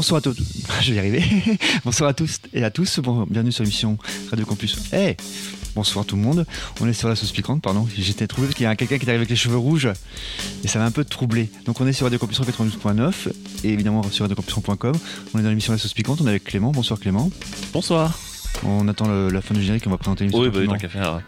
Bonsoir 0.00 0.16
à 0.20 0.22
tous. 0.22 0.38
Je 0.80 0.92
vais 0.92 0.96
y 0.96 0.98
arriver. 0.98 1.22
Bonsoir 1.84 2.08
à 2.08 2.14
tous 2.14 2.38
et 2.54 2.64
à 2.64 2.70
tous. 2.70 3.00
Bon, 3.00 3.26
bienvenue 3.28 3.52
sur 3.52 3.64
l'émission 3.64 3.98
Radio 4.30 4.46
Campus. 4.46 4.78
Hey 4.94 5.14
Bonsoir 5.74 6.06
tout 6.06 6.16
le 6.16 6.22
monde. 6.22 6.46
On 6.80 6.88
est 6.88 6.94
sur 6.94 7.06
la 7.10 7.14
sauce 7.16 7.32
piquante, 7.32 7.60
pardon. 7.60 7.86
J'étais 7.94 8.26
troublé 8.26 8.46
parce 8.48 8.56
qu'il 8.56 8.64
y 8.64 8.66
a 8.66 8.74
quelqu'un 8.76 8.96
qui 8.96 9.04
est 9.04 9.08
arrivé 9.10 9.16
avec 9.18 9.28
les 9.28 9.36
cheveux 9.36 9.58
rouges 9.58 9.90
et 10.64 10.68
ça 10.68 10.78
m'a 10.78 10.86
un 10.86 10.90
peu 10.90 11.04
troublé. 11.04 11.50
Donc 11.66 11.82
on 11.82 11.86
est 11.86 11.92
sur 11.92 12.06
Radio 12.06 12.18
Campus 12.18 12.40
92.9 12.40 13.12
et 13.64 13.68
évidemment 13.68 14.02
sur 14.10 14.24
radiocampus.com. 14.24 14.94
On 15.34 15.38
est 15.38 15.42
dans 15.42 15.50
l'émission 15.50 15.74
La 15.74 15.78
sauce 15.78 15.92
piquante. 15.92 16.22
On 16.22 16.26
est 16.28 16.30
avec 16.30 16.44
Clément. 16.44 16.72
Bonsoir 16.72 16.98
Clément. 16.98 17.30
Bonsoir. 17.74 18.18
On 18.64 18.88
attend 18.88 19.06
le- 19.06 19.28
la 19.28 19.42
fin 19.42 19.52
du 19.52 19.60
générique. 19.60 19.84
On 19.86 19.90
va 19.90 19.98
présenter 19.98 20.24
l'émission. 20.24 20.40
Oui, 20.40 20.48
bah, 20.48 20.64
tant 20.64 20.78
qu'à 20.78 20.88
faire. 20.88 21.20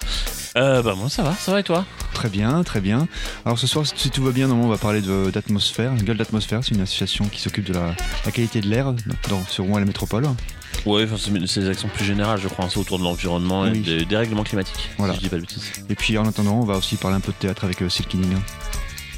Euh, 0.57 0.81
bah, 0.83 0.95
moi, 0.97 1.11
ça 1.11 1.23
va, 1.23 1.35
ça 1.35 1.53
va 1.53 1.61
et 1.61 1.63
toi? 1.63 1.85
Très 2.15 2.29
bien, 2.29 2.63
très 2.63 2.81
bien. 2.81 3.09
Alors 3.45 3.59
ce 3.59 3.67
soir, 3.67 3.85
si 3.87 4.11
tout 4.11 4.23
va 4.23 4.31
bien, 4.33 4.47
normalement, 4.47 4.69
on 4.69 4.73
va 4.73 4.79
parler 4.79 5.01
d'atmosphère. 5.33 5.95
Gueule 5.97 6.17
d'atmosphère, 6.19 6.63
c'est 6.63 6.75
une 6.75 6.81
association 6.83 7.25
qui 7.27 7.41
s'occupe 7.41 7.65
de 7.65 7.73
la, 7.73 7.95
la 8.25 8.31
qualité 8.31 8.61
de 8.61 8.69
l'air 8.69 8.93
dans- 9.29 9.45
sur 9.47 9.65
Rouen 9.65 9.79
et 9.79 9.81
la 9.81 9.87
métropole. 9.87 10.25
Ouais, 10.87 11.05
enfin, 11.05 11.17
c'est 11.47 11.61
des 11.61 11.69
actions 11.69 11.89
plus 11.89 12.05
générales, 12.05 12.41
je 12.41 12.49
crois, 12.49 12.65
hein, 12.65 12.69
c'est 12.71 12.79
autour 12.79 12.99
de 12.99 13.05
l'environnement 13.05 13.63
Oui. 13.63 13.79
et 13.79 13.81
des, 13.81 14.05
des 14.05 14.17
règlements 14.17 14.45
climatiques. 14.45 14.91
Voilà. 14.99 15.15
Si 15.15 15.19
je 15.21 15.25
dis 15.25 15.31
pas 15.31 15.37
de 15.37 15.43
bêtises. 15.43 15.71
Et 15.89 15.95
puis 15.95 16.17
en 16.19 16.27
attendant, 16.27 16.55
on 16.61 16.65
va 16.65 16.77
aussi 16.77 16.97
parler 16.97 17.17
un 17.17 17.21
peu 17.21 17.33
de 17.33 17.37
théâtre 17.37 17.65
avec 17.65 17.83
euh, 17.83 17.89
Silky 17.89 18.17
Ning. 18.17 18.37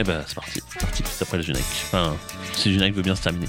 Et 0.01 0.05
bah, 0.05 0.23
c'est 0.27 0.35
parti. 0.35 0.61
C'est 0.71 0.81
parti. 0.81 1.03
C'est 1.09 1.23
après 1.23 1.37
le 1.37 1.43
générique. 1.45 1.67
Enfin, 1.87 2.15
si 2.55 2.69
le 2.69 2.75
générique 2.75 2.95
veut 2.97 3.03
bien 3.03 3.15
se 3.15 3.23
terminer. 3.23 3.47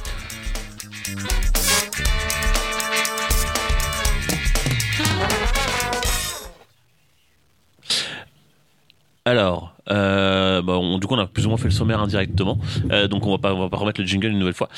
Alors, 9.27 9.73
euh, 9.89 10.61
bah, 10.61 10.73
on- 10.73 10.99
du 10.99 11.07
coup, 11.07 11.15
on 11.15 11.19
a 11.19 11.25
plus 11.25 11.47
ou 11.47 11.49
moins 11.49 11.57
fait 11.57 11.65
le 11.65 11.71
sommaire 11.71 11.99
indirectement, 11.99 12.59
Euh, 12.91 13.07
donc 13.07 13.25
on 13.25 13.31
va 13.31 13.39
pas, 13.39 13.53
on 13.55 13.59
va 13.59 13.69
pas 13.69 13.77
remettre 13.77 13.99
le 13.99 14.05
jingle 14.05 14.27
une 14.27 14.37
nouvelle 14.37 14.53
fois. 14.53 14.69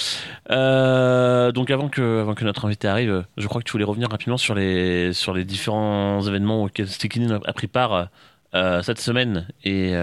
Euh, 0.51 1.51
donc 1.51 1.69
avant 1.69 1.89
que, 1.89 2.33
que 2.33 2.45
notre 2.45 2.63
invité 2.65 2.87
arrive, 2.87 3.25
je 3.35 3.45
crois 3.47 3.59
que 3.61 3.65
tu 3.65 3.73
voulais 3.73 3.83
revenir 3.83 4.09
rapidement 4.09 4.37
sur 4.37 4.55
les, 4.55 5.11
sur 5.11 5.33
les 5.33 5.43
différents 5.43 6.21
événements 6.21 6.63
auxquels 6.63 6.87
Stikinin 6.87 7.39
a, 7.45 7.53
pris 7.53 7.67
part 7.67 8.07
cette 8.81 8.99
semaine 8.99 9.47
et 9.65 9.93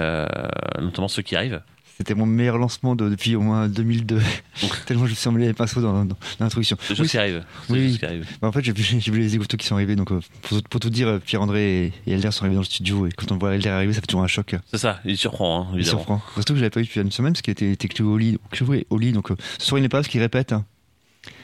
notamment 0.79 1.09
ceux 1.09 1.23
qui 1.23 1.37
arrivent. 1.37 1.63
C'était 1.97 2.15
mon 2.15 2.27
meilleur 2.27 2.59
lancement 2.59 2.97
de- 2.97 3.09
depuis 3.09 3.37
au 3.37 3.41
moins 3.41 3.69
2002. 3.69 4.21
Tellement 4.87 5.05
je 5.07 5.11
me 5.11 5.15
suis 5.15 5.29
emmêlé 5.29 5.47
les 5.47 5.53
pinceaux 5.53 5.81
dans, 5.81 6.05
dans 6.05 6.17
l'introduction. 6.41 6.77
Les 6.91 6.97
choses 6.97 7.05
Oui, 7.05 7.09
qui 7.09 7.19
arrivent. 7.19 7.45
oui, 7.71 7.99
oui. 8.03 8.21
Bah, 8.43 8.49
en 8.49 8.53
fait, 8.53 8.65
j'ai 8.65 8.73
vu, 8.73 8.83
les 9.19 9.35
écouteurs 9.37 9.59
qui 9.59 9.67
sont 9.67 9.77
arrivés. 9.77 9.95
Donc, 9.95 10.11
euh, 10.11 10.21
pour, 10.43 10.61
pour 10.65 10.81
tout 10.81 10.91
dire, 10.91 11.21
Pierre-André 11.25 11.93
et, 12.07 12.13
Elder 12.13 12.33
sont 12.33 12.43
arrivés 12.43 12.57
dans 12.57 12.63
le 12.63 12.67
studio. 12.67 13.07
Et 13.07 13.11
quand 13.13 13.31
on 13.31 13.39
voit 13.39 13.55
Elder 13.55 13.69
arriver, 13.69 13.93
ça 13.93 14.01
fait 14.01 14.07
toujours 14.09 14.25
un 14.25 14.27
choc. 14.29 14.57
C'est 14.71 14.79
ça, 14.79 15.01
il 15.05 15.17
surprend, 15.17 15.69
hein, 15.73 15.75
Il 15.77 15.87
surprend. 15.87 16.21
Surtout 16.35 16.55
que 16.55 16.59
je 16.59 16.63
l'avais 16.63 16.71
pas 16.71 16.81
eu 16.81 16.85
depuis 16.85 17.01
une 17.01 17.13
semaine 17.13 17.33
parce 17.33 17.43
qu'il 17.43 17.53
était, 17.53 17.71
était 17.71 17.89
cloué 17.89 18.09
au 18.13 18.19
lit. 18.19 18.39
Cloué 18.51 18.87
au 18.91 18.99
lit 18.99 19.13
donc, 19.13 19.31
euh, 19.31 19.37
ce 19.59 19.67
soir, 19.67 19.79
il 19.79 19.83
n'est 19.83 19.89
pas 19.89 19.99
parce 19.99 20.09
qu'il 20.09 20.21
répète. 20.21 20.53
hein. 20.53 20.65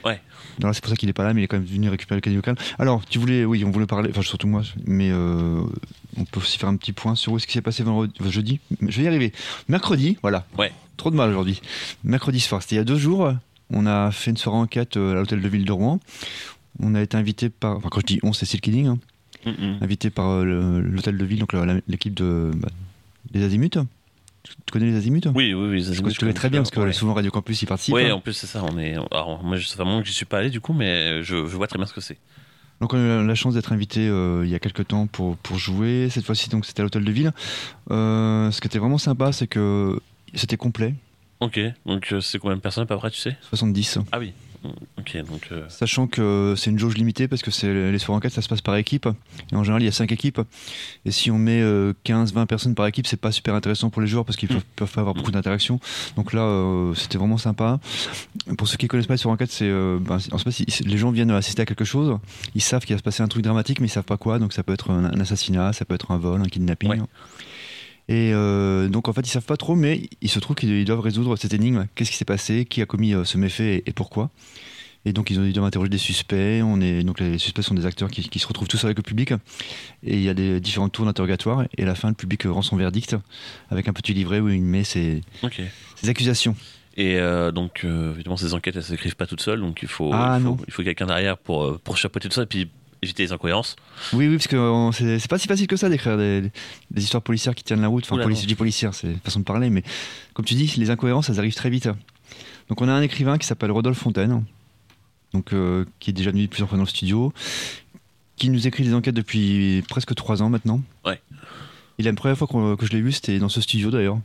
Ouais. 0.05 0.21
C'est 0.73 0.81
pour 0.83 0.91
ça 0.91 0.97
qu'il 0.97 1.09
est 1.09 1.13
pas 1.15 1.25
là, 1.25 1.33
mais 1.33 1.41
il 1.41 1.45
est 1.45 1.49
quand 1.49 1.57
même 1.57 1.65
venu 1.67 1.89
récupérer 1.89 2.17
le 2.17 2.21
cadeau 2.21 2.37
local. 2.37 2.55
Alors, 2.79 3.03
tu 3.09 3.19
voulais, 3.19 3.45
oui, 3.47 3.65
on 3.65 3.71
voulait 3.71 3.87
parler, 3.87 4.11
enfin, 4.11 4.21
surtout 4.21 4.47
moi, 4.47 4.63
mais 4.85 5.11
euh, 5.11 5.63
on 6.19 6.25
peut 6.25 6.41
aussi 6.41 6.59
faire 6.59 6.69
un 6.69 6.77
petit 6.77 6.93
point 6.93 7.15
sur 7.15 7.41
ce 7.41 7.47
qui 7.47 7.53
s'est 7.55 7.63
passé 7.63 7.83
vendredi, 7.83 8.13
jeudi. 8.31 8.61
Je 8.81 8.97
vais 8.99 9.05
y 9.05 9.09
arriver. 9.09 9.33
Mercredi, 9.69 10.17
voilà. 10.23 10.47
Ouais. 10.59 10.73
Trop 10.97 11.11
de 11.11 11.17
mal 11.17 11.31
aujourd'hui. 11.31 11.61
Mercredi 12.05 12.41
soir, 12.41 12.63
c'était 12.63 12.77
il 12.77 12.79
y 12.79 12.83
a 12.83 12.85
deux 12.85 12.99
jours. 12.99 13.33
On 13.73 13.87
a 13.87 14.11
fait 14.11 14.31
une 14.33 14.37
soirée 14.37 14.59
enquête 14.59 14.97
euh, 14.97 15.13
à 15.13 15.15
l'hôtel 15.15 15.41
de 15.41 15.49
ville 15.49 15.65
de 15.65 15.73
Rouen. 15.73 16.01
On 16.81 16.95
a 16.95 17.01
été 17.03 17.17
invité 17.17 17.49
par, 17.51 17.77
enfin, 17.77 17.89
quand 17.91 18.01
je 18.01 18.07
dis 18.07 18.21
on, 18.23 18.33
c'est 18.33 18.47
Silky 18.47 18.71
Ning, 18.71 18.87
hein, 18.87 18.99
Mm, 19.47 19.79
invité 19.83 20.11
par 20.11 20.29
euh, 20.29 20.83
l'hôtel 20.83 21.17
de 21.17 21.25
ville, 21.25 21.39
donc 21.39 21.55
l'équipe 21.89 22.13
de 22.13 22.51
bah, 22.57 22.69
des 23.31 23.43
Azimuts. 23.43 23.71
Tu 23.71 24.53
connais 24.71 24.85
les 24.85 24.97
Azimuts? 24.97 25.23
Oui, 25.35 25.55
oui, 25.55 25.69
oui. 25.71 25.83
ça, 25.83 25.93
Je 25.95 26.03
c'est 26.11 26.19
connais 26.19 26.35
très 26.35 26.51
bien 26.51 26.61
parce 26.61 26.71
que 26.71 26.81
ouais. 26.81 26.93
souvent 26.93 27.15
Radio 27.15 27.31
Campus 27.31 27.63
y 27.63 27.65
participe. 27.67 27.95
Ouais, 27.95 28.11
hein. 28.11 28.17
en 28.17 28.21
plus 28.21 28.35
c'est 28.35 28.47
ça. 28.47 28.63
On 28.71 28.79
est. 28.79 28.97
Alors, 29.11 29.43
moi, 29.43 29.57
je- 29.57 29.67
ça 29.67 29.77
fait 29.77 29.83
un 29.83 29.87
moment 29.87 30.03
que 30.03 30.07
j'y 30.09 30.13
suis 30.13 30.27
pas 30.27 30.39
allé 30.41 30.51
du 30.51 30.61
coup, 30.61 30.75
mais 30.75 31.23
je, 31.23 31.47
je 31.47 31.57
vois 31.57 31.67
très 31.69 31.79
bien 31.79 31.87
ce 31.87 31.95
que 31.95 32.03
c'est. 32.03 32.19
Donc 32.81 32.95
on 32.95 32.97
a 32.97 33.23
eu 33.23 33.27
la 33.27 33.35
chance 33.35 33.55
d'être 33.55 33.73
invité 33.73 34.09
euh, 34.09 34.43
il 34.45 34.51
y 34.51 34.55
a 34.55 34.59
quelques 34.59 34.89
temps 34.89 35.07
pour, 35.07 35.37
pour 35.37 35.59
jouer. 35.59 36.09
Cette 36.11 36.25
fois-ci 36.25 36.49
donc 36.49 36.65
c'était 36.65 36.81
à 36.81 36.85
l'hôtel 36.85 37.05
de 37.05 37.13
ville. 37.13 37.33
Euh, 37.91 38.51
ce 38.51 38.61
qui 38.61 38.67
était 38.67 38.79
vraiment 38.79 38.99
sympa 38.99 39.33
c'est 39.33 39.47
que 39.47 40.01
c'était 40.35 40.57
complet, 40.57 40.95
Ok. 41.41 41.59
Donc 41.87 42.13
euh, 42.13 42.21
c'est 42.21 42.39
combien 42.39 42.57
de 42.57 42.61
personnes 42.61 42.85
à 42.85 42.87
peu 42.87 42.97
près, 42.97 43.11
tu 43.11 43.19
sais? 43.19 43.37
70. 43.49 43.99
Ah 44.13 44.19
oui. 44.19 44.33
Mm, 44.63 44.69
Ok, 44.99 45.17
donc. 45.27 45.49
euh, 45.53 45.65
Sachant 45.69 46.07
que 46.07 46.55
c'est 46.57 46.71
une 46.71 46.79
jauge 46.79 46.97
limitée 46.97 47.29
parce 47.29 47.41
que 47.43 47.51
c'est 47.51 47.91
les 47.91 47.99
soirées 47.99 48.19
enquête 48.19 48.33
ça 48.33 48.43
se 48.43 48.49
passe 48.49 48.61
par 48.61 48.77
équipe. 48.77 49.09
Et 49.53 49.57
en 49.57 49.65
général 49.65 49.83
il 49.83 49.87
y 49.87 49.89
a 49.89 49.93
5 49.93 50.13
équipes. 50.13 50.41
Et 51.07 51.11
si 51.11 51.31
on 51.31 51.39
met 51.39 51.63
15-20 52.05 52.47
personnes 52.47 52.75
par 52.75 52.87
équipe 52.87 53.07
c'est 53.07 53.17
pas 53.17 53.33
super 53.33 53.55
intéressant 53.55 53.89
pour 53.91 54.03
les 54.03 54.09
joueurs 54.09 54.25
parce 54.25 54.37
qu'ils 54.37 54.51
Mm. 54.51 54.55
peuvent, 54.55 54.65
peuvent 54.77 54.93
pas 54.93 55.01
avoir 55.01 55.15
beaucoup 55.15 55.31
d'interactions. 55.31 55.81
Donc 56.17 56.33
là 56.35 56.43
euh, 56.43 56.95
c'était 56.95 57.17
vraiment 57.19 57.39
sympa. 57.39 57.81
Pour 58.59 58.69
ceux 58.69 58.77
qui 58.77 58.87
connaissent 58.89 59.07
pas 59.07 59.15
les 59.15 59.19
soirées 59.19 59.35
enquête 59.35 59.51
c'est 59.51 59.65
euh, 59.69 59.99
ben, 60.01 60.19
en 60.33 60.37
les 60.87 60.99
gens 60.99 61.11
viennent 61.11 61.31
assister 61.31 61.63
à 61.63 61.67
quelque 61.67 61.85
chose. 61.85 62.19
Ils 62.55 62.61
savent 62.63 62.85
qu'il 62.85 62.95
va 62.95 62.99
se 62.99 63.03
passer 63.03 63.23
un 63.23 63.29
truc 63.29 63.43
dramatique 63.43 63.81
mais 63.81 63.87
ils 63.87 63.91
savent 63.91 64.05
pas 64.05 64.19
quoi. 64.19 64.39
Donc 64.39 64.53
ça 64.53 64.63
peut 64.63 64.73
être 64.75 64.91
un, 64.91 65.05
un 65.05 65.21
assassinat, 65.21 65.73
ça 65.73 65.85
peut 65.87 65.95
être 65.95 66.11
un 66.11 66.19
vol, 66.19 66.41
un 66.43 66.49
kidnapping. 66.49 66.91
Ouais. 66.91 67.01
Et 68.11 68.33
euh, 68.35 68.89
donc 68.89 69.07
en 69.07 69.13
fait 69.13 69.21
ils 69.21 69.31
savent 69.31 69.45
pas 69.45 69.57
trop, 69.57 69.77
mais 69.77 70.11
il 70.21 70.29
se 70.29 70.41
trouve 70.41 70.57
qu'ils 70.57 70.85
doivent 70.85 70.99
résoudre 70.99 71.37
cette 71.37 71.55
énigme. 71.55 71.87
Qu'est-ce 71.95 72.11
qui 72.11 72.17
s'est 72.17 72.25
passé? 72.25 72.65
Qui 72.65 72.83
a 72.83 72.87
commis 72.87 73.15
euh, 73.15 73.23
ce 73.23 73.39
méfait 73.39 73.77
et, 73.77 73.91
et 73.91 73.93
pourquoi? 73.93 74.31
Et 75.05 75.13
donc 75.13 75.31
ils, 75.31 75.39
ont, 75.39 75.45
ils 75.45 75.53
doivent 75.53 75.67
interroger 75.67 75.91
des 75.91 75.99
suspects. 75.99 76.61
On 76.61 76.81
est 76.81 77.05
donc 77.05 77.21
les 77.21 77.39
suspects 77.39 77.63
sont 77.63 77.75
des 77.75 77.87
acteurs 77.87 78.11
qui, 78.11 78.29
qui 78.29 78.41
se 78.41 78.49
retrouvent 78.49 78.67
tous 78.67 78.85
avec 78.85 78.97
le 78.97 79.05
public. 79.05 79.31
Et 80.03 80.17
il 80.17 80.23
y 80.23 80.29
a 80.29 80.35
des 80.35 80.59
différents 80.59 80.89
tours 80.89 81.07
d'interrogatoire. 81.07 81.67
Et 81.79 81.85
à 81.85 81.87
la 81.87 81.95
fin 81.95 82.09
le 82.09 82.15
public 82.15 82.47
euh, 82.47 82.51
rend 82.51 82.63
son 82.63 82.77
verdict 82.77 83.17
avec 83.71 83.87
un 83.87 83.93
petit 83.93 84.13
livret 84.13 84.41
où 84.41 84.49
il 84.49 84.61
met 84.61 84.83
ses, 84.83 85.21
accusations. 86.05 86.57
Et 86.97 87.17
euh, 87.17 87.53
donc, 87.53 87.83
euh, 87.85 88.13
évidemment, 88.15 88.37
ces 88.37 88.53
enquêtes, 88.53 88.75
elles 88.75 88.83
s'écrivent 88.83 89.15
pas 89.15 89.27
toutes 89.27 89.41
seules, 89.41 89.61
donc 89.61 89.79
il 89.83 89.89
faut, 89.89 90.11
Ah, 90.13 90.41
il 90.67 90.73
faut, 90.73 90.83
quelqu'un 90.83 91.07
derrière 91.07 91.39
pour, 91.39 91.79
pour 91.79 91.97
chapeauter 91.97 92.29
tout 92.29 92.35
ça 92.35 92.43
et 92.43 92.47
puis 92.47 92.69
éviter 93.03 93.23
les 93.23 93.33
incohérences. 93.33 93.77
Oui, 94.13 94.29
oui, 94.29 94.37
parce 94.37 94.47
que 94.47 94.91
c'est 94.93 95.29
pas 95.29 95.39
si 95.39 95.47
facile 95.47 95.67
que 95.67 95.77
ça 95.77 95.89
d'écrire 95.89 96.17
des, 96.17 96.51
des 96.91 97.03
histoires 97.03 97.23
policières 97.23 97.55
qui 97.55 97.65
tiennent 97.65 97.81
la 97.81 97.89
route. 97.89 98.05
Enfin, 98.05 98.23
Oula, 98.23 98.35
je 98.35 98.47
dis 98.47 98.55
policière, 98.55 98.95
c'est 98.95 99.09
une 99.09 99.21
façon 99.21 99.41
de 99.41 99.45
parler, 99.45 99.71
mais 99.71 99.83
comme 100.35 100.45
tu 100.45 100.55
dis, 100.55 100.73
les 100.77 100.91
incohérences, 100.91 101.29
elles 101.31 101.39
arrivent 101.39 101.55
très 101.55 101.71
vite. 101.71 101.89
Donc, 102.69 102.81
on 102.81 102.89
a 102.89 102.93
un 102.93 103.03
écrivain 103.03 103.39
qui 103.39 103.47
s'appelle 103.47 103.71
Rodolphe 103.71 103.99
Fontaine, 103.99 104.45
donc, 105.33 105.53
euh, 105.53 105.85
qui 105.99 106.11
est 106.11 106.13
déjà 106.13 106.31
venu 106.31 106.47
plusieurs 106.49 106.69
fois 106.69 106.77
dans 106.77 106.85
le 106.85 106.89
studio, 106.89 107.33
qui 108.37 108.51
nous 108.51 108.67
écrit 108.67 108.85
des 108.85 108.95
enquêtes 108.95 109.15
depuis 109.15 109.83
presque 109.89 110.15
trois 110.15 110.43
ans 110.43 110.51
maintenant. 110.51 110.81
Ouais. 111.05 111.21
Et 111.99 112.03
la 112.03 112.13
première 112.13 112.39
fois 112.39 112.47
que 112.47 112.87
je 112.87 112.93
l'ai 112.93 113.01
vu, 113.01 113.13
c'était 113.13 113.39
dans 113.39 113.49
ce 113.49 113.61
studio 113.61 113.91
d'ailleurs. 113.91 114.19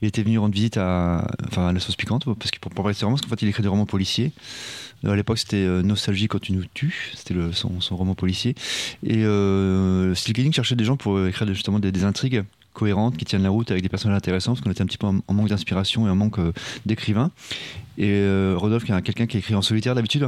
Il 0.00 0.08
était 0.08 0.22
venu 0.22 0.38
rendre 0.38 0.54
visite 0.54 0.76
à, 0.76 1.30
enfin, 1.46 1.68
à 1.68 1.72
la 1.72 1.78
sauce 1.78 1.94
piquante, 1.96 2.24
parce 2.24 2.50
qu'il 2.50 2.60
pour 2.60 2.72
parler 2.72 2.94
de 2.94 2.98
ses 2.98 3.04
romans, 3.04 3.16
parce 3.16 3.26
qu'en 3.26 3.36
fait, 3.36 3.42
il 3.42 3.48
écrit 3.48 3.62
des 3.62 3.68
romans 3.68 3.86
policiers. 3.86 4.32
Euh, 5.04 5.12
À 5.12 5.16
l'époque, 5.16 5.38
c'était 5.38 5.56
euh, 5.56 5.82
Nostalgie 5.82 6.28
quand 6.28 6.40
tu 6.40 6.52
nous 6.52 6.64
tues, 6.74 7.10
c'était 7.14 7.34
son, 7.52 7.80
son 7.80 7.96
roman 7.96 8.14
policier. 8.14 8.54
Et 9.06 9.24
euh, 9.24 10.14
Steel 10.14 10.52
cherchait 10.52 10.76
des 10.76 10.84
gens 10.84 10.96
pour 10.96 11.16
euh, 11.16 11.28
écrire 11.28 11.46
justement 11.48 11.78
des, 11.78 11.92
des 11.92 12.04
intrigues 12.04 12.44
cohérentes 12.72 13.18
qui 13.18 13.26
tiennent 13.26 13.42
la 13.42 13.50
route 13.50 13.70
avec 13.70 13.82
des 13.82 13.90
personnages 13.90 14.16
intéressants, 14.16 14.52
parce 14.52 14.62
qu'on 14.64 14.70
était 14.70 14.80
un 14.82 14.86
petit 14.86 14.96
peu 14.96 15.06
en, 15.06 15.18
en 15.28 15.34
manque 15.34 15.48
d'inspiration 15.48 16.06
et 16.06 16.10
en 16.10 16.14
manque 16.14 16.38
euh, 16.38 16.52
d'écrivains. 16.86 17.30
Et 17.98 18.08
euh, 18.08 18.54
Rodolphe, 18.56 18.84
qui 18.84 18.92
est 18.92 18.94
un- 18.94 19.02
quelqu'un 19.02 19.26
qui 19.26 19.36
écrit 19.36 19.54
en 19.54 19.60
solitaire 19.60 19.94
d'habitude, 19.94 20.22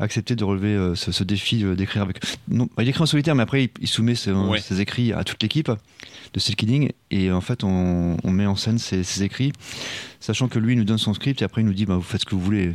a 0.00 0.02
accepté 0.04 0.34
de 0.34 0.42
relever 0.44 0.68
euh, 0.74 0.94
ce, 0.94 1.12
ce 1.12 1.22
défi 1.24 1.62
d'écrire 1.76 2.00
avec. 2.02 2.20
Non, 2.48 2.68
il 2.80 2.88
écrit 2.88 3.02
en 3.02 3.06
solitaire, 3.06 3.34
mais 3.34 3.42
après 3.42 3.64
il, 3.64 3.70
il 3.82 3.88
soumet 3.88 4.14
ses, 4.14 4.32
Ouais. 4.32 4.58
ses 4.60 4.80
écrits 4.80 5.12
à 5.12 5.22
toute 5.22 5.42
l'équipe 5.42 5.70
de 6.32 6.40
Steel 6.40 6.56
Killing, 6.56 6.92
et 7.10 7.30
en 7.30 7.40
fait 7.40 7.64
on, 7.64 8.16
on 8.22 8.30
met 8.30 8.46
en 8.46 8.56
scène 8.56 8.78
ses, 8.78 9.04
ses 9.04 9.22
écrits, 9.22 9.52
sachant 10.20 10.48
que 10.48 10.58
lui 10.58 10.72
il 10.74 10.78
nous 10.78 10.84
donne 10.84 10.98
son 10.98 11.14
script 11.14 11.42
et 11.42 11.44
après 11.44 11.62
il 11.62 11.64
nous 11.66 11.74
dit 11.74 11.86
bah, 11.86 11.96
vous 11.96 12.02
faites 12.02 12.22
ce 12.22 12.26
que 12.26 12.34
vous 12.34 12.40
voulez. 12.40 12.72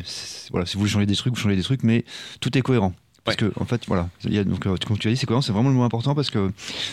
Voilà, 0.51 0.65
si 0.65 0.75
vous 0.75 0.79
voulez 0.81 0.91
changer 0.91 1.05
des 1.05 1.15
trucs, 1.15 1.33
vous 1.33 1.39
changez 1.39 1.55
des 1.55 1.63
trucs, 1.63 1.83
mais 1.83 2.05
tout 2.39 2.55
est 2.57 2.61
cohérent. 2.61 2.93
Parce 3.23 3.35
que, 3.35 3.51
en 3.59 3.65
fait, 3.65 3.85
voilà, 3.87 4.07
il 4.23 4.33
y 4.33 4.37
a, 4.37 4.45
donc, 4.45 4.65
euh, 4.65 4.77
comme 4.87 4.97
tu 4.97 5.09
as 5.09 5.11
dit, 5.11 5.17
c'est 5.17 5.25
cohérent, 5.25 5.41
c'est 5.41 5.51
vraiment 5.51 5.67
le 5.67 5.75
mot 5.75 5.83
important 5.83 6.15
parce 6.15 6.29
que 6.29 6.49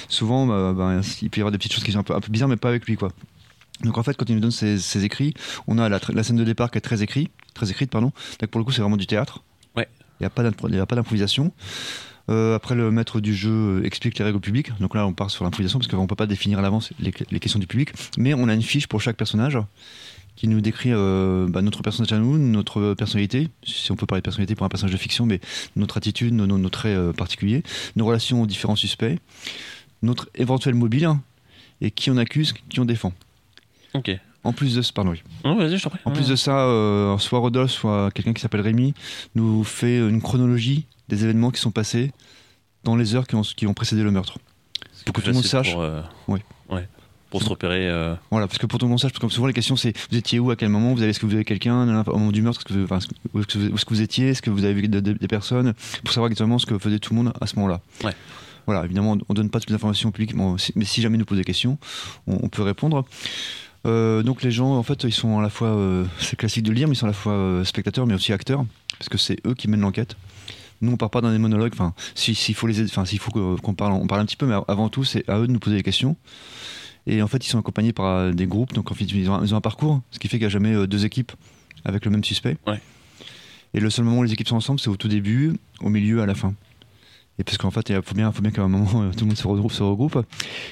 souvent, 0.08 0.48
bah, 0.48 0.72
bah, 0.76 1.00
il 1.22 1.30
peut 1.30 1.38
y 1.38 1.40
avoir 1.42 1.52
des 1.52 1.58
petites 1.58 1.72
choses 1.72 1.84
qui 1.84 1.92
sont 1.92 2.00
un 2.00 2.02
peu, 2.02 2.12
un 2.12 2.20
peu 2.20 2.32
bizarres, 2.32 2.48
mais 2.48 2.56
pas 2.56 2.70
avec 2.70 2.86
lui, 2.86 2.96
quoi. 2.96 3.12
Donc 3.82 3.98
en 3.98 4.02
fait, 4.02 4.16
quand 4.16 4.28
il 4.28 4.34
nous 4.34 4.40
donne 4.40 4.50
ses, 4.50 4.78
ses 4.78 5.04
écrits, 5.04 5.34
on 5.68 5.78
a 5.78 5.88
la, 5.88 6.00
la 6.12 6.22
scène 6.24 6.36
de 6.36 6.42
départ 6.42 6.72
qui 6.72 6.78
est 6.78 6.80
très 6.80 7.02
écrite, 7.02 7.30
très 7.54 7.70
écrite, 7.70 7.90
pardon. 7.90 8.10
Donc 8.40 8.50
pour 8.50 8.58
le 8.58 8.64
coup, 8.64 8.72
c'est 8.72 8.80
vraiment 8.80 8.96
du 8.96 9.06
théâtre. 9.06 9.44
Ouais. 9.76 9.88
Il 10.18 10.24
n'y 10.24 10.26
a 10.26 10.86
pas 10.86 10.96
d'improvisation. 10.96 11.52
Euh, 12.30 12.54
après, 12.54 12.74
le 12.74 12.90
maître 12.90 13.20
du 13.20 13.34
jeu 13.34 13.50
euh, 13.50 13.84
explique 13.84 14.18
les 14.18 14.24
règles 14.24 14.38
au 14.38 14.40
public. 14.40 14.70
Donc 14.80 14.94
là, 14.94 15.06
on 15.06 15.12
part 15.12 15.30
sur 15.30 15.44
l'improvisation 15.44 15.78
parce 15.78 15.88
qu'on 15.88 16.02
ne 16.02 16.06
peut 16.06 16.14
pas 16.14 16.26
définir 16.26 16.58
à 16.58 16.62
l'avance 16.62 16.90
les, 16.98 17.12
les 17.30 17.40
questions 17.40 17.58
du 17.58 17.66
public. 17.66 17.90
Mais 18.16 18.34
on 18.34 18.48
a 18.48 18.54
une 18.54 18.62
fiche 18.62 18.86
pour 18.86 19.00
chaque 19.00 19.16
personnage 19.16 19.58
qui 20.36 20.48
nous 20.48 20.60
décrit 20.60 20.90
euh, 20.92 21.46
bah, 21.48 21.62
notre 21.62 21.82
personnage 21.82 22.12
à 22.12 22.18
nous, 22.18 22.38
notre 22.38 22.94
personnalité, 22.94 23.48
si 23.62 23.92
on 23.92 23.96
peut 23.96 24.06
parler 24.06 24.20
de 24.20 24.24
personnalité 24.24 24.54
pour 24.54 24.66
un 24.66 24.68
personnage 24.68 24.92
de 24.92 24.98
fiction, 24.98 25.26
mais 25.26 25.40
notre 25.76 25.96
attitude, 25.96 26.34
nos, 26.34 26.68
traits 26.68 26.96
euh, 26.96 27.12
particuliers, 27.12 27.62
nos 27.96 28.04
relations 28.04 28.42
aux 28.42 28.46
différents 28.46 28.76
suspects, 28.76 29.18
notre 30.02 30.28
éventuel 30.34 30.74
mobile 30.74 31.10
et 31.80 31.90
qui 31.90 32.10
on 32.10 32.16
accuse, 32.16 32.52
qui 32.68 32.80
on 32.80 32.84
défend. 32.84 33.12
Ok. 33.94 34.10
En 34.42 34.52
plus 34.52 34.74
de 34.74 34.82
ce, 34.82 34.92
pardon, 34.92 35.12
oui. 35.12 35.22
Je. 35.44 35.88
En 36.04 36.10
plus 36.10 36.28
de 36.28 36.36
ça, 36.36 36.66
euh, 36.66 37.16
soit 37.16 37.38
Rodolphe, 37.38 37.70
soit 37.70 38.10
quelqu'un 38.10 38.34
qui 38.34 38.42
s'appelle 38.42 38.60
Rémi, 38.60 38.92
nous 39.34 39.64
fait 39.64 39.98
une 39.98 40.20
chronologie 40.20 40.84
des 41.08 41.24
événements 41.24 41.50
qui 41.50 41.60
sont 41.60 41.70
passés 41.70 42.12
dans 42.84 42.96
les 42.96 43.14
heures 43.14 43.26
qui 43.26 43.34
ont, 43.34 43.42
qui 43.42 43.66
ont 43.66 43.74
précédé 43.74 44.02
le 44.02 44.10
meurtre. 44.10 44.38
Pour 45.04 45.12
que 45.14 45.20
plus 45.20 45.22
tout 45.22 45.28
le 45.30 45.34
monde 45.34 45.44
sache. 45.44 45.72
Pour, 45.72 45.82
euh, 45.82 46.00
Oui. 46.28 46.40
ouais. 46.70 46.88
pour 47.30 47.42
se 47.42 47.48
repérer. 47.48 47.88
euh, 47.88 48.14
Voilà, 48.30 48.46
parce 48.46 48.58
que 48.58 48.66
pour 48.66 48.78
tout 48.78 48.86
le 48.86 48.90
monde 48.90 49.00
sache, 49.00 49.12
parce 49.12 49.20
que 49.24 49.28
souvent 49.34 49.48
les 49.48 49.52
questions 49.52 49.74
c'est 49.76 49.92
vous 50.10 50.16
étiez 50.16 50.38
où, 50.38 50.50
à 50.50 50.56
quel 50.56 50.68
moment, 50.68 50.94
vous 50.94 51.00
avez, 51.02 51.10
est-ce 51.10 51.18
que 51.20 51.26
vous 51.26 51.34
avez 51.34 51.44
quelqu'un 51.44 52.02
au 52.06 52.12
moment 52.18 52.30
du 52.32 52.42
meurtre, 52.42 52.60
est-ce 52.60 52.64
que 52.64 52.78
vous, 52.78 52.84
enfin, 52.84 52.98
est-ce 52.98 53.08
que- 53.08 53.14
où 53.34 53.40
est-ce 53.40 53.46
que 53.48 53.58
vous, 53.58 53.68
où 53.70 53.74
est-ce 53.74 53.84
que 53.84 53.94
vous 53.94 54.00
étiez, 54.02 54.28
est-ce 54.28 54.40
que 54.42 54.50
vous 54.50 54.64
avez 54.64 54.74
vu 54.74 54.86
de- 54.88 55.00
de- 55.00 55.12
des 55.14 55.28
personnes, 55.28 55.74
pour 56.04 56.12
savoir 56.14 56.28
exactement 56.30 56.58
ce 56.58 56.66
que 56.66 56.78
faisait 56.78 56.98
tout 57.00 57.12
le 57.12 57.22
monde 57.22 57.32
à 57.40 57.46
ce 57.46 57.56
moment-là. 57.56 57.80
Ouais. 58.04 58.12
Voilà, 58.66 58.84
évidemment, 58.84 59.18
on 59.28 59.34
donne 59.34 59.50
pas 59.50 59.58
toutes 59.60 59.70
les 59.70 59.74
informations 59.76 60.08
au 60.10 60.12
public, 60.12 60.32
mais, 60.34 60.44
si- 60.58 60.72
mais 60.76 60.84
si 60.86 61.02
jamais 61.02 61.16
ils 61.16 61.18
nous 61.18 61.24
posent 61.26 61.36
des 61.38 61.44
questions, 61.44 61.76
on, 62.26 62.38
on 62.44 62.48
peut 62.48 62.62
répondre. 62.62 63.04
Euh, 63.86 64.22
donc 64.22 64.42
les 64.42 64.50
gens, 64.52 64.74
en 64.76 64.82
fait, 64.82 65.04
ils 65.04 65.12
sont 65.12 65.38
à 65.38 65.42
la 65.42 65.50
fois, 65.50 65.68
euh, 65.68 66.04
c'est 66.20 66.36
classique 66.36 66.62
de 66.62 66.70
le 66.70 66.76
dire, 66.76 66.88
mais 66.88 66.94
ils 66.94 66.96
sont 66.98 67.04
à 67.06 67.08
la 67.10 67.12
fois 67.14 67.32
euh, 67.32 67.64
spectateurs, 67.64 68.06
mais 68.06 68.14
aussi 68.14 68.32
acteurs, 68.32 68.64
parce 68.98 69.08
que 69.10 69.18
c'est 69.18 69.36
eux 69.46 69.54
qui 69.54 69.68
mènent 69.68 69.80
l'enquête. 69.82 70.16
Nous, 70.80 70.92
on 70.92 70.96
part 70.96 71.10
pas 71.10 71.20
dans 71.20 71.30
des 71.30 71.38
monologues. 71.38 71.72
Enfin, 71.74 71.94
si- 72.14 72.34
s'il 72.34 72.54
faut 72.54 72.66
les, 72.66 72.80
aider- 72.80 72.90
enfin, 72.90 73.04
s'il 73.04 73.18
faut 73.18 73.30
qu'on 73.30 73.74
parle, 73.74 73.92
on 73.92 74.06
parle 74.06 74.20
un 74.20 74.26
petit 74.26 74.36
peu, 74.36 74.46
mais 74.46 74.54
avant 74.68 74.88
tout, 74.88 75.04
c'est 75.04 75.28
à 75.28 75.38
eux 75.38 75.46
de 75.46 75.52
nous 75.52 75.58
poser 75.60 75.76
des 75.76 75.82
questions. 75.82 76.16
Et 77.06 77.22
en 77.22 77.28
fait, 77.28 77.44
ils 77.44 77.48
sont 77.50 77.58
accompagnés 77.58 77.92
par 77.92 78.06
euh, 78.06 78.32
des 78.32 78.46
groupes, 78.46 78.72
donc 78.72 78.90
en 78.90 78.94
fait, 78.94 79.04
ils 79.04 79.28
ont, 79.30 79.34
un- 79.34 79.44
ils 79.44 79.54
ont 79.54 79.56
un 79.56 79.60
parcours, 79.62 80.00
ce 80.10 80.18
qui 80.18 80.28
fait 80.28 80.38
qu'il 80.38 80.44
n'y 80.46 80.46
a 80.46 80.50
jamais 80.50 80.74
euh, 80.74 80.86
deux 80.86 81.04
équipes 81.04 81.32
avec 81.84 82.04
le 82.04 82.10
même 82.10 82.24
suspect. 82.24 82.56
Ouais. 82.66 82.80
Et 83.74 83.80
le 83.80 83.90
seul 83.90 84.04
moment 84.04 84.18
où 84.18 84.22
les 84.22 84.32
équipes 84.32 84.48
sont 84.48 84.56
ensemble, 84.56 84.80
c'est 84.80 84.88
au 84.88 84.96
tout 84.96 85.08
début, 85.08 85.52
au 85.80 85.88
milieu, 85.90 86.22
à 86.22 86.26
la 86.26 86.34
fin. 86.34 86.54
Et 87.38 87.44
parce 87.44 87.58
qu'en 87.58 87.70
fait, 87.70 87.88
il 87.88 88.00
faut 88.02 88.14
bien, 88.14 88.30
faut 88.30 88.42
bien 88.42 88.52
qu'à 88.52 88.62
un 88.62 88.68
moment, 88.68 89.02
euh, 89.02 89.10
tout 89.10 89.20
le 89.20 89.26
monde 89.26 89.36
se 89.36 89.46
regroupe, 89.46 89.72
se 89.72 89.82
regroupe. 89.82 90.24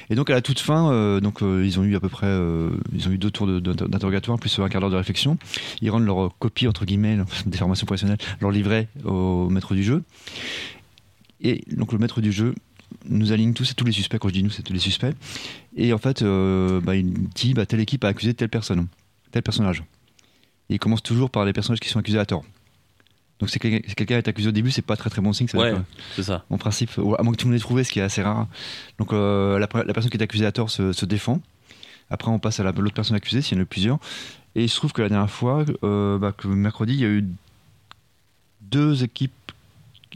Et 0.09 0.15
donc, 0.15 0.29
à 0.29 0.33
la 0.33 0.41
toute 0.41 0.59
fin, 0.59 0.91
euh, 0.91 1.19
donc, 1.19 1.41
euh, 1.41 1.65
ils 1.65 1.79
ont 1.79 1.83
eu 1.83 1.95
à 1.95 1.99
peu 1.99 2.09
près, 2.09 2.27
ils 2.93 3.07
ont 3.07 3.11
eu 3.11 3.17
deux 3.17 3.31
tours 3.31 3.47
d'interrogatoire, 3.47 4.39
plus 4.39 4.59
un 4.59 4.69
quart 4.69 4.79
d'heure 4.79 4.89
de 4.89 4.95
réflexion. 4.95 5.37
Ils 5.81 5.89
rendent 5.89 6.05
leur 6.05 6.37
copie, 6.39 6.67
entre 6.67 6.85
guillemets, 6.85 7.17
des 7.45 7.57
formations 7.57 7.85
professionnelles, 7.85 8.17
leur 8.39 8.51
livret 8.51 8.87
au 9.03 9.49
maître 9.49 9.75
du 9.75 9.83
jeu. 9.83 10.03
Et 11.41 11.63
donc, 11.75 11.91
le 11.91 11.97
maître 11.97 12.21
du 12.21 12.31
jeu 12.31 12.55
nous 13.09 13.33
aligne 13.33 13.53
tous, 13.53 13.65
c'est 13.65 13.73
tous 13.73 13.85
les 13.85 13.91
suspects, 13.91 14.19
quand 14.19 14.29
je 14.29 14.33
dis 14.33 14.43
nous, 14.43 14.49
c'est 14.49 14.63
tous 14.63 14.73
les 14.73 14.79
suspects. 14.79 15.13
Et 15.75 15.91
en 15.91 15.97
fait, 15.97 16.23
bah, 16.23 16.95
il 16.95 17.11
dit, 17.35 17.53
bah, 17.53 17.65
telle 17.65 17.81
équipe 17.81 18.05
a 18.05 18.07
accusé 18.07 18.33
telle 18.33 18.49
personne, 18.49 18.87
tel 19.31 19.41
personnage. 19.41 19.83
Et 20.69 20.75
il 20.75 20.79
commence 20.79 21.03
toujours 21.03 21.29
par 21.29 21.43
les 21.43 21.51
personnages 21.51 21.81
qui 21.81 21.89
sont 21.89 21.99
accusés 21.99 22.19
à 22.19 22.25
tort. 22.25 22.45
Donc, 23.43 23.49
si 23.49 23.59
quelqu'un 23.59 24.17
est 24.17 24.27
accusé 24.29 24.47
au 24.47 24.51
début, 24.53 24.71
c'est 24.71 24.81
pas 24.81 24.95
très 24.95 25.09
très 25.09 25.21
bon 25.21 25.33
signe. 25.33 25.49
ça 25.49 25.57
Ouais, 25.57 25.71
c'est 26.15 26.23
ça. 26.23 26.45
en 26.49 26.57
principe, 26.57 26.91
à 26.97 27.23
moins 27.23 27.33
que 27.33 27.37
tout 27.37 27.45
le 27.47 27.51
monde 27.51 27.57
ait 27.57 27.61
trouvé, 27.61 27.83
ce 27.83 27.91
qui 27.91 27.99
est 27.99 28.03
assez 28.03 28.21
rare. 28.21 28.47
Donc 28.99 29.11
euh, 29.11 29.59
la, 29.59 29.67
la 29.83 29.93
personne 29.93 30.09
qui 30.09 30.15
est 30.15 30.23
accusée 30.23 30.45
à 30.45 30.53
tort 30.53 30.69
se, 30.69 30.93
se 30.93 31.05
défend. 31.05 31.41
Après, 32.09 32.31
on 32.31 32.39
passe 32.39 32.61
à 32.61 32.63
la- 32.63 32.71
l'autre 32.71 32.93
personne 32.95 33.17
accusée, 33.17 33.41
s'il 33.41 33.57
y 33.57 33.59
en 33.59 33.63
a 33.63 33.65
plusieurs. 33.65 33.99
Et 34.55 34.63
il 34.63 34.69
se 34.69 34.77
trouve 34.77 34.93
que 34.93 35.01
la 35.01 35.09
dernière 35.09 35.29
fois, 35.29 35.65
euh, 35.83 36.17
bah, 36.17 36.31
que 36.31 36.47
mercredi, 36.47 36.93
il 36.93 36.99
y 37.01 37.05
a 37.05 37.09
eu 37.09 37.25
deux 38.61 39.03
équipes, 39.03 39.31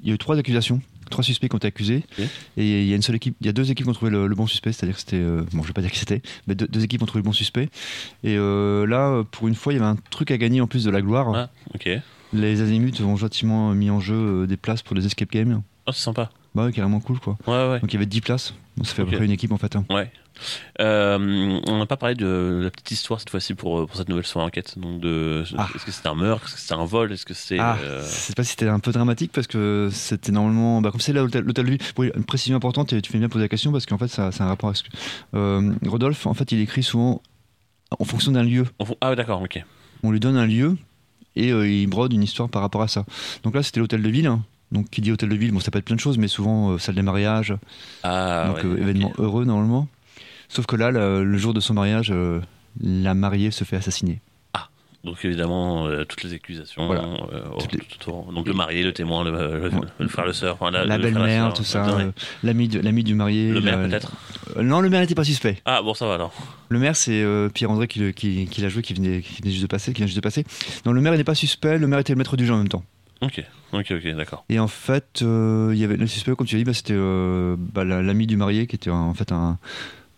il 0.01 0.07
y 0.07 0.11
a 0.11 0.13
eu 0.13 0.17
trois 0.17 0.37
accusations, 0.37 0.81
trois 1.09 1.23
suspects 1.23 1.49
qui 1.49 1.55
ont 1.55 1.57
été 1.57 1.67
accusés. 1.67 2.03
Et 2.57 2.81
il 2.83 2.87
y 2.87 2.93
a 2.93 2.95
une 2.95 3.01
seule 3.01 3.15
équipe, 3.15 3.35
il 3.41 3.47
y 3.47 3.49
a 3.49 3.53
deux 3.53 3.69
équipes 3.71 3.85
qui 3.85 3.89
ont 3.89 3.93
trouvé 3.93 4.11
le, 4.11 4.27
le 4.27 4.35
bon 4.35 4.47
suspect, 4.47 4.71
c'est-à-dire 4.71 4.95
que 4.95 5.01
c'était, 5.01 5.17
euh, 5.17 5.43
bon, 5.53 5.63
je 5.63 5.67
vais 5.67 5.73
pas 5.73 5.81
dire 5.81 5.91
qui 5.91 5.99
c'était, 5.99 6.21
mais 6.47 6.55
deux, 6.55 6.67
deux 6.67 6.83
équipes 6.83 7.01
ont 7.01 7.05
trouvé 7.05 7.21
le 7.21 7.25
bon 7.25 7.33
suspect. 7.33 7.69
Et 8.23 8.35
euh, 8.37 8.85
là, 8.85 9.23
pour 9.31 9.47
une 9.47 9.55
fois, 9.55 9.73
il 9.73 9.77
y 9.77 9.79
avait 9.79 9.89
un 9.89 9.97
truc 10.11 10.31
à 10.31 10.37
gagner 10.37 10.61
en 10.61 10.67
plus 10.67 10.83
de 10.83 10.91
la 10.91 11.01
gloire. 11.01 11.33
Ah, 11.35 11.49
ok. 11.73 11.89
Les 12.33 12.61
Azimuts 12.61 13.01
ont 13.03 13.15
gentiment 13.15 13.73
mis 13.73 13.89
en 13.89 13.99
jeu 13.99 14.15
euh, 14.43 14.47
des 14.47 14.57
places 14.57 14.81
pour 14.81 14.95
les 14.95 15.05
escape 15.05 15.31
games. 15.31 15.61
Oh, 15.85 15.91
c'est 15.91 16.01
sympa. 16.03 16.29
Bah 16.55 16.65
ouais, 16.65 16.71
carrément 16.71 16.99
cool 16.99 17.19
quoi. 17.19 17.37
Ouais, 17.47 17.69
ouais. 17.69 17.79
Donc 17.79 17.91
il 17.91 17.93
y 17.93 17.97
avait 17.97 18.05
10 18.05 18.21
places. 18.21 18.53
Donc 18.77 18.87
ça 18.87 18.93
fait 18.93 19.01
à 19.03 19.05
peu 19.05 19.11
près 19.15 19.25
une 19.25 19.31
équipe 19.31 19.51
en 19.51 19.57
fait. 19.57 19.75
hein. 19.75 19.85
Ouais. 19.89 20.11
Euh, 20.81 21.59
on 21.67 21.77
n'a 21.79 21.85
pas 21.85 21.97
parlé 21.97 22.13
de 22.15 22.61
la 22.63 22.69
petite 22.69 22.91
histoire 22.91 23.19
cette 23.19 23.29
fois-ci 23.29 23.53
pour, 23.55 23.85
pour 23.87 23.95
cette 23.95 24.09
nouvelle 24.09 24.25
soirée 24.25 24.47
enquête. 24.47 24.77
Donc 24.77 24.99
de, 24.99 25.43
Ah. 25.57 25.67
Est-ce 25.75 25.85
que 25.85 25.91
c'était 25.91 26.09
un 26.09 26.15
meurtre? 26.15 26.45
Est-ce 26.45 26.55
que 26.55 26.59
c'était 26.61 26.73
un 26.73 26.85
vol? 26.85 27.11
Est-ce 27.11 27.25
que 27.25 27.33
c'est. 27.33 27.57
Ah, 27.59 27.77
euh, 27.81 28.03
sais 28.03 28.33
pas 28.33 28.43
si 28.43 28.51
c'était 28.51 28.67
un 28.67 28.79
peu 28.79 28.91
dramatique 28.91 29.31
parce 29.33 29.47
que 29.47 29.89
c'était 29.91 30.31
normalement. 30.31 30.81
Bah, 30.81 30.91
comme 30.91 30.99
c'est 30.99 31.13
là 31.13 31.21
l'hôtel 31.21 31.43
l'hôtel 31.43 31.65
de 31.65 31.71
ville. 31.71 31.79
Oui, 31.97 32.11
une 32.15 32.23
précision 32.23 32.55
importante 32.57 32.91
et 32.93 33.01
tu 33.01 33.11
fais 33.11 33.19
bien 33.19 33.29
poser 33.29 33.45
la 33.45 33.49
question 33.49 33.71
parce 33.71 33.85
qu'en 33.85 33.97
fait 33.97 34.07
ça, 34.09 34.31
c'est 34.31 34.41
un 34.43 34.47
rapport 34.47 34.69
avec. 34.69 34.77
ce 34.77 34.83
que- 34.83 34.89
Euh, 35.35 35.73
Rodolphe, 35.85 36.25
en 36.27 36.33
fait, 36.33 36.51
il 36.51 36.59
écrit 36.59 36.83
souvent 36.83 37.21
en 37.99 38.03
fonction 38.03 38.31
d'un 38.31 38.43
lieu. 38.43 38.65
Ah, 39.01 39.15
d'accord, 39.15 39.41
ok. 39.41 39.63
On 40.03 40.11
lui 40.11 40.19
donne 40.19 40.37
un 40.37 40.45
lieu 40.45 40.75
et 41.37 41.51
euh, 41.51 41.67
il 41.69 41.87
brode 41.87 42.13
une 42.13 42.23
histoire 42.23 42.49
par 42.49 42.61
rapport 42.61 42.81
à 42.81 42.87
ça. 42.87 43.05
Donc 43.43 43.55
là, 43.55 43.63
c'était 43.63 43.79
l'hôtel 43.79 44.01
de 44.01 44.09
ville. 44.09 44.27
hein. 44.27 44.43
Donc 44.71 44.89
qui 44.89 44.99
dit 45.01 45.11
hôtel 45.11 45.29
de 45.29 45.35
ville, 45.35 45.51
bon, 45.51 45.59
ça 45.61 45.71
peut 45.71 45.79
être 45.79 45.85
plein 45.85 45.95
de 45.95 46.01
choses, 46.01 46.17
mais 46.17 46.27
souvent 46.27 46.71
euh, 46.71 46.77
salle 46.77 46.95
des 46.95 47.01
mariages, 47.01 47.53
Ah, 48.03 48.47
donc 48.47 48.57
ouais, 48.57 48.65
euh, 48.65 48.77
événement 48.81 49.13
heureux 49.17 49.45
normalement. 49.45 49.87
Sauf 50.49 50.65
que 50.65 50.75
là, 50.75 50.91
le, 50.91 51.23
le 51.23 51.37
jour 51.37 51.53
de 51.53 51.59
son 51.61 51.73
mariage, 51.73 52.13
la 52.81 53.13
mariée 53.13 53.51
se 53.51 53.63
fait 53.63 53.75
assassiner. 53.77 54.19
Donc 55.03 55.23
évidemment, 55.23 55.87
euh, 55.87 56.03
toutes 56.03 56.23
les 56.23 56.33
accusations. 56.33 56.85
Voilà. 56.87 57.03
euh, 57.03 57.41
Toutes 57.59 57.69
tout- 57.69 57.77
les- 57.77 57.85
tout 57.85 58.09
autour. 58.09 58.33
Donc 58.33 58.45
le 58.47 58.53
marié, 58.53 58.83
le 58.83 58.91
témoin, 58.93 59.23
le, 59.23 59.31
le- 59.31 59.69
Ouais. 59.69 59.87
le 59.99 60.07
frère, 60.07 60.25
le 60.25 60.33
sœur. 60.33 60.55
enfin, 60.59 60.69
la, 60.71 60.97
belle-mère, 60.97 61.53
tout 61.53 61.63
ça, 61.63 61.87
euh, 61.99 62.11
l'ami 62.43 62.67
de- 62.67 62.79
l'ami 62.79 63.03
du 63.03 63.13
marié. 63.15 63.51
Le 63.51 63.61
maire 63.61 63.77
peut-être 63.87 64.11
non, 64.61 64.81
le 64.81 64.89
maire 64.89 65.01
n'était 65.01 65.13
pas 65.15 65.23
suspect. 65.23 65.57
Ah, 65.65 65.81
bon, 65.81 65.93
ça 65.93 66.07
va 66.07 66.15
alors. 66.15 66.33
Le 66.69 66.79
maire, 66.79 66.95
c'est 66.95 67.23
Pierre-André 67.53 67.87
qui, 67.87 68.13
qui, 68.13 68.47
qui 68.47 68.61
l'a 68.61 68.69
joué, 68.69 68.81
qui 68.81 68.93
venait, 68.93 69.21
qui 69.21 69.41
venait 69.41 69.51
juste 69.51 69.61
de 69.63 69.67
passer, 69.67 69.91
qui 69.93 69.97
vient 69.97 70.07
juste 70.07 70.17
de 70.17 70.21
passer. 70.21 70.45
Non, 70.85 70.91
le 70.93 70.99
maire 71.01 71.13
n'est 71.15 71.23
pas 71.23 71.35
suspect, 71.35 71.77
le 71.77 71.85
maire 71.87 71.99
était 71.99 72.13
le 72.13 72.17
maître 72.17 72.35
du 72.37 72.45
jeu 72.45 72.53
en 72.53 72.57
même 72.57 72.67
temps. 72.69 72.83
Ok, 73.21 73.43
ok, 73.73 73.91
ok, 73.91 74.15
d'accord. 74.15 74.45
Et 74.49 74.59
en 74.59 74.67
fait, 74.67 75.19
il 75.21 75.75
y 75.77 75.83
avait 75.83 75.97
le 75.97 76.07
suspect, 76.07 76.35
comme 76.35 76.47
tu 76.47 76.55
as 76.55 76.59
dit, 76.59 76.63
bah, 76.65 76.73
c'était 76.73 76.95
bah, 76.95 77.83
la- 77.83 78.01
l'ami 78.01 78.25
du 78.27 78.35
marié 78.37 78.67
qui 78.67 78.75
était 78.75 78.89
en 78.89 79.13
fait 79.13 79.31
un, 79.31 79.57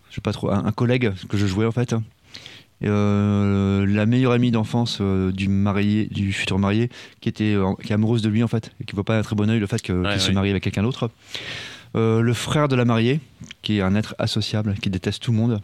je 0.09 0.15
sais 0.15 0.21
pas 0.21 0.31
trop, 0.33 0.49
un, 0.51 0.65
un 0.65 0.71
collègue 0.71 1.11
que 1.27 1.37
je 1.37 1.45
jouais 1.47 1.65
en 1.65 1.71
fait. 1.71 1.93
Euh, 2.85 3.85
la 3.85 4.05
meilleure 4.05 4.31
amie 4.31 4.51
d'enfance 4.51 4.99
euh, 5.01 5.31
du 5.31 5.47
marié, 5.49 6.05
du 6.11 6.31
futur 6.31 6.59
marié, 6.59 6.89
qui 7.21 7.27
était, 7.29 7.53
euh, 7.55 7.73
qui 7.83 7.91
est 7.91 7.95
amoureuse 7.95 8.21
de 8.21 8.29
lui 8.29 8.41
en 8.43 8.47
fait, 8.47 8.71
et 8.81 8.85
qui 8.85 8.95
voit 8.95 9.03
pas 9.03 9.17
un 9.17 9.21
très 9.21 9.35
bon 9.35 9.49
oeil 9.49 9.59
le 9.59 9.67
fait 9.67 9.81
qu'il 9.81 9.95
Ouais, 9.95 10.17
se 10.19 10.31
marie 10.31 10.49
avec 10.49 10.63
quelqu'un 10.63 10.83
d'autre. 10.83 11.09
Le 11.95 12.33
frère 12.33 12.67
de 12.67 12.75
la 12.75 12.85
mariée, 12.85 13.19
qui 13.61 13.77
est 13.77 13.81
un 13.81 13.95
être 13.95 14.15
associable, 14.19 14.75
qui 14.81 14.89
déteste 14.89 15.21
tout 15.23 15.31
le 15.31 15.37
monde, 15.37 15.61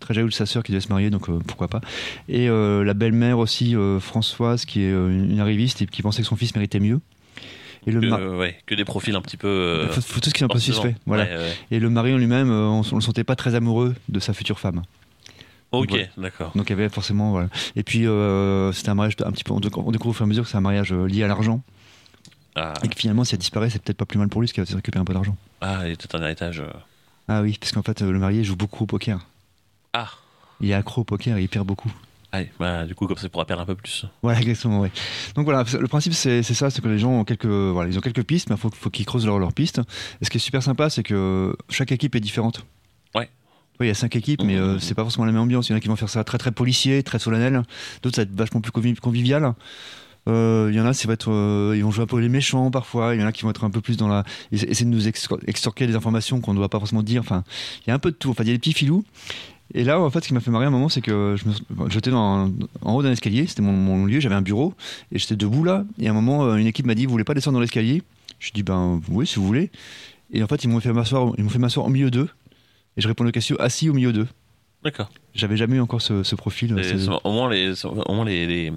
très 0.00 0.14
jaloux 0.14 0.28
de 0.28 0.32
sa 0.32 0.46
sœur 0.46 0.62
qui 0.62 0.70
devait 0.72 0.80
se 0.82 0.88
marier, 0.88 1.10
donc 1.10 1.26
pourquoi 1.46 1.68
pas. 1.68 1.80
Et 2.28 2.46
la 2.48 2.94
belle-mère 2.94 3.38
aussi, 3.38 3.74
Françoise, 4.00 4.64
qui 4.64 4.82
est 4.82 4.90
une 4.92 5.40
arriviste 5.40 5.82
et 5.82 5.86
qui 5.86 6.02
pensait 6.02 6.22
que 6.22 6.28
son 6.28 6.36
fils 6.36 6.54
méritait 6.54 6.78
mieux. 6.80 7.00
Et 7.86 7.90
le 7.90 8.00
Que, 8.00 8.36
ouais, 8.38 8.56
que 8.66 8.76
des 8.76 8.84
profils 8.84 9.14
un 9.16 9.20
petit 9.20 9.36
peu. 9.36 9.48
euh, 9.48 9.86
tout 9.88 10.00
ce 10.02 10.32
qui 10.32 10.42
est 10.42 10.44
un 10.44 10.48
peu 10.48 10.60
suspect. 10.60 10.94
Voilà. 11.04 11.24
Ouais, 11.24 11.36
ouais. 11.36 11.52
Et 11.72 11.80
le 11.80 11.90
mari 11.90 12.14
en 12.14 12.18
lui-même, 12.18 12.48
on, 12.48 12.82
on 12.92 12.94
le 12.94 13.00
sentait 13.00 13.24
pas 13.24 13.34
très 13.34 13.56
amoureux 13.56 13.96
de 14.08 14.20
sa 14.20 14.32
future 14.34 14.60
femme. 14.60 14.82
Ok, 15.72 15.88
Voilà. 15.90 16.04
d'accord. 16.18 16.52
Donc 16.54 16.68
il 16.68 16.70
y 16.70 16.72
avait 16.74 16.88
forcément. 16.88 17.30
Voilà. 17.32 17.48
Et 17.76 17.82
puis 17.82 18.06
euh, 18.06 18.72
c'était 18.72 18.90
un 18.90 18.94
mariage 18.94 19.16
un 19.24 19.32
petit 19.32 19.44
peu. 19.44 19.52
On 19.54 19.60
découvre 19.60 20.08
au 20.08 20.12
fur 20.12 20.22
et 20.22 20.24
à 20.24 20.28
mesure 20.28 20.44
que 20.44 20.50
c'est 20.50 20.56
un 20.58 20.60
mariage 20.62 20.92
euh, 20.92 21.06
lié 21.06 21.22
à 21.24 21.28
l'argent. 21.28 21.62
Ah, 22.54 22.74
Et 22.84 22.88
que 22.88 22.96
finalement, 22.98 23.24
si 23.24 23.34
elle 23.34 23.38
disparaît, 23.40 23.70
c'est 23.70 23.80
peut-être 23.82 23.96
pas 23.96 24.04
plus 24.04 24.18
mal 24.18 24.28
pour 24.28 24.42
lui, 24.42 24.46
parce 24.46 24.52
qu'il 24.52 24.62
va 24.64 24.76
récupérer 24.76 25.00
un 25.00 25.06
peu 25.06 25.14
d'argent. 25.14 25.36
ah, 25.62 25.80
il 25.86 25.92
a 25.92 25.96
peut-être 25.96 26.14
un 26.16 26.22
héritage. 26.22 26.60
euh. 26.60 26.70
Ah 27.28 27.40
oui, 27.40 27.56
parce 27.58 27.72
qu'en 27.72 27.82
fait, 27.82 28.02
le 28.02 28.18
marié 28.18 28.44
joue 28.44 28.56
beaucoup 28.56 28.84
au 28.84 28.86
poker. 28.86 29.26
Ah, 29.94 30.08
Il 30.60 30.70
est 30.70 30.74
accro 30.74 31.00
au 31.00 31.04
poker 31.04 31.38
et 31.38 31.42
il 31.42 31.48
perd 31.48 31.66
beaucoup. 31.66 31.90
allez, 32.30 32.50
bah, 32.58 32.84
du 32.84 32.94
coup, 32.94 33.06
comme 33.06 33.16
ça, 33.16 33.26
il 33.26 33.30
pourra 33.30 33.46
perdre 33.46 33.62
un 33.62 33.66
peu 33.66 33.74
plus. 33.74 34.04
Voilà, 34.22 34.40
exactement, 34.40 34.80
ouais. 34.80 34.90
Donc 35.34 35.44
voilà, 35.46 35.64
le 35.78 35.88
principe 35.88 36.12
c'est 36.12 36.42
ça, 36.42 36.68
c'est 36.68 36.82
que 36.82 36.88
les 36.88 36.98
gens 36.98 37.10
ont 37.12 37.24
quelques, 37.24 37.46
voilà, 37.46 37.88
ils 37.90 37.96
ont 37.96 38.02
quelques 38.02 38.24
pistes, 38.24 38.50
mais 38.50 38.56
il 38.56 38.58
faut, 38.58 38.70
faut 38.70 38.90
qu'ils 38.90 39.06
creusent 39.06 39.24
leurs 39.26 39.38
leurs 39.38 39.52
pistes. 39.54 39.80
Et 40.20 40.24
ce 40.26 40.30
qui 40.30 40.36
est 40.36 40.40
super 40.40 40.62
sympa, 40.62 40.90
c'est 40.90 41.02
que 41.02 41.56
chaque 41.70 41.92
équipe 41.92 42.14
est 42.16 42.20
différente. 42.20 42.66
Ouais. 43.14 43.30
Il 43.84 43.88
y 43.88 43.90
a 43.90 43.94
cinq 43.94 44.16
équipes, 44.16 44.42
mais 44.44 44.56
euh, 44.56 44.78
c'est 44.78 44.94
pas 44.94 45.02
forcément 45.02 45.24
la 45.24 45.32
même 45.32 45.40
ambiance. 45.42 45.68
Il 45.68 45.72
y 45.72 45.74
en 45.74 45.78
a 45.78 45.80
qui 45.80 45.88
vont 45.88 45.96
faire 45.96 46.08
ça 46.08 46.24
très 46.24 46.38
très 46.38 46.52
policier, 46.52 47.02
très 47.02 47.18
solennel. 47.18 47.62
D'autres, 48.02 48.16
ça 48.16 48.22
va 48.22 48.30
être 48.30 48.36
vachement 48.36 48.60
plus 48.60 48.72
convi- 48.72 48.98
convivial. 48.98 49.54
Euh, 50.28 50.68
Il 50.70 50.76
y 50.76 50.80
en 50.80 50.86
a, 50.86 50.92
ça 50.92 51.08
va 51.08 51.14
euh, 51.28 51.74
ils 51.76 51.82
vont 51.82 51.90
jouer 51.90 52.04
un 52.04 52.06
peu 52.06 52.18
les 52.20 52.28
méchants 52.28 52.70
parfois. 52.70 53.14
Il 53.14 53.20
y 53.20 53.24
en 53.24 53.26
a 53.26 53.32
qui 53.32 53.42
vont 53.42 53.50
être 53.50 53.64
un 53.64 53.70
peu 53.70 53.80
plus 53.80 53.96
dans 53.96 54.08
la, 54.08 54.24
essa- 54.52 54.66
essayer 54.68 54.86
de 54.88 54.94
nous 54.94 55.08
extor- 55.08 55.40
extorquer 55.46 55.86
des 55.86 55.96
informations 55.96 56.40
qu'on 56.40 56.52
ne 56.52 56.58
doit 56.58 56.68
pas 56.68 56.78
forcément 56.78 57.02
dire. 57.02 57.20
Enfin, 57.22 57.42
il 57.84 57.88
y 57.88 57.90
a 57.90 57.94
un 57.94 57.98
peu 57.98 58.10
de 58.10 58.16
tout. 58.16 58.30
Enfin, 58.30 58.44
il 58.44 58.48
y 58.48 58.50
a 58.50 58.54
des 58.54 58.58
petits 58.60 58.72
filous. 58.72 59.04
Et 59.74 59.84
là, 59.84 59.98
en 60.00 60.10
fait, 60.10 60.20
ce 60.22 60.28
qui 60.28 60.34
m'a 60.34 60.40
fait 60.40 60.50
marrer 60.50 60.66
à 60.66 60.68
un 60.68 60.70
moment, 60.70 60.90
c'est 60.90 61.00
que 61.00 61.34
je 61.36 61.48
me- 61.48 61.88
j'étais 61.88 62.10
en 62.12 62.50
haut 62.82 63.02
d'un 63.02 63.10
escalier, 63.12 63.46
c'était 63.46 63.62
mon, 63.62 64.04
lieu, 64.04 64.20
j'avais 64.20 64.34
un 64.34 64.42
bureau, 64.42 64.74
et 65.12 65.18
j'étais 65.18 65.34
debout 65.34 65.64
là. 65.64 65.84
Et 65.98 66.08
à 66.08 66.10
un 66.10 66.14
moment, 66.14 66.44
euh, 66.44 66.56
une 66.56 66.66
équipe 66.66 66.84
m'a 66.84 66.94
dit, 66.94 67.06
vous 67.06 67.12
voulez 67.12 67.24
pas 67.24 67.32
descendre 67.32 67.54
dans 67.54 67.60
l'escalier? 67.62 68.02
Je 68.38 68.50
dis, 68.52 68.62
ben 68.62 69.00
oui, 69.08 69.26
si 69.26 69.36
vous 69.36 69.46
voulez. 69.46 69.70
Et 70.34 70.42
en 70.42 70.46
fait, 70.46 70.62
ils 70.64 70.68
m'ont 70.68 70.80
fait 70.80 70.92
m'asseoir 70.92 71.32
au 71.86 71.88
milieu 71.88 72.10
d'eux, 72.10 72.28
et 72.96 73.00
je 73.00 73.08
répondais 73.08 73.28
aux 73.28 73.32
questions 73.32 73.56
assis 73.58 73.88
au 73.90 73.92
milieu 73.94 74.12
d'eux. 74.12 74.26
D'accord. 74.84 75.10
J'avais 75.34 75.56
jamais 75.56 75.76
eu 75.76 75.80
encore 75.80 76.02
ce, 76.02 76.22
ce 76.22 76.34
profil. 76.34 76.76
Et 76.78 77.08
Au 77.24 77.32
moins, 77.32 77.48
les, 77.50 77.84
au 77.86 78.14
moins 78.14 78.24
les, 78.24 78.46
les, 78.46 78.72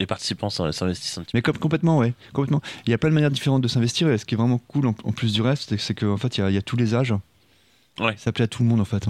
les 0.00 0.06
participants 0.06 0.50
s'in- 0.50 0.72
s'investissent 0.72 1.16
un 1.18 1.22
petit 1.22 1.32
peu. 1.32 1.38
Mais 1.38 1.42
com- 1.42 1.56
complètement, 1.58 1.98
ouais, 1.98 2.12
complètement. 2.32 2.60
Il 2.86 2.90
y 2.90 2.94
a 2.94 2.98
plein 2.98 3.10
de 3.10 3.14
manières 3.14 3.30
différentes 3.30 3.62
de 3.62 3.68
s'investir, 3.68 4.08
et 4.10 4.18
ce 4.18 4.24
qui 4.24 4.34
est 4.34 4.38
vraiment 4.38 4.58
cool 4.58 4.86
en, 4.88 4.94
en 5.04 5.12
plus 5.12 5.32
du 5.32 5.42
reste, 5.42 5.76
c'est- 5.76 5.94
qu'en 5.94 6.16
fait, 6.16 6.36
il 6.38 6.40
y, 6.40 6.44
a, 6.44 6.50
il 6.50 6.54
y 6.54 6.58
a 6.58 6.62
tous 6.62 6.76
les 6.76 6.94
âges. 6.94 7.14
Ouais. 8.00 8.14
Ça 8.18 8.32
plaît 8.32 8.44
à 8.44 8.48
tout 8.48 8.62
le 8.64 8.68
monde 8.68 8.80
en 8.80 8.84
fait. 8.84 9.06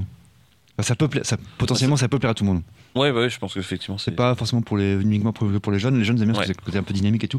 Enfin, 0.76 0.82
ça 0.82 0.94
peut 0.94 1.08
pla- 1.08 1.24
ça, 1.24 1.38
potentiellement, 1.56 1.96
ça 1.96 2.08
peut 2.08 2.18
plaire 2.18 2.32
à 2.32 2.34
tout 2.34 2.44
le 2.44 2.50
monde. 2.50 2.62
Ouais, 2.94 3.10
ouais, 3.10 3.30
je 3.30 3.38
pense 3.38 3.54
qu'effectivement, 3.54 3.96
c'est. 3.96 4.10
C'est 4.10 4.16
pas 4.16 4.34
forcément 4.34 4.60
pour 4.62 4.76
les, 4.76 4.92
uniquement 5.00 5.32
pour, 5.32 5.50
pour 5.60 5.72
les 5.72 5.78
jeunes. 5.78 5.98
Les 5.98 6.04
jeunes 6.04 6.18
aiment 6.20 6.32
bien 6.32 6.34
parce 6.34 6.48
que 6.48 6.70
c'est 6.70 6.76
un 6.78 6.82
peu 6.82 6.92
dynamique 6.94 7.24
et 7.24 7.28
tout. 7.28 7.38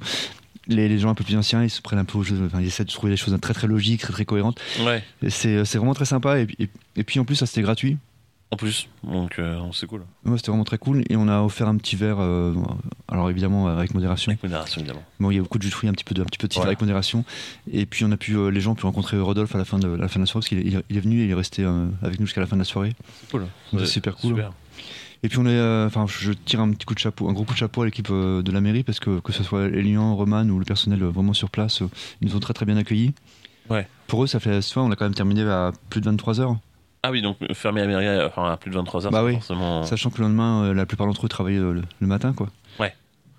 Les, 0.68 0.88
les 0.90 0.98
gens 1.00 1.10
un 1.10 1.16
peu 1.16 1.24
plus 1.24 1.36
anciens, 1.38 1.64
ils 1.64 1.70
se 1.70 1.82
prennent 1.82 2.00
un 2.00 2.06
peu 2.06 2.18
au 2.18 2.24
jeu. 2.24 2.38
Enfin, 2.46 2.60
ils 2.62 2.68
essaient 2.68 2.86
de 2.86 2.90
trouver 2.92 3.12
des 3.12 3.18
choses 3.18 3.38
très 3.40 3.54
très 3.54 3.68
logiques, 3.68 4.02
très 4.02 4.14
très 4.14 4.26
cohérentes. 4.26 4.60
Ouais, 4.82 5.04
Et 5.22 5.30
C'est 5.30 5.64
vraiment 5.76 5.94
très 5.94 6.06
sympa. 6.06 6.40
Et, 6.40 6.46
puis- 6.46 6.56
et, 6.60 6.70
et 6.96 7.04
puis 7.04 7.20
en 7.20 7.26
plus, 7.26 7.36
ça 7.36 7.46
c'était 7.46 7.62
gratuit. 7.62 7.98
En 8.52 8.58
plus, 8.58 8.88
donc 9.04 9.38
euh, 9.40 9.60
c'est 9.74 9.88
cool. 9.88 10.04
Ouais, 10.24 10.38
c'était 10.38 10.52
vraiment 10.52 10.64
très 10.64 10.78
cool. 10.78 11.04
Et 11.10 11.16
on 11.18 11.28
a 11.28 11.42
offert 11.42 11.68
un 11.68 11.76
petit 11.78 11.96
verre, 11.96 12.18
euh, 12.20 12.54
alors 13.08 13.30
évidemment 13.30 13.68
avec 13.68 13.94
modération. 13.96 14.30
Avec 14.32 14.44
modération, 14.44 14.80
évidemment. 14.82 15.04
Bon, 15.20 15.32
il 15.32 15.36
y 15.36 15.40
a 15.40 15.42
beaucoup 15.42 15.58
de 15.58 15.64
jus 15.64 15.70
de 15.70 15.74
fruits, 15.74 15.90
un 15.90 15.94
petit 15.94 16.04
peu 16.04 16.14
de, 16.14 16.22
un 16.22 16.26
petit 16.26 16.38
peu 16.38 16.48
de 16.48 16.58
avec 16.60 16.80
modération. 16.80 17.26
Et 17.74 17.86
puis 17.88 18.06
on 18.06 18.12
a 18.12 18.18
pu, 18.18 18.36
euh, 18.38 18.50
les 18.52 18.62
gens 18.62 18.72
ont 18.74 18.76
pu 18.76 18.86
rencontrer 18.86 19.20
Rodolphe 19.20 19.56
à 19.56 19.58
la 19.58 19.66
fin 19.66 19.80
de, 19.80 19.88
la 19.88 20.08
fin 20.08 20.20
de 20.20 20.24
la 20.24 20.28
soirée, 20.28 20.42
parce 20.42 20.48
qu'il 20.50 20.60
est, 20.60 20.84
il 20.90 20.96
est- 20.98 21.00
venu 21.02 21.22
et 21.22 21.26
il 21.26 21.32
est 21.32 21.36
resté 21.36 21.64
euh, 21.64 21.88
avec 22.04 22.20
nous 22.20 22.28
jusqu'à 22.28 22.40
la 22.40 22.48
fin 22.48 22.56
de 22.56 22.62
la 22.62 22.66
soirée. 22.66 22.94
C'est 23.22 23.32
cool. 23.32 23.48
C'est 23.72 23.78
Ouais, 23.78 23.86
super 23.88 24.16
cool. 24.16 24.36
Super. 24.36 24.52
Et 25.24 25.30
puis 25.30 25.40
on 25.40 25.46
est, 25.46 25.50
euh, 25.50 25.88
enfin, 25.88 26.06
je 26.08 26.32
tire 26.34 26.60
un 26.60 26.72
petit 26.72 26.86
coup 26.86 26.94
de 26.94 27.00
chapeau, 27.00 27.28
un 27.30 27.34
gros 27.34 27.44
coup 27.44 27.54
de 27.54 27.58
chapeau 27.58 27.82
à 27.82 27.86
l'équipe 27.86 28.08
euh, 28.12 28.42
de 28.42 28.52
la 28.52 28.62
mairie 28.62 28.84
parce 28.84 29.00
que 29.00 29.20
que 29.20 29.32
ce 29.32 29.44
soit 29.44 29.66
Elian, 29.66 30.16
Roman 30.16 30.48
ou 30.50 30.60
le 30.60 30.66
personnel 30.66 31.02
euh, 31.04 31.10
vraiment 31.10 31.34
sur 31.34 31.50
place, 31.50 31.82
ils 32.22 32.28
nous 32.28 32.36
ont 32.36 32.40
très 32.40 32.54
très 32.54 32.66
bien 32.66 32.78
accueillis. 32.78 33.14
Ouais. 33.70 33.88
Pour 34.08 34.24
eux, 34.24 34.28
ça 34.28 34.40
fait 34.40 34.62
ce 34.62 34.70
soir, 34.70 34.86
on 34.86 34.92
a 34.92 34.96
quand 34.96 35.06
même 35.06 35.16
terminé 35.16 35.42
à 35.44 35.72
plus 35.90 36.00
de 36.02 36.06
23 36.06 36.40
heures, 36.40 36.56
Ah 37.02 37.10
oui, 37.12 37.22
donc 37.24 37.38
fermer 37.54 37.82
la 37.82 37.88
mairie 37.88 38.24
enfin, 38.26 38.52
à 38.52 38.58
plus 38.58 38.70
de 38.70 38.76
23 38.76 39.06
heures, 39.08 39.12
Bah 39.12 39.24
oui. 39.24 39.34
forcément. 39.34 39.84
sachant 39.84 40.10
que 40.12 40.18
le 40.20 40.26
lendemain, 40.26 40.74
la 40.74 40.86
plupart 40.86 41.08
d'entre 41.08 41.26
eux 41.26 41.30
travaillaient 41.30 41.60
le, 41.60 41.82
le 42.00 42.08
matin, 42.08 42.34
quoi. 42.34 42.50
Ouais. 42.80 42.94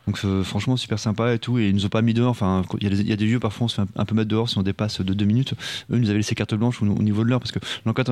Donc 0.07 0.19
franchement 0.45 0.77
super 0.77 0.99
sympa 1.01 1.35
et 1.35 1.39
tout 1.41 1.59
et 1.59 1.69
ils 1.69 1.75
nous 1.75 1.85
ont 1.85 1.89
pas 1.89 2.01
mis 2.03 2.15
dehors. 2.15 2.31
Enfin 2.31 2.63
il 2.81 2.85
y, 2.85 2.87
a 2.87 2.91
des- 2.91 3.01
il 3.01 3.09
y 3.09 3.13
a 3.13 3.17
des 3.17 3.27
lieux 3.27 3.41
parfois 3.41 3.65
on 3.65 3.69
se 3.69 3.75
fait 3.75 3.83
un, 3.83 3.87
un 3.97 4.05
peu 4.05 4.15
mettre 4.15 4.29
dehors 4.29 4.49
si 4.49 4.57
on 4.57 4.63
dépasse 4.63 5.01
de 5.01 5.15
deux 5.15 5.25
minutes. 5.25 5.55
Eux 5.91 5.97
ils 5.97 6.01
nous 6.01 6.09
avaient 6.11 6.19
laissé 6.19 6.35
carte 6.37 6.55
blanche 6.55 6.81
au, 6.81 6.87
au 6.87 7.03
niveau 7.03 7.25
de 7.25 7.29
l'heure 7.29 7.41
parce 7.41 7.51
que 7.53 7.59
l'enquête 7.85 8.09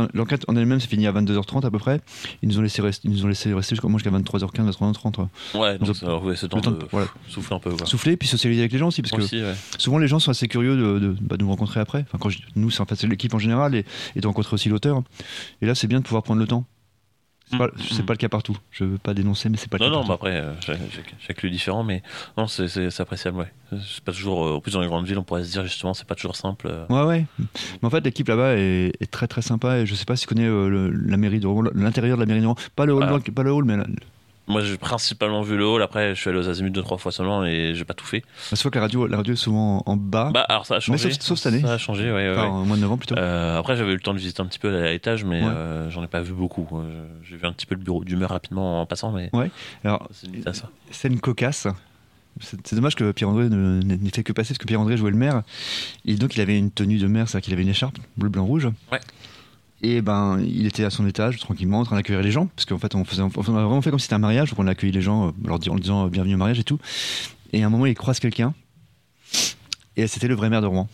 en- 0.48 0.56
elle-même 0.56 0.80
s'est 0.80 0.88
finie 0.88 1.06
à 1.06 1.12
22h30 1.12 1.64
à 1.64 1.70
peu 1.70 1.78
près. 1.78 2.00
Ils 2.42 2.48
nous 2.48 2.58
ont 2.58 2.62
laissé 2.62 2.82
rester, 2.82 3.06
ils 3.08 3.12
nous 3.14 3.24
ont 3.24 3.28
laissé 3.28 3.52
rester 3.54 3.76
jusqu'à 3.76 3.86
moi 3.88 3.98
jusqu'à 3.98 4.10
23h15, 4.10 4.70
23h30. 4.72 5.12
quoi. 5.14 5.28
Ouais, 5.54 5.78
donc 5.78 5.94
ça 5.94 6.06
laisse 6.26 6.42
le 6.42 6.48
temps 6.48 6.56
Le 6.56 6.62
temps 6.62 6.70
de 6.72 6.76
de- 6.80 6.86
voilà. 6.90 7.06
souffler 7.28 7.54
un 7.56 7.60
peu. 7.60 7.70
Quoi. 7.70 7.86
Souffler 7.86 8.16
puis 8.16 8.26
socialiser 8.28 8.62
avec 8.62 8.72
les 8.72 8.78
gens 8.78 8.88
aussi 8.88 9.00
parce 9.02 9.12
que 9.12 9.36
ouais. 9.36 9.54
souvent 9.78 9.98
les 9.98 10.08
gens 10.08 10.18
sont 10.18 10.32
assez 10.32 10.48
curieux 10.48 10.76
de, 10.76 10.98
de- 10.98 11.16
bah, 11.20 11.36
de 11.36 11.42
nous 11.44 11.48
rencontrer 11.50 11.78
après. 11.78 12.00
Enfin, 12.08 12.18
quand 12.20 12.28
je- 12.28 12.38
nous, 12.56 12.70
c'est 12.70 12.80
en 12.80 12.86
fait 12.86 13.00
l'équipe 13.04 13.32
en 13.34 13.38
général 13.38 13.74
et, 13.76 13.84
et 14.16 14.20
de 14.20 14.26
rencontrer 14.26 14.54
aussi 14.54 14.68
l'auteur. 14.68 15.00
Et 15.62 15.66
là, 15.66 15.74
c'est 15.76 15.86
bien 15.86 16.00
de 16.00 16.04
pouvoir 16.04 16.22
prendre 16.24 16.40
le 16.40 16.46
temps. 16.48 16.64
C'est 17.58 17.64
Mm, 17.64 17.68
pas, 17.68 18.02
mm. 18.02 18.06
pas 18.06 18.12
le 18.12 18.18
cas 18.18 18.28
partout. 18.28 18.56
Je 18.70 18.84
veux 18.84 18.98
pas 18.98 19.14
dénoncer, 19.14 19.48
mais 19.48 19.56
c'est 19.56 19.68
pas 19.70 19.78
le 19.78 19.84
Non, 19.84 19.90
cas 19.90 19.96
non, 19.96 20.00
bah 20.02 20.08
partout. 20.08 20.26
après, 20.26 20.36
euh, 20.40 20.52
chaque, 20.60 20.78
chaque- 20.92 21.14
chaque 21.18 21.42
lieu 21.42 21.50
différent, 21.50 21.84
mais 21.84 22.02
non, 22.36 22.46
c'est 22.46 23.00
appréciable, 23.00 23.38
ouais. 23.38 23.52
C'est 23.72 24.02
pas 24.04 24.12
toujours. 24.12 24.46
euh, 24.46 24.52
en 24.56 24.60
plus, 24.60 24.72
dans 24.72 24.80
les 24.80 24.86
grandes 24.86 25.06
villes, 25.06 25.18
on 25.18 25.24
pourrait 25.24 25.44
se 25.44 25.50
dire 25.52 25.62
justement, 25.64 25.94
c'est 25.94 26.06
pas 26.06 26.14
toujours 26.14 26.36
simple. 26.36 26.68
euh. 26.70 26.86
Ouais, 26.88 27.02
ouais. 27.08 27.24
Mais 27.38 27.86
en 27.86 27.90
fait, 27.90 28.00
l'équipe 28.04 28.28
là-bas 28.28 28.54
est, 28.56 28.92
est 29.00 29.10
très 29.10 29.26
très 29.26 29.42
sympa 29.42 29.78
et 29.78 29.86
je 29.86 29.94
sais 29.94 30.04
pas 30.04 30.16
si 30.16 30.22
tu 30.26 30.28
connais 30.34 30.46
euh, 30.46 30.68
le- 30.68 30.90
la 30.90 31.16
mairie 31.16 31.40
de 31.40 31.48
l'intérieur 31.74 32.16
de 32.16 32.22
la 32.22 32.26
mairie 32.26 32.40
de 32.40 32.46
Rouen. 32.46 32.56
Pas 32.76 32.86
le 32.86 32.92
hall, 32.94 33.04
Ah. 33.08 33.30
pas 33.34 33.42
le 33.42 33.52
hall, 33.52 33.64
mais 33.64 33.76
la, 33.76 33.84
Moi, 34.46 34.60
j'ai 34.60 34.76
principalement 34.76 35.40
vu 35.40 35.56
le 35.56 35.66
hall. 35.66 35.82
Après, 35.82 36.14
je 36.14 36.20
suis 36.20 36.28
allé 36.28 36.38
aux 36.38 36.48
Azimuts 36.50 36.70
deux, 36.70 36.82
trois 36.82 36.98
fois 36.98 37.10
seulement 37.12 37.44
et 37.46 37.72
j'ai 37.74 37.84
pas 37.86 37.94
tout 37.94 38.04
fait. 38.04 38.22
parce 38.50 38.62
que 38.62 38.68
la 38.74 38.80
radio, 38.82 39.06
la 39.06 39.16
radio 39.16 39.32
est 39.32 39.36
souvent 39.38 39.82
en, 39.86 39.92
en 39.92 39.96
bas. 39.96 40.30
Bah, 40.34 40.44
alors 40.48 40.66
ça 40.66 40.76
a 40.76 40.80
changé. 40.80 41.10
sauf- 41.12 41.20
sauf 41.22 41.38
cette 41.38 41.52
année. 41.54 41.62
Ça 41.62 41.72
a 41.72 41.78
changé, 41.78 42.04
ouais. 42.12 42.28
ouais, 42.28 42.30
Enfin, 42.36 42.42
ouais. 42.50 42.60
au 42.62 42.64
mois 42.64 42.76
de 42.76 42.82
novembre 42.82 42.98
plutôt. 43.06 43.16
Euh, 43.16 43.58
après, 43.58 43.74
j'avais 43.76 43.92
eu 43.92 43.94
le 43.94 44.00
temps 44.00 44.12
de 44.12 44.18
visiter 44.18 44.42
un 44.42 44.46
petit 44.46 44.58
peu 44.58 44.68
à 44.76 44.90
l'étage, 44.90 45.24
mais 45.24 45.40
Ouais. 45.42 45.48
euh, 45.48 45.88
j'en 45.90 46.02
ai 46.04 46.08
pas 46.08 46.20
vu 46.20 46.34
beaucoup. 46.34 46.68
Euh, 46.74 47.06
J'ai 47.22 47.36
vu 47.36 47.46
un 47.46 47.52
petit 47.52 47.64
peu 47.66 47.74
le 47.74 47.80
bureau 47.80 48.04
d'humeur 48.04 48.30
rapidement 48.30 48.82
en 48.82 48.86
passant, 48.86 49.12
mais 49.12 49.30
Alors, 49.82 50.08
c'est 50.12 50.28
scène 50.90 51.18
cocasse. 51.20 51.66
C'est 52.40 52.74
dommage 52.74 52.96
que 52.96 53.12
Pierre-André 53.12 53.48
n'ait 53.48 54.10
fait 54.10 54.24
que 54.24 54.32
passer 54.32 54.48
parce 54.54 54.58
que 54.58 54.66
Pierre-André 54.66 54.96
jouait 54.96 55.12
le 55.12 55.16
maire. 55.16 55.42
Et 56.04 56.16
donc 56.16 56.34
il 56.34 56.40
avait 56.40 56.58
une 56.58 56.72
tenue 56.72 56.98
de 56.98 57.06
maire, 57.06 57.28
c'est-à-dire 57.28 57.44
qu'il 57.44 57.52
avait 57.54 57.62
une 57.62 57.68
écharpe 57.68 57.96
bleu, 58.16 58.28
blanc, 58.28 58.44
rouge. 58.44 58.68
Ouais. 58.90 58.98
Et 59.84 60.00
ben 60.00 60.40
il 60.40 60.66
était 60.66 60.84
à 60.84 60.88
son 60.88 61.06
étage 61.06 61.38
tranquillement 61.38 61.80
en 61.80 61.84
train 61.84 61.96
d'accueillir 61.96 62.22
les 62.22 62.30
gens 62.30 62.46
parce 62.46 62.64
qu'en 62.64 62.78
fait 62.78 62.94
on, 62.94 63.04
faisait, 63.04 63.20
on 63.20 63.28
a 63.28 63.64
vraiment 63.64 63.82
fait 63.82 63.90
comme 63.90 63.98
si 63.98 64.04
c'était 64.04 64.14
un 64.14 64.18
mariage 64.18 64.48
donc 64.48 64.58
on 64.58 64.66
a 64.66 64.70
accueilli 64.70 64.92
les 64.92 65.02
gens 65.02 65.28
euh, 65.28 65.30
leur 65.44 65.56
en 65.56 65.58
leur 65.66 65.78
disant 65.78 66.06
euh, 66.06 66.08
bienvenue 66.08 66.36
au 66.36 66.38
mariage 66.38 66.58
et 66.58 66.64
tout. 66.64 66.78
Et 67.52 67.62
à 67.62 67.66
un 67.66 67.68
moment 67.68 67.84
il 67.84 67.94
croise 67.94 68.18
quelqu'un 68.18 68.54
et 69.98 70.06
c'était 70.06 70.26
le 70.26 70.34
vrai 70.34 70.48
maire 70.48 70.62
de 70.62 70.66
Rouen, 70.66 70.88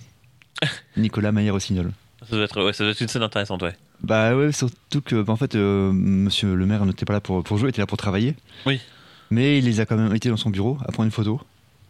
Nicolas 0.97 1.30
Maillé 1.30 1.50
Rossignol. 1.50 1.92
Ça 2.28 2.35
doit, 2.35 2.44
être, 2.44 2.64
ouais, 2.64 2.73
ça 2.73 2.82
doit 2.82 2.90
être 2.90 3.00
une 3.00 3.09
scène 3.09 3.23
intéressante, 3.23 3.62
ouais. 3.62 3.75
Bah 4.02 4.37
ouais, 4.37 4.50
surtout 4.50 5.00
que 5.00 5.23
bah, 5.23 5.32
en 5.32 5.37
fait, 5.37 5.54
euh, 5.54 5.90
monsieur 5.92 6.54
le 6.54 6.66
maire 6.66 6.85
n'était 6.85 7.06
pas 7.06 7.14
là 7.14 7.20
pour, 7.20 7.42
pour 7.42 7.56
jouer, 7.59 7.68
il 7.68 7.70
était 7.70 7.80
là 7.80 7.87
pour 7.87 7.97
travailler. 7.97 8.35
Oui. 8.66 8.78
Mais 9.30 9.59
il 9.59 9.64
les 9.64 9.80
a 9.80 9.87
quand 9.87 9.97
même 9.97 10.14
été 10.14 10.28
dans 10.28 10.37
son 10.37 10.50
bureau 10.50 10.76
à 10.87 10.92
prendre 10.92 11.06
une 11.06 11.12
photo. 11.12 11.40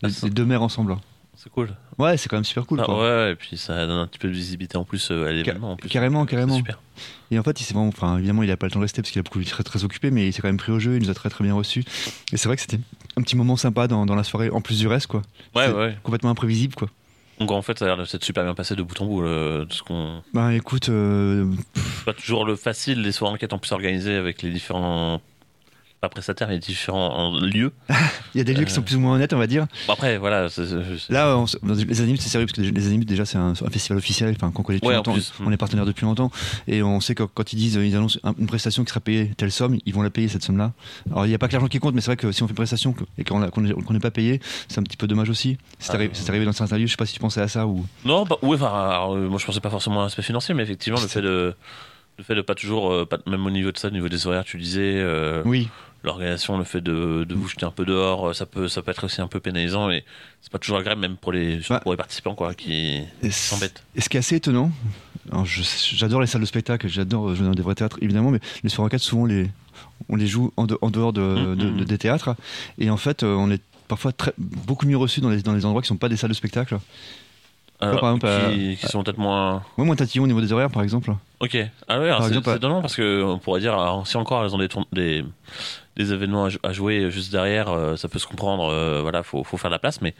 Ah, 0.02 0.09
les 0.23 0.30
deux 0.30 0.45
maires 0.45 0.62
ensemble. 0.62 0.97
C'est 1.37 1.50
cool. 1.50 1.70
Ouais, 1.99 2.16
c'est 2.18 2.28
quand 2.28 2.37
même 2.37 2.44
super 2.44 2.66
cool. 2.66 2.80
Ah, 2.82 2.84
quoi. 2.84 3.00
ouais, 3.00 3.32
et 3.32 3.34
puis 3.34 3.56
ça 3.56 3.87
donne 3.87 3.99
un 3.99 4.06
petit 4.06 4.18
peu 4.18 4.28
de 4.28 4.32
visibilité 4.34 4.76
en 4.76 4.84
plus 4.84 5.10
euh, 5.10 5.26
à 5.26 5.32
l'événement. 5.32 5.72
en 5.72 5.76
plus. 5.76 5.88
carrément, 5.88 6.26
carrément. 6.26 6.56
Super. 6.56 6.78
Et 7.30 7.38
en 7.38 7.42
fait, 7.42 7.58
il 7.60 7.64
s'est 7.64 7.72
vraiment, 7.72 7.88
enfin, 7.88 8.18
évidemment, 8.18 8.42
il 8.42 8.50
a 8.50 8.56
pas 8.58 8.66
le 8.66 8.72
temps 8.72 8.78
de 8.80 8.84
rester 8.84 9.00
parce 9.00 9.10
qu'il 9.10 9.20
a 9.20 9.22
beaucoup 9.22 9.42
très 9.44 9.62
très 9.62 9.82
occupé, 9.84 10.10
mais 10.10 10.28
il 10.28 10.32
s'est 10.34 10.42
quand 10.42 10.49
même 10.49 10.58
pris 10.58 10.72
au 10.72 10.78
jeu. 10.78 10.96
Il 10.96 11.02
nous 11.02 11.10
a 11.10 11.14
très 11.14 11.30
très 11.30 11.42
bien 11.44 11.54
reçus. 11.54 11.84
Et 12.32 12.37
c'est 12.37 12.46
vrai 12.49 12.56
que 12.56 12.62
c'était 12.62 12.80
un 13.16 13.22
petit 13.22 13.37
moment 13.37 13.56
sympa 13.56 13.88
dans, 13.88 14.04
dans 14.04 14.14
la 14.16 14.25
soirée, 14.25 14.50
en 14.50 14.60
plus 14.60 14.78
du 14.80 14.87
reste, 14.88 15.06
quoi. 15.06 15.22
Ouais, 15.54 15.70
ouais. 15.72 15.96
Complètement 16.02 16.30
imprévisible, 16.30 16.75
quoi. 16.75 16.88
Donc 17.38 17.52
en 17.52 17.62
fait, 17.62 17.78
ça 17.78 17.87
a 17.87 17.88
l'air 17.88 17.96
de 17.96 18.04
s'être 18.04 18.22
super 18.25 18.44
bien 18.44 18.54
passé 18.54 18.76
de 18.76 18.82
bout 18.82 19.00
en 19.00 19.06
bout. 19.06 19.22
le- 19.22 19.64
tout 19.66 19.76
ce 19.78 19.82
qu'on... 19.82 20.22
Ben 20.34 20.50
écoute, 20.50 20.90
euh, 20.90 21.50
pas 22.04 22.12
toujours 22.12 22.44
le 22.44 22.54
facile, 22.54 23.00
les 23.00 23.12
soirées 23.12 23.32
enquêtes 23.32 23.54
en 23.54 23.58
plus 23.58 23.72
organisées 23.72 24.14
avec 24.16 24.42
les 24.42 24.50
différents. 24.50 25.22
Pas 26.00 26.09
prestataires, 26.09 26.49
mais 26.49 26.59
différents 26.59 27.38
lieux. 27.40 27.73
il 28.35 28.38
y 28.38 28.40
a 28.40 28.45
des 28.45 28.54
lieux 28.54 28.64
qui 28.64 28.73
sont 28.73 28.80
plus 28.80 28.97
ou 28.97 29.00
moins 29.00 29.16
honnêtes, 29.16 29.35
on 29.35 29.38
va 29.38 29.47
dire. 29.47 29.66
Bon, 29.87 29.92
après, 29.92 30.16
voilà. 30.16 30.49
Là, 31.11 31.37
on 31.37 31.45
les 31.62 32.00
Animes, 32.00 32.16
c'est 32.16 32.30
sérieux 32.30 32.47
parce 32.47 32.57
que 32.57 32.62
les 32.62 32.87
Animes, 32.87 33.04
déjà, 33.04 33.26
c'est 33.26 33.37
un, 33.37 33.50
un 33.50 33.71
festival 33.71 33.99
officiel, 33.99 34.35
enfin, 34.35 34.50
qu'on 34.50 34.62
connaît 34.62 34.78
depuis 34.78 34.88
Ouais, 34.88 34.95
longtemps. 34.97 35.14
On 35.45 35.52
est 35.52 35.59
partenaire 35.59 35.85
depuis 35.85 36.07
longtemps. 36.07 36.30
Et 36.66 36.83
on 36.83 37.00
sait 37.00 37.14
que 37.14 37.25
quand 37.25 37.52
ils 37.52 37.57
disent, 37.57 37.75
ils 37.75 37.95
annoncent 37.95 38.19
un- 38.25 38.33
une 38.38 38.47
prestation 38.47 38.83
qui 38.83 38.88
sera 38.88 39.00
payée 39.00 39.33
telle 39.37 39.52
somme, 39.52 39.76
ils 39.85 39.92
vont 39.92 40.00
la 40.00 40.09
payer 40.09 40.28
cette 40.28 40.42
somme-là. 40.42 40.73
Alors, 41.11 41.26
il 41.26 41.28
n'y 41.28 41.35
a 41.35 41.38
pas 41.38 41.49
que 41.49 41.52
l'argent 41.52 41.69
qui 41.69 41.80
compte, 41.80 41.95
mais 41.95 42.00
c'est 42.00 42.07
vrai 42.12 42.16
que 42.16 42.33
si 42.33 42.42
on 42.42 42.47
fait 42.47 42.52
une 42.52 42.57
prestation 42.57 42.95
et 43.19 43.25
qu'on 43.25 43.40
n'est 43.40 44.00
pas 44.00 44.11
payé, 44.11 44.40
c'est 44.69 44.78
un 44.80 44.83
petit 44.85 44.97
peu 44.97 45.07
dommage 45.07 45.28
aussi. 45.28 45.59
C'est 45.78 45.92
Ah, 45.92 45.97
arrivé, 46.28 46.47
dans 46.47 46.52
certains 46.52 46.78
lieux, 46.78 46.87
je 46.87 46.92
sais 46.92 46.97
pas 46.97 47.04
si 47.04 47.12
tu 47.12 47.21
pensais 47.21 47.42
à 47.42 47.49
ça 47.49 47.66
ou. 47.66 47.85
Non, 48.07 48.25
bah, 48.25 48.37
ouais, 48.40 48.54
enfin, 48.57 48.69
alors, 48.88 49.16
euh, 49.16 49.28
moi 49.28 49.38
je 49.38 49.45
pensais 49.45 49.61
pas 49.61 49.69
forcément 49.69 50.00
à 50.00 50.04
l'aspect 50.04 50.23
financier, 50.23 50.54
mais 50.54 50.62
effectivement, 50.62 50.99
le 50.99 51.09
fait 51.09 51.21
de. 51.21 51.54
Le 52.19 52.25
fait 52.25 52.35
de 52.35 52.42
pas 52.42 52.54
toujours, 52.54 52.92
euh, 52.92 53.07
pas, 53.07 53.16
même 53.26 53.47
au 53.47 53.50
niveau 53.50 53.73
de 53.73 53.78
ça, 53.78 53.88
au 53.88 53.92
niveau 53.92 54.11
des 54.11 54.26
horaires, 54.26 54.45
tu 54.45 54.59
disais, 54.59 54.80
euh, 54.97 55.42
Oui, 55.47 55.69
l'organisation, 56.02 56.57
le 56.59 56.64
fait 56.64 56.80
de, 56.80 57.25
de 57.28 57.35
vous 57.35 57.49
jeter 57.49 57.66
un 57.66 57.71
peu 57.71 57.85
dehors, 57.85 58.28
euh, 58.30 58.33
ça 58.33 58.47
peut, 58.47 58.69
ça 58.69 58.83
peut 58.83 58.90
être 58.90 59.04
aussi 59.04 59.21
un 59.21 59.26
peu 59.28 59.40
pénalisant 59.40 59.90
et 59.90 60.04
c'est 60.40 60.50
pas 60.52 60.59
toujours 60.59 60.78
agréable, 60.78 61.00
même 61.00 61.16
pour 61.16 61.33
les, 61.33 61.59
Ouais. 61.71 61.80
pour 61.80 61.90
les 61.92 61.97
participants, 61.97 62.35
quoi, 62.35 62.54
qui 62.54 63.02
s'embêtent. 63.30 63.83
Et 63.95 64.00
ce 64.00 64.09
qui 64.09 64.16
est 64.16 64.21
assez 64.21 64.37
étonnant, 64.37 64.71
j'adore 65.33 66.21
les 66.21 66.26
salles 66.26 66.40
de 66.40 66.47
spectacle, 66.47 66.88
j'adore 66.88 67.35
jouer 67.35 67.47
dans 67.47 67.54
des 67.54 67.62
vrais 67.62 67.75
théâtres, 67.75 67.99
évidemment, 68.00 68.30
mais 68.30 68.40
les 68.62 68.69
soirées 68.71 68.90
4, 68.90 69.00
souvent, 69.00 69.26
les, 69.26 69.50
on 70.09 70.16
les 70.16 70.26
joue 70.26 70.52
en, 70.57 70.66
de- 70.66 70.78
en 70.80 70.90
dehors 70.90 71.12
de, 71.12 71.21
Mhm. 71.21 71.57
de- 71.57 71.71
de- 71.71 71.85
des 71.85 71.99
théâtres. 71.99 72.35
Et 72.78 72.90
en 72.90 72.97
fait, 72.97 73.23
euh, 73.23 73.35
on 73.35 73.50
est 73.50 73.62
parfois 73.88 74.12
très, 74.12 74.33
beaucoup 74.38 74.87
mieux 74.87 74.97
reçus 74.97 75.21
dans 75.21 75.30
les, 75.30 75.42
dans 75.42 75.52
les 75.54 75.64
endroits 75.66 75.83
qui 75.83 75.88
sont 75.88 75.97
pas 75.97 76.09
des 76.09 76.16
salles 76.16 76.30
de 76.30 76.35
spectacle. 76.35 76.78
Alors, 77.83 77.99
par 78.00 78.11
exemple, 78.14 78.26
qui, 78.54 78.73
euh, 78.73 78.75
qui 78.75 78.87
sont 78.88 79.02
peut-être 79.02 79.16
moins. 79.19 79.62
Moi, 79.78 79.87
moins 79.87 79.97
tatillon 79.97 80.25
au 80.25 80.26
niveau 80.26 80.42
des 80.42 80.52
horaires, 80.52 80.69
par 80.71 80.83
exemple. 80.83 81.14
Ok. 81.40 81.57
Ah 81.88 81.99
ouais, 81.99 82.11
c'est 82.28 82.37
étonnant 82.57 82.83
parce 82.83 82.95
que 82.95 83.23
on 83.23 83.38
pourrait 83.38 83.61
dire, 83.61 83.73
alors, 83.73 84.07
si 84.07 84.19
encore 84.19 84.45
elles 84.45 84.54
ont 84.54 84.59
des, 84.59 84.69
tourn- 84.69 84.85
des, 84.92 85.25
des 85.97 86.12
événements 86.12 86.44
à, 86.44 86.49
jou- 86.49 86.59
à 86.62 86.73
jouer 86.73 87.11
juste 87.11 87.32
derrière, 87.32 87.68
euh, 87.68 87.97
ça 87.97 88.09
peut 88.09 88.18
se 88.18 88.26
comprendre, 88.26 88.68
euh, 88.73 89.02
voilà, 89.02 89.23
faut, 89.23 89.44
faut 89.44 89.56
faire 89.56 89.70
de 89.70 89.75
la 89.75 89.78
place, 89.80 90.00
mais 90.00 90.14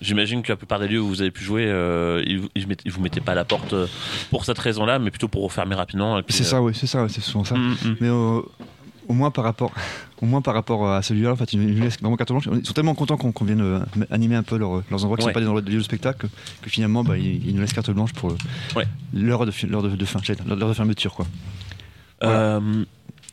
j'imagine 0.00 0.42
que 0.42 0.52
la 0.52 0.56
plupart 0.56 0.78
des 0.78 0.88
lieux 0.88 1.00
où 1.00 1.08
vous 1.08 1.22
avez 1.22 1.30
pu 1.30 1.42
jouer, 1.42 1.64
euh, 1.66 2.22
ils, 2.26 2.40
vous- 2.40 2.48
ils, 2.54 2.92
vous 2.92 3.00
mettaient 3.00 3.20
pas 3.22 3.32
à 3.32 3.34
la 3.36 3.44
porte 3.44 3.72
euh, 3.72 3.86
pour 4.30 4.44
cette 4.44 4.58
raison-là, 4.58 4.98
mais 4.98 5.10
plutôt 5.10 5.28
pour 5.28 5.42
refermer 5.42 5.74
rapidement. 5.74 6.18
et 6.18 6.22
puis, 6.22 6.34
C'est 6.34 6.44
euh, 6.44 6.46
ça, 6.46 6.62
oui, 6.62 6.72
c'est 6.74 6.86
ça, 6.86 7.08
c'est 7.08 7.22
souvent 7.22 7.44
ça. 7.44 7.54
mm, 7.56 7.76
mm. 7.84 7.96
Mais 8.00 8.10
au 8.10 9.12
moins 9.14 9.30
par 9.30 9.44
rapport, 9.44 9.72
au 10.20 10.26
moins 10.26 10.42
par 10.42 10.52
rapport 10.52 10.90
à 10.90 11.00
celui-là, 11.00 11.32
en 11.32 11.36
fait, 11.36 11.52
ils 11.54 11.60
nous 11.60 11.82
laissent 11.82 11.98
vraiment 12.00 12.16
carte 12.16 12.30
blanche. 12.30 12.48
Ils 12.52 12.66
sont 12.66 12.72
tellement 12.74 12.94
contents 12.94 13.16
qu'on 13.16 13.44
vienne 13.44 13.84
animer 14.10 14.34
un 14.36 14.42
peu 14.42 14.58
leur- 14.58 14.82
leurs 14.90 15.02
endroits 15.02 15.16
qui 15.16 15.24
Ouais. 15.24 15.30
sont 15.30 15.34
pas 15.34 15.40
des 15.40 15.46
endroits 15.46 15.62
de 15.62 15.70
lieux 15.70 15.78
de 15.78 15.82
spectacle 15.82 16.26
que, 16.28 16.32
que 16.64 16.68
finalement, 16.70 17.02
bah, 17.04 17.16
ils, 17.16 17.48
ils 17.48 17.54
nous 17.54 17.62
laissent 17.62 17.72
carte 17.72 17.90
blanche 17.90 18.12
pour 18.12 18.34
Ouais. 18.76 18.84
l'heure 19.14 19.46
de, 19.46 19.50
de, 19.50 19.96
de 19.96 20.04
fin, 20.04 20.20
l'heure 20.46 20.68
de 20.68 20.74
fermeture, 20.74 21.14
quoi. 21.14 21.26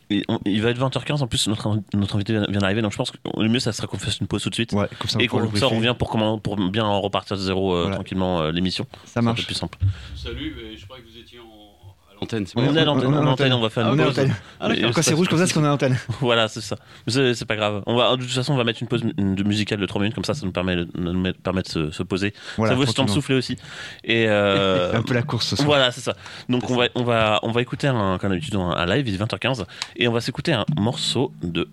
Et 0.10 0.24
on- 0.28 0.40
il 0.46 0.62
va 0.62 0.70
être 0.70 0.78
20h15 0.80 1.22
en 1.24 1.28
plus 1.28 1.48
notre, 1.48 1.80
notre 1.94 2.16
invité 2.16 2.34
vient, 2.50 2.60
d'arriver 2.62 2.82
donc 2.82 2.92
je 2.92 2.98
pense 2.98 3.12
que 3.12 3.18
le 3.38 3.50
mieux 3.50 3.60
ça 3.60 3.72
serait 3.74 3.88
qu'on 3.88 3.98
fasse 3.98 4.20
une 4.20 4.28
pause 4.28 4.44
tout 4.44 4.50
de 4.50 4.56
suite 4.56 4.74
Ouais, 4.74 4.88
comme 5.00 5.10
ça, 5.10 5.18
on 5.18 5.22
et 5.22 5.28
qu'on 5.28 5.56
ça 5.56 5.68
on 5.68 5.76
revient 5.78 5.96
pour, 5.98 6.10
comment, 6.10 6.38
pour 6.40 6.56
bien 6.58 6.86
repartir 6.88 7.38
de 7.38 7.42
zéro 7.42 7.74
euh, 7.76 7.82
Voilà. 7.84 7.96
tranquillement 7.96 8.42
euh, 8.42 8.52
l'émission 8.52 8.86
Ça 8.92 9.00
C'est 9.06 9.20
un 9.20 9.22
peu 9.22 9.26
marche. 9.28 9.46
plus 9.46 9.56
simple 9.56 9.78
Salut, 10.16 10.56
je 10.78 10.84
croyais 10.86 11.04
que 11.04 11.10
vous 11.10 11.18
étiez 11.18 11.40
en... 11.40 11.44
l'antenne. 12.24 12.46
on 12.56 12.66
bon 12.66 12.76
est 12.76 12.80
à 12.82 12.86
l'antenne 12.86 13.08
on 13.08 13.14
est 13.14 13.18
à 13.18 13.20
on 13.20 13.24
l'antenne, 13.24 13.54
on 13.54 13.62
va 13.62 13.70
faire 13.70 13.88
une 13.92 14.00
à 14.00 14.06
pause. 14.06 14.28
Ah, 14.60 14.70
Quand 14.94 15.02
c'est 15.02 15.14
rouge 15.14 15.28
comme 15.28 15.40
ça, 15.40 15.48
c'est 15.48 15.54
qu'on 15.54 15.64
est 15.64 15.68
à 15.68 15.70
l'antenne. 15.70 15.98
voilà 16.20 16.48
c'est 16.48 16.62
ça 16.62 16.76
Mais 17.06 17.34
c'est 17.34 17.46
pas 17.46 17.56
grave 17.56 17.84
on 17.86 17.96
va 17.96 18.16
de 18.16 18.22
toute 18.22 18.32
façon 18.32 18.54
on 18.54 18.58
va 18.58 18.64
mettre 18.64 18.82
une 18.82 18.88
pause 18.88 19.04
musicale 19.18 19.80
de 19.80 19.86
3 19.86 20.02
minutes 20.02 20.16
comme 20.16 20.26
ça 20.26 20.34
ça 20.34 20.46
nous 20.46 20.52
permet 20.52 20.76
de, 20.76 20.88
nous 20.96 21.34
permet 21.44 21.62
de 21.62 21.68
se, 21.68 21.92
se 21.92 22.04
poser 22.04 22.34
Voilà, 22.58 22.74
ça 22.74 22.76
vaut 22.76 22.86
le 22.86 22.94
temps 22.94 23.06
de 23.06 23.10
souffler 23.10 23.36
aussi 23.36 23.58
et 24.04 24.26
euh, 24.28 24.94
un 24.98 25.02
peu 25.02 25.14
la 25.14 25.24
course 25.24 25.48
ce 25.48 25.56
soir. 25.56 25.68
Voilà, 25.68 25.92
c'est 25.92 26.02
ça. 26.02 26.16
Donc 26.50 26.70
on 26.70 26.76
va, 26.76 26.88
on 26.96 27.04
va, 27.04 27.40
on 27.44 27.52
va 27.52 27.62
écouter 27.62 27.88
un, 27.88 28.18
comme 28.18 28.30
d'habitude 28.30 28.56
un, 28.56 28.70
un 28.70 28.86
live, 28.86 29.08
il 29.08 29.16
est 29.16 29.24
20h15, 29.24 29.66
et 29.96 30.08
on 30.08 30.12
va 30.12 30.22
s'écouter 30.22 30.54
un 30.54 30.66
morceau 30.78 31.32
de, 31.42 31.70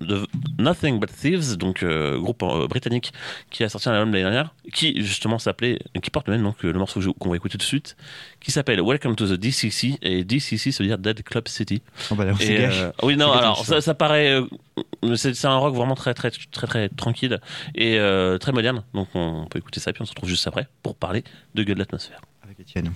de 0.00 0.26
Nothing 0.58 0.98
But 1.00 1.10
Thieves, 1.12 1.56
donc 1.56 1.82
euh, 1.82 2.18
groupe 2.18 2.42
euh, 2.42 2.66
britannique 2.66 3.12
qui 3.50 3.64
a 3.64 3.68
sorti 3.68 3.88
un 3.88 3.92
album 3.92 4.12
l'année 4.12 4.24
dernière, 4.24 4.54
qui 4.72 5.02
justement 5.02 5.38
s'appelait, 5.38 5.78
qui 6.02 6.10
porte 6.10 6.26
le 6.28 6.34
même 6.34 6.42
nom 6.42 6.52
que 6.52 6.66
le 6.66 6.78
morceau 6.78 7.00
qu'on 7.14 7.30
va 7.30 7.36
écouter 7.36 7.52
tout 7.52 7.58
de 7.58 7.62
suite, 7.62 7.96
qui 8.40 8.50
s'appelle 8.50 8.80
Welcome 8.82 9.16
to 9.16 9.26
the 9.26 9.38
DCC, 9.38 9.98
et 10.02 10.24
DCC 10.24 10.72
ça 10.72 10.82
veut 10.82 10.88
dire 10.88 10.98
Dead 10.98 11.22
Club 11.22 11.48
City. 11.48 11.82
Oh, 12.10 12.14
bah, 12.14 12.24
on 12.32 12.36
Et, 12.38 12.66
euh, 12.66 12.90
oui, 13.02 13.16
non, 13.16 13.32
C'est 13.32 13.38
alors 13.38 13.64
ça, 13.64 13.80
ça 13.80 13.94
paraît. 13.94 14.40
euh, 15.04 15.16
c'est 15.16 15.44
un 15.44 15.56
rock 15.56 15.74
vraiment 15.74 15.94
très, 15.94 16.14
très, 16.14 16.30
très, 16.30 16.66
très 16.66 16.88
tranquille 16.88 17.40
et 17.74 17.98
euh, 17.98 18.38
très 18.38 18.52
moderne. 18.52 18.82
Donc 18.94 19.08
on 19.14 19.46
peut 19.50 19.58
écouter 19.58 19.80
ça, 19.80 19.92
puis 19.92 20.02
on 20.02 20.06
se 20.06 20.10
retrouve 20.10 20.28
juste 20.28 20.46
après 20.46 20.66
pour 20.82 20.96
parler 20.96 21.24
de 21.54 21.62
Gueule 21.62 21.76
de 21.76 21.80
l'atmosphère. 21.80 22.20
Avec 22.42 22.60
Étienne. 22.60 22.92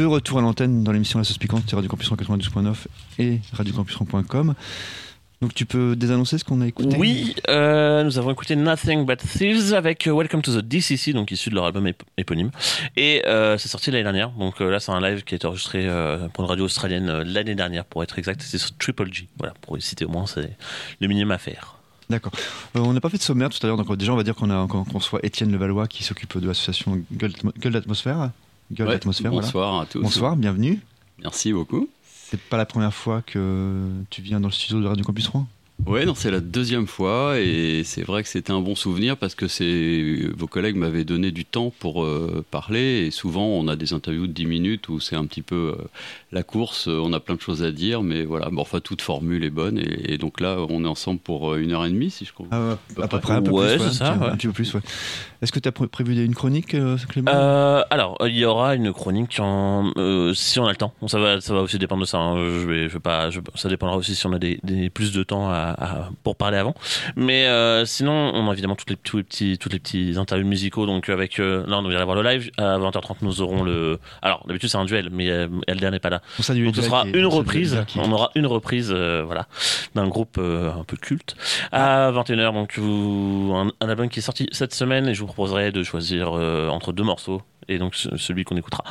De 0.00 0.06
retour 0.06 0.38
à 0.38 0.40
l'antenne 0.42 0.82
dans 0.82 0.92
l'émission 0.92 1.18
La 1.18 1.24
Sauce 1.24 1.36
Piquante 1.38 1.68
sur 1.68 1.76
Radio 1.76 1.90
Campus 1.90 2.10
92.9 2.10 2.74
et 3.18 3.40
radiocampus.com. 3.52 4.54
Donc 5.42 5.54
tu 5.54 5.64
peux 5.66 5.96
désannoncer 5.96 6.36
ce 6.38 6.44
qu'on 6.44 6.60
a 6.62 6.66
écouté 6.66 6.96
Oui, 6.98 7.34
euh, 7.48 8.02
nous 8.02 8.18
avons 8.18 8.30
écouté 8.30 8.56
Nothing 8.56 9.04
But 9.06 9.18
Thieves 9.20 9.72
avec 9.74 10.06
euh, 10.06 10.12
Welcome 10.14 10.42
to 10.42 10.60
the 10.60 10.64
DCC, 10.64 11.12
donc 11.12 11.30
issu 11.30 11.48
de 11.50 11.54
leur 11.54 11.64
album 11.64 11.86
ép- 11.86 12.00
éponyme. 12.18 12.50
Et 12.96 13.22
euh, 13.26 13.56
c'est 13.58 13.68
sorti 13.68 13.90
l'année 13.90 14.04
dernière. 14.04 14.30
Donc 14.30 14.60
euh, 14.60 14.70
là, 14.70 14.80
c'est 14.80 14.92
un 14.92 15.00
live 15.00 15.22
qui 15.24 15.34
a 15.34 15.36
été 15.36 15.46
enregistré 15.46 15.86
pour 16.34 16.44
une 16.44 16.50
radio 16.50 16.64
australienne 16.64 17.22
l'année 17.22 17.54
dernière, 17.54 17.84
pour 17.84 18.02
être 18.02 18.18
exact. 18.18 18.40
C'est 18.42 18.58
sur 18.58 18.76
Triple 18.76 19.12
G. 19.12 19.28
Voilà, 19.38 19.54
pour 19.62 19.76
les 19.76 19.82
citer 19.82 20.04
au 20.04 20.08
moins, 20.10 20.26
c'est 20.26 20.56
le 21.00 21.08
minimum 21.08 21.32
à 21.32 21.38
faire. 21.38 21.76
D'accord. 22.10 22.32
Euh, 22.76 22.80
on 22.80 22.92
n'a 22.92 23.00
pas 23.00 23.08
fait 23.10 23.18
de 23.18 23.22
sommaire 23.22 23.48
tout 23.50 23.58
à 23.62 23.66
l'heure, 23.68 23.76
donc 23.76 23.94
déjà 23.96 24.12
on 24.12 24.16
va 24.16 24.24
dire 24.24 24.34
qu'on 24.34 24.50
a 24.50 24.66
qu'on 24.66 24.82
reçoit 24.98 25.20
Étienne 25.22 25.52
Levallois 25.52 25.86
qui 25.88 26.04
s'occupe 26.04 26.36
de 26.38 26.46
l'association 26.48 27.00
Gueule 27.12 27.72
d'Atmosphère. 27.72 28.30
Gueule 28.72 28.86
Ouais, 28.88 28.94
d'Atmosphère, 28.94 29.30
voilà. 29.32 29.46
bonsoir 29.46 29.80
à 29.80 29.86
tous. 29.86 30.00
Bonsoir, 30.00 30.36
bienvenue. 30.36 30.80
Merci 31.22 31.52
beaucoup. 31.52 31.88
C'est 32.04 32.40
pas 32.40 32.56
la 32.56 32.66
première 32.66 32.94
fois 32.94 33.22
que 33.22 33.80
tu 34.10 34.22
viens 34.22 34.40
dans 34.40 34.48
le 34.48 34.52
studio 34.52 34.80
de 34.80 34.86
Radio 34.86 35.04
Campus 35.04 35.24
3 35.24 35.46
Ouais, 35.86 36.04
non, 36.04 36.14
c'est 36.14 36.30
la 36.30 36.40
deuxième 36.40 36.86
fois 36.86 37.40
et 37.40 37.82
c'est 37.86 38.02
vrai 38.02 38.22
que 38.22 38.28
c'était 38.28 38.52
un 38.52 38.60
bon 38.60 38.74
souvenir 38.74 39.16
parce 39.16 39.34
que 39.34 39.48
c'est 39.48 40.28
vos 40.36 40.46
collègues 40.46 40.76
m'avaient 40.76 41.04
donné 41.06 41.30
du 41.30 41.46
temps 41.46 41.72
pour 41.78 42.04
euh, 42.04 42.44
parler 42.50 43.06
et 43.06 43.10
souvent 43.10 43.46
on 43.46 43.66
a 43.66 43.76
des 43.76 43.94
interviews 43.94 44.26
de 44.26 44.32
10 44.32 44.44
minutes 44.44 44.88
où 44.90 45.00
c'est 45.00 45.16
un 45.16 45.24
petit 45.24 45.40
peu 45.40 45.74
euh, 45.78 45.84
la 46.32 46.42
course, 46.42 46.86
euh, 46.86 47.00
on 47.02 47.14
a 47.14 47.18
plein 47.18 47.34
de 47.34 47.40
choses 47.40 47.62
à 47.62 47.72
dire, 47.72 48.02
mais 48.02 48.24
voilà, 48.26 48.50
bon, 48.50 48.60
enfin 48.60 48.80
toute 48.80 49.00
formule 49.00 49.42
est 49.42 49.48
bonne 49.50 49.78
et, 49.78 50.12
et 50.12 50.18
donc 50.18 50.40
là 50.42 50.58
on 50.68 50.84
est 50.84 50.88
ensemble 50.88 51.18
pour 51.18 51.54
une 51.54 51.72
heure 51.72 51.86
et 51.86 51.90
demie 51.90 52.10
si 52.10 52.26
je 52.26 52.34
crois. 52.34 52.46
Ah, 52.50 52.76
peu 52.94 53.02
à 53.02 53.08
peu 53.08 53.18
près. 53.18 53.32
un 53.32 53.40
peu 53.42 53.50
Ouais, 53.50 53.78
plus. 53.78 53.88
c'est 53.88 53.94
ça, 53.94 54.18
ouais. 54.18 54.26
un 54.26 54.36
petit 54.36 54.48
peu 54.48 54.52
plus, 54.52 54.74
ouais. 54.74 54.82
Est-ce 55.42 55.52
que 55.52 55.58
tu 55.58 55.68
as 55.68 55.72
prévu 55.72 56.22
une 56.22 56.34
chronique, 56.34 56.74
euh, 56.74 56.98
Clément? 57.08 57.30
Euh, 57.34 57.82
alors, 57.90 58.18
il 58.26 58.36
y 58.36 58.44
aura 58.44 58.74
une 58.74 58.92
chronique 58.92 59.38
en, 59.40 59.90
euh, 59.96 60.34
si 60.34 60.58
on 60.60 60.66
a 60.66 60.70
le 60.70 60.76
temps. 60.76 60.92
Bon, 61.00 61.08
ça 61.08 61.18
va, 61.18 61.40
ça 61.40 61.54
va 61.54 61.60
aussi 61.62 61.78
dépendre 61.78 62.02
de 62.02 62.06
ça. 62.06 62.18
hein. 62.18 62.36
Je 62.36 62.66
vais, 62.66 62.88
je 62.88 62.94
vais 62.94 63.00
pas, 63.00 63.30
je- 63.30 63.40
ça 63.54 63.68
dépendra 63.70 63.96
aussi 63.96 64.14
si 64.14 64.26
on 64.26 64.32
a 64.34 64.38
des, 64.38 64.60
des- 64.64 64.90
plus 64.90 65.12
de 65.12 65.22
temps 65.22 65.48
à, 65.48 65.74
à- 65.78 66.08
pour 66.24 66.36
parler 66.36 66.58
avant. 66.58 66.74
Mais 67.16 67.46
euh, 67.46 67.86
sinon, 67.86 68.12
on 68.34 68.50
a 68.50 68.52
évidemment 68.52 68.74
toutes 68.76 68.90
les, 68.90 68.96
tous 68.96 69.16
les 69.16 69.22
petits, 69.22 69.56
toutes 69.58 69.72
les 69.72 69.78
petits 69.78 70.14
interviews 70.18 70.46
musicaux. 70.46 70.84
Donc 70.84 71.08
avec, 71.08 71.40
euh, 71.40 71.64
là, 71.66 71.78
on 71.78 71.88
vient 71.88 71.98
d'avoir 71.98 72.16
le 72.20 72.28
live. 72.28 72.50
À 72.58 72.76
20h30, 72.78 73.16
nous 73.22 73.40
aurons 73.40 73.62
le. 73.62 73.98
Alors, 74.20 74.44
d'habitude 74.46 74.68
c'est 74.68 74.76
un 74.78 74.84
duel, 74.84 75.08
mais 75.10 75.30
euh, 75.30 75.48
Elder 75.66 75.90
n'est 75.90 76.00
pas 76.00 76.10
là. 76.10 76.20
On 76.38 76.42
Donc 76.66 76.76
ce 76.76 76.82
sera 76.82 77.04
une 77.14 77.26
reprise. 77.26 77.82
Qui- 77.86 77.98
On 77.98 78.12
aura 78.12 78.30
une 78.34 78.46
reprise, 78.46 78.92
euh, 78.94 79.22
voilà, 79.24 79.46
d'un 79.94 80.06
groupe 80.08 80.36
euh, 80.38 80.70
un 80.72 80.84
peu 80.84 80.96
culte 80.98 81.34
à 81.72 82.10
21h. 82.12 82.52
Donc 82.52 82.78
vous, 82.78 83.52
un, 83.56 83.70
un 83.80 83.88
album 83.88 84.10
qui 84.10 84.18
est 84.18 84.22
sorti 84.22 84.46
cette 84.52 84.74
semaine 84.74 85.08
et 85.08 85.14
je 85.14 85.20
vous 85.20 85.29
proposerai 85.32 85.72
de 85.72 85.82
choisir 85.82 86.30
euh, 86.36 86.68
entre 86.68 86.92
deux 86.92 87.02
morceaux 87.04 87.42
et 87.68 87.78
donc 87.78 87.94
ce- 87.94 88.16
celui 88.16 88.42
qu'on 88.44 88.56
écoutera. 88.56 88.82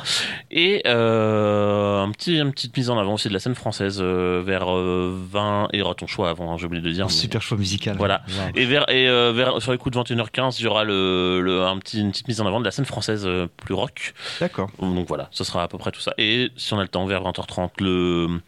Et 0.50 0.82
euh, 0.86 2.02
un 2.02 2.10
petit, 2.12 2.38
une 2.38 2.50
petite 2.52 2.74
mise 2.76 2.88
en 2.90 2.98
avant 2.98 3.14
aussi 3.14 3.28
de 3.28 3.32
la 3.34 3.38
scène 3.40 3.54
française 3.54 3.98
euh, 4.00 4.42
vers 4.44 4.72
euh, 4.74 5.14
20 5.30 5.68
et 5.72 5.82
aura 5.82 5.94
ton 5.94 6.06
choix 6.06 6.30
avant. 6.30 6.52
hein, 6.52 6.56
J'ai 6.58 6.66
oublié 6.66 6.82
de 6.82 6.90
dire. 6.90 7.04
Un 7.04 7.08
mais- 7.08 7.12
super 7.14 7.42
choix 7.42 7.58
musical. 7.58 7.96
Voilà. 7.98 8.22
Wow. 8.28 8.52
Et, 8.54 8.64
vers, 8.64 8.88
et 8.90 9.08
euh, 9.08 9.32
vers, 9.32 9.60
sur 9.60 9.72
les 9.72 9.78
coups 9.78 9.94
de 9.96 10.00
21h15, 10.02 10.56
il 10.60 10.64
y 10.64 10.66
aura 10.66 10.84
le, 10.84 11.40
le- 11.42 11.64
un 11.64 11.78
petit, 11.78 12.00
une 12.00 12.10
petite 12.10 12.28
mise 12.28 12.40
en 12.40 12.46
avant 12.46 12.60
de 12.60 12.64
la 12.64 12.70
scène 12.70 12.86
française 12.86 13.28
plus 13.58 13.74
rock. 13.74 14.14
D'accord. 14.40 14.70
Donc 14.80 15.06
voilà, 15.08 15.28
ce 15.30 15.44
sera 15.44 15.62
à 15.62 15.68
peu 15.68 15.76
près 15.78 15.90
tout 15.90 16.00
ça. 16.00 16.14
Et 16.16 16.50
si 16.56 16.72
on 16.72 16.78
a 16.78 16.82
le 16.82 16.88
temps, 16.88 17.04
vers 17.06 17.22
20h30, 17.22 17.70
le, 17.80 18.40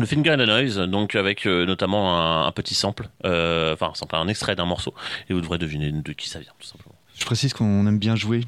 le 0.00 0.06
Finger 0.06 0.30
and 0.32 0.38
the 0.38 0.46
Noise, 0.48 0.78
donc 0.78 1.14
avec 1.14 1.46
euh, 1.46 1.66
notamment 1.66 2.18
un, 2.18 2.46
un 2.46 2.52
petit 2.52 2.74
sample, 2.74 3.08
euh, 3.24 3.74
enfin 3.74 3.90
un 3.90 3.94
sample, 3.94 4.16
un 4.16 4.28
extrait 4.28 4.56
d'un 4.56 4.64
morceau. 4.66 4.94
Et 5.28 5.34
vous 5.34 5.40
devrez 5.40 5.58
deviner 5.58 5.92
de 5.92 6.12
qui 6.12 6.28
ça 6.28 6.38
vient, 6.40 6.52
tout 6.58 6.66
simplement. 6.66 6.94
Je 7.18 7.24
précise 7.26 7.52
qu'on 7.52 7.86
aime 7.86 7.98
bien 7.98 8.16
jouer 8.16 8.42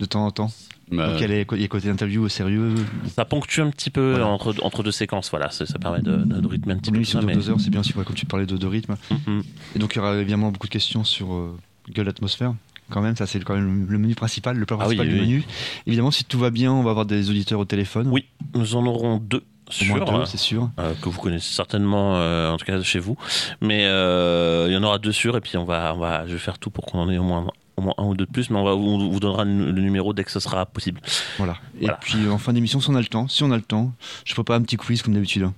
de 0.00 0.04
temps 0.06 0.24
en 0.26 0.30
temps. 0.30 0.50
Bah, 0.90 1.10
Donc 1.10 1.20
il 1.20 1.60
y 1.60 1.64
a 1.64 1.68
côté 1.68 1.90
interview 1.90 2.22
au 2.22 2.28
sérieux. 2.28 2.74
Ça 3.14 3.24
ponctue 3.24 3.60
un 3.60 3.70
petit 3.70 3.90
peu 3.90 4.10
Voilà. 4.12 4.26
entre, 4.28 4.54
entre 4.62 4.82
deux 4.82 4.92
séquences, 4.92 5.28
voilà, 5.30 5.50
ça, 5.50 5.66
ça 5.66 5.78
permet 5.78 6.00
de, 6.00 6.16
de, 6.16 6.40
de 6.40 6.46
rythmer 6.46 6.74
un 6.74 6.78
petit 6.78 6.90
Une 6.90 6.98
peu 6.98 7.04
ça. 7.04 7.20
de 7.20 7.26
mais- 7.26 7.34
deux 7.34 7.50
heures, 7.50 7.60
c'est 7.60 7.70
bien 7.70 7.80
aussi, 7.80 7.92
ouais, 7.96 8.04
comme 8.04 8.14
tu 8.16 8.24
parlais 8.24 8.46
de, 8.46 8.56
de 8.56 8.66
rythme. 8.66 8.96
Mhm. 9.10 9.42
Et 9.74 9.78
donc 9.80 9.94
il 9.94 9.96
y 9.96 10.00
aura 10.00 10.16
évidemment 10.16 10.50
beaucoup 10.50 10.68
de 10.68 10.72
questions 10.72 11.04
sur 11.04 11.34
euh, 11.34 11.58
Gueule 11.90 12.06
d'Atmosphère. 12.06 12.54
Quand 12.88 13.02
même, 13.02 13.16
ça 13.16 13.26
c'est 13.26 13.42
quand 13.42 13.54
même 13.56 13.86
le 13.90 13.98
menu 13.98 14.14
principal, 14.14 14.56
le 14.56 14.64
plat 14.64 14.76
Ah 14.80 14.86
oui, 14.88 14.94
principal 14.96 15.08
oui, 15.08 15.12
du 15.14 15.20
oui. 15.20 15.26
menu. 15.40 15.44
Évidemment, 15.88 16.12
si 16.12 16.24
tout 16.24 16.38
va 16.38 16.50
bien, 16.50 16.72
on 16.72 16.84
va 16.84 16.90
avoir 16.90 17.04
des 17.04 17.28
auditeurs 17.30 17.58
au 17.58 17.64
téléphone. 17.64 18.06
Oui, 18.12 18.26
nous 18.54 18.76
en 18.76 18.86
aurons 18.86 19.18
deux. 19.18 19.42
Sur, 19.68 20.04
deux, 20.04 20.24
c'est 20.26 20.36
sûr. 20.36 20.70
euh, 20.78 20.94
que 21.00 21.08
vous 21.08 21.20
connaissez 21.20 21.52
certainement, 21.54 22.16
euh, 22.16 22.50
en 22.50 22.56
tout 22.56 22.64
cas 22.64 22.80
chez 22.82 22.98
vous. 23.00 23.16
Mais 23.60 23.84
euh, 23.86 24.66
il 24.68 24.74
y 24.74 24.76
en 24.76 24.82
aura 24.82 24.98
deux 24.98 25.12
sûrs, 25.12 25.36
et 25.36 25.40
puis 25.40 25.56
on 25.56 25.64
va, 25.64 25.92
on 25.94 25.98
va, 25.98 26.26
je 26.26 26.32
vais 26.32 26.38
faire 26.38 26.58
tout 26.58 26.70
pour 26.70 26.84
qu'on 26.86 27.00
en 27.00 27.10
ait 27.10 27.18
au 27.18 27.24
moins, 27.24 27.46
au 27.76 27.82
moins 27.82 27.94
un 27.98 28.04
ou 28.04 28.14
deux 28.14 28.26
de 28.26 28.30
plus, 28.30 28.48
mais 28.50 28.58
on 28.58 28.64
va 28.64 28.74
vous, 28.74 28.84
on 28.86 29.08
vous 29.10 29.20
donnera 29.20 29.44
le 29.44 29.72
numéro 29.72 30.12
dès 30.12 30.24
que 30.24 30.30
ce 30.30 30.40
sera 30.40 30.64
possible. 30.66 31.00
Voilà. 31.38 31.56
Et 31.80 31.88
puis 32.00 32.28
en 32.28 32.38
fin 32.38 32.52
d'émission, 32.52 32.80
si 32.80 32.88
on 32.90 32.94
a 32.94 33.00
le 33.00 33.06
temps, 33.06 33.26
si 33.28 33.42
on 33.42 33.50
a 33.50 33.56
le 33.56 33.62
temps, 33.62 33.92
je 34.24 34.34
prépare 34.34 34.56
un 34.56 34.62
petit 34.62 34.76
quiz 34.76 35.02
comme 35.02 35.14
d'habitude. 35.14 35.42
hein, 35.42 35.54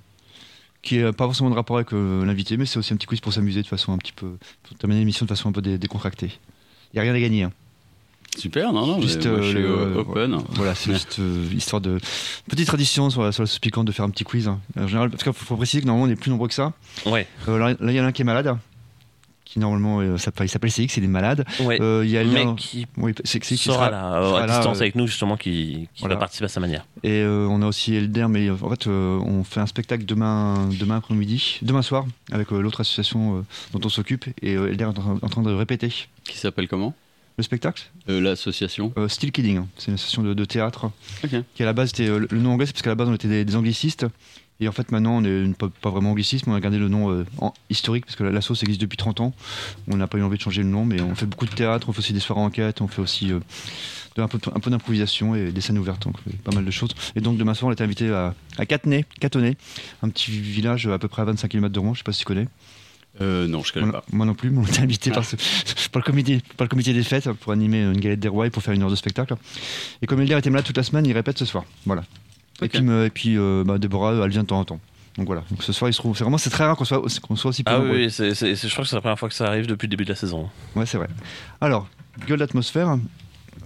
Qui 0.81 0.97
est 0.97 1.11
pas 1.13 1.25
forcément 1.25 1.49
de 1.51 1.55
rapport 1.55 1.75
avec 1.77 1.93
euh, 1.93 2.25
l'invité, 2.25 2.57
mais 2.57 2.65
c'est 2.65 2.79
aussi 2.79 2.93
un 2.93 2.97
petit 2.97 3.05
quiz 3.07 3.19
pour 3.19 3.31
s'amuser 3.33 3.61
de 3.61 3.67
façon 3.67 3.93
un 3.93 3.97
petit 3.97 4.13
peu. 4.13 4.37
pour 4.63 4.77
terminer 4.77 5.01
l'émission 5.01 5.25
de 5.25 5.29
façon 5.29 5.49
un 5.49 5.51
peu 5.51 5.61
dé- 5.61 5.77
décontractée. 5.77 6.31
Il 6.93 6.95
n'y 6.95 6.99
a 6.99 7.03
rien 7.03 7.13
à 7.13 7.19
gagner. 7.19 7.43
hein. 7.43 7.51
Super, 8.37 8.71
non, 8.73 8.85
non, 8.87 9.01
Juste, 9.01 9.25
moi, 9.25 9.35
euh, 9.37 9.41
je 9.41 9.47
suis 9.49 9.59
le- 9.59 9.69
euh, 9.69 9.99
open. 9.99 10.37
Voilà, 10.51 10.75
c'est 10.75 10.93
juste 10.93 11.17
euh, 11.19 11.45
histoire 11.55 11.81
de. 11.81 11.97
Petite 12.49 12.67
tradition 12.67 13.09
sur 13.09 13.23
la, 13.23 13.31
sur 13.31 13.43
la 13.43 13.47
sauce 13.47 13.59
piquante 13.59 13.85
de 13.85 13.91
faire 13.91 14.05
un 14.05 14.09
petit 14.09 14.23
quiz. 14.23 14.47
hein. 14.47 14.59
En 14.79 14.87
général, 14.87 15.09
parce 15.09 15.23
qu'il 15.23 15.33
faut, 15.33 15.45
faut 15.45 15.55
préciser 15.57 15.81
que 15.81 15.87
normalement 15.87 16.09
on 16.09 16.11
est 16.13 16.19
plus 16.19 16.31
nombreux 16.31 16.47
que 16.47 16.53
ça. 16.53 16.73
Ouais, 17.05 17.27
Euh, 17.47 17.57
là, 17.57 17.75
il 17.81 17.91
y 17.91 17.99
en 17.99 18.03
a 18.03 18.07
un 18.07 18.11
qui 18.11 18.21
est 18.21 18.25
malade. 18.25 18.55
Qui 19.45 19.57
normalement, 19.57 19.99
euh, 19.99 20.15
il 20.15 20.19
s'appelle 20.19 20.47
CX, 20.71 20.97
il 20.97 21.03
est 21.05 21.07
malade. 21.07 21.43
ouais. 21.61 21.81
Euh, 21.81 22.03
Il 22.05 22.11
y 22.11 22.19
a 22.19 22.23
mais 22.23 22.45
Léa- 22.45 22.55
qui 22.55 22.85
Oui, 22.97 23.15
qui 23.15 23.57
sera 23.57 23.73
sera- 23.73 23.89
là, 23.89 24.21
sera 24.21 24.43
à 24.43 24.45
là, 24.45 24.57
distance 24.59 24.77
euh, 24.77 24.81
avec 24.81 24.93
nous, 24.93 25.07
justement, 25.07 25.37
qui, 25.37 25.87
qui 25.95 26.01
voilà. 26.01 26.15
va 26.15 26.19
participer 26.19 26.45
à 26.45 26.49
sa 26.49 26.59
manière. 26.59 26.85
Et 27.01 27.21
euh, 27.23 27.47
on 27.49 27.63
a 27.63 27.65
aussi 27.65 27.95
Elder, 27.95 28.27
mais 28.29 28.47
en 28.51 28.57
fait, 28.69 28.85
euh, 28.85 29.17
on 29.17 29.43
fait 29.43 29.59
un 29.59 29.65
spectacle 29.65 30.05
demain, 30.05 30.69
demain 30.79 30.97
après-midi, 30.97 31.57
demain 31.63 31.81
soir, 31.81 32.05
avec 32.31 32.51
euh, 32.53 32.61
l'autre 32.61 32.81
association 32.81 33.37
euh, 33.39 33.41
dont 33.73 33.79
on 33.83 33.89
s'occupe. 33.89 34.25
Et 34.43 34.53
euh, 34.55 34.67
Elder 34.69 34.83
est 34.83 34.87
en 34.87 34.93
train, 34.93 35.17
en 35.19 35.29
train 35.29 35.41
de 35.41 35.51
répéter 35.51 35.91
Qui 36.25 36.37
s'appelle 36.37 36.67
comment? 36.67 36.93
Le 37.39 37.43
spectacle. 37.43 37.89
Euh, 38.09 38.19
L'association. 38.19 38.91
Euh, 38.97 39.07
Still 39.07 39.31
Kidding, 39.31 39.57
hein. 39.57 39.67
c'est 39.77 39.87
une 39.87 39.93
association 39.95 40.23
de, 40.23 40.33
de 40.33 40.45
théâtre 40.45 40.91
qui 41.55 41.63
à 41.63 41.65
la 41.65 41.73
base 41.73 41.89
était 41.89 42.07
euh, 42.09 42.27
le- 42.29 42.37
nom 42.39 42.51
anglais, 42.51 42.65
c'est 42.65 42.73
parce 42.73 42.81
qu'à 42.83 42.89
la 42.89 42.95
base 42.95 43.07
on 43.09 43.13
était 43.13 43.27
des, 43.29 43.45
des 43.45 43.55
anglicistes. 43.55 44.05
Et 44.61 44.67
en 44.67 44.73
fait, 44.73 44.91
maintenant, 44.91 45.13
on 45.15 45.23
est 45.23 45.29
une- 45.41 45.55
pas, 45.55 45.69
pas 45.69 45.89
vraiment 45.89 46.11
anglicisme, 46.11 46.51
on 46.51 46.53
a 46.53 46.59
gardé 46.59 46.77
le 46.77 46.89
nom 46.89 47.09
euh, 47.11 47.25
en- 47.39 47.53
historique, 47.69 48.05
parce 48.05 48.17
que 48.17 48.23
la, 48.25 48.31
la 48.31 48.41
sauce 48.41 48.61
existe 48.63 48.81
depuis 48.81 48.97
30 48.97 49.21
ans. 49.21 49.33
On 49.87 49.95
n'a 49.95 50.07
pas 50.07 50.17
eu 50.17 50.21
envie 50.21 50.35
de 50.37 50.41
changer 50.41 50.63
le 50.63 50.67
nom, 50.67 50.83
mais 50.83 50.99
on 50.99 51.15
fait 51.15 51.25
beaucoup 51.25 51.45
de 51.45 51.51
théâtre, 51.51 51.87
on 51.87 51.93
fait 51.93 51.99
aussi 51.99 52.11
des 52.13 52.19
soirées 52.19 52.41
enquêtes, 52.41 52.81
on 52.81 52.87
fait 52.89 53.01
aussi 53.01 53.27
de- 53.27 53.41
un 54.17 54.27
peu, 54.27 54.37
un 54.53 54.59
peu 54.59 54.69
d'improvisation 54.69 55.33
et 55.33 55.53
des 55.53 55.61
scènes 55.61 55.77
ouvertes, 55.77 56.03
donc 56.03 56.15
on 56.27 56.29
fait 56.29 56.35
pas 56.39 56.51
mal 56.53 56.65
de 56.65 56.71
choses. 56.71 56.89
Et 57.15 57.21
donc, 57.21 57.37
demain 57.37 57.53
soir, 57.53 57.69
on 57.69 57.71
était 57.71 57.85
invité 57.85 58.09
à, 58.09 58.35
à 58.57 58.65
Catenay, 58.65 59.05
Catenay, 59.21 59.55
un 60.03 60.09
petit 60.09 60.29
village 60.31 60.87
à 60.87 60.99
peu 60.99 61.07
près 61.07 61.21
à 61.21 61.25
25 61.25 61.47
km 61.47 61.71
de 61.73 61.79
Rouen, 61.79 61.93
je 61.93 61.99
sais 61.99 62.03
pas 62.03 62.11
si 62.11 62.19
tu 62.19 62.25
connais. 62.25 62.49
Euh, 63.21 63.47
non, 63.47 63.63
je 63.63 63.73
connais 63.73 63.85
Moi, 63.87 63.93
pas. 64.01 64.05
moi 64.11 64.25
non 64.25 64.33
plus, 64.33 64.49
mais 64.49 64.59
on 64.59 64.65
était 64.65 64.79
invité 64.81 65.11
par, 65.11 65.25
ce- 65.25 65.35
par, 65.91 65.99
le 65.99 66.03
comité, 66.05 66.41
par 66.57 66.65
le 66.65 66.69
comité 66.69 66.93
des 66.93 67.03
fêtes 67.03 67.31
pour 67.33 67.51
animer 67.51 67.81
une 67.81 67.99
galette 67.99 68.19
des 68.19 68.27
rois 68.29 68.47
et 68.47 68.49
pour 68.49 68.63
faire 68.63 68.73
une 68.73 68.83
heure 68.83 68.89
de 68.89 68.95
spectacle. 68.95 69.35
Et 70.01 70.07
comme 70.07 70.21
Elder 70.21 70.37
était 70.37 70.49
malade 70.49 70.65
toute 70.65 70.77
la 70.77 70.83
semaine, 70.83 71.05
il 71.05 71.13
répète 71.13 71.37
ce 71.37 71.45
soir. 71.45 71.65
Voilà. 71.85 72.03
Et 72.61 72.69
puis, 72.69 72.81
me- 72.81 73.05
et 73.05 73.09
puis 73.09 73.37
euh, 73.37 73.63
bah, 73.65 73.77
Déborah, 73.77 74.13
elle 74.23 74.29
vient 74.29 74.43
de 74.43 74.47
temps 74.47 74.59
en 74.59 74.65
temps. 74.65 74.79
Donc 75.17 75.25
voilà. 75.27 75.43
Donc 75.49 75.63
ce 75.63 75.73
soir, 75.73 75.89
il 75.89 75.93
se 75.93 75.97
trouve. 75.99 76.15
C'est 76.17 76.23
vraiment 76.23 76.37
c'est 76.37 76.49
très 76.49 76.65
rare 76.65 76.77
qu'on 76.77 76.85
soit, 76.85 77.01
qu'on 77.21 77.35
soit 77.35 77.49
aussi 77.49 77.63
peu 77.63 77.71
Ah 77.73 77.79
oui, 77.81 78.09
c'est- 78.11 78.33
je 78.33 78.71
crois 78.71 78.83
que 78.83 78.89
c'est 78.89 78.95
la 78.95 79.01
première 79.01 79.19
fois 79.19 79.27
que 79.27 79.35
ça 79.35 79.47
arrive 79.47 79.65
depuis 79.67 79.87
le 79.87 79.91
début 79.91 80.05
de 80.05 80.09
la 80.09 80.15
saison. 80.15 80.49
Ouais, 80.75 80.85
c'est 80.85 80.97
vrai. 80.97 81.07
Alors, 81.61 81.89
gueule 82.27 82.39
d'atmosphère. 82.39 82.97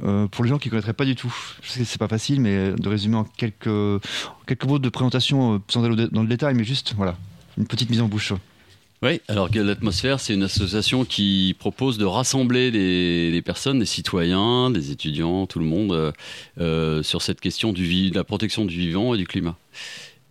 euh, 0.04 0.26
pour 0.28 0.44
les 0.44 0.50
gens 0.50 0.58
qui 0.58 0.70
ne 0.70 0.72
connaîtraient 0.72 0.94
pas 0.94 1.06
du 1.06 1.16
tout, 1.16 1.34
je 1.62 1.70
sais 1.70 1.80
que 1.82 1.86
c'est 1.86 2.00
pas 2.00 2.08
facile, 2.08 2.42
mais 2.42 2.72
de 2.72 2.90
résumer 2.90 3.16
en 3.18 3.24
quelques, 3.26 3.70
quelques 4.48 4.66
mots 4.66 4.80
de 4.80 4.90
présentation, 4.90 5.56
euh, 5.56 5.60
sans 5.68 5.84
aller 5.84 6.08
dans 6.12 6.24
le 6.24 6.28
détail, 6.28 6.56
mais 6.56 6.64
juste, 6.64 6.94
voilà, 6.98 7.16
une 7.60 7.68
petite 7.68 7.90
mise 7.92 8.02
en 8.02 8.08
bouche. 8.08 8.34
Oui, 9.04 9.20
alors 9.28 9.50
l'atmosphère, 9.54 10.22
c'est 10.22 10.34
une 10.34 10.44
association 10.44 11.04
qui 11.04 11.58
propose 11.60 11.98
de 11.98 12.06
rassembler 12.06 12.72
les, 12.72 13.32
les 13.32 13.42
personnes, 13.42 13.80
des 13.80 13.86
citoyens, 13.86 14.72
des 14.72 14.92
étudiants, 14.92 15.46
tout 15.46 15.60
le 15.60 15.66
monde, 15.66 15.92
euh, 15.92 16.12
euh, 16.62 17.04
sur 17.04 17.22
cette 17.22 17.42
question 17.42 17.74
du 17.74 18.12
de 18.12 18.16
la 18.16 18.24
protection 18.24 18.64
du 18.64 18.78
vivant 18.78 19.14
et 19.14 19.18
du 19.18 19.28
climat. 19.28 19.58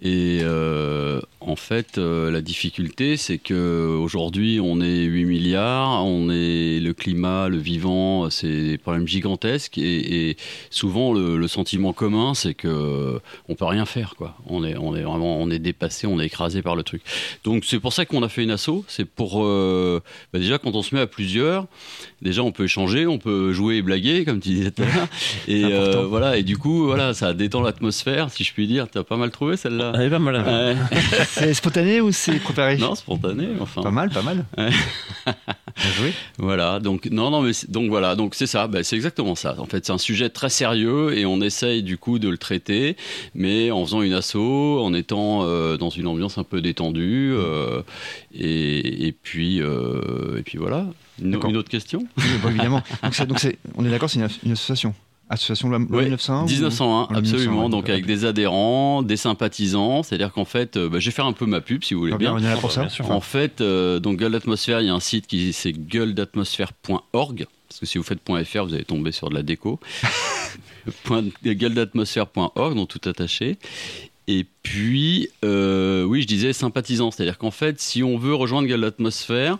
Et 0.04 0.40
euh, 0.42 1.20
en 1.38 1.54
fait, 1.54 1.96
euh, 1.96 2.32
la 2.32 2.40
difficulté, 2.40 3.16
c'est 3.16 3.38
que 3.38 3.86
aujourd'hui, 3.96 4.58
on 4.60 4.80
est 4.80 5.02
8 5.04 5.24
milliards, 5.26 6.04
on 6.04 6.28
est 6.28 6.80
le 6.80 6.92
climat, 6.92 7.48
le 7.48 7.58
vivant, 7.58 8.28
c'est 8.28 8.48
des 8.48 8.78
problèmes 8.78 9.06
gigantesques, 9.06 9.78
et, 9.78 10.30
et 10.30 10.36
souvent 10.70 11.12
le, 11.12 11.36
le 11.36 11.46
sentiment 11.46 11.92
commun, 11.92 12.34
c'est 12.34 12.54
que 12.54 13.20
on 13.48 13.54
peut 13.54 13.64
rien 13.64 13.84
faire, 13.84 14.16
quoi. 14.16 14.36
On 14.48 14.64
est, 14.64 14.76
on 14.76 14.96
est 14.96 15.02
vraiment, 15.02 15.40
on 15.40 15.50
est 15.50 15.60
dépassé, 15.60 16.08
on 16.08 16.18
est 16.18 16.26
écrasé 16.26 16.62
par 16.62 16.74
le 16.74 16.82
truc. 16.82 17.02
Donc 17.44 17.64
c'est 17.64 17.78
pour 17.78 17.92
ça 17.92 18.04
qu'on 18.04 18.24
a 18.24 18.28
fait 18.28 18.42
une 18.42 18.50
asso. 18.50 18.84
C'est 18.88 19.04
pour 19.04 19.44
euh, 19.44 20.00
bah 20.32 20.40
déjà 20.40 20.58
quand 20.58 20.74
on 20.74 20.82
se 20.82 20.96
met 20.96 21.00
à 21.00 21.06
plusieurs, 21.06 21.66
déjà 22.22 22.42
on 22.42 22.50
peut 22.50 22.64
échanger, 22.64 23.06
on 23.06 23.18
peut 23.18 23.52
jouer 23.52 23.76
et 23.76 23.82
blaguer 23.82 24.24
comme 24.24 24.40
tu 24.40 24.48
disais. 24.48 24.72
Et 25.46 25.62
voilà. 26.08 26.38
Et 26.38 26.42
du 26.42 26.58
coup 26.58 26.86
voilà, 26.86 27.14
ça 27.14 27.34
détend 27.34 27.62
l'atmosphère, 27.62 28.30
si 28.30 28.42
je 28.42 28.52
puis 28.52 28.66
dire. 28.66 28.88
T'as 28.90 29.04
pas 29.04 29.16
mal 29.16 29.30
trouvé 29.30 29.56
celle-là? 29.56 29.91
Elle 29.94 30.02
est 30.02 30.11
pas 30.11 30.18
mal. 30.18 30.37
hein. 30.37 30.44
Ouais. 30.90 30.98
C'est 31.26 31.55
spontané 31.55 32.00
ou 32.00 32.12
c'est 32.12 32.38
préparé 32.38 32.76
non, 32.78 32.94
spontané. 32.94 33.48
Enfin. 33.61 33.83
Pas 33.83 33.90
mal, 33.90 34.11
pas 34.11 34.22
mal. 34.22 34.44
Voilà, 36.38 36.81
donc 36.81 37.07
non, 37.11 37.31
non, 37.31 37.42
mais 37.42 37.52
donc 37.68 37.88
voilà, 37.88 38.14
donc 38.14 38.35
c'est 38.35 38.46
ça, 38.46 38.66
ben, 38.66 38.83
c'est 38.83 38.96
exactement 38.96 39.35
ça. 39.35 39.55
En 39.59 39.64
fait, 39.64 39.85
c'est 39.87 39.92
un 39.92 39.98
sujet 39.98 40.28
très 40.28 40.50
sérieux 40.50 41.16
et 41.16 41.24
on 41.24 41.40
essaye 41.40 41.83
du 41.83 41.96
coup 41.96 42.18
de 42.18 42.28
le 42.28 42.37
traiter, 42.37 42.96
mais 43.35 43.70
en 43.70 43.85
faisant 43.85 44.02
une 44.02 44.12
asso, 44.12 44.37
en 44.37 44.92
étant 44.92 45.40
euh, 45.44 45.76
dans 45.78 45.88
une 45.90 46.07
ambiance 46.07 46.37
un 46.38 46.44
peu 46.44 46.61
détendue, 46.61 47.33
euh, 47.35 47.83
et, 48.35 49.07
et 49.07 49.12
puis 49.12 49.61
euh, 49.62 50.38
et 50.38 50.42
puis 50.42 50.59
voilà. 50.59 50.87
Une, 51.20 51.38
une 51.48 51.57
autre 51.57 51.70
question? 51.70 52.07
Oui, 52.18 52.24
bah, 52.42 52.50
évidemment. 52.50 52.83
Donc, 53.02 53.26
donc 53.26 53.57
on 53.76 53.85
est 53.87 53.90
d'accord, 53.90 54.11
c'est 54.11 54.20
une, 54.20 54.28
une 54.44 54.52
association. 54.52 54.94
Association 55.32 55.68
Oui, 55.70 55.78
1901 55.78 56.42
ou- 56.42 56.46
1901, 56.46 57.06
Ah, 57.10 57.16
absolument. 57.18 57.52
1901, 57.66 57.68
donc 57.70 57.88
avec 57.88 58.06
des 58.06 58.24
adhérents, 58.24 59.02
des 59.02 59.16
sympathisants. 59.16 60.02
C'est-à-dire 60.02 60.32
qu'en 60.32 60.44
fait, 60.44 60.76
euh, 60.76 60.88
bah, 60.88 60.98
je 61.00 61.06
vais 61.06 61.10
faire 61.10 61.26
un 61.26 61.32
peu 61.32 61.46
ma 61.46 61.60
pub 61.60 61.82
si 61.84 61.94
vous 61.94 62.00
voulez 62.00 62.12
Ah, 62.14 62.18
bien, 62.18 62.36
bien. 62.36 62.56
pour 62.56 62.70
ça. 62.72 62.82
bien 62.82 62.90
sûr. 62.90 63.10
En 63.10 63.20
fait, 63.20 63.60
euh, 63.60 63.98
donc 63.98 64.18
Gueule 64.18 64.32
d'atmosphère, 64.32 64.80
il 64.80 64.86
y 64.86 64.90
a 64.90 64.94
un 64.94 65.00
site 65.00 65.26
qui 65.26 65.52
c'est 65.52 65.72
gueuledatmosphère.org. 65.72 67.46
Parce 67.68 67.80
que 67.80 67.86
si 67.86 67.96
vous 67.98 68.04
faites 68.04 68.18
.fr, 68.44 68.64
vous 68.64 68.74
allez 68.74 68.84
tomber 68.84 69.12
sur 69.12 69.30
de 69.30 69.34
la 69.34 69.42
déco. 69.42 69.80
Point- 71.04 71.24
gueuledatmosphère.org, 71.44 72.74
donc 72.74 72.88
tout 72.88 73.08
attaché. 73.08 73.56
Et 74.28 74.46
puis, 74.62 75.28
euh, 75.44 76.04
oui, 76.04 76.22
je 76.22 76.26
disais 76.26 76.52
sympathisant. 76.52 77.10
C'est-à-dire 77.10 77.38
qu'en 77.38 77.50
fait, 77.50 77.80
si 77.80 78.02
on 78.02 78.18
veut 78.18 78.34
rejoindre 78.34 78.68
Gueule 78.68 78.82
d'atmosphère, 78.82 79.58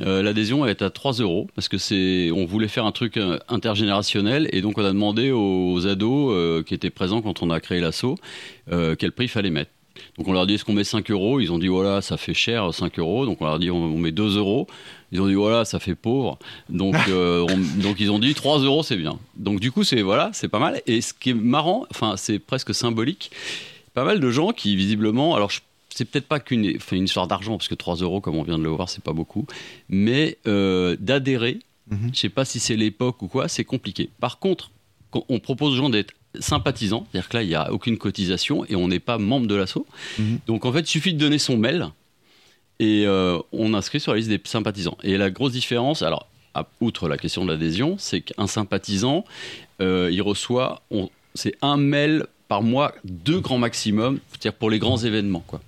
euh, 0.00 0.22
l'adhésion 0.22 0.66
est 0.66 0.82
à 0.82 0.90
3 0.90 1.12
euros 1.14 1.48
parce 1.54 1.68
que 1.68 1.78
c'est 1.78 2.30
on 2.32 2.44
voulait 2.46 2.68
faire 2.68 2.84
un 2.84 2.92
truc 2.92 3.16
euh, 3.16 3.38
intergénérationnel 3.48 4.48
et 4.52 4.60
donc 4.60 4.76
on 4.78 4.84
a 4.84 4.88
demandé 4.92 5.30
aux 5.30 5.86
ados 5.86 6.32
euh, 6.34 6.62
qui 6.62 6.74
étaient 6.74 6.90
présents 6.90 7.22
quand 7.22 7.42
on 7.42 7.50
a 7.50 7.60
créé 7.60 7.80
l'assaut 7.80 8.16
euh, 8.72 8.96
quel 8.98 9.12
prix 9.12 9.26
il 9.26 9.28
fallait 9.28 9.50
mettre. 9.50 9.70
Donc 10.18 10.26
on 10.26 10.32
leur 10.32 10.46
dit 10.48 10.54
est-ce 10.54 10.64
qu'on 10.64 10.72
met 10.72 10.82
5 10.82 11.08
euros? 11.12 11.38
Ils 11.38 11.52
ont 11.52 11.58
dit 11.58 11.68
voilà 11.68 12.02
ça 12.02 12.16
fait 12.16 12.34
cher 12.34 12.74
5 12.74 12.98
euros. 12.98 13.24
Donc 13.26 13.40
on 13.40 13.44
leur 13.44 13.60
dit 13.60 13.70
on, 13.70 13.76
on 13.76 13.98
met 13.98 14.10
2 14.10 14.36
euros. 14.38 14.66
Ils 15.12 15.20
ont 15.20 15.28
dit 15.28 15.34
voilà 15.34 15.64
ça 15.64 15.78
fait 15.78 15.94
pauvre. 15.94 16.38
Donc 16.68 16.96
euh, 17.08 17.46
on- 17.48 17.80
donc 17.82 18.00
ils 18.00 18.10
ont 18.10 18.18
dit 18.18 18.34
3 18.34 18.58
euros 18.60 18.82
c'est 18.82 18.96
bien. 18.96 19.18
Donc 19.36 19.60
du 19.60 19.70
coup 19.70 19.84
c'est 19.84 20.02
voilà 20.02 20.30
c'est 20.32 20.48
pas 20.48 20.58
mal. 20.58 20.82
Et 20.88 21.00
ce 21.00 21.14
qui 21.14 21.30
est 21.30 21.34
marrant, 21.34 21.86
enfin 21.92 22.16
c'est 22.16 22.40
presque 22.40 22.74
symbolique, 22.74 23.30
pas 23.94 24.02
mal 24.04 24.18
de 24.18 24.30
gens 24.30 24.50
qui 24.50 24.74
visiblement 24.74 25.36
alors 25.36 25.50
je- 25.50 25.60
c'est 25.94 26.04
peut-être 26.04 26.26
pas 26.26 26.40
qu'une 26.40 26.72
enfin, 26.76 26.96
une 26.96 27.04
histoire 27.04 27.26
d'argent 27.28 27.56
parce 27.56 27.68
que 27.68 27.74
3 27.74 27.96
euros 27.96 28.20
comme 28.20 28.36
on 28.36 28.42
vient 28.42 28.58
de 28.58 28.62
le 28.64 28.70
voir 28.70 28.88
c'est 28.88 29.02
pas 29.04 29.12
beaucoup, 29.12 29.46
mais 29.88 30.38
euh, 30.46 30.96
d'adhérer. 31.00 31.58
Mhm. 31.90 32.10
Je 32.14 32.18
sais 32.18 32.28
pas 32.28 32.44
si 32.44 32.60
c'est 32.60 32.76
l'époque 32.76 33.20
ou 33.22 33.28
quoi, 33.28 33.46
c'est 33.48 33.64
compliqué. 33.64 34.08
Par 34.20 34.38
contre, 34.38 34.70
quand 35.10 35.24
on 35.28 35.38
propose 35.38 35.74
aux 35.74 35.76
gens 35.76 35.90
d'être 35.90 36.14
sympathisants, 36.40 37.06
c'est-à-dire 37.12 37.28
que 37.28 37.36
là, 37.36 37.42
il 37.42 37.48
n'y 37.48 37.54
a 37.54 37.72
aucune 37.72 37.96
cotisation 37.98 38.64
et 38.66 38.74
on 38.74 38.88
n'est 38.88 38.98
pas 39.00 39.18
membre 39.18 39.46
de 39.46 39.54
l'asso. 39.54 39.86
Mhm. 40.18 40.38
Donc 40.46 40.64
en 40.64 40.72
fait, 40.72 40.80
il 40.80 40.86
suffit 40.88 41.12
de 41.14 41.18
donner 41.18 41.38
son 41.38 41.56
mail 41.56 41.88
et 42.80 43.04
euh, 43.06 43.38
on 43.52 43.74
inscrit 43.74 44.00
sur 44.00 44.12
la 44.12 44.18
liste 44.18 44.30
des 44.30 44.40
sympathisants. 44.44 44.98
Et 45.04 45.16
la 45.16 45.30
grosse 45.30 45.52
différence, 45.52 46.02
alors, 46.02 46.26
à- 46.54 46.66
outre 46.80 47.08
la 47.08 47.16
question 47.18 47.44
de 47.44 47.52
l'adhésion, 47.52 47.96
c'est 47.98 48.20
qu'un 48.22 48.46
sympathisant, 48.48 49.24
euh, 49.80 50.08
il 50.10 50.22
reçoit, 50.22 50.82
c'est 51.34 51.54
un 51.62 51.76
mail 51.76 52.26
par 52.48 52.62
mois, 52.62 52.94
deux 53.04 53.40
grands 53.40 53.58
maximum, 53.58 54.18
c'est-à-dire 54.30 54.54
pour 54.54 54.70
les 54.70 54.78
grands 54.78 54.98
événements, 54.98 55.44
quoi. 55.46 55.60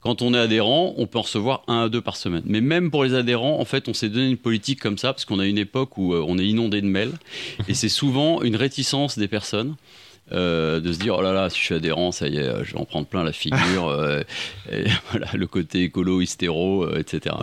Quand 0.00 0.22
on 0.22 0.32
est 0.32 0.38
adhérent, 0.38 0.94
on 0.96 1.06
peut 1.06 1.18
en 1.18 1.22
recevoir 1.22 1.62
un 1.66 1.84
à 1.84 1.88
deux 1.88 2.00
par 2.00 2.16
semaine. 2.16 2.42
Mais 2.44 2.60
même 2.60 2.90
pour 2.90 3.02
les 3.04 3.14
adhérents, 3.14 3.58
en 3.60 3.64
fait, 3.64 3.88
on 3.88 3.94
s'est 3.94 4.08
donné 4.08 4.28
une 4.28 4.36
politique 4.36 4.80
comme 4.80 4.96
ça 4.96 5.12
parce 5.12 5.24
qu'on 5.24 5.40
a 5.40 5.46
une 5.46 5.58
époque 5.58 5.98
où 5.98 6.14
euh, 6.14 6.24
on 6.26 6.38
est 6.38 6.46
inondé 6.46 6.80
de 6.80 6.86
mails 6.86 7.12
et 7.66 7.74
c'est 7.74 7.88
souvent 7.88 8.42
une 8.42 8.56
réticence 8.56 9.18
des 9.18 9.28
personnes. 9.28 9.74
euh, 10.30 10.78
de 10.80 10.92
se 10.92 10.98
dire 10.98 11.16
oh 11.18 11.22
là 11.22 11.32
là 11.32 11.48
si 11.48 11.58
je 11.58 11.64
suis 11.64 11.74
adhérent 11.74 12.12
ça 12.12 12.28
y 12.28 12.36
est 12.36 12.40
euh, 12.42 12.62
je 12.62 12.74
vais 12.74 12.78
en 12.78 12.84
prendre 12.84 13.06
plein 13.06 13.24
la 13.24 13.32
figure 13.32 13.86
voilà 15.10 15.26
le 15.32 15.46
côté 15.46 15.84
écolo 15.84 16.20
hystéro 16.20 16.86
etc. 16.96 17.34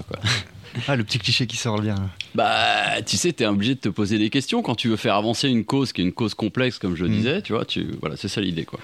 Ah, 0.88 0.96
le 0.96 1.04
petit 1.04 1.20
cliché 1.20 1.48
qui 1.48 1.58
sort 1.58 1.80
bien. 1.82 1.96
bah 2.34 3.02
tu 3.06 3.18
sais 3.18 3.32
t'es 3.34 3.46
obligé 3.46 3.76
de 3.76 3.80
te 3.80 3.90
poser 3.90 4.18
des 4.18 4.30
questions 4.30 4.62
quand 4.62 4.76
tu 4.76 4.88
veux 4.90 4.96
faire 4.98 5.16
avancer 5.16 5.48
une 5.50 5.64
cause 5.66 5.94
qui 5.94 6.02
est 6.02 6.04
une 6.04 6.12
cause 6.14 6.34
complexe 6.34 6.80
comme 6.80 6.96
je 6.96 7.06
Mhm. 7.06 7.12
disais 7.12 7.42
tu 7.42 7.54
vois 7.54 7.66
tu 7.66 7.88
voilà 8.02 8.16
c'est 8.18 8.28
ça 8.28 8.42
l'idée 8.42 8.66
quoi 8.66 8.80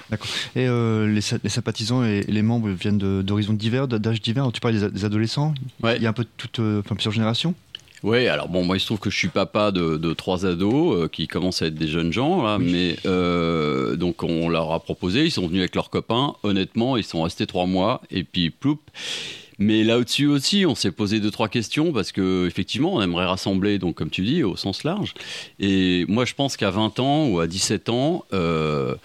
Et 0.56 0.68
euh, 0.68 1.08
les, 1.08 1.22
les 1.44 1.50
sympathisants 1.50 2.04
et, 2.04 2.22
les 2.28 2.42
membres 2.42 2.70
viennent 2.70 2.98
d'horizons 3.22 3.54
divers, 3.54 3.88
d'âges 3.88 4.22
divers. 4.22 4.44
Alors, 4.44 4.54
tu 4.54 4.62
parles 4.62 4.92
des, 4.92 5.06
adolescents. 5.06 5.54
ouais 5.84 5.98
Il 5.98 6.04
y 6.04 6.06
a 6.06 6.10
un 6.10 6.14
peu 6.14 6.24
de 6.24 6.30
toutes, 6.38 6.60
euh, 6.60 6.80
enfin, 6.84 6.96
plusieurs 6.96 7.14
générations. 7.14 7.54
Ouais, 8.04 8.28
alors 8.28 8.48
bon, 8.50 8.64
moi 8.66 8.78
il 8.78 8.80
se 8.80 8.88
trouve 8.88 8.98
que 9.00 9.12
je 9.12 9.18
suis 9.18 9.28
papa 9.28 9.70
de, 9.72 9.96
de 9.98 10.14
trois 10.14 10.46
ados 10.48 10.96
euh, 10.96 11.08
qui 11.08 11.28
commencent 11.28 11.62
à 11.62 11.68
être 11.68 11.76
des 11.76 11.88
jeunes 11.88 12.12
gens, 12.12 12.42
là, 12.42 12.58
mais 12.58 12.96
euh, 13.06 13.96
donc 13.96 14.24
on 14.24 14.50
leur 14.50 14.72
a 14.72 14.80
proposé, 14.80 15.24
ils 15.26 15.30
sont 15.32 15.46
venus 15.46 15.60
avec 15.60 15.76
leurs 15.76 15.92
copains, 15.92 16.34
honnêtement, 16.42 16.98
ils 16.98 17.04
sont 17.04 17.22
restés 17.22 17.46
trois 17.46 17.68
mois, 17.68 18.02
et 18.10 18.24
puis 18.24 18.50
ploup. 18.50 18.80
Mais 19.62 19.84
là 19.84 20.00
au-dessus 20.00 20.26
aussi, 20.26 20.66
on 20.66 20.74
s'est 20.74 20.90
posé 20.90 21.20
deux 21.20 21.30
trois 21.30 21.48
questions 21.48 21.94
parce 21.94 22.12
que 22.12 22.48
effectivement, 22.48 22.96
on 22.96 23.02
aimerait 23.04 23.28
rassembler, 23.28 23.78
donc 23.78 23.94
comme 23.94 24.10
tu 24.10 24.24
dis, 24.24 24.42
au 24.42 24.56
sens 24.56 24.84
large. 24.84 25.14
Et 25.60 26.04
moi, 26.08 26.26
je 26.26 26.34
pense 26.34 26.58
qu'à 26.58 26.72
20 26.72 27.00
ans 27.00 27.28
ou 27.28 27.40
à 27.40 27.46
17 27.46 27.90
ans, 27.90 28.26
euh, 28.34 28.96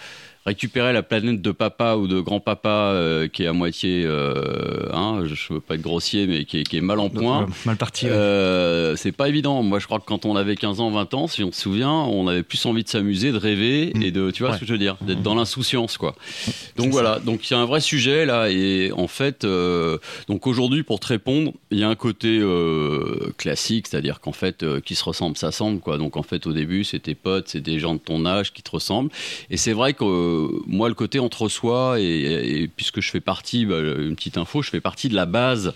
récupérer 0.46 0.92
la 0.92 1.02
planète 1.02 1.42
de 1.42 1.50
papa 1.50 1.96
ou 1.96 2.06
de 2.06 2.20
grand-papa 2.20 2.68
euh, 2.68 3.26
qui 3.28 3.42
est 3.42 3.46
à 3.48 3.52
moitié, 3.52 4.04
euh, 4.06 4.88
hein, 4.92 5.24
je 5.26 5.52
veux 5.54 5.60
pas 5.60 5.74
être 5.74 5.82
grossier, 5.82 6.26
mais 6.28 6.44
qui 6.44 6.58
est, 6.60 6.62
qui 6.62 6.76
est 6.76 6.80
mal 6.80 7.00
en 7.00 7.08
point. 7.10 7.48
Mal 7.66 7.76
parti. 7.76 8.06
ouais. 8.06 8.12
Euh, 8.12 8.94
c'est 8.96 9.10
pas 9.12 9.28
évident. 9.28 9.62
Moi, 9.64 9.80
je 9.80 9.86
crois 9.86 9.98
que 9.98 10.04
quand 10.04 10.24
on 10.24 10.36
avait 10.36 10.54
15 10.56 10.80
ans, 10.80 10.90
20 10.90 11.14
ans, 11.14 11.26
si 11.26 11.42
on 11.42 11.50
se 11.50 11.60
souvient, 11.60 11.90
on 11.92 12.28
avait 12.28 12.44
plus 12.44 12.64
envie 12.64 12.84
de 12.84 12.88
s'amuser, 12.88 13.32
de 13.32 13.36
rêver 13.38 13.92
Mm. 13.94 14.02
et 14.02 14.10
de, 14.12 14.30
tu 14.30 14.42
vois 14.42 14.50
Ouais. 14.50 14.56
ce 14.56 14.60
que 14.60 14.66
je 14.66 14.72
veux 14.72 14.78
dire, 14.78 14.96
d'être 15.00 15.22
dans 15.22 15.34
l'insouciance, 15.34 15.96
quoi. 15.98 16.14
Donc 16.76 16.92
voilà. 16.92 17.18
Donc 17.18 17.50
il 17.50 17.52
y 17.52 17.56
a 17.56 17.58
un 17.60 17.64
vrai 17.66 17.80
sujet 17.80 18.24
là, 18.24 18.48
et 18.48 18.92
en 18.92 19.08
fait, 19.08 19.44
donc 20.28 20.46
aujourd'hui, 20.46 20.82
pour 20.84 21.00
te 21.00 21.08
répondre, 21.08 21.52
il 21.72 21.78
y 21.78 21.82
a 21.84 21.88
un 21.88 21.94
côté 21.96 22.40
classique, 23.36 23.86
c'est-à-dire 23.88 24.20
qu'en 24.20 24.32
fait, 24.32 24.64
qui 24.84 24.94
se 24.94 25.04
ressemble, 25.04 25.36
s'assemble, 25.36 25.80
quoi. 25.80 25.98
Donc 25.98 26.16
en 26.16 26.22
fait, 26.22 26.46
au 26.46 26.52
début, 26.52 26.84
c'est 26.84 27.00
tes 27.00 27.14
potes, 27.14 27.48
c'est 27.48 27.60
des 27.60 27.78
gens 27.78 27.94
de 27.94 28.00
ton 28.00 28.24
âge 28.26 28.52
qui 28.52 28.62
te 28.62 28.70
ressemblent. 28.70 29.10
Et 29.50 29.56
c'est 29.56 29.72
vrai 29.72 29.92
que 29.94 30.04
moi, 30.66 30.88
le 30.88 30.94
côté 30.94 31.18
entre 31.18 31.48
soi, 31.48 32.00
et, 32.00 32.62
et 32.62 32.68
puisque 32.68 33.00
je 33.00 33.10
fais 33.10 33.20
partie, 33.20 33.66
bah, 33.66 33.78
une 33.80 34.16
petite 34.16 34.38
info, 34.38 34.62
je 34.62 34.70
fais 34.70 34.80
partie 34.80 35.08
de 35.08 35.14
la 35.14 35.26
base 35.26 35.74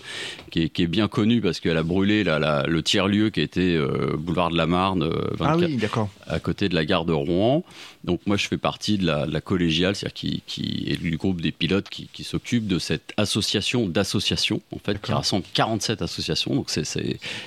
qui 0.50 0.62
est, 0.62 0.68
qui 0.68 0.82
est 0.82 0.86
bien 0.86 1.08
connue 1.08 1.40
parce 1.40 1.60
qu'elle 1.60 1.76
a 1.76 1.82
brûlé 1.82 2.24
la- 2.24 2.64
le 2.66 2.82
tiers-lieu 2.82 3.30
qui 3.30 3.40
était 3.40 3.74
euh, 3.76 4.16
boulevard 4.18 4.50
de 4.50 4.56
la 4.56 4.66
Marne, 4.66 5.02
euh, 5.02 5.12
ah 5.40 5.56
24 5.56 5.68
oui, 5.68 5.76
d'accord. 5.76 6.08
à 6.26 6.38
côté 6.40 6.68
de 6.68 6.74
la 6.74 6.84
gare 6.84 7.04
de 7.04 7.12
Rouen. 7.12 7.64
Donc 8.04 8.20
moi, 8.26 8.36
je 8.38 8.48
fais 8.48 8.56
partie 8.56 8.96
de 8.96 9.04
la, 9.06 9.26
de 9.26 9.32
la 9.32 9.40
collégiale, 9.42 9.94
c'est-à-dire 9.94 10.14
qui, 10.14 10.42
qui 10.46 10.84
est 10.88 10.96
du 10.96 11.16
groupe 11.18 11.40
des 11.42 11.52
pilotes 11.52 11.88
qui, 11.90 12.08
qui 12.12 12.24
s'occupe 12.24 12.66
de 12.66 12.78
cette 12.78 13.12
association 13.18 13.86
d'associations, 13.86 14.62
en 14.72 14.78
fait, 14.78 15.00
qui 15.02 15.12
rassemble 15.12 15.44
47 15.52 16.00
associations. 16.00 16.54
Donc 16.54 16.70
c'est 16.70 16.84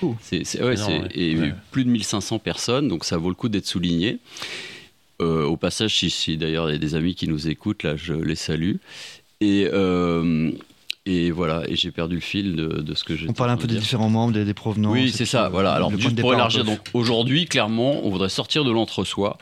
ouais, 0.03 0.75
et 1.15 1.37
ouais. 1.37 1.53
plus 1.71 1.85
de 1.85 1.89
1500 1.89 2.39
personnes, 2.39 2.87
donc 2.87 3.03
ça 3.05 3.17
vaut 3.17 3.29
le 3.29 3.35
coup 3.35 3.49
d'être 3.49 3.65
souligné. 3.65 4.19
Euh, 5.21 5.45
au 5.45 5.57
passage, 5.57 5.95
si, 5.95 6.09
si 6.09 6.37
d'ailleurs 6.37 6.69
il 6.69 6.73
y 6.73 6.75
a 6.75 6.79
des 6.79 6.95
amis 6.95 7.15
qui 7.15 7.27
nous 7.27 7.47
écoutent, 7.47 7.83
là, 7.83 7.95
je 7.95 8.13
les 8.13 8.35
salue. 8.35 8.75
Et 9.41 9.67
euh, 9.71 10.51
et 11.05 11.31
voilà, 11.31 11.63
et 11.67 11.75
j'ai 11.75 11.91
perdu 11.91 12.15
le 12.15 12.21
fil 12.21 12.55
de, 12.55 12.81
de 12.81 12.93
ce 12.95 13.03
que 13.03 13.15
j'ai. 13.15 13.29
On 13.29 13.33
parle 13.33 13.49
un 13.51 13.57
peu 13.57 13.67
des 13.67 13.75
différents 13.75 14.09
membres, 14.09 14.33
des, 14.33 14.45
des 14.45 14.53
provenances. 14.53 14.93
Oui, 14.93 15.11
c'est 15.11 15.25
ça. 15.25 15.49
Voilà. 15.49 15.73
Alors, 15.73 15.91
juste 15.97 16.19
pour 16.19 16.33
élargir, 16.33 16.63
donc 16.63 16.79
aujourd'hui, 16.93 17.45
clairement, 17.45 18.05
on 18.05 18.09
voudrait 18.09 18.29
sortir 18.29 18.63
de 18.63 18.71
l'entre-soi. 18.71 19.37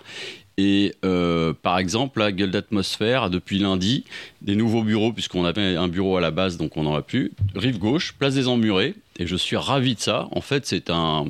Et 0.58 0.94
euh, 1.06 1.54
par 1.54 1.78
exemple, 1.78 2.20
la 2.20 2.32
gueule 2.32 2.52
d'atmosphère 2.52 3.24
a 3.24 3.30
depuis 3.30 3.58
lundi 3.58 4.04
des 4.42 4.56
nouveaux 4.56 4.84
bureaux, 4.84 5.14
puisqu'on 5.14 5.46
avait 5.46 5.76
un 5.76 5.88
bureau 5.88 6.18
à 6.18 6.22
la 6.22 6.32
base, 6.32 6.58
donc 6.58 6.78
on 6.78 6.84
n'en 6.84 6.96
a 6.96 7.02
plus. 7.02 7.32
Rive 7.56 7.78
gauche, 7.78 8.14
place 8.20 8.34
des 8.36 8.48
Emmurés, 8.48 8.96
et 9.18 9.28
je 9.28 9.36
suis 9.36 9.56
ravi 9.56 9.96
de 9.96 10.00
ça. 10.00 10.28
En 10.32 10.42
fait, 10.42 10.66
c'est 10.66 10.90
un. 10.90 11.26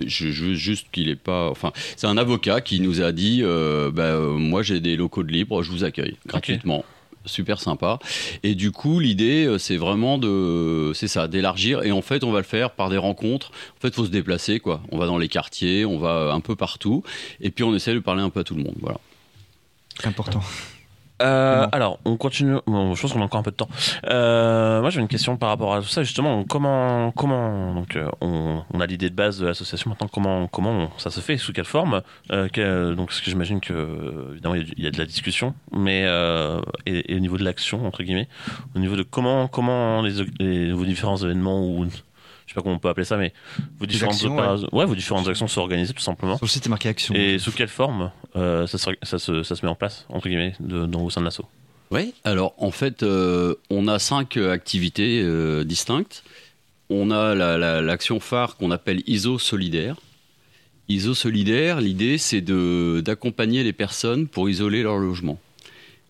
Je, 0.00 0.44
veux 0.44 0.54
juste 0.54 0.86
qu'il 0.92 1.08
est 1.08 1.16
pas. 1.16 1.48
Enfin, 1.50 1.72
c'est 1.96 2.06
un 2.06 2.16
avocat 2.16 2.60
qui 2.60 2.80
nous 2.80 3.00
a 3.00 3.12
dit 3.12 3.40
euh, 3.42 3.90
bah, 3.90 4.04
euh, 4.04 4.32
Moi, 4.32 4.62
j'ai 4.62 4.80
des 4.80 4.96
locaux 4.96 5.22
de 5.22 5.32
libre, 5.32 5.62
je 5.62 5.70
vous 5.70 5.84
accueille 5.84 6.16
gratuitement. 6.26 6.84
Super 7.24 7.60
sympa. 7.60 8.00
Et 8.42 8.56
du 8.56 8.72
coup, 8.72 8.98
l'idée, 8.98 9.44
euh, 9.46 9.56
c'est 9.56 9.76
vraiment 9.76 10.18
de, 10.18 10.90
c'est 10.94 11.06
ça, 11.06 11.28
d'élargir. 11.28 11.84
Et 11.84 11.92
en 11.92 12.02
fait, 12.02 12.24
on 12.24 12.32
va 12.32 12.38
le 12.38 12.44
faire 12.44 12.72
par 12.72 12.90
des 12.90 12.96
rencontres. 12.96 13.52
En 13.78 13.80
fait, 13.80 13.94
faut 13.94 14.06
se 14.06 14.10
déplacer, 14.10 14.58
quoi. 14.58 14.82
On 14.90 14.98
va 14.98 15.06
dans 15.06 15.18
les 15.18 15.28
quartiers, 15.28 15.84
on 15.84 15.98
va 15.98 16.32
un 16.32 16.40
peu 16.40 16.56
partout, 16.56 17.04
et 17.40 17.50
puis 17.50 17.62
on 17.62 17.74
essaie 17.76 17.94
de 17.94 18.00
parler 18.00 18.22
un 18.22 18.30
peu 18.30 18.40
à 18.40 18.44
tout 18.44 18.56
le 18.56 18.62
monde. 18.62 18.74
Voilà. 18.80 18.98
C'est 20.00 20.08
important. 20.08 20.42
Euh, 21.22 21.62
Bon. 21.64 21.68
alors, 21.72 21.98
on 22.04 22.16
continue. 22.16 22.56
Bon, 22.66 22.94
je 22.94 23.02
pense 23.02 23.12
qu'on 23.12 23.20
a 23.20 23.24
encore 23.24 23.40
un 23.40 23.42
peu 23.42 23.50
de 23.50 23.56
temps. 23.56 23.68
Euh, 24.08 24.80
moi, 24.80 24.90
j'ai 24.90 25.00
une 25.00 25.08
question 25.08 25.36
par 25.36 25.48
rapport 25.50 25.74
à 25.74 25.80
tout 25.80 25.88
ça. 25.88 26.02
Justement, 26.02 26.44
comment, 26.44 27.12
comment, 27.12 27.74
donc, 27.74 27.96
euh, 27.96 28.08
on, 28.20 28.62
on 28.72 28.80
a 28.80 28.86
l'idée 28.86 29.10
de 29.10 29.14
base 29.14 29.38
de 29.38 29.46
l'association. 29.46 29.90
Maintenant, 29.90 30.08
comment, 30.12 30.46
comment 30.48 30.90
ça 30.98 31.10
se 31.10 31.20
fait, 31.20 31.36
sous 31.36 31.52
quelle 31.52 31.64
forme 31.64 32.02
euh, 32.32 32.48
quel- 32.52 32.94
Donc, 32.96 33.12
ce 33.12 33.20
que 33.22 33.30
j'imagine 33.30 33.60
que, 33.60 34.30
évidemment, 34.32 34.54
il 34.56 34.68
y 34.78 34.82
y, 34.82 34.86
a 34.86 34.90
de 34.90 34.98
la 34.98 35.06
discussion, 35.06 35.54
mais 35.72 36.04
euh, 36.06 36.60
et, 36.86 37.12
et 37.12 37.16
au 37.16 37.20
niveau 37.20 37.38
de 37.38 37.44
l'action, 37.44 37.86
entre 37.86 38.02
guillemets, 38.02 38.28
au 38.74 38.78
niveau 38.78 38.96
de 38.96 39.02
comment, 39.02 39.46
comment 39.48 40.02
les, 40.02 40.12
les- 40.40 40.72
vos 40.72 40.84
différents 40.84 41.16
événements 41.18 41.64
ou 41.64 41.86
sais 42.52 42.54
pas 42.54 42.62
comment 42.62 42.76
on 42.76 42.78
peut 42.78 42.88
appeler 42.88 43.04
ça, 43.04 43.16
mais 43.16 43.32
vos 43.78 43.86
différentes 43.86 44.14
actions, 44.14 44.36
opérations- 44.38 44.68
ouais, 44.72 44.84
vos 44.86 44.94
différentes 44.94 45.28
actions 45.28 45.48
sont 45.48 45.60
organisées 45.60 45.92
tout 45.94 46.02
simplement. 46.02 46.36
Sur 46.36 46.46
le 46.46 46.50
site, 46.50 46.68
marqué 46.68 46.88
action. 46.88 47.14
Et 47.14 47.38
sous 47.38 47.52
quelle 47.52 47.68
forme 47.68 48.10
euh, 48.36 48.66
ça, 48.66 48.78
se, 48.78 48.90
ça, 49.02 49.18
se, 49.18 49.42
ça 49.42 49.56
se 49.56 49.64
met 49.64 49.70
en 49.70 49.74
place, 49.74 50.06
entre 50.08 50.28
guillemets, 50.28 50.54
de, 50.60 50.86
dans, 50.86 51.02
au 51.02 51.10
sein 51.10 51.20
de 51.20 51.26
l'assaut 51.26 51.46
Oui. 51.90 52.14
Alors, 52.24 52.54
en 52.58 52.70
fait, 52.70 53.02
euh, 53.02 53.54
on 53.70 53.88
a 53.88 53.98
cinq 53.98 54.36
euh, 54.36 54.52
activités 54.52 55.20
euh, 55.22 55.64
distinctes. 55.64 56.24
on 56.90 57.10
a 57.10 57.34
l'action 57.80 58.20
phare 58.20 58.56
qu'on 58.56 58.70
appelle 58.70 59.02
ISO 59.06 59.38
solidaire. 59.38 59.96
ISO 60.88 61.14
solidaire, 61.14 61.80
l'idée 61.80 62.18
c'est 62.18 62.42
d'accompagner 62.42 63.62
les 63.62 63.72
personnes 63.72 64.26
pour 64.26 64.50
isoler 64.50 64.82
leur 64.82 64.96
logement. 64.98 65.38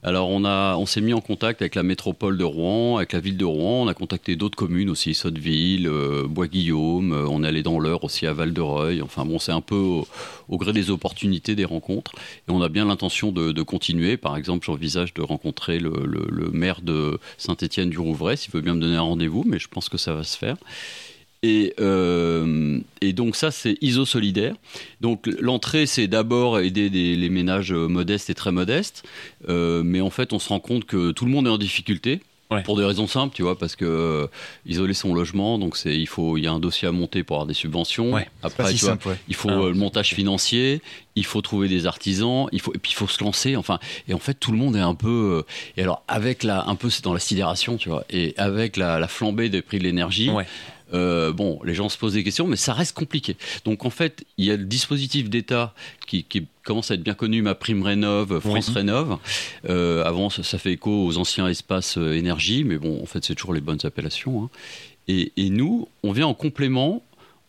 Alors 0.04 0.30
on, 0.30 0.44
on 0.44 0.86
s'est 0.86 1.00
mis 1.00 1.14
en 1.14 1.20
contact 1.20 1.62
avec 1.62 1.76
la 1.76 1.84
métropole 1.84 2.36
de 2.36 2.42
Rouen, 2.42 2.96
avec 2.96 3.12
la 3.12 3.20
ville 3.20 3.36
de 3.36 3.44
Rouen, 3.44 3.82
on 3.84 3.88
a 3.88 3.94
contacté 3.94 4.34
d'autres 4.34 4.56
communes 4.56 4.90
aussi, 4.90 5.14
Sotteville, 5.14 5.86
euh, 5.86 6.26
Bois-Guillaume, 6.26 7.12
euh, 7.12 7.26
on 7.28 7.44
est 7.44 7.46
allé 7.46 7.62
dans 7.62 7.78
l'Eure 7.78 8.02
aussi 8.02 8.26
à 8.26 8.32
Val-de-Reuil, 8.32 9.00
enfin 9.00 9.24
bon 9.24 9.38
c'est 9.38 9.52
un 9.52 9.60
peu 9.60 9.76
au, 9.76 10.58
gré 10.58 10.72
des 10.72 10.90
opportunités, 10.90 11.54
des 11.54 11.64
rencontres, 11.64 12.10
et 12.48 12.50
on 12.50 12.60
a 12.62 12.68
bien 12.68 12.86
l'intention 12.86 13.30
de, 13.30 13.62
continuer, 13.62 14.16
par 14.16 14.36
exemple 14.36 14.66
j'envisage 14.66 15.14
de 15.14 15.22
rencontrer 15.22 15.78
le, 15.78 15.92
le 16.04 16.50
maire 16.50 16.82
de 16.82 17.20
Saint-Étienne-du-Rouvray, 17.38 18.36
s'il 18.36 18.50
veut 18.50 18.60
bien 18.60 18.74
me 18.74 18.80
donner 18.80 18.96
un 18.96 19.02
rendez-vous, 19.02 19.44
mais 19.46 19.60
je 19.60 19.68
pense 19.68 19.88
que 19.88 19.98
ça 19.98 20.14
va 20.14 20.24
se 20.24 20.36
faire. 20.36 20.56
Euh, 21.44 22.78
et, 23.00 23.12
donc 23.12 23.37
ça, 23.37 23.50
c'est 23.50 23.76
ISO 23.81 24.05
solidaire. 24.05 24.55
Donc 25.00 25.26
l'entrée, 25.40 25.87
c'est 25.87 26.07
d'abord 26.07 26.61
aider 26.61 26.88
les 26.88 27.28
ménages 27.28 27.72
modestes 27.72 28.31
et 28.31 28.35
très 28.35 28.52
modestes. 28.52 29.02
Euh, 29.48 29.83
mais 29.85 30.00
en 30.00 30.11
fait, 30.11 30.33
on 30.33 30.38
se 30.38 30.48
rend 30.48 30.61
compte 30.61 30.85
que 30.85 31.11
tout 31.11 31.24
le 31.24 31.31
monde 31.31 31.46
est 31.46 31.50
en 31.50 31.59
difficulté. 31.59 32.20
Pour 32.66 32.76
des 32.76 32.85
raisons 32.85 33.07
simples, 33.07 33.35
tu 33.35 33.40
vois, 33.40 33.59
parce 33.59 33.76
que 33.76 33.87
euh, 33.87 34.26
isoler 34.66 34.92
son 34.92 35.14
logement, 35.14 35.59
donc 35.59 35.74
c'est 35.74 35.96
il 35.96 36.07
faut 36.07 36.37
il 36.37 36.44
y 36.44 36.46
a 36.46 36.52
un 36.52 36.61
dossier 36.61 36.87
à 36.87 36.92
monter 36.92 37.22
pour 37.22 37.37
avoir 37.37 37.46
des 37.46 37.55
subventions. 37.55 38.14
Après, 38.42 38.74
tu 38.74 38.85
vois, 38.85 38.98
il 39.26 39.35
faut 39.35 39.48
ah, 39.48 39.68
le 39.68 39.72
montage 39.72 40.12
financier, 40.12 40.83
il 41.16 41.24
faut 41.24 41.40
trouver 41.40 41.68
des 41.68 41.87
artisans, 41.87 42.48
il 42.52 42.61
faut 42.61 42.74
et 42.74 42.78
puis 42.78 42.92
il 42.92 42.94
faut 42.94 43.09
se 43.09 43.24
lancer. 43.24 43.57
Enfin, 43.57 43.78
et 44.07 44.12
en 44.12 44.18
fait, 44.18 44.35
tout 44.35 44.52
le 44.52 44.59
monde 44.59 44.76
est 44.76 44.81
un 44.81 44.94
peu 44.94 45.44
et 45.78 45.83
alors 45.83 46.02
avec 46.09 46.42
la 46.42 46.68
un 46.68 46.74
peu 46.74 46.90
c'est 46.90 47.02
dans 47.02 47.14
la 47.14 47.20
sidération, 47.20 47.78
tu 47.78 47.88
vois, 47.88 48.05
et 48.11 48.35
avec 48.37 48.76
la, 48.76 48.98
la 48.98 49.09
flambée 49.09 49.48
des 49.48 49.62
prix 49.62 49.78
de 49.78 49.85
l'énergie. 49.85 50.31
Euh, 50.92 51.33
bon, 51.33 51.61
les 51.64 51.74
gens 51.74 51.88
se 51.88 51.98
posent 51.98 52.14
des 52.14 52.24
questions, 52.24 52.46
mais 52.46 52.57
ça 52.57 52.72
reste 52.72 52.96
compliqué. 52.96 53.37
Donc 53.64 53.85
en 53.85 53.90
fait, 53.90 54.24
il 54.38 54.44
y 54.44 54.50
a 54.50 54.57
le 54.57 54.64
dispositif 54.64 55.31
d'État 55.31 55.74
qui, 56.07 56.26
commence 56.64 56.90
à 56.90 56.94
être 56.94 57.02
bien 57.02 57.14
connu, 57.14 57.42
ma 57.42 57.55
prime 57.55 57.83
rénove, 57.83 58.38
France 58.40 58.68
Rénove. 58.68 59.18
Euh, 59.68 60.05
avant, 60.05 60.31
ça, 60.31 60.59
fait 60.59 60.72
écho 60.72 61.07
aux 61.07 61.18
anciens 61.18 61.48
espaces 61.48 61.98
euh, 61.98 62.12
énergie, 62.12 62.62
mais 62.62 62.78
bon, 62.78 63.02
en 63.02 63.07
fait, 63.07 63.24
c'est 63.24 63.35
toujours 63.35 63.55
les 63.55 63.61
bonnes 63.61 63.81
appellations. 63.85 64.44
Hein. 64.44 64.50
Et, 65.09 65.33
nous, 65.50 65.88
on 66.05 66.12
vient 66.12 66.28
en 66.28 66.35
complément, 66.35 67.02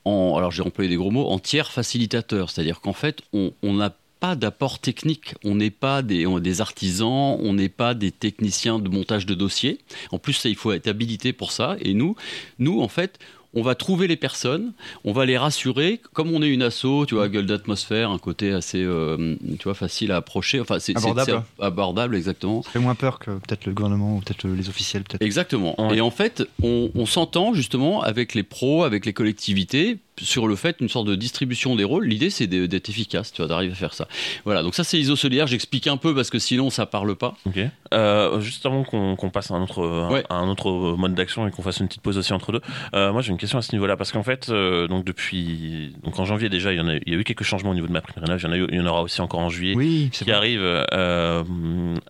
en, 0.05 0.35
alors 0.35 0.51
j'ai 0.51 0.63
employé 0.63 0.89
des 0.89 0.95
gros 0.95 1.11
mots, 1.11 1.27
en 1.27 1.37
tiers 1.37 1.71
facilitateur. 1.71 2.49
C'est-à-dire 2.49 2.81
qu'en 2.81 2.93
fait, 2.93 3.21
on 3.31 3.53
n'a 3.73 3.95
pas 4.23 4.37
d'apport 4.37 4.79
technique. 4.79 5.35
On 5.43 5.55
n'est 5.55 5.69
pas 5.69 6.01
des, 6.01 6.25
des, 6.39 6.61
artisans, 6.61 7.35
on 7.41 7.53
n'est 7.55 7.67
pas 7.67 7.93
des 7.93 8.09
techniciens 8.09 8.79
de 8.79 8.87
montage 8.87 9.25
de 9.25 9.33
dossiers. 9.33 9.79
En 10.13 10.17
plus, 10.17 10.31
ça, 10.31 10.47
il 10.47 10.55
faut 10.55 10.71
être 10.71 10.87
habilité 10.87 11.33
pour 11.33 11.51
ça. 11.51 11.75
Et 11.81 11.93
nous, 11.93 12.15
nous, 12.57 12.79
en 12.79 12.87
fait, 12.87 13.19
on 13.53 13.61
va 13.61 13.75
trouver 13.75 14.07
les 14.07 14.15
personnes, 14.15 14.71
on 15.03 15.11
va 15.11 15.25
les 15.25 15.37
rassurer, 15.37 15.99
comme 16.13 16.31
on 16.31 16.41
est 16.41 16.47
une 16.47 16.61
asso, 16.61 17.05
tu 17.05 17.15
vois, 17.15 17.27
gueule 17.27 17.47
d'atmosphère, 17.47 18.11
un 18.11 18.17
côté 18.17 18.53
assez, 18.53 18.81
euh, 18.81 19.35
tu 19.59 19.63
vois, 19.65 19.73
facile 19.73 20.13
à 20.13 20.15
approcher, 20.15 20.61
enfin 20.61 20.79
c'est 20.79 20.95
abordable, 20.97 21.43
abordable 21.59 22.15
exactement. 22.15 22.63
Ça 22.63 22.71
fait 22.71 22.79
moins 22.79 22.95
peur 22.95 23.19
que 23.19 23.31
peut-être 23.31 23.65
le 23.65 23.73
gouvernement 23.73 24.15
ou 24.15 24.19
peut-être 24.21 24.47
les 24.47 24.69
officiels, 24.69 25.03
peut-être. 25.03 25.21
Exactement. 25.21 25.75
Et 25.91 25.99
en 25.99 26.11
fait, 26.11 26.47
on 26.63 27.05
s'entend 27.05 27.53
justement 27.53 28.01
avec 28.01 28.35
les 28.35 28.43
pros, 28.43 28.85
avec 28.85 29.05
les 29.05 29.11
collectivités 29.11 29.99
sur 30.21 30.47
le 30.47 30.55
fait 30.55 30.77
une 30.79 30.89
sorte 30.89 31.07
de 31.07 31.15
distribution 31.15 31.75
des 31.75 31.83
rôles. 31.83 32.05
L'idée, 32.05 32.29
c'est 32.29 32.47
d'être 32.47 32.89
efficace, 32.89 33.31
tu 33.31 33.41
vois, 33.41 33.47
d'arriver 33.47 33.73
à 33.73 33.75
faire 33.75 33.93
ça. 33.93 34.07
Voilà, 34.45 34.61
donc 34.61 34.75
ça, 34.75 34.83
c'est 34.83 34.99
ISO 34.99 35.15
solidaire. 35.15 35.47
J'explique 35.47 35.87
un 35.87 35.97
peu 35.97 36.13
parce 36.13 36.29
que 36.29 36.39
sinon, 36.39 36.69
ça 36.69 36.85
parle 36.85 37.15
pas. 37.15 37.35
Ok. 37.45 37.59
Euh, 37.93 38.39
juste 38.39 38.65
avant 38.65 38.83
qu'on 38.83 39.29
passe 39.29 39.51
à 39.51 39.55
un 39.55 39.61
autre, 39.61 40.25
un, 40.29 40.47
autre 40.47 40.95
mode 40.97 41.15
d'action 41.15 41.47
et 41.47 41.51
qu'on 41.51 41.61
fasse 41.61 41.79
une 41.79 41.87
petite 41.87 42.01
pause 42.01 42.17
aussi 42.17 42.33
entre 42.33 42.51
deux, 42.51 42.61
euh, 42.93 43.11
moi, 43.11 43.21
j'ai 43.21 43.31
une 43.31 43.37
question 43.37 43.57
à 43.57 43.61
ce 43.61 43.71
niveau-là 43.73 43.97
parce 43.97 44.11
qu'en 44.11 44.23
fait, 44.23 44.49
euh, 44.49 44.87
donc 44.87 45.05
depuis, 45.05 45.95
donc 46.03 46.19
en 46.19 46.25
janvier 46.25 46.49
déjà, 46.49 46.73
il 46.73 46.77
y, 46.77 46.81
en 46.81 46.87
a, 46.87 46.95
il 46.95 47.13
y 47.13 47.15
a 47.15 47.19
eu 47.19 47.23
quelques 47.23 47.43
changements 47.43 47.71
au 47.71 47.75
niveau 47.75 47.87
de 47.87 47.91
ma 47.91 48.01
prime 48.01 48.23
rénov. 48.23 48.39
Il 48.39 48.43
y 48.43 48.47
en, 48.47 48.51
a 48.51 48.57
il 48.57 48.75
y 48.75 48.79
en 48.79 48.85
aura 48.85 49.01
aussi 49.01 49.21
encore 49.21 49.39
en 49.39 49.49
juillet 49.49 49.75
oui, 49.75 50.09
qui 50.11 50.31
arrive. 50.31 50.63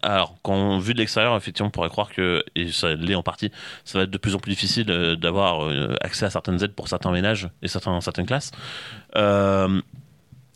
alors, 0.02 0.36
quand 0.42 0.80
vu 0.80 0.94
de 0.94 1.00
l'extérieur, 1.00 1.36
effectivement, 1.36 1.68
on 1.68 1.72
pourrait 1.72 1.90
croire 1.90 2.12
que, 2.12 2.44
et 2.56 2.68
ça 2.70 2.94
l'est 2.96 3.16
en 3.16 3.24
partie, 3.24 3.52
ça 3.86 4.00
va 4.00 4.04
être 4.04 4.12
de 4.12 4.18
plus 4.18 4.36
en 4.36 4.40
plus 4.40 4.52
difficile 4.52 4.86
d'avoir 5.20 5.70
accès 6.02 6.26
à 6.26 6.30
certaines 6.30 6.64
aides 6.64 6.74
pour 6.74 6.88
certains 6.88 7.12
ménages 7.12 7.50
et 7.62 7.68
certains 7.68 7.93
certaines 8.02 8.26
classes. 8.26 8.52
Euh, 9.16 9.82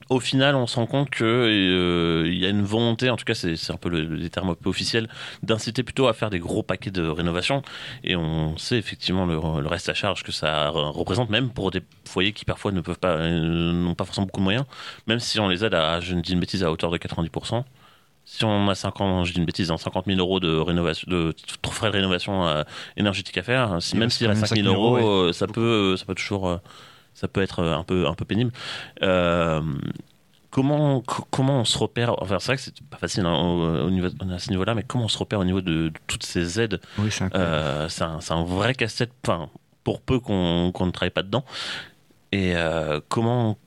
au 0.09 0.19
final, 0.19 0.55
on 0.55 0.67
se 0.67 0.77
rend 0.77 0.85
compte 0.85 1.09
qu'il 1.09 1.25
euh, 1.25 2.31
y 2.31 2.45
a 2.45 2.49
une 2.49 2.63
volonté, 2.63 3.09
en 3.09 3.17
tout 3.17 3.25
cas, 3.25 3.33
c'est 3.33 3.71
un 3.71 3.77
peu 3.77 3.89
le, 3.89 4.03
les 4.03 4.29
termes 4.29 4.49
un 4.49 4.53
peu 4.53 4.69
officiels, 4.69 5.09
d'inciter 5.43 5.83
plutôt 5.83 6.07
à 6.07 6.13
faire 6.13 6.29
des 6.29 6.39
gros 6.39 6.63
paquets 6.63 6.91
de 6.91 7.05
rénovation. 7.05 7.61
Et 8.03 8.15
on 8.15 8.57
sait 8.57 8.77
effectivement 8.77 9.25
le, 9.25 9.67
reste 9.67 9.89
à 9.89 9.93
charge 9.93 10.23
que 10.23 10.31
ça 10.31 10.69
représente, 10.69 11.29
même 11.29 11.49
pour 11.49 11.71
des 11.71 11.81
foyers 12.05 12.31
qui 12.31 12.45
parfois 12.45 12.71
ne 12.71 12.79
peuvent 12.79 12.99
pas, 12.99 13.17
euh, 13.17 13.73
n'ont 13.73 13.95
pas 13.95 14.05
forcément 14.05 14.27
beaucoup 14.27 14.39
de 14.39 14.45
moyens, 14.45 14.65
même 15.07 15.19
si 15.19 15.39
on 15.39 15.49
les 15.49 15.65
aide 15.65 15.73
à, 15.73 15.99
je 15.99 16.15
ne 16.15 16.21
dis 16.21 16.33
une 16.33 16.39
bêtise, 16.39 16.63
à 16.63 16.71
hauteur 16.71 16.89
de 16.89 16.97
90%. 16.97 17.63
Si 18.23 18.43
on 18.43 18.69
a 18.69 18.75
50, 18.75 19.25
je 19.25 19.33
dis 19.33 19.39
une 19.39 19.45
bêtise, 19.45 19.67
50 19.67 19.95
hein, 19.95 20.01
000 20.05 20.19
euros 20.19 20.39
de 20.39 20.53
rénovation, 20.53 21.09
de 21.09 21.33
frais 21.69 21.87
de 21.87 21.93
rénovation 21.93 22.63
énergétique 22.97 23.37
à 23.37 23.43
faire, 23.43 23.77
si, 23.81 23.95
même 23.95 24.09
s'il 24.09 24.29
a 24.29 24.35
5 24.35 24.53
000 24.53 24.67
euros, 24.67 25.31
ça 25.31 25.47
peut, 25.47 25.95
ça 25.95 26.03
peut 26.05 26.15
toujours 26.15 26.59
ça 27.17 27.27
peut 27.27 27.41
être 27.41 27.63
un 27.63 27.83
peu, 27.83 28.07
un 28.07 28.13
peu 28.13 28.25
pénible. 28.25 28.51
Euh, 29.01 29.59
comment, 30.51 31.01
comment 31.31 31.61
on 31.61 31.65
se 31.65 31.75
repère 31.75 32.21
Enfin, 32.21 32.37
c'est 32.37 32.45
vrai 32.47 32.57
que 32.57 32.61
c'est 32.61 32.79
pas 32.83 32.97
facile 32.97 33.25
hein, 33.25 33.35
au, 33.35 33.89
niveau, 33.89 34.09
à 34.31 34.37
ce 34.37 34.51
niveau-là, 34.51 34.75
mais 34.75 34.83
comment 34.83 35.05
on 35.05 35.07
se 35.07 35.17
repère 35.17 35.39
au 35.39 35.43
niveau 35.43 35.61
de, 35.61 35.91
toutes 36.05 36.23
ces 36.23 36.61
aides? 36.61 36.79
Oui, 36.99 37.09
C'est 37.09 37.25
euh, 37.33 37.87
un, 38.29 38.43
vrai 38.43 38.75
casse-tête, 38.75 39.11
enfin, 39.25 39.49
pour 39.83 39.99
peu 40.01 40.19
qu'on 40.19 40.67
ne 40.67 40.91
travaille 40.91 41.09
pas 41.09 41.23
dedans. 41.23 41.43
Et 42.31 42.55
euh, 42.55 42.99
comment. 43.09 43.57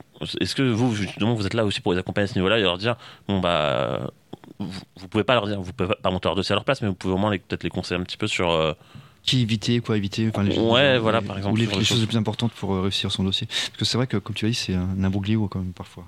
Est-ce 0.41 0.55
que 0.55 0.63
vous, 0.63 0.95
justement, 0.95 1.35
vous 1.35 1.45
êtes 1.45 1.55
là 1.55 1.65
aussi 1.65 1.81
pour 1.81 1.93
les 1.93 1.99
accompagner 1.99 2.27
à 2.27 2.29
ce 2.29 2.37
niveau-là 2.37 2.59
et 2.59 2.63
leur 2.63 2.79
dire 2.79 2.97
bon, 3.27 3.41
bah. 3.41 4.13
Vous, 4.61 4.81
vous 4.97 5.09
pouvez 5.09 5.25
pas 5.25 5.35
leur 5.35 5.47
dire, 5.47 5.61
vous 5.61 5.73
pouvez 5.73 5.95
pas 6.03 6.11
monter 6.11 6.29
leur 6.29 6.37
dossier 6.37 6.53
à 6.53 6.57
leur 6.57 6.65
place, 6.65 6.83
mais 6.83 6.89
vous 6.89 6.95
pouvez 6.95 7.15
au 7.15 7.17
moins 7.17 7.31
peut-être 7.31 7.63
les 7.63 7.71
conseiller 7.71 7.99
un 7.99 8.05
petit 8.05 8.19
peu 8.19 8.27
sur 8.27 8.77
qui 9.23 9.43
éviter, 9.43 9.81
quoi 9.81 9.97
éviter. 9.97 10.29
Enfin, 10.29 10.43
les 10.43 10.59
ouais, 10.59 10.99
voilà, 10.99 11.23
par 11.23 11.37
exemple. 11.37 11.55
Ou 11.55 11.57
les, 11.57 11.85
choses 11.85 12.01
les 12.01 12.07
plus 12.07 12.17
importantes 12.17 12.53
pour 12.53 12.75
euh, 12.75 12.83
réussir 12.83 13.13
son 13.13 13.25
dossier. 13.25 13.47
Parce 13.47 13.79
que 13.79 13.85
c'est 13.85 13.97
vrai 13.97 14.07
que, 14.07 14.17
comme 14.17 14.35
tu 14.35 14.47
as 14.47 14.49
dit, 14.49 14.55
c'est 14.55 14.75
un 14.75 15.03
imbroglio 15.03 15.49
quand 15.49 15.59
même 15.59 15.73
parfois. 15.73 16.05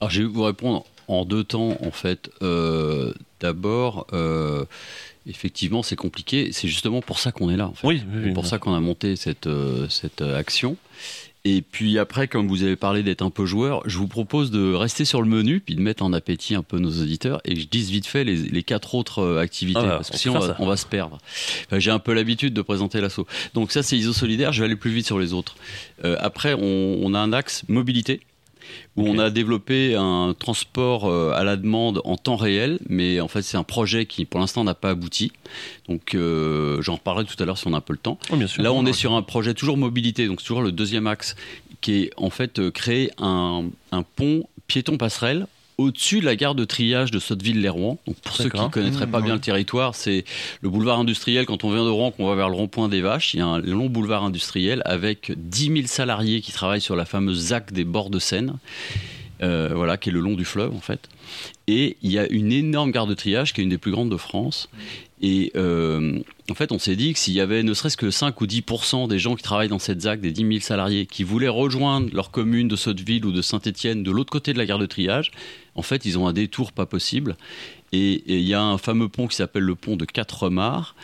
Alors, 0.00 0.10
je 0.10 0.22
vais 0.22 0.28
vous 0.28 0.42
répondre 0.42 0.84
en 1.08 1.24
deux 1.24 1.44
temps, 1.44 1.76
en 1.84 1.90
fait. 1.90 2.30
Euh, 2.42 3.12
d'abord, 3.40 4.06
euh, 4.12 4.64
effectivement, 5.26 5.82
c'est 5.82 5.96
compliqué. 5.96 6.50
C'est 6.52 6.68
justement 6.68 7.00
pour 7.00 7.18
ça 7.18 7.32
qu'on 7.32 7.50
est 7.50 7.56
là. 7.56 7.68
En 7.68 7.74
fait. 7.74 7.86
Oui, 7.86 8.02
c'est 8.24 8.32
pour 8.32 8.46
ça 8.46 8.58
qu'on 8.58 8.74
a 8.74 8.80
monté 8.80 9.16
cette, 9.16 9.48
cette 9.88 10.22
action. 10.22 10.76
Et 11.46 11.60
puis 11.60 11.98
après, 11.98 12.26
comme 12.26 12.48
vous 12.48 12.62
avez 12.62 12.74
parlé 12.74 13.02
d'être 13.02 13.20
un 13.20 13.28
peu 13.28 13.44
joueur, 13.44 13.82
je 13.84 13.98
vous 13.98 14.08
propose 14.08 14.50
de 14.50 14.72
rester 14.72 15.04
sur 15.04 15.20
le 15.20 15.28
menu, 15.28 15.60
puis 15.60 15.74
de 15.74 15.82
mettre 15.82 16.02
en 16.02 16.14
appétit 16.14 16.54
un 16.54 16.62
peu 16.62 16.78
nos 16.78 17.02
auditeurs, 17.02 17.42
et 17.44 17.54
je 17.54 17.66
dise 17.66 17.90
vite 17.90 18.06
fait 18.06 18.24
les, 18.24 18.62
quatre 18.62 18.94
autres 18.94 19.18
euh, 19.18 19.40
activités, 19.40 19.80
ah, 19.82 19.96
parce 19.96 20.10
que 20.10 20.16
sinon 20.16 20.40
on 20.58 20.66
va, 20.66 20.76
se 20.78 20.86
perdre. 20.86 21.18
J'ai 21.70 21.90
un 21.90 21.98
peu 21.98 22.14
l'habitude 22.14 22.54
de 22.54 22.62
présenter 22.62 23.02
l'assaut. 23.02 23.26
Donc 23.52 23.72
ça, 23.72 23.82
c'est 23.82 23.98
ISO 23.98 24.14
solidaire, 24.14 24.52
je 24.52 24.60
vais 24.60 24.66
aller 24.66 24.76
plus 24.76 24.90
vite 24.90 25.04
sur 25.04 25.18
les 25.18 25.34
autres. 25.34 25.56
Euh, 26.04 26.16
après, 26.18 26.54
on, 26.54 26.98
on 27.02 27.12
a 27.12 27.18
un 27.18 27.34
axe 27.34 27.64
mobilité 27.68 28.22
où 28.96 29.06
on 29.08 29.18
a 29.18 29.30
développé 29.30 29.94
un 29.94 30.34
transport 30.38 31.06
euh, 31.06 31.32
à 31.34 31.44
la 31.44 31.56
demande 31.56 32.00
en 32.04 32.16
temps 32.16 32.36
réel, 32.36 32.78
mais 32.88 33.20
en 33.20 33.28
fait 33.28 33.42
c'est 33.42 33.56
un 33.56 33.64
projet 33.64 34.06
qui 34.06 34.24
pour 34.24 34.40
l'instant 34.40 34.64
n'a 34.64 34.74
pas 34.74 34.90
abouti. 34.90 35.32
Donc 35.88 36.14
euh, 36.14 36.80
j'en 36.82 36.94
reparlerai 36.94 37.24
tout 37.24 37.40
à 37.42 37.46
l'heure 37.46 37.58
si 37.58 37.66
on 37.66 37.74
a 37.74 37.78
un 37.78 37.80
peu 37.80 37.92
le 37.92 37.98
temps. 37.98 38.18
Oh, 38.30 38.36
Là 38.58 38.72
on 38.72 38.86
est 38.86 38.92
sur 38.92 39.14
un 39.14 39.22
projet 39.22 39.54
toujours 39.54 39.76
mobilité, 39.76 40.26
donc 40.26 40.40
toujours 40.40 40.62
le 40.62 40.72
deuxième 40.72 41.06
axe, 41.06 41.36
qui 41.80 42.04
est 42.04 42.10
en 42.16 42.30
fait 42.30 42.58
euh, 42.58 42.70
créer 42.70 43.10
un, 43.18 43.64
un 43.92 44.02
pont 44.02 44.44
piéton 44.66 44.96
passerelle 44.96 45.46
au-dessus 45.78 46.20
de 46.20 46.24
la 46.24 46.36
gare 46.36 46.54
de 46.54 46.64
triage 46.64 47.10
de 47.10 47.18
Sotteville-les-Rouen. 47.18 47.98
Donc 48.06 48.16
pour 48.16 48.36
ceux 48.36 48.48
qui 48.48 48.60
ne 48.60 48.68
connaîtraient 48.68 49.06
pas 49.06 49.20
mmh, 49.20 49.24
bien 49.24 49.34
le 49.34 49.40
territoire, 49.40 49.94
c'est 49.94 50.24
le 50.60 50.68
boulevard 50.68 50.98
industriel. 50.98 51.46
Quand 51.46 51.64
on 51.64 51.72
vient 51.72 51.84
de 51.84 51.90
Rouen, 51.90 52.10
qu'on 52.10 52.26
va 52.26 52.34
vers 52.34 52.48
le 52.48 52.54
rond-point 52.56 52.88
des 52.88 53.00
Vaches, 53.00 53.34
il 53.34 53.38
y 53.38 53.40
a 53.40 53.46
un 53.46 53.58
long 53.58 53.88
boulevard 53.88 54.24
industriel 54.24 54.82
avec 54.84 55.32
10 55.36 55.72
000 55.72 55.86
salariés 55.86 56.40
qui 56.40 56.52
travaillent 56.52 56.80
sur 56.80 56.96
la 56.96 57.04
fameuse 57.04 57.48
ZAC 57.48 57.72
des 57.72 57.84
bords 57.84 58.10
de 58.10 58.18
Seine. 58.18 58.54
Euh, 59.42 59.72
voilà, 59.74 59.96
qui 59.96 60.10
est 60.10 60.12
le 60.12 60.20
long 60.20 60.34
du 60.34 60.44
fleuve 60.44 60.74
en 60.74 60.80
fait. 60.80 61.08
Et 61.66 61.96
il 62.02 62.12
y 62.12 62.18
a 62.18 62.26
une 62.28 62.52
énorme 62.52 62.92
gare 62.92 63.08
de 63.08 63.14
triage 63.14 63.52
qui 63.52 63.60
est 63.60 63.64
une 63.64 63.70
des 63.70 63.78
plus 63.78 63.90
grandes 63.90 64.10
de 64.10 64.16
France. 64.16 64.68
Et 65.20 65.50
euh, 65.56 66.20
en 66.50 66.54
fait, 66.54 66.70
on 66.70 66.78
s'est 66.78 66.94
dit 66.94 67.12
que 67.12 67.18
s'il 67.18 67.34
y 67.34 67.40
avait 67.40 67.62
ne 67.62 67.74
serait-ce 67.74 67.96
que 67.96 68.10
5 68.10 68.40
ou 68.40 68.46
10% 68.46 69.08
des 69.08 69.18
gens 69.18 69.34
qui 69.34 69.42
travaillent 69.42 69.68
dans 69.68 69.78
cette 69.78 70.02
ZAC, 70.02 70.20
des 70.20 70.30
10 70.30 70.46
000 70.46 70.60
salariés, 70.60 71.06
qui 71.06 71.24
voulaient 71.24 71.48
rejoindre 71.48 72.08
leur 72.12 72.30
commune 72.30 72.68
de 72.68 72.76
Sotteville 72.76 73.24
ou 73.24 73.32
de 73.32 73.42
Saint-Étienne 73.42 74.02
de 74.02 74.10
l'autre 74.10 74.30
côté 74.30 74.52
de 74.52 74.58
la 74.58 74.66
gare 74.66 74.78
de 74.78 74.86
triage, 74.86 75.32
en 75.74 75.82
fait, 75.82 76.04
ils 76.04 76.18
ont 76.18 76.26
un 76.26 76.32
détour 76.32 76.72
pas 76.72 76.86
possible. 76.86 77.36
Et 77.92 78.22
il 78.26 78.42
y 78.42 78.54
a 78.54 78.62
un 78.62 78.78
fameux 78.78 79.08
pont 79.08 79.26
qui 79.26 79.36
s'appelle 79.36 79.62
le 79.62 79.74
pont 79.74 79.96
de 79.96 80.04
Quatre 80.04 80.44
Remars 80.44 80.94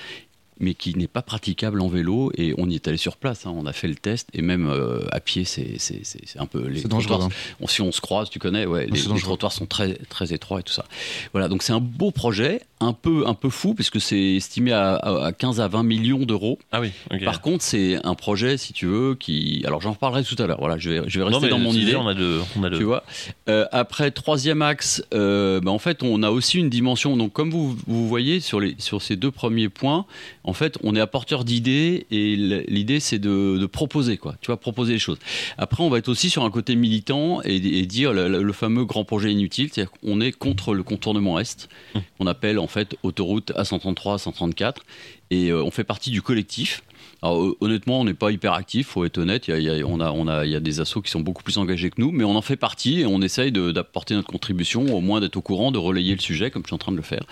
mais 0.61 0.75
qui 0.75 0.95
n'est 0.97 1.07
pas 1.09 1.23
praticable 1.23 1.81
en 1.81 1.89
vélo. 1.89 2.31
Et 2.37 2.55
on 2.59 2.69
y 2.69 2.75
est 2.75 2.87
allé 2.89 2.97
sur 2.97 3.17
place, 3.17 3.47
hein. 3.47 3.53
on 3.57 3.67
a 3.67 3.73
fait 3.73 3.89
le 3.89 3.95
test, 3.97 4.29
et 4.35 4.43
même 4.43 4.69
euh, 4.69 5.01
à 5.13 5.21
pied, 5.21 5.45
c'est 5.45 5.79
c'est- 5.79 6.01
c'est- 6.05 6.21
c'est 6.27 6.39
un 6.39 6.47
peu. 6.47 6.67
Les 6.69 6.81
C'est 6.83 6.89
dangereux. 6.89 7.23
hein. 7.25 7.29
on- 7.61 7.67
si 7.67 7.81
on 7.83 7.93
se 7.93 8.01
croise, 8.01 8.31
tu 8.31 8.39
connais, 8.39 8.67
ouais, 8.67 8.87
les, 8.87 9.01
les 9.01 9.21
trottoirs 9.21 9.53
sont 9.53 9.67
très, 9.67 9.95
très 10.09 10.33
étroits 10.33 10.61
et 10.61 10.63
tout 10.63 10.73
ça. 10.73 10.85
Voilà, 11.33 11.49
donc 11.49 11.63
c'est 11.63 11.73
un 11.73 11.81
beau 11.81 12.11
projet, 12.11 12.61
un 12.81 12.93
peu, 12.93 13.27
un 13.27 13.35
peu 13.35 13.51
fou, 13.51 13.75
puisque 13.75 14.01
c'est 14.01 14.35
estimé 14.37 14.73
à, 14.73 14.95
à- 14.97 15.27
à 15.27 15.33
15 15.33 15.61
à 15.61 15.69
20 15.69 15.83
millions 15.83 16.25
d'euros. 16.25 16.59
Ah 16.73 16.81
oui, 16.81 16.91
ok. 17.13 17.25
Par 17.25 17.41
contre, 17.41 17.63
c'est 17.65 17.99
un 18.05 18.15
projet, 18.15 18.57
si 18.57 18.73
tu 18.73 18.87
veux, 18.87 19.15
qui. 19.15 19.63
Alors 19.67 19.81
j'en 19.81 19.93
reparlerai 19.93 20.25
tout 20.25 20.37
à 20.43 20.47
l'heure. 20.47 20.59
Voilà, 20.61 20.79
je 20.79 20.91
vais, 20.91 21.03
je 21.07 21.19
vais 21.19 21.25
Non, 21.25 21.31
rester 21.33 21.47
mais 21.47 21.51
dans 21.51 21.59
mon 21.59 21.73
idée. 21.73 21.95
On 21.97 22.07
a 22.09 22.15
deux. 22.15 22.41
On 22.59 22.63
a 22.65 22.71
deux. 22.71 22.79
Tu 22.79 22.85
vois. 22.85 23.05
Euh, 23.49 23.67
après 23.73 24.11
troisième 24.11 24.63
axe, 24.63 25.03
euh, 25.15 25.61
bah, 25.61 25.71
en 25.71 25.79
fait, 25.79 26.03
on 26.03 26.23
a 26.23 26.31
aussi 26.31 26.59
une 26.59 26.71
dimension. 26.71 27.17
Donc, 27.17 27.33
comme 27.33 27.51
vous, 27.51 27.77
vous 27.87 28.09
voyez 28.09 28.41
sur 28.41 28.61
les 28.61 28.75
sur 28.79 29.03
ces 29.03 29.17
deux 29.17 29.31
premiers 29.31 29.69
points, 29.69 30.05
en 30.45 30.50
fait, 30.53 30.79
on 30.83 30.95
est 30.95 31.01
apporteur 31.01 31.45
d'idées 31.45 32.07
et 32.11 32.37
l'idée 32.69 33.01
c'est 33.01 33.19
de, 33.19 33.59
de 33.59 33.67
proposer 33.67 34.17
quoi. 34.17 34.35
Tu 34.41 34.47
vois, 34.47 34.59
proposer 34.59 34.95
les 34.95 34.99
choses. 34.99 35.19
Après, 35.59 35.83
on 35.83 35.91
va 35.91 35.99
être 35.99 36.09
aussi 36.09 36.31
sur 36.31 36.45
un 36.45 36.51
côté 36.51 36.77
militant 36.77 37.41
et, 37.45 37.57
et 37.57 37.87
dire 37.87 38.13
le, 38.13 38.53
fameux 38.53 38.85
grand 38.85 39.05
projet 39.05 39.33
inutile, 39.33 39.71
c'est-à-dire 39.73 39.93
qu'on 39.93 40.21
est 40.21 40.33
contre 40.33 40.75
le 40.75 40.83
contournement 40.83 41.39
est, 41.39 41.69
Hum. 41.95 42.03
qu'on 42.19 42.27
appelle 42.27 42.59
en 42.59 42.67
fait 42.67 42.97
autoroute 43.03 43.53
A133, 43.53 44.19
134, 44.19 44.83
et 45.31 45.49
euh, 45.51 45.63
on 45.63 45.71
fait 45.71 45.85
partie 45.85 46.11
du 46.11 46.23
collectif. 46.23 46.83
Alors, 47.23 47.43
euh, 47.45 47.57
honnêtement, 47.61 48.01
on 48.01 48.05
n'est 48.05 48.15
pas 48.15 48.31
hyper 48.33 48.53
actif, 48.55 48.89
faut 48.89 49.05
être 49.05 49.19
honnête. 49.19 49.49
Il 49.49 49.51
y 49.51 49.55
a, 49.55 49.59
il 49.59 49.65
y 49.65 49.83
a- 49.83 49.87
on 49.87 50.01
a, 50.01 50.11
on 50.11 50.27
a, 50.27 50.45
il 50.47 50.51
y 50.53 50.57
a 50.57 50.61
des 50.61 50.81
assos 50.81 51.03
qui 51.03 51.11
sont 51.11 51.21
beaucoup 51.21 51.43
plus 51.43 51.59
engagés 51.59 51.91
que 51.91 52.01
nous, 52.01 52.11
mais 52.13 52.25
on 52.25 52.35
en 52.37 52.43
fait 52.43 52.57
partie 52.57 53.01
et 53.01 53.07
on 53.07 53.21
essaye 53.23 53.53
d'apporter 53.53 54.15
notre 54.15 54.29
contribution, 54.29 54.95
au 54.95 55.01
moins 55.01 55.21
d'être 55.21 55.37
au 55.37 55.43
courant, 55.43 55.71
de 55.73 55.79
relayer 55.79 56.15
le 56.15 56.21
sujet, 56.21 56.51
comme 56.51 56.63
je 56.63 56.69
suis 56.69 56.75
en 56.75 56.79
train 56.79 56.93
de 56.93 56.97
le 56.97 57.03
faire. 57.03 57.23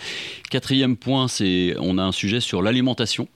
Quatrième 0.50 0.96
point, 0.96 1.28
c'est 1.28 1.74
on 1.80 1.98
a 1.98 2.02
un 2.02 2.12
sujet 2.12 2.40
sur 2.40 2.62
l'alimentation. 2.62 3.28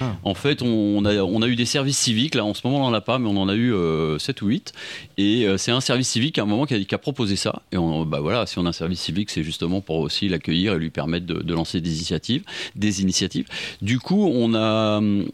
Ah. 0.00 0.16
En 0.22 0.34
fait, 0.34 0.62
on 0.62 1.04
a, 1.04 1.16
on 1.22 1.42
a 1.42 1.48
eu 1.48 1.54
des 1.56 1.66
services 1.66 1.98
civiques. 1.98 2.34
Là, 2.34 2.44
en 2.46 2.54
ce 2.54 2.62
moment, 2.64 2.78
on 2.86 2.90
n'en 2.90 2.94
a 2.96 3.02
pas, 3.02 3.18
mais 3.18 3.28
on 3.28 3.36
en 3.36 3.48
a 3.48 3.54
eu 3.54 3.74
7 4.18 4.40
ou 4.40 4.46
8. 4.46 4.72
Et 5.18 5.46
euh, 5.46 5.58
c'est 5.58 5.70
un 5.70 5.80
service 5.82 6.08
civique 6.08 6.38
à 6.38 6.42
un 6.42 6.46
moment 6.46 6.64
qui 6.64 6.74
a, 6.74 6.82
qui 6.82 6.94
a 6.94 6.98
proposé 6.98 7.36
ça. 7.36 7.62
Et 7.72 7.76
on, 7.76 8.06
bah 8.06 8.20
voilà, 8.20 8.46
si 8.46 8.58
on 8.58 8.64
a 8.64 8.70
un 8.70 8.72
service 8.72 9.00
civique, 9.00 9.28
c'est 9.28 9.42
justement 9.42 9.82
pour 9.82 9.98
aussi 9.98 10.28
l'accueillir 10.28 10.74
et 10.74 10.78
lui 10.78 10.88
permettre 10.90 11.26
de, 11.26 11.34
de 11.42 11.54
lancer 11.54 11.80
des 11.82 11.90
initiatives, 11.94 12.42
des 12.74 13.02
initiatives. 13.02 13.46
Du 13.82 13.98
coup, 13.98 14.30
on 14.32 14.54
a 14.54 14.96
hum, 14.98 15.26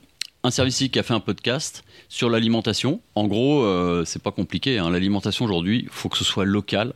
un 0.48 0.50
service 0.50 0.82
qui 0.90 0.98
a 0.98 1.02
fait 1.02 1.12
un 1.14 1.20
podcast 1.20 1.84
sur 2.08 2.30
l'alimentation. 2.30 3.00
En 3.14 3.26
gros, 3.26 3.62
euh, 3.64 4.04
c'est 4.06 4.22
pas 4.22 4.30
compliqué. 4.32 4.78
hein. 4.78 4.88
L'alimentation 4.90 5.44
aujourd'hui, 5.44 5.80
il 5.82 5.88
faut 5.90 6.08
que 6.08 6.16
ce 6.16 6.24
soit 6.24 6.46
local 6.46 6.94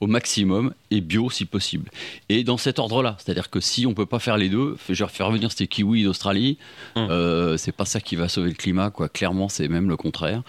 au 0.00 0.06
maximum 0.06 0.72
et 0.90 1.00
bio 1.00 1.30
si 1.30 1.44
possible. 1.44 1.90
Et 2.28 2.42
dans 2.42 2.56
cet 2.56 2.78
ordre-là, 2.78 3.16
c'est-à-dire 3.18 3.50
que 3.50 3.60
si 3.60 3.86
on 3.86 3.92
peut 3.94 4.06
pas 4.06 4.18
faire 4.18 4.38
les 4.38 4.48
deux, 4.48 4.76
je 4.88 5.04
vais 5.04 5.10
faire 5.10 5.30
venir 5.30 5.52
ces 5.52 5.66
kiwis 5.66 6.04
d'Australie, 6.04 6.56
Hum. 6.96 7.08
euh, 7.10 7.56
c'est 7.56 7.72
pas 7.72 7.84
ça 7.84 8.00
qui 8.00 8.16
va 8.16 8.28
sauver 8.28 8.48
le 8.48 8.54
climat, 8.54 8.90
quoi. 8.90 9.08
Clairement, 9.08 9.48
c'est 9.48 9.68
même 9.68 9.88
le 9.88 9.96
contraire. 9.96 10.42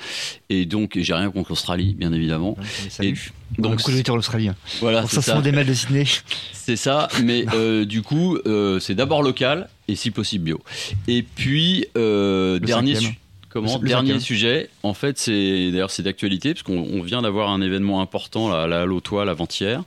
Et 0.50 0.66
donc, 0.66 0.98
j'ai 1.00 1.14
rien 1.14 1.30
contre 1.32 1.50
l'Australie, 1.52 1.94
bien 1.96 2.14
évidemment. 2.14 2.58
Salut. 2.90 3.32
Donc, 3.58 3.82
australien. 4.10 4.56
voilà, 4.80 5.06
ça, 5.08 5.42
des 5.42 5.52
mails 5.52 5.68
de 5.68 5.74
Sydney. 5.74 6.06
C'est 6.54 6.76
ça, 6.78 7.10
mais 7.24 7.46
euh, 7.54 7.86
du 7.86 8.02
coup, 8.02 8.38
euh, 8.46 8.80
c'est 8.80 8.94
d'abord 8.94 9.24
local 9.24 9.68
et 9.88 9.96
si 9.96 10.12
possible 10.12 10.46
bio. 10.46 10.62
Et 11.08 11.24
puis, 11.24 11.86
euh, 11.98 12.60
dernier, 12.60 12.94
cinquième. 12.96 13.14
Comment, 13.52 13.78
Le- 13.78 13.88
dernier 13.88 14.10
cinquième. 14.14 14.20
sujet, 14.22 14.70
en 14.84 14.94
fait, 14.94 15.18
c'est 15.18 15.72
d'ailleurs 15.72 15.92
c'est 15.92 16.04
d'actualité, 16.04 16.54
parce 16.54 16.64
qu'on 16.64 16.80
on 16.80 17.02
vient 17.04 17.22
d'avoir 17.22 17.50
un 17.50 17.62
événement 17.62 18.02
important 18.02 18.50
là, 18.50 18.68
là, 18.68 18.82
à 18.82 18.86
l'Autoile 18.86 19.30
avant-hier. 19.30 19.84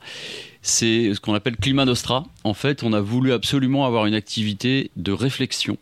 C'est 0.62 1.12
ce 1.14 1.20
qu'on 1.20 1.34
appelle 1.34 1.56
Climat 1.56 1.84
Nostra. 1.84 2.24
En 2.44 2.54
fait, 2.54 2.82
on 2.82 2.92
a 2.92 3.00
voulu 3.00 3.32
absolument 3.32 3.84
avoir 3.86 4.06
une 4.06 4.14
activité 4.14 4.90
de 4.96 5.12
réflexion, 5.12 5.76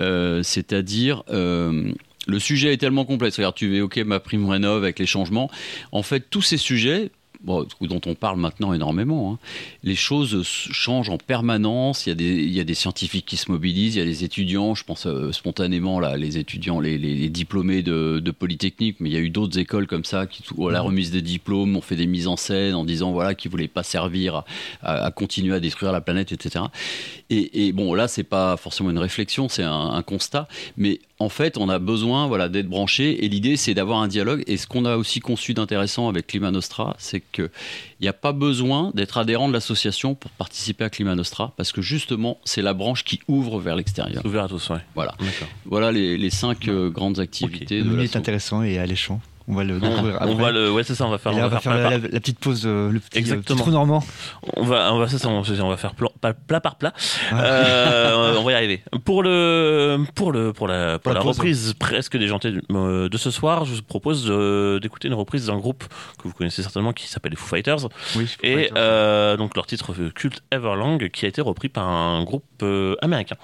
Euh, 0.00 0.42
c'est-à-dire. 0.42 1.24
euh, 1.30 1.92
le 2.26 2.38
sujet 2.38 2.74
est 2.74 2.76
tellement 2.76 3.04
complexe. 3.06 3.36
Regarde, 3.38 3.54
tu 3.54 3.74
évoquais 3.74 4.04
ma 4.04 4.20
prime 4.20 4.48
rénov 4.48 4.82
avec 4.82 4.98
les 4.98 5.06
changements. 5.06 5.50
En 5.92 6.02
fait, 6.02 6.26
tous 6.28 6.42
ces 6.42 6.58
sujets, 6.58 7.10
bon, 7.42 7.66
dont 7.80 8.00
on 8.06 8.14
parle 8.14 8.38
maintenant 8.38 8.72
énormément, 8.72 9.32
hein, 9.34 9.38
les 9.82 9.94
choses 9.94 10.42
changent 10.44 11.08
en 11.10 11.18
permanence. 11.18 12.06
Il 12.06 12.10
y, 12.10 12.12
a 12.12 12.14
des, 12.14 12.34
il 12.42 12.52
y 12.52 12.60
a 12.60 12.64
des 12.64 12.74
scientifiques 12.74 13.26
qui 13.26 13.36
se 13.36 13.50
mobilisent, 13.50 13.96
il 13.96 13.98
y 13.98 14.02
a 14.02 14.04
des 14.04 14.24
étudiants, 14.24 14.74
je 14.74 14.84
pense 14.84 15.06
euh, 15.06 15.32
spontanément, 15.32 16.00
là, 16.00 16.16
les 16.16 16.38
étudiants, 16.38 16.80
les, 16.80 16.98
les- 16.98 17.14
les 17.14 17.28
diplômés 17.28 17.82
de, 17.82 18.20
de 18.22 18.30
Polytechnique, 18.30 18.96
mais 19.00 19.08
il 19.10 19.12
y 19.12 19.16
a 19.16 19.20
eu 19.20 19.30
d'autres 19.30 19.58
écoles 19.58 19.86
comme 19.86 20.04
ça 20.04 20.26
qui, 20.26 20.42
à 20.68 20.70
la 20.72 20.80
remise 20.80 21.10
des 21.10 21.22
diplômes, 21.22 21.76
ont 21.76 21.80
fait 21.80 21.96
des 21.96 22.06
mises 22.06 22.26
en 22.28 22.36
scène 22.36 22.74
en 22.74 22.84
disant 22.84 23.12
voilà, 23.12 23.34
qu'ils 23.34 23.48
ne 23.48 23.52
voulaient 23.52 23.68
pas 23.68 23.82
servir 23.82 24.34
à, 24.36 24.44
à- 24.82 25.04
à 25.06 25.10
continuer 25.10 25.54
à 25.54 25.60
détruire 25.60 25.92
la 25.92 26.00
planète, 26.00 26.32
etc. 26.32 26.66
Et, 27.30 27.66
et 27.66 27.72
bon, 27.72 27.94
là, 27.94 28.08
c'est 28.08 28.22
pas 28.24 28.56
forcément 28.56 28.90
une 28.90 28.98
réflexion, 28.98 29.48
c'est 29.48 29.62
un, 29.62 29.72
un 29.90 30.02
constat, 30.02 30.48
mais 30.76 31.00
en 31.20 31.28
fait, 31.28 31.58
on 31.58 31.68
a 31.68 31.78
besoin 31.78 32.26
voilà, 32.26 32.48
d'être 32.48 32.68
branché 32.68 33.24
et 33.24 33.28
l'idée, 33.28 33.56
c'est 33.56 33.74
d'avoir 33.74 34.00
un 34.00 34.08
dialogue. 34.08 34.44
Et 34.46 34.56
ce 34.56 34.66
qu'on 34.66 34.84
a 34.84 34.96
aussi 34.96 35.20
conçu 35.20 35.52
d'intéressant 35.52 36.08
avec 36.08 36.28
Climat 36.28 36.50
Nostra, 36.50 36.94
c'est 36.98 37.20
qu'il 37.20 37.50
n'y 38.00 38.08
a 38.08 38.12
pas 38.12 38.32
besoin 38.32 38.92
d'être 38.94 39.18
adhérent 39.18 39.48
de 39.48 39.52
l'association 39.52 40.14
pour 40.14 40.30
participer 40.32 40.84
à 40.84 40.90
Climat 40.90 41.16
Nostra, 41.16 41.52
parce 41.56 41.72
que 41.72 41.82
justement, 41.82 42.38
c'est 42.44 42.62
la 42.62 42.74
branche 42.74 43.04
qui 43.04 43.20
ouvre 43.26 43.58
vers 43.58 43.74
l'extérieur. 43.74 44.24
Ouvert 44.24 44.44
à 44.44 44.48
tous, 44.48 44.70
ouais. 44.70 44.80
Voilà, 44.94 45.14
voilà 45.64 45.90
les, 45.90 46.16
les 46.16 46.30
cinq 46.30 46.68
euh, 46.68 46.88
grandes 46.90 47.18
activités 47.18 47.78
Le 47.78 47.84
de 47.84 47.90
menu 47.90 48.04
est 48.04 48.16
intéressant 48.16 48.62
et 48.62 48.78
alléchant. 48.78 49.20
On 49.50 49.54
va 49.54 49.64
le 49.64 49.76
On, 49.76 49.78
découvrir 49.80 50.16
après. 50.16 50.28
on 50.28 50.34
va 50.36 50.50
le, 50.52 50.70
ouais, 50.70 50.84
c'est 50.84 50.94
ça, 50.94 51.06
on 51.06 51.10
va 51.10 51.16
faire, 51.18 51.32
on 51.32 51.36
là, 51.36 51.42
va 51.42 51.46
on 51.46 51.50
va 51.50 51.60
faire 51.60 51.74
la, 51.74 51.82
par- 51.82 51.90
la- 51.92 51.98
la 51.98 52.20
petite 52.20 52.38
pause, 52.38 52.64
euh, 52.66 52.90
le 52.92 53.00
petit, 53.00 53.16
euh, 53.16 53.20
Exactement. 53.20 53.56
petit 53.56 53.62
trou 53.62 53.70
normand. 53.70 54.04
on 54.56 54.64
va, 54.64 54.92
on 54.92 54.98
va, 54.98 55.08
ça, 55.08 55.26
on, 55.28 55.38
on 55.42 55.68
va 55.68 55.76
faire 55.78 55.94
plan- 55.94 56.12
plat 56.46 56.60
par 56.60 56.76
plat. 56.76 56.92
Ah. 57.32 57.42
Euh, 57.44 58.36
on 58.38 58.42
va 58.44 58.52
y 58.52 58.54
arriver. 58.54 58.82
Pour 59.04 59.22
le, 59.22 59.98
pour 60.14 60.32
le, 60.32 60.52
pour 60.52 60.68
la, 60.68 60.98
pour 60.98 61.12
la 61.12 61.18
la 61.20 61.24
pause. 61.24 61.36
reprise 61.38 61.74
presque 61.78 62.16
déjantée 62.16 62.52
euh, 62.70 63.08
de 63.08 63.16
ce 63.16 63.30
soir, 63.30 63.64
je 63.64 63.74
vous 63.76 63.82
propose 63.82 64.26
euh, 64.28 64.78
d'écouter 64.80 65.08
une 65.08 65.14
reprise 65.14 65.46
d'un 65.46 65.56
groupe 65.58 65.84
que 66.22 66.28
vous 66.28 66.34
connaissez 66.34 66.62
certainement 66.62 66.92
qui 66.92 67.08
s'appelle 67.08 67.30
les 67.32 67.36
Foo 67.36 67.46
Fighters. 67.46 67.88
Oui, 68.16 68.28
Et 68.42 68.70
euh, 68.76 69.36
donc 69.38 69.56
leur 69.56 69.66
titre 69.66 69.92
euh, 69.98 70.10
culte 70.10 70.42
Everlong 70.50 70.98
qui 71.10 71.24
a 71.24 71.28
été 71.28 71.40
repris 71.40 71.68
par 71.70 71.88
un 71.88 72.22
groupe 72.24 72.44
euh, 72.62 72.96
américain. 73.00 73.36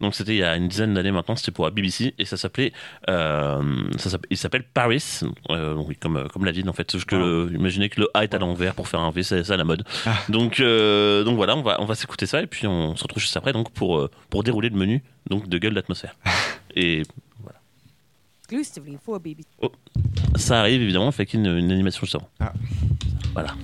Donc 0.00 0.14
c'était 0.14 0.32
il 0.34 0.38
y 0.38 0.44
a 0.44 0.56
une 0.56 0.68
dizaine 0.68 0.94
d'années 0.94 1.12
maintenant, 1.12 1.36
c'était 1.36 1.52
pour 1.52 1.64
la 1.66 1.70
BBC 1.70 2.14
et 2.18 2.24
ça 2.24 2.36
s'appelait, 2.36 2.72
euh, 3.08 3.62
ça 3.98 4.18
il 4.30 4.36
s'appelle 4.36 4.64
Paris, 4.74 5.20
euh, 5.52 5.74
oui, 5.74 5.96
comme 5.96 6.16
euh, 6.16 6.28
comme 6.28 6.44
la 6.44 6.52
ville 6.52 6.68
en 6.68 6.72
fait. 6.72 6.90
Sauf 6.90 7.04
que 7.04 7.16
le- 7.16 7.50
imaginez 7.54 7.88
que 7.88 8.00
le 8.00 8.08
A 8.14 8.24
est 8.24 8.34
à 8.34 8.38
l'envers 8.38 8.74
pour 8.74 8.88
faire 8.88 9.00
un 9.00 9.10
V, 9.10 9.22
c'est 9.22 9.44
ça 9.44 9.56
la 9.56 9.64
mode. 9.64 9.84
Ah. 10.06 10.16
Donc 10.28 10.60
euh, 10.60 11.24
donc 11.24 11.36
voilà, 11.36 11.56
on 11.56 11.62
va 11.62 11.80
on 11.80 11.84
va 11.84 11.94
s'écouter 11.94 12.26
ça 12.26 12.42
et 12.42 12.46
puis 12.46 12.66
on 12.66 12.96
se 12.96 13.02
retrouve 13.02 13.20
juste 13.22 13.36
après 13.36 13.52
donc 13.52 13.70
pour 13.72 14.08
pour 14.30 14.42
dérouler 14.44 14.68
le 14.68 14.76
menu 14.76 15.02
donc 15.28 15.48
de 15.48 15.58
gueule 15.58 15.74
d'atmosphère. 15.74 16.16
et 16.76 17.02
exclusively 18.40 18.98
for 19.02 19.18
BBC. 19.18 19.46
ça 20.36 20.60
arrive 20.60 20.82
évidemment 20.82 21.08
avec 21.08 21.32
une, 21.32 21.46
une 21.46 21.70
animation 21.72 22.00
justement. 22.02 22.28
Ah. 22.40 22.52
Voilà. 23.32 23.54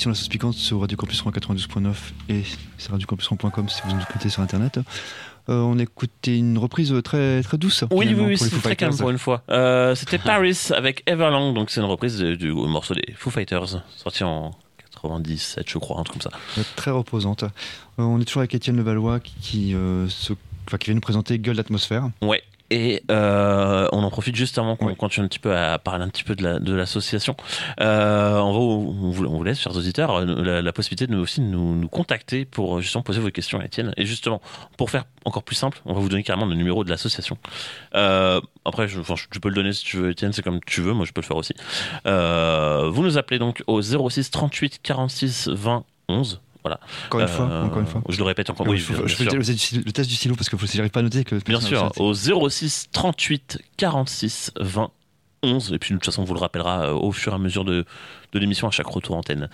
L'émission 0.00 0.10
La 0.10 0.14
Sauce 0.14 0.28
Piquante 0.28 0.54
sur 0.54 0.80
Radio 0.80 0.96
Campus 0.96 1.22
92.9 1.22 1.94
et 2.30 2.42
sur 2.78 2.92
radiocampus.com 2.92 3.68
si 3.68 3.82
vous 3.84 3.94
nous 3.94 4.00
écoutez 4.02 4.30
sur 4.30 4.40
internet. 4.42 4.78
Euh, 5.50 5.60
on 5.60 5.78
a 5.78 5.82
écouté 5.82 6.38
une 6.38 6.56
reprise 6.56 6.94
très, 7.04 7.42
très 7.42 7.58
douce. 7.58 7.84
Oui, 7.90 8.06
oui, 8.16 8.24
oui, 8.28 8.38
c'est 8.38 8.48
très 8.62 8.76
calme 8.76 8.96
pour 8.96 9.10
une 9.10 9.18
fois. 9.18 9.42
Euh, 9.50 9.94
C'était 9.94 10.16
Paris 10.24 10.56
avec 10.74 11.02
Everlong, 11.06 11.52
donc 11.52 11.68
c'est 11.70 11.80
une 11.80 11.86
reprise 11.86 12.18
du 12.18 12.50
morceau 12.52 12.94
des 12.94 13.12
Foo 13.14 13.28
Fighters, 13.30 13.82
sorti 13.96 14.24
en 14.24 14.52
97, 14.94 15.68
je 15.68 15.76
crois, 15.78 16.00
un 16.00 16.04
truc 16.04 16.22
comme 16.22 16.30
ça. 16.32 16.38
Euh, 16.58 16.62
Très 16.76 16.90
reposante. 16.90 17.42
Euh, 17.42 17.48
on 17.98 18.18
est 18.20 18.24
toujours 18.24 18.40
avec 18.40 18.54
Étienne 18.54 18.76
Levallois 18.76 19.20
qui, 19.20 19.72
se- 20.08 20.32
qui 20.78 20.84
vient 20.86 20.94
nous 20.94 21.00
présenter 21.00 21.38
Gueule 21.38 21.56
d'atmosphère. 21.56 22.08
Ouais. 22.22 22.42
Et 22.70 23.02
euh, 23.10 23.88
on 23.92 24.02
en 24.04 24.10
profite 24.10 24.36
juste 24.36 24.56
avant 24.58 24.76
qu'on 24.76 24.94
continue 24.94 25.24
un 25.26 25.28
petit 25.28 25.38
peu 25.40 25.56
à 25.56 25.78
parler 25.78 26.04
un 26.04 26.08
petit 26.08 26.22
peu 26.24 26.36
de 26.36 26.42
la- 26.44 26.58
de 26.60 26.72
l'association. 26.74 27.36
Euh, 27.80 28.38
on, 28.38 28.52
va, 28.52 28.58
on, 28.58 29.10
vous, 29.10 29.42
laisse, 29.42 29.58
chers 29.60 29.76
auditeurs, 29.76 30.14
euh, 30.20 30.24
la, 30.24 30.62
la 30.62 30.72
possibilité 30.72 31.06
de 31.06 31.12
nous 31.14 31.20
aussi 31.20 31.40
de 31.40 31.46
nous, 31.46 31.74
nous 31.74 31.88
contacter 31.88 32.44
pour 32.44 32.80
justement 32.80 33.02
poser 33.02 33.20
vos 33.20 33.30
questions 33.30 33.58
à 33.60 33.64
Étienne. 33.64 33.92
Et 33.96 34.06
justement, 34.06 34.40
pour 34.76 34.90
faire 34.90 35.04
encore 35.24 35.42
plus 35.42 35.56
simple, 35.56 35.80
on 35.84 35.94
va 35.94 36.00
vous 36.00 36.08
donner 36.08 36.22
carrément 36.22 36.46
le 36.46 36.54
numéro 36.54 36.84
de 36.84 36.90
l'association. 36.90 37.36
Après, 37.92 38.88
je, 38.88 39.00
enfin, 39.00 39.14
tu 39.30 39.40
peux 39.40 39.48
le 39.48 39.54
donner 39.54 39.72
si 39.72 39.84
tu 39.84 39.96
veux, 39.96 40.10
Étienne, 40.10 40.32
c'est 40.32 40.42
comme 40.42 40.60
tu 40.64 40.80
veux. 40.80 40.92
Moi, 40.92 41.06
je 41.06 41.12
peux 41.12 41.20
le 41.20 41.26
faire 41.26 41.36
aussi. 41.36 41.54
Vous 42.04 43.02
nous 43.02 43.18
appelez 43.18 43.38
donc 43.38 43.62
au 43.66 43.82
06 43.82 44.30
38 44.30 44.80
46 44.82 45.48
20 45.48 45.84
11. 46.08 46.40
Voilà. 46.62 46.80
Encore 47.06 47.20
une 47.20 47.28
fois, 47.28 47.46
Euh, 47.50 47.64
encore 47.64 47.80
une 47.80 47.86
fois. 47.86 48.02
Je 48.08 48.18
le 48.18 48.24
répète 48.24 48.50
encore. 48.50 48.66
Oui, 48.68 48.78
je, 48.78 48.92
je 49.06 49.14
fais 49.14 49.24
le, 49.24 49.92
test 49.92 50.08
du 50.08 50.16
stylo 50.16 50.34
parce 50.36 50.48
que 50.48 50.66
si 50.66 50.76
j'arrive 50.76 50.92
pas 50.92 51.00
à 51.00 51.02
noter 51.02 51.24
que 51.24 51.36
Bien 51.36 51.60
sûr, 51.60 51.90
au 51.98 52.14
06 52.14 52.88
38 52.92 53.60
46 53.76 54.52
20 54.60 54.90
11. 55.42 55.72
Et 55.72 55.78
puis, 55.78 55.90
de 55.92 55.96
toute 55.96 56.04
façon, 56.04 56.22
on 56.22 56.24
vous 56.24 56.34
le 56.34 56.40
rappellera 56.40 56.86
euh, 56.86 56.92
au 56.92 57.12
fur 57.12 57.32
et 57.32 57.34
à 57.34 57.38
mesure 57.38 57.64
de, 57.64 57.84
de 58.32 58.38
l'émission 58.38 58.68
à 58.68 58.70
chaque 58.70 58.86
retour 58.86 59.16
antenne. 59.16 59.48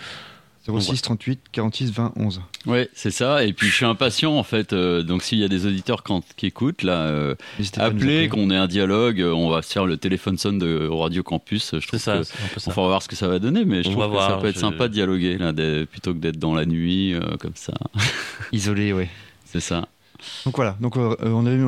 06 0.66 1.00
38 1.02 1.40
46 1.52 1.90
20 1.92 2.12
11. 2.16 2.40
Ouais, 2.66 2.88
c'est 2.94 3.10
ça. 3.10 3.44
Et 3.44 3.52
puis 3.52 3.68
je 3.68 3.74
suis 3.74 3.84
impatient 3.84 4.36
en 4.36 4.42
fait. 4.42 4.72
euh, 4.72 5.02
donc 5.02 5.22
s'il 5.22 5.38
y 5.38 5.44
a 5.44 5.48
des 5.48 5.66
auditeurs 5.66 6.02
quand- 6.02 6.22
qui 6.36 6.46
écoutent 6.46 6.82
là, 6.82 7.02
euh, 7.06 7.34
appelez, 7.76 8.28
qu'on 8.28 8.50
ait 8.50 8.56
un 8.56 8.66
dialogue. 8.66 9.20
euh, 9.20 9.32
On 9.32 9.48
va 9.50 9.62
se 9.62 9.72
faire 9.72 9.86
le 9.86 9.96
téléphone 9.96 10.38
sonne 10.38 10.58
de 10.58 10.88
au 10.90 10.98
Radio 10.98 11.22
Campus. 11.22 11.70
Je 11.74 11.80
C'est 11.80 11.86
trouve 11.86 12.00
ça, 12.00 12.18
que- 12.18 12.60
ça. 12.60 12.72
On 12.76 12.80
va 12.82 12.88
voir 12.88 13.02
ce 13.02 13.08
que 13.08 13.16
ça 13.16 13.28
va 13.28 13.38
donner, 13.38 13.64
mais 13.64 13.82
je 13.82 13.88
On 13.88 13.92
trouve 13.92 14.04
que 14.06 14.10
voir, 14.10 14.30
ça 14.30 14.36
peut 14.38 14.48
être 14.48 14.56
je- 14.56 14.60
sympa 14.60 14.88
de 14.88 14.92
dialoguer 14.92 15.38
là, 15.38 15.52
des- 15.52 15.86
plutôt 15.86 16.12
que 16.12 16.18
d'être 16.18 16.38
dans 16.38 16.54
la 16.54 16.66
nuit 16.66 17.14
euh, 17.14 17.20
comme 17.38 17.54
ça. 17.54 17.72
Isolé, 18.52 18.92
ouais. 18.92 19.08
C'est 19.44 19.60
ça. 19.60 19.86
Donc 20.46 20.56
voilà, 20.56 20.76
donc 20.80 20.96
euh, 20.96 21.14
on 21.22 21.44
avait 21.46 21.62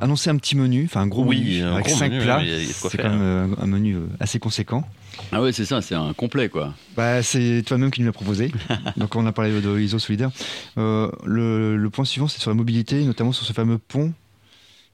annoncé 0.00 0.28
un 0.30 0.36
petit 0.36 0.56
menu, 0.56 0.84
enfin 0.84 1.00
un 1.00 1.06
gros 1.06 1.24
Oui, 1.24 1.40
menu 1.40 1.62
un 1.62 1.72
avec 1.74 1.86
gros 1.86 1.96
5 1.96 2.12
menu, 2.12 2.22
plats. 2.22 2.42
C'est 2.66 2.98
quand 2.98 3.08
même 3.08 3.22
euh, 3.22 3.46
un 3.60 3.66
menu 3.66 3.96
assez 4.20 4.38
conséquent. 4.38 4.86
Ah 5.30 5.42
ouais, 5.42 5.52
c'est 5.52 5.64
ça. 5.64 5.80
C'est 5.82 5.94
un 5.94 6.12
complet 6.12 6.48
quoi. 6.48 6.74
Bah, 6.96 7.22
c'est 7.22 7.62
toi-même 7.66 7.90
qui 7.90 8.00
nous 8.00 8.06
l'as 8.06 8.12
proposé. 8.12 8.50
donc 8.96 9.14
on 9.16 9.26
a 9.26 9.32
parlé 9.32 9.60
de 9.60 9.78
ISO 9.80 9.98
solidaire. 9.98 10.30
Euh, 10.78 11.10
le, 11.24 11.76
le 11.76 11.90
point 11.90 12.04
suivant, 12.04 12.28
c'est 12.28 12.40
sur 12.40 12.50
la 12.50 12.54
mobilité, 12.54 13.04
notamment 13.04 13.32
sur 13.32 13.44
ce 13.46 13.52
fameux 13.52 13.78
pont 13.78 14.12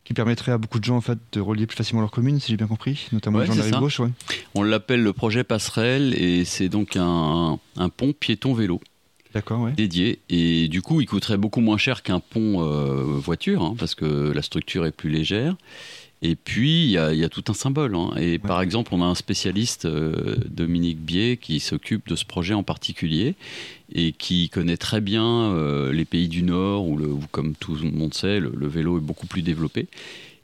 qui 0.04 0.14
permettrait 0.14 0.52
à 0.52 0.58
beaucoup 0.58 0.78
de 0.78 0.84
gens 0.84 0.96
en 0.96 1.00
fait 1.02 1.18
de 1.32 1.40
relier 1.40 1.66
plus 1.66 1.76
facilement 1.76 2.00
leur 2.00 2.10
commune, 2.10 2.40
si 2.40 2.50
j'ai 2.50 2.56
bien 2.56 2.66
compris, 2.66 3.08
notamment 3.12 3.38
Ouais, 3.38 3.44
les 3.44 3.48
gens 3.48 3.56
de 3.56 3.58
la 3.58 3.64
rive 3.66 3.78
gauche. 3.78 4.00
Ouais. 4.00 4.08
On 4.54 4.62
l'appelle 4.62 5.02
le 5.02 5.12
projet 5.12 5.44
passerelle 5.44 6.14
et 6.18 6.46
c'est 6.46 6.70
donc 6.70 6.96
un, 6.96 7.58
un 7.76 7.88
pont 7.90 8.14
piéton-vélo. 8.18 8.80
D'accord, 9.34 9.60
ouais. 9.60 9.72
dédié 9.72 10.20
et 10.30 10.68
du 10.68 10.80
coup 10.80 11.02
il 11.02 11.06
coûterait 11.06 11.36
beaucoup 11.36 11.60
moins 11.60 11.76
cher 11.76 12.02
qu'un 12.02 12.18
pont 12.18 12.64
euh, 12.64 13.02
voiture 13.04 13.62
hein, 13.62 13.74
parce 13.78 13.94
que 13.94 14.32
la 14.32 14.40
structure 14.40 14.86
est 14.86 14.90
plus 14.90 15.10
légère 15.10 15.54
et 16.22 16.34
puis 16.34 16.84
il 16.84 16.90
y 16.90 16.98
a, 16.98 17.12
il 17.12 17.18
y 17.18 17.24
a 17.24 17.28
tout 17.28 17.44
un 17.48 17.54
symbole 17.54 17.94
hein. 17.94 18.10
et 18.16 18.38
par 18.38 18.60
exemple 18.60 18.92
on 18.94 19.02
a 19.02 19.06
un 19.06 19.14
spécialiste 19.14 19.84
euh, 19.84 20.36
Dominique 20.48 20.98
Bier 20.98 21.36
qui 21.36 21.60
s'occupe 21.60 22.08
de 22.08 22.16
ce 22.16 22.24
projet 22.24 22.54
en 22.54 22.62
particulier 22.62 23.34
et 23.92 24.12
qui 24.12 24.48
connaît 24.48 24.76
très 24.76 25.00
bien 25.00 25.24
euh, 25.24 25.92
les 25.92 26.04
pays 26.04 26.28
du 26.28 26.42
Nord 26.42 26.88
où, 26.88 26.96
le, 26.96 27.06
où, 27.06 27.20
comme 27.30 27.54
tout 27.54 27.76
le 27.76 27.90
monde 27.90 28.14
sait 28.14 28.40
le, 28.40 28.52
le 28.54 28.66
vélo 28.66 28.98
est 28.98 29.02
beaucoup 29.02 29.26
plus 29.26 29.42
développé 29.42 29.86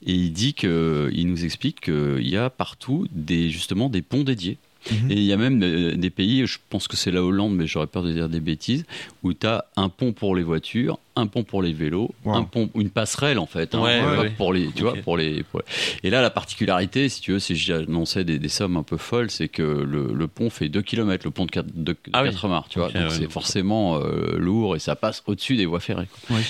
et 0.07 0.13
il 0.13 0.33
dit 0.33 0.55
que 0.55 1.11
il 1.13 1.27
nous 1.29 1.45
explique 1.45 1.81
qu'il 1.83 2.29
y 2.29 2.37
a 2.37 2.51
partout 2.51 3.07
des 3.13 3.51
justement 3.51 3.89
des 3.89 4.03
ponts 4.03 4.25
dédiés 4.25 4.59
Mhm. 4.91 5.11
et 5.11 5.15
il 5.15 5.25
y 5.25 5.33
a 5.33 5.37
même 5.37 5.63
euh, 5.63 5.97
des 5.97 6.11
pays, 6.11 6.47
je 6.47 6.59
pense 6.69 6.89
que 6.89 6.97
c'est 6.97 7.11
la 7.11 7.23
Hollande, 7.23 7.55
mais 7.55 7.67
j'aurais 7.67 7.87
peur 7.87 8.03
de 8.03 8.13
dire 8.13 8.29
des 8.29 8.41
bêtises, 8.41 8.85
où 9.23 9.33
tu 9.33 9.47
as 9.47 9.65
un 9.77 9.89
pont 9.89 10.13
pour 10.13 10.37
les 10.37 10.43
voitures, 10.43 10.99
un 11.17 11.27
pont 11.29 11.45
pour 11.45 11.63
les 11.63 11.73
vélos, 11.73 12.11
Wow. 12.25 12.35
un 12.35 12.43
pont, 12.43 12.69
une 12.75 12.91
passerelle 12.91 13.39
en 13.39 13.47
fait, 13.47 13.75
hein, 13.75 13.81
Ouais, 13.83 14.01
ouais. 14.19 14.31
pour 14.31 14.53
les, 14.53 14.69
tu 14.75 14.83
vois, 14.83 14.95
pour 14.95 15.17
les, 15.17 15.45
pour 15.45 15.61
les- 15.61 16.09
Et 16.09 16.11
là, 16.11 16.21
la 16.23 16.31
particularité, 16.31 17.09
si 17.09 17.21
tu 17.21 17.33
veux, 17.33 17.39
si 17.39 17.55
j'annonçais 17.55 18.25
des, 18.25 18.39
des 18.41 18.49
sommes 18.49 18.77
un 18.77 18.83
peu 18.83 18.97
folles, 18.97 19.31
c'est 19.31 19.49
que 19.49 19.63
le, 19.63 20.13
le 20.13 20.27
pont 20.29 20.51
fait 20.51 20.69
2 20.69 20.83
km, 20.83 21.25
le 21.25 21.31
pont 21.31 21.47
de 21.47 21.51
4, 21.53 21.67
de, 21.75 21.97
Ah 22.13 22.23
oui. 22.25 22.31
4 22.31 22.49
mars, 22.49 22.69
tu 22.69 22.79
vois, 22.81 22.89
donc 22.89 22.97
ouais, 23.03 23.11
c'est 23.11 23.21
donc- 23.23 23.31
forcément 23.31 23.99
euh, 24.01 24.37
lourd 24.39 24.75
et 24.75 24.79
ça 24.81 24.97
passe 24.97 25.23
au-dessus 25.27 25.57
des 25.57 25.67
voies 25.67 25.79
ferrées. 25.81 26.09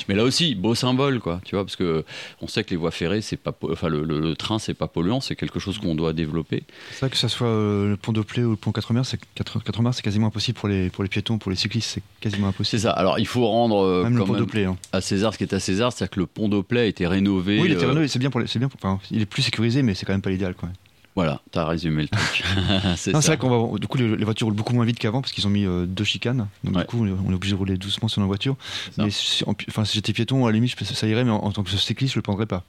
Mais 0.08 0.14
là 0.14 0.24
aussi, 0.24 0.54
beau 0.54 0.74
symbole, 0.74 1.20
quoi, 1.20 1.40
tu 1.44 1.56
vois, 1.56 1.64
parce 1.64 1.76
que 1.76 2.04
on 2.40 2.48
sait 2.48 2.64
que 2.64 2.70
les 2.70 2.76
voies 2.76 2.90
ferrées, 2.90 3.20
c'est 3.20 3.36
pas, 3.36 3.52
enfin, 3.70 3.88
le, 3.88 4.02
le- 4.04 4.20
le 4.20 4.34
train, 4.36 4.58
c'est 4.58 4.74
pas 4.74 4.88
polluant, 4.88 5.20
c'est 5.20 5.36
quelque 5.36 5.58
chose 5.58 5.78
qu'on 5.78 5.94
doit 5.94 6.12
développer. 6.14 6.62
C'est 6.92 7.00
vrai 7.00 7.10
que 7.10 7.16
ce 7.18 7.28
soit 7.28 7.46
euh, 7.48 7.90
le 7.90 7.96
pont 7.98 8.12
de 8.12 8.22
Plé 8.22 8.44
ou 8.44 8.50
le 8.50 8.56
pont 8.56 8.72
4 8.72 8.92
mers, 8.94 9.04
c'est 9.04 9.20
4, 9.34 9.62
4 9.62 9.82
mers, 9.82 9.92
c'est 9.92 10.02
quasiment 10.02 10.28
impossible 10.28 10.58
pour 10.58 10.68
les, 10.68 10.88
pour 10.88 11.02
les 11.04 11.10
piétons, 11.10 11.36
pour 11.38 11.50
les 11.50 11.56
cyclistes, 11.56 11.90
c'est 11.90 12.02
quasiment 12.20 12.46
C'est 12.48 12.54
impossible. 12.56 12.82
ça. 12.82 12.90
Alors, 12.92 13.18
il 13.18 13.26
faut 13.26 13.46
rendre 13.46 13.84
euh, 13.84 14.04
Même 14.04 14.16
le 14.16 14.24
pont 14.24 14.32
même 14.32 14.40
hein. 14.62 14.76
à 14.92 15.00
César 15.00 15.32
ce 15.32 15.38
qui 15.38 15.44
est 15.44 15.52
à 15.52 15.60
César, 15.60 15.92
c'est-à-dire 15.92 16.10
que 16.10 16.20
le 16.20 16.26
pont 16.26 16.48
d'Oplay 16.48 16.80
a 16.80 16.84
été 16.84 17.06
rénové. 17.06 17.58
Oui, 17.60 17.66
il 17.68 17.72
était 17.72 17.84
euh, 17.84 17.88
rénové, 17.88 18.08
c'est 18.08 18.18
bien 18.18 18.30
pour 18.30 18.40
les, 18.40 18.46
bien 18.56 18.68
pour, 18.68 18.78
enfin, 18.82 19.00
il 19.10 19.20
est 19.20 19.26
plus 19.26 19.42
sécurisé, 19.42 19.82
mais 19.82 19.94
c'est 19.94 20.06
quand 20.06 20.12
même 20.12 20.22
pas 20.22 20.30
l'idéal, 20.30 20.54
quoi. 20.54 20.68
Voilà, 21.16 21.40
t'as 21.52 21.64
résumé 21.64 22.02
le 22.02 22.08
truc. 22.08 22.44
c'est 22.96 23.12
vrai 23.12 23.36
qu'on 23.38 23.70
va, 23.72 23.78
du 23.78 23.86
coup, 23.86 23.98
les, 23.98 24.16
les 24.16 24.24
voitures 24.24 24.46
roulent 24.46 24.56
beaucoup 24.56 24.74
moins 24.74 24.84
vite 24.84 24.98
qu'avant 24.98 25.20
parce 25.20 25.32
qu'ils 25.32 25.46
ont 25.46 25.50
mis 25.50 25.64
euh, 25.64 25.86
deux 25.86 26.04
chicanes. 26.04 26.48
Donc, 26.64 26.74
Ouais. 26.74 26.80
du 26.82 26.86
coup, 26.86 27.04
on 27.04 27.30
est, 27.30 27.34
obligé 27.34 27.54
de 27.54 27.58
rouler 27.58 27.76
doucement 27.76 28.08
sur 28.08 28.20
nos 28.20 28.26
voitures. 28.26 28.56
Mais 28.98 29.10
si, 29.10 29.44
en 29.44 29.54
enfin, 29.68 29.84
si 29.84 29.94
j'étais 29.94 30.12
piéton, 30.12 30.44
à 30.44 30.50
la 30.50 30.54
limite, 30.54 30.74
ça 30.82 31.06
irait, 31.06 31.24
mais 31.24 31.30
en, 31.30 31.36
en 31.36 31.52
tant 31.52 31.62
que 31.62 31.70
cycliste, 31.70 32.14
je 32.14 32.18
le 32.18 32.22
prendrais 32.22 32.46
pas. 32.46 32.64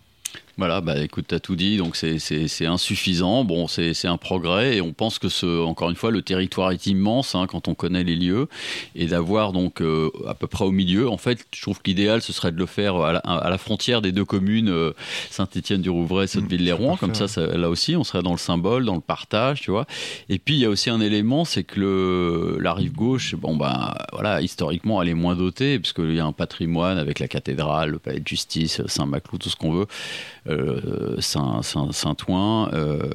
Voilà, 0.58 0.80
bah 0.80 0.97
écoute, 1.03 1.26
t'as 1.28 1.39
tout 1.41 1.58
dit, 1.58 1.76
donc 1.76 1.97
c'est- 1.97 2.66
insuffisant. 2.66 3.43
Bon, 3.43 3.68
c'est 3.68 4.06
un 4.08 4.16
progrès 4.18 4.78
et 4.78 4.82
on 4.82 4.93
pense 4.93 5.20
que 5.20 5.28
ce, 5.28 5.62
encore 5.64 5.89
une 5.89 5.97
fois, 5.97 6.12
le 6.12 6.22
territoire 6.22 6.72
est 6.72 6.88
immense 6.88 7.36
hein, 7.36 7.45
quand 7.47 7.68
on 7.68 7.74
connaît 7.76 8.06
les 8.06 8.16
lieux 8.16 8.47
et 8.95 9.06
d'avoir 9.08 9.51
donc 9.51 9.82
euh, 9.82 10.10
à 10.28 10.34
peu 10.34 10.47
près 10.47 10.64
au 10.64 10.72
milieu. 10.72 11.10
En 11.10 11.18
fait, 11.18 11.45
je 11.53 11.62
trouve 11.62 11.80
que 11.82 11.89
l'idéal 11.89 12.22
ce 12.22 12.32
serait 12.32 12.53
de 12.53 12.58
le 12.58 12.66
faire 12.66 12.95
à 12.95 13.12
la, 13.14 13.20
à 13.20 13.49
la 13.49 13.58
frontière 13.58 14.01
des 14.01 14.14
deux 14.14 14.24
communes, 14.24 14.70
euh, 14.70 14.93
Saint-Étienne-du-Rouvray, 15.30 16.28
Sotteville-les-Rouen. 16.28 16.95
Mmh, 16.95 16.97
Comme 16.99 17.16
ça, 17.16 17.28
là 17.58 17.70
aussi, 17.70 17.95
on 17.97 18.03
serait 18.06 18.24
dans 18.24 18.32
le 18.32 18.38
symbole, 18.38 18.86
dans 18.86 18.95
le 18.95 19.01
partage, 19.01 19.60
tu 19.62 19.72
vois. 19.72 19.86
Et 20.30 20.39
puis 20.39 20.56
il 20.56 20.60
y 20.62 20.66
a 20.66 20.70
aussi 20.70 20.89
un 20.89 21.01
élément, 21.01 21.43
c'est 21.43 21.64
que 21.66 21.80
le, 21.82 22.58
la 22.62 22.74
rive 22.74 22.93
gauche, 22.93 23.36
bon 23.36 23.58
bah 23.58 23.95
voilà, 24.14 24.41
historiquement, 24.41 25.01
elle 25.01 25.10
est 25.10 25.14
moins 25.14 25.36
dotée 25.36 25.80
puisqu'il 25.80 26.14
y 26.16 26.20
a 26.20 26.26
un 26.26 26.32
patrimoine 26.32 26.97
avec 26.97 27.20
la 27.20 27.28
cathédrale, 27.28 27.89
le 27.91 27.99
palais 27.99 28.22
de 28.22 28.28
justice, 28.28 28.82
Saint-Maclou, 28.88 29.38
tout 29.38 29.49
ce 29.49 29.56
qu'on 29.58 29.72
veut 29.74 29.88
Saint, 31.20 31.62
Saint, 31.64 31.91
Saint-Ouen. 31.91 32.70
euh, 32.74 33.10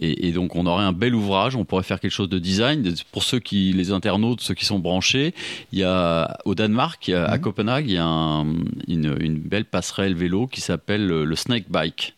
et, 0.00 0.28
et 0.28 0.32
donc, 0.32 0.56
on 0.56 0.66
aurait 0.66 0.84
un 0.84 0.92
bel 0.92 1.14
ouvrage. 1.14 1.56
On 1.56 1.64
pourrait 1.64 1.82
faire 1.82 2.00
quelque 2.00 2.10
chose 2.10 2.28
de 2.28 2.38
design. 2.38 2.92
Pour 3.12 3.22
ceux 3.22 3.38
qui, 3.38 3.72
les 3.72 3.92
internautes, 3.92 4.40
ceux 4.40 4.54
qui 4.54 4.64
sont 4.64 4.78
branchés, 4.78 5.34
il 5.72 5.78
y 5.78 5.84
a 5.84 6.38
au 6.44 6.54
Danemark, 6.54 7.08
à 7.08 7.36
Mhm. 7.36 7.40
Copenhague, 7.40 7.86
il 7.88 7.94
y 7.94 7.98
a 7.98 8.04
un- 8.06 8.46
une, 8.88 9.16
une 9.20 9.38
belle 9.38 9.64
passerelle 9.64 10.14
vélo 10.14 10.46
qui 10.46 10.60
s'appelle 10.60 11.06
le, 11.06 11.24
le 11.24 11.36
Snake 11.36 11.66
Bike. 11.70 12.14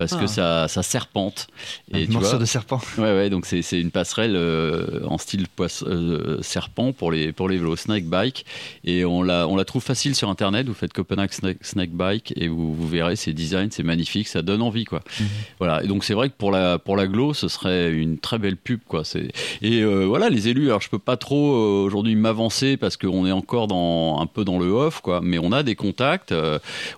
Parce 0.00 0.16
que 0.16 0.24
Ah. 0.24 0.26
ça, 0.26 0.68
ça 0.68 0.82
serpente. 0.82 1.46
Et 1.92 2.02
Un 2.02 2.06
tu 2.06 2.12
morceau 2.12 2.30
vois, 2.30 2.38
de 2.38 2.44
serpent. 2.46 2.80
Ouais, 2.98 3.04
ouais, 3.14 3.28
donc 3.30 3.44
c'est 3.46 3.60
une 3.78 3.90
passerelle 3.90 4.34
euh, 4.34 5.00
en 5.06 5.18
style 5.18 5.46
poisse- 5.46 5.84
euh, 5.86 6.38
serpent 6.40 6.92
pour 6.92 7.12
les, 7.12 7.32
pour 7.32 7.48
les 7.50 7.58
vélos, 7.58 7.76
snake 7.76 8.06
bike. 8.06 8.46
Et 8.82 9.04
on 9.04 9.22
la, 9.22 9.46
on 9.46 9.56
la 9.56 9.64
trouve 9.66 9.82
facile 9.82 10.14
sur 10.14 10.30
internet. 10.30 10.66
Vous 10.66 10.74
faites 10.74 10.94
Copenhague 10.94 11.32
snake, 11.32 11.58
snake 11.62 11.90
bike 11.90 12.32
et 12.36 12.48
vous, 12.48 12.74
vous 12.74 12.88
verrez, 12.88 13.14
c'est 13.14 13.34
design, 13.34 13.70
c'est 13.70 13.82
magnifique, 13.82 14.26
ça 14.26 14.40
donne 14.40 14.62
envie, 14.62 14.86
quoi. 14.86 15.02
Mhm. 15.20 15.26
Voilà. 15.58 15.84
Et 15.84 15.86
donc 15.86 16.02
c'est 16.04 16.14
vrai 16.14 16.30
que 16.30 16.34
pour 16.36 16.50
la, 16.50 16.78
pour 16.78 16.96
la 16.96 17.06
Glo, 17.06 17.34
ce 17.34 17.48
serait 17.48 17.92
une 17.92 18.16
très 18.18 18.38
belle 18.38 18.56
pub, 18.56 18.80
quoi. 18.88 19.02
Et 19.60 19.82
euh, 19.82 20.06
voilà, 20.06 20.30
les 20.30 20.48
élus, 20.48 20.68
alors 20.68 20.80
je 20.80 20.88
peux 20.88 20.98
pas 20.98 21.18
trop 21.18 21.84
aujourd'hui 21.84 22.16
m'avancer 22.16 22.78
parce 22.78 22.96
qu'on 22.96 23.26
est 23.26 23.32
encore 23.32 23.66
dans, 23.66 24.18
un 24.18 24.26
peu 24.26 24.46
dans 24.46 24.58
le 24.58 24.70
off, 24.70 25.02
quoi. 25.02 25.20
Mais 25.22 25.38
on 25.38 25.52
a 25.52 25.62
des 25.62 25.74
contacts 25.74 26.34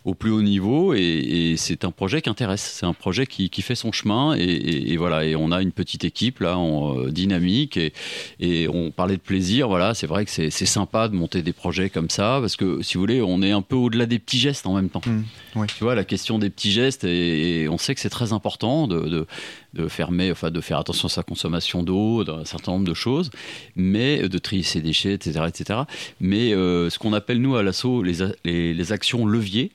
au 0.05 0.15
plus 0.15 0.31
haut 0.31 0.43
niveau 0.43 0.95
et, 0.95 1.01
et 1.01 1.57
c'est 1.57 1.85
un 1.85 1.91
projet 1.91 2.23
qui 2.23 2.31
intéresse. 2.31 2.75
C'est 2.79 2.87
un 2.93 2.95
projet 2.95 3.27
qui, 3.27 3.51
qui 3.51 3.63
fait 3.63 3.75
son 3.75 3.91
chemin 3.93 4.35
et, 4.37 4.41
et- 4.43 4.93
et 4.93 4.97
voilà. 4.97 5.25
Et 5.25 5.35
on 5.37 5.51
a 5.51 5.61
une 5.63 5.73
petite 5.73 6.05
équipe 6.05 6.41
là, 6.41 6.57
en, 6.59 6.99
euh, 6.99 7.11
dynamique 7.11 7.77
et, 7.77 7.93
et 8.41 8.69
on 8.69 8.91
parlait 8.91 9.17
de 9.17 9.21
plaisir. 9.23 9.69
Voilà, 9.69 9.95
c'est 9.95 10.07
vrai 10.07 10.25
que 10.25 10.31
c'est 10.31 10.51
sympa 10.51 11.09
de 11.09 11.15
monter 11.15 11.43
des 11.43 11.53
projets 11.53 11.91
comme 11.91 12.11
ça 12.11 12.39
parce 12.41 12.57
que 12.57 12.83
si 12.83 12.95
vous 12.95 13.01
voulez, 13.01 13.21
on 13.21 13.43
est 13.43 13.51
un 13.53 13.63
peu 13.63 13.77
au-delà 13.77 14.07
des 14.07 14.19
petits 14.19 14.39
gestes 14.39 14.67
en 14.67 14.75
même 14.75 14.89
temps. 14.89 15.01
Mmh, 15.07 15.59
ouais. 15.61 15.67
Tu 15.77 15.83
vois, 15.85 15.95
la 15.95 16.05
question 16.05 16.39
des 16.39 16.51
petits 16.51 16.71
gestes 16.73 17.05
et, 17.05 17.67
on 17.69 17.79
sait 17.79 17.95
que 17.95 18.01
c'est 18.01 18.11
très 18.11 18.33
important 18.33 18.87
de, 18.87 19.01
de, 19.01 19.27
de 19.75 19.89
fermer, 19.89 20.31
enfin 20.31 20.51
de 20.51 20.61
faire 20.61 20.79
attention 20.79 21.07
à 21.07 21.11
sa 21.11 21.23
consommation 21.23 21.83
d'eau, 21.83 22.23
d'un 22.25 22.45
certain 22.45 22.73
nombre 22.73 22.87
de 22.87 22.95
choses, 22.95 23.31
mais 23.77 24.29
de 24.29 24.39
trier 24.39 24.63
ses 24.63 24.81
déchets, 24.81 25.15
etc., 25.15 25.41
etc. 25.49 25.81
Mais 26.21 26.53
euh, 26.53 26.91
ce 26.91 26.99
qu'on 26.99 27.13
appelle 27.13 27.41
nous 27.41 27.57
à 27.57 27.63
l'assaut 27.63 28.03
les, 28.03 28.23
a- 28.23 28.33
les, 28.45 28.75
les 28.75 28.93
actions 28.93 29.25
leviers. 29.27 29.71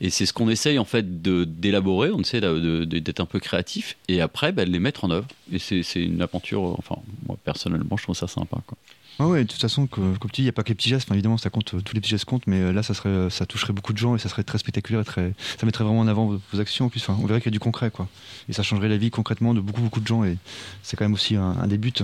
Et 0.00 0.10
c'est 0.10 0.26
ce 0.26 0.32
qu'on 0.32 0.48
essaye 0.48 0.78
en 0.78 0.84
fait 0.84 1.22
d'élaborer, 1.22 2.10
on 2.10 2.20
essaie 2.20 2.40
d'être 2.40 3.20
un 3.20 3.26
peu 3.26 3.40
créatif 3.40 3.96
et 4.08 4.20
après 4.20 4.52
bah, 4.52 4.64
de 4.64 4.70
les 4.70 4.78
mettre 4.78 5.04
en 5.04 5.10
œuvre. 5.10 5.26
Et 5.52 5.58
c'est 5.58 5.82
une 6.02 6.22
aventure, 6.22 6.66
euh, 6.66 6.74
enfin 6.78 6.96
moi 7.26 7.36
personnellement 7.44 7.96
je 7.96 8.02
trouve 8.02 8.16
ça 8.16 8.28
sympa. 8.28 8.58
Quoi. 8.66 8.76
Ah 9.18 9.26
ouais, 9.26 9.44
de 9.44 9.48
toute 9.48 9.60
façon, 9.60 9.86
comme 9.86 10.18
tu 10.20 10.28
dis, 10.28 10.42
il 10.42 10.44
n'y 10.44 10.50
a 10.50 10.52
pas 10.52 10.62
que 10.62 10.68
les 10.68 10.74
petits 10.74 10.90
gestes. 10.90 11.06
Enfin, 11.08 11.14
évidemment, 11.14 11.38
ça 11.38 11.48
compte, 11.48 11.72
euh, 11.72 11.80
tous 11.80 11.94
les 11.94 12.02
petits 12.02 12.10
gestes 12.10 12.26
comptent, 12.26 12.46
mais 12.46 12.60
euh, 12.60 12.72
là, 12.72 12.82
ça, 12.82 12.92
serait, 12.92 13.30
ça 13.30 13.46
toucherait 13.46 13.72
beaucoup 13.72 13.94
de 13.94 13.98
gens 13.98 14.14
et 14.14 14.18
ça 14.18 14.28
serait 14.28 14.42
très 14.42 14.58
spectaculaire. 14.58 15.00
Et 15.00 15.04
très, 15.04 15.32
ça 15.58 15.64
mettrait 15.64 15.84
vraiment 15.84 16.00
en 16.00 16.06
avant 16.06 16.26
vos, 16.26 16.60
actions. 16.60 16.86
En 16.86 16.88
plus, 16.90 17.08
on 17.08 17.14
verrait 17.24 17.40
qu'il 17.40 17.50
y 17.50 17.54
a 17.54 17.56
du 17.56 17.60
concret, 17.60 17.90
quoi. 17.90 18.08
Et 18.50 18.52
ça 18.52 18.62
changerait 18.62 18.90
la 18.90 18.98
vie 18.98 19.10
concrètement 19.10 19.54
de 19.54 19.60
beaucoup, 19.60 19.80
beaucoup 19.80 20.00
de 20.00 20.06
gens. 20.06 20.22
Et 20.24 20.36
c'est 20.82 20.98
quand 20.98 21.06
même 21.06 21.14
aussi 21.14 21.34
un, 21.34 21.56
un 21.58 21.66
des 21.66 21.78
buts. 21.78 21.94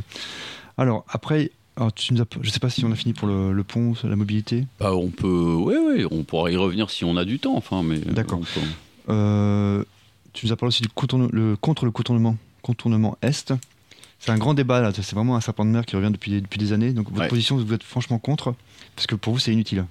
Alors, 0.79 1.05
après, 1.11 1.51
alors, 1.77 1.93
tu 1.93 2.13
nous 2.15 2.21
as- 2.21 2.27
je 2.41 2.47
ne 2.47 2.53
sais 2.53 2.59
pas 2.61 2.69
si 2.71 2.85
on 2.85 2.93
a 2.93 2.95
fini 2.95 3.13
pour 3.15 3.27
le, 3.29 3.53
le 3.53 3.65
pont, 3.65 3.95
la 4.05 4.17
mobilité. 4.17 4.67
Bah, 4.79 4.95
on 4.95 5.09
peut, 5.09 5.55
ouais, 5.55 5.79
ouais, 5.79 6.07
on 6.11 6.23
pourra 6.25 6.51
y 6.51 6.57
revenir 6.57 6.91
si 6.91 7.05
on 7.05 7.17
a 7.17 7.25
du 7.25 7.39
temps. 7.39 7.57
Enfin, 7.57 7.83
mais 7.83 7.99
D'accord. 7.99 8.41
on 8.41 8.43
peut- 8.43 8.67
Euh, 9.09 9.85
tu 10.33 10.47
nous 10.47 10.53
as 10.53 10.57
parlé 10.57 10.69
aussi 10.69 10.83
du 10.83 10.89
contourne- 10.89 11.29
le, 11.33 11.57
contre 11.57 11.85
le 11.85 11.91
contournement, 11.91 12.37
contournement 12.63 13.17
Est. 13.23 13.53
C'est 14.19 14.31
un 14.31 14.39
grand 14.39 14.55
débat, 14.55 14.81
là. 14.81 14.93
C'est 14.95 15.15
vraiment 15.15 15.35
un 15.35 15.41
serpent 15.41 15.65
de 15.65 15.71
mer 15.71 15.85
qui 15.85 15.97
revient 15.97 16.11
depuis, 16.13 16.41
depuis 16.41 16.59
des 16.59 16.73
années. 16.73 16.93
Donc, 16.93 17.09
votre 17.09 17.23
Ouais. 17.23 17.29
position, 17.29 17.57
vous 17.57 17.73
êtes 17.73 17.83
franchement 17.83 18.19
contre, 18.19 18.55
parce 18.95 19.07
que 19.09 19.15
pour 19.17 19.33
vous, 19.33 19.39
c'est 19.41 19.53
inutile. 19.53 19.85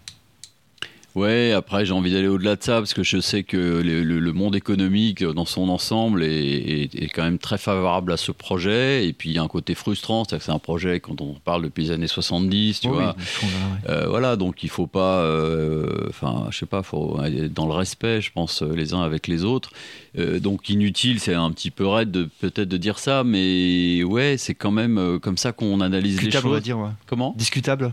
Ouais, 1.14 1.52
après 1.52 1.86
j'ai 1.86 1.92
envie 1.92 2.12
d'aller 2.14 2.28
au-delà 2.30 2.56
de 2.56 2.64
ça 2.64 2.76
parce 2.78 2.94
que 2.94 3.04
je 3.04 3.20
sais 3.20 3.44
que 3.44 3.58
le, 3.58 4.02
le- 4.04 4.20
le 4.20 4.32
monde 4.34 4.56
économique 4.56 5.22
euh, 5.24 5.34
dans 5.34 5.44
son 5.46 5.68
ensemble 5.68 6.24
est, 6.24 6.30
est- 6.30 6.96
est 6.96 7.08
quand 7.10 7.24
même 7.24 7.38
très 7.38 7.58
favorable 7.58 8.14
à 8.14 8.18
ce 8.18 8.32
projet. 8.32 9.06
Et 9.06 9.12
puis 9.12 9.30
il 9.30 9.36
y 9.36 9.38
a 9.38 9.42
un 9.44 9.48
côté 9.50 9.76
frustrant, 9.76 10.24
c'est-à-dire 10.24 10.40
que 10.40 10.46
c'est 10.46 10.52
un 10.56 10.60
projet 10.60 11.02
quand 11.02 11.20
on 11.20 11.34
parle 11.34 11.64
depuis 11.64 11.84
les 11.84 11.92
années 11.92 12.08
70, 12.08 12.80
tu 12.80 12.88
Oh 12.88 12.94
vois. 12.94 13.16
oui, 13.18 13.48
ouais. 13.48 13.90
Euh, 13.90 14.08
voilà, 14.08 14.38
donc 14.38 14.64
il 14.64 14.70
faut 14.70 14.88
pas, 14.88 15.20
euh, 15.20 16.08
enfin, 16.10 16.48
je 16.50 16.60
sais 16.60 16.66
pas, 16.66 16.82
faut 16.82 17.22
être 17.24 17.54
dans 17.54 17.66
le 17.68 17.74
respect, 17.74 18.22
je 18.22 18.32
pense, 18.32 18.62
euh, 18.64 18.74
les 18.74 18.94
uns 18.94 19.02
avec 19.02 19.28
les 19.28 19.44
autres. 19.44 19.72
Euh, 20.18 20.40
donc 20.40 20.70
inutile, 20.70 21.20
c'est 21.20 21.34
un 21.34 21.52
petit 21.52 21.72
peu 21.72 21.86
raide 21.88 22.12
de 22.12 22.30
peut-être 22.40 22.70
de 22.70 22.78
dire 22.78 23.00
ça, 23.00 23.24
mais 23.26 24.02
ouais, 24.04 24.36
c'est 24.38 24.56
quand 24.56 24.72
même 24.72 24.98
euh, 24.98 25.20
comme 25.20 25.38
ça 25.38 25.52
qu'on 25.52 25.82
analyse 25.82 26.16
les 26.22 26.28
Discutable, 26.30 26.48
on 26.48 26.52
va 26.52 26.58
choses. 26.58 26.64
dire. 26.64 26.78
ouais. 26.80 26.90
Comment? 27.08 27.36
Discutable? 27.38 27.92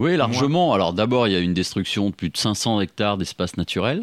Oui, 0.00 0.16
largement. 0.16 0.72
Alors 0.72 0.94
d'abord, 0.94 1.28
il 1.28 1.34
y 1.34 1.36
a 1.36 1.40
une 1.40 1.52
destruction 1.52 2.08
de 2.08 2.14
plus 2.14 2.30
de 2.30 2.36
500 2.38 2.80
hectares 2.80 3.18
d'espace 3.18 3.58
naturel. 3.58 4.02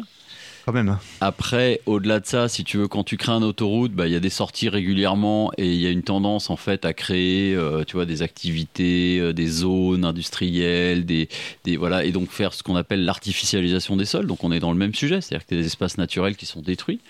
Quand 0.64 0.72
même. 0.72 0.96
Après, 1.20 1.80
au-delà 1.86 2.20
de 2.20 2.26
ça, 2.26 2.48
si 2.48 2.62
tu 2.62 2.76
veux, 2.76 2.86
quand 2.86 3.02
tu 3.02 3.16
crées 3.16 3.32
une 3.32 3.42
autoroute, 3.42 3.92
bah, 3.92 4.06
il 4.06 4.12
y 4.12 4.16
a 4.16 4.20
des 4.20 4.30
sorties 4.30 4.68
régulièrement 4.68 5.50
et 5.58 5.66
il 5.66 5.80
y 5.80 5.86
a 5.86 5.90
une 5.90 6.04
tendance 6.04 6.50
en 6.50 6.56
fait 6.56 6.84
à 6.84 6.92
créer, 6.92 7.52
euh, 7.54 7.82
tu 7.84 7.96
vois, 7.96 8.04
des 8.06 8.22
activités, 8.22 9.18
euh, 9.18 9.32
des 9.32 9.48
zones 9.48 10.04
industrielles, 10.04 11.04
des, 11.04 11.28
des 11.64 11.76
voilà, 11.76 12.04
et 12.04 12.12
donc 12.12 12.30
faire 12.30 12.54
ce 12.54 12.62
qu'on 12.62 12.76
appelle 12.76 13.04
l'artificialisation 13.04 13.96
des 13.96 14.04
sols. 14.04 14.26
Donc 14.26 14.44
on 14.44 14.52
est 14.52 14.60
dans 14.60 14.70
le 14.70 14.78
même 14.78 14.94
sujet, 14.94 15.20
c'est-à-dire 15.20 15.44
que 15.44 15.48
tu 15.48 15.54
as 15.54 15.62
des 15.62 15.66
espaces 15.66 15.98
naturels 15.98 16.36
qui 16.36 16.46
sont 16.46 16.60
détruits. 16.60 17.00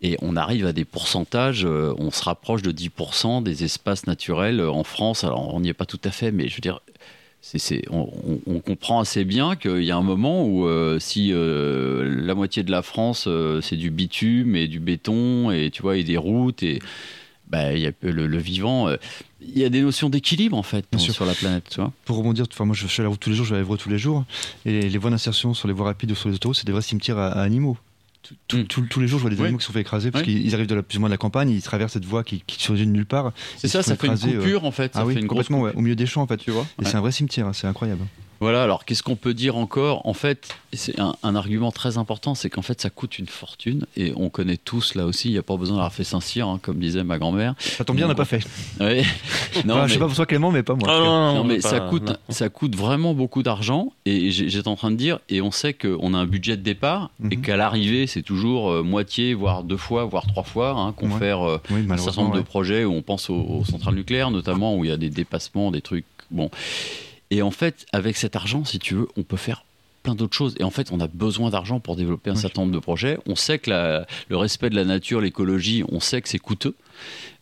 Et 0.00 0.16
on 0.22 0.36
arrive 0.36 0.64
à 0.64 0.72
des 0.72 0.86
pourcentages, 0.86 1.66
euh, 1.66 1.92
on 1.98 2.10
se 2.10 2.24
rapproche 2.24 2.62
de 2.62 2.72
10% 2.72 3.42
des 3.42 3.64
espaces 3.64 4.06
naturels 4.06 4.62
en 4.62 4.84
France. 4.84 5.24
Alors 5.24 5.52
on 5.52 5.60
n'y 5.60 5.68
est 5.68 5.74
pas 5.74 5.86
tout 5.86 6.00
à 6.04 6.10
fait, 6.10 6.30
mais 6.30 6.48
je 6.48 6.54
veux 6.54 6.60
dire, 6.60 6.80
on, 7.90 8.08
on- 8.26 8.40
on 8.46 8.60
comprend 8.60 9.00
assez 9.00 9.24
bien 9.24 9.54
qu'il 9.56 9.82
y 9.84 9.90
a 9.90 9.96
un 9.96 10.02
moment 10.02 10.46
où 10.46 10.66
euh, 10.66 10.98
si 10.98 11.30
euh, 11.32 12.04
la 12.24 12.34
moitié 12.34 12.62
de 12.62 12.70
la 12.70 12.82
France 12.82 13.26
euh, 13.28 13.60
c'est 13.60 13.76
du 13.76 13.90
bitume 13.90 14.56
et 14.56 14.66
du 14.68 14.80
béton 14.80 15.50
et 15.50 15.70
tu 15.70 15.82
vois 15.82 15.96
et 15.98 16.04
des 16.04 16.16
routes 16.16 16.62
et 16.62 16.78
bah, 17.48 17.74
y 17.74 17.86
a 17.86 17.92
le, 18.00 18.26
le 18.26 18.38
vivant, 18.38 18.88
il 19.42 19.58
y 19.58 19.64
a 19.64 19.68
des 19.68 19.82
notions 19.82 20.08
d'équilibre 20.08 20.56
en 20.56 20.62
fait 20.62 20.86
Bien 20.90 20.98
dans- 20.98 21.04
sûr. 21.04 21.12
sur 21.12 21.26
la 21.26 21.34
planète, 21.34 21.64
tu 21.70 21.76
vois. 21.80 21.92
Pour 22.06 22.16
rebondir, 22.16 22.46
enfin, 22.50 22.64
moi 22.64 22.74
je 22.74 22.86
fais 22.86 23.02
la 23.02 23.08
route 23.10 23.20
tous 23.20 23.28
les 23.30 23.36
jours, 23.36 23.44
je 23.44 23.50
vais 23.52 23.58
à 23.58 23.60
Évreux 23.60 23.76
tous 23.76 23.90
les 23.90 23.98
jours. 23.98 24.24
Et 24.64 24.88
les 24.88 24.98
voies 24.98 25.10
d'insertion 25.10 25.52
sur 25.52 25.68
les 25.68 25.74
voies 25.74 25.84
rapides 25.86 26.10
ou 26.10 26.14
sur 26.14 26.30
les 26.30 26.34
autoroutes, 26.36 26.56
c'est 26.56 26.66
des 26.66 26.72
vrais 26.72 26.80
cimetières 26.82 27.18
à, 27.18 27.28
à 27.28 27.42
animaux. 27.42 27.76
Tout- 28.48 28.56
Mm. 28.58 28.64
tout- 28.64 28.80
tous 28.88 29.00
les 29.00 29.06
jours, 29.06 29.18
je 29.18 29.22
vois 29.24 29.30
des 29.30 29.36
Oui. 29.36 29.42
animaux 29.44 29.58
qui 29.58 29.64
sont 29.66 29.72
fait 29.72 29.80
écraser 29.82 30.10
parce 30.10 30.24
Oui. 30.26 30.32
qu'ils 30.34 30.46
ils 30.46 30.54
arrivent 30.54 30.66
de 30.66 30.74
la, 30.76 30.82
plus 30.82 30.96
ou 30.96 31.00
moins 31.00 31.08
de 31.10 31.14
la 31.14 31.18
campagne, 31.18 31.50
ils 31.50 31.60
traversent 31.62 31.92
cette 31.92 32.04
voie 32.06 32.24
qui, 32.24 32.42
qui 32.46 32.58
surgit 32.62 32.86
de 32.86 32.90
nulle 32.90 33.04
part. 33.06 33.32
C'est 33.58 33.68
ça, 33.68 33.82
ça 33.82 33.96
fait 33.96 34.06
une 34.06 34.14
euh, 34.14 34.38
coupure 34.38 34.64
en 34.64 34.70
fait, 34.70 34.94
ça 34.94 35.00
ah 35.00 35.06
oui, 35.06 35.14
fait 35.14 35.20
une 35.20 35.26
grosse 35.26 35.48
complètement, 35.48 35.60
ouais, 35.62 35.72
au 35.74 35.80
milieu 35.82 35.94
des 35.96 36.06
champs 36.06 36.22
en 36.22 36.26
fait. 36.26 36.38
tu 36.38 36.50
vois. 36.50 36.62
Et 36.80 36.84
Ouais. 36.84 36.90
c'est 36.90 36.96
un 36.96 37.00
vrai 37.00 37.12
cimetière, 37.12 37.46
hein, 37.46 37.52
c'est 37.52 37.66
incroyable. 37.66 38.00
Voilà, 38.44 38.62
alors 38.62 38.84
qu'est-ce 38.84 39.02
qu'on 39.02 39.16
peut 39.16 39.32
dire 39.32 39.56
encore? 39.56 40.06
En 40.06 40.12
fait, 40.12 40.54
c'est 40.74 41.00
un, 41.00 41.14
un 41.22 41.34
argument 41.34 41.72
très 41.72 41.96
important, 41.96 42.34
c'est 42.34 42.50
qu'en 42.50 42.60
fait 42.60 42.78
ça 42.78 42.90
coûte 42.90 43.18
une 43.18 43.26
fortune 43.26 43.86
et 43.96 44.12
on 44.16 44.28
connaît 44.28 44.58
tous 44.58 44.94
là 44.96 45.06
aussi, 45.06 45.28
il 45.28 45.32
n'y 45.32 45.38
a 45.38 45.42
pas 45.42 45.56
besoin 45.56 45.76
d'avoir 45.76 45.94
fait 45.94 46.04
Saint-Cyr, 46.04 46.46
hein, 46.46 46.58
comme 46.60 46.78
disait 46.78 47.04
ma 47.04 47.16
grand-mère. 47.18 47.54
Ça 47.58 47.84
tombe 47.84 47.96
bien, 47.96 48.04
on 48.04 48.08
n'a 48.08 48.14
pas 48.14 48.26
fait. 48.26 48.44
Ouais. 48.80 49.02
non, 49.64 49.74
Enfin, 49.74 49.82
mais- 49.84 49.88
Je 49.88 49.92
sais 49.94 49.98
pas 49.98 50.06
pour 50.08 50.14
toi 50.16 50.26
Clément, 50.26 50.50
mais 50.50 50.62
pas 50.62 50.74
moi. 50.74 50.88
Ah, 50.90 50.98
non, 50.98 51.04
non, 51.04 51.04
Non, 51.04 51.34
non, 51.36 51.44
mais 51.44 51.58
pas- 51.60 51.70
ça 51.70 51.80
coûte, 51.80 52.08
non. 52.10 52.16
ça 52.28 52.50
coûte 52.50 52.76
vraiment 52.76 53.14
beaucoup 53.14 53.42
d'argent. 53.42 53.92
Et 54.04 54.30
j'étais 54.30 54.68
en 54.68 54.76
train 54.76 54.90
de 54.90 54.96
dire, 54.96 55.20
et 55.30 55.40
on 55.40 55.50
sait 55.50 55.72
qu'on 55.72 56.12
a 56.12 56.18
un 56.18 56.26
budget 56.26 56.58
de 56.58 56.62
départ, 56.62 57.10
et 57.30 57.36
Mhm. 57.36 57.42
qu'à 57.42 57.56
l'arrivée, 57.56 58.06
c'est 58.06 58.20
toujours 58.22 58.70
euh, 58.70 58.82
moitié, 58.82 59.32
voire 59.32 59.64
deux 59.64 59.78
fois, 59.78 60.04
voire 60.04 60.26
trois 60.26 60.42
fois, 60.44 60.72
hein, 60.72 60.92
qu'on 60.92 61.10
Ouais. 61.12 61.18
fait 61.18 61.32
euh, 61.32 61.56
Oui, 61.70 61.86
un 61.88 61.96
certain 61.96 62.20
nombre 62.22 62.34
de 62.34 62.40
ouais. 62.40 62.44
projets 62.44 62.84
où 62.84 62.92
on 62.92 63.00
pense 63.00 63.30
aux, 63.30 63.34
aux 63.40 63.64
centrales 63.64 63.94
nucléaires, 63.94 64.30
notamment 64.30 64.76
où 64.76 64.84
il 64.84 64.90
y 64.90 64.92
a 64.92 64.98
des 64.98 65.08
dépassements, 65.08 65.70
des 65.70 65.80
trucs. 65.80 66.04
Bon. 66.30 66.50
Et 67.34 67.42
en 67.42 67.50
fait, 67.50 67.84
avec 67.92 68.16
cet 68.16 68.36
argent, 68.36 68.64
si 68.64 68.78
tu 68.78 68.94
veux, 68.94 69.08
on 69.16 69.24
peut 69.24 69.36
faire 69.36 69.64
plein 70.04 70.14
d'autres 70.14 70.36
choses. 70.36 70.54
Et 70.60 70.62
en 70.62 70.70
fait, 70.70 70.92
on 70.92 71.00
a 71.00 71.08
besoin 71.08 71.50
d'argent 71.50 71.80
pour 71.80 71.96
développer 71.96 72.30
un 72.30 72.34
Oui. 72.34 72.40
certain 72.40 72.60
nombre 72.60 72.74
de 72.74 72.78
projets. 72.78 73.18
On 73.26 73.34
sait 73.34 73.58
que 73.58 73.70
la- 73.70 74.06
le 74.28 74.36
respect 74.36 74.70
de 74.70 74.76
la 74.76 74.84
nature, 74.84 75.20
l'écologie, 75.20 75.82
on 75.90 75.98
sait 75.98 76.22
que 76.22 76.28
c'est 76.28 76.38
coûteux. 76.38 76.74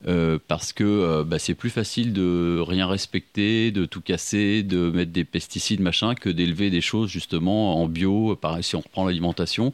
euh, 0.08 0.38
parce 0.48 0.72
que 0.72 0.82
euh, 0.82 1.22
bah, 1.24 1.38
c'est 1.38 1.54
plus 1.54 1.70
facile 1.70 2.12
de 2.12 2.58
rien 2.66 2.88
respecter, 2.88 3.70
de 3.70 3.84
tout 3.84 4.00
casser, 4.00 4.64
de 4.64 4.90
mettre 4.90 5.12
des 5.12 5.22
pesticides, 5.24 5.80
machin, 5.80 6.16
que 6.16 6.28
d'élever 6.28 6.70
des 6.70 6.80
choses 6.80 7.08
justement 7.10 7.80
en 7.80 7.86
bio, 7.86 8.34
pareil 8.34 8.64
si 8.64 8.74
on 8.74 8.80
reprend 8.80 9.04
l'alimentation, 9.06 9.72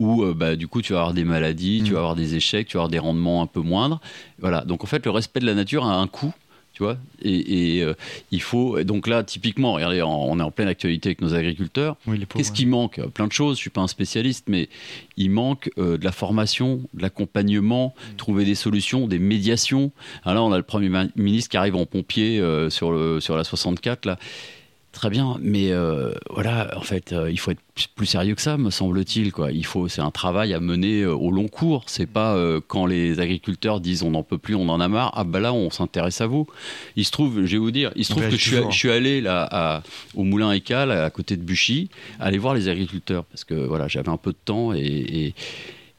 où 0.00 0.24
euh, 0.24 0.34
bah, 0.34 0.56
du 0.56 0.66
coup 0.66 0.82
tu 0.82 0.94
vas 0.94 1.00
avoir 1.00 1.14
des 1.14 1.22
maladies, 1.22 1.82
tu 1.84 1.90
Mm. 1.90 1.94
vas 1.94 1.98
avoir 2.00 2.16
des 2.16 2.34
échecs, 2.34 2.66
tu 2.66 2.76
vas 2.76 2.80
avoir 2.84 2.88
des 2.90 2.98
rendements 2.98 3.40
un 3.42 3.46
peu 3.46 3.60
moindres. 3.60 4.00
Voilà, 4.40 4.62
donc 4.64 4.82
en 4.82 4.88
fait 4.88 5.04
le 5.04 5.12
respect 5.12 5.38
de 5.40 5.46
la 5.46 5.54
nature 5.54 5.84
a 5.84 5.94
un 5.94 6.06
coût. 6.08 6.32
Tu 6.78 6.84
vois, 6.84 6.96
et, 7.22 7.78
et, 7.78 7.82
euh, 7.82 7.94
il 8.30 8.40
faut. 8.40 8.80
Donc 8.84 9.08
là, 9.08 9.24
typiquement, 9.24 9.72
regardez, 9.72 10.00
on 10.00 10.38
est 10.38 10.42
en 10.44 10.52
pleine 10.52 10.68
actualité 10.68 11.08
avec 11.08 11.20
nos 11.20 11.34
agriculteurs. 11.34 11.96
Oui, 12.06 12.24
Qu'est-ce 12.36 12.52
qui 12.52 12.66
manque? 12.66 13.00
Plein 13.14 13.26
de 13.26 13.32
choses, 13.32 13.56
je 13.56 13.62
suis 13.62 13.70
pas 13.70 13.80
un 13.80 13.88
spécialiste, 13.88 14.44
mais 14.48 14.68
il 15.16 15.32
manque 15.32 15.70
euh, 15.76 15.98
de 15.98 16.04
la 16.04 16.12
formation, 16.12 16.80
de 16.94 17.02
l'accompagnement, 17.02 17.96
trouver 18.16 18.44
des 18.44 18.54
solutions, 18.54 19.08
des 19.08 19.18
médiations. 19.18 19.90
Alors 20.22 20.34
là, 20.34 20.42
on 20.44 20.52
a 20.52 20.56
le 20.56 20.62
Premier 20.62 21.08
ministre 21.16 21.50
qui 21.50 21.56
arrive 21.56 21.74
en 21.74 21.84
pompier 21.84 22.38
euh, 22.38 22.70
sur, 22.70 22.92
le, 22.92 23.18
sur 23.18 23.36
la 23.36 23.42
64, 23.42 24.06
là. 24.06 24.16
Très 24.90 25.10
bien, 25.10 25.36
mais 25.40 25.70
euh, 25.70 26.12
voilà, 26.30 26.72
en 26.76 26.80
fait, 26.80 27.12
euh, 27.12 27.30
il 27.30 27.38
faut 27.38 27.50
être 27.52 27.60
plus- 27.94 28.06
sérieux 28.06 28.34
que 28.34 28.40
ça, 28.42 28.56
me 28.56 28.70
semble-t-il. 28.70 29.32
Quoi. 29.32 29.52
Il 29.52 29.64
faut, 29.64 29.86
c'est 29.86 30.00
un 30.00 30.10
travail 30.10 30.54
à 30.54 30.60
mener 30.60 31.02
euh, 31.02 31.14
au 31.14 31.30
long 31.30 31.46
cours. 31.46 31.84
C'est 31.86 32.06
pas 32.06 32.36
quand 32.66 32.86
les 32.86 33.20
agriculteurs 33.20 33.80
disent 33.80 34.02
on 34.02 34.10
n'en 34.12 34.22
peut 34.24 34.38
plus, 34.38 34.54
on 34.54 34.68
en 34.68 34.80
a 34.80 34.88
marre. 34.88 35.12
Ah 35.14 35.24
bah 35.24 35.40
là, 35.40 35.52
on 35.52 35.70
s'intéresse 35.70 36.20
à 36.20 36.26
vous. 36.26 36.46
Il 36.96 37.04
se 37.04 37.10
trouve, 37.12 37.44
je 37.44 37.52
vais 37.52 37.58
vous 37.58 37.70
dire, 37.70 37.92
il 37.96 38.04
se 38.04 38.10
trouve 38.12 38.24
que 38.24 38.30
je 38.30 38.36
suis, 38.36 38.50
toujours. 38.56 38.70
je 38.72 38.78
suis 38.78 38.90
allé 38.90 39.20
là 39.20 39.46
à- 39.50 39.82
au 40.14 40.24
Moulin 40.24 40.50
Écal, 40.52 40.90
à 40.90 41.10
côté 41.10 41.36
de 41.36 41.42
Buchy, 41.42 41.90
aller 42.18 42.38
voir 42.38 42.54
les 42.54 42.68
agriculteurs 42.68 43.24
parce 43.26 43.44
que 43.44 43.54
voilà, 43.54 43.86
j'avais 43.88 44.08
un 44.08 44.16
peu 44.16 44.32
de 44.32 44.38
temps 44.44 44.72
et, 44.72 44.80
et, 44.80 45.34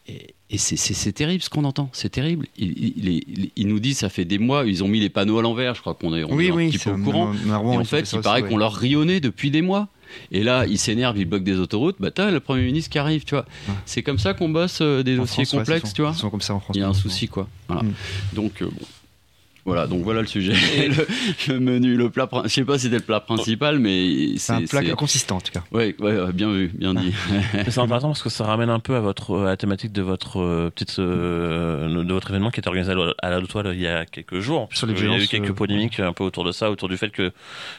et- 0.07 0.33
et 0.51 0.57
c'est- 0.57 1.11
terrible 1.13 1.43
ce 1.43 1.49
qu'on 1.49 1.63
entend. 1.63 1.89
C'est 1.93 2.09
terrible. 2.09 2.47
Ils, 2.57 3.67
nous 3.67 3.79
disent 3.79 3.99
ça 3.99 4.09
fait 4.09 4.25
des 4.25 4.39
mois, 4.39 4.65
ils 4.65 4.83
ont 4.83 4.87
mis 4.87 4.99
les 4.99 5.09
panneaux 5.09 5.37
à 5.39 5.41
l'envers. 5.41 5.75
Je 5.75 5.81
crois 5.81 5.93
qu'on 5.93 6.15
est, 6.15 6.23
on 6.23 6.33
Oui, 6.33 6.47
est 6.47 6.51
un 6.51 6.55
oui, 6.55 6.69
petit 6.69 6.79
peu 6.79 6.89
au 6.91 6.93
un- 6.95 7.01
courant. 7.03 7.31
un- 7.47 7.49
un 7.51 7.57
Rouen, 7.57 7.73
Et 7.73 7.77
en 7.77 7.83
fait, 7.83 8.11
il 8.11 8.21
paraît 8.21 8.41
ouais. 8.41 8.49
qu'on 8.49 8.57
leur 8.57 8.73
rionnait 8.73 9.19
depuis 9.19 9.51
des 9.51 9.61
mois. 9.61 9.87
Et 10.31 10.41
là, 10.41 10.65
ils 10.65 10.79
s'énervent, 10.79 11.17
ils 11.19 11.25
bloquent 11.25 11.43
des 11.45 11.57
autoroutes. 11.59 11.97
Bah, 11.99 12.09
t'as 12.09 12.31
le 12.31 12.39
Premier 12.39 12.63
ministre 12.65 12.89
qui 12.89 12.97
arrive, 12.97 13.23
tu 13.25 13.35
vois. 13.35 13.45
Ouais. 13.67 13.75
C'est 13.85 14.01
comme 14.01 14.17
ça 14.17 14.33
qu'on 14.33 14.49
bosse 14.49 14.79
euh, 14.81 15.03
des 15.03 15.13
En 15.19 15.21
dossiers 15.21 15.45
France, 15.45 15.53
ouais, 15.53 15.59
complexes, 15.59 15.93
tu 15.93 16.01
vois. 16.01 16.11
Ils 16.15 16.19
sont 16.19 16.29
comme 16.31 16.41
ça 16.41 16.55
en 16.55 16.59
France. 16.59 16.75
Il 16.75 16.79
y 16.79 16.83
a 16.83 16.87
un 16.89 16.93
souci, 16.95 17.27
quoi. 17.27 17.47
Voilà. 17.67 17.83
Mm. 17.83 17.93
Donc, 18.33 18.61
euh, 18.63 18.65
bon. 18.65 18.85
Voilà, 19.65 19.87
donc 19.87 20.01
voilà 20.03 20.21
le 20.21 20.27
sujet. 20.27 20.53
le, 20.87 21.07
le 21.53 21.59
menu, 21.59 21.95
le 21.95 22.09
plat. 22.09 22.27
Je 22.45 22.49
sais 22.49 22.63
pas 22.63 22.77
si 22.77 22.83
c'était 22.85 22.97
le 22.97 23.03
plat 23.03 23.19
principal, 23.19 23.79
mais 23.79 24.37
C'est 24.37 24.53
un 24.53 24.61
plat 24.65 24.81
c'est- 24.81 24.91
consistant 24.95 25.37
en 25.37 25.41
tout 25.41 25.51
cas. 25.51 25.63
Ouais, 25.71 25.95
ouais, 25.99 26.31
bien 26.33 26.51
vu, 26.51 26.71
bien 26.73 26.93
dit. 26.93 27.13
Mais 27.53 27.69
c'est 27.69 27.79
intéressant 27.79 28.07
parce 28.09 28.23
que 28.23 28.29
ça 28.29 28.45
ramène 28.45 28.69
un 28.69 28.79
peu 28.79 28.95
à 28.95 28.99
votre 28.99 29.39
à 29.39 29.45
la 29.45 29.57
thématique 29.57 29.91
de 29.91 30.01
votre 30.01 30.39
euh, 30.39 30.69
petite 30.69 30.97
euh, 30.99 32.03
de 32.03 32.13
votre 32.13 32.29
événement 32.31 32.51
qui 32.51 32.59
était 32.59 32.67
organisé 32.67 32.91
à 33.21 33.29
la- 33.29 33.39
Lotoile 33.39 33.71
il 33.73 33.81
y 33.81 33.87
a 33.87 34.05
quelques 34.05 34.39
jours. 34.39 34.67
Sur 34.73 34.87
les 34.87 34.93
il 34.93 35.05
y 35.09 35.13
a 35.13 35.17
eu 35.17 35.27
quelques 35.27 35.49
euh, 35.51 35.53
polémiques 35.53 35.99
un 35.99 36.13
peu 36.13 36.23
autour 36.23 36.43
de 36.43 36.51
ça, 36.51 36.69
autour 36.71 36.89
du 36.89 36.97
fait 36.97 37.09
que 37.09 37.31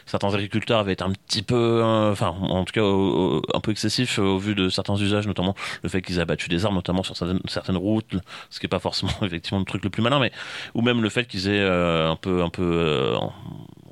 certains 0.06 0.32
agriculteurs 0.34 0.78
avaient 0.80 0.92
été 0.94 1.04
un 1.04 1.12
petit 1.12 1.42
peu, 1.42 1.54
euh, 1.82 2.12
enfin 2.12 2.28
en 2.40 2.64
tout 2.64 2.72
cas 2.72 2.82
au- 2.82 3.38
au- 3.38 3.42
un 3.54 3.60
peu 3.60 3.70
excessifs 3.72 4.18
au 4.18 4.38
vu 4.38 4.54
de 4.54 4.68
certains 4.68 4.96
usages, 4.96 5.26
notamment 5.26 5.54
le 5.82 5.88
fait 5.88 6.02
qu'ils 6.02 6.18
aient 6.18 6.22
abattu 6.22 6.48
des 6.48 6.64
arbres, 6.64 6.76
notamment 6.76 7.02
sur 7.02 7.16
certaines, 7.16 7.40
certaines 7.46 7.76
routes, 7.76 8.06
ce 8.48 8.58
qui 8.60 8.66
est 8.66 8.68
pas 8.68 8.78
forcément 8.78 9.12
effectivement 9.22 9.58
le 9.58 9.64
truc 9.64 9.84
le 9.84 9.90
plus 9.90 10.02
malin, 10.02 10.18
mais 10.20 10.32
ou 10.74 10.82
même 10.82 11.02
le 11.02 11.08
fait 11.10 11.26
qu'ils 11.26 11.48
aient 11.48 11.60
euh, 11.60 11.69
un 11.70 12.16
peu 12.16 12.42
un 12.42 12.48
peu 12.50 12.62
euh, 12.62 13.16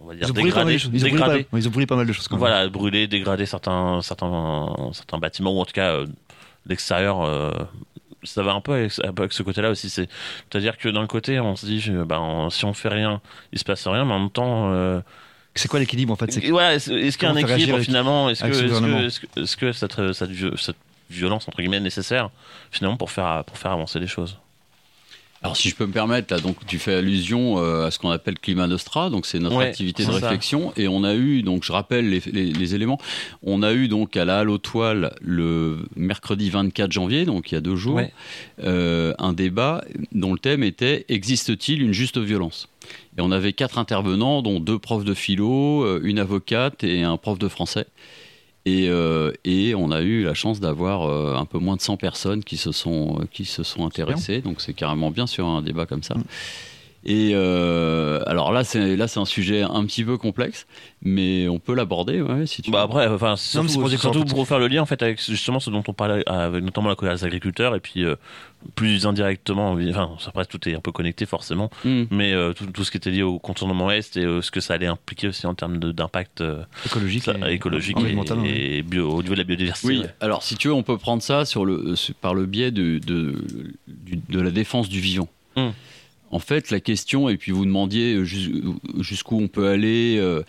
on 0.01 0.07
va 0.07 0.15
dire 0.15 0.25
Ils 0.27 0.31
ont 0.31 0.35
brûlé 0.35 0.51
pas 0.51 0.65
mal 0.65 0.67
dégradé, 0.67 0.73
de 0.75 0.79
choses. 0.79 0.91
Ils 0.93 0.97
ont 0.97 1.09
brûlé 1.09 1.13
dégradé 1.13 1.45
pas- 1.45 1.59
ils 1.59 1.69
ont 1.69 1.71
brûlé 1.71 1.87
pas 1.87 1.97
mal 1.97 2.07
de 2.07 2.13
choses 2.13 2.29
quand 2.29 2.37
même. 2.37 2.41
voilà, 2.41 2.69
brûler, 2.69 3.07
dégrader 3.07 3.47
certains, 3.47 4.01
certains, 4.03 4.75
certains 4.93 5.19
bâtiments, 5.19 5.53
ou 5.57 5.61
en 5.61 5.65
tout 5.65 5.73
cas 5.73 5.93
euh, 5.93 6.07
l'extérieur. 6.67 7.23
euh, 7.23 7.53
ça 8.25 8.43
va 8.43 8.53
un 8.53 8.61
peu 8.61 8.73
avec, 8.73 9.33
ce 9.33 9.43
côté-là 9.43 9.71
aussi. 9.71 9.91
C'est, 9.91 10.09
c'est-à-dire 10.51 10.77
que 10.77 10.89
d'un 10.89 11.07
côté, 11.07 11.39
on 11.41 11.55
se 11.57 11.67
dit, 11.67 11.85
euh, 11.89 12.05
ben, 12.05 12.49
si 12.51 12.65
on 12.65 12.75
fait 12.75 12.89
rien, 12.89 13.21
il 13.53 13.59
se 13.59 13.65
passe 13.65 13.87
rien, 13.87 14.05
mais 14.05 14.13
en 14.13 14.19
même 14.19 14.31
temps, 14.31 14.73
euh, 14.73 15.01
C'est 15.55 15.69
quoi 15.69 15.79
l'équilibre 15.79 16.13
en 16.13 16.17
fait? 16.17 16.27
Est-ce, 16.27 16.41
qu'il 16.41 16.49
y 16.53 17.31
a 17.31 17.31
un 17.31 17.37
équilibre 17.37 17.79
finalement? 17.79 18.29
Est-ce 18.29 18.43
que, 18.43 19.07
est-ce 19.37 19.57
que, 19.57 19.67
que, 19.67 19.73
cette, 19.73 20.13
cette 20.13 20.77
violence 21.11 21.49
entre 21.49 21.59
guillemets 21.59 21.79
est 21.79 21.81
nécessaire 21.81 22.31
finalement 22.71 22.97
pour 22.97 23.11
faire, 23.11 23.45
pour 23.45 23.57
faire 23.57 23.73
avancer 23.73 23.99
les 24.01 24.07
choses? 24.09 24.37
Alors 25.41 25.57
si 25.57 25.69
je 25.69 25.77
peux 25.77 25.87
me 25.87 25.93
permettre, 25.93 26.35
là, 26.35 26.41
donc 26.41 26.57
tu 26.67 26.81
fais 26.81 26.95
allusion 26.95 27.59
euh, 27.59 27.87
à 27.87 27.91
ce 27.93 27.99
qu'on 28.01 28.11
appelle 28.11 28.39
Climat 28.41 28.67
Nostra, 28.67 29.09
donc 29.09 29.25
c'est 29.25 29.39
notre 29.39 29.57
Ouais, 29.57 29.67
activité 29.67 30.05
de 30.05 30.11
ça. 30.11 30.15
réflexion, 30.29 30.73
et 30.77 30.89
on 30.89 31.05
a 31.05 31.15
eu, 31.15 31.43
donc 31.43 31.63
je 31.63 31.71
rappelle 31.71 32.09
les, 32.11 32.21
les- 32.33 32.53
les 32.53 32.75
éléments, 32.75 32.99
on 33.45 33.63
a 33.63 33.73
eu 33.73 33.87
donc 33.87 34.17
à 34.17 34.25
la 34.25 34.39
Halle 34.41 34.51
aux 34.51 34.59
Toiles 34.59 35.15
le 35.21 35.85
mercredi 35.95 36.51
24 36.51 36.91
janvier, 36.91 37.25
donc 37.25 37.53
il 37.53 37.55
y 37.55 37.59
a 37.59 37.61
deux 37.61 37.77
jours, 37.77 37.95
Ouais. 37.97 38.13
euh, 38.65 39.15
un 39.21 39.33
débat 39.33 39.85
dont 40.13 40.33
le 40.33 40.39
thème 40.41 40.65
était 40.65 41.05
Existe-t-il 41.09 41.83
une 41.83 41.93
juste 41.93 42.19
violence? 42.19 42.69
Et 43.17 43.21
on 43.21 43.31
avait 43.31 43.53
quatre 43.53 43.79
intervenants, 43.79 44.43
dont 44.43 44.59
deux 44.59 44.79
profs 44.81 45.05
de 45.05 45.15
philo, 45.15 45.85
euh, 45.85 46.01
une 46.03 46.19
avocate 46.19 46.83
et 46.83 47.03
un 47.05 47.17
prof 47.17 47.39
de 47.39 47.49
français. 47.49 47.87
Et, 48.69 48.89
euh, 48.91 49.33
et 49.45 49.75
on 49.75 49.91
a 49.91 50.03
eu 50.03 50.25
la 50.25 50.35
chance 50.35 50.61
d'avoir 50.61 51.09
euh, 51.09 51.35
un 51.35 51.47
peu 51.47 51.59
moins 51.59 51.77
de 51.77 51.81
100 51.81 51.97
personnes 51.97 52.45
qui 52.45 52.59
se 52.59 52.71
sont, 52.71 53.19
euh, 53.19 53.25
qui 53.33 53.47
se 53.47 53.63
sont 53.63 53.87
intéressées. 53.87 54.43
Donc 54.43 54.61
c'est 54.61 54.75
carrément 54.75 55.11
bien 55.11 55.27
sur 55.27 55.47
un 55.47 55.63
débat 55.63 55.87
comme 55.87 56.03
ça. 56.03 56.15
Mm. 56.15 56.25
Et 57.11 57.31
euh, 57.33 58.21
alors 58.27 58.53
là, 58.53 58.65
c'est 58.65 58.95
là 58.95 59.09
c'est 59.09 59.19
un 59.19 59.25
sujet 59.25 59.63
un 59.63 59.83
petit 59.87 60.05
peu 60.05 60.19
complexe, 60.19 60.67
mais 61.01 61.49
on 61.49 61.59
peut 61.59 61.75
l'aborder, 61.75 62.21
ouais, 62.21 62.47
si 62.47 62.61
tu 62.61 62.71
Bah 62.71 62.81
veux. 62.81 62.85
après, 62.85 63.07
enfin, 63.09 63.35
c'est 63.37 63.57
Non, 63.57 63.65
mais 63.65 63.71
surtout, 63.71 63.89
pour 63.89 63.99
surtout 64.29 64.45
faire 64.45 64.59
le 64.59 64.69
lien 64.69 64.83
en 64.83 64.87
fait 64.87 65.03
avec 65.03 65.19
justement 65.25 65.59
ce 65.59 65.71
dont 65.71 65.83
on 65.89 65.95
parlait, 65.95 66.23
avec 66.29 66.63
notamment 66.63 66.91
la 66.91 66.97
colère 66.97 67.15
des 67.15 67.25
agriculteurs 67.25 67.75
et 67.75 67.81
puis 67.81 68.05
euh, 68.05 68.17
plus 68.75 69.07
indirectement, 69.07 69.73
enfin, 69.89 70.11
après 70.27 70.45
tout 70.45 70.69
est 70.69 70.75
un 70.75 70.81
peu 70.81 70.93
connecté 70.93 71.25
forcément, 71.25 71.71
Mm. 71.83 72.03
mais 72.11 72.35
euh, 72.35 72.53
tout, 72.53 72.67
tout 72.67 72.85
ce 72.85 72.91
qui 72.91 72.99
était 72.99 73.11
lié 73.11 73.23
au 73.23 73.39
contournement 73.39 73.91
est 73.91 74.15
et 74.19 74.25
euh, 74.27 74.43
ce 74.43 74.51
que 74.51 74.61
ça 74.61 74.75
allait 74.75 74.87
impliquer 74.87 75.29
aussi 75.29 75.47
en 75.47 75.55
termes 75.55 75.79
de- 75.79 75.93
d'impact 75.93 76.43
euh, 76.43 76.63
Écologique. 76.85 77.23
ça- 77.23 77.35
et- 77.49 77.55
écologique 77.55 77.97
et, 78.45 78.79
et 78.79 78.83
bio, 78.83 79.09
au 79.11 79.23
niveau 79.23 79.33
de 79.35 79.39
la 79.39 79.45
biodiversité. 79.45 79.89
Oui, 79.89 80.03
alors 80.21 80.43
si 80.43 80.57
tu 80.57 80.69
veux, 80.69 80.75
on 80.75 80.83
peut 80.83 80.99
prendre 80.99 81.23
ça 81.23 81.47
sur 81.47 81.65
le, 81.65 81.95
par 82.21 82.35
le 82.35 82.45
biais 82.45 82.71
de, 82.71 82.99
de, 82.99 84.41
la 84.41 84.51
défense 84.51 84.91
du 84.91 85.01
vivant. 85.01 85.29
Hmm. 85.57 85.71
En 86.31 86.39
fait, 86.39 86.71
la 86.71 86.81
question, 86.81 87.29
et 87.29 87.37
puis 87.37 87.53
vous 87.53 87.65
demandiez 87.65 88.25
jus- 88.25 88.63
jusqu'où 89.01 89.41
on 89.41 89.49
peut 89.49 89.69
aller. 89.69 90.17
euh, 90.19 90.43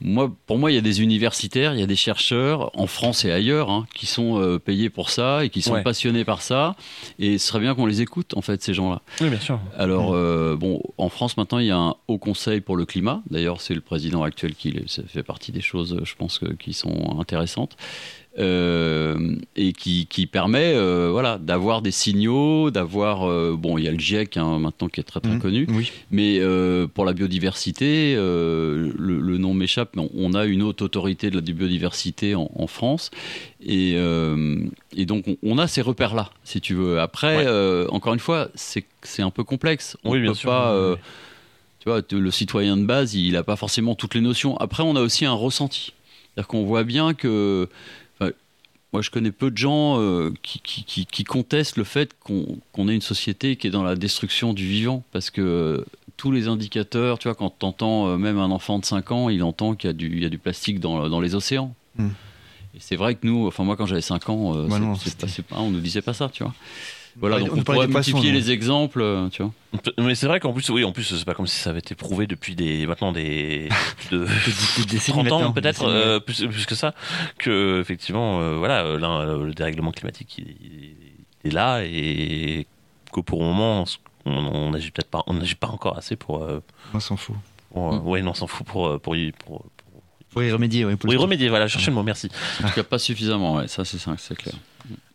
moi, 0.00 0.34
pour 0.46 0.58
moi, 0.58 0.70
il 0.70 0.74
y 0.74 0.78
a 0.78 0.82
des 0.82 1.02
universitaires, 1.02 1.74
il 1.74 1.80
y 1.80 1.82
a 1.82 1.86
des 1.86 1.96
chercheurs 1.96 2.70
en 2.78 2.86
France 2.86 3.24
et 3.24 3.30
ailleurs 3.32 3.70
hein, 3.70 3.86
qui 3.94 4.06
sont 4.06 4.40
euh, 4.40 4.58
payés 4.58 4.88
pour 4.90 5.10
ça 5.10 5.44
et 5.44 5.50
qui 5.50 5.62
sont 5.62 5.74
Ouais. 5.74 5.82
passionnés 5.82 6.24
par 6.24 6.42
ça. 6.42 6.74
Et 7.18 7.38
ce 7.38 7.48
serait 7.48 7.60
bien 7.60 7.74
qu'on 7.74 7.86
les 7.86 8.00
écoute, 8.02 8.34
en 8.36 8.40
fait, 8.42 8.62
ces 8.62 8.72
gens-là. 8.74 9.02
Oui, 9.20 9.28
bien 9.28 9.40
sûr. 9.40 9.60
Alors, 9.76 10.14
euh, 10.14 10.56
bon, 10.56 10.82
en 10.98 11.08
France, 11.08 11.36
maintenant, 11.36 11.58
il 11.58 11.66
y 11.66 11.70
a 11.70 11.76
un 11.78 11.94
haut 12.08 12.18
conseil 12.18 12.60
pour 12.60 12.76
le 12.76 12.84
climat. 12.86 13.22
D'ailleurs, 13.30 13.60
c'est 13.60 13.74
le 13.74 13.80
président 13.80 14.22
actuel 14.22 14.54
qui 14.54 14.74
ça 14.86 15.02
fait 15.06 15.22
partie 15.22 15.52
des 15.52 15.60
choses, 15.60 16.00
je 16.04 16.14
pense, 16.14 16.40
qui 16.58 16.72
sont 16.72 17.18
intéressantes. 17.20 17.76
Euh, 18.38 19.34
et 19.56 19.72
qui, 19.72 20.06
qui 20.06 20.26
permet 20.26 20.74
euh, 20.74 21.08
voilà, 21.10 21.38
d'avoir 21.38 21.80
des 21.80 21.90
signaux, 21.90 22.70
d'avoir... 22.70 23.26
euh, 23.26 23.56
bon, 23.58 23.78
il 23.78 23.84
y 23.84 23.88
a 23.88 23.90
le 23.90 23.98
GIEC 23.98 24.36
hein, 24.36 24.58
maintenant 24.58 24.88
qui 24.88 25.00
est 25.00 25.04
très 25.04 25.20
très 25.20 25.32
Mhm. 25.32 25.40
connu, 25.40 25.66
Oui. 25.70 25.90
mais 26.10 26.40
pour 26.94 27.04
la 27.06 27.14
biodiversité, 27.14 28.14
le, 28.14 28.92
le 28.98 29.38
nom 29.38 29.54
m'échappe, 29.54 29.96
mais 29.96 30.02
on, 30.02 30.10
on 30.14 30.34
a 30.34 30.44
une 30.44 30.62
haute 30.62 30.82
autorité 30.82 31.30
de 31.30 31.36
la 31.36 31.40
biodiversité 31.40 32.34
en, 32.34 32.50
en 32.54 32.66
France. 32.66 33.10
Et, 33.64 33.92
et 34.96 35.06
donc, 35.06 35.24
on, 35.28 35.36
on 35.42 35.58
a 35.58 35.66
ces 35.66 35.80
repères-là, 35.80 36.30
si 36.44 36.60
tu 36.60 36.74
veux. 36.74 37.00
Après, 37.00 37.46
Ouais. 37.46 37.86
encore 37.90 38.12
une 38.12 38.20
fois, 38.20 38.48
c'est 38.54 38.84
un 39.22 39.30
peu 39.30 39.44
complexe. 39.44 39.96
On 40.04 40.10
oui, 40.12 40.18
peut 40.18 40.24
bien 40.24 40.34
sûr. 40.34 40.50
pas... 40.50 40.90
Oui. 40.90 40.96
tu 41.80 41.88
vois, 41.88 42.02
le 42.10 42.30
citoyen 42.30 42.76
de 42.76 42.84
base, 42.84 43.14
il 43.14 43.32
n'a 43.32 43.42
pas 43.42 43.56
forcément 43.56 43.94
toutes 43.94 44.14
les 44.14 44.20
notions. 44.20 44.56
Après, 44.58 44.82
on 44.82 44.94
a 44.94 45.00
aussi 45.00 45.24
un 45.24 45.32
ressenti. 45.32 45.92
C'est-à-dire 46.34 46.48
qu'on 46.48 46.64
voit 46.64 46.84
bien 46.84 47.14
que. 47.14 47.68
Moi, 48.92 49.02
je 49.02 49.10
connais 49.10 49.32
peu 49.32 49.50
de 49.50 49.58
gens 49.58 50.00
euh, 50.00 50.32
qui, 50.42 50.60
qui- 50.60 50.84
qui- 50.84 51.06
qui 51.06 51.24
contestent 51.24 51.76
le 51.76 51.84
fait 51.84 52.12
qu'on 52.20 52.88
ait 52.88 52.94
une 52.94 53.00
société 53.02 53.56
qui 53.56 53.66
est 53.66 53.70
dans 53.70 53.82
la 53.82 53.94
destruction 53.96 54.52
du 54.54 54.66
vivant. 54.66 55.02
Parce 55.12 55.30
que 55.30 55.40
euh, 55.42 55.84
tous 56.16 56.30
les 56.32 56.48
indicateurs, 56.48 57.18
tu 57.18 57.28
vois, 57.28 57.34
quand 57.34 57.52
tu 57.58 57.66
entends 57.66 58.16
même 58.16 58.38
un 58.38 58.50
enfant 58.50 58.78
de 58.78 58.84
5 58.86 59.10
ans, 59.12 59.28
il 59.28 59.42
entend 59.42 59.74
qu'il 59.74 59.88
y, 59.88 59.90
a 59.90 59.92
du- 59.92 60.10
il 60.16 60.22
y 60.22 60.24
a 60.24 60.30
du 60.30 60.38
plastique 60.38 60.80
dans, 60.80 61.08
dans 61.08 61.20
les 61.20 61.34
océans. 61.34 61.74
Hmm. 61.98 62.08
Et 62.74 62.78
c'est 62.80 62.96
vrai 62.96 63.14
que 63.14 63.26
nous, 63.26 63.46
enfin, 63.46 63.64
moi, 63.64 63.76
quand 63.76 63.86
j'avais 63.86 64.00
5 64.02 64.28
ans, 64.28 64.54
euh, 64.56 64.66
Bah 64.68 64.78
non, 64.78 64.94
pas- 64.94 65.26
pas- 65.48 65.60
on 65.60 65.70
nous 65.70 65.80
disait 65.80 66.02
pas 66.02 66.14
ça, 66.14 66.28
tu 66.32 66.42
vois. 66.42 66.54
Voilà, 67.18 67.38
donc 67.40 67.48
on 67.52 67.62
pourrait 67.62 67.86
multiplier 67.88 68.30
les 68.32 68.50
exemples, 68.50 69.00
euh, 69.00 69.28
tu 69.30 69.42
vois. 69.42 69.52
Mais 69.98 70.14
c'est 70.14 70.26
vrai 70.26 70.38
qu'en 70.38 70.52
plus, 70.52 70.68
oui, 70.70 70.84
en 70.84 70.92
plus, 70.92 71.02
c'est 71.04 71.24
pas 71.24 71.34
comme 71.34 71.46
si 71.46 71.58
ça 71.58 71.70
avait 71.70 71.78
été 71.78 71.94
prouvé 71.94 72.26
depuis 72.26 72.54
des, 72.54 72.86
maintenant 72.86 73.10
des, 73.12 73.68
plus 74.08 74.18
de 74.18 74.24
Des- 74.26 74.30
des 74.82 74.84
décennies 74.92 75.24
30 75.28 75.32
ans 75.32 75.52
peut-être, 75.52 75.84
euh, 75.88 76.20
plus, 76.20 76.46
plus 76.46 76.66
que 76.66 76.74
ça, 76.74 76.94
que 77.38 77.80
effectivement, 77.80 78.40
euh, 78.40 78.56
voilà, 78.58 78.98
là, 78.98 79.24
le 79.36 79.52
dérèglement 79.54 79.92
climatique 79.92 80.36
il, 80.38 80.56
il 81.44 81.50
est 81.50 81.54
là 81.54 81.82
et 81.84 82.66
que 83.12 83.20
pour 83.20 83.40
le 83.40 83.46
moment, 83.46 83.84
on 84.26 84.70
n'agit 84.72 84.90
peut-être 84.90 85.10
pas, 85.10 85.22
on 85.26 85.34
n'agit 85.34 85.54
pas 85.54 85.68
encore 85.68 85.96
assez 85.96 86.16
pour, 86.16 86.42
euh, 86.42 86.60
On 86.92 87.00
s'en 87.00 87.16
fout. 87.16 87.36
pour, 87.72 87.94
euh, 87.94 87.98
Mm. 87.98 88.06
ouais, 88.08 88.22
non, 88.22 88.32
on 88.32 88.34
s'en 88.34 88.46
fout 88.46 88.66
pour, 88.66 89.00
pour, 89.00 89.16
y- 89.16 89.32
pour, 89.32 89.64
Faut 90.34 90.42
y 90.42 90.50
remédier. 90.50 90.84
Oui, 90.84 90.96
pour 90.96 91.12
y 91.12 91.16
remédier. 91.16 91.48
Voilà, 91.48 91.66
chercher 91.68 91.90
le 91.90 91.94
mot. 91.94 92.02
Merci. 92.02 92.28
En 92.62 92.68
tout 92.68 92.74
cas, 92.74 92.82
pas 92.82 92.98
suffisamment, 92.98 93.54
ouais, 93.56 93.68
ça 93.68 93.84
c'est 93.86 93.98
ça, 93.98 94.14
c'est 94.18 94.36
clair. 94.36 94.54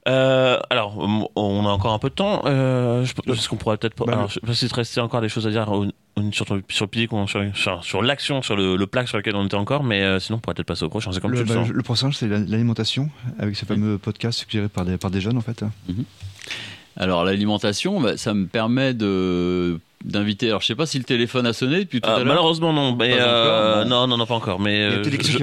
Euh, 0.07 0.57
alors, 0.69 0.97
on 1.35 1.65
a 1.65 1.69
encore 1.69 1.93
un 1.93 1.99
peu 1.99 2.09
de 2.09 2.15
temps. 2.15 2.41
Euh, 2.45 3.05
je 3.05 3.13
pense 3.13 3.47
qu'on 3.47 3.55
pourrait 3.55 3.77
peut-être. 3.77 3.95
Bah, 4.05 4.13
alors, 4.13 4.27
je 4.29 4.33
sais 4.35 4.39
pas 4.39 4.53
s'il 4.53 4.69
te 4.69 4.75
restait 4.75 4.99
encore 5.01 5.21
des 5.21 5.29
choses 5.29 5.45
à 5.45 5.51
dire 5.51 5.67
sur, 6.31 6.45
sur 6.69 6.85
le 6.85 6.87
pilier, 6.87 7.07
sur, 7.27 7.55
sur, 7.55 7.83
sur 7.83 8.01
l'action, 8.01 8.41
sur 8.41 8.55
le, 8.55 8.75
le 8.75 8.87
plaque 8.87 9.07
sur 9.07 9.17
lequel 9.17 9.35
on 9.35 9.45
était 9.45 9.55
encore, 9.55 9.83
mais 9.83 10.01
euh, 10.01 10.19
sinon, 10.19 10.37
on 10.37 10.39
pourrait 10.41 10.55
peut-être 10.55 10.67
passer 10.67 10.83
au 10.85 10.89
prochain. 10.89 11.11
C'est 11.11 11.19
comme 11.21 11.31
le, 11.31 11.37
tu 11.37 11.43
le 11.43 11.49
bah, 11.49 11.53
sens. 11.65 11.69
le 11.69 11.83
prochain, 11.83 12.11
c'est 12.11 12.27
la- 12.27 12.39
l'alimentation, 12.39 13.09
avec 13.37 13.55
ce 13.55 13.65
fameux 13.65 13.97
podcast 13.99 14.39
suggéré 14.39 14.69
par 14.69 14.85
des, 14.85 14.97
par 14.97 15.11
des 15.11 15.21
jeunes, 15.21 15.37
en 15.37 15.41
fait. 15.41 15.63
Alors 16.97 17.23
l'alimentation, 17.23 18.01
bah, 18.01 18.17
ça 18.17 18.33
me 18.33 18.47
permet 18.47 18.93
de 18.93 19.79
d'inviter. 20.03 20.47
Alors 20.49 20.61
je 20.61 20.67
sais 20.67 20.75
pas 20.75 20.85
si 20.85 20.97
le 20.97 21.03
téléphone 21.03 21.45
a 21.47 21.53
sonné 21.53 21.79
depuis 21.79 22.01
tout 22.01 22.09
Ah, 22.09 22.15
à 22.15 22.17
l'heure. 22.19 22.27
malheureusement 22.27 22.73
non, 22.73 22.95
mais 22.95 23.13
euh, 23.19 23.75
encore, 23.75 23.85
non. 23.85 23.89
non, 24.01 24.07
non, 24.07 24.17
non, 24.17 24.25
pas 24.25 24.35
encore. 24.35 24.59
Mais 24.59 24.81
euh, 24.81 25.03
je, 25.03 25.37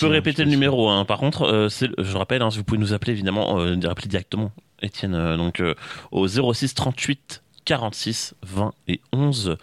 peux 0.00 0.06
hein, 0.06 0.08
répéter 0.10 0.44
le 0.44 0.50
numéro. 0.50 0.88
hein. 0.88 1.04
Par 1.04 1.18
contre, 1.18 1.42
euh, 1.44 1.68
je 1.70 2.16
rappelle, 2.16 2.42
hein, 2.42 2.48
vous 2.50 2.64
pouvez 2.64 2.78
nous 2.78 2.92
appeler 2.92 3.12
évidemment, 3.12 3.58
euh, 3.60 3.76
rappeler 3.84 4.08
directement, 4.08 4.52
Étienne, 4.82 5.14
euh, 5.14 5.36
donc 5.36 5.60
euh, 5.60 5.74
au 6.10 6.26
06 6.26 6.74
38 6.74 7.42
46 7.64 8.34
20 8.42 8.72
et 8.88 9.00
11. 9.12 9.56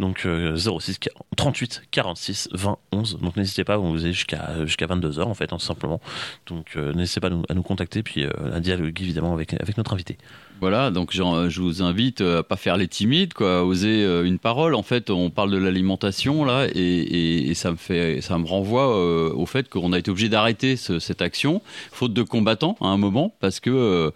Donc 0.00 0.24
euh, 0.24 0.56
06 0.56 0.98
40 0.98 1.22
38 1.36 1.82
46 1.90 2.48
20 2.52 2.78
11. 2.92 3.18
Donc 3.20 3.36
n'hésitez 3.36 3.62
pas, 3.64 3.76
vous 3.76 3.94
avez 4.02 4.12
jusqu'à 4.14 4.64
jusqu'à 4.64 4.86
22 4.86 5.10
h 5.10 5.22
en 5.24 5.34
fait, 5.34 5.52
hein, 5.52 5.58
tout 5.58 5.64
simplement. 5.64 6.00
Donc 6.46 6.72
euh, 6.76 6.94
n'hésitez 6.94 7.20
pas 7.20 7.26
à 7.26 7.30
nous, 7.30 7.42
à 7.50 7.54
nous 7.54 7.62
contacter 7.62 8.02
puis 8.02 8.24
euh, 8.24 8.30
à 8.54 8.60
dialoguer 8.60 9.02
évidemment 9.04 9.34
avec 9.34 9.52
avec 9.60 9.76
notre 9.76 9.92
invité. 9.92 10.16
Voilà, 10.62 10.92
donc 10.92 11.10
j'en- 11.10 11.48
je 11.48 11.60
vous 11.60 11.82
invite 11.82 12.20
euh, 12.20 12.38
à 12.38 12.42
pas 12.44 12.54
faire 12.54 12.76
les 12.76 12.86
timides, 12.86 13.34
quoi, 13.34 13.58
à 13.58 13.62
oser 13.64 14.04
euh, 14.04 14.22
une 14.22 14.38
parole. 14.38 14.76
En 14.76 14.84
fait, 14.84 15.10
on 15.10 15.28
parle 15.28 15.50
de 15.50 15.56
l'alimentation 15.56 16.44
là, 16.44 16.68
et, 16.72 16.78
et- 16.78 17.50
et 17.50 17.54
ça 17.54 17.72
me 17.72 17.76
fait, 17.76 18.20
ça 18.20 18.38
me 18.38 18.46
renvoie 18.46 18.96
euh, 18.96 19.32
au 19.34 19.44
fait 19.44 19.68
qu'on 19.68 19.92
a 19.92 19.98
été 19.98 20.12
obligé 20.12 20.28
d'arrêter 20.28 20.76
ce- 20.76 21.00
cette 21.00 21.20
action, 21.20 21.62
faute 21.90 22.12
de 22.14 22.22
combattants 22.22 22.76
à 22.80 22.86
un 22.86 22.96
moment, 22.96 23.34
parce 23.40 23.58
que 23.58 23.70
euh, 23.70 24.10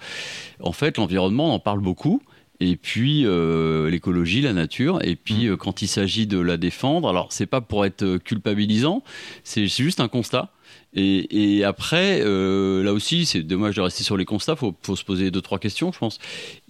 en 0.60 0.70
fait 0.70 0.98
l'environnement 0.98 1.50
on 1.50 1.54
en 1.54 1.58
parle 1.58 1.80
beaucoup. 1.80 2.22
Et 2.60 2.76
puis 2.76 3.24
euh, 3.26 3.90
l'écologie, 3.90 4.40
la 4.40 4.52
nature, 4.52 5.00
et 5.04 5.16
puis 5.16 5.48
euh, 5.48 5.56
quand 5.56 5.82
il 5.82 5.88
s'agit 5.88 6.28
de 6.28 6.38
la 6.38 6.56
défendre, 6.56 7.08
alors 7.08 7.26
c'est 7.32 7.46
pas 7.46 7.60
pour 7.60 7.84
être 7.84 8.04
euh, 8.04 8.18
culpabilisant, 8.18 9.02
c'est 9.42 9.66
juste 9.66 9.98
un 9.98 10.06
constat. 10.08 10.52
Et, 10.96 11.58
et 11.58 11.64
après, 11.64 12.22
euh, 12.24 12.82
là 12.82 12.92
aussi, 12.94 13.26
c'est 13.26 13.42
dommage 13.42 13.76
de 13.76 13.82
rester 13.82 14.02
sur 14.02 14.16
les 14.16 14.24
constats. 14.24 14.56
Faut, 14.56 14.74
faut 14.82 14.96
se 14.96 15.04
poser 15.04 15.30
deux 15.30 15.42
trois 15.42 15.58
questions, 15.58 15.92
je 15.92 15.98
pense. 15.98 16.18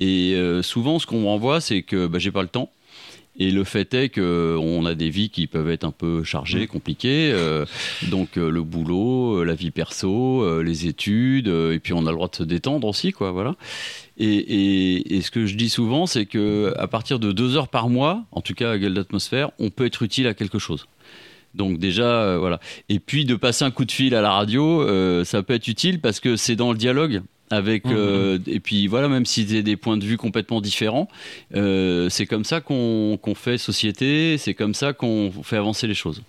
Et 0.01 0.35
euh, 0.35 0.63
souvent, 0.63 0.99
ce 0.99 1.07
qu'on 1.07 1.21
me 1.21 1.27
renvoie, 1.27 1.61
c'est 1.61 1.83
que 1.83 2.07
bah, 2.09 2.19
j'ai 2.19 2.33
pas 2.33 2.43
le 2.43 2.49
temps. 2.49 2.71
Et 3.39 3.51
le 3.51 3.65
fait 3.65 3.93
est 3.93 4.09
que 4.09 4.57
on 4.59 4.87
a 4.87 4.95
des 4.95 5.11
vies 5.11 5.29
qui 5.29 5.47
peuvent 5.47 5.69
être 5.69 5.85
un 5.85 5.91
peu 5.91 6.25
chargées, 6.25 6.67
compliquées. 6.67 7.31
euh, 7.35 7.67
donc 8.11 8.39
euh, 8.39 8.49
le 8.51 8.63
boulot, 8.63 9.41
euh, 9.41 9.45
la 9.45 9.55
vie 9.55 9.71
perso, 9.71 10.63
les 10.63 10.87
études, 10.87 11.49
et 11.49 11.79
puis 11.79 11.93
on 11.93 12.07
a 12.07 12.11
le 12.11 12.17
droit 12.17 12.29
de 12.29 12.35
se 12.37 12.43
détendre 12.45 12.89
aussi, 12.89 13.13
quoi. 13.13 13.33
Voilà. 13.33 13.55
Et, 14.17 14.27
et- 14.27 15.17
et 15.17 15.21
ce 15.21 15.31
que 15.31 15.45
je 15.45 15.55
dis 15.55 15.69
souvent, 15.69 16.07
c'est 16.07 16.25
que 16.25 16.73
à 16.79 16.87
partir 16.87 17.19
de 17.19 17.31
deux 17.31 17.57
heures 17.59 17.69
par 17.69 17.91
mois, 17.91 18.25
en 18.33 18.41
tout 18.41 18.55
cas 18.55 18.71
à 18.71 18.79
Gueule 18.79 18.95
d'atmosphère, 18.95 19.51
on 19.59 19.69
peut 19.69 19.85
être 19.85 20.03
utile 20.03 20.27
à 20.29 20.33
quelque 20.33 20.59
chose. 20.59 20.87
Donc 21.57 21.79
déjà, 21.79 22.05
euh, 22.05 22.39
voilà. 22.39 22.61
Et 22.89 23.01
puis 23.01 23.25
de 23.25 23.35
passer 23.35 23.65
un 23.65 23.71
coup 23.71 23.85
de 23.85 23.93
fil 23.93 24.15
à 24.15 24.21
la 24.21 24.31
radio, 24.31 24.83
euh, 24.83 25.25
ça 25.25 25.43
peut 25.43 25.55
être 25.55 25.67
utile 25.69 26.01
parce 26.01 26.21
que 26.21 26.37
c'est 26.37 26.55
dans 26.55 26.71
le 26.71 26.79
dialogue 26.79 27.23
avec 27.51 27.85
Mhm. 27.85 27.93
euh, 27.95 28.39
et 28.47 28.59
puis 28.61 28.87
voilà 28.89 29.09
même 29.09 29.25
si 29.27 29.47
c'est 29.47 29.63
des 29.63 29.77
points 29.77 29.97
de 29.97 30.05
vue 30.05 30.17
complètement 30.17 30.61
différents 30.61 31.09
euh, 31.55 32.09
c'est 32.09 32.27
comme 32.27 32.45
ça 32.45 32.61
qu'on 32.61 33.19
fait 33.37 33.57
société 33.59 34.37
c'est 34.39 34.55
comme 34.55 34.75
ça 34.75 34.93
qu'on 34.93 35.31
fait 35.45 35.57
avancer 35.57 35.87
les 35.87 35.95
choses 35.95 36.23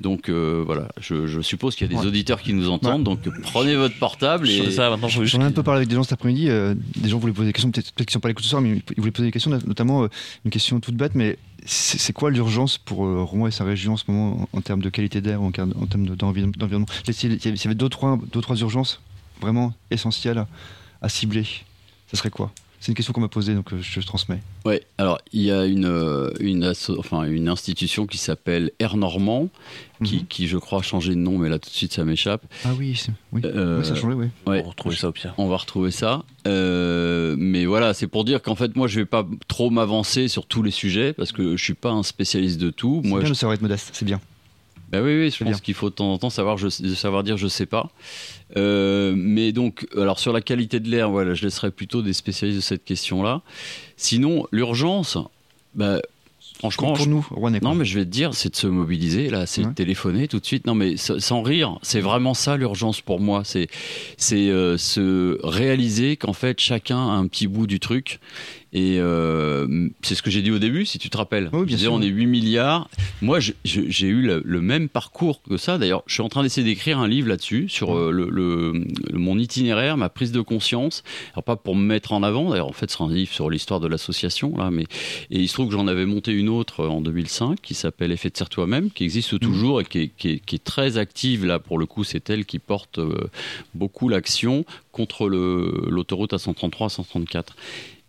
donc 0.00 0.28
euh, 0.28 0.62
voilà 0.66 0.88
je, 1.00 1.26
je 1.26 1.40
suppose 1.40 1.74
qu'il 1.74 1.86
y 1.86 1.90
a 1.90 1.94
des 1.94 2.00
Ouais. 2.00 2.06
auditeurs 2.06 2.42
qui 2.42 2.52
nous 2.52 2.68
entendent 2.68 3.02
donc 3.04 3.20
prenez 3.42 3.76
votre 3.76 3.98
portable 3.98 4.48
et 4.50 4.70
ça, 4.70 4.90
maintenant, 4.90 5.08
juste 5.08 5.32
J'en 5.32 5.40
ai 5.40 5.44
un 5.44 5.52
peu 5.52 5.62
parlé 5.62 5.78
avec 5.78 5.88
des 5.88 5.94
gens 5.94 6.02
cet 6.02 6.12
après-midi. 6.12 6.48
euh, 6.48 6.74
des 6.96 7.08
gens 7.08 7.18
voulaient 7.18 7.32
poser 7.32 7.46
des 7.48 7.52
questions, 7.52 7.70
peut-être 7.70 7.92
peut 7.92 8.04
qu'ils 8.04 8.12
sont 8.12 8.20
pas 8.20 8.28
à 8.28 8.30
l'écoute 8.30 8.44
ce 8.44 8.50
soir, 8.50 8.60
mais 8.62 8.82
ils 8.90 9.00
voulaient 9.00 9.10
poser 9.10 9.28
des 9.28 9.32
questions, 9.32 9.50
notamment 9.66 10.04
euh, 10.04 10.08
une 10.44 10.50
question 10.50 10.80
toute 10.80 10.94
bête, 10.96 11.14
mais 11.14 11.38
c'est 11.64 12.12
quoi 12.12 12.30
l'urgence 12.30 12.78
pour 12.78 13.04
euh, 13.06 13.22
Rouen 13.22 13.46
et 13.46 13.50
sa 13.50 13.64
région 13.64 13.94
en 13.94 13.96
ce 13.96 14.04
moment 14.08 14.46
en, 14.52 14.58
en 14.58 14.60
termes 14.60 14.80
de 14.82 14.88
qualité 14.90 15.20
d'air, 15.20 15.42
en, 15.42 15.50
termes- 15.50 15.74
en 15.80 15.86
termes 15.86 16.06
de- 16.06 16.14
d'envi- 16.14 16.42
d'environnement? 16.56 16.86
S'il 17.10 17.30
y 17.30 17.32
avait- 17.32 17.40
s'il 17.40 17.64
y 17.64 17.68
avait 17.68 17.74
deux 17.74 17.88
trois, 17.88 18.18
deux, 18.32 18.40
trois 18.40 18.56
urgences? 18.56 19.00
Vraiment 19.40 19.72
essentielles 19.90 20.38
à, 20.38 20.46
à 21.02 21.08
cibler, 21.08 21.44
ça 22.10 22.16
serait 22.16 22.30
quoi? 22.30 22.50
C'est 22.80 22.92
une 22.92 22.94
question 22.94 23.12
qu'on 23.12 23.20
m'a 23.20 23.26
posée, 23.28 23.56
donc 23.56 23.72
euh, 23.72 23.78
je 23.82 23.98
transmets. 24.02 24.40
Ouais, 24.64 24.84
alors 24.98 25.18
il 25.32 25.42
y 25.42 25.50
a 25.50 25.64
une, 25.66 25.84
euh, 25.84 26.30
une, 26.38 26.62
asso- 26.62 26.96
enfin, 26.96 27.24
une 27.24 27.48
institution 27.48 28.06
qui 28.06 28.18
s'appelle 28.18 28.70
Air 28.78 28.96
Normand, 28.96 29.48
qui, 30.04 30.18
Mhm. 30.18 30.26
qui 30.28 30.46
je 30.46 30.58
crois 30.58 30.78
a 30.78 30.82
changé 30.82 31.10
de 31.10 31.18
nom, 31.18 31.38
mais 31.38 31.48
là 31.48 31.58
tout 31.58 31.68
de 31.70 31.74
suite 31.74 31.92
ça 31.92 32.04
m'échappe. 32.04 32.44
Ah 32.64 32.68
oui, 32.78 32.96
oui. 33.32 33.42
Euh, 33.44 33.80
Oui, 33.80 33.84
ça 33.84 33.92
a 33.92 33.96
changé, 33.96 34.14
oui. 34.14 34.26
ouais. 34.46 34.60
On 34.60 34.62
va 34.62 34.68
retrouver 34.68 34.94
ça 34.94 35.08
au 35.08 35.12
pire. 35.12 35.34
On 35.38 35.48
va 35.48 35.56
retrouver 35.56 35.90
ça. 35.90 36.22
Euh, 36.46 37.34
mais 37.36 37.66
voilà, 37.66 37.94
c'est 37.94 38.06
pour 38.06 38.24
dire 38.24 38.40
qu'en 38.42 38.54
fait, 38.54 38.76
moi, 38.76 38.86
je 38.86 39.00
vais 39.00 39.06
pas 39.06 39.26
trop 39.48 39.70
m'avancer 39.70 40.28
sur 40.28 40.46
tous 40.46 40.62
les 40.62 40.70
sujets 40.70 41.12
parce 41.12 41.32
que 41.32 41.56
je 41.56 41.64
suis 41.64 41.74
pas 41.74 41.90
un 41.90 42.04
spécialiste 42.04 42.60
de 42.60 42.70
tout. 42.70 43.02
Moi, 43.04 43.18
bien 43.18 43.26
je- 43.26 43.32
de 43.32 43.36
savoir 43.36 43.54
être 43.54 43.62
modeste, 43.62 43.90
c'est 43.92 44.04
bien. 44.04 44.20
bah 44.92 45.02
oui, 45.02 45.18
oui, 45.18 45.34
je 45.36 45.42
pense 45.44 45.60
qu'il 45.60 45.74
faut 45.74 45.90
de 45.90 45.94
temps 45.96 46.12
en 46.12 46.18
temps 46.18 46.30
savoir, 46.30 46.56
je, 46.58 46.68
savoir 46.68 47.24
dire 47.24 47.36
je 47.36 47.48
sais 47.48 47.66
pas. 47.66 47.90
Euh, 48.56 49.12
mais 49.16 49.52
donc, 49.52 49.86
alors 49.96 50.18
sur 50.18 50.32
la 50.32 50.40
qualité 50.40 50.80
de 50.80 50.88
l'air, 50.88 51.10
voilà, 51.10 51.34
je 51.34 51.44
laisserai 51.44 51.70
plutôt 51.70 52.02
des 52.02 52.12
spécialistes 52.12 52.58
de 52.58 52.62
cette 52.64 52.84
question-là. 52.84 53.42
Sinon, 53.96 54.46
l'urgence, 54.52 55.18
bah, 55.74 56.00
franchement, 56.58 56.94
Pour 56.94 57.04
je- 57.04 57.10
nous, 57.10 57.22
quoi. 57.22 57.50
non, 57.50 57.74
mais 57.74 57.84
je 57.84 57.98
vais 57.98 58.04
te 58.04 58.10
dire, 58.10 58.34
c'est 58.34 58.48
de 58.50 58.56
se 58.56 58.66
mobiliser, 58.66 59.28
là, 59.30 59.46
c'est 59.46 59.62
Ouais. 59.62 59.68
de 59.68 59.74
téléphoner 59.74 60.28
tout 60.28 60.40
de 60.40 60.46
suite. 60.46 60.66
Non, 60.66 60.74
mais 60.74 60.96
sa- 60.96 61.20
sans 61.20 61.42
rire, 61.42 61.78
c'est 61.82 62.00
vraiment 62.00 62.34
ça 62.34 62.56
l'urgence 62.56 63.00
pour 63.00 63.20
moi. 63.20 63.42
C'est 63.44 63.68
c'est 64.16 64.48
euh, 64.48 64.76
se 64.78 65.38
réaliser 65.46 66.16
qu'en 66.16 66.32
fait, 66.32 66.58
chacun 66.58 66.96
a 66.98 67.12
un 67.12 67.26
petit 67.28 67.46
bout 67.48 67.66
du 67.66 67.78
truc. 67.80 68.18
Et 68.74 68.96
euh, 69.00 69.88
c'est 70.02 70.14
ce 70.14 70.22
que 70.22 70.30
j'ai 70.30 70.42
dit 70.42 70.50
au 70.50 70.58
début, 70.58 70.84
si 70.84 70.98
tu 70.98 71.08
te 71.08 71.16
rappelles. 71.16 71.48
Oui, 71.54 71.64
bien 71.64 71.76
Je 71.78 71.82
sûr. 71.84 71.92
on 71.94 72.02
est 72.02 72.06
8 72.06 72.26
milliards. 72.26 72.90
Moi, 73.22 73.38
j'ai 73.40 74.06
eu 74.06 74.20
le, 74.22 74.42
le 74.44 74.60
même 74.60 74.88
parcours 74.90 75.40
que 75.42 75.56
ça. 75.56 75.78
D'ailleurs, 75.78 76.02
je 76.06 76.12
suis 76.14 76.22
en 76.22 76.28
train 76.28 76.42
d'essayer 76.42 76.66
d'écrire 76.66 76.98
un 76.98 77.08
livre 77.08 77.28
là-dessus, 77.28 77.68
sur 77.70 77.96
euh, 77.96 78.10
le, 78.12 78.84
mon 79.14 79.38
itinéraire, 79.38 79.96
ma 79.96 80.10
prise 80.10 80.32
de 80.32 80.42
conscience. 80.42 81.02
Alors, 81.32 81.44
pas 81.44 81.56
pour 81.56 81.76
me 81.76 81.82
mettre 81.84 82.12
en 82.12 82.22
avant. 82.22 82.50
D'ailleurs, 82.50 82.68
en 82.68 82.72
fait, 82.72 82.90
ce 82.90 82.96
sera 82.98 83.08
un 83.08 83.12
livre 83.12 83.32
sur 83.32 83.48
l'histoire 83.48 83.80
de 83.80 83.86
l'association, 83.88 84.54
là, 84.58 84.70
mais 84.70 84.82
et 85.30 85.40
il 85.40 85.48
se 85.48 85.54
trouve 85.54 85.68
que 85.68 85.72
j'en 85.72 85.86
avais 85.86 86.04
monté 86.06 86.32
une 86.32 86.50
autre 86.50 86.86
en 86.86 87.00
2005 87.00 87.60
qui 87.62 87.72
s'appelle 87.74 88.12
Effet 88.12 88.28
de 88.30 88.36
serre 88.36 88.50
toi-même, 88.50 88.90
qui 88.90 89.04
existe 89.04 89.38
toujours 89.40 89.80
et 89.80 89.84
qui 89.84 89.98
est, 90.00 90.10
qui 90.16 90.28
est- 90.28 90.38
qui 90.44 90.56
est 90.56 90.64
très 90.64 90.98
active. 90.98 91.46
Là, 91.46 91.58
pour 91.58 91.78
le 91.78 91.86
coup, 91.86 92.04
c'est 92.04 92.28
elle 92.30 92.44
qui 92.44 92.58
porte 92.58 92.98
euh, 92.98 93.28
beaucoup 93.74 94.08
l'action 94.10 94.64
contre 94.92 95.28
l'autoroute 95.28 96.32
à 96.32 96.38
133 96.38 96.86
à 96.86 96.90
134. 96.90 97.56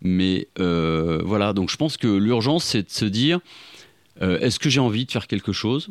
Mais 0.02 0.48
euh, 0.58 1.20
voilà, 1.24 1.52
donc 1.52 1.68
je 1.70 1.76
pense 1.76 1.96
que 1.96 2.08
l'urgence, 2.08 2.64
c'est 2.64 2.82
de 2.84 2.90
se 2.90 3.04
dire 3.04 3.40
euh, 4.22 4.38
est-ce 4.40 4.58
que 4.58 4.70
j'ai 4.70 4.80
envie 4.80 5.04
de 5.04 5.10
faire 5.10 5.26
quelque 5.26 5.52
chose? 5.52 5.88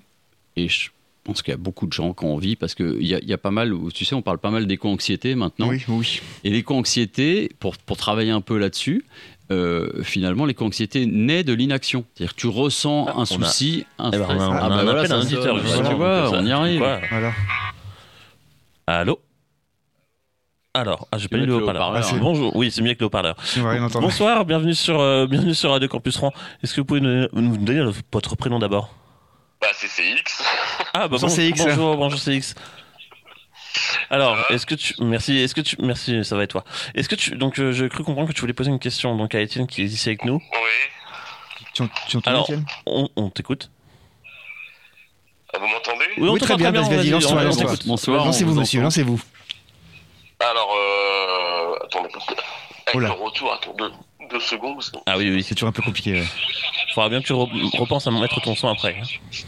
Et 0.56 0.68
je 0.68 0.90
pense 1.24 1.42
qu'il 1.44 1.52
y 1.52 1.54
a 1.54 1.58
beaucoup 1.58 1.86
de 1.86 1.94
gens 1.94 2.14
qui 2.14 2.26
ont 2.26 2.34
envie 2.34 2.56
parce 2.56 2.74
qu'il 2.74 3.04
y, 3.06 3.14
a- 3.14 3.20
il 3.20 3.28
y 3.30 3.34
a 3.34 3.38
pas 3.38 3.52
mal, 3.52 3.74
tu 3.94 4.04
sais, 4.06 4.16
on 4.16 4.22
parle 4.24 4.40
pas 4.40 4.50
mal 4.50 4.66
d'éco-anxiété 4.66 5.36
maintenant. 5.36 5.70
Oui, 5.70 5.84
oui. 5.88 6.22
Et 6.44 6.50
l'éco-anxiété, 6.50 7.52
pour, 7.60 7.78
pour 7.78 7.98
travailler 7.98 8.32
un 8.32 8.42
peu 8.42 8.58
là-dessus, 8.58 9.06
euh, 9.52 10.02
finalement, 10.04 10.46
l'éco-anxiété 10.46 11.06
naît 11.06 11.44
de 11.44 11.54
l'inaction. 11.54 12.04
C'est-à-dire 12.16 12.36
que 12.36 12.40
tu 12.42 12.48
ressens 12.48 13.06
Ah, 13.08 13.12
un 13.12 13.16
on 13.18 13.22
a- 13.22 13.26
souci, 13.46 13.86
un 14.00 14.10
Eh 14.12 14.18
ben, 14.18 14.24
stress. 14.24 14.42
on 14.42 14.44
a, 14.44 14.48
on 14.50 14.54
a 14.54 14.58
Ah, 14.58 14.70
bah 14.70 14.76
un 14.76 14.84
voilà, 14.84 15.00
appel 15.02 15.10
ça 15.10 15.16
d'un 15.18 15.22
sonne. 15.24 15.38
auditeur, 15.38 15.90
tu 15.90 15.96
vois, 15.96 16.32
on 16.32 16.46
y 16.46 16.52
arrive. 16.52 16.80
Voilà. 16.80 17.34
Allô? 18.88 19.20
Alors, 20.76 21.08
ah, 21.12 21.18
j'ai 21.18 21.28
pas 21.28 21.38
mis 21.38 21.48
le 21.48 21.56
haut-parleur. 21.56 21.94
Ah, 21.96 22.00
hein. 22.00 22.18
Bonjour, 22.22 22.56
oui, 22.56 22.70
c'est 22.70 22.84
mieux 22.84 22.94
que 22.94 23.00
le 23.00 23.08
haut-parleur. 23.08 23.36
Bonsoir, 23.96 24.46
bienvenue 24.46 24.76
sur, 24.76 25.00
euh, 25.00 25.26
bienvenue 25.26 25.56
sur 25.56 25.72
Radio 25.72 25.88
Campus 25.88 26.16
Rouen. 26.18 26.32
Est-ce 26.64 26.76
que 26.76 26.82
vous 26.82 26.86
pouvez 26.86 27.02
nous, 27.02 27.28
nous 27.34 27.58
donner 27.58 27.80
le- 27.80 27.92
votre 28.14 28.36
prénom 28.36 28.60
d'abord? 28.60 28.94
Bah, 29.62 29.68
c'est 29.74 29.88
CX. 29.88 30.44
Ah, 30.94 31.08
bah 31.08 31.18
bon- 31.20 31.28
CX. 31.28 31.54
bonjour, 31.66 31.98
bonjour 31.98 32.20
CX. 32.20 32.54
Alors, 34.12 34.38
est-ce 34.52 34.66
que 34.68 34.76
tu, 34.76 34.94
merci, 35.00 35.38
est-ce 35.38 35.56
que 35.56 35.62
tu, 35.62 35.76
merci, 35.80 36.24
ça 36.24 36.36
va 36.36 36.44
et 36.44 36.48
toi? 36.48 36.64
Est-ce 36.94 37.10
que 37.10 37.16
tu, 37.16 37.32
donc, 37.36 37.58
euh, 37.60 37.72
je 37.72 37.86
cru 37.86 38.04
comprendre 38.04 38.28
que 38.28 38.34
tu 38.34 38.42
voulais 38.42 38.54
poser 38.54 38.70
une 38.70 38.80
question 38.80 39.16
donc 39.18 39.34
à 39.34 39.40
Étienne 39.42 39.66
qui 39.66 39.82
est 39.82 39.86
ici 39.86 40.10
avec 40.10 40.24
nous. 40.24 40.36
Oui. 40.36 41.70
Tu, 41.74 41.84
tu 42.08 42.18
entends 42.18 42.30
Alors, 42.30 42.44
Étienne? 42.44 42.66
On, 42.86 43.10
on 43.16 43.30
t'écoute. 43.32 43.72
Ah, 45.52 45.58
vous 45.60 45.68
m'entendez? 45.68 46.06
Oui, 46.18 46.30
on 46.30 46.34
Oui, 46.34 46.40
très 46.40 46.50
t'entend 46.56 46.72
bien, 46.72 46.82
vas-y, 46.84 46.96
vas-y, 46.96 47.10
lance-toi, 47.10 47.56
t'écoute. 47.56 47.88
Bonsoir. 47.88 48.22
on 48.22 48.26
Lancez-vous, 48.28 48.54
vous 48.54 48.60
monsieur, 48.60 48.82
lancez-vous. 48.84 49.20
Alors, 50.40 50.74
euh... 50.76 51.86
attendez. 51.86 52.10
Avec 52.88 53.02
le 53.02 53.12
retour, 53.24 53.54
attends 53.54 53.74
deux, 53.78 53.92
deux 54.32 54.40
secondes. 54.40 54.80
que- 54.80 54.98
Ah 55.06 55.18
oui, 55.18 55.30
oui. 55.30 55.44
C'est 55.44 55.54
toujours 55.56 55.70
un 55.70 55.74
peu 55.74 55.82
compliqué. 55.82 56.14
ouais. 56.14 56.26
Faudra 56.96 57.10
bien 57.10 57.22
que 57.22 57.28
tu 57.28 57.34
re- 57.34 57.78
repenses 57.78 58.08
à 58.08 58.12
mettre 58.12 58.42
ton 58.42 58.56
son 58.56 58.68
après. 58.70 58.96
hein. 59.00 59.06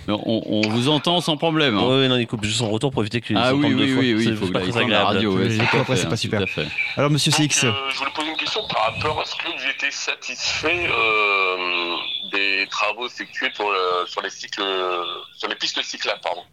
Mais 0.08 0.14
On, 0.14 0.44
on 0.48 0.70
vous 0.70 0.90
entend 0.90 1.22
sans 1.22 1.38
problème. 1.38 1.76
hein. 1.78 1.84
Oui, 1.88 2.08
non, 2.08 2.18
il 2.18 2.28
coupe 2.28 2.44
juste 2.44 2.60
son 2.60 2.70
retour 2.70 2.92
pour 2.92 3.02
éviter 3.02 3.20
qu'il 3.22 3.36
Ah 3.38 3.56
oui, 3.56 3.74
oui, 3.74 3.94
oui, 3.98 4.14
oui, 4.14 4.24
C'est 4.26 4.30
il 4.32 4.36
faut 4.38 4.48
pas 4.48 4.60
que 4.62 4.70
très 4.70 4.80
la 4.82 4.86
agréable. 4.86 5.06
radio. 5.16 5.32
ouais, 5.38 5.60
à 5.60 5.80
après, 5.80 5.96
c'est 5.96 6.10
pas 6.10 6.18
super. 6.18 6.42
Alors, 6.98 7.10
monsieur 7.10 7.32
Donc, 7.32 7.40
CX, 7.50 7.66
euh, 7.66 7.72
je 7.90 7.98
voulais 7.98 8.12
poser 8.12 8.30
une 8.30 8.38
question 8.38 8.62
par 8.68 8.94
rapport 8.94 9.20
à 9.22 9.26
ce 9.26 9.36
que 9.36 9.48
vous 9.48 9.70
étiez 9.76 9.90
satisfait 9.92 10.88
euh, 10.88 11.96
des 12.32 12.68
travaux 12.70 13.08
effectués 13.08 13.50
pour 13.58 13.74
sur 14.06 14.22
les 14.22 14.30
cycles, 14.30 14.62
sur 15.38 15.48
les 15.48 15.56
pistes 15.56 15.82
cyclables, 15.84 16.22
pardon. 16.22 16.44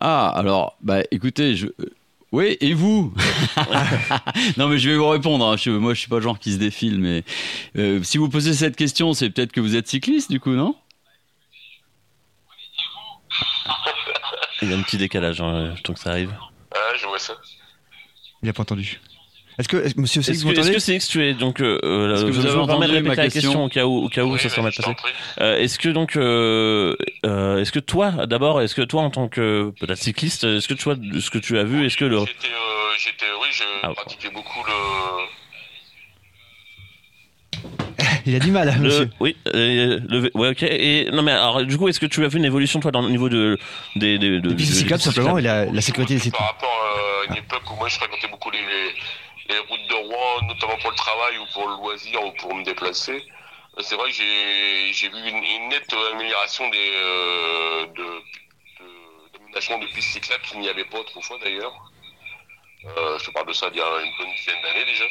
Ah, 0.00 0.32
alors, 0.36 0.76
bah 0.82 0.98
écoutez, 1.10 1.56
je. 1.56 1.66
Oui, 2.30 2.56
et 2.60 2.74
vous 2.74 3.12
Non, 4.58 4.68
mais 4.68 4.78
je 4.78 4.90
vais 4.90 4.96
vous 4.96 5.08
répondre. 5.08 5.46
hein. 5.46 5.56
Je- 5.56 5.70
moi, 5.70 5.94
je 5.94 6.00
suis 6.00 6.08
pas 6.08 6.16
le 6.16 6.22
genre 6.22 6.38
qui 6.38 6.52
se 6.52 6.58
défile, 6.58 6.98
mais 6.98 7.24
euh, 7.76 8.02
si 8.02 8.18
vous 8.18 8.28
posez 8.28 8.52
cette 8.52 8.76
question, 8.76 9.14
c'est 9.14 9.30
peut-être 9.30 9.52
que 9.52 9.60
vous 9.60 9.76
êtes 9.76 9.88
cycliste, 9.88 10.30
du 10.30 10.38
coup, 10.38 10.50
non? 10.52 10.74
Il 14.62 14.70
y 14.70 14.72
a 14.74 14.76
un 14.76 14.82
petit 14.82 14.96
décalage, 14.98 15.40
hein, 15.40 15.74
tant 15.84 15.94
que 15.94 16.00
ça 16.00 16.10
arrive. 16.10 16.34
Ah, 16.74 16.96
je 17.00 17.06
vois 17.06 17.18
ça. 17.18 17.34
il 18.42 18.48
a 18.48 18.52
pas 18.52 18.62
entendu. 18.62 19.00
Est-ce 19.58 19.68
que, 19.68 19.76
que- 19.76 20.00
monsieur 20.00 20.22
CX, 20.22 20.30
Est-ce 20.30 20.44
vous 20.44 20.52
que, 20.52 20.58
est-ce 20.60 20.70
que 20.70 20.78
c'est 20.78 20.98
que 20.98 21.04
tu 21.04 21.24
es 21.26 21.34
donc 21.34 21.60
euh, 21.60 21.78
euh, 21.84 22.14
Est-ce 22.14 22.24
que 22.26 22.32
je 22.32 22.36
vous 22.36 22.42
je 22.42 22.48
avez 22.48 22.58
entendu 22.58 22.86
répéter 22.86 23.02
ma 23.08 23.14
la 23.16 23.22
question 23.24 23.40
question 23.50 23.64
au 23.64 23.68
cas 23.68 23.84
où, 23.86 24.04
au 24.04 24.08
cas 24.08 24.22
où 24.24 24.32
Oui, 24.32 24.38
ça 24.38 24.48
se 24.48 24.54
vas-y, 24.54 24.60
remet 24.60 24.70
je 24.72 24.82
passé. 24.82 24.94
Euh, 25.40 25.58
est-ce 25.58 25.78
que 25.80 25.88
donc, 25.88 26.16
euh, 26.16 26.94
euh, 27.26 27.58
est-ce 27.58 27.72
que 27.72 27.80
toi, 27.80 28.12
d'abord, 28.26 28.60
est-ce 28.62 28.74
que 28.76 28.82
toi, 28.82 29.02
en 29.02 29.10
tant 29.10 29.28
que 29.28 29.72
peut-être 29.80 29.98
cycliste, 29.98 30.44
est-ce 30.44 30.68
que 30.68 30.74
tu 30.74 30.84
vois 30.84 30.94
ce 31.20 31.30
que 31.30 31.38
tu 31.38 31.58
as 31.58 31.64
vu, 31.64 31.84
est-ce 31.84 31.96
que 31.96 32.04
le, 32.04 32.18
J'étais, 32.20 32.30
euh, 32.30 32.94
j'étais, 32.98 33.26
oui, 33.40 33.48
je 33.50 33.64
Ah, 33.82 33.90
pratiquais 33.94 34.30
beaucoup 34.32 34.60
le. 34.66 34.72
Il 38.26 38.34
a 38.36 38.38
du 38.38 38.50
mal, 38.50 38.72
monsieur. 38.80 39.04
le 39.06 39.10
oui, 39.20 39.36
euh, 39.54 39.98
le, 40.08 40.30
ouais, 40.34 40.50
ok. 40.50 40.62
Et 40.62 41.08
non, 41.12 41.22
mais 41.22 41.32
alors, 41.32 41.64
du 41.64 41.76
coup, 41.78 41.88
est-ce 41.88 41.98
que 41.98 42.06
tu 42.06 42.24
as 42.24 42.28
vu 42.28 42.38
une 42.38 42.44
évolution 42.44 42.78
toi 42.78 42.90
dans 42.90 43.02
le 43.02 43.08
niveau 43.10 43.28
de 43.28 43.58
des 43.96 44.18
des 44.18 44.40
de, 44.40 44.50
Les 44.50 44.54
pistes 44.54 44.74
cyclables, 44.74 45.02
des 45.02 45.10
simplement, 45.10 45.38
et 45.38 45.42
la, 45.42 45.64
la 45.64 45.80
sécurité 45.80 46.14
des 46.14 46.20
cyclistes. 46.20 46.36
Par 46.38 46.46
rapport 46.52 46.68
euh, 46.68 47.26
à 47.28 47.32
une 47.32 47.38
époque 47.38 47.62
où 47.72 47.76
moi 47.76 47.88
je 47.88 47.96
fréquentais 47.96 48.28
beaucoup 48.28 48.50
les, 48.50 48.58
les, 48.58 48.92
les 49.48 49.58
routes 49.58 49.86
de 49.88 49.94
Rouen, 49.94 50.42
notamment 50.46 50.76
pour 50.78 50.90
le 50.90 50.96
travail 50.96 51.38
ou 51.38 51.46
pour 51.52 51.66
le 51.68 51.74
loisir 51.76 52.22
ou 52.24 52.32
pour 52.32 52.54
me 52.54 52.62
déplacer, 52.64 53.24
euh, 53.78 53.82
c'est 53.82 53.96
vrai 53.96 54.10
que 54.10 54.16
j'ai 54.16 54.92
j'ai 54.92 55.08
vu 55.08 55.28
une, 55.28 55.42
une 55.42 55.68
nette 55.68 55.92
amélioration 56.12 56.68
des 56.68 56.90
euh, 56.94 57.86
de, 57.86 58.04
de, 58.04 59.38
d'aménagement 59.38 59.78
de 59.78 59.86
pistes 59.86 60.12
cyclables 60.12 60.42
qu'il 60.44 60.60
n'y 60.60 60.68
avait 60.68 60.84
pas 60.84 60.98
autrefois 60.98 61.38
d'ailleurs. 61.38 61.74
Euh, 62.84 63.18
je 63.18 63.24
te 63.24 63.30
parle 63.32 63.46
de 63.46 63.52
ça 63.52 63.70
d'il 63.70 63.78
y 63.78 63.82
a 63.82 64.00
une 64.00 64.12
bonne 64.18 64.32
dizaine 64.34 64.60
d'années 64.62 64.84
déjà. 64.84 65.04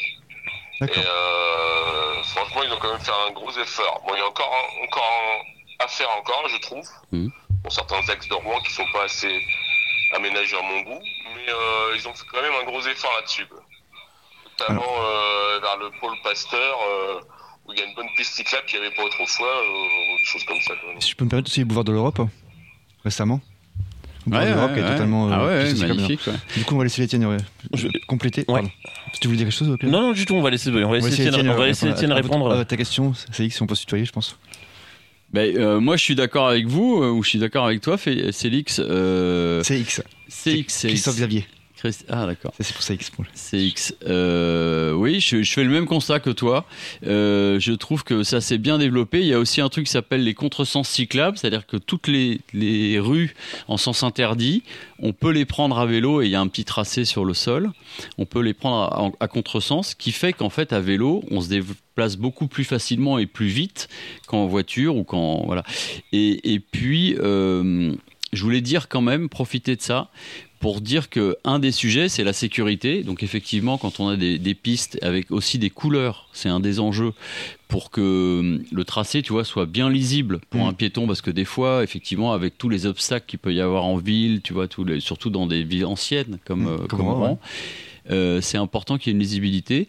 Et 0.84 0.96
euh, 0.96 2.24
franchement, 2.24 2.64
ils 2.64 2.72
ont 2.72 2.78
quand 2.78 2.92
même 2.92 3.00
fait 3.02 3.12
un 3.28 3.32
gros 3.32 3.52
effort. 3.52 4.02
Bon, 4.08 4.14
il 4.16 4.20
y 4.20 4.22
a 4.22 4.28
encore, 4.28 4.54
un- 4.54 4.84
encore 4.86 5.04
un- 5.04 5.84
à 5.84 5.88
faire 5.88 6.10
encore, 6.12 6.48
je 6.48 6.58
trouve, 6.58 6.88
Mhm. 7.12 7.32
pour 7.64 7.72
certains 7.74 8.08
axes 8.10 8.28
de 8.28 8.36
Rouen 8.36 8.60
qui 8.62 8.72
sont 8.72 8.86
pas 8.94 9.04
assez 9.04 9.44
aménagés 10.14 10.58
à 10.58 10.62
mon 10.62 10.82
goût, 10.82 11.02
mais 11.36 11.50
euh, 11.50 11.96
ils 11.96 12.08
ont 12.08 12.14
fait 12.14 12.26
quand 12.32 12.42
même 12.42 12.54
un 12.54 12.64
gros 12.64 12.82
effort 12.82 13.12
là-dessus. 13.16 13.46
quoi. 13.48 13.60
Notamment 14.60 14.82
euh, 14.82 15.60
vers 15.62 15.78
le 15.80 15.90
pôle 16.00 16.16
Pasteur, 16.24 16.60
euh, 16.60 17.20
où 17.68 17.74
il 17.74 17.80
y 17.80 17.82
a 17.82 17.86
une 17.86 17.96
bonne 17.96 18.08
piste 18.18 18.34
cyclable 18.34 18.66
qu'il 18.68 18.80
n'y 18.80 18.86
avait 18.86 18.96
pas 18.96 19.04
autrefois, 19.04 19.48
euh, 19.48 20.18
des 20.20 20.26
choses 20.26 20.44
comme 20.46 20.60
ça. 20.62 20.74
quoi. 20.82 20.90
Si 21.00 21.12
je 21.12 21.16
peux 21.16 21.26
me 21.26 21.30
permettre 21.30 21.50
aussi, 21.50 21.60
le 21.60 21.66
boulevard 21.66 21.84
de 21.84 21.92
l'Europe, 21.92 22.22
récemment. 23.04 23.40
De 24.26 24.36
l'Europe 24.38 24.74
qui 24.74 24.80
est 24.80 24.84
totalement. 24.88 25.30
ah 25.32 25.40
euh, 25.40 25.48
ouais, 25.60 25.64
piste 25.70 25.78
cyclable. 25.78 26.02
magnifique. 26.02 26.28
ouais. 26.28 26.34
Du 26.58 26.66
coup, 26.66 26.76
on 26.76 26.78
va 26.80 26.84
laisser 26.84 27.02
Étienne 27.04 27.24
euh, 27.24 27.38
Je- 27.74 27.88
compléter. 28.08 28.42
Ouais. 28.50 28.56
Pardon. 28.56 28.70
Si 29.14 29.20
tu 29.22 29.28
voulais 29.28 29.38
dire 29.38 29.48
quelque 29.48 29.56
chose, 29.58 29.70
ok 29.70 29.84
Non, 29.84 30.02
non, 30.02 30.12
du 30.12 30.26
tout. 30.26 30.36
On 30.36 30.42
va 30.42 30.50
laisser, 30.50 30.70
on 30.70 30.90
va 30.90 30.98
laisser 30.98 31.88
Étienne, 31.88 32.12
à 32.12 32.16
répondre. 32.16 32.52
à 32.52 32.66
ta 32.66 32.76
question, 32.76 33.14
c'est 33.32 33.46
X, 33.46 33.56
si 33.56 33.62
on 33.62 33.68
peut 33.68 33.76
se 33.76 33.82
tutoyer, 33.82 34.04
je 34.06 34.12
pense. 34.12 34.38
Ben, 35.32 35.56
euh, 35.58 35.80
moi, 35.80 35.96
je 35.98 36.04
suis 36.04 36.16
d'accord 36.16 36.48
avec 36.48 36.68
vous, 36.68 37.02
euh, 37.04 37.10
ou 37.12 37.22
je 37.24 37.30
suis 37.30 37.40
d'accord 37.40 37.66
avec 37.66 37.82
toi, 37.82 37.98
Fé- 37.98 38.32
Félix. 38.34 38.80
Euh, 38.84 39.62
C'est 39.64 39.80
X. 39.80 40.02
CX, 40.30 40.64
CX. 40.68 40.88
Christophe 40.88 41.16
Xavier. 41.16 41.46
Christ- 41.78 42.06
Ah, 42.10 42.26
d'accord. 42.26 42.54
C'est 42.60 42.74
pour 42.74 42.82
ça 42.82 42.94
X. 42.94 43.10
pour- 43.10 43.26
CX. 43.34 43.94
Euh, 44.08 44.94
oui, 44.94 45.20
je, 45.20 45.44
je 45.44 45.52
fais 45.54 45.64
le 45.64 45.70
même 45.70 45.86
constat 45.86 46.20
que 46.20 46.30
toi. 46.30 46.66
Euh, 47.06 47.60
je 47.60 47.72
trouve 47.74 48.04
que 48.04 48.24
ça 48.24 48.42
s'est 48.42 48.58
bien 48.58 48.78
développé. 48.78 49.20
Il 49.22 49.28
y 49.28 49.34
a 49.34 49.40
aussi 49.40 49.62
un 49.62 49.70
truc 49.70 49.86
qui 49.86 49.92
s'appelle 49.92 50.24
les 50.24 50.34
contresens 50.34 50.88
cyclables, 50.88 51.38
c'est-à-dire 51.38 51.66
que 51.68 51.78
toutes 51.78 52.08
les, 52.08 52.42
les 52.54 53.00
rues 53.00 53.36
en 53.68 53.78
sens 53.78 54.04
interdit, 54.04 54.64
on 55.00 55.14
peut 55.14 55.32
les 55.32 55.46
prendre 55.46 55.78
à 55.78 55.86
vélo 55.86 56.22
et 56.22 56.26
il 56.26 56.32
y 56.32 56.36
a 56.36 56.42
un 56.42 56.48
petit 56.48 56.66
tracé 56.66 57.06
sur 57.06 57.26
le 57.26 57.34
sol. 57.34 57.72
On 58.18 58.26
peut 58.26 58.42
les 58.42 58.54
prendre 58.54 59.14
à, 59.20 59.24
à 59.24 59.28
contresens, 59.28 59.90
ce 59.90 59.96
qui 59.96 60.12
fait 60.12 60.34
qu'en 60.34 60.50
fait 60.50 60.74
à 60.74 60.80
vélo, 60.80 61.24
on 61.32 61.42
se 61.42 61.50
déplace 61.50 62.18
beaucoup 62.18 62.48
plus 62.48 62.64
facilement 62.64 63.20
et 63.20 63.26
plus 63.28 63.48
vite 63.48 63.88
qu'en 64.28 64.48
voiture 64.48 64.96
ou 64.96 65.04
qu'en 65.04 65.46
voilà. 65.46 65.64
Et, 66.12 66.54
et 66.54 66.60
puis. 66.60 67.16
euh, 67.20 67.94
je 68.34 68.44
voulais 68.44 68.60
dire 68.60 68.90
quand 68.90 69.00
même, 69.02 69.30
profiter 69.30 69.78
de 69.78 69.82
ça, 69.82 70.10
pour 70.60 70.82
dire 70.82 71.10
que 71.10 71.38
un 71.44 71.60
des 71.60 71.72
sujets, 71.72 72.10
c'est 72.10 72.24
la 72.24 72.34
sécurité. 72.34 73.04
Donc 73.04 73.22
effectivement, 73.24 73.78
quand 73.78 74.00
on 74.00 74.08
a 74.10 74.16
des, 74.16 74.40
des 74.40 74.56
pistes 74.56 74.98
avec 75.04 75.30
aussi 75.32 75.60
des 75.60 75.70
couleurs, 75.70 76.28
c'est 76.34 76.50
un 76.50 76.60
des 76.60 76.80
enjeux 76.80 77.14
pour 77.68 77.92
que 77.92 78.40
hum, 78.40 78.64
le 78.72 78.84
tracé, 78.84 79.22
tu 79.22 79.34
vois, 79.34 79.44
soit 79.44 79.66
bien 79.66 79.90
lisible 79.90 80.40
pour 80.50 80.62
Mm. 80.66 80.70
un 80.70 80.74
piéton, 80.74 81.06
parce 81.08 81.22
que 81.22 81.30
des 81.32 81.46
fois, 81.46 81.84
effectivement, 81.84 82.34
avec 82.34 82.58
tous 82.58 82.70
les 82.70 82.86
obstacles 82.86 83.26
qu'il 83.28 83.40
peut 83.40 83.54
y 83.54 83.62
avoir 83.62 83.84
en 83.86 83.98
ville, 83.98 84.42
tu 84.42 84.54
vois, 84.54 84.68
tous 84.68 84.84
les- 84.84 85.00
surtout 85.00 85.30
dans 85.30 85.46
des 85.48 85.64
villes 85.64 85.86
anciennes 85.86 86.38
comme, 86.46 86.64
Mm, 86.64 86.68
euh, 86.68 86.78
comme 86.88 87.02
Rouen, 87.02 87.40
euh, 88.10 88.42
c'est 88.42 88.58
important 88.58 88.98
qu'il 88.98 89.12
y 89.12 89.14
ait 89.14 89.18
une 89.18 89.22
lisibilité. 89.24 89.88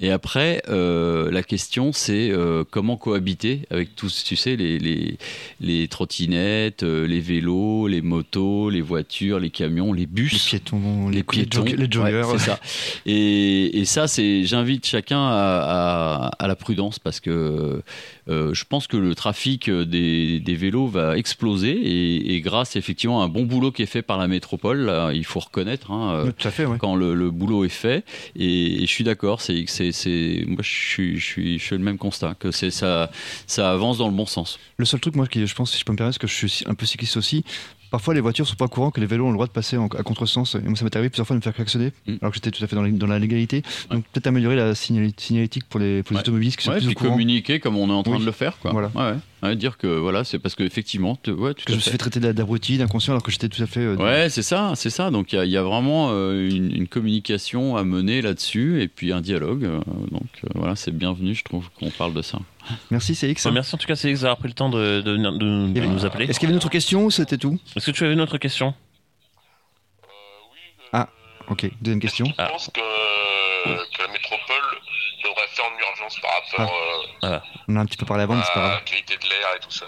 Et 0.00 0.10
après, 0.10 0.60
euh, 0.68 1.30
la 1.30 1.42
question, 1.44 1.92
c'est 1.92 2.28
euh, 2.30 2.64
comment 2.68 2.96
cohabiter 2.96 3.60
avec 3.70 3.94
tous, 3.94 4.24
tu 4.24 4.34
sais, 4.34 4.56
les, 4.56 4.78
les, 4.80 5.18
les 5.60 5.86
trottinettes, 5.86 6.82
les 6.82 7.20
vélos, 7.20 7.86
les 7.86 8.02
motos, 8.02 8.70
les 8.70 8.80
voitures, 8.80 9.38
les 9.38 9.50
camions, 9.50 9.92
les 9.92 10.06
bus 10.06 10.32
Les 10.32 10.58
piétons, 10.58 11.08
les, 11.10 11.16
les 11.18 11.22
piétons, 11.22 11.64
les 11.64 11.86
joggers. 11.90 12.22
ouais, 12.22 12.38
c'est 12.38 12.44
ça. 12.44 12.58
Et, 13.06 13.78
et 13.78 13.84
ça, 13.84 14.08
c'est, 14.08 14.44
j'invite 14.44 14.84
chacun 14.86 15.20
à, 15.20 16.30
à- 16.30 16.44
à 16.44 16.48
la 16.48 16.56
prudence 16.56 16.98
parce 16.98 17.20
que 17.20 17.80
euh, 18.28 18.54
je 18.54 18.64
pense 18.64 18.86
que 18.86 18.96
le 18.96 19.14
trafic 19.14 19.70
des, 19.70 20.40
des 20.40 20.54
vélos 20.54 20.86
va 20.86 21.16
exploser 21.18 21.70
et, 21.72 22.34
et 22.34 22.40
grâce 22.40 22.76
effectivement 22.76 23.20
à 23.22 23.24
un 23.26 23.28
bon 23.28 23.44
boulot 23.44 23.70
qui 23.70 23.82
est 23.82 23.86
fait 23.86 24.02
par 24.02 24.18
la 24.18 24.28
métropole, 24.28 24.78
là, 24.80 25.12
il 25.12 25.24
faut 25.24 25.40
reconnaître. 25.40 25.90
hein, 25.90 26.14
euh, 26.14 26.24
Ouais, 26.26 26.32
Tout 26.32 26.48
à 26.48 26.50
fait, 26.50 26.64
ouais. 26.64 26.78
quand 26.78 26.96
le, 26.96 27.14
le 27.14 27.30
boulot 27.30 27.64
est 27.64 27.68
fait. 27.68 28.04
Et, 28.36 28.82
et 28.82 28.86
je 28.86 28.90
suis 28.90 29.04
d'accord, 29.04 29.40
c'est, 29.40 29.64
c'est, 29.66 29.92
c'est, 29.92 30.44
moi 30.46 30.62
je 30.62 30.70
suis, 30.70 31.18
je 31.18 31.24
suis, 31.24 31.58
je 31.58 31.64
fais 31.64 31.76
le 31.76 31.84
même 31.84 31.98
constat, 31.98 32.34
que 32.38 32.50
c'est, 32.50 32.70
ça, 32.70 33.10
ça 33.46 33.70
avance 33.72 33.98
dans 33.98 34.08
le 34.08 34.14
bon 34.14 34.26
sens. 34.26 34.58
Le 34.78 34.84
seul 34.84 35.00
truc, 35.00 35.14
moi, 35.16 35.26
qui, 35.26 35.46
je 35.46 35.54
pense, 35.54 35.72
si 35.72 35.78
je 35.78 35.84
peux 35.84 35.92
me 35.92 35.96
permettre, 35.98 36.18
parce 36.18 36.32
que 36.32 36.40
je 36.40 36.46
suis 36.46 36.64
un 36.66 36.74
peu 36.74 36.86
cycliste 36.86 37.16
aussi, 37.16 37.44
parfois 37.94 38.12
les 38.14 38.20
voitures 38.20 38.46
sont 38.46 38.56
pas 38.56 38.64
au 38.64 38.68
courant 38.68 38.90
que 38.90 38.98
les 39.00 39.06
vélos 39.06 39.24
ont 39.24 39.30
le 39.30 39.34
droit 39.34 39.46
de 39.46 39.52
passer 39.52 39.76
en- 39.76 39.86
à 39.86 40.02
contresens. 40.02 40.56
Et 40.56 40.58
moi, 40.66 40.74
ça 40.76 40.84
m'est 40.84 40.96
arrivé 40.96 41.10
plusieurs 41.10 41.26
fois 41.28 41.34
de 41.34 41.38
me 41.38 41.42
faire 41.42 41.54
klaxonner, 41.54 41.92
Mm. 42.08 42.14
alors 42.22 42.32
que 42.32 42.36
j'étais 42.36 42.50
tout 42.50 42.64
à 42.64 42.66
fait 42.66 42.74
dans, 42.74 42.82
la- 42.82 42.90
dans 42.90 43.06
la 43.06 43.20
légalité. 43.20 43.62
Donc 43.90 44.04
peut-être 44.12 44.26
améliorer 44.26 44.56
la 44.56 44.74
signalétique 44.74 45.64
pour 45.68 45.78
les, 45.78 46.02
pour 46.02 46.12
les 46.12 46.16
Ouais. 46.16 46.22
automobilistes 46.22 46.58
qui 46.58 46.64
sont 46.64 46.72
Ouais, 46.72 46.78
plus 46.78 46.86
au 46.86 46.88
puis 46.88 46.94
courant. 46.96 47.10
communiquer 47.12 47.60
comme 47.60 47.76
on 47.76 47.88
est 47.88 47.92
en 47.92 48.02
train 48.02 48.14
Oui. 48.14 48.20
de 48.20 48.26
le 48.26 48.32
faire, 48.32 48.58
quoi. 48.58 48.72
Voilà. 48.72 48.90
Ouais, 49.44 49.56
dire 49.56 49.76
que 49.76 49.86
voilà, 49.86 50.24
c'est 50.24 50.38
parce 50.38 50.54
qu'effectivement, 50.54 51.16
te- 51.16 51.30
ouais, 51.30 51.52
tout 51.54 51.64
Que 51.64 51.72
à 51.72 51.74
je 51.74 51.76
me 51.76 51.80
suis 51.82 51.90
fait. 51.90 51.98
traiter 51.98 52.18
d'a- 52.18 52.32
d'abruti, 52.32 52.78
d'inconscient, 52.78 53.12
alors 53.12 53.22
que 53.22 53.30
j'étais 53.30 53.48
tout 53.48 53.62
à 53.62 53.66
fait. 53.66 53.80
euh, 53.80 53.96
Ouais, 53.96 54.30
c'est 54.30 54.42
ça, 54.42 54.72
c'est 54.74 54.90
ça. 54.90 55.10
Donc 55.10 55.32
il 55.32 55.36
y 55.36 55.38
a- 55.38 55.44
il 55.44 55.50
y, 55.50 55.56
a 55.56 55.62
vraiment 55.62 56.08
euh, 56.12 56.48
une, 56.48 56.74
une 56.74 56.88
communication 56.88 57.76
à 57.76 57.84
mener 57.84 58.22
là-dessus 58.22 58.80
et 58.82 58.88
puis 58.88 59.12
un 59.12 59.20
dialogue. 59.20 59.64
euh, 59.64 59.80
donc 60.10 60.22
euh, 60.44 60.48
voilà, 60.54 60.74
c'est 60.76 60.90
bienvenu, 60.90 61.34
je 61.34 61.44
trouve, 61.44 61.68
qu'on 61.78 61.90
parle 61.90 62.14
de 62.14 62.22
ça. 62.22 62.38
Merci, 62.90 63.14
CX. 63.14 63.50
Merci 63.52 63.74
en 63.74 63.78
tout 63.78 63.86
cas, 63.86 63.96
Célix, 63.96 64.20
d'avoir 64.22 64.38
pris 64.38 64.48
le 64.48 64.54
temps 64.54 64.70
de, 64.70 65.02
de, 65.02 65.16
de- 65.18 65.38
de 65.38 65.68
Il 65.68 65.76
y 65.76 65.78
avait- 65.80 65.88
nous 65.88 66.06
appeler. 66.06 66.24
Est-ce 66.24 66.40
qu'il 66.40 66.46
y 66.46 66.50
avait 66.50 66.54
une 66.54 66.58
autre 66.64 66.70
question 66.70 67.04
ou 67.04 67.10
c'était 67.10 67.36
tout 67.36 67.58
Est-ce 67.76 67.84
que 67.86 67.90
tu 67.90 68.04
avais 68.04 68.14
une 68.14 68.22
autre 68.22 68.38
question 68.38 68.68
Euh, 70.02 70.06
oui, 70.52 70.58
euh, 70.94 70.98
Ah. 71.04 71.08
Ok, 71.50 71.68
deuxième 71.82 72.00
question. 72.00 72.24
Je 72.26 72.32
Ah. 72.38 72.46
pense 72.50 72.70
que, 72.72 72.80
que 72.80 74.02
la 74.02 74.08
métropole 74.12 74.63
une 75.62 75.80
urgence 75.80 76.18
par 76.20 76.30
rapport 76.32 76.74
euh, 77.24 77.38
On 77.68 77.76
a 77.76 77.80
un 77.80 77.86
petit 77.86 77.96
peu 77.96 78.06
parlé 78.06 78.24
avant, 78.24 78.34
mais 78.34 78.42
c'est 78.44 78.52
pas 78.54 78.60
à 78.64 78.68
grave. 78.68 78.78
la 78.84 78.90
qualité 78.90 79.16
de 79.16 79.22
l'air 79.28 79.48
et 79.56 79.60
tout 79.60 79.70
ça. 79.70 79.86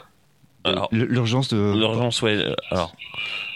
Alors, 0.65 0.89
L'urgence 0.93 1.49
de. 1.49 1.75
L'urgence, 1.77 2.23
ouais. 2.23 2.33
euh, 2.37 2.55
Alors, 2.71 2.93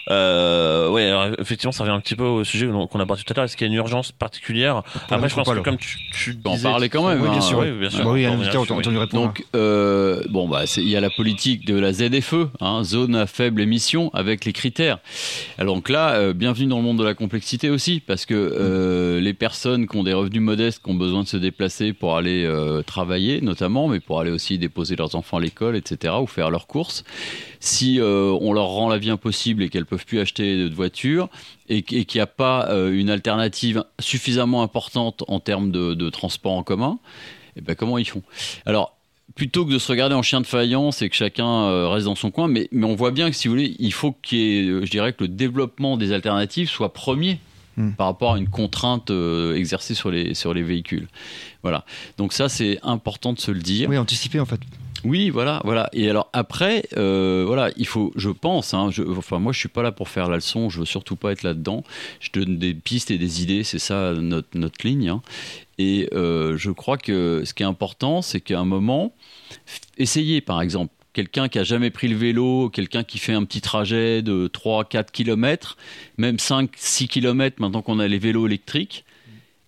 euh, 0.09 0.89
ouais, 0.89 1.05
alors, 1.05 1.27
effectivement, 1.39 1.71
ça 1.71 1.83
revient 1.83 1.95
un 1.95 1.99
petit 1.99 2.15
peu 2.15 2.23
au 2.23 2.43
sujet 2.43 2.67
qu'on 2.67 2.99
a 2.99 3.03
abordé 3.03 3.23
tout 3.23 3.33
à 3.33 3.35
l'heure. 3.35 3.45
Est-ce 3.45 3.55
qu'il 3.55 3.67
y 3.67 3.69
a 3.69 3.71
une 3.71 3.77
urgence 3.77 4.11
particulière 4.11 4.83
Après, 5.09 5.29
je 5.29 5.35
pense 5.35 5.49
que 5.49 5.59
comme 5.59 5.77
tu, 5.77 5.99
tu 6.11 6.37
en 6.45 6.57
parler 6.57 6.89
quand 6.89 7.07
même, 7.07 7.21
Oui, 7.21 7.29
bien 7.29 7.37
hein. 7.37 7.41
sûr, 7.41 7.59
oui, 7.59 7.71
bien 7.71 7.89
sûr. 7.89 8.03
Bah 8.03 8.11
oui, 8.11 8.27
autant 8.27 8.75
lui 8.75 8.97
répondre. 8.97 9.23
Donc, 9.27 9.45
euh, 9.55 10.23
bon, 10.29 10.47
bah, 10.47 10.63
il 10.77 10.87
y 10.87 10.95
a 10.95 11.01
la 11.01 11.09
politique 11.09 11.65
de 11.65 11.77
la 11.77 11.93
ZFE, 11.93 12.49
hein, 12.59 12.83
zone 12.83 13.15
à 13.15 13.27
faible 13.27 13.61
émission, 13.61 14.09
avec 14.13 14.45
les 14.45 14.53
critères. 14.53 14.99
Alors 15.57 15.75
donc 15.75 15.89
là, 15.89 16.13
euh, 16.13 16.33
bienvenue 16.33 16.67
dans 16.67 16.77
le 16.77 16.83
monde 16.83 16.99
de 16.99 17.03
la 17.03 17.13
complexité 17.13 17.69
aussi, 17.69 17.99
parce 17.99 18.25
que 18.25 18.33
euh, 18.33 19.19
les 19.19 19.33
personnes 19.33 19.87
qui 19.87 19.97
ont 19.97 20.03
des 20.03 20.13
revenus 20.13 20.41
modestes, 20.41 20.83
qui 20.83 20.89
ont 20.89 20.95
besoin 20.95 21.23
de 21.23 21.27
se 21.27 21.37
déplacer 21.37 21.93
pour 21.93 22.17
aller 22.17 22.45
euh, 22.45 22.81
travailler, 22.81 23.41
notamment, 23.41 23.87
mais 23.87 23.99
pour 23.99 24.19
aller 24.19 24.31
aussi 24.31 24.57
déposer 24.57 24.95
leurs 24.95 25.15
enfants 25.15 25.37
à 25.37 25.41
l'école, 25.41 25.75
etc., 25.75 26.13
ou 26.21 26.27
faire 26.27 26.49
leurs 26.49 26.67
courses, 26.67 27.03
si 27.59 27.99
euh, 27.99 28.35
on 28.41 28.53
leur 28.53 28.67
rend 28.67 28.89
la 28.89 28.97
vie 28.97 29.11
impossible 29.11 29.63
et 29.63 29.69
qu'elles 29.69 29.85
peuvent 29.91 30.05
plus 30.05 30.19
acheter 30.19 30.57
de 30.69 30.73
voiture, 30.73 31.29
et, 31.69 31.83
qu- 31.83 31.95
et 31.99 32.05
qu'il 32.05 32.17
n'y 32.19 32.23
a 32.23 32.27
pas 32.27 32.69
euh, 32.69 32.91
une 33.01 33.09
alternative 33.11 33.83
suffisamment 33.99 34.63
importante 34.63 35.23
en 35.27 35.39
termes 35.39 35.71
de, 35.71 35.93
de 35.93 36.09
transport 36.09 36.53
en 36.53 36.63
commun, 36.63 36.97
et 37.55 37.61
ben 37.61 37.75
comment 37.75 37.97
ils 37.99 38.07
font? 38.07 38.23
Alors, 38.65 38.95
plutôt 39.35 39.65
que 39.65 39.71
de 39.71 39.79
se 39.79 39.89
regarder 39.91 40.15
en 40.15 40.23
chien 40.23 40.41
de 40.41 40.47
faïence 40.47 41.01
et 41.01 41.09
que 41.09 41.15
chacun 41.15 41.47
euh, 41.47 41.87
reste 41.89 42.05
dans 42.05 42.15
son 42.15 42.31
coin, 42.31 42.47
mais, 42.47 42.67
mais 42.71 42.85
on 42.85 42.95
voit 42.95 43.11
bien 43.11 43.29
que 43.29 43.35
si 43.35 43.47
vous 43.47 43.53
voulez, 43.53 43.75
il 43.79 43.93
faut 43.93 44.13
qu'il 44.23 44.37
y 44.39 44.57
ait, 44.57 44.69
euh, 44.69 44.85
je 44.85 44.91
dirais 44.91 45.13
que 45.13 45.23
le 45.23 45.27
développement 45.29 45.95
des 45.97 46.11
alternatives 46.11 46.69
soit 46.69 46.91
premier 46.93 47.39
Hmm. 47.77 47.91
par 47.91 48.07
rapport 48.07 48.33
à 48.33 48.37
une 48.37 48.49
contrainte 48.49 49.11
euh, 49.11 49.55
exercée 49.55 49.93
sur 49.95 50.11
les, 50.11 50.33
sur 50.33 50.53
les 50.53 50.61
véhicules. 50.61 51.07
Voilà. 51.63 51.85
Donc 52.17 52.33
ça, 52.33 52.49
c'est 52.49 52.77
important 52.83 53.31
de 53.31 53.39
se 53.39 53.49
le 53.49 53.61
dire. 53.61 53.87
Oui, 53.87 53.97
anticiper 53.97 54.41
en 54.41 54.45
fait. 54.45 54.59
Oui, 55.03 55.31
voilà, 55.31 55.61
voilà. 55.63 55.89
Et 55.93 56.09
alors 56.09 56.29
après, 56.31 56.83
euh, 56.95 57.43
voilà, 57.47 57.71
il 57.75 57.87
faut, 57.87 58.11
je 58.15 58.29
pense, 58.29 58.73
hein, 58.75 58.89
je, 58.91 59.01
enfin 59.01 59.39
moi 59.39 59.51
je 59.51 59.57
suis 59.57 59.69
pas 59.69 59.81
là 59.81 59.91
pour 59.91 60.09
faire 60.09 60.29
la 60.29 60.35
leçon, 60.35 60.69
je 60.69 60.79
veux 60.79 60.85
surtout 60.85 61.15
pas 61.15 61.31
être 61.31 61.41
là-dedans. 61.41 61.83
Je 62.19 62.29
donne 62.31 62.57
des 62.59 62.75
pistes 62.75 63.09
et 63.09 63.17
des 63.17 63.41
idées, 63.41 63.63
c'est 63.63 63.79
ça 63.79 64.13
notre, 64.13 64.49
notre 64.55 64.85
ligne. 64.85 65.09
hein. 65.09 65.21
Et 65.79 66.07
euh, 66.13 66.55
je 66.57 66.69
crois 66.69 66.97
que 66.97 67.41
ce 67.45 67.53
qui 67.55 67.63
est 67.63 67.65
important, 67.65 68.21
c'est 68.21 68.41
qu'à 68.41 68.59
un 68.59 68.65
moment, 68.65 69.13
essayez 69.97 70.41
par 70.41 70.61
exemple. 70.61 70.93
Quelqu'un 71.13 71.49
qui 71.49 71.59
a 71.59 71.65
jamais 71.65 71.89
pris 71.89 72.07
le 72.07 72.15
vélo, 72.15 72.69
quelqu'un 72.69 73.03
qui 73.03 73.17
fait 73.17 73.33
un 73.33 73.43
petit 73.43 73.59
trajet 73.59 74.21
de 74.21 74.47
3-4 74.47 75.11
km, 75.11 75.75
même 76.17 76.37
5-6 76.37 77.07
km 77.07 77.57
maintenant 77.59 77.81
qu'on 77.81 77.99
a 77.99 78.07
les 78.07 78.17
vélos 78.17 78.47
électriques, 78.47 79.03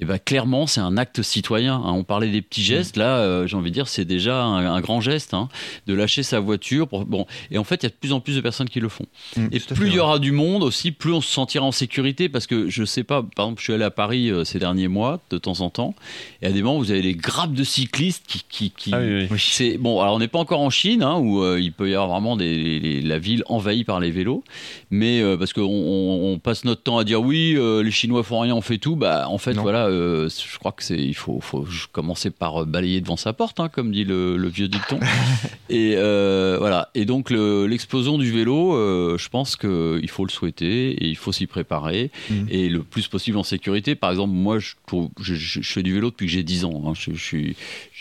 et 0.03 0.05
ben 0.05 0.19
clairement, 0.19 0.67
c'est 0.67 0.81
un 0.81 0.97
acte 0.97 1.21
citoyen. 1.21 1.75
hein. 1.75 1.91
On 1.93 2.03
parlait 2.03 2.29
des 2.29 2.41
petits 2.41 2.61
gestes, 2.63 2.97
là, 2.97 3.17
euh, 3.19 3.47
j'ai 3.47 3.55
envie 3.55 3.69
de 3.69 3.73
dire, 3.73 3.87
c'est 3.87 4.03
déjà 4.05 4.43
un, 4.43 4.65
un 4.73 4.81
grand 4.81 4.99
geste 5.01 5.33
hein, 5.33 5.47
de 5.87 5.93
lâcher 5.93 6.23
sa 6.23 6.39
voiture. 6.41 6.87
Pour, 6.89 7.05
bon, 7.05 7.25
et 7.51 7.57
en 7.57 7.63
fait, 7.63 7.75
il 7.75 7.83
y 7.83 7.87
a 7.87 7.89
de 7.89 7.95
plus 7.95 8.11
en 8.11 8.19
plus 8.19 8.35
de 8.35 8.41
personnes 8.41 8.67
qui 8.69 8.79
le 8.81 8.89
font. 8.89 9.05
Mm, 9.37 9.47
Et 9.53 9.59
plus 9.59 9.87
il 9.87 9.93
y 9.95 9.99
aura 9.99 10.19
du 10.19 10.31
monde 10.33 10.61
aussi, 10.63 10.91
plus 10.91 11.13
on 11.13 11.21
se 11.21 11.29
sentira 11.31 11.65
en 11.65 11.71
sécurité. 11.71 12.27
Parce 12.27 12.47
que 12.47 12.69
je 12.69 12.83
sais 12.83 13.03
pas, 13.03 13.23
par 13.23 13.45
exemple, 13.45 13.59
je 13.61 13.63
suis 13.65 13.73
allé 13.73 13.83
à 13.85 13.91
Paris 13.91 14.29
euh, 14.29 14.43
ces 14.43 14.59
derniers 14.59 14.87
mois, 14.89 15.21
de 15.29 15.37
temps 15.37 15.61
en 15.61 15.69
temps, 15.69 15.95
et 16.41 16.47
à 16.47 16.51
des 16.51 16.61
moments, 16.61 16.77
vous 16.79 16.91
avez 16.91 17.01
des 17.01 17.15
grappes 17.15 17.53
de 17.53 17.63
cyclistes 17.63 18.23
qui. 18.27 18.43
qui, 18.49 18.71
qui- 18.71 18.91
Ah 18.93 18.99
oui, 18.99 19.13
oui. 19.21 19.27
Oui. 19.31 19.37
c'est 19.39 19.77
bon. 19.77 20.01
Alors, 20.01 20.15
on 20.15 20.19
n'est 20.19 20.27
pas 20.27 20.39
encore 20.39 20.59
en 20.61 20.69
Chine, 20.69 21.01
hein, 21.03 21.17
où 21.17 21.41
euh, 21.41 21.59
il 21.61 21.71
peut 21.71 21.89
y 21.89 21.93
avoir 21.93 22.09
vraiment 22.09 22.35
des, 22.35 22.79
les- 22.79 23.01
la 23.01 23.19
ville 23.19 23.43
envahie 23.47 23.83
par 23.85 23.99
les 23.99 24.11
vélos, 24.11 24.43
mais 24.91 25.21
parce 25.37 25.53
qu'on 25.53 25.61
on, 25.63 26.33
on 26.33 26.39
passe 26.39 26.65
notre 26.65 26.83
temps 26.83 26.97
à 26.97 27.03
dire 27.03 27.21
oui, 27.21 27.57
les 27.83 27.91
Chinois 27.91 28.23
font 28.23 28.39
rien, 28.41 28.53
on 28.55 28.61
fait 28.61 28.77
tout. 28.79 28.95
Bah, 28.95 29.27
en 29.29 29.37
fait, 29.37 29.53
Non. 29.53 29.61
voilà, 29.61 29.89
euh, 29.93 30.29
je 30.29 30.57
crois 30.59 30.71
que 30.71 30.83
c'est, 30.83 30.97
il 30.97 31.13
faut, 31.15 31.39
faut 31.39 31.65
commencer 31.91 32.29
par 32.31 32.63
euh, 32.63 32.65
balayer 32.65 33.01
devant 33.01 33.17
sa 33.17 33.33
porte, 33.33 33.59
hein, 33.59 33.69
comme 33.69 33.91
dit 33.91 34.03
le, 34.03 34.37
le 34.37 34.47
vieux 34.49 34.67
dicton. 34.67 34.99
et 35.69 35.93
euh, 35.97 36.57
voilà. 36.59 36.89
Et 36.95 37.05
donc, 37.05 37.29
le- 37.29 37.65
l'explosion 37.67 38.17
du 38.17 38.31
vélo, 38.31 38.75
euh, 38.75 39.17
je 39.17 39.29
pense 39.29 39.55
qu'il 39.55 40.09
faut 40.09 40.25
le 40.25 40.31
souhaiter 40.31 40.91
et 40.91 41.07
il 41.07 41.15
faut 41.17 41.31
s'y 41.31 41.47
préparer 41.47 42.11
Mhm. 42.29 42.47
et 42.49 42.69
le 42.69 42.83
plus 42.83 43.07
possible 43.07 43.37
en 43.37 43.43
sécurité. 43.43 43.95
Par 43.95 44.11
exemple, 44.11 44.33
moi, 44.33 44.59
je, 44.59 44.73
trouve- 44.87 45.09
je, 45.21 45.35
je- 45.35 45.61
je 45.61 45.71
fais 45.71 45.83
du 45.83 45.93
vélo 45.93 46.09
depuis 46.09 46.25
que 46.25 46.31
j'ai 46.31 46.43
10 46.43 46.65
ans. 46.65 46.83
hein. 46.87 46.93
Je, 46.95 47.13
suis, 47.13 47.55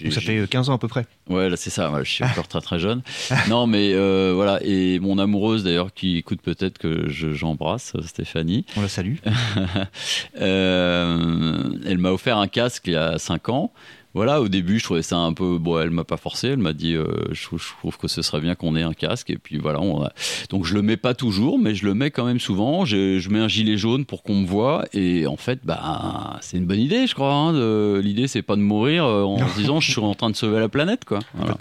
Donc 0.04 0.12
ça 0.14 0.20
fait 0.20 0.38
euh, 0.38 0.46
15 0.46 0.70
ans 0.70 0.74
à 0.74 0.78
peu 0.78 0.88
près. 0.88 1.06
Ouais, 1.28 1.48
là 1.48 1.56
c'est 1.56 1.70
ça, 1.70 1.90
ouais, 1.90 2.04
je 2.04 2.10
suis 2.10 2.24
encore 2.24 2.48
très 2.48 2.60
très 2.60 2.78
jeune. 2.78 3.02
Non, 3.48 3.66
mais 3.66 3.92
euh, 3.94 4.32
voilà, 4.34 4.58
et 4.62 4.98
mon 4.98 5.18
amoureuse 5.18 5.64
d'ailleurs 5.64 5.92
qui 5.94 6.16
écoute 6.18 6.40
peut-être 6.42 6.78
que 6.78 7.08
je- 7.08 7.32
j'embrasse, 7.32 7.92
Stéphanie, 8.06 8.64
On 8.76 8.82
la 8.82 8.88
salue. 8.88 9.16
euh, 10.40 11.62
elle 11.86 11.98
m'a 11.98 12.10
offert 12.10 12.38
un 12.38 12.48
casque 12.48 12.84
il 12.86 12.92
y 12.94 12.96
a 12.96 13.18
5 13.18 13.48
ans. 13.48 13.72
Voilà, 14.14 14.42
au 14.42 14.48
début, 14.48 14.78
je 14.78 14.84
trouvais 14.84 15.02
ça 15.02 15.16
un 15.16 15.32
peu. 15.32 15.56
Bon, 15.58 15.80
elle 15.80 15.90
m'a 15.90 16.04
pas 16.04 16.16
forcé. 16.18 16.48
Elle 16.48 16.58
m'a 16.58 16.74
dit, 16.74 16.94
euh, 16.94 17.06
je, 17.32 17.44
trouve- 17.44 17.62
je 17.62 17.68
trouve 17.78 17.96
que 17.96 18.08
ce 18.08 18.20
serait 18.20 18.40
bien 18.42 18.54
qu'on 18.54 18.76
ait 18.76 18.82
un 18.82 18.92
casque. 18.92 19.30
Et 19.30 19.38
puis 19.38 19.56
voilà, 19.58 19.80
on 19.80 20.02
a- 20.04 20.12
donc 20.50 20.66
je 20.66 20.74
le 20.74 20.82
mets 20.82 20.98
pas 20.98 21.14
toujours, 21.14 21.58
mais 21.58 21.74
je 21.74 21.86
le 21.86 21.94
mets 21.94 22.10
quand 22.10 22.24
même 22.26 22.40
souvent. 22.40 22.84
Je, 22.84 23.18
je 23.18 23.28
mets 23.30 23.38
un 23.38 23.48
gilet 23.48 23.76
jaune 23.78 24.04
pour 24.04 24.22
qu'on 24.22 24.34
me 24.34 24.46
voie. 24.46 24.84
Et 24.92 25.26
en 25.26 25.36
fait, 25.38 25.60
bah, 25.64 26.36
c'est 26.42 26.58
une 26.58 26.66
bonne 26.66 26.80
idée, 26.80 27.06
je 27.06 27.14
crois. 27.14 27.32
hein, 27.32 27.52
de- 27.54 28.00
L'idée, 28.04 28.26
c'est 28.28 28.42
pas 28.42 28.56
de 28.56 28.60
mourir 28.60 29.04
euh, 29.06 29.22
en 29.22 29.38
se 29.48 29.54
disant, 29.56 29.80
je 29.80 29.90
suis 29.90 30.00
en 30.00 30.14
train 30.14 30.28
de 30.30 30.36
sauver 30.36 30.60
la 30.60 30.68
planète, 30.68 31.04
quoi. 31.06 31.20
Voilà. 31.34 31.56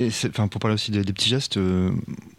Et 0.00 0.08
enfin, 0.28 0.48
pour 0.48 0.60
parler 0.60 0.74
aussi 0.74 0.90
des, 0.90 1.04
des 1.04 1.12
petits 1.12 1.28
gestes, 1.28 1.56
euh, 1.56 1.90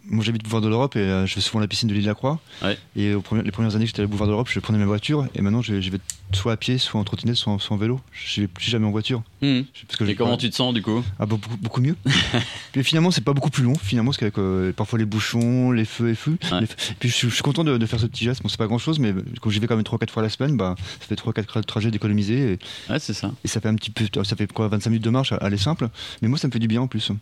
moi 0.04 0.22
j'habite 0.24 0.42
boulevard 0.42 0.60
de 0.60 0.68
l'Europe 0.68 0.94
et 0.96 1.00
euh, 1.00 1.26
je 1.26 1.34
vais 1.34 1.40
souvent 1.40 1.58
à 1.60 1.62
la 1.62 1.68
piscine 1.68 1.88
de 1.88 1.94
l'île 1.94 2.02
de 2.02 2.08
la 2.08 2.14
Croix. 2.14 2.38
Ouais. 2.62 2.76
Et 2.96 3.14
aux 3.14 3.22
premières- 3.22 3.44
les 3.44 3.50
premières 3.50 3.74
années 3.76 3.84
que 3.84 3.88
j'étais 3.88 4.02
à 4.02 4.06
boulevard 4.06 4.26
de 4.26 4.32
l'Europe, 4.32 4.48
je 4.50 4.60
prenais 4.60 4.78
ma 4.78 4.84
voiture 4.84 5.26
et 5.34 5.40
maintenant 5.40 5.62
je, 5.62 5.80
je 5.80 5.90
vais 5.90 5.98
soit 6.32 6.52
à 6.52 6.56
pied, 6.58 6.76
soit 6.76 7.00
en 7.00 7.04
trottinette, 7.04 7.36
soit 7.36 7.52
en, 7.54 7.58
soit 7.58 7.74
en 7.74 7.78
vélo. 7.78 7.98
Je 8.12 8.42
vais 8.42 8.46
plus 8.46 8.68
jamais 8.70 8.86
en 8.86 8.90
voiture. 8.90 9.22
Parce 9.40 9.96
que 9.98 10.04
Et 10.04 10.14
comment 10.14 10.36
tu 10.36 10.50
te 10.50 10.54
sens 10.54 10.74
du 10.74 10.82
coup? 10.82 11.02
Ah, 11.18 11.24
bah, 11.24 11.36
beaucoup, 11.40 11.56
beaucoup 11.56 11.80
mieux. 11.80 11.96
Puis 12.72 12.84
finalement, 12.84 13.10
c'est 13.10 13.22
pas 13.24 13.32
beaucoup 13.32 13.48
plus 13.50 13.62
long, 13.64 13.74
finalement, 13.74 14.10
parce 14.10 14.18
qu'avec 14.18 14.36
euh, 14.38 14.72
parfois 14.72 14.98
les 14.98 15.04
bouchons, 15.06 15.70
les 15.70 15.84
feux 15.84 16.10
et 16.10 16.14
feux. 16.14 16.36
Ouais. 16.52 16.60
les 16.60 16.66
Puis 16.98 17.08
je, 17.08 17.14
suis- 17.14 17.28
je 17.30 17.34
suis 17.34 17.42
content 17.42 17.64
de, 17.64 17.78
de 17.78 17.86
faire 17.86 18.00
ce 18.00 18.06
petit 18.06 18.24
geste. 18.24 18.42
Bon, 18.42 18.48
c'est 18.48 18.58
pas 18.58 18.66
grand 18.66 18.78
chose, 18.78 18.98
mais 18.98 19.14
quand 19.40 19.48
j'y 19.50 19.60
vais 19.60 19.66
quand 19.66 19.76
même 19.76 19.84
3-4 19.84 20.10
fois 20.10 20.22
la 20.22 20.28
semaine, 20.28 20.56
bah, 20.56 20.74
ça 21.00 21.06
fait 21.06 21.14
3-4 21.14 21.62
trajets 21.64 21.90
d'économiser. 21.90 22.52
Et, 22.52 22.58
Ouais, 22.92 22.98
c'est 22.98 23.14
ça. 23.14 23.30
et 23.44 23.48
ça 23.48 23.60
fait 23.60 23.68
un 23.68 23.74
petit 23.76 23.90
peu, 23.90 24.04
ça 24.24 24.36
fait 24.36 24.52
quoi, 24.52 24.68
25 24.68 24.90
minutes 24.90 25.04
de 25.04 25.10
marche, 25.10 25.32
aller 25.40 25.56
simple. 25.58 25.88
Mais 26.22 26.28
moi, 26.28 26.38
ça 26.38 26.48
me 26.48 26.52
fait 26.52 26.58
du 26.58 26.68
bien 26.68 26.82
en 26.82 26.86
plus. 26.88 27.12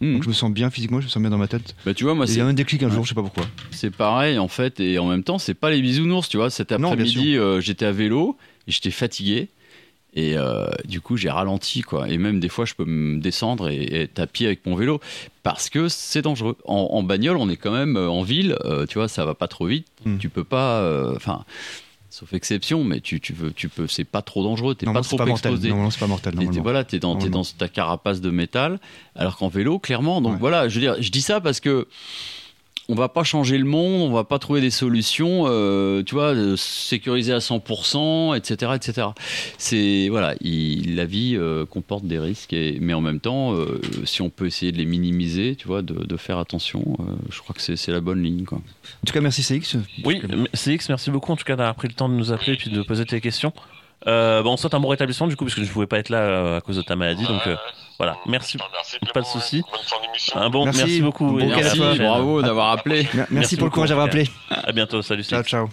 Donc 0.00 0.22
je 0.22 0.28
me 0.28 0.32
sens 0.34 0.50
bien 0.52 0.70
physiquement, 0.70 1.00
je 1.00 1.06
me 1.06 1.10
sens 1.10 1.20
bien 1.20 1.30
dans 1.30 1.38
ma 1.38 1.48
tête. 1.48 1.74
Bah, 1.84 1.92
tu 1.94 2.04
vois, 2.04 2.14
moi, 2.14 2.26
Il 2.28 2.36
y 2.36 2.40
a 2.40 2.46
un 2.46 2.52
déclic 2.52 2.82
un 2.82 2.88
jour, 2.88 2.98
Ouais. 2.98 3.04
je 3.04 3.08
sais 3.08 3.14
pas 3.14 3.22
pourquoi. 3.22 3.46
C'est 3.70 3.90
pareil 3.94 4.38
en 4.38 4.48
fait, 4.48 4.78
et 4.80 4.98
en 4.98 5.06
même 5.06 5.24
temps, 5.24 5.38
c'est 5.38 5.54
pas 5.54 5.70
les 5.70 5.80
bisounours, 5.82 6.28
tu 6.28 6.36
vois. 6.36 6.50
Cet 6.50 6.70
après-midi, 6.72 7.36
euh, 7.36 7.60
j'étais 7.60 7.86
à 7.86 7.92
vélo 7.92 8.36
et 8.66 8.72
j'étais 8.72 8.90
fatigué. 8.92 9.48
Et 10.14 10.36
euh, 10.38 10.66
du 10.86 11.00
coup, 11.02 11.16
j'ai 11.16 11.28
ralenti, 11.30 11.82
quoi. 11.82 12.08
Et 12.08 12.16
même 12.16 12.40
des 12.40 12.48
fois, 12.48 12.64
je 12.64 12.74
peux 12.74 12.86
me 12.86 13.20
descendre 13.20 13.68
et, 13.68 13.76
et 13.76 14.00
être 14.02 14.18
à 14.18 14.26
pied 14.26 14.46
avec 14.46 14.64
mon 14.66 14.74
vélo 14.74 15.00
parce 15.42 15.68
que 15.68 15.88
c'est 15.88 16.22
dangereux. 16.22 16.56
En, 16.64 16.88
en 16.92 17.02
bagnole, 17.02 17.36
on 17.36 17.48
est 17.50 17.56
quand 17.58 17.72
même 17.72 17.96
euh, 17.96 18.08
en 18.08 18.22
ville, 18.22 18.56
euh, 18.64 18.86
tu 18.86 18.94
vois, 18.98 19.06
ça 19.08 19.24
va 19.26 19.34
pas 19.34 19.48
trop 19.48 19.66
vite. 19.66 19.86
Hmm. 20.06 20.16
Tu 20.18 20.28
peux 20.30 20.44
pas, 20.44 20.80
euh, 20.80 21.12
enfin, 21.14 21.44
sauf 22.10 22.32
exception, 22.32 22.84
mais 22.84 23.00
tu, 23.00 23.20
tu 23.20 23.32
veux, 23.32 23.52
tu 23.52 23.68
peux, 23.68 23.86
c'est 23.86 24.04
pas 24.04 24.22
trop 24.22 24.42
dangereux. 24.42 24.74
T'es 24.74 24.86
pas 24.86 25.00
trop 25.02 25.16
pas 25.16 25.26
mortel. 25.26 25.52
exposé. 25.52 25.68
Normalement, 25.68 25.90
c'est 25.90 26.00
pas 26.00 26.06
mortel. 26.06 26.34
Normalement. 26.34 26.62
voilà, 26.62 26.84
t'es 26.84 26.98
dans, 26.98 27.16
ta 27.16 27.68
carapace 27.68 28.20
de 28.20 28.30
métal, 28.30 28.80
alors 29.14 29.36
qu'en 29.36 29.48
vélo, 29.48 29.78
clairement. 29.78 30.20
Donc 30.20 30.32
Ouais. 30.34 30.38
voilà, 30.38 30.68
je 30.68 30.74
veux 30.74 30.80
dire, 30.80 30.96
je 31.00 31.10
dis 31.10 31.22
ça 31.22 31.40
parce 31.40 31.60
que 31.60 31.86
on 32.90 32.94
va 32.94 33.08
pas 33.10 33.22
changer 33.22 33.58
le 33.58 33.64
monde, 33.64 34.00
on 34.00 34.12
va 34.14 34.24
pas 34.24 34.38
trouver 34.38 34.60
des 34.62 34.70
solutions, 34.70 35.44
euh, 35.46 36.02
tu 36.02 36.14
vois, 36.14 36.34
de 36.34 36.56
sécuriser 36.56 37.32
à 37.34 37.38
100%, 37.40 38.34
etc., 38.34 38.72
etc. 38.74 39.08
C'est 39.58 40.08
voilà, 40.08 40.34
il- 40.40 40.96
la 40.96 41.04
vie 41.04 41.34
euh, 41.36 41.66
comporte 41.66 42.04
des 42.06 42.18
risques, 42.18 42.52
et, 42.54 42.78
mais 42.80 42.94
en 42.94 43.00
même 43.02 43.20
temps, 43.20 43.52
euh, 43.54 43.80
si 44.04 44.22
on 44.22 44.30
peut 44.30 44.46
essayer 44.46 44.72
de 44.72 44.78
les 44.78 44.86
minimiser, 44.86 45.54
tu 45.54 45.66
vois, 45.66 45.82
de, 45.82 45.92
de 46.04 46.16
faire 46.16 46.38
attention, 46.38 46.82
euh, 47.00 47.02
je 47.30 47.38
crois 47.40 47.54
que 47.54 47.60
c'est 47.76 47.92
la 47.92 48.00
bonne 48.00 48.22
ligne, 48.22 48.44
quoi. 48.44 48.58
En 48.58 49.06
tout 49.06 49.12
cas, 49.12 49.20
merci 49.20 49.42
CX. 49.42 49.78
Oui, 50.04 50.20
CX, 50.54 50.88
merci 50.88 51.10
beaucoup 51.10 51.32
en 51.32 51.36
tout 51.36 51.44
cas 51.44 51.56
d'avoir 51.56 51.74
pris 51.74 51.88
le 51.88 51.94
temps 51.94 52.08
de 52.08 52.14
nous 52.14 52.32
appeler 52.32 52.54
et 52.54 52.56
puis 52.56 52.70
de 52.70 52.82
poser 52.82 53.04
tes 53.04 53.20
questions. 53.20 53.52
Euh, 54.06 54.42
bon, 54.42 54.52
on 54.52 54.56
souhaite 54.56 54.74
un 54.74 54.80
bon 54.80 54.88
rétablissement 54.88 55.26
du 55.26 55.36
coup, 55.36 55.44
parce 55.44 55.54
que 55.54 55.62
je 55.62 55.68
ne 55.68 55.72
pouvais 55.72 55.86
pas 55.86 55.98
être 55.98 56.08
là 56.08 56.18
euh, 56.20 56.58
à 56.58 56.60
cause 56.60 56.76
de 56.76 56.82
ta 56.82 56.94
maladie. 56.96 57.24
Donc 57.26 57.46
euh, 57.46 57.56
voilà, 57.98 58.16
merci. 58.26 58.56
Merci, 58.72 58.96
Pas 59.12 59.20
de 59.22 59.26
souci. 59.26 59.62
Un 60.34 60.50
bon, 60.50 60.64
merci, 60.66 60.80
Merci. 60.80 61.00
beaucoup. 61.02 61.26
Bon 61.26 61.46
Merci, 61.48 61.80
bravo 61.98 62.40
d'avoir 62.42 62.70
appelé. 62.70 63.02
Mer- 63.02 63.08
Merci, 63.14 63.34
Merci 63.34 63.56
pour 63.56 63.66
le 63.66 63.70
courage 63.72 63.88
d'avoir 63.88 64.06
appelé. 64.06 64.28
À 64.50 64.70
bientôt, 64.72 65.02
salut. 65.02 65.24
Ciao, 65.24 65.42
ciao. 65.42 65.68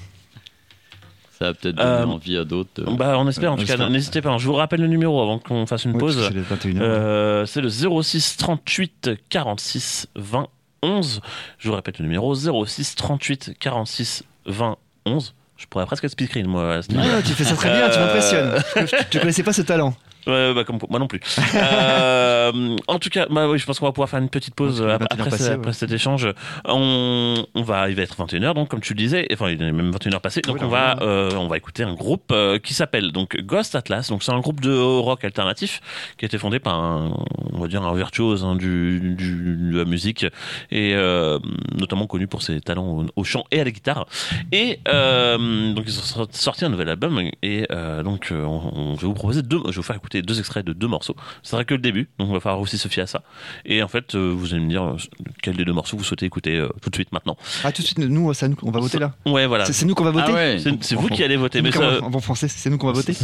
Ça 1.37 1.47
va 1.47 1.53
peut-être 1.53 1.75
donner 1.75 1.89
Euh, 1.89 2.05
envie 2.05 2.37
à 2.37 2.45
d'autres. 2.45 2.81
Bah, 2.95 3.15
on 3.19 3.27
espère 3.27 3.51
en 3.51 3.55
On 3.55 3.57
tout 3.57 3.65
cas. 3.65 3.89
N'hésitez 3.89 4.21
pas. 4.21 4.29
hein. 4.31 4.37
Je 4.37 4.47
vous 4.47 4.53
rappelle 4.53 4.79
le 4.81 4.87
numéro 4.87 5.21
avant 5.21 5.37
qu'on 5.37 5.65
fasse 5.65 5.83
une 5.85 5.91
Oui, 5.91 5.99
pause. 5.99 6.25
c'est 6.27 6.33
les 6.33 6.39
21 6.41 6.77
heures. 6.77 6.81
Euh, 6.81 7.45
c'est 7.45 7.59
le 7.61 7.69
06 7.69 8.37
38 8.37 9.11
46 9.29 10.07
20 10.15 10.47
11. 10.81 11.21
Je 11.59 11.67
vous 11.69 11.75
répète 11.75 11.99
le 11.99 12.05
numéro 12.05 12.33
06 12.33 12.95
38 12.95 13.51
46 13.59 14.23
20 14.45 14.77
11. 15.05 15.33
Je 15.57 15.65
pourrais 15.67 15.85
presque 15.85 16.03
être 16.03 16.11
speakerine, 16.11 16.47
moi. 16.47 16.75
à 16.75 16.81
ce 16.81 16.89
niveau. 16.91 17.03
Ah, 17.05 17.21
tu 17.21 17.33
fais 17.33 17.43
ça 17.45 17.55
très 17.55 17.69
bien, 17.69 17.89
tu 17.89 17.97
Euh, 17.97 18.05
m'impressionnes. 18.05 18.63
Je, 18.75 18.95
je 19.13 19.19
connaissais 19.19 19.43
pas 19.43 19.53
ce 19.53 19.61
talent. 19.61 19.95
Ouais, 20.27 20.53
bah, 20.53 20.63
comme 20.63 20.77
moi 20.89 20.99
non 20.99 21.07
plus. 21.07 21.19
Euh, 21.55 22.75
en 22.87 22.99
tout 22.99 23.09
cas, 23.09 23.27
bah, 23.29 23.47
oui, 23.49 23.57
je 23.59 23.65
pense 23.65 23.79
qu'on 23.79 23.85
va 23.85 23.91
pouvoir 23.91 24.09
faire 24.09 24.19
une 24.19 24.29
petite 24.29 24.55
pause 24.55 24.81
euh, 24.81 24.97
21 24.97 25.05
après, 25.25 25.49
ouais. 25.57 25.73
cet 25.73 25.91
échange. 25.91 26.27
On, 26.65 27.45
on 27.53 27.61
va, 27.63 27.89
il 27.89 27.95
va 27.95 28.01
être 28.03 28.15
21h, 28.17 28.53
donc 28.53 28.69
comme 28.69 28.81
tu 28.81 28.93
le 28.93 28.97
disais, 28.97 29.27
enfin 29.33 29.49
il 29.49 29.61
est 29.61 29.71
même 29.71 29.91
21h 29.91 30.19
passé. 30.19 30.41
Donc 30.41 30.57
Oui, 30.57 30.61
on 30.63 30.69
va, 30.69 30.97
euh, 31.01 31.31
on 31.35 31.47
va 31.47 31.57
écouter 31.57 31.83
un 31.83 31.93
groupe 31.93 32.31
euh, 32.31 32.59
qui 32.59 32.73
s'appelle 32.73 33.11
donc 33.11 33.37
Ghost 33.41 33.75
Atlas. 33.75 34.09
Donc 34.09 34.23
c'est 34.23 34.31
un 34.31 34.39
groupe 34.39 34.61
de 34.61 34.75
rock 34.75 35.23
alternatif 35.23 35.81
qui 36.17 36.25
a 36.25 36.27
été 36.27 36.37
fondé 36.37 36.59
par 36.59 36.75
un, 36.79 37.11
on 37.53 37.59
va 37.59 37.67
dire 37.67 37.83
un 37.83 37.95
virtuose 37.95 38.43
hein, 38.43 38.55
du, 38.55 38.99
du- 39.15 39.55
de 39.71 39.77
la 39.77 39.85
musique 39.85 40.25
et 40.71 40.93
euh, 40.95 41.39
notamment 41.77 42.07
connu 42.07 42.27
pour 42.27 42.41
ses 42.41 42.61
talents 42.61 42.87
au, 42.87 43.05
au 43.15 43.23
chant 43.23 43.45
et 43.51 43.59
à 43.61 43.63
la 43.63 43.71
guitare. 43.71 44.05
Et 44.51 44.79
euh, 44.87 45.73
donc 45.73 45.85
ils 45.87 45.99
ont 45.99 46.27
sorti 46.31 46.65
un 46.65 46.69
nouvel 46.69 46.89
album 46.89 47.19
et 47.43 47.65
euh, 47.71 48.03
donc 48.03 48.29
euh, 48.31 48.43
on, 48.43 48.71
on- 48.75 48.95
je 48.95 49.01
vais 49.01 49.07
vous 49.07 49.13
proposer 49.13 49.41
deux, 49.41 49.59
je 49.65 49.69
vais 49.71 49.75
vous 49.75 49.83
faire 49.83 49.95
écouter 49.95 50.14
deux 50.21 50.39
extraits 50.39 50.65
de 50.65 50.73
deux 50.73 50.87
morceaux. 50.87 51.15
Ce 51.43 51.51
sera 51.51 51.63
que 51.65 51.73
le 51.73 51.79
début, 51.81 52.09
donc 52.19 52.29
on 52.29 52.33
va 52.33 52.39
falloir 52.39 52.61
aussi 52.61 52.77
se 52.77 52.87
fier 52.87 53.03
à 53.03 53.07
ça. 53.07 53.21
Et 53.65 53.81
en 53.83 53.87
fait, 53.87 54.15
euh, 54.15 54.33
vous 54.35 54.53
allez 54.53 54.63
me 54.63 54.69
dire 54.69 54.83
euh, 54.83 54.97
quel 55.41 55.55
des 55.55 55.65
deux 55.65 55.73
morceaux 55.73 55.97
vous 55.97 56.03
souhaitez 56.03 56.25
écouter 56.25 56.57
euh, 56.57 56.69
tout 56.81 56.89
de 56.89 56.95
suite 56.95 57.11
maintenant. 57.11 57.37
Ah, 57.63 57.71
tout 57.71 57.81
de 57.81 57.87
suite, 57.87 57.97
nous, 57.99 58.33
ça, 58.33 58.47
nous, 58.47 58.57
on 58.63 58.71
va 58.71 58.79
voter 58.79 58.99
là. 58.99 59.13
Ouais, 59.25 59.47
voilà. 59.47 59.65
C'est- 59.65 59.85
nous 59.85 59.95
qu'on 59.95 60.03
va 60.03 60.11
voter 60.11 60.25
Ah 60.29 60.33
ouais. 60.33 60.57
C'est 60.59 60.83
c'est 60.83 60.95
vous 60.95 61.07
qui 61.09 61.23
allez 61.23 61.37
voter, 61.37 61.61
mais 61.61 61.71
ça, 61.71 62.01
En 62.03 62.09
bon 62.09 62.19
français, 62.19 62.47
c'est 62.47 62.69
nous 62.69 62.77
qu'on 62.77 62.87
va 62.87 62.93
voter. 63.01 63.15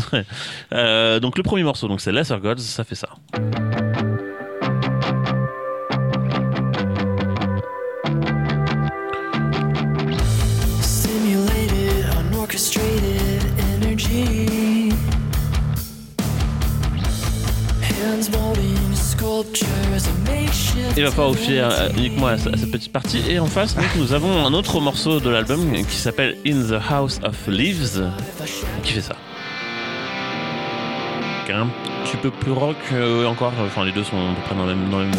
Euh, 0.74 1.20
donc 1.20 1.38
le 1.38 1.44
premier 1.44 1.64
morceau, 1.64 1.88
donc 1.88 2.02
c'est 2.02 2.12
Lesser 2.12 2.38
Gods, 2.42 2.58
ça 2.60 2.84
fait 2.84 2.96
ça. 2.96 3.10
Il 20.98 21.04
va 21.04 21.12
falloir 21.12 21.36
fier 21.36 21.70
euh, 21.70 21.90
uniquement 21.98 22.28
à, 22.28 22.34
à 22.34 22.38
cette 22.38 22.72
petite 22.72 22.92
partie. 22.92 23.22
Et 23.30 23.40
en 23.40 23.46
face, 23.46 23.76
donc, 23.76 23.86
nous 23.98 24.14
avons 24.14 24.46
un 24.46 24.54
autre 24.54 24.80
morceau 24.80 25.20
de 25.20 25.30
l'album 25.30 25.72
qui 25.88 25.96
s'appelle 25.96 26.38
In 26.46 26.64
the 26.68 26.82
House 26.90 27.20
of 27.24 27.48
Leaves, 27.48 28.04
qui 28.84 28.94
fait 28.94 29.02
ça. 29.02 29.16
Un 31.54 31.68
petit 32.06 32.16
peu 32.16 32.32
plus 32.32 32.54
rock 32.54 32.78
euh, 32.94 33.26
encore. 33.26 33.52
Enfin, 33.66 33.84
les 33.84 33.92
deux 33.92 34.06
sont 34.06 34.16
à 34.16 34.34
peu 34.36 34.42
près 34.46 34.56
dans 34.56 34.66
le 34.66 34.74
même. 34.74 34.90
Dans 34.90 35.00
le 35.00 35.06
même 35.06 35.16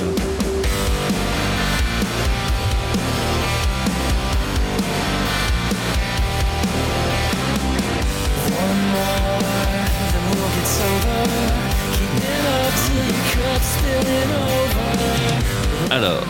One 8.49 8.83
more, 8.93 9.43
Alors, 15.91 16.23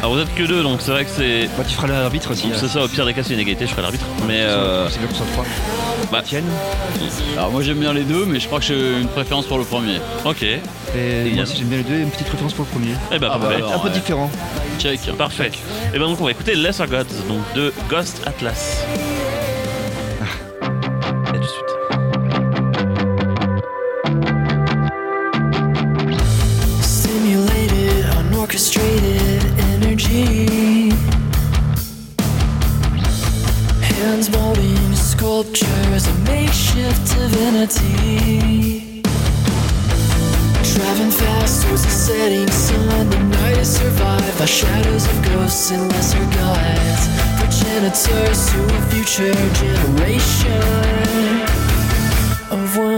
alors 0.00 0.14
vous 0.14 0.20
êtes 0.20 0.32
que 0.34 0.44
deux, 0.44 0.62
donc 0.62 0.80
c'est 0.80 0.92
vrai 0.92 1.04
que 1.04 1.10
c'est. 1.10 1.48
Bah, 1.58 1.64
tu 1.66 1.74
feras 1.74 1.88
l'arbitre 1.88 2.30
aussi. 2.30 2.50
C'est 2.54 2.68
ça, 2.68 2.84
au 2.84 2.88
pire 2.88 3.04
des 3.04 3.14
cas, 3.14 3.22
c'est 3.24 3.34
une 3.34 3.40
égalité, 3.40 3.66
je 3.66 3.70
ferai 3.72 3.82
l'arbitre. 3.82 4.04
Mais 4.28 4.40
euh, 4.42 4.88
C'est 4.88 4.98
bien 5.00 5.08
qu'on 5.08 5.14
soit 5.14 5.26
trois. 5.32 5.44
bah, 6.12 6.22
Tienne. 6.22 6.44
Alors 7.36 7.50
moi 7.50 7.62
j'aime 7.62 7.78
bien 7.78 7.92
les 7.92 8.04
deux, 8.04 8.24
mais 8.26 8.38
je 8.38 8.46
crois 8.46 8.60
que 8.60 8.66
j'ai 8.66 9.00
une 9.00 9.08
préférence 9.08 9.46
pour 9.46 9.58
le 9.58 9.64
premier. 9.64 9.96
ok. 10.24 10.42
Et 10.44 10.60
moi 11.34 11.42
aussi, 11.42 11.56
j'aime 11.58 11.66
bien 11.68 11.78
les 11.78 11.84
deux. 11.84 11.94
et 11.94 12.02
Une 12.02 12.10
petite 12.10 12.28
préférence 12.28 12.52
pour 12.52 12.64
le 12.66 12.70
premier. 12.70 12.94
Eh 13.12 13.18
ben, 13.18 13.28
Ah 13.32 13.38
bah 13.38 13.48
alors. 13.56 13.72
Un 13.74 13.78
peu 13.80 13.88
ouais. 13.88 13.94
différent. 13.94 14.30
Check. 14.78 15.00
Parfait. 15.18 15.50
Et 15.92 15.98
ben 15.98 16.06
donc 16.06 16.20
on 16.20 16.24
va 16.24 16.30
écouter 16.30 16.54
Lesser 16.54 16.86
Gods, 16.86 17.26
donc 17.28 17.40
de 17.56 17.72
Ghost 17.88 18.22
Atlas. 18.24 18.84
Et 21.26 21.32
tout 21.32 21.38
de 21.38 21.44
suite. 21.44 21.79
Stimulated, 28.50 29.42
unorchestrated 29.42 29.44
energy. 29.74 30.90
Hands 33.80 34.30
molding 34.30 34.94
sculptures, 34.96 36.06
a 36.08 36.14
makeshift 36.24 37.14
divinity. 37.14 39.02
Driving 40.74 41.12
fast 41.12 41.62
towards 41.64 41.84
the 41.84 41.90
setting 41.90 42.50
sun, 42.50 43.10
the 43.10 43.18
night 43.18 43.58
is 43.58 43.76
survived 43.76 44.38
by 44.38 44.46
shadows 44.46 45.06
of 45.06 45.24
ghosts 45.26 45.70
and 45.70 45.88
lesser 45.92 46.18
gods. 46.34 47.08
Progenitors 47.38 48.50
to 48.50 48.64
a 48.64 48.82
future 48.90 49.32
generation 49.60 50.62
of 52.50 52.76
wounds. 52.76 52.89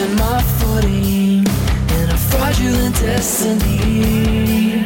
Losing 0.00 0.16
my 0.16 0.42
footing 0.58 1.44
in 1.98 2.10
a 2.10 2.16
fraudulent 2.16 2.94
destiny. 2.96 4.84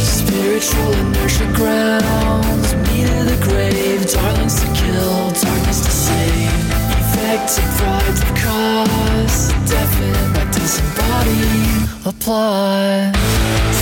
Spiritual 0.00 0.92
inertia 0.92 1.52
grounds 1.52 2.74
me 2.86 3.04
to 3.04 3.24
the 3.24 3.38
grave. 3.42 4.10
Darlings 4.10 4.60
to 4.60 4.66
kill, 4.72 5.30
darkness 5.42 5.80
to 5.84 5.90
save. 5.90 6.52
Effective 7.02 7.80
rides 7.82 8.22
of 8.22 8.30
cause, 8.42 9.52
deafened 9.68 10.34
by 10.34 10.44
disembodied 10.50 12.06
applause. 12.06 13.77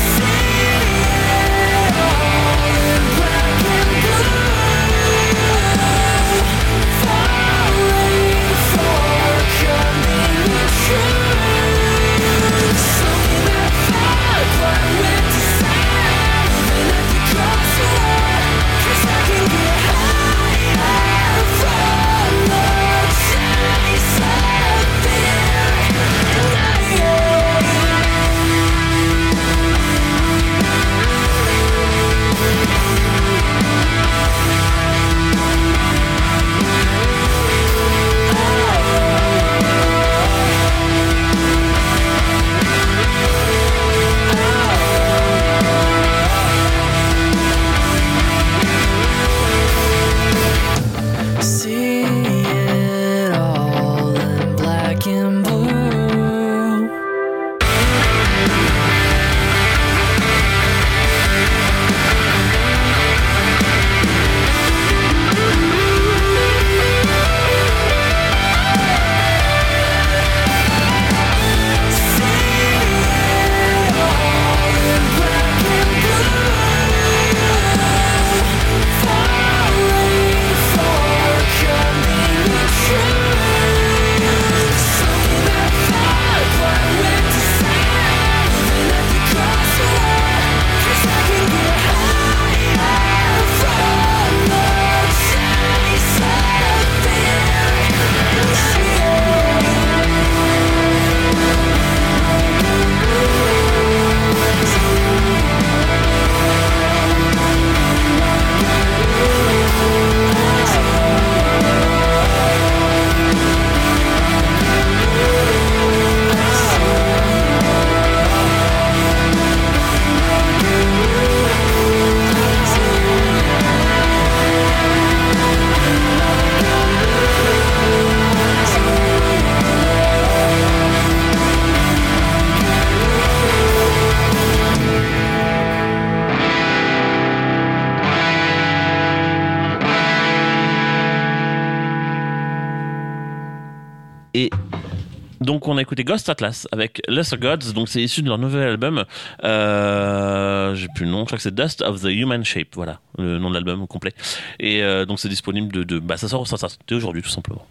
Donc 145.56 145.68
on 145.68 145.78
a 145.78 145.80
écouté 145.80 146.04
Ghost 146.04 146.28
Atlas 146.28 146.68
avec 146.70 147.00
Lesser 147.08 147.38
Gods, 147.38 147.72
donc 147.74 147.88
c'est 147.88 148.02
issu 148.02 148.20
de 148.20 148.28
leur 148.28 148.36
nouvel 148.36 148.68
album. 148.68 149.06
Euh, 149.42 150.74
J'ai 150.74 150.86
plus 150.94 151.06
le 151.06 151.10
nom, 151.10 151.20
je 151.20 151.24
crois 151.24 151.38
que 151.38 151.42
c'est 151.42 151.54
Dust 151.54 151.80
of 151.80 152.02
the 152.02 152.08
Human 152.10 152.44
Shape, 152.44 152.74
voilà 152.74 153.00
le 153.16 153.38
nom 153.38 153.48
de 153.48 153.54
l'album 153.54 153.86
complet. 153.86 154.12
Et 154.60 154.82
euh, 154.82 155.06
donc 155.06 155.18
c'est 155.18 155.30
disponible 155.30 155.72
de, 155.72 155.82
de- 155.82 155.98
bah 155.98 156.18
ça 156.18 156.28
sort 156.28 156.46
ça, 156.46 156.58
aujourd'hui 156.92 157.22
tout 157.22 157.30
simplement. 157.30 157.64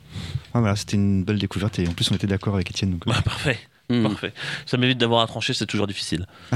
Ah, 0.55 0.61
voilà, 0.61 0.75
c'était 0.75 0.95
une 0.97 1.23
belle 1.23 1.37
découverte 1.37 1.77
et 1.77 1.87
en 1.87 1.91
plus 1.91 2.09
on 2.11 2.15
était 2.15 2.25
d'accord 2.25 2.55
avec 2.55 2.71
Étienne. 2.71 2.89
donc, 2.93 3.03
euh, 3.07 3.11
Bah, 3.11 3.21
parfait, 3.23 3.59
Hmm. 3.87 4.01
parfait. 4.01 4.33
Ça 4.65 4.77
m'évite 4.77 4.97
d'avoir 4.97 5.21
à 5.21 5.27
trancher, 5.27 5.53
c'est 5.53 5.67
toujours 5.67 5.85
difficile. 5.85 6.25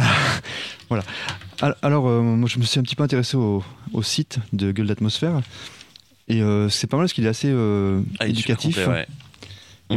Al- 1.61 1.75
Alors, 1.83 2.07
euh, 2.07 2.21
moi, 2.21 2.49
je 2.51 2.57
me 2.57 2.63
suis 2.63 2.79
un 2.79 2.83
petit 2.83 2.95
peu 2.95 3.03
intéressé 3.03 3.37
au, 3.37 3.63
au 3.93 4.01
site 4.01 4.39
de 4.51 4.71
Gueule 4.71 4.87
d'atmosphère. 4.87 5.41
Et 6.27 6.41
euh, 6.41 6.69
c'est 6.69 6.87
pas 6.87 6.97
mal 6.97 7.03
parce 7.05 7.13
qu'il 7.13 7.25
est 7.25 7.29
assez 7.29 7.49
euh, 7.51 8.01
Ah, 8.19 8.27
éducatif. 8.27 8.75
complet, 8.77 8.91
ouais. 8.91 9.07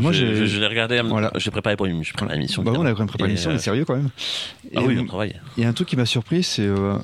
Moi, 0.03 0.13
je, 0.13 0.35
je- 0.35 0.45
je 0.47 0.61
l'ai 0.61 0.67
regardé, 0.67 0.99
euh, 0.99 1.03
Voilà. 1.03 1.31
j'ai 1.37 1.51
préparé 1.51 1.77
pour 1.77 1.87
une, 1.87 2.03
préparé 2.03 2.35
l'émission. 2.37 2.63
Bah, 2.63 2.73
on 2.77 2.85
a 2.85 2.93
quand 2.93 2.99
même 2.99 3.07
préparé 3.09 3.29
l'émission, 3.29 3.51
on 3.51 3.55
euh, 3.55 3.57
est 3.57 3.61
sérieux 3.61 3.85
quand 3.85 3.97
même. 3.97 4.11
Ah 4.77 4.81
Et, 4.81 4.85
oui, 4.85 4.97
euh, 4.97 5.01
on 5.03 5.07
travaille. 5.07 5.35
Il 5.57 5.63
y 5.63 5.67
a 5.67 5.69
un 5.69 5.73
truc 5.73 5.89
qui 5.89 5.97
m'a 5.97 6.07
surpris, 6.07 6.43
c'est 6.43 6.67
euh, 6.67 6.97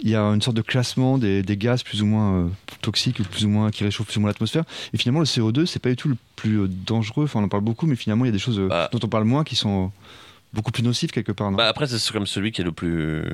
il 0.00 0.10
y 0.10 0.16
a 0.16 0.22
une 0.22 0.42
sorte 0.42 0.56
de 0.56 0.62
classement 0.62 1.16
des, 1.18 1.42
des 1.42 1.56
gaz 1.56 1.82
plus 1.82 2.02
ou 2.02 2.06
moins 2.06 2.34
euh, 2.34 2.48
toxiques 2.82 3.20
ou 3.20 3.24
plus 3.24 3.44
ou 3.44 3.48
moins 3.48 3.70
qui 3.70 3.84
réchauffent 3.84 4.06
plus 4.08 4.16
ou 4.16 4.20
moins 4.20 4.30
l'atmosphère. 4.30 4.64
Et 4.92 4.98
finalement, 4.98 5.20
le 5.20 5.26
CO2, 5.26 5.66
c'est 5.66 5.78
pas 5.80 5.88
du 5.90 5.96
tout 5.96 6.08
le 6.08 6.16
plus 6.36 6.60
euh, 6.62 6.68
dangereux. 6.68 7.24
Enfin, 7.24 7.40
on 7.40 7.44
en 7.44 7.48
parle 7.48 7.62
beaucoup, 7.64 7.86
mais 7.86 7.96
finalement, 7.96 8.24
il 8.24 8.28
y 8.28 8.30
a 8.30 8.32
des 8.32 8.38
choses 8.38 8.58
euh, 8.58 8.68
Bah. 8.68 8.88
dont 8.92 9.00
on 9.02 9.08
parle 9.08 9.24
moins 9.24 9.44
qui 9.44 9.56
sont 9.56 9.90
beaucoup 10.52 10.70
plus 10.70 10.82
nocives 10.82 11.10
quelque 11.10 11.32
part. 11.32 11.50
non? 11.50 11.56
Bah 11.56 11.66
après 11.66 11.86
c'est 11.88 12.12
comme 12.12 12.26
celui 12.28 12.52
qui 12.52 12.60
est 12.60 12.64
le 12.64 12.70
plus 12.72 12.96
euh, 13.00 13.24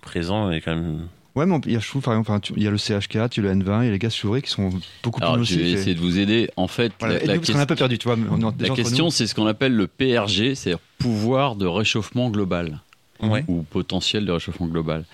présent 0.00 0.50
et 0.52 0.60
quand 0.60 0.74
même. 0.74 1.08
Ouais, 1.36 1.46
mais 1.46 1.56
il 1.66 1.72
y 1.72 1.76
a, 1.76 1.80
je 1.80 1.88
trouve, 1.88 2.02
par 2.02 2.14
exemple, 2.14 2.30
enfin, 2.30 2.40
tu- 2.40 2.52
il 2.56 2.62
y 2.62 2.66
a 2.66 2.70
le 2.70 2.76
CH4, 2.78 3.36
il 3.36 3.44
y 3.44 3.46
a 3.48 3.52
le 3.54 3.60
N20, 3.60 3.82
il 3.82 3.86
y 3.86 3.88
a 3.88 3.92
les 3.92 3.98
gaz 3.98 4.14
fluorés 4.14 4.42
qui 4.42 4.50
sont 4.50 4.70
beaucoup 5.02 5.20
plus 5.20 5.24
Alors, 5.24 5.34
je 5.36 5.40
nocifs. 5.40 5.58
vais 5.58 5.68
et- 5.70 5.72
essayer 5.72 5.94
de 5.94 6.00
vous 6.00 6.18
aider. 6.18 6.50
En 6.56 6.68
fait, 6.68 6.92
Voilà. 7.00 7.18
la, 7.18 7.24
la 7.26 7.34
nous, 7.34 7.40
parce 7.40 7.52
qu'on 7.52 7.58
a 7.58 7.62
un 7.62 7.66
peu 7.66 7.76
perdu, 7.76 7.98
tu 7.98 8.08
vois. 8.08 8.16
on 8.30 8.52
la 8.58 8.68
question, 8.70 9.10
c'est 9.10 9.26
ce 9.26 9.34
qu'on 9.34 9.46
appelle 9.46 9.74
le 9.74 9.86
PRG, 9.86 10.54
c'est-à-dire 10.54 10.80
pouvoir 10.98 11.56
de 11.56 11.66
réchauffement 11.66 12.30
global. 12.30 12.80
Ouais. 13.22 13.44
ou 13.48 13.62
potentiel 13.62 14.26
de 14.26 14.32
réchauffement 14.32 14.66
global. 14.66 15.04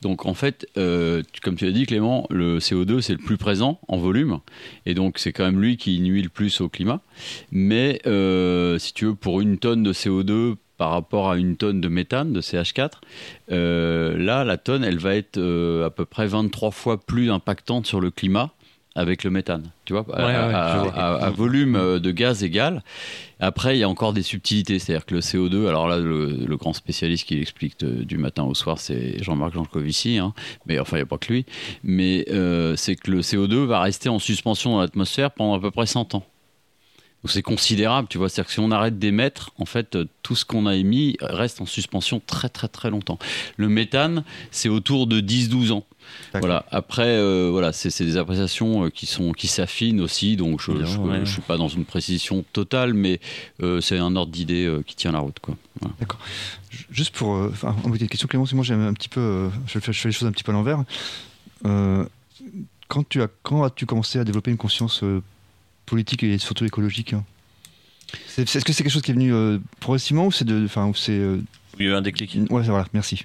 Donc 0.00 0.26
en 0.26 0.34
fait, 0.34 0.66
euh, 0.78 1.22
comme 1.42 1.54
tu 1.54 1.64
l'as 1.64 1.70
dit 1.70 1.86
Clément, 1.86 2.26
le 2.28 2.58
CO2 2.58 3.00
c'est 3.02 3.12
le 3.12 3.20
plus 3.20 3.36
présent 3.36 3.78
en 3.86 3.98
volume, 3.98 4.40
et 4.84 4.94
donc 4.94 5.18
c'est 5.18 5.32
quand 5.32 5.44
même 5.44 5.60
lui 5.60 5.76
qui 5.76 6.00
nuit 6.00 6.22
le 6.22 6.28
plus 6.28 6.60
au 6.60 6.68
climat. 6.68 7.00
Mais 7.52 8.00
euh, 8.06 8.78
si 8.78 8.92
tu 8.94 9.04
veux, 9.04 9.14
pour 9.14 9.40
une 9.40 9.58
tonne 9.58 9.84
de 9.84 9.92
CO2 9.92 10.56
par 10.78 10.90
rapport 10.90 11.30
à 11.30 11.36
une 11.36 11.56
tonne 11.56 11.80
de 11.80 11.88
méthane, 11.88 12.32
de 12.32 12.40
CH4, 12.40 13.00
euh, 13.50 14.16
là 14.18 14.44
la 14.44 14.56
tonne 14.56 14.84
elle 14.84 14.98
va 14.98 15.14
être 15.14 15.38
euh, 15.38 15.86
à 15.86 15.90
peu 15.90 16.04
près 16.04 16.26
23 16.26 16.70
fois 16.70 16.98
plus 17.00 17.30
impactante 17.30 17.86
sur 17.86 18.00
le 18.00 18.10
climat 18.10 18.50
avec 18.94 19.24
le 19.24 19.30
méthane, 19.30 19.70
tu 19.86 19.94
vois, 19.94 20.04
à, 20.12 20.18
Ouais, 20.18 20.26
ouais, 20.26 20.54
à- 20.54 20.72
je 20.74 20.78
vois. 20.82 20.92
à- 20.94 21.24
à 21.26 21.30
volume 21.30 21.76
euh, 21.76 21.98
de 21.98 22.10
gaz 22.10 22.44
égal. 22.44 22.82
Après, 23.40 23.74
il 23.76 23.80
y 23.80 23.84
a 23.84 23.88
encore 23.88 24.12
des 24.12 24.20
subtilités, 24.22 24.78
c'est-à-dire 24.78 25.06
que 25.06 25.14
le 25.14 25.20
CO2, 25.22 25.66
alors 25.66 25.88
là, 25.88 25.96
le, 25.98 26.26
le 26.46 26.56
grand 26.58 26.74
spécialiste 26.74 27.26
qui 27.26 27.36
l'explique 27.36 27.80
de- 27.80 28.04
du 28.04 28.18
matin 28.18 28.42
au 28.44 28.52
soir, 28.54 28.78
c'est 28.78 29.16
Jean-Marc 29.22 29.54
Jancovici, 29.54 30.18
hein, 30.18 30.34
mais 30.66 30.78
enfin, 30.78 30.98
il 30.98 31.00
n'y 31.00 31.04
a 31.04 31.06
pas 31.06 31.16
que 31.16 31.32
lui, 31.32 31.46
mais 31.82 32.26
euh, 32.30 32.76
c'est 32.76 32.94
que 32.96 33.10
le 33.10 33.22
CO2 33.22 33.64
va 33.64 33.80
rester 33.80 34.10
en 34.10 34.18
suspension 34.18 34.72
dans 34.72 34.80
l'atmosphère 34.82 35.30
pendant 35.30 35.54
à 35.54 35.60
peu 35.60 35.70
près 35.70 35.86
100 35.86 36.14
ans. 36.14 36.26
C'est 37.24 37.42
considérable, 37.42 38.08
tu 38.08 38.18
vois, 38.18 38.28
c'est-à-dire 38.28 38.48
que 38.48 38.52
si 38.52 38.60
on 38.60 38.70
arrête 38.72 38.98
d'émettre, 38.98 39.52
en 39.56 39.64
fait, 39.64 39.94
euh, 39.94 40.06
tout 40.22 40.34
ce 40.34 40.44
qu'on 40.44 40.66
a 40.66 40.74
émis 40.74 41.16
reste 41.20 41.60
en 41.60 41.66
suspension 41.66 42.20
très 42.26 42.48
très 42.48 42.68
très 42.68 42.90
longtemps. 42.90 43.18
Le 43.56 43.68
méthane, 43.68 44.24
c'est 44.50 44.68
autour 44.68 45.06
de 45.06 45.20
10-12 45.20 45.72
ans. 45.72 45.84
D'accord. 46.32 46.48
Voilà. 46.48 46.66
Après, 46.70 47.08
euh, 47.08 47.48
voilà, 47.50 47.72
c'est 47.72 48.04
des 48.04 48.16
appréciations 48.16 48.86
euh, 48.86 48.90
qui 48.90 49.06
sont 49.06 49.32
qui 49.32 49.48
s'affinent 49.48 50.00
aussi, 50.00 50.36
donc 50.36 50.60
je, 50.60 50.72
ouais. 50.72 51.20
je 51.24 51.32
suis 51.32 51.42
pas 51.42 51.56
dans 51.56 51.68
une 51.68 51.84
précision 51.84 52.44
totale, 52.52 52.94
mais 52.94 53.20
euh, 53.62 53.80
c'est 53.80 53.98
un 53.98 54.16
ordre 54.16 54.32
d'idée 54.32 54.66
euh, 54.66 54.82
qui 54.82 54.96
tient 54.96 55.12
la 55.12 55.20
route, 55.20 55.38
quoi. 55.40 55.56
Voilà. 55.80 55.94
Juste 56.90 57.14
pour. 57.14 57.30
Enfin, 57.30 57.76
en 57.84 57.92
une 57.92 58.08
question, 58.08 58.28
Clément, 58.28 58.46
moi 58.52 58.64
j'aime 58.64 58.80
un 58.80 58.94
petit 58.94 59.08
peu. 59.08 59.50
je, 59.66 59.78
fais, 59.78 59.92
je 59.92 60.00
fais 60.00 60.08
les 60.08 60.12
choses 60.12 60.28
un 60.28 60.32
petit 60.32 60.44
peu 60.44 60.52
à 60.52 60.54
l'envers. 60.54 60.84
Quand, 62.88 63.08
tu 63.08 63.22
as, 63.22 63.28
quand 63.42 63.64
as-tu 63.64 63.86
commencé 63.86 64.18
à 64.18 64.24
développer 64.24 64.50
une 64.50 64.56
conscience 64.56 65.02
politique 65.92 66.22
et 66.22 66.38
surtout 66.38 66.64
écologique 66.64 67.12
hein 67.12 67.22
Est-ce 68.38 68.64
que 68.64 68.72
c'est 68.72 68.82
quelque 68.82 68.92
chose 68.92 69.02
qui 69.02 69.10
est 69.10 69.14
venu 69.14 69.34
euh, 69.34 69.58
progressivement 69.78 70.26
ou 70.26 70.32
c'est 70.32 70.46
de. 70.46 70.64
Enfin, 70.64 70.86
ou 70.88 70.94
c'est. 70.94 71.12
euh, 71.12 71.38
Il 71.78 71.84
y 71.84 71.88
a 71.88 71.92
eu 71.92 71.94
un 71.94 72.00
déclic. 72.00 72.38
ouais, 72.50 72.62
voilà, 72.62 72.86
merci. 72.94 73.24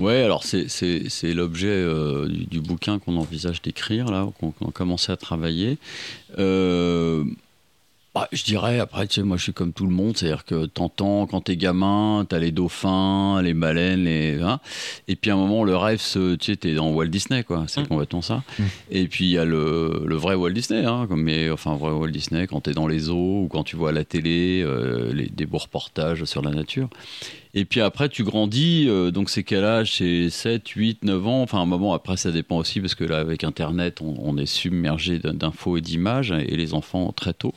Ouais, 0.00 0.22
alors 0.22 0.44
c'est- 0.44 0.68
c'est 0.68 1.10
c'est 1.10 1.34
l'objet 1.34 1.66
euh, 1.68 2.26
du, 2.26 2.46
du 2.46 2.60
bouquin 2.60 2.98
qu'on 2.98 3.18
envisage 3.18 3.60
d'écrire, 3.60 4.10
là, 4.10 4.26
qu'on 4.38 4.50
qu'on 4.50 4.68
a 4.68 4.72
commencé 4.72 5.12
à 5.12 5.18
travailler. 5.18 5.76
Bah, 8.12 8.26
je 8.32 8.42
dirais, 8.42 8.80
après, 8.80 9.06
tu 9.06 9.14
sais, 9.14 9.22
moi 9.22 9.36
je 9.36 9.44
suis 9.44 9.52
comme 9.52 9.72
tout 9.72 9.86
le 9.86 9.92
monde, 9.92 10.16
c'est-à-dire 10.16 10.44
que 10.44 10.66
t'entends, 10.66 11.28
quand 11.28 11.42
t'es 11.42 11.56
gamin, 11.56 12.26
t'as 12.28 12.40
les 12.40 12.50
dauphins, 12.50 13.40
les 13.40 13.54
baleines, 13.54 14.02
les. 14.02 14.40
hein, 14.42 14.58
et 15.06 15.14
puis 15.14 15.30
à 15.30 15.34
un 15.34 15.36
moment, 15.36 15.62
le 15.62 15.76
rêve, 15.76 16.00
se- 16.00 16.34
tu 16.34 16.46
sais, 16.50 16.56
t'es 16.56 16.74
dans 16.74 16.90
Walt 16.90 17.06
Disney, 17.06 17.44
quoi, 17.44 17.66
c'est 17.68 17.82
Mm. 17.82 17.86
complètement 17.86 18.20
ça. 18.20 18.42
Mm. 18.58 18.62
Et 18.90 19.06
puis 19.06 19.26
il 19.26 19.30
y 19.30 19.38
a 19.38 19.44
le, 19.44 20.02
le 20.04 20.16
vrai 20.16 20.34
Walt 20.34 20.50
Disney, 20.50 20.84
hein, 20.84 21.06
comme, 21.08 21.22
mais, 21.22 21.50
enfin, 21.50 21.76
vrai 21.76 21.92
Walt 21.92 22.10
Disney, 22.10 22.48
quand 22.48 22.62
t'es 22.62 22.72
dans 22.72 22.88
les 22.88 22.98
zoos 22.98 23.44
ou 23.44 23.48
quand 23.48 23.62
tu 23.62 23.76
vois 23.76 23.90
à 23.90 23.92
la 23.92 24.04
télé 24.04 24.60
euh, 24.66 25.12
les, 25.12 25.28
des 25.28 25.46
beaux 25.46 25.58
reportages 25.58 26.24
sur 26.24 26.42
la 26.42 26.50
nature. 26.50 26.88
Et 27.52 27.64
puis 27.64 27.80
après, 27.80 28.08
tu 28.08 28.22
grandis, 28.22 28.86
euh, 28.88 29.10
donc 29.10 29.28
c'est 29.28 29.42
quel 29.42 29.64
âge? 29.64 29.94
C'est 29.98 30.30
7, 30.30 30.68
8, 30.68 31.04
9 31.04 31.26
ans? 31.26 31.42
Enfin, 31.42 31.58
à 31.58 31.62
un 31.62 31.66
moment, 31.66 31.94
après, 31.94 32.16
ça 32.16 32.30
dépend 32.30 32.58
aussi, 32.58 32.80
parce 32.80 32.94
que 32.94 33.02
là, 33.04 33.18
avec 33.18 33.42
Internet, 33.42 34.00
on, 34.00 34.14
on 34.18 34.36
est 34.36 34.46
submergé 34.46 35.18
d'in- 35.18 35.34
d'infos 35.34 35.76
et 35.76 35.80
d'images, 35.80 36.30
et 36.30 36.56
les 36.56 36.74
enfants 36.74 37.12
très 37.12 37.32
tôt. 37.34 37.54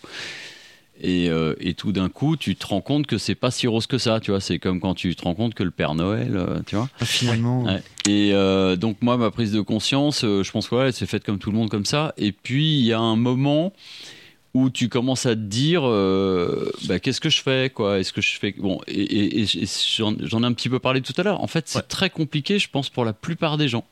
Et, 1.01 1.29
euh, 1.29 1.53
et 1.59 1.73
tout 1.73 1.91
d'un 1.91 2.09
coup, 2.09 2.37
tu 2.37 2.55
te 2.55 2.65
rends 2.65 2.81
compte 2.81 3.07
que 3.07 3.17
c'est 3.17 3.35
pas 3.35 3.51
si 3.51 3.67
rose 3.67 3.87
que 3.87 3.97
ça, 3.97 4.19
tu 4.19 4.31
vois? 4.31 4.39
C'est 4.39 4.57
comme 4.59 4.79
quand 4.79 4.93
tu 4.95 5.15
te 5.15 5.23
rends 5.23 5.33
compte 5.35 5.53
que 5.53 5.63
le 5.63 5.71
Père 5.71 5.95
Noël, 5.95 6.37
euh, 6.37 6.59
tu 6.65 6.75
vois? 6.75 6.89
Ah, 6.99 7.05
finalement. 7.05 7.63
Ouais. 7.63 7.81
Et 8.07 8.31
donc 8.77 8.97
moi, 9.01 9.17
ma 9.17 9.31
prise 9.31 9.51
de 9.51 9.61
conscience, 9.61 10.21
je 10.21 10.51
pense 10.51 10.67
que 10.69 10.75
ouais, 10.75 10.85
elle 10.87 10.93
s'est 10.93 11.05
faite 11.07 11.23
comme 11.23 11.39
tout 11.39 11.51
le 11.51 11.57
monde 11.57 11.69
comme 11.69 11.85
ça. 11.85 12.13
Et 12.17 12.31
puis 12.31 12.77
il 12.79 12.85
y 12.85 12.93
a 12.93 12.99
un 12.99 13.15
moment 13.15 13.73
où 14.55 14.69
tu 14.69 14.88
commences 14.88 15.25
à 15.25 15.35
te 15.35 15.39
dire, 15.41 15.81
euh, 15.84 16.71
bah, 16.88 16.99
qu'est-ce 16.99 17.19
que 17.19 17.31
je 17.31 17.41
fais, 17.41 17.71
quoi? 17.73 17.99
Est-ce 17.99 18.13
que 18.13 18.21
je 18.21 18.38
fais 18.38 18.53
bon 18.55 18.80
Et, 18.88 19.01
et- 19.01 19.39
et- 19.41 19.63
et 19.63 19.67
j'en 19.97 20.43
ai 20.43 20.45
un 20.45 20.53
petit 20.53 20.69
peu 20.69 20.77
parlé 20.77 21.01
tout 21.01 21.13
à 21.17 21.23
l'heure. 21.23 21.41
En 21.41 21.47
fait, 21.47 21.67
c'est 21.67 21.80
Ouais. 21.80 21.85
très 21.88 22.11
compliqué, 22.11 22.59
je 22.59 22.69
pense, 22.69 22.89
pour 22.89 23.03
la 23.03 23.13
plupart 23.13 23.57
des 23.57 23.67
gens. 23.67 23.84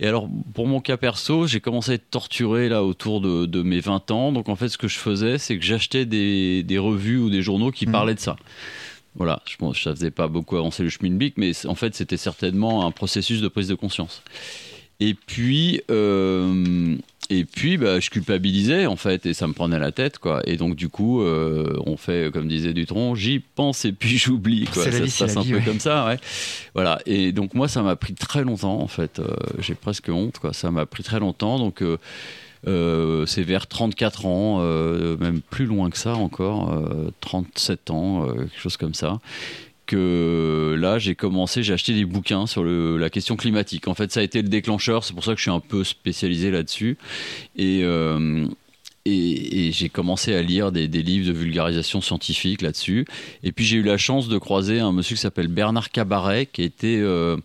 Et 0.00 0.06
alors, 0.06 0.26
pour 0.54 0.66
mon 0.66 0.80
cas 0.80 0.96
perso, 0.96 1.46
j'ai 1.46 1.60
commencé 1.60 1.90
à 1.90 1.94
être 1.96 2.08
torturé 2.10 2.70
là 2.70 2.82
autour 2.82 3.20
de, 3.20 3.44
de 3.44 3.62
mes 3.62 3.80
20 3.80 4.10
ans. 4.10 4.32
Donc 4.32 4.48
en 4.48 4.56
fait, 4.56 4.70
ce 4.70 4.78
que 4.78 4.88
je 4.88 4.96
faisais, 4.98 5.36
c'est 5.36 5.58
que 5.58 5.64
j'achetais 5.64 6.06
des, 6.06 6.62
des 6.62 6.78
revues 6.78 7.18
ou 7.18 7.28
des 7.28 7.42
journaux 7.42 7.70
qui 7.70 7.84
Mhm. 7.86 7.92
parlaient 7.92 8.14
de 8.14 8.20
ça. 8.20 8.36
Voilà, 9.16 9.42
je 9.44 9.56
pense 9.56 9.76
que 9.76 9.82
ça 9.82 9.94
faisait 9.94 10.10
pas 10.12 10.28
beaucoup 10.28 10.56
avancer 10.56 10.82
le 10.82 10.88
schmilblick, 10.88 11.34
mais 11.36 11.50
en 11.66 11.74
fait, 11.74 11.94
c'était 11.94 12.16
certainement 12.16 12.86
un 12.86 12.90
processus 12.90 13.42
de 13.42 13.48
prise 13.48 13.68
de 13.68 13.74
conscience. 13.74 14.22
Et 15.00 15.12
puis, 15.14 15.82
euh, 15.90 16.96
et 17.30 17.44
puis, 17.44 17.76
bah, 17.76 18.00
je 18.00 18.10
culpabilisais 18.10 18.86
en 18.86 18.96
fait, 18.96 19.24
et 19.24 19.34
ça 19.34 19.46
me 19.46 19.52
prenait 19.52 19.78
la 19.78 19.92
tête, 19.92 20.18
quoi. 20.18 20.42
Et 20.46 20.56
donc, 20.56 20.74
du 20.74 20.88
coup, 20.88 21.22
euh, 21.22 21.78
on 21.86 21.96
fait, 21.96 22.32
comme 22.32 22.48
disait 22.48 22.72
Dutron, 22.72 23.14
j'y 23.14 23.38
pense 23.38 23.84
et 23.84 23.92
puis 23.92 24.18
j'oublie, 24.18 24.64
quoi. 24.64 24.82
Ça 24.82 24.90
vie, 24.90 25.08
se 25.08 25.24
passe 25.24 25.36
un 25.36 25.42
vie, 25.42 25.52
peu 25.52 25.58
ouais. 25.58 25.64
comme 25.64 25.78
ça, 25.78 26.06
ouais. 26.06 26.18
Voilà. 26.74 27.00
Et 27.06 27.30
donc, 27.30 27.54
moi, 27.54 27.68
ça 27.68 27.82
m'a 27.82 27.94
pris 27.94 28.14
très 28.14 28.42
longtemps, 28.42 28.80
en 28.80 28.88
fait. 28.88 29.20
Euh, 29.20 29.36
J'ai 29.60 29.76
presque 29.76 30.08
honte, 30.08 30.40
quoi. 30.40 30.52
Ça 30.52 30.72
m'a 30.72 30.86
pris 30.86 31.04
très 31.04 31.20
longtemps, 31.20 31.58
donc. 31.58 31.82
euh, 31.82 33.24
c'est 33.26 33.42
vers 33.42 33.66
34 33.66 34.26
ans, 34.26 34.58
même 35.18 35.40
plus 35.40 35.64
loin 35.64 35.88
que 35.88 35.96
ça 35.96 36.14
encore, 36.14 36.72
euh, 36.72 37.10
37 37.20 37.90
ans, 37.90 38.26
quelque 38.26 38.60
chose 38.60 38.76
comme 38.76 38.92
ça, 38.92 39.18
là 39.96 40.98
j'ai 40.98 41.14
commencé, 41.14 41.62
j'ai 41.62 41.72
acheté 41.72 41.92
des 41.92 42.04
bouquins 42.04 42.46
sur 42.46 42.64
la 42.64 43.10
question 43.10 43.36
climatique. 43.36 43.88
En 43.88 43.94
fait, 43.94 44.12
ça 44.12 44.20
a 44.20 44.22
été 44.22 44.42
le 44.42 44.48
déclencheur, 44.48 45.04
c'est 45.04 45.14
pour 45.14 45.24
ça 45.24 45.32
que 45.32 45.38
je 45.38 45.42
suis 45.42 45.50
un 45.50 45.60
peu 45.60 45.84
spécialisé 45.84 46.50
là-dessus. 46.50 46.96
Et, 47.56 47.80
euh, 47.82 48.46
et, 49.10 49.72
j'ai 49.72 49.88
commencé 49.88 50.34
à 50.34 50.42
lire 50.42 50.72
des, 50.72 50.86
livres 50.86 51.28
de 51.28 51.32
vulgarisation 51.32 52.00
scientifique 52.00 52.62
là-dessus. 52.62 53.06
Et 53.42 53.52
puis 53.52 53.64
j'ai 53.64 53.78
eu 53.78 53.82
la 53.82 53.96
chance 53.96 54.28
de 54.28 54.38
croiser 54.38 54.80
un 54.80 54.92
monsieur 54.92 55.16
qui 55.16 55.22
s'appelle 55.22 55.48
Bernard 55.48 55.90
Cabaret, 55.90 56.46
qui 56.46 56.62
était 56.62 56.98
euh, 56.98 57.36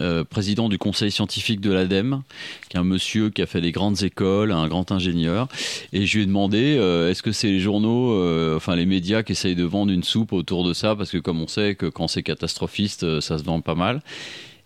euh, 0.00 0.24
président 0.24 0.68
du 0.68 0.78
conseil 0.78 1.10
scientifique 1.10 1.60
de 1.60 1.72
l'ADEME, 1.72 2.22
qui 2.68 2.76
est 2.76 2.80
un 2.80 2.84
monsieur 2.84 3.30
qui 3.30 3.42
a 3.42 3.46
fait 3.46 3.60
des 3.60 3.72
grandes 3.72 4.02
écoles, 4.02 4.52
un 4.52 4.68
grand 4.68 4.92
ingénieur. 4.92 5.48
Et 5.92 6.06
je 6.06 6.16
lui 6.16 6.24
ai 6.24 6.26
demandé 6.26 6.76
euh, 6.78 7.10
est-ce 7.10 7.22
que 7.22 7.32
c'est 7.32 7.48
les 7.48 7.60
journaux, 7.60 8.56
enfin 8.56 8.76
les 8.76 8.86
médias 8.86 9.22
qui 9.22 9.32
essayent 9.32 9.56
de 9.56 9.64
vendre 9.64 9.92
une 9.92 10.04
soupe 10.04 10.32
autour 10.32 10.64
de 10.64 10.72
ça, 10.72 10.96
parce 10.96 11.10
que 11.10 11.18
comme 11.18 11.40
on 11.40 11.48
sait 11.48 11.74
que 11.74 11.86
quand 11.86 12.08
c'est 12.08 12.22
catastrophiste, 12.22 13.20
ça 13.20 13.38
se 13.38 13.44
vend 13.44 13.60
pas 13.60 13.74
mal. 13.74 14.02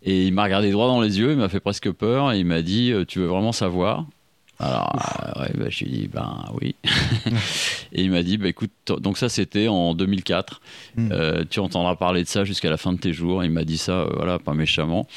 Et 0.03 0.27
il 0.27 0.33
m'a 0.33 0.45
regardé 0.45 0.71
droit 0.71 0.87
dans 0.87 1.01
les 1.03 1.19
yeux, 1.19 1.33
il 1.33 1.37
m'a 1.37 1.51
fait 1.51 1.61
presque 1.61 1.91
peur, 1.91 2.33
et 2.33 2.39
il 2.39 2.47
m'a 2.47 2.62
dit 2.62 2.93
Tu 3.07 3.19
veux 3.19 3.27
vraiment 3.27 3.53
savoir? 3.53 4.07
Alors, 4.62 4.93
euh, 4.95 5.41
ouais, 5.41 5.51
bah, 5.55 5.66
je 5.70 5.85
lui 5.85 5.87
ai 5.87 5.99
dit, 6.01 6.09
ben 6.09 6.45
oui. 6.61 6.77
et 7.93 8.03
il 8.03 8.11
m'a 8.11 8.23
dit, 8.23 8.37
bah, 8.37 8.47
écoute, 8.47 8.70
donc 8.99 9.16
ça 9.16 9.31
c'était 9.31 9.69
en 9.69 9.95
2004. 9.95 10.61
Mm. 10.97 11.09
Euh, 11.12 11.45
tu 11.49 11.61
entendras 11.61 11.97
parler 11.97 12.23
de 12.23 12.28
ça 12.28 12.45
jusqu'à 12.45 12.69
la 12.69 12.77
fin 12.77 12.93
de 12.93 12.99
tes 12.99 13.15
jours. 13.15 13.43
Il 13.43 13.51
m'a 13.51 13.65
dit 13.65 13.78
ça, 13.78 14.01
euh, 14.01 14.11
voilà, 14.15 14.39
pas 14.39 14.53
méchamment. 14.53 15.09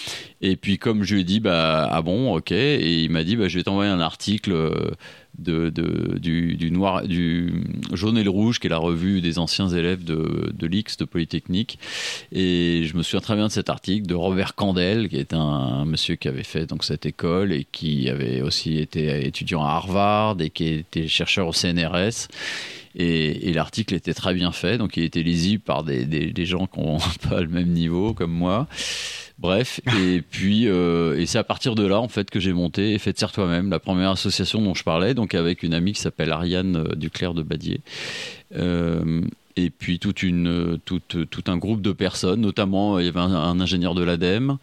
Et 0.41 0.55
puis 0.55 0.77
comme 0.77 1.03
je 1.03 1.15
lui 1.15 1.21
ai 1.21 1.23
dit, 1.25 1.41
bah, 1.41 1.89
ah 1.91 2.01
bon, 2.01 2.33
ok. 2.33 2.53
Et 2.53 3.03
il 3.03 3.11
m'a 3.11 3.25
dit, 3.25 3.35
bah, 3.35 3.49
je 3.49 3.57
vais 3.57 3.63
t'envoyer 3.63 3.91
un 3.91 3.99
article 3.99 4.55
de, 5.39 5.69
du, 6.19 6.69
noir, 6.71 7.03
du 7.07 7.63
jaune 7.93 8.17
et 8.17 8.23
le 8.23 8.29
rouge, 8.29 8.59
qui 8.59 8.67
est 8.67 8.69
la 8.69 8.77
revue 8.77 9.21
des 9.21 9.39
anciens 9.39 9.67
élèves 9.69 10.03
de, 10.03 10.51
de 10.53 10.67
l'X, 10.67 10.97
de 10.97 11.05
Polytechnique. 11.05 11.79
Et 12.31 12.83
je 12.85 12.95
me 12.95 13.03
souviens 13.03 13.19
très 13.21 13.35
bien 13.35 13.47
de 13.47 13.51
cet 13.51 13.69
article 13.69 14.05
de 14.07 14.15
Robert 14.15 14.55
Candel, 14.55 15.09
qui 15.09 15.17
est 15.17 15.33
un, 15.33 15.85
monsieur 15.85 16.15
qui 16.15 16.27
avait 16.27 16.43
fait 16.43 16.65
donc 16.65 16.83
cette 16.83 17.05
école 17.05 17.51
et 17.51 17.65
qui 17.71 18.09
avait 18.09 18.41
aussi 18.41 18.77
été 18.77 19.25
étudiant 19.25 19.63
à 19.63 19.69
Harvard 19.69 20.37
et 20.39 20.49
qui 20.49 20.65
était 20.67 21.07
chercheur 21.07 21.47
au 21.47 21.53
CNRS. 21.53 22.27
Et, 22.95 23.51
l'article 23.53 23.95
était 23.95 24.13
très 24.13 24.35
bien 24.35 24.51
fait, 24.51 24.77
donc 24.77 24.97
il 24.97 25.03
était 25.03 25.23
lisible 25.23 25.63
par 25.63 25.83
des, 25.83 26.05
des- 26.05 26.31
des 26.31 26.45
gens 26.45 26.67
qui 26.67 26.79
n'ont 26.79 26.99
pas 27.29 27.41
le 27.41 27.47
même 27.47 27.69
niveau 27.69 28.13
comme 28.13 28.31
moi. 28.31 28.67
Bref, 29.39 29.81
et 29.99 30.21
puis 30.29 30.67
euh, 30.67 31.19
et 31.19 31.25
c'est 31.25 31.37
à 31.37 31.43
partir 31.43 31.75
de 31.75 31.85
là 31.85 31.99
en 31.99 32.07
fait 32.07 32.29
que 32.29 32.39
j'ai 32.39 32.53
monté 32.53 32.97
Fait 32.99 33.13
de 33.13 33.17
serre 33.17 33.31
toi-même, 33.31 33.69
la 33.69 33.79
première 33.79 34.11
association 34.11 34.61
dont 34.61 34.73
je 34.73 34.83
parlais, 34.83 35.13
donc 35.13 35.35
avec 35.35 35.63
une 35.63 35.73
amie 35.73 35.93
qui 35.93 36.01
s'appelle 36.01 36.31
Ariane 36.31 36.77
euh, 36.77 36.95
Duclerc 36.95 37.33
de 37.33 37.43
Badier. 37.43 37.81
Euh, 38.55 39.21
et 39.55 39.69
puis 39.69 39.99
toute 39.99 40.23
une, 40.23 40.79
tout 40.85 41.43
un 41.47 41.57
groupe 41.57 41.81
de 41.81 41.91
personnes, 41.91 42.41
notamment 42.41 42.99
il 42.99 43.05
y 43.05 43.09
avait 43.09 43.19
un, 43.19 43.59
ingénieur 43.59 43.93
de 43.93 44.03
l'ADEME, 44.03 44.57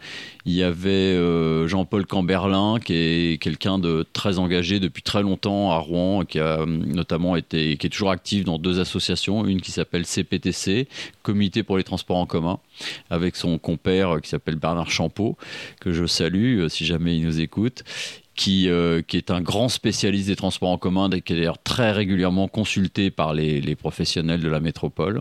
il 0.46 0.54
y 0.54 0.62
avait 0.62 0.90
euh, 0.90 1.68
Jean-Paul 1.68 2.06
Camberlin 2.06 2.78
qui 2.80 2.94
est 2.94 3.42
quelqu'un 3.42 3.78
de 3.78 4.04
très 4.12 4.38
engagé 4.38 4.80
depuis 4.80 5.02
très 5.02 5.22
longtemps 5.22 5.70
à 5.70 5.78
Rouen, 5.78 6.24
qui 6.24 6.40
a 6.40 6.64
notamment 6.66 7.36
été, 7.36 7.76
qui 7.76 7.86
est 7.86 7.90
toujours 7.90 8.10
actif 8.10 8.44
dans 8.44 8.58
deux 8.58 8.80
associations, 8.80 9.46
une 9.46 9.60
qui 9.60 9.70
s'appelle 9.70 10.06
CPTC, 10.06 10.88
Comité 11.22 11.62
pour 11.62 11.76
les 11.76 11.84
transports 11.84 12.16
en 12.16 12.26
commun, 12.26 12.58
avec 13.10 13.36
son 13.36 13.58
compère 13.58 14.16
euh, 14.16 14.20
qui 14.20 14.28
s'appelle 14.28 14.56
Bernard 14.56 14.90
Champeau, 14.90 15.36
que 15.80 15.92
je 15.92 16.06
salue 16.06 16.60
euh, 16.60 16.68
si 16.68 16.84
jamais 16.84 17.16
il 17.16 17.24
nous 17.24 17.40
écoute, 17.40 17.84
qui, 18.34 18.68
euh, 18.68 19.02
qui 19.02 19.16
est 19.16 19.30
un 19.30 19.40
grand 19.40 19.68
spécialiste 19.68 20.28
des 20.28 20.36
transports 20.36 20.70
en 20.70 20.78
commun 20.78 21.10
et 21.10 21.20
qui 21.20 21.32
est 21.32 21.36
d'ailleurs 21.36 21.62
très 21.62 21.92
régulièrement 21.92 22.48
consulté 22.48 23.10
par 23.10 23.34
les, 23.34 23.60
les 23.60 23.76
professionnels 23.76 24.40
de 24.40 24.48
la 24.48 24.60
métropole 24.60 25.20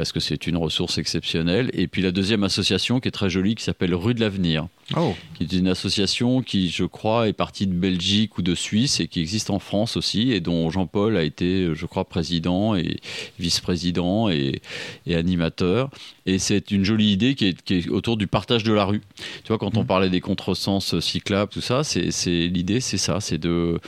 parce 0.00 0.12
que 0.12 0.20
c'est 0.20 0.46
une 0.46 0.56
ressource 0.56 0.96
exceptionnelle. 0.96 1.70
Et 1.74 1.86
puis 1.86 2.00
la 2.00 2.10
deuxième 2.10 2.42
association 2.42 3.00
qui 3.00 3.08
est 3.08 3.10
très 3.10 3.28
jolie 3.28 3.54
qui 3.54 3.62
s'appelle 3.62 3.94
Rue 3.94 4.14
de 4.14 4.20
l'Avenir, 4.20 4.66
Oh, 4.96 5.14
qui 5.34 5.42
est 5.44 5.52
une 5.52 5.68
association 5.68 6.40
qui, 6.40 6.70
je 6.70 6.84
crois, 6.84 7.28
est 7.28 7.34
partie 7.34 7.66
de 7.66 7.74
Belgique 7.74 8.38
ou 8.38 8.42
de 8.42 8.54
Suisse 8.54 8.98
et 9.00 9.08
qui 9.08 9.20
existe 9.20 9.50
en 9.50 9.58
France 9.58 9.98
aussi 9.98 10.32
et 10.32 10.40
dont 10.40 10.70
Jean-Paul 10.70 11.18
a 11.18 11.22
été, 11.22 11.68
je 11.74 11.84
crois, 11.84 12.06
président 12.08 12.74
et 12.76 12.96
vice-président 13.38 14.30
et, 14.30 14.62
et 15.06 15.14
animateur. 15.16 15.90
Et 16.24 16.38
c'est 16.38 16.70
une 16.70 16.82
jolie 16.84 17.12
idée 17.12 17.34
qui 17.34 17.48
est, 17.48 17.60
qui 17.62 17.74
est 17.74 17.88
autour 17.90 18.16
du 18.16 18.26
partage 18.26 18.64
de 18.64 18.72
la 18.72 18.86
rue. 18.86 19.02
Tu 19.44 19.48
vois, 19.48 19.58
quand 19.58 19.76
on 19.76 19.84
parlait 19.84 20.08
des 20.08 20.20
contresens 20.22 20.98
cyclables, 21.00 21.52
tout 21.52 21.60
ça, 21.60 21.84
c'est- 21.84 22.08
l'idée, 22.48 22.80
c'est 22.80 22.96
ça, 22.98 23.20
c'est 23.20 23.38
de 23.38 23.78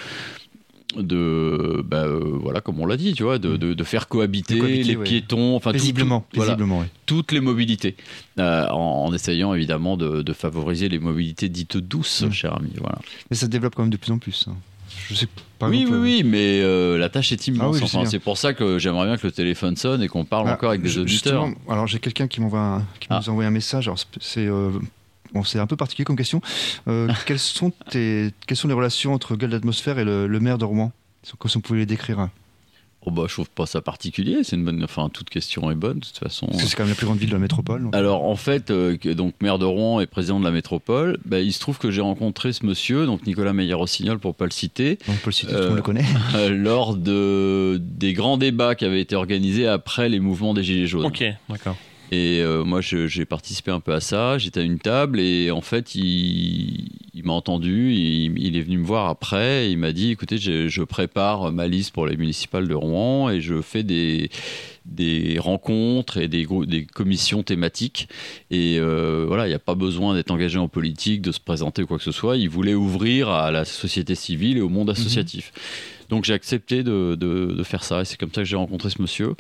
de 0.97 1.83
bah, 1.87 2.05
euh, 2.05 2.21
voilà 2.43 2.61
comme 2.61 2.81
on 2.81 2.87
l'a 2.87 2.97
dit 2.97 3.15
tu 3.15 3.23
vois 3.23 3.39
de, 3.39 3.57
de, 3.57 3.75
de 3.75 3.85
faire 3.85 4.09
cohabiter, 4.09 4.55
De 4.57 4.61
cohabiter, 4.61 4.83
les 4.85 4.97
ouais. 4.97 5.05
piétons 5.05 5.57
enfin 5.57 5.73
paisiblement, 5.73 6.21
tout- 6.21 6.37
voilà, 6.37 6.53
paisiblement, 6.53 6.81
oui. 6.81 6.87
toutes 7.07 7.33
les 7.33 7.41
mobilités, 7.41 7.97
euh, 8.39 8.67
en, 8.69 9.07
en 9.07 9.15
essayant 9.15 9.55
évidemment 9.55 9.97
de, 9.97 10.33
favoriser 10.33 10.89
les 10.89 10.99
mobilités 10.99 11.49
dites 11.49 11.77
douces, 11.77 12.23
Mm. 12.23 12.31
cher 12.33 12.57
ami. 12.57 12.71
Voilà. 12.79 12.99
Mais 13.31 13.37
ça 13.37 13.47
se 13.47 13.51
développe 13.51 13.75
quand 13.75 13.83
même 13.83 13.91
de 13.93 13.97
plus 13.97 14.13
en 14.13 14.19
plus. 14.19 14.47
hein. 14.49 14.55
Je 15.09 15.15
sais 15.15 15.27
par 15.59 15.71
oui, 15.71 15.81
exemple, 15.83 15.99
oui, 16.01 16.17
oui, 16.19 16.23
mais 16.25 16.61
euh, 16.61 16.99
la 16.99 17.09
tâche 17.09 17.33
est 17.33 17.47
immense. 17.49 17.77
Ah 17.77 17.79
oui, 17.79 17.81
Enfin, 17.83 18.05
c'est 18.05 18.19
pour 18.19 18.37
ça 18.37 18.53
que 18.53 18.79
j'aimerais 18.79 19.07
bien 19.07 19.17
que 19.17 19.27
le 19.27 19.33
téléphone 19.33 19.77
sonne 19.77 20.03
et 20.03 20.09
qu'on 20.09 20.25
parle 20.27 20.49
Ah, 20.49 20.55
encore 20.55 20.71
avec 20.71 20.83
des 20.83 20.99
auditeurs. 20.99 21.47
alors 21.69 21.87
j'ai 21.87 21.99
quelqu'un 21.99 22.27
qui 22.29 22.41
m'envoie 22.43 22.61
un- 22.61 22.87
qui 23.01 23.07
Ah. 23.09 23.19
nous 23.23 23.29
a 23.29 23.33
envoyé 23.33 23.49
un 23.49 23.53
message. 23.53 23.89
Alors 23.89 23.99
c'est- 24.21 24.49
bon, 25.33 25.45
c'est 25.45 25.59
un 25.59 25.67
peu 25.67 25.77
particulier 25.77 26.05
comme 26.05 26.17
question. 26.17 26.41
Euh, 26.89 27.09
quelles 27.27 27.39
sont 27.39 27.71
tes 27.91 28.33
quelles 28.47 28.57
sont 28.57 28.69
les 28.69 28.75
relations 28.75 29.15
entre 29.15 29.37
Gueule 29.37 29.51
d'atmosphère 29.51 29.99
et 29.99 30.05
le, 30.05 30.27
le 30.27 30.41
maire 30.41 30.59
de 30.59 30.65
Rouen? 30.65 30.93
Comme 31.39 31.51
si 31.51 31.57
on 31.57 31.61
pouvait 31.61 31.81
les 31.81 31.87
décrire. 31.87 32.29
Oh, 33.05 33.11
bah, 33.11 33.25
je 33.27 33.33
trouve 33.33 33.51
pas 33.51 33.67
ça 33.67 33.81
particulier. 33.81 34.45
C'est 34.45 34.55
une 34.55 34.65
bonne. 34.65 34.83
Enfin, 34.85 35.09
toute 35.13 35.29
question 35.29 35.71
est 35.73 35.75
bonne 35.75 35.99
de 35.99 36.05
toute 36.05 36.19
façon. 36.19 36.47
Parce 36.47 36.63
que 36.63 36.69
c'est 36.69 36.77
quand 36.77 36.85
même 36.85 36.91
la 36.91 36.95
plus 36.95 37.07
grande 37.07 37.19
ville 37.19 37.31
de 37.31 37.35
la 37.35 37.41
métropole. 37.41 37.83
donc. 37.83 37.97
Alors 37.97 38.25
en 38.25 38.37
fait, 38.37 38.71
euh, 38.71 38.97
donc 39.15 39.35
maire 39.41 39.59
de 39.59 39.65
Rouen 39.65 40.01
et 40.01 40.07
président 40.07 40.39
de 40.39 40.45
la 40.45 40.53
métropole, 40.53 41.19
bah, 41.25 41.41
il 41.41 41.53
se 41.53 41.59
trouve 41.59 41.79
que 41.79 41.91
j'ai 41.91 42.01
rencontré 42.01 42.53
ce 42.53 42.65
monsieur, 42.65 43.07
donc 43.07 43.27
Nicolas 43.27 43.53
Meyer-Rossignol 43.53 44.21
pour 44.21 44.37
pas 44.37 44.45
le 44.45 44.53
citer, 44.53 44.99
on 45.09 45.13
peut 45.13 45.19
le 45.27 45.33
citer, 45.33 45.53
tout 45.53 45.59
le 45.59 45.63
euh, 45.63 45.69
monde 45.69 45.77
le 45.77 45.83
connaît. 45.83 46.05
euh, 46.37 46.51
lors 46.51 46.95
de 46.95 47.81
des 47.83 48.13
grands 48.13 48.37
débats 48.37 48.77
qui 48.77 48.85
avaient 48.85 49.01
été 49.01 49.17
organisés 49.17 49.67
après 49.67 50.09
les 50.09 50.21
mouvements 50.21 50.55
des 50.55 50.63
Gilets 50.63 50.87
jaunes. 50.87 51.07
Ok, 51.07 51.25
d'accord. 51.49 51.77
Et 52.15 52.43
euh, 52.43 52.63
moi, 52.63 52.83
j'ai 52.83 53.25
participé 53.25 53.71
un 53.71 53.81
peu 53.81 53.95
à 53.95 54.01
ça. 54.01 54.37
J'étais 54.37 54.61
à 54.61 54.63
une 54.63 54.79
table 54.79 55.19
et 55.19 55.51
en 55.51 55.63
fait, 55.63 55.95
il, 55.95 56.91
il 57.15 57.25
m'a 57.25 57.33
entendu. 57.33 57.95
Il, 57.95 58.39
il 58.39 58.55
est 58.55 58.61
venu 58.61 58.77
me 58.77 58.85
voir 58.85 59.09
après. 59.09 59.67
Et 59.67 59.71
il 59.71 59.79
m'a 59.79 59.93
dit 59.93 60.11
"Écoutez, 60.11 60.37
je, 60.37 60.69
je 60.69 60.83
prépare 60.83 61.51
ma 61.53 61.67
liste 61.67 61.93
pour 61.95 62.07
les 62.07 62.19
municipales 62.19 62.69
de 62.69 62.75
Rouen 62.75 63.31
et 63.31 63.41
je 63.41 63.63
fais 63.63 63.83
des 63.83 64.29
des 64.85 65.39
rencontres 65.39 66.19
et 66.19 66.29
des, 66.29 66.47
commissions 66.93 67.43
thématiques. 67.43 68.09
Et 68.51 68.77
euh, 68.79 69.25
voilà, 69.27 69.47
il 69.47 69.49
n'y 69.49 69.55
a 69.55 69.59
pas 69.61 69.77
besoin 69.77 70.13
d'être 70.15 70.33
engagé 70.33 70.59
en 70.59 70.69
politique, 70.69 71.23
de 71.23 71.33
se 71.33 71.41
présenter 71.41 71.83
ou 71.83 71.87
quoi 71.87 71.97
que 71.97 72.05
ce 72.05 72.13
soit. 72.13 72.37
Il 72.37 72.51
voulait 72.51 72.75
ouvrir 72.75 73.31
à 73.31 73.51
la 73.53 73.65
société 73.65 74.15
civile 74.17 74.59
et 74.59 74.61
au 74.61 74.69
monde 74.69 74.91
associatif. 74.91 75.53
Donc 76.11 76.25
j'ai 76.25 76.35
accepté 76.35 76.83
de, 76.83 77.15
de- 77.15 77.55
de 77.57 77.63
faire 77.63 77.85
ça. 77.85 78.03
Et 78.03 78.05
c'est 78.05 78.19
comme 78.19 78.33
ça 78.35 78.43
que 78.43 78.45
j'ai 78.45 78.57
rencontré 78.57 78.91
ce 78.91 79.01
monsieur. 79.01 79.35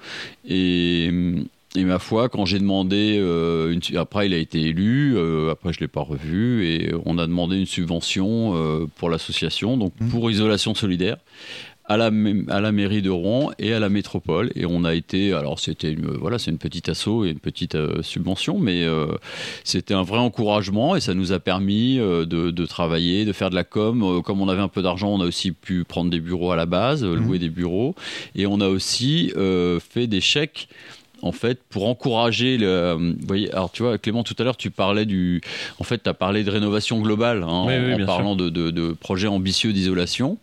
Et, 0.48 1.10
et 1.76 1.84
ma 1.84 1.98
foi, 1.98 2.28
quand 2.28 2.44
j'ai 2.44 2.58
demandé, 2.58 3.16
euh, 3.18 3.72
une, 3.72 3.80
après 3.96 4.26
il 4.26 4.34
a 4.34 4.38
été 4.38 4.60
élu, 4.60 5.14
euh, 5.16 5.50
après 5.50 5.72
je 5.72 5.80
l'ai 5.80 5.88
pas 5.88 6.02
revu, 6.02 6.66
et 6.66 6.92
on 7.06 7.16
a 7.18 7.26
demandé 7.26 7.56
une 7.58 7.66
subvention 7.66 8.52
euh, 8.54 8.86
pour 8.96 9.08
l'association, 9.08 9.76
donc 9.78 9.92
Mhm. 10.00 10.08
pour 10.10 10.30
Isolation 10.30 10.74
Solidaire. 10.74 11.16
À 11.86 11.96
la, 11.96 12.06
m- 12.08 12.46
à 12.48 12.60
la 12.60 12.70
mairie 12.70 13.02
de 13.02 13.10
Rouen 13.10 13.50
et 13.58 13.72
à 13.74 13.80
la 13.80 13.88
métropole 13.88 14.52
et 14.54 14.64
on 14.66 14.84
a 14.84 14.94
été 14.94 15.32
alors 15.32 15.58
c'était 15.58 15.90
une 15.92 16.06
voilà 16.12 16.38
c'est 16.38 16.52
une 16.52 16.56
petite 16.58 16.88
asso 16.88 17.24
et 17.26 17.30
une 17.30 17.40
petite 17.40 17.76
subvention 18.02 18.60
mais 18.60 18.86
c'était 19.64 19.92
un 19.92 20.04
vrai 20.04 20.18
encouragement 20.18 20.94
et 20.94 21.00
ça 21.00 21.12
nous 21.12 21.32
a 21.32 21.40
permis 21.40 21.96
de, 21.96 22.24
de 22.24 22.66
travailler 22.66 23.24
de 23.24 23.32
faire 23.32 23.50
de 23.50 23.56
la 23.56 23.64
com 23.64 24.22
comme 24.24 24.40
on 24.40 24.48
avait 24.48 24.62
un 24.62 24.68
peu 24.68 24.80
d'argent 24.80 25.08
on 25.12 25.20
a 25.20 25.26
aussi 25.26 25.50
pu 25.50 25.82
prendre 25.82 26.08
des 26.08 26.20
bureaux 26.20 26.52
à 26.52 26.56
la 26.56 26.66
base 26.66 27.02
euh, 27.02 27.16
louer 27.16 27.40
des 27.40 27.50
bureaux 27.50 27.96
et 28.36 28.46
on 28.46 28.60
a 28.60 28.68
aussi 28.68 29.32
fait 29.90 30.06
des 30.06 30.20
chèques 30.20 30.68
en 31.22 31.32
fait, 31.32 31.60
pour 31.70 31.88
encourager 31.88 32.58
le. 32.58 32.96
Vous 32.98 33.26
voyez, 33.26 33.50
alors 33.52 33.70
tu 33.70 33.82
vois, 33.82 33.96
Clément, 33.96 34.22
tout 34.24 34.34
à 34.38 34.42
l'heure, 34.44 34.56
tu 34.56 34.70
parlais 34.70 35.06
du. 35.06 35.40
En 35.78 35.84
fait, 35.84 36.02
tu 36.02 36.10
as 36.10 36.14
parlé 36.14 36.42
de 36.44 36.50
rénovation 36.50 37.00
globale 37.00 37.44
hein, 37.44 37.64
Oui, 37.66 37.74
en, 37.74 37.84
oui, 37.86 37.94
en 37.94 37.96
bien 37.96 38.06
parlant 38.06 38.34
de, 38.36 38.50
de- 38.50 38.70
de 38.70 38.92
projets 38.92 39.28
ambitieux 39.28 39.72
d'isolation. 39.72 40.36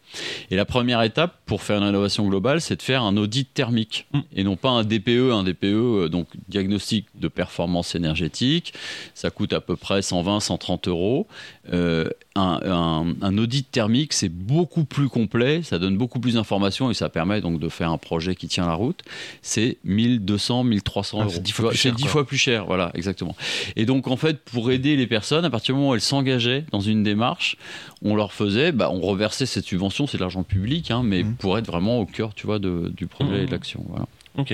Et 0.52 0.56
la 0.56 0.65
première 0.65 1.02
étape 1.02 1.38
pour 1.45 1.61
faire 1.61 1.77
une 1.77 1.84
rénovation 1.84 2.27
globale, 2.27 2.61
c'est 2.61 2.76
de 2.76 2.81
faire 2.81 3.03
un 3.03 3.15
audit 3.18 3.52
thermique 3.53 4.06
Mm. 4.14 4.19
et 4.36 4.44
non 4.44 4.56
pas 4.56 4.69
un 4.69 4.84
DPE. 4.84 5.31
Un 5.31 5.44
DPE, 5.44 5.65
euh, 5.65 6.10
donc 6.10 6.27
diagnostic 6.48 7.06
de 7.15 7.27
performance 7.27 7.95
énergétique, 7.95 8.73
ça 9.14 9.30
coûte 9.30 9.53
à 9.53 9.61
peu 9.61 9.76
près 9.76 10.02
120, 10.02 10.40
130 10.40 10.88
euros. 10.88 11.27
Euh, 11.73 12.10
un, 12.36 12.60
un- 12.65 13.15
un 13.22 13.38
audit 13.38 13.69
thermique, 13.69 14.14
c'est 14.14 14.30
beaucoup 14.30 14.86
plus 14.86 15.10
complet, 15.10 15.61
ça 15.64 15.77
donne 15.77 15.98
beaucoup 15.98 16.19
plus 16.19 16.36
d'informations 16.36 16.90
et 16.90 16.94
ça 16.94 17.10
permet 17.10 17.41
donc 17.41 17.60
de 17.60 17.69
faire 17.69 17.91
un 17.91 17.98
projet 17.98 18.36
qui 18.36 18.48
tient 18.48 18.65
la 18.65 18.73
route. 18.73 19.02
C'est 19.41 19.77
1200, 19.84 20.64
1300 20.64 21.18
Ah, 21.19 21.23
euros. 21.23 21.31
c'est 21.34 21.41
dix 21.44 21.49
Tu 21.52 21.56
fois 21.56 21.64
vois, 21.64 21.72
plus 21.72 21.77
cher, 21.80 21.94
10 21.95 22.06
fois 22.07 22.26
plus 22.26 22.38
cher, 22.38 22.65
voilà, 22.65 22.91
exactement. 22.94 23.36
Et 23.76 23.86
donc 23.86 24.07
en 24.07 24.18
fait, 24.18 24.40
pour 24.40 24.72
aider 24.72 24.95
les 24.95 25.07
personnes, 25.07 25.45
à 25.45 25.49
partir 25.49 25.76
du 25.76 25.80
moment 25.80 25.91
où 25.91 25.95
elles 25.95 26.02
s'engageaient 26.02 26.65
dans 26.72 26.80
une 26.80 27.03
démarche, 27.03 27.57
on 28.02 28.15
leur 28.15 28.31
faisait, 28.31 28.72
bah, 28.72 28.90
on 28.91 29.02
reversait 29.02 29.45
cette 29.45 29.65
subvention, 29.65 29.98
c'est 30.07 30.17
de 30.17 30.21
l'argent 30.21 30.43
public, 30.43 30.91
hein, 30.91 31.01
mais 31.03 31.23
Mhm. 31.23 31.35
pour 31.35 31.57
être 31.57 31.67
vraiment 31.67 31.99
au 31.99 32.05
cœur, 32.05 32.34
tu 32.34 32.45
vois, 32.45 32.59
de- 32.59 32.91
du 32.95 33.07
projet 33.07 33.43
et 33.43 33.45
de 33.45 33.51
l'action. 33.51 33.84
Voilà. 33.89 34.05
Ok. 34.38 34.53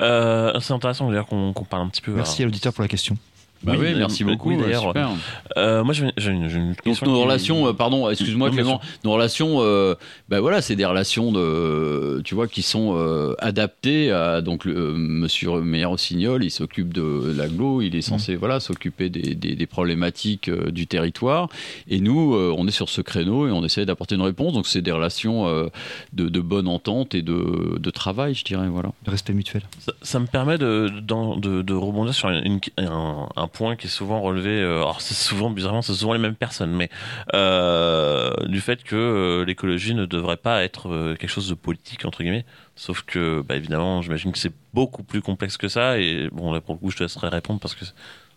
Euh, 0.00 0.58
c'est 0.60 0.72
intéressant 0.72 1.08
d'ailleurs 1.08 1.26
qu'on 1.26 1.52
qu'on 1.52 1.64
parle 1.64 1.84
un 1.84 1.88
petit 1.88 2.02
peu. 2.02 2.12
Merci 2.12 2.42
à 2.42 2.44
l'auditeur 2.44 2.72
pour 2.72 2.82
la 2.82 2.88
question. 2.88 3.16
Bah 3.64 3.74
oui, 3.78 3.86
euh, 3.92 3.98
merci 3.98 4.24
beaucoup. 4.24 4.50
oui, 4.50 4.56
d'ailleurs, 4.56 4.82
super. 4.88 5.10
euh, 5.56 5.84
moi, 5.84 5.94
j'ai 5.94 6.30
une, 6.30 6.48
Donc 6.48 6.80
question 6.82 7.06
nos 7.06 7.20
relations, 7.22 7.66
euh, 7.68 7.72
pardon, 7.72 8.08
excuse-moi 8.10 8.50
Clément, 8.50 8.80
nos 9.04 9.12
relations, 9.12 9.58
euh, 9.60 9.94
ben 10.28 10.40
voilà, 10.40 10.60
c'est 10.62 10.74
des 10.76 10.84
relations 10.84 11.30
de, 11.32 12.20
tu 12.24 12.34
vois, 12.34 12.48
qui 12.48 12.62
sont 12.62 12.94
euh, 12.96 13.34
adaptées 13.38 14.10
à 14.10 14.40
donc 14.40 14.64
le 14.64 14.74
euh, 14.76 14.92
Monsieur 14.96 15.60
Meyer 15.60 15.84
Rossignol, 15.84 16.42
il 16.44 16.50
s'occupe 16.50 16.92
de 16.92 17.32
l'aglo, 17.36 17.82
il 17.82 17.94
est 17.94 18.02
censé 18.02 18.34
voilà 18.36 18.58
s'occuper 18.60 19.08
des, 19.10 19.34
des, 19.34 19.54
des 19.54 19.66
problématiques 19.66 20.48
euh, 20.48 20.70
du 20.70 20.86
territoire, 20.86 21.48
et 21.88 22.00
nous, 22.00 22.34
euh, 22.34 22.54
on 22.56 22.66
est 22.66 22.70
sur 22.72 22.88
ce 22.88 23.00
créneau 23.00 23.46
et 23.46 23.50
on 23.52 23.64
essaie 23.64 23.86
d'apporter 23.86 24.14
une 24.16 24.22
réponse. 24.22 24.52
Donc 24.52 24.66
c'est 24.66 24.82
des 24.82 24.92
relations 24.92 25.46
euh, 25.46 25.68
de, 26.12 26.28
de 26.28 26.40
bonne 26.40 26.66
entente 26.68 27.14
et 27.14 27.22
de, 27.22 27.78
de 27.78 27.90
travail, 27.90 28.34
je 28.34 28.44
dirais, 28.44 28.66
voilà. 28.68 28.90
Le 29.06 29.10
respect 29.12 29.32
mutuel. 29.34 29.62
Ça, 29.78 29.92
ça 30.02 30.18
me 30.20 30.26
permet 30.26 30.58
de, 30.58 30.88
de, 30.88 31.62
de 31.62 31.74
rebondir 31.74 32.14
sur 32.14 32.28
une- 32.28 32.58
un, 32.78 33.28
un 33.36 33.48
point 33.52 33.76
qui 33.76 33.86
est 33.86 33.90
souvent 33.90 34.20
relevé. 34.20 34.50
euh, 34.50 34.76
alors, 34.76 35.00
c'est 35.00 35.14
souvent, 35.14 35.50
bizarrement, 35.50 35.82
c'est 35.82 35.94
souvent 35.94 36.12
les 36.12 36.18
mêmes 36.18 36.34
personnes, 36.34 36.72
mais 36.72 36.90
euh, 37.34 38.32
du 38.46 38.60
fait 38.60 38.82
que 38.82 38.96
euh, 38.96 39.44
l'écologie 39.44 39.94
ne 39.94 40.06
devrait 40.06 40.36
pas 40.36 40.64
être 40.64 41.16
quelque 41.18 41.30
chose 41.30 41.48
de 41.48 41.54
politique, 41.54 42.04
entre 42.04 42.22
guillemets. 42.22 42.44
Sauf 42.76 43.02
que, 43.02 43.42
bah, 43.42 43.56
évidemment, 43.56 44.02
j'imagine 44.02 44.32
que 44.32 44.38
c'est 44.38 44.54
beaucoup 44.74 45.02
plus 45.02 45.22
complexe 45.22 45.56
que 45.56 45.68
ça. 45.68 45.98
Et 45.98 46.28
bon, 46.32 46.52
là, 46.52 46.60
pour 46.60 46.74
le 46.74 46.80
coup, 46.80 46.90
je 46.90 46.96
te 46.96 47.02
laisserai 47.02 47.28
répondre 47.28 47.60
parce 47.60 47.74
que 47.74 47.84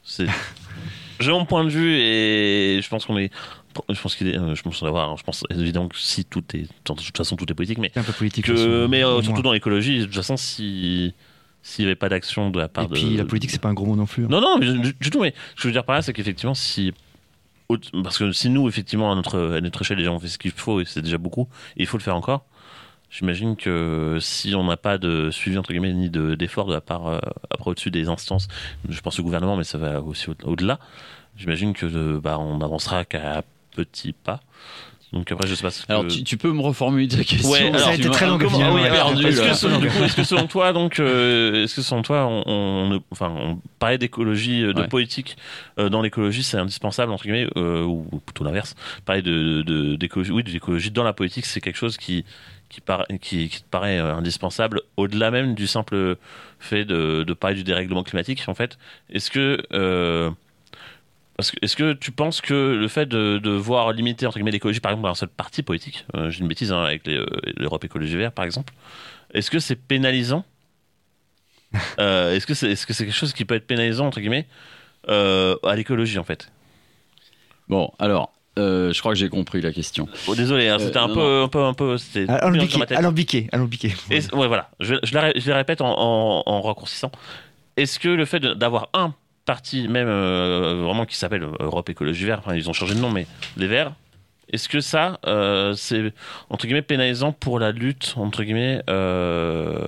c'est. 0.03 0.27
J'ai 1.21 1.31
mon 1.31 1.45
point 1.45 1.63
de 1.63 1.69
vue 1.69 1.95
et 1.95 2.81
je 2.81 2.89
pense 2.89 3.05
qu'on 3.05 3.17
est 3.17 3.31
je 3.89 4.01
pense 4.01 4.15
qu'il 4.15 4.27
est, 4.27 4.33
je 4.33 4.61
pense 4.61 4.83
d'avoir, 4.83 5.17
je 5.17 5.23
pense 5.23 5.43
évidemment 5.49 5.87
que 5.87 5.97
si 5.97 6.25
tout 6.25 6.43
est, 6.53 6.63
de 6.63 6.67
toute 6.83 7.17
façon 7.17 7.35
tout 7.35 7.49
est 7.51 7.55
politique, 7.55 7.77
mais 7.77 7.91
un 7.95 8.03
peu 8.03 8.13
politique. 8.13 8.45
que, 8.45 8.87
mais 8.87 9.03
euh, 9.03 9.21
surtout 9.21 9.41
dans 9.41 9.51
l'écologie, 9.51 9.99
de 9.99 10.05
toute 10.05 10.15
façon, 10.15 10.37
si 10.37 11.13
s'il 11.67 11.83
n'y 11.85 11.87
avait 11.87 11.95
pas 11.95 12.09
d'action 12.09 12.51
de 12.51 12.59
la 12.59 12.67
part 12.67 12.83
Et 12.83 12.87
de. 12.87 12.93
puis 12.93 13.17
la 13.17 13.25
politique, 13.25 13.49
c'est 13.49 13.59
pas 13.61 13.69
un 13.69 13.73
gros 13.73 13.87
mot 13.87 13.95
non 13.95 14.05
plus. 14.05 14.25
hein. 14.25 14.27
Non, 14.29 14.39
non, 14.39 14.57
mais 14.59 14.71
du, 14.71 14.93
du 14.93 15.09
tout. 15.09 15.19
Mais 15.21 15.33
ce 15.51 15.55
que 15.55 15.61
je 15.63 15.67
veux 15.69 15.71
dire 15.73 15.83
par 15.83 15.95
là, 15.95 16.01
c'est 16.03 16.13
qu'effectivement, 16.13 16.53
si 16.53 16.93
parce 18.03 18.19
que 18.19 18.31
si 18.31 18.49
nous, 18.49 18.67
effectivement, 18.69 19.11
à 19.11 19.15
notre 19.15 19.55
à 19.57 19.61
notre 19.61 19.81
échelle, 19.81 19.97
déjà, 19.97 20.11
on 20.11 20.19
fait 20.19 20.27
ce 20.27 20.37
qu'il 20.37 20.51
faut 20.51 20.79
et 20.81 20.85
c'est 20.85 21.01
déjà 21.01 21.17
beaucoup, 21.17 21.47
et 21.77 21.81
il 21.81 21.85
faut 21.87 21.97
le 21.97 22.03
faire 22.03 22.15
encore. 22.15 22.45
J'imagine 23.09 23.55
que 23.55 24.17
si 24.19 24.53
on 24.55 24.63
n'a 24.65 24.77
pas 24.77 24.97
de 24.97 25.31
suivi 25.31 25.57
entre 25.57 25.71
guillemets 25.71 25.93
ni 25.93 26.09
de 26.09 26.35
d'effort 26.35 26.67
de 26.67 26.73
la 26.73 26.81
part 26.81 27.07
euh, 27.07 27.19
après 27.49 27.71
au-dessus 27.71 27.89
des 27.91 28.07
instances, 28.09 28.47
je 28.87 28.99
pense 29.01 29.19
au 29.19 29.23
gouvernement, 29.23 29.55
mais 29.57 29.63
ça 29.63 29.77
va 29.77 30.01
aussi 30.01 30.29
au- 30.29 30.35
au-delà. 30.43 30.79
J'imagine 31.37 31.73
que 31.73 31.85
euh, 31.85 32.19
bah, 32.21 32.37
on 32.39 32.61
avancera 32.61 33.05
qu'à 33.05 33.43
petits 33.71 34.13
pas. 34.13 34.41
Donc 35.15 35.31
après, 35.31 35.47
je 35.47 35.55
sais 35.55 35.63
pas. 35.63 35.71
Ce 35.71 35.85
que... 35.85 35.91
Alors, 35.91 36.05
tu, 36.07 36.23
tu 36.23 36.37
peux 36.37 36.51
me 36.51 36.61
reformuler 36.61 37.07
ta 37.07 37.23
question 37.23 37.49
Ouais, 37.49 37.67
alors, 37.69 37.79
Ça 37.79 37.89
a 37.89 37.93
été 37.95 38.09
très 38.09 38.27
long, 38.27 38.37
Ah 38.41 38.45
oui, 38.45 38.81
ouais, 38.81 38.87
alors, 38.89 39.07
perdu, 39.13 39.25
est-ce 39.27 39.41
que, 39.41 39.53
selon, 39.53 39.79
du 39.79 39.87
coup, 39.89 40.03
est-ce 40.03 40.15
que 40.15 40.23
selon 40.25 40.45
toi, 40.47 40.73
donc, 40.73 40.99
euh, 40.99 41.63
est-ce 41.63 41.75
que 41.75 41.81
selon 41.81 42.01
toi, 42.01 42.25
on, 42.27 42.43
on, 42.45 43.01
enfin, 43.11 43.33
on 43.35 43.59
parlait 43.79 43.97
d'écologie, 43.97 44.61
euh, 44.63 44.73
de 44.73 44.81
Ouais. 44.81 44.87
politique 44.89 45.37
euh, 45.79 45.87
dans 45.89 46.01
l'écologie, 46.01 46.43
c'est 46.43 46.57
indispensable 46.57 47.11
entre 47.13 47.23
guillemets, 47.23 47.47
euh, 47.55 47.83
ou 47.83 48.03
plutôt 48.25 48.43
l'inverse. 48.43 48.75
Parler 49.05 49.21
de, 49.21 49.61
de- 49.61 49.95
d'écologie, 49.95 50.31
oui, 50.31 50.43
d'écologie 50.43 50.91
dans 50.91 51.03
la 51.05 51.13
politique, 51.13 51.45
c'est 51.45 51.61
quelque 51.61 51.77
chose 51.77 51.97
qui 51.97 52.25
qui, 52.67 52.81
paraît 52.81 53.05
qui, 53.21 53.47
qui 53.47 53.61
te 53.61 53.69
paraît 53.69 53.99
euh, 53.99 54.15
indispensable 54.15 54.81
au-delà 54.97 55.29
même 55.31 55.53
du 55.55 55.65
simple 55.67 56.17
fait 56.59 56.83
de, 56.83 57.23
de 57.23 57.33
parler 57.33 57.55
du 57.55 57.63
dérèglement 57.63 58.03
climatique. 58.03 58.43
En 58.47 58.55
fait, 58.55 58.77
est-ce 59.11 59.29
euh, 59.37 60.29
que- 60.31 60.35
Est-ce 61.61 61.75
que 61.75 61.91
tu 61.93 62.11
penses 62.11 62.39
que 62.39 62.53
le 62.53 62.87
fait 62.87 63.05
de, 63.07 63.39
de 63.39 63.49
voir 63.51 63.91
limiter 63.91 64.25
entre 64.25 64.37
guillemets 64.37 64.51
l'écologie, 64.51 64.79
par 64.79 64.91
exemple, 64.93 65.03
dans 65.03 65.11
un 65.11 65.15
seul 65.15 65.29
parti 65.29 65.63
politique, 65.63 66.05
euh, 66.15 66.29
j'ai 66.29 66.39
une 66.39 66.47
bêtise 66.47 66.71
hein, 66.71 66.83
avec 66.83 67.07
euh, 67.09 67.25
l'Europe 67.57 67.83
Écologie 67.83 68.15
Vert, 68.15 68.31
par 68.31 68.45
exemple, 68.45 68.73
est-ce 69.33 69.51
que 69.51 69.59
c'est 69.59 69.75
pénalisant 69.75 70.45
Euh, 71.99 72.33
Est-ce 72.33 72.47
que 72.47 72.53
c'est 72.53 72.71
est 72.71 72.75
-ce 72.75 72.93
c'est 72.93 73.05
quelque 73.05 73.13
chose 73.15 73.33
qui 73.33 73.43
peut 73.43 73.55
être 73.55 73.67
pénalisant 73.67 74.07
entre 74.07 74.19
guillemets 74.21 74.47
euh, 75.09 75.57
à 75.63 75.75
l'écologie 75.75 76.17
en 76.19 76.23
fait? 76.23 76.51
Bon, 77.67 77.91
alors, 77.99 78.31
euh, 78.57 78.93
je 78.93 78.99
crois 79.01 79.11
que 79.11 79.19
j'ai 79.19 79.27
compris 79.27 79.59
la 79.59 79.73
question. 79.73 80.07
Oh, 80.27 80.35
Désolé, 80.35 80.69
hein, 80.69 80.77
Euh, 80.79 80.85
c'était 80.85 80.97
un, 80.99 81.07
non, 81.09 81.15
peu, 81.15 81.41
un 81.43 81.47
peu, 81.49 81.63
un 81.63 81.73
peu, 81.73 81.97
Alambiqué, 82.95 83.49
alambiqué, 83.51 83.93
ouais, 84.09 84.47
voilà. 84.47 84.69
Je, 84.79 84.95
je, 85.03 85.13
la, 85.13 85.33
je 85.37 85.45
les 85.45 85.53
répète 85.53 85.81
en, 85.81 85.93
en, 85.97 86.43
en 86.45 86.61
raccourcissant. 86.61 87.11
Est-ce 87.75 87.99
que 87.99 88.07
le 88.07 88.23
fait 88.23 88.39
d'avoir 88.39 88.87
un 88.93 89.13
parti, 89.45 89.87
même 89.87 90.07
euh, 90.07 90.81
vraiment 90.83 91.05
qui 91.05 91.15
s'appelle 91.15 91.45
Europe 91.59 91.89
Écologie 91.89 92.25
Vert, 92.25 92.39
enfin, 92.39 92.55
ils 92.55 92.69
ont 92.69 92.73
changé 92.73 92.95
de 92.95 92.99
nom, 92.99 93.11
mais 93.11 93.27
les 93.57 93.67
Verts, 93.67 93.93
est-ce 94.51 94.69
que 94.69 94.79
ça, 94.79 95.19
euh, 95.25 95.73
c'est 95.75 96.13
entre 96.49 96.65
guillemets 96.65 96.81
pénalisant 96.81 97.31
pour 97.31 97.59
la 97.59 97.71
lutte 97.71 98.13
entre 98.17 98.43
guillemets 98.43 98.81
euh, 98.89 99.79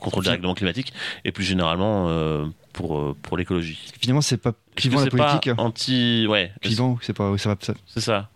contre 0.00 0.18
le 0.20 0.24
dérèglement 0.24 0.54
climatique 0.54 0.92
et 1.24 1.32
plus 1.32 1.44
généralement 1.44 2.06
euh, 2.08 2.44
pour 2.72 2.98
euh, 2.98 3.16
pour 3.22 3.36
l'écologie? 3.36 3.78
Finalement, 4.00 4.20
c'est 4.20 4.36
pas 4.36 4.52
clivant 4.74 4.98
la 4.98 5.04
c'est 5.04 5.16
pas 5.16 5.40
anti, 5.58 6.26
ouais, 6.28 6.52
Clivant, 6.60 6.98
c'est 7.02 7.12
pas. 7.12 7.36
Ça 7.38 7.50
va, 7.50 7.56
ça- 7.60 7.74
c'est 7.86 8.00
ça. 8.00 8.28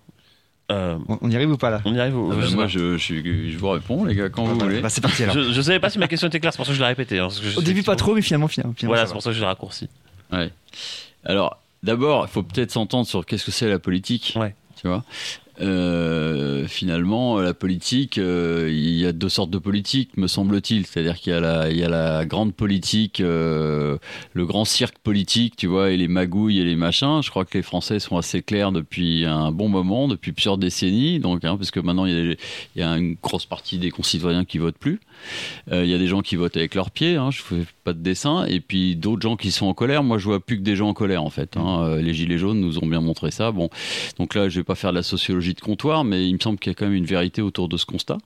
Euh, 0.71 0.99
on 1.23 1.31
y 1.31 1.35
arrive 1.35 1.51
ou 1.51 1.57
pas 1.57 1.71
là? 1.71 1.81
on 1.87 1.95
y 1.95 1.99
arrive. 2.01 2.19
ou- 2.19 2.31
Ah 2.31 2.37
bah, 2.37 2.43
je 2.47 2.55
moi, 2.55 2.67
je, 2.67 2.99
je, 2.99 3.57
vous 3.57 3.71
réponds, 3.71 4.05
les 4.05 4.15
gars, 4.15 4.29
quand 4.29 4.45
vous 4.45 4.59
Bah, 4.59 4.67
voulez. 4.67 4.81
bah, 4.83 4.91
c'est 4.91 5.01
parti 5.01 5.23
alors. 5.23 5.35
Je, 5.35 5.51
je 5.53 5.61
savais 5.63 5.81
pas 5.81 5.89
si 5.89 5.99
ma 5.99 6.09
question 6.09 6.29
était 6.29 6.41
claire, 6.41 6.53
c'est 6.53 6.59
pour 6.59 6.67
ça 6.67 6.73
que 6.73 6.77
je 6.77 6.83
l'ai 6.83 6.87
répétée. 6.89 7.19
hein, 7.19 7.23
parce 7.29 7.41
que 7.41 7.49
je 7.49 7.59
Au 7.59 7.63
début, 7.63 7.83
pas 7.83 7.97
trop, 7.97 8.15
mais 8.15 8.21
finalement, 8.21 8.49
finalement. 8.49 8.75
finalement, 8.77 8.93
Voilà, 8.95 9.07
c'est 9.07 9.15
pour 9.15 9.23
ça 9.23 9.31
que 9.31 9.35
je 9.35 9.41
l'ai 9.41 9.47
raccourci. 9.47 9.89
Ouais. 10.33 10.51
Alors, 11.25 11.59
d'abord, 11.83 12.27
il 12.27 12.31
faut 12.31 12.43
peut-être 12.43 12.73
s'entendre 12.73 13.07
sur 13.07 13.27
qu'est-ce 13.27 13.45
que 13.45 13.51
c'est 13.51 13.69
la 13.69 13.79
politique. 13.79 14.35
Ouais. 14.37 14.55
Tu 14.81 14.87
vois 14.87 15.05
Euh, 15.61 16.69
finalement, 16.69 17.41
la 17.41 17.53
politique, 17.53 18.19
euh, 18.19 18.69
il 18.71 18.95
y 18.95 19.07
a 19.07 19.11
deux 19.13 19.29
sortes 19.29 19.51
de 19.51 19.59
politique, 19.59 20.17
me 20.17 20.29
semble-t-il. 20.29 20.87
C'est-à-dire 20.87 21.17
qu'il 21.17 21.33
y 21.33 21.37
a 21.37 21.41
la, 21.41 21.69
il 21.71 21.77
y 21.77 21.83
a 21.83 21.89
la 21.89 22.25
grande 22.25 22.55
politique, 22.55 23.21
euh, 23.21 23.99
le 24.35 24.47
grand 24.47 24.65
cirque 24.65 24.99
politique, 24.99 25.57
tu 25.57 25.67
vois, 25.67 25.91
et 25.91 25.97
les 25.97 26.07
magouilles 26.07 26.61
et 26.61 26.65
les 26.65 26.77
machins. 26.77 27.23
Je 27.25 27.31
crois 27.31 27.45
que 27.45 27.59
les 27.59 27.65
Français 27.65 27.99
sont 27.99 28.17
assez 28.17 28.41
clairs 28.41 28.71
depuis 28.71 29.25
un 29.25 29.51
bon 29.51 29.69
moment, 29.69 30.07
depuis 30.07 30.31
plusieurs 30.31 30.59
décennies. 30.59 31.19
Donc, 31.19 31.45
hein, 31.45 31.57
parce 31.57 31.73
que 31.73 31.81
maintenant, 31.81 32.07
il 32.07 32.13
y, 32.15 32.31
a, 32.31 32.35
il 32.77 32.81
y 32.81 32.83
a 32.83 32.97
une 32.97 33.17
grosse 33.21 33.47
partie 33.47 33.79
des 33.79 33.91
concitoyens 33.91 34.45
qui 34.45 34.59
votent 34.59 34.79
plus. 34.79 35.01
Euh, 35.73 35.85
Il 35.85 35.91
y 35.91 35.95
a 35.95 35.99
des 35.99 36.07
gens 36.07 36.21
qui 36.21 36.37
votent 36.37 36.57
avec 36.57 36.75
leurs 36.75 36.91
pieds, 36.91 37.17
hein, 37.17 37.31
je 37.31 37.43
fais 37.43 37.65
pas 37.85 37.93
de 37.93 38.01
dessin, 38.01 38.45
et 38.47 38.61
puis 38.61 38.97
d'autres 38.97 39.23
gens 39.23 39.37
qui 39.37 39.51
sont 39.51 39.67
en 39.67 39.75
colère. 39.75 40.03
Moi, 40.03 40.19
je 40.19 40.25
vois 40.25 40.41
plus 40.41 40.57
que 40.57 40.63
des 40.63 40.77
gens 40.77 40.89
en 40.89 40.95
colère, 40.95 41.23
en 41.23 41.31
fait. 41.31 41.57
hein. 41.57 41.83
Euh, 41.85 42.03
Les 42.03 42.15
gilets 42.15 42.39
jaunes 42.39 42.61
nous 42.61 42.79
ont 42.79 42.87
bien 42.87 43.01
montré 43.01 43.31
ça. 43.31 43.51
Bon, 43.53 43.69
donc 44.19 44.35
là, 44.35 44.49
je 44.49 44.61
vais 44.61 44.65
pas 44.65 44.75
faire 44.75 44.91
de 44.91 44.97
la 44.97 45.03
sociologie 45.03 45.55
de 45.55 45.61
comptoir, 45.61 46.05
mais 46.05 46.29
il 46.29 46.35
me 46.35 46.39
semble 46.41 46.59
qu'il 46.59 46.71
y 46.71 46.73
a 46.73 46.75
quand 46.75 46.87
même 46.87 46.95
une 46.95 47.05
vérité 47.07 47.43
autour 47.43 47.69
de 47.69 47.77
ce 47.77 47.87
constat. 47.87 48.19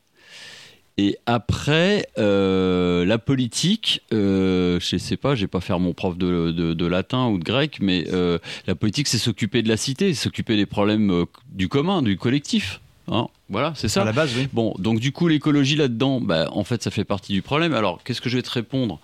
Et 0.98 1.16
après, 1.24 2.06
euh, 2.18 3.06
la 3.06 3.16
politique, 3.16 4.02
je 4.10 4.78
sais 4.98 5.16
pas, 5.16 5.34
j'ai 5.34 5.46
pas 5.46 5.62
faire 5.62 5.80
mon 5.80 5.94
prof 5.94 6.18
de, 6.18 6.50
de- 6.50 6.86
latin 6.86 7.28
ou 7.28 7.38
de 7.38 7.44
grec, 7.44 7.78
mais 7.80 8.06
la 8.66 8.74
politique, 8.74 9.08
c'est 9.08 9.16
s'occuper 9.16 9.62
de 9.62 9.70
la 9.70 9.78
cité, 9.78 10.12
s'occuper 10.12 10.54
des 10.54 10.66
problèmes 10.66 11.24
du 11.50 11.68
commun, 11.68 12.02
du 12.02 12.18
collectif. 12.18 12.81
Hein. 13.08 13.26
voilà, 13.48 13.72
c'est 13.76 13.88
ça. 13.88 14.02
À 14.02 14.04
la 14.04 14.12
base, 14.12 14.32
oui. 14.36 14.48
Bon, 14.52 14.74
donc 14.78 15.00
du 15.00 15.12
coup, 15.12 15.28
l'écologie 15.28 15.76
là-dedans, 15.76 16.20
bah, 16.20 16.48
en 16.52 16.64
fait, 16.64 16.82
ça 16.82 16.90
fait 16.90 17.04
partie 17.04 17.32
du 17.32 17.42
problème. 17.42 17.74
Alors, 17.74 18.02
qu'est-ce 18.04 18.20
que 18.20 18.28
je 18.28 18.36
vais 18.36 18.42
te 18.42 18.50
répondre? 18.50 18.98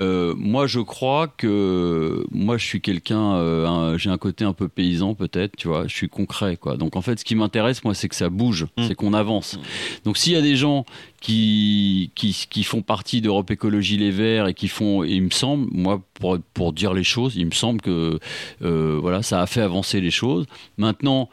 Euh, 0.00 0.34
Moi, 0.36 0.66
je 0.66 0.80
crois 0.80 1.28
que 1.28 2.24
moi, 2.30 2.56
je 2.58 2.64
suis 2.64 2.80
quelqu'un, 2.80 3.34
euh, 3.34 3.98
j'ai 3.98 4.10
un 4.10 4.18
côté 4.18 4.44
un 4.44 4.52
peu 4.52 4.68
paysan 4.68 5.14
peut-être, 5.14 5.56
tu 5.56 5.68
vois. 5.68 5.86
Je 5.86 5.94
suis 5.94 6.08
concret, 6.08 6.56
quoi. 6.56 6.76
Donc, 6.76 6.96
en 6.96 7.02
fait, 7.02 7.18
ce 7.18 7.24
qui 7.24 7.34
m'intéresse, 7.34 7.84
moi, 7.84 7.94
c'est 7.94 8.08
que 8.08 8.16
ça 8.16 8.28
bouge, 8.30 8.66
Mm. 8.76 8.84
c'est 8.88 8.94
qu'on 8.94 9.14
avance. 9.14 9.58
Donc, 10.04 10.16
s'il 10.18 10.32
y 10.32 10.36
a 10.36 10.42
des 10.42 10.56
gens 10.56 10.84
qui, 11.20 12.10
qui, 12.14 12.46
qui 12.50 12.64
font 12.64 12.82
partie 12.82 13.20
d'Europe 13.20 13.50
Écologie 13.50 13.96
Les 13.96 14.10
Verts 14.10 14.48
et 14.48 14.54
qui 14.54 14.68
font, 14.68 15.04
et 15.04 15.10
il 15.12 15.22
me 15.22 15.30
semble, 15.30 15.68
moi, 15.72 16.00
pour, 16.14 16.38
pour 16.52 16.72
dire 16.72 16.92
les 16.92 17.04
choses, 17.04 17.34
il 17.36 17.46
me 17.46 17.50
semble 17.52 17.80
que 17.80 18.18
euh, 18.62 18.98
voilà, 19.00 19.22
ça 19.22 19.40
a 19.40 19.46
fait 19.46 19.60
avancer 19.62 20.00
les 20.00 20.10
choses. 20.10 20.46
Maintenant 20.76 21.28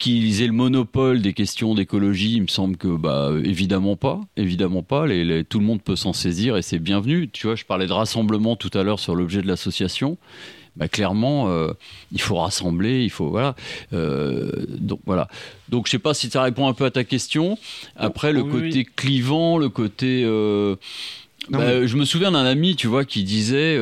qu'ils 0.00 0.42
aient 0.42 0.46
le 0.48 0.52
monopole 0.52 1.20
des 1.22 1.32
questions 1.32 1.74
d'écologie, 1.76 2.32
il 2.36 2.42
me 2.42 2.46
semble 2.48 2.76
que 2.76 2.88
bah 2.88 3.30
évidemment 3.44 3.94
pas, 3.94 4.20
évidemment 4.36 4.82
pas. 4.82 5.06
Les- 5.06 5.24
les- 5.24 5.44
tout 5.44 5.60
le 5.60 5.64
monde 5.64 5.80
peut 5.82 5.94
s'en 5.94 6.12
saisir 6.12 6.56
et 6.56 6.62
c'est 6.62 6.80
bienvenu. 6.80 7.28
Tu 7.30 7.46
vois, 7.46 7.54
je 7.54 7.64
parlais 7.64 7.86
de 7.86 7.92
rassemblement 7.92 8.56
tout 8.56 8.70
à 8.74 8.82
l'heure 8.82 8.98
sur 8.98 9.14
l'objet 9.14 9.42
de 9.42 9.46
l'association. 9.46 10.18
Bah, 10.76 10.88
clairement, 10.88 11.50
euh, 11.50 11.72
il 12.12 12.20
faut 12.20 12.36
rassembler, 12.36 13.02
il 13.02 13.10
faut 13.10 13.28
voilà. 13.28 13.54
Euh, 13.92 14.50
donc 14.78 15.00
voilà. 15.04 15.28
Donc 15.68 15.86
je 15.86 15.90
sais 15.92 15.98
pas 15.98 16.14
si 16.14 16.30
ça 16.30 16.42
répond 16.42 16.66
un 16.68 16.72
peu 16.72 16.84
à 16.86 16.90
ta 16.90 17.04
question. 17.04 17.58
Après 17.96 18.32
le 18.32 18.40
Oui, 18.42 18.50
côté 18.50 18.78
oui. 18.78 18.86
clivant, 18.96 19.58
le 19.58 19.68
côté 19.68 20.22
euh, 20.24 20.76
Non, 21.50 21.58
bah, 21.58 21.86
Je 21.86 21.96
me 21.96 22.04
souviens 22.04 22.30
d'un 22.30 22.44
ami, 22.44 22.76
tu 22.76 22.86
vois, 22.86 23.04
qui 23.04 23.24
disait, 23.24 23.74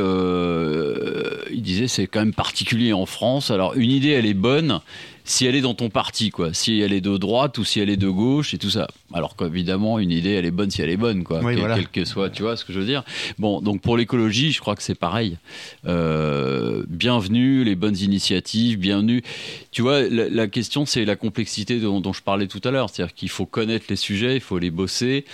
il 1.53 1.63
disait, 1.63 1.89
c'est 1.89 2.07
quand 2.07 2.21
même 2.21 2.35
particulier 2.35 2.93
en 2.93 3.07
France. 3.07 3.51
Alors 3.51 3.75
une 3.75 3.91
idée, 3.91 4.11
elle 4.11 4.27
est 4.27 4.35
bonne 4.35 4.81
si 5.29 5.47
elle 5.47 5.55
est 5.55 5.61
dans 5.61 5.75
ton 5.75 5.91
parti, 5.91 6.31
quoi. 6.31 6.55
Si 6.55 6.81
elle 6.81 6.93
est 6.93 7.01
de 7.01 7.17
droite 7.19 7.59
ou 7.59 7.65
si 7.65 7.81
elle 7.81 7.91
est 7.91 7.97
de 7.97 8.09
gauche 8.09 8.55
et 8.55 8.59
tout 8.59 8.71
ça. 8.71 8.89
Alors 9.15 9.37
qu'évidemment, 9.37 9.99
une 9.99 10.11
idée, 10.11 10.33
elle 10.33 10.45
est 10.45 10.51
bonne 10.51 10.71
si 10.71 10.83
elle 10.83 10.91
est 10.91 10.97
bonne, 10.99 11.25
quoi. 11.25 11.39
Oui, 11.39 11.53
quel, 11.53 11.59
voilà. 11.61 11.75
quel 11.77 11.89
que 11.89 12.05
soit, 12.05 12.29
tu 12.29 12.43
vois 12.43 12.57
ce 12.59 12.65
que 12.67 12.75
je 12.75 12.79
veux 12.81 12.85
dire. 12.87 13.05
Bon, 13.39 13.61
donc 13.63 13.81
pour 13.81 13.97
l'écologie, 13.97 14.53
je 14.53 14.61
crois 14.61 14.77
que 14.77 14.83
c'est 14.83 14.95
pareil. 14.95 15.39
Euh, 15.87 16.85
bienvenue, 16.89 17.65
les 17.65 17.75
bonnes 17.75 17.97
initiatives, 17.97 18.79
bienvenue. 18.79 19.23
Tu 19.71 19.81
vois, 19.83 20.03
la, 20.03 20.29
la 20.29 20.47
question, 20.47 20.85
c'est 20.85 21.05
la 21.07 21.17
complexité 21.17 21.81
dont, 21.81 22.01
dont 22.01 22.13
je 22.13 22.23
parlais 22.23 22.47
tout 22.49 22.61
à 22.65 22.71
l'heure. 22.71 22.91
C'est-à-dire 22.91 23.15
qu'il 23.15 23.31
faut 23.31 23.47
connaître 23.47 23.87
les 23.89 23.97
sujets, 23.97 24.35
il 24.37 24.41
faut 24.43 24.59
les 24.59 24.71
bosser. 24.71 25.25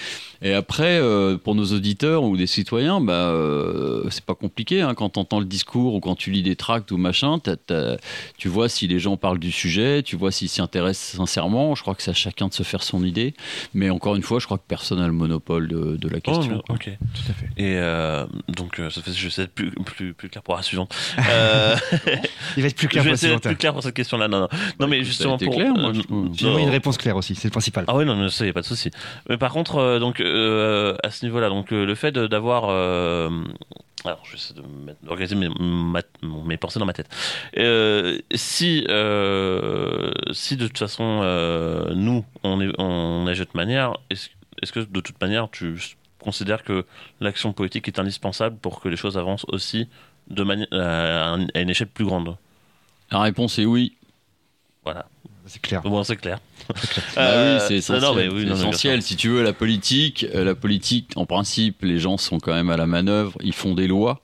Et 0.43 0.53
après, 0.53 0.99
euh, 1.01 1.37
pour 1.37 1.55
nos 1.55 1.65
auditeurs 1.73 2.23
ou 2.23 2.37
des 2.37 2.47
citoyens, 2.47 3.01
bah, 3.01 3.13
euh, 3.31 4.05
c'est 4.11 4.25
pas 4.25 4.35
compliqué. 4.35 4.83
hein. 4.83 4.95
Quand 4.95 5.11
tu 5.11 5.19
entends 5.19 5.41
le 5.41 5.47
discours 5.47 5.95
ou 5.95 6.01
quand 6.01 6.15
tu 6.15 6.31
lis 6.31 6.43
des 6.43 6.55
tracts 6.57 6.93
ou 6.93 6.97
machin, 6.97 7.39
t'as- 7.39 7.57
t'as- 7.57 7.97
tu 8.37 8.49
vois 8.49 8.69
si 8.69 8.87
les 8.87 8.99
gens 9.01 9.17
parlent 9.17 9.39
du 9.39 9.51
sujet, 9.51 10.03
tu 10.03 10.15
vois 10.17 10.31
s'ils 10.31 10.49
s'y 10.49 10.61
intéressent 10.61 11.17
sincèrement. 11.17 11.75
Je 11.75 11.83
crois 11.83 11.95
que 11.95 12.03
c'est 12.03 12.11
à 12.11 12.15
chacun 12.15 12.49
de 12.49 12.53
se 12.55 12.63
faire 12.63 12.83
son 12.83 13.03
idée. 13.05 13.35
Mais 13.73 13.91
encore 13.91 14.17
une 14.17 14.23
fois, 14.23 14.39
je 14.41 14.47
crois 14.47 14.59
que 14.59 14.65
personne 14.69 14.99
n'a 14.99 15.07
le 15.07 15.13
monopole 15.13 15.69
de, 15.69 15.97
de 15.97 16.09
la 16.09 16.19
Oh, 16.19 16.21
question. 16.21 16.63
mais- 16.69 16.75
ok. 16.75 16.91
Tout 17.15 17.31
à 17.31 17.33
fait. 17.35 17.47
Et 17.57 17.77
euh, 17.79 18.27
donc, 18.49 18.79
euh, 18.81 18.91
ça 18.91 19.01
fait, 19.03 19.13
je 19.13 19.21
vais 19.23 19.27
essayer 19.29 19.47
d'être 19.47 19.55
plus, 19.55 19.71
plus, 19.71 20.15
plus 20.15 20.29
clair 20.29 20.43
pour 20.43 20.57
la 20.57 20.63
suivante. 20.63 20.95
Euh, 21.31 21.77
Il 22.57 22.63
va 22.63 22.69
être 22.69 22.77
plus 22.77 22.85
je 22.85 22.89
clair 22.91 23.03
vais 23.05 23.11
pour 23.11 23.13
la 23.13 23.15
essayer 23.15 23.33
d'être 23.33 23.43
suivante. 23.43 23.43
plus 23.43 23.57
clair 23.57 23.73
pour 23.73 23.83
cette 23.83 23.95
question-là. 23.95 24.29
Non, 24.29 24.41
non, 24.41 24.49
non 24.81 24.87
mais 24.87 25.03
justement 25.05 25.39
pour. 25.39 25.55
clair, 25.55 25.73
moi, 25.75 25.93
je 25.95 26.47
non. 26.47 26.59
une 26.59 26.69
réponse 26.71 26.97
claire 26.99 27.17
aussi, 27.17 27.35
c'est 27.35 27.49
le 27.49 27.53
principal. 27.53 27.85
Ah 27.89 27.97
oui, 27.97 28.05
non, 28.05 28.17
mais 28.17 28.29
ça, 28.31 28.45
y 28.47 28.49
a 28.49 28.53
pas 28.53 28.61
de 28.63 28.67
souci. 28.67 28.91
Mais 29.29 29.37
par 29.39 29.53
contre, 29.53 29.77
euh, 29.77 29.99
donc, 29.99 30.21
euh, 30.21 30.95
à 31.03 31.11
ce 31.11 31.25
niveau-là, 31.25 31.49
donc, 31.49 31.73
euh, 31.73 31.85
le 31.87 31.95
fait 31.95 32.13
d'avoir. 32.13 32.65
Alors, 34.05 34.21
je 34.25 34.33
vais 34.33 34.37
essayer 34.37 34.55
de 34.61 35.07
d'organiser 35.07 35.35
mes, 35.35 35.49
ma- 35.59 36.03
mes 36.23 36.57
pensées 36.57 36.79
dans 36.79 36.85
ma 36.87 36.93
tête. 36.93 37.09
Euh, 37.57 38.19
si, 38.35 38.85
euh, 38.89 40.13
si 40.33 40.57
de 40.57 40.67
toute 40.67 40.79
façon, 40.79 41.21
euh, 41.23 41.95
nous, 41.95 42.25
on, 42.43 42.61
est, 42.61 42.71
on 42.79 43.27
agit 43.27 43.41
de 43.41 43.45
toute 43.45 43.55
manière, 43.55 43.95
est-ce 44.11 44.73
que 44.73 44.81
de 44.81 45.01
toute 45.01 45.21
manière, 45.21 45.51
tu 45.51 45.79
considères 46.19 46.63
que 46.65 46.85
l'action 47.21 47.53
politique 47.53 47.89
est 47.89 47.99
indispensable 47.99 48.57
pour 48.59 48.81
que 48.81 48.89
les 48.89 48.97
choses 48.97 49.17
avancent 49.19 49.47
aussi 49.49 49.89
de 50.29 50.43
à, 50.79 51.35
à 51.35 51.61
une 51.61 51.71
échelle 51.71 51.89
plus 51.89 52.05
grande? 52.05 52.37
La 53.11 53.21
réponse 53.21 53.59
est 53.59 53.67
oui. 53.67 53.97
Voilà. 54.85 55.07
C'est 55.47 55.61
clair. 55.61 55.83
Bon, 55.83 56.03
c'est 56.05 56.17
clair. 56.17 56.39
Bah 56.69 56.75
Euh, 57.19 57.59
oui, 57.59 57.65
c'est 57.69 57.75
non, 57.93 57.99
essentiel. 57.99 58.03
non, 58.03 58.15
mais 58.15 58.29
oui, 58.29 58.41
C'est 58.43 58.45
non, 58.47 58.51
non, 58.55 58.57
bien 58.61 58.69
essentiel. 58.71 59.03
Si 59.03 59.17
tu 59.17 59.29
veux, 59.29 59.43
la 59.43 59.53
politique, 59.53 60.27
euh, 60.35 60.45
la 60.45 60.55
politique, 60.55 61.13
en 61.17 61.27
principe, 61.27 61.83
les 61.83 61.99
gens 61.99 62.17
sont 62.17 62.39
quand 62.41 62.55
même 62.55 62.71
à 62.71 62.77
la 62.77 62.87
manœuvre. 62.87 63.37
Ils 63.43 63.53
font 63.53 63.75
des 63.75 63.87
lois, 63.87 64.23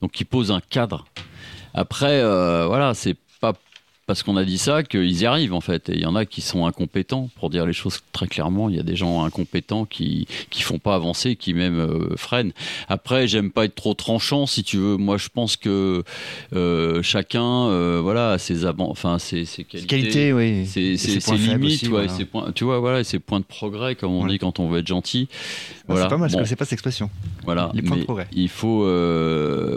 donc 0.00 0.18
ils 0.20 0.24
posent 0.24 0.50
un 0.50 0.60
cadre. 0.60 1.04
Après, 1.74 2.20
euh, 2.20 2.66
voilà, 2.66 2.94
c'est 2.94 3.16
pas 3.40 3.52
parce 4.06 4.22
qu'on 4.22 4.36
a 4.36 4.44
dit 4.44 4.58
ça 4.58 4.82
qu'ils 4.82 5.20
y 5.22 5.26
arrivent 5.26 5.54
en 5.54 5.60
fait. 5.60 5.88
Et 5.88 5.94
il 5.94 6.00
y 6.02 6.06
en 6.06 6.16
a 6.16 6.24
qui 6.26 6.40
sont 6.40 6.66
incompétents, 6.66 7.30
pour 7.36 7.50
dire 7.50 7.66
les 7.66 7.72
choses 7.72 8.00
très 8.12 8.26
clairement. 8.26 8.68
Il 8.68 8.76
y 8.76 8.80
a 8.80 8.82
des 8.82 8.96
gens 8.96 9.24
incompétents 9.24 9.84
qui 9.84 10.26
qui 10.50 10.62
font 10.62 10.78
pas 10.78 10.94
avancer, 10.94 11.36
qui 11.36 11.54
même 11.54 11.78
euh, 11.78 12.16
freinent. 12.16 12.52
Après, 12.88 13.28
j'aime 13.28 13.50
pas 13.50 13.64
être 13.64 13.74
trop 13.74 13.94
tranchant, 13.94 14.46
si 14.46 14.62
tu 14.64 14.76
veux. 14.76 14.96
Moi, 14.96 15.18
je 15.18 15.28
pense 15.32 15.56
que 15.56 16.02
euh, 16.52 17.02
chacun, 17.02 17.68
euh, 17.68 18.00
voilà, 18.02 18.32
a 18.32 18.38
ses 18.38 18.66
avant, 18.66 18.90
enfin 18.90 19.18
ses, 19.18 19.44
ses 19.44 19.64
qualités. 19.64 19.86
Qualité, 19.88 20.32
oui. 20.32 20.66
Ses 20.66 20.96
c'est 20.96 21.24
points 21.24 21.36
faibles 21.38 21.62
limite, 21.64 21.74
aussi, 21.82 21.84
ouais, 21.86 21.90
voilà. 21.90 22.08
ses 22.08 22.24
points, 22.24 22.52
tu 22.52 22.64
vois, 22.64 22.80
voilà, 22.80 23.04
ses 23.04 23.18
points 23.18 23.40
de 23.40 23.44
progrès, 23.44 23.94
comme 23.94 24.12
on 24.12 24.24
Ouais. 24.24 24.30
dit 24.30 24.38
quand 24.38 24.58
on 24.58 24.68
veut 24.68 24.80
être 24.80 24.86
gentil. 24.86 25.28
Ah, 25.32 25.84
Voilà. 25.88 26.02
C'est 26.02 26.08
pas 26.10 26.16
mal, 26.16 26.28
je 26.28 26.32
Bon, 26.34 26.38
connaissais 26.38 26.56
pas 26.56 26.64
cette 26.64 26.72
expression. 26.74 27.08
voilà. 27.44 27.70
les 27.74 27.82
points 27.82 27.96
de 27.96 28.02
progrès. 28.04 28.26
Il 28.32 28.48
faut 28.48 28.84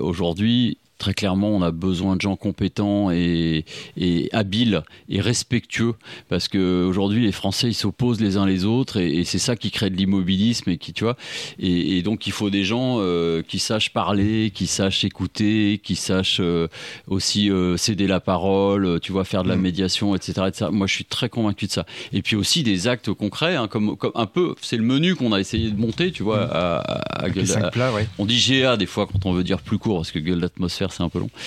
aujourd'hui. 0.01 0.77
Très 0.97 1.13
clairement, 1.13 1.49
on 1.49 1.61
a 1.61 1.71
besoin 1.71 2.15
de 2.15 2.21
gens 2.21 2.37
compétents 2.37 3.11
et, 3.11 3.65
et 3.97 4.29
habiles 4.31 4.81
et 5.09 5.19
respectueux 5.19 5.93
parce 6.29 6.47
que 6.47 6.85
aujourd'hui 6.85 7.21
les 7.25 7.33
Français 7.33 7.67
ils 7.67 7.73
s'opposent 7.73 8.21
les 8.21 8.37
uns 8.37 8.45
les 8.45 8.63
autres 8.63 8.97
et, 8.97 9.17
et 9.17 9.23
c'est 9.25 9.37
ça 9.37 9.57
qui 9.57 9.71
crée 9.71 9.89
de 9.89 9.97
l'immobilisme 9.97 10.69
et 10.69 10.77
qui 10.77 10.93
tu 10.93 11.03
vois 11.03 11.17
et, 11.59 11.97
et 11.97 12.01
donc 12.01 12.27
il 12.27 12.31
faut 12.31 12.49
des 12.49 12.63
gens 12.63 12.97
euh, 12.99 13.41
qui 13.41 13.59
sachent 13.59 13.91
parler, 13.91 14.51
qui 14.55 14.67
sachent 14.67 15.03
écouter, 15.03 15.81
qui 15.83 15.97
sachent 15.97 16.39
euh, 16.39 16.69
aussi 17.07 17.51
euh, 17.51 17.75
céder 17.75 18.07
la 18.07 18.21
parole, 18.21 18.99
tu 19.01 19.11
vois 19.11 19.25
faire 19.25 19.43
de 19.43 19.49
la 19.49 19.57
Mm. 19.57 19.61
médiation, 19.61 20.15
etc., 20.15 20.43
etc. 20.47 20.65
Moi 20.71 20.87
je 20.87 20.93
suis 20.93 21.05
très 21.05 21.27
convaincu 21.27 21.65
de 21.67 21.71
ça. 21.71 21.85
Et 22.13 22.21
puis 22.21 22.35
aussi 22.37 22.63
des 22.63 22.87
actes 22.87 23.11
concrets, 23.11 23.55
hein, 23.57 23.67
comme, 23.67 23.97
comme 23.97 24.11
un 24.15 24.27
peu 24.27 24.55
c'est 24.61 24.77
le 24.77 24.83
menu 24.83 25.15
qu'on 25.15 25.33
a 25.33 25.39
essayé 25.41 25.69
de 25.71 25.77
monter, 25.79 26.11
tu 26.13 26.23
vois, 26.23 26.45
Mm. 26.45 26.49
à, 26.53 26.75
à- 26.77 27.25
à 27.25 27.71
plats, 27.71 27.93
ouais. 27.93 28.07
on 28.17 28.25
dit 28.25 28.37
GA 28.39 28.77
des 28.77 28.85
fois 28.85 29.07
quand 29.11 29.25
on 29.25 29.33
veut 29.33 29.43
dire 29.43 29.59
plus 29.61 29.77
court 29.77 29.97
parce 29.97 30.11
que 30.11 30.19
gueule 30.19 30.39
d'atmosphère 30.39 30.84
c'est 30.93 31.03
un 31.03 31.09
peu 31.09 31.19
long. 31.19 31.29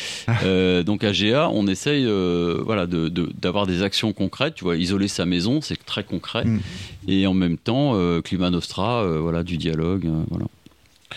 Euh, 0.45 0.83
donc 0.83 1.05
à 1.05 1.13
GA 1.13 1.49
on 1.53 1.67
essaye 1.67 2.05
euh, 2.07 2.61
voilà 2.65 2.87
de- 2.87 3.09
de- 3.09 3.31
d'avoir 3.41 3.67
des 3.67 3.83
actions 3.83 4.13
concrètes. 4.13 4.55
Tu 4.57 4.65
vois 4.65 4.77
isoler 4.77 5.09
sa 5.09 5.25
maison 5.27 5.61
c'est 5.61 5.83
très 5.85 6.05
concret 6.05 6.45
Mm. 6.45 6.61
et 7.09 7.27
en 7.27 7.35
même 7.35 7.57
temps 7.59 7.93
euh, 7.95 8.21
Climat 8.21 8.51
Nostra 8.51 9.05
voilà 9.19 9.43
du 9.43 9.57
dialogue 9.57 10.09
voilà. 10.31 10.47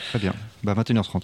Très 0.09 0.19
bien. 0.19 0.33
Bah, 0.63 0.73
21h30. 0.73 1.23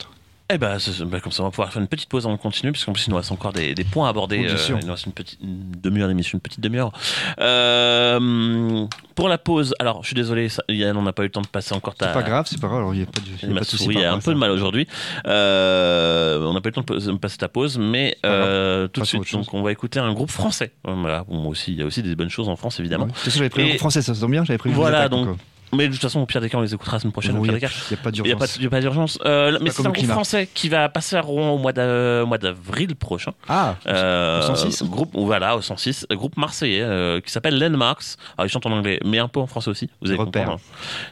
Eh 0.50 0.58
ben, 0.58 0.78
bah, 1.08 1.20
comme 1.20 1.34
ça, 1.34 1.42
on 1.44 1.48
va 1.48 1.52
pouvoir 1.52 1.74
faire 1.74 1.82
une 1.82 1.90
petite 1.90 2.08
pause 2.08 2.26
avant 2.26 2.36
de 2.36 2.40
continuer, 2.42 2.72
puisqu'en 2.72 2.94
plus, 2.94 3.06
il 3.08 3.10
nous 3.10 3.18
reste 3.18 3.34
encore 3.34 3.52
des, 3.52 3.76
des 3.76 3.84
points 3.84 4.08
à 4.08 4.12
aborder. 4.12 4.46
Euh, 4.48 4.56
sûr. 4.56 4.78
il 4.80 4.86
nous 4.86 4.94
reste 4.94 5.06
une 5.06 5.12
petite 5.12 5.40
demi-heure 5.42 6.08
d'émission, 6.08 6.38
une 6.38 6.42
petite 6.42 6.62
demi-heure. 6.62 6.94
Euh, 7.40 8.86
pour 9.16 9.28
la 9.28 9.38
pause, 9.38 9.74
alors, 9.80 10.04
je 10.04 10.08
suis 10.08 10.16
désolé, 10.16 10.48
ça- 10.48 10.64
Yann, 10.70 10.96
on 10.96 11.02
n'a 11.02 11.12
pas 11.12 11.24
eu 11.24 11.26
le 11.26 11.32
temps 11.32 11.42
de 11.42 11.48
passer 11.48 11.74
encore 11.76 11.96
ta. 11.96 12.08
C'est 12.08 12.14
pas 12.14 12.24
grave, 12.24 12.46
c'est 12.50 12.62
pas 12.62 12.68
grave. 12.68 12.80
Alors, 12.80 12.94
il 12.94 13.02
y 13.02 13.04
a 13.04 13.08
pas 13.08 13.20
de, 13.20 13.26
il 13.44 13.48
y 13.50 13.52
a 13.52 13.54
Ma 13.54 13.60
pas 13.60 13.66
de 13.66 13.70
souris 13.70 14.04
a 14.06 14.14
un 14.14 14.20
peu 14.20 14.34
de 14.34 14.40
mal 14.40 14.52
aujourd'hui. 14.52 14.88
Euh, 15.26 16.42
on 16.46 16.54
n'a 16.54 16.62
pas 16.62 16.70
eu 16.70 16.72
le 16.72 16.76
temps 16.76 16.94
de 16.96 17.00
pa- 17.06 17.12
de 17.12 17.18
passer 17.18 17.38
ta 17.38 17.50
pause, 17.50 17.78
mais 17.78 18.18
pas 18.22 18.30
euh, 18.30 18.88
tout 18.88 19.02
de 19.02 19.06
suite, 19.06 19.32
donc, 19.34 19.54
on 19.54 19.64
va 19.64 19.72
écouter 19.72 20.00
un 20.00 20.14
groupe 20.14 20.32
français. 20.32 20.72
Voilà, 20.86 21.24
bon, 21.28 21.36
moi 21.38 21.52
aussi, 21.52 21.74
il 21.74 21.80
y 21.80 21.82
a 21.82 21.86
aussi 21.86 22.02
des 22.04 22.16
bonnes 22.16 22.30
choses 22.30 22.48
en 22.48 22.56
France, 22.56 22.80
évidemment. 22.80 23.06
Ouais. 23.06 23.12
Façon, 23.14 23.40
j'avais 23.40 23.70
Et- 23.70 23.74
en 23.74 23.78
français, 23.78 24.02
ça 24.02 24.14
se 24.14 24.22
tombe 24.22 24.32
bien, 24.32 24.46
j'avais 24.46 24.58
prévu. 24.58 24.76
Voilà, 24.76 25.10
donc, 25.10 25.28
euh, 25.28 25.34
Mais 25.74 25.88
de 25.88 25.94
toute 25.94 26.02
façon, 26.02 26.22
au 26.22 26.26
pire 26.26 26.40
des 26.42 26.50
cas, 26.50 26.58
on 26.58 26.62
les 26.62 26.74
écoutera 26.74 26.96
la 26.96 27.00
semaine 27.02 27.12
prochaine. 27.12 27.36
Il 27.44 27.52
n'y 27.52 27.64
a, 27.66 28.00
pas 28.00 28.80
d'urgence. 28.82 29.20
Euh, 29.26 29.58
mais 29.62 29.70
c'est 29.70 29.86
un 29.86 29.90
groupe 29.90 30.06
français 30.08 30.48
qui 30.54 30.70
va 30.70 30.88
passer 30.90 31.16
à 31.18 31.22
Rouen 31.22 31.50
au 31.52 31.58
mois 31.58 31.74
d'avril 31.74 32.96
prochain. 32.96 33.32
Ah, 33.50 33.76
Euh, 33.88 34.40
Au 34.40 34.56
106. 34.56 34.84
Groupe, 34.84 35.10
voilà, 35.14 35.58
au 35.58 35.62
106. 35.62 36.08
Groupe 36.12 36.38
marseillais 36.38 36.82
euh, 36.82 37.20
qui 37.22 37.32
s'appelle 37.32 37.60
Landmarks. 37.60 38.16
Alors, 38.38 38.46
ils 38.46 38.50
chantent 38.50 38.66
en 38.66 38.72
anglais, 38.72 39.00
mais 39.04 39.20
un 39.20 39.28
peu 39.28 39.40
en 39.40 39.48
français 39.48 39.70
aussi. 39.70 39.90
Vous 40.02 40.10
allez 40.10 40.18
Repère. 40.18 40.44
comprendre. 40.46 40.62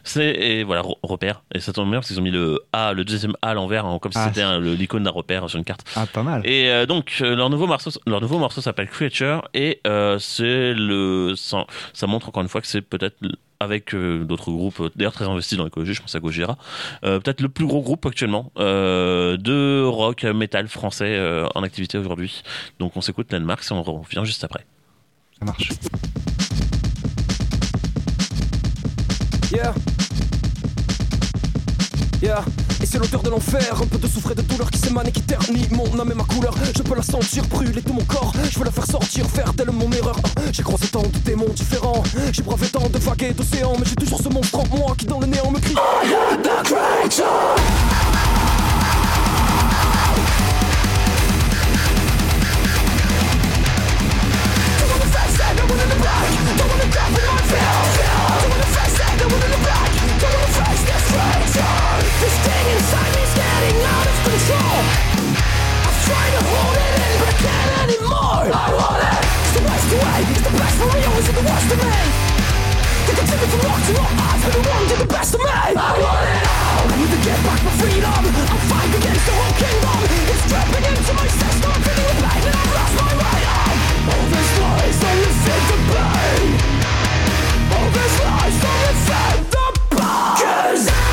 C'est, 0.03 0.29
et 0.29 0.63
voilà, 0.63 0.81
re- 0.83 0.95
repère. 1.03 1.41
Et 1.53 1.59
ça 1.59 1.73
tombe 1.73 1.89
bien 1.89 1.99
parce 1.99 2.07
qu'ils 2.07 2.19
ont 2.19 2.23
mis 2.23 2.31
le 2.31 2.61
A, 2.71 2.93
le 2.93 3.03
deuxième 3.03 3.33
A 3.41 3.49
à 3.49 3.53
l'envers, 3.53 3.85
hein, 3.85 3.99
comme 4.01 4.11
si 4.11 4.17
Ah. 4.19 4.31
c'était 4.33 4.59
l'icône 4.59 5.03
d'un 5.03 5.11
repère 5.11 5.49
sur 5.49 5.57
une 5.59 5.65
carte. 5.65 5.81
ah, 5.95 6.05
pas 6.05 6.23
mal. 6.23 6.41
Et 6.45 6.69
euh, 6.69 6.85
donc, 6.85 7.17
leur 7.19 7.49
nouveau 7.49 7.67
morceau, 7.67 7.89
leur 8.07 8.21
nouveau 8.21 8.37
morceau 8.39 8.61
s'appelle 8.61 8.87
Creature 8.87 9.47
et 9.53 9.81
c'est 10.19 10.73
le, 10.73 11.33
ça, 11.35 11.65
ça 11.93 12.07
montre 12.07 12.29
encore 12.29 12.41
une 12.43 12.49
fois 12.49 12.61
que 12.61 12.67
c'est 12.67 12.81
peut-être 12.81 13.17
avec 13.65 13.93
euh, 13.93 14.23
d'autres 14.23 14.51
groupes, 14.51 14.79
euh, 14.79 14.89
d'ailleurs 14.95 15.11
très 15.11 15.25
investis 15.25 15.57
dans 15.57 15.65
l'écologie, 15.65 15.93
je 15.93 16.01
pense 16.01 16.15
à 16.15 16.19
Gojira, 16.19 16.57
euh, 17.03 17.19
peut-être 17.19 17.41
le 17.41 17.49
plus 17.49 17.65
gros 17.65 17.81
groupe 17.81 18.05
actuellement 18.05 18.51
euh, 18.57 19.35
de 19.35 19.83
rock 19.85 20.23
metal 20.23 20.69
français 20.69 21.17
euh, 21.17 21.47
en 21.53 21.63
activité 21.63 21.97
aujourd'hui. 21.97 22.43
Donc 22.79 22.95
on 22.95 23.01
s'écoute 23.01 23.33
Landmarks 23.33 23.65
et 23.69 23.73
on 23.73 23.83
revient 23.83 24.21
juste 24.23 24.43
après. 24.43 24.65
Ça 25.37 25.45
marche. 25.45 25.69
Yeah. 29.51 29.73
Yeah. 32.21 32.64
Et 32.85 32.87
c'est 32.87 32.99
l'odeur 32.99 33.23
de 33.23 33.31
l'enfer, 33.31 33.81
un 33.81 33.87
peu 33.87 33.97
de 33.97 34.07
souffre 34.07 34.33
et 34.33 34.35
de 34.35 34.43
douleur 34.43 34.69
qui 34.69 34.77
s'émane 34.77 35.07
et 35.07 35.11
qui 35.11 35.23
ternit 35.23 35.67
mon 35.71 35.99
âme 35.99 36.11
et 36.11 36.13
ma 36.13 36.23
couleur. 36.23 36.53
Je 36.77 36.83
peux 36.83 36.93
la 36.93 37.01
sentir 37.01 37.43
brûler 37.47 37.81
tout 37.81 37.93
mon 37.93 38.03
corps, 38.03 38.31
je 38.47 38.59
veux 38.59 38.65
la 38.65 38.69
faire 38.69 38.85
sortir, 38.85 39.25
faire 39.25 39.51
d'elle 39.53 39.71
mon 39.71 39.91
erreur. 39.91 40.15
J'ai 40.51 40.61
croisé 40.61 40.85
tant 40.89 41.01
de 41.01 41.17
démons 41.25 41.49
différents, 41.55 42.03
j'ai 42.31 42.43
bravé 42.43 42.67
tant 42.67 42.87
de 42.87 42.99
vagues 42.99 43.23
et 43.23 43.33
d'océans, 43.33 43.73
mais 43.79 43.85
j'ai 43.87 43.95
toujours 43.95 44.21
ce 44.21 44.29
monstre 44.29 44.59
en 44.59 44.77
moi 44.77 44.93
qui 44.95 45.07
dans 45.07 45.19
le 45.19 45.25
néant 45.25 45.49
me 45.49 45.59
crie. 45.59 45.73
I 45.73 46.13
am 46.31 46.43
the 46.43 46.63
creature. 46.63 47.25
Don't 55.57 56.69
wanna 56.69 56.85
one 57.97 58.04
This 61.55 62.35
thing 62.43 62.67
inside 62.75 63.11
me's 63.15 63.31
getting 63.31 63.79
out 63.79 64.07
of 64.11 64.17
control. 64.27 64.79
I've 65.87 65.99
to 66.35 66.41
hold 66.51 66.75
it 66.75 66.93
in, 66.99 67.13
but 67.15 67.31
I 67.31 67.35
can't 67.39 67.71
anymore. 67.87 68.43
I 68.51 68.67
want 68.75 68.99
it. 68.99 69.23
It's. 69.95 70.19
It's 70.35 70.43
the 70.43 70.51
best 70.51 70.75
me. 70.91 70.99
The 70.99 71.43
worst 71.47 71.71
of 71.71 71.79
me. 71.79 71.95
To 73.05 73.11
walk 73.63 73.79
did 74.89 74.99
the 74.99 75.07
best 75.07 75.31
of 75.35 75.39
me. 75.39 75.47
I 75.47 75.71
want 75.79 76.27
it. 76.27 76.43
I 76.43 76.95
need 76.99 77.11
to 77.15 77.19
get 77.23 77.39
back 77.47 77.61
freedom. 77.79 78.11
I'm 78.11 78.61
against 78.99 79.23
the 79.23 79.33
whole 79.39 79.55
kingdom. 79.55 79.99
It's 80.27 80.43
dripping 80.51 80.85
into 80.91 81.13
my 81.15 81.27
pain 81.31 82.51
I've 82.51 82.71
lost 82.75 82.95
my. 82.99 83.15
All 84.11 84.25
this 84.27 84.49
lies 84.59 84.97
the 85.71 85.77
pain. 85.87 86.51
All 87.71 87.89
this 87.95 88.13
lies 88.27 88.57
the 88.59 89.63
pain. 89.95 90.15
Cause 90.35 90.87
I'm 90.91 91.04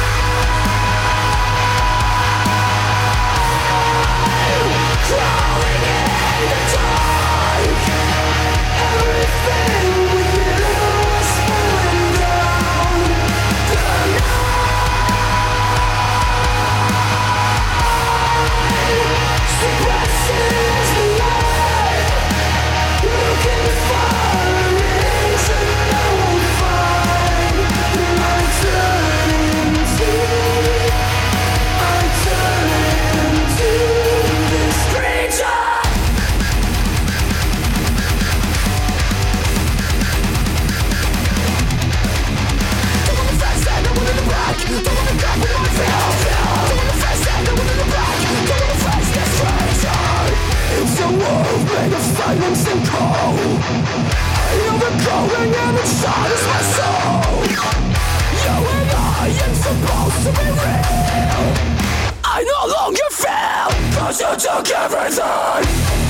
I 62.25 62.43
no 62.45 62.67
longer 62.73 63.09
feel, 63.11 63.69
cause 63.99 64.21
you 64.21 64.37
took 64.37 64.71
everything. 64.71 66.02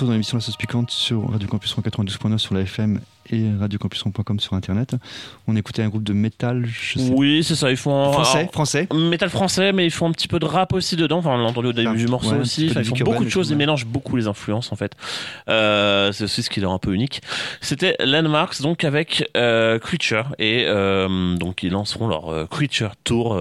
Retour 0.00 0.08
dans 0.08 0.12
l'émission 0.14 0.38
La 0.38 0.40
Sauce 0.40 0.56
Piquante 0.56 0.90
sur 0.90 1.30
Radio 1.30 1.46
Campus 1.46 1.76
92.9 1.76 2.38
sur 2.38 2.54
la 2.54 2.62
FM 2.62 3.00
et 3.32 3.50
radiocampus.com 3.58 4.40
sur 4.40 4.54
internet. 4.54 4.96
On 5.46 5.56
écoutait 5.56 5.82
un 5.82 5.88
groupe 5.88 6.04
de 6.04 6.12
métal, 6.12 6.66
je 6.66 6.98
sais 6.98 7.10
Oui, 7.10 7.42
c'est 7.44 7.54
ça, 7.54 7.70
ils 7.70 7.76
font. 7.76 8.12
Français, 8.12 8.38
alors, 8.38 8.52
français. 8.52 8.88
Métal 8.92 9.30
français, 9.30 9.72
mais 9.72 9.86
ils 9.86 9.90
font 9.90 10.08
un 10.08 10.12
petit 10.12 10.28
peu 10.28 10.38
de 10.38 10.46
rap 10.46 10.72
aussi 10.72 10.96
dedans. 10.96 11.18
Enfin, 11.18 11.30
on 11.30 11.38
l'a 11.38 11.44
entendu 11.44 11.68
au 11.68 11.72
début 11.72 11.96
du 11.96 12.06
morceau 12.06 12.32
ouais, 12.32 12.40
aussi. 12.40 12.68
Enfin, 12.70 12.80
ils 12.80 12.86
font 12.86 12.96
beaucoup 13.04 13.24
de 13.24 13.30
choses, 13.30 13.50
ils 13.50 13.56
mélangent 13.56 13.86
beaucoup 13.86 14.16
les 14.16 14.26
influences 14.26 14.72
en 14.72 14.76
fait. 14.76 14.92
Euh, 15.48 16.12
c'est 16.12 16.24
aussi 16.24 16.42
ce 16.42 16.50
qui 16.50 16.64
rend 16.64 16.74
un 16.74 16.78
peu 16.78 16.94
unique. 16.94 17.22
C'était 17.60 17.96
Landmarks 18.00 18.62
donc 18.62 18.84
avec 18.84 19.28
euh, 19.36 19.78
Creature 19.78 20.34
et 20.38 20.64
euh, 20.66 21.36
donc 21.36 21.62
ils 21.62 21.70
lanceront 21.70 22.08
leur 22.08 22.48
Creature 22.48 22.96
Tour 23.04 23.38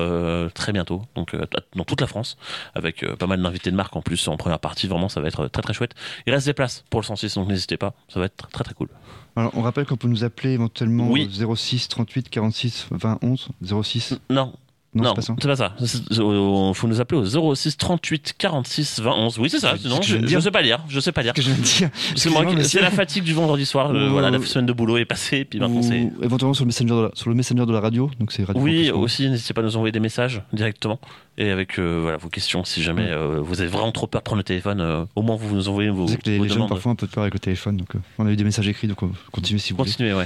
très 0.53 0.71
bientôt, 0.71 1.03
donc 1.15 1.35
dans 1.75 1.83
toute 1.83 2.01
la 2.01 2.07
France, 2.07 2.37
avec 2.75 3.05
pas 3.15 3.27
mal 3.27 3.41
d'invités 3.41 3.71
de 3.71 3.75
marque 3.75 3.95
en 3.95 4.01
plus 4.01 4.27
en 4.27 4.37
première 4.37 4.59
partie. 4.59 4.87
Vraiment, 4.87 5.09
ça 5.09 5.21
va 5.21 5.27
être 5.27 5.47
très 5.47 5.61
très 5.61 5.73
chouette. 5.73 5.93
Il 6.27 6.33
reste 6.33 6.45
des 6.45 6.53
places 6.53 6.83
pour 6.89 7.01
le 7.01 7.05
106, 7.05 7.35
donc 7.35 7.47
n'hésitez 7.47 7.77
pas, 7.77 7.93
ça 8.07 8.19
va 8.19 8.25
être 8.25 8.47
très 8.49 8.63
très 8.63 8.73
cool. 8.73 8.89
Alors, 9.35 9.51
on 9.55 9.61
rappelle 9.61 9.85
qu'on 9.85 9.95
peut 9.97 10.07
nous 10.07 10.23
appeler 10.23 10.51
éventuellement 10.53 11.09
Oui. 11.09 11.29
au 11.45 11.55
06 11.55 11.87
38 11.87 12.29
46 12.29 12.87
20 12.91 13.19
11 13.21 13.49
06. 13.83 14.19
Non, 14.29 14.53
Non, 14.95 15.03
non, 15.03 15.09
c'est 15.09 15.15
pas 15.15 15.21
ça. 15.21 15.35
c'est 15.39 15.47
pas 15.47 15.55
ça. 15.55 15.73
C'est- 15.85 16.13
c'est- 16.13 16.19
euh, 16.21 16.73
faut 16.73 16.87
nous 16.87 16.99
appeler 16.99 17.21
au 17.21 17.53
06 17.55 17.77
38 17.77 18.33
46 18.37 18.99
20 19.01 19.11
11. 19.11 19.37
Oui, 19.39 19.49
c'est 19.49 19.59
ça. 19.59 19.73
C'est 19.75 19.83
Sinon, 19.83 20.01
je 20.01 20.25
je, 20.25 20.39
sais 20.39 20.49
pas 20.51 20.61
lire. 20.63 20.79
Je 20.89 20.99
sais 20.99 21.11
pas 21.11 21.21
lire. 21.21 21.33
Que 21.33 21.41
je 21.43 21.51
dire. 21.51 21.89
C'est 22.15 22.29
c'est 22.63 22.81
la 22.81 22.89
fatigue 22.89 23.23
du 23.23 23.33
vendredi 23.33 23.65
soir. 23.65 23.91
euh, 23.91 24.09
voilà, 24.09 24.31
la 24.31 24.41
semaine 24.41 24.65
de 24.65 24.73
boulot 24.73 24.97
est 24.97 25.05
passée, 25.05 25.37
et 25.39 25.45
puis 25.45 25.59
maintenant 25.59 25.81
c'est. 25.81 26.09
Éventuellement 26.23 26.53
sur 26.53 26.63
le 26.65 26.67
messenger 26.69 26.89
de 26.93 27.01
la, 27.01 27.09
sur 27.13 27.29
le 27.29 27.35
messenger 27.35 27.65
de 27.65 27.71
la 27.71 27.79
radio, 27.79 28.09
donc 28.19 28.31
c'est 28.31 28.43
radio. 28.43 28.61
Oui, 28.61 28.89
aussi, 28.89 29.29
n'hésitez 29.29 29.53
pas 29.53 29.61
à 29.61 29.63
nous 29.63 29.75
envoyer 29.75 29.91
des 29.91 29.99
messages 29.99 30.41
directement 30.53 30.99
et 31.37 31.51
avec 31.51 31.79
euh, 31.79 31.99
voilà, 32.01 32.17
vos 32.17 32.27
questions. 32.29 32.63
Si 32.65 32.81
jamais 32.83 33.07
euh, 33.07 33.39
vous 33.41 33.61
avez 33.61 33.69
vraiment 33.69 33.91
trop 33.91 34.07
peur 34.07 34.21
de 34.21 34.25
prendre 34.25 34.39
le 34.39 34.43
téléphone, 34.43 34.81
euh, 34.81 35.05
au 35.15 35.21
moins 35.21 35.35
vous 35.37 35.55
nous 35.55 35.69
envoyez 35.69 35.89
vos, 35.89 36.07
sais 36.07 36.17
que 36.17 36.29
les, 36.29 36.39
les 36.39 36.49
jeunes 36.49 36.67
parfois 36.67 36.91
un 36.91 36.95
peu 36.95 37.05
de 37.07 37.11
peur 37.11 37.23
avec 37.23 37.33
le 37.33 37.39
téléphone, 37.39 37.77
donc 37.77 37.89
on 38.17 38.25
a 38.25 38.31
eu 38.31 38.35
des 38.35 38.43
messages 38.43 38.67
écrits, 38.67 38.87
donc 38.87 39.01
on 39.03 39.11
continue 39.31 39.59
si 39.59 39.71
vous 39.71 39.77
voulez. 39.77 39.89
Continuez, 39.89 40.13
ouais. 40.13 40.25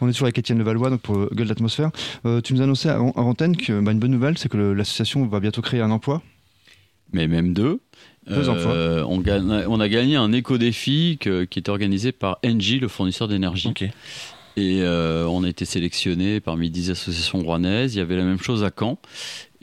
On 0.00 0.08
est 0.08 0.12
toujours 0.12 0.26
avec 0.26 0.38
Étienne 0.38 0.58
Levallois 0.58 0.90
donc 0.90 1.00
pour 1.00 1.28
Gueule 1.34 1.48
d'atmosphère. 1.48 1.90
Tu 2.44 2.54
nous 2.54 2.62
annonçais 2.62 2.90
avant 2.90 3.12
antenne 3.16 3.56
que 3.56 3.80
bah, 3.80 3.92
une 3.92 3.98
bonne 4.02 4.10
nouvelle, 4.12 4.36
c'est 4.38 4.48
que 4.50 4.56
l'association 4.58 5.24
va 5.26 5.40
bientôt 5.40 5.62
créer 5.62 5.80
un 5.80 5.90
emploi. 5.90 6.22
mais 7.12 7.26
même 7.28 7.52
deux. 7.54 7.80
Deux 8.26 8.48
Euh, 8.48 9.04
on, 9.06 9.18
gagne- 9.18 9.64
on 9.68 9.80
a 9.80 9.88
gagné 9.88 10.16
un 10.16 10.32
éco-défi 10.32 11.18
qui 11.20 11.58
est 11.58 11.68
organisé 11.68 12.10
par 12.12 12.38
Engie, 12.44 12.78
le 12.78 12.88
fournisseur 12.88 13.28
d'énergie. 13.28 13.68
Et 14.56 14.80
euh, 14.82 15.26
on 15.26 15.44
a 15.44 15.48
été 15.48 15.64
sélectionné 15.64 16.40
parmi 16.40 16.70
10 16.70 16.90
associations 16.90 17.40
rouennaises. 17.40 17.94
Il 17.94 17.98
y 17.98 18.00
avait 18.00 18.16
la 18.16 18.24
même 18.24 18.38
chose 18.40 18.64
à 18.64 18.70
Caen. 18.76 18.98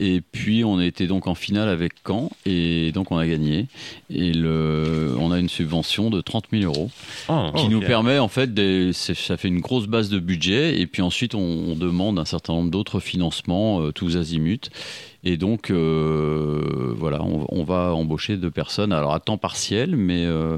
Et 0.02 0.22
puis 0.22 0.64
on 0.64 0.78
a 0.78 0.86
été 0.86 1.06
donc 1.06 1.26
en 1.26 1.34
finale 1.34 1.68
avec 1.68 1.92
Caen. 2.06 2.30
Et 2.46 2.90
donc 2.92 3.12
on 3.12 3.18
a 3.18 3.26
gagné. 3.26 3.66
Et 4.08 4.32
le, 4.32 5.14
on 5.20 5.30
a 5.30 5.38
une 5.38 5.50
subvention 5.50 6.08
de 6.08 6.22
30 6.22 6.46
000 6.52 6.64
euros 6.64 6.90
Oh, 7.28 7.50
qui 7.56 7.68
nous 7.68 7.80
permet 7.80 8.18
en 8.18 8.28
fait, 8.28 8.54
des- 8.54 8.92
ça 8.94 9.36
fait 9.36 9.48
une 9.48 9.60
grosse 9.60 9.86
base 9.86 10.08
de 10.08 10.18
budget. 10.18 10.80
Et 10.80 10.86
puis 10.86 11.02
ensuite 11.02 11.34
on, 11.34 11.40
on 11.40 11.74
demande 11.76 12.18
un 12.18 12.24
certain 12.24 12.54
nombre 12.54 12.70
d'autres 12.70 12.98
financements, 12.98 13.82
euh, 13.82 13.92
tous 13.92 14.16
azimuts. 14.16 14.70
Et 15.22 15.36
donc 15.36 15.70
euh, 15.70 16.94
voilà, 16.96 17.22
on, 17.22 17.46
on 17.50 17.62
va 17.64 17.92
embaucher 17.94 18.38
deux 18.38 18.50
personnes. 18.50 18.92
Alors 18.94 19.12
à 19.12 19.20
temps 19.20 19.36
partiel, 19.36 19.96
mais 19.96 20.24
euh, 20.24 20.56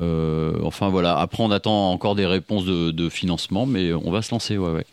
euh, 0.00 0.52
enfin 0.62 0.88
voilà. 0.90 1.18
Après 1.18 1.42
on 1.42 1.50
attend 1.50 1.90
encore 1.90 2.14
des 2.14 2.26
réponses 2.26 2.64
de, 2.64 2.92
de 2.92 3.08
financement, 3.08 3.66
mais 3.66 3.92
on 3.92 4.10
va 4.12 4.22
se 4.22 4.30
lancer. 4.30 4.56
Ouais, 4.58 4.70
ouais. 4.70 4.86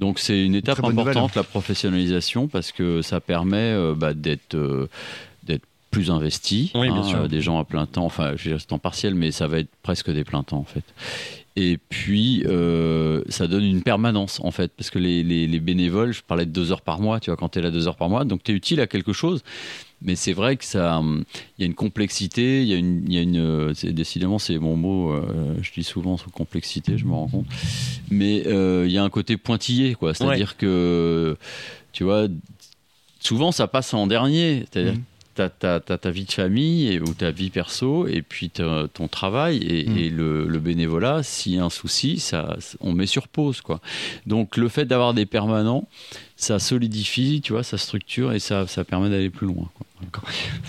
Donc 0.00 0.18
c'est 0.18 0.44
une 0.44 0.54
étape 0.54 0.82
nouvelle, 0.82 1.08
importante 1.08 1.34
la 1.36 1.44
professionnalisation 1.44 2.48
parce 2.48 2.72
que 2.72 3.02
ça 3.02 3.20
permet 3.20 3.56
euh, 3.58 3.94
bah, 3.94 4.14
d'être 4.14 4.54
euh, 4.54 4.88
d'être 5.44 5.62
plus 5.90 6.10
investi. 6.10 6.70
Oui, 6.74 6.90
bien 6.90 7.02
sûr. 7.02 7.18
euh, 7.20 7.28
des 7.28 7.40
gens 7.40 7.58
à 7.58 7.64
plein 7.64 7.86
temps, 7.86 8.04
enfin 8.06 8.32
je 8.36 8.54
temps 8.64 8.78
partiel, 8.78 9.14
mais 9.14 9.30
ça 9.30 9.46
va 9.46 9.58
être 9.58 9.70
presque 9.82 10.10
des 10.10 10.24
plein 10.24 10.42
temps 10.42 10.58
en 10.58 10.64
fait. 10.64 10.84
Et 11.56 11.78
puis, 11.88 12.44
euh, 12.46 13.22
ça 13.28 13.48
donne 13.48 13.64
une 13.64 13.82
permanence, 13.82 14.40
en 14.44 14.52
fait, 14.52 14.70
parce 14.76 14.88
que 14.88 15.00
les, 15.00 15.24
les- 15.24 15.48
les 15.48 15.58
bénévoles, 15.60 16.12
je 16.12 16.22
parlais 16.22 16.46
de 16.46 16.52
deux 16.52 16.70
heures 16.70 16.80
par 16.80 17.00
mois, 17.00 17.18
tu 17.18 17.28
vois, 17.28 17.36
quand 17.36 17.48
tu 17.50 17.58
es 17.58 17.62
là 17.62 17.72
deux 17.72 17.88
heures 17.88 17.96
par 17.96 18.08
mois, 18.08 18.24
donc 18.24 18.44
tu 18.44 18.52
es 18.52 18.54
utile 18.54 18.80
à 18.80 18.86
quelque 18.86 19.12
chose. 19.12 19.42
Mais 20.02 20.16
c'est 20.16 20.32
vrai 20.32 20.56
que 20.56 20.64
ça, 20.64 20.98
hum, 20.98 21.24
il 21.58 21.62
y 21.62 21.64
a 21.64 21.66
une 21.66 21.74
complexité, 21.74 22.62
il 22.62 22.68
y 22.68 22.72
a 22.72 22.76
une, 22.76 23.02
il 23.06 23.12
y 23.14 23.18
a 23.18 23.22
une, 23.22 23.36
euh, 23.36 23.74
c'est- 23.74 23.92
décidément, 23.92 24.38
c'est 24.38 24.58
mon 24.58 24.76
mot, 24.76 25.12
euh, 25.12 25.54
je 25.60 25.70
dis 25.72 25.84
souvent 25.84 26.16
sur 26.16 26.30
complexité, 26.32 26.96
je 26.96 27.04
me 27.04 27.12
rends 27.12 27.28
compte. 27.28 27.46
Mais 28.10 28.44
euh, 28.46 28.84
il 28.86 28.92
y 28.92 28.98
a 28.98 29.02
un 29.04 29.10
côté 29.10 29.36
pointillé, 29.36 29.94
quoi. 29.94 30.14
C'est-à-dire 30.14 30.56
que, 30.56 31.36
tu 31.92 32.04
vois, 32.04 32.28
souvent 33.20 33.52
ça 33.52 33.66
passe 33.66 33.92
en 33.94 34.06
dernier. 34.06 34.64
C'est-à-dire 34.72 34.94
Mhm. 34.94 35.02
t'as 35.34 35.80
ta, 35.80 35.96
ta 35.96 36.10
vie 36.10 36.24
de 36.24 36.32
famille 36.32 36.88
et- 36.88 37.00
ou 37.00 37.14
ta 37.14 37.30
vie 37.30 37.50
perso 37.50 38.06
et 38.06 38.20
puis 38.20 38.50
ton 38.50 39.08
travail 39.08 39.58
et, 39.58 39.86
et 40.06 40.10
le, 40.10 40.46
le 40.46 40.58
bénévolat 40.58 41.22
s'il 41.22 41.54
y 41.54 41.58
a 41.58 41.64
un 41.64 41.70
souci 41.70 42.18
ça 42.18 42.56
on 42.80 42.92
met 42.92 43.06
sur 43.06 43.26
pause 43.28 43.60
quoi 43.62 43.80
donc 44.26 44.56
le 44.58 44.68
fait 44.68 44.84
d'avoir 44.84 45.14
des 45.14 45.24
permanents 45.24 45.88
ça 46.42 46.58
solidifie 46.58 47.40
tu 47.42 47.52
vois 47.52 47.62
ça 47.62 47.76
structure 47.78 48.32
et 48.32 48.38
ça, 48.38 48.66
ça 48.66 48.84
permet 48.84 49.10
d'aller 49.10 49.30
plus 49.30 49.46
loin 49.46 49.68
quoi. 49.74 49.86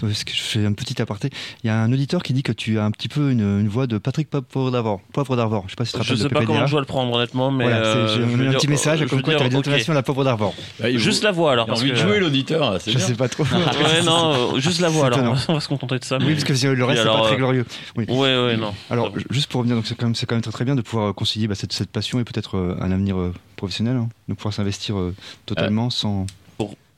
Parce 0.02 0.26
que 0.26 0.34
je 0.34 0.42
fais 0.42 0.66
un 0.66 0.74
petit 0.74 1.02
aparté. 1.02 1.30
Il 1.64 1.68
y 1.68 1.70
a 1.70 1.82
un 1.82 1.92
auditeur 1.94 2.22
qui 2.22 2.34
dit 2.34 2.44
que 2.44 2.52
tu 2.52 2.80
as 2.80 2.84
un 2.84 2.92
petit 2.92 3.08
peu 3.08 3.32
une, 3.32 3.40
une 3.40 3.70
voix 3.70 3.88
de 3.88 3.98
Patrick 3.98 4.30
Poivre 4.30 4.72
d'Arvor. 4.72 5.00
Poivre 5.14 5.38
d'Arvor. 5.38 5.64
Je 5.68 5.72
sais 5.72 5.76
pas 5.78 5.86
si 5.86 5.94
tu 5.94 6.00
te 6.00 6.04
Je 6.04 6.10
rappelles 6.10 6.18
sais 6.24 6.30
de 6.30 6.34
pas 6.34 6.46
comment 6.46 6.66
je 6.66 6.72
dois 6.72 6.82
le 6.82 6.86
prendre 6.86 7.14
honnêtement, 7.14 7.50
mais 7.50 7.64
Voilà, 7.64 7.78
euh, 7.80 8.08
c'est- 8.10 8.16
j'ai 8.18 8.24
un 8.24 8.50
dire, 8.50 8.60
petit 8.60 8.68
message 8.68 9.00
je 9.00 9.06
comme 9.06 9.22
quoi 9.22 9.36
tu 9.36 9.42
as 9.42 9.46
intonations 9.46 9.94
à 9.94 9.96
la 9.96 10.04
Poivre 10.04 10.26
d'Arvor. 10.26 10.54
Juste 10.96 11.24
la 11.24 11.32
voix 11.32 11.54
alors. 11.54 11.66
J'ai 11.66 11.70
Parce 11.70 11.82
envie 11.82 11.92
de 11.92 11.96
jouer 11.96 12.20
l'auditeur 12.20 12.76
c'est 12.82 12.92
Je 12.92 12.98
bien. 12.98 13.06
sais 13.08 13.14
pas 13.16 13.30
trop. 13.30 13.44
Ouais, 13.44 13.50
non, 14.06 14.56
euh, 14.56 14.60
juste 14.60 14.82
la 14.82 14.90
voix 14.90 15.06
alors. 15.06 15.20
étonnant. 15.20 15.36
On 15.48 15.54
va 15.54 15.60
se 15.62 15.68
contenter 15.70 15.98
de 16.00 16.04
ça. 16.04 16.18
Oui, 16.18 16.26
mais- 16.28 16.34
parce 16.34 16.44
que 16.44 16.68
le 16.68 16.84
reste, 16.84 17.02
c'est 17.02 17.08
pas 17.08 17.22
très 17.22 17.34
euh, 17.34 17.38
glorieux. 17.38 17.66
Oui. 17.96 18.06
Ouais, 18.10 18.18
ouais, 18.18 18.58
non. 18.58 18.74
Alors, 18.90 19.18
ju- 19.18 19.26
juste 19.30 19.50
pour 19.50 19.60
revenir, 19.60 19.78
donc 19.78 19.88
c'est 19.88 19.96
quand 19.96 20.06
même, 20.08 20.14
très 20.42 20.52
très 20.52 20.66
bien 20.66 20.76
de 20.76 20.82
pouvoir 20.82 21.10
euh, 21.10 21.14
concilier 21.14 21.48
bah, 21.48 21.56
cette, 21.56 21.90
passion 21.92 22.20
et 22.20 22.26
peut-être 22.26 22.58
euh, 22.58 22.76
un 22.82 22.92
avenir 22.92 23.18
euh, 23.18 23.34
professionnel, 23.62 23.98
hein, 23.98 24.10
de 24.28 24.34
pouvoir 24.34 24.54
s'investir 24.54 24.98
euh, 24.98 25.14
totalement 25.46 25.90
sans. 25.90 26.26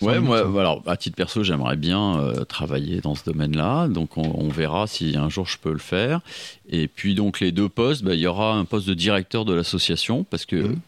Ouais, 0.02 0.20
moi, 0.20 0.40
alors 0.40 0.84
à 0.86 0.98
titre 0.98 1.16
perso, 1.16 1.44
j'aimerais 1.44 1.78
bien 1.78 2.20
euh, 2.20 2.44
travailler 2.44 3.00
dans 3.00 3.16
ce 3.16 3.24
domaine-là. 3.24 3.88
Donc, 3.88 4.18
on, 4.18 4.36
on 4.38 4.50
verra 4.50 4.86
si 4.86 5.16
un 5.16 5.30
jour 5.30 5.48
je 5.48 5.58
peux 5.58 5.72
le 5.72 5.78
faire. 5.78 6.20
Et 6.70 6.90
puis, 6.90 7.16
donc, 7.16 7.40
les 7.40 7.54
deux 7.54 7.70
postes, 7.70 8.04
bah, 8.04 8.14
il 8.14 8.20
y 8.20 8.28
aura 8.28 8.54
un 8.56 8.66
poste 8.66 8.88
de 8.88 8.94
directeur 8.94 9.46
de 9.46 9.54
l'association 9.54 10.24
parce 10.24 10.46
que. 10.46 10.56
Mhm. 10.56 10.80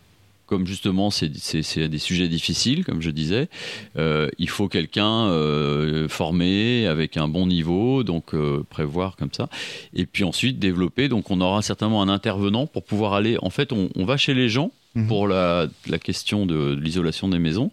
Comme 0.48 0.68
justement, 0.68 1.10
c'est- 1.10 1.88
des 1.88 1.98
sujets 1.98 2.28
difficiles, 2.28 2.86
comme 2.86 3.02
je 3.02 3.10
disais, 3.10 3.50
euh, 3.98 4.30
il 4.38 4.48
faut 4.48 4.68
quelqu'un 4.68 5.26
euh, 5.26 6.08
formé 6.08 6.86
avec 6.86 7.18
un 7.18 7.28
bon 7.28 7.48
niveau, 7.48 8.04
donc 8.04 8.36
euh, 8.36 8.62
prévoir 8.70 9.16
comme 9.16 9.34
ça. 9.34 9.50
Et 9.96 10.06
puis 10.06 10.24
ensuite 10.24 10.60
développer. 10.60 11.10
Donc, 11.10 11.32
on 11.32 11.42
aura 11.42 11.64
certainement 11.64 12.04
un 12.04 12.10
intervenant 12.10 12.68
pour 12.68 12.84
pouvoir 12.84 13.14
aller. 13.14 13.40
En 13.42 13.50
fait, 13.50 13.74
on, 13.74 13.90
on 13.96 14.06
va 14.06 14.18
chez 14.18 14.36
les 14.36 14.48
gens 14.48 14.70
Mhm. 14.96 15.08
pour 15.08 15.28
la, 15.28 15.68
la 15.88 16.00
question 16.00 16.46
de, 16.46 16.74
de 16.76 16.82
l'isolation 16.82 17.28
des 17.28 17.40
maisons. 17.40 17.70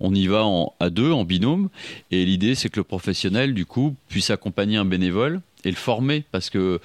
On 0.00 0.14
y 0.14 0.26
va 0.28 0.44
en, 0.44 0.72
à 0.78 0.88
deux, 0.88 1.10
en 1.10 1.24
binôme, 1.24 1.68
et 2.10 2.24
l'idée 2.24 2.54
c'est 2.54 2.68
que 2.68 2.78
le 2.78 2.84
professionnel, 2.84 3.54
du 3.54 3.66
coup, 3.66 3.96
puisse 4.08 4.30
accompagner 4.30 4.76
un 4.76 4.84
bénévole 4.84 5.40
et 5.64 5.70
le 5.70 5.76
former, 5.76 6.24
parce 6.30 6.50
que 6.50 6.80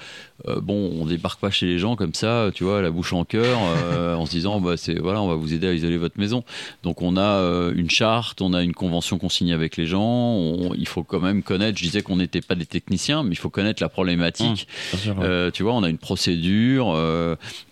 euh, 0.47 0.59
bon, 0.61 0.91
on 0.99 1.05
débarque 1.05 1.39
pas 1.39 1.49
chez 1.51 1.65
les 1.65 1.79
gens 1.79 1.95
comme 1.95 2.13
ça, 2.13 2.49
tu 2.53 2.63
vois, 2.63 2.81
la 2.81 2.91
bouche 2.91 3.13
en 3.13 3.25
cœur, 3.25 3.57
euh, 3.83 4.15
en 4.15 4.25
se 4.25 4.31
disant, 4.31 4.59
bah, 4.61 4.77
c'est 4.77 4.97
voilà, 4.99 5.21
on 5.21 5.27
va 5.27 5.35
vous 5.35 5.53
aider 5.53 5.67
à 5.67 5.73
isoler 5.73 5.97
votre 5.97 6.19
maison. 6.19 6.43
Donc 6.83 7.01
on 7.01 7.17
a 7.17 7.21
euh, 7.21 7.73
une 7.75 7.89
charte, 7.89 8.41
on 8.41 8.53
a 8.53 8.63
une 8.63 8.73
convention 8.73 9.17
qu'on 9.17 9.29
signe 9.29 9.51
avec 9.53 9.77
les 9.77 9.85
gens. 9.85 10.01
on- 10.03 10.73
il 10.77 10.87
faut 10.87 11.03
quand 11.03 11.19
même 11.19 11.43
connaître. 11.43 11.77
Je 11.77 11.83
disais 11.83 12.01
qu'on 12.01 12.15
n'était 12.17 12.41
pas 12.41 12.55
des 12.55 12.65
techniciens, 12.65 13.23
mais 13.23 13.31
il 13.31 13.37
faut 13.37 13.49
connaître 13.49 13.81
la 13.83 13.89
problématique. 13.89 14.67
Bien 14.91 14.99
sûr, 14.99 15.17
ouais. 15.17 15.25
Euh, 15.25 15.51
tu 15.51 15.63
vois, 15.63 15.73
on 15.73 15.83
a 15.83 15.89
une 15.89 15.97
procédure, 15.97 16.95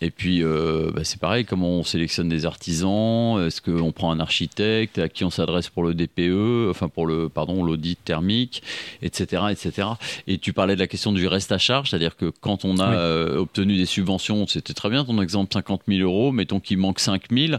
et 0.02 0.12
puis 0.12 0.44
bah, 0.44 1.04
c'est 1.04 1.20
pareil, 1.20 1.46
comment 1.46 1.70
on 1.70 1.84
sélectionne 1.84 2.30
des 2.30 2.46
artisans, 2.46 3.40
est-ce 3.46 3.62
qu'on 3.62 3.92
prend 3.92 4.12
un 4.12 4.20
architecte, 4.20 5.00
à 5.00 5.10
qui 5.10 5.24
on 5.24 5.30
s'adresse 5.30 5.70
pour 5.70 5.84
le 5.84 5.94
DPE, 5.94 6.70
enfin 6.70 6.88
pour 6.90 7.06
le, 7.08 7.30
pardon, 7.30 7.64
l'audit 7.64 7.98
thermique, 8.04 8.62
etc., 9.02 9.44
etc. 9.52 9.88
Et 10.28 10.38
tu 10.38 10.54
parlais 10.54 10.76
de 10.76 10.80
la 10.80 10.88
question 10.88 11.14
du 11.14 11.28
reste 11.28 11.52
à 11.52 11.58
charge, 11.58 11.90
c'est-à-dire 11.90 12.16
que 12.16 12.32
quand 12.42 12.57
on 12.64 12.78
a 12.80 12.90
Oui. 12.90 12.96
euh, 12.98 13.38
obtenu 13.38 13.76
des 13.78 13.86
subventions, 13.86 14.46
c'était 14.48 14.74
très 14.74 14.90
bien 14.90 15.04
ton 15.06 15.22
exemple, 15.22 15.54
50 15.54 15.82
000 15.88 16.02
euros, 16.02 16.32
mettons 16.32 16.60
qu'il 16.60 16.78
manque 16.78 17.00
5 17.00 17.24
000, 17.32 17.58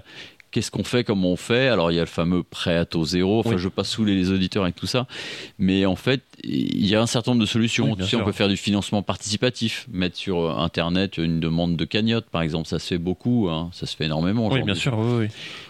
Qu'est-ce 0.51 0.70
qu'on 0.70 0.83
fait, 0.83 1.05
comment 1.05 1.29
on 1.33 1.37
fait? 1.37 1.69
Alors 1.69 1.93
il 1.93 1.97
y 1.97 1.99
a 1.99 2.03
le 2.03 2.07
fameux 2.07 2.43
prêt 2.43 2.75
à 2.75 2.87
taux 2.87 3.05
zéro. 3.05 3.41
Enfin, 3.41 3.51
Oui. 3.51 3.57
je 3.59 3.65
veux 3.65 3.70
pas 3.70 3.85
saouler 3.85 4.15
les 4.15 4.31
auditeurs 4.31 4.62
avec 4.62 4.77
tout 4.77 4.87
ça, 4.87 5.07
mais 5.59 5.85
en 5.85 5.95
fait, 5.95 6.23
il 6.43 6.87
y 6.87 6.95
a 6.97 7.03
un 7.03 7.07
certain 7.07 7.33
nombre 7.33 7.43
de 7.43 7.47
solutions. 7.47 7.91
Oui, 7.91 7.97
tu 7.99 8.05
sais, 8.05 8.16
on 8.16 8.25
peut 8.25 8.33
faire 8.33 8.49
du 8.49 8.57
financement 8.57 9.03
participatif, 9.03 9.87
mettre 9.93 10.16
sur 10.16 10.41
euh, 10.41 10.57
Internet 10.57 11.19
une 11.19 11.39
demande 11.39 11.77
de 11.77 11.85
cagnotte, 11.85 12.31
par 12.31 12.41
exemple. 12.41 12.66
Ça 12.66 12.79
se 12.79 12.87
fait 12.87 12.97
beaucoup, 12.99 13.49
hein. 13.51 13.69
ça 13.75 13.85
se 13.85 13.95
fait 13.95 14.07
énormément. 14.07 14.49
Oui, 14.51 14.62
bien 14.62 14.75
sûr, 14.75 14.99
oui. 14.99 15.27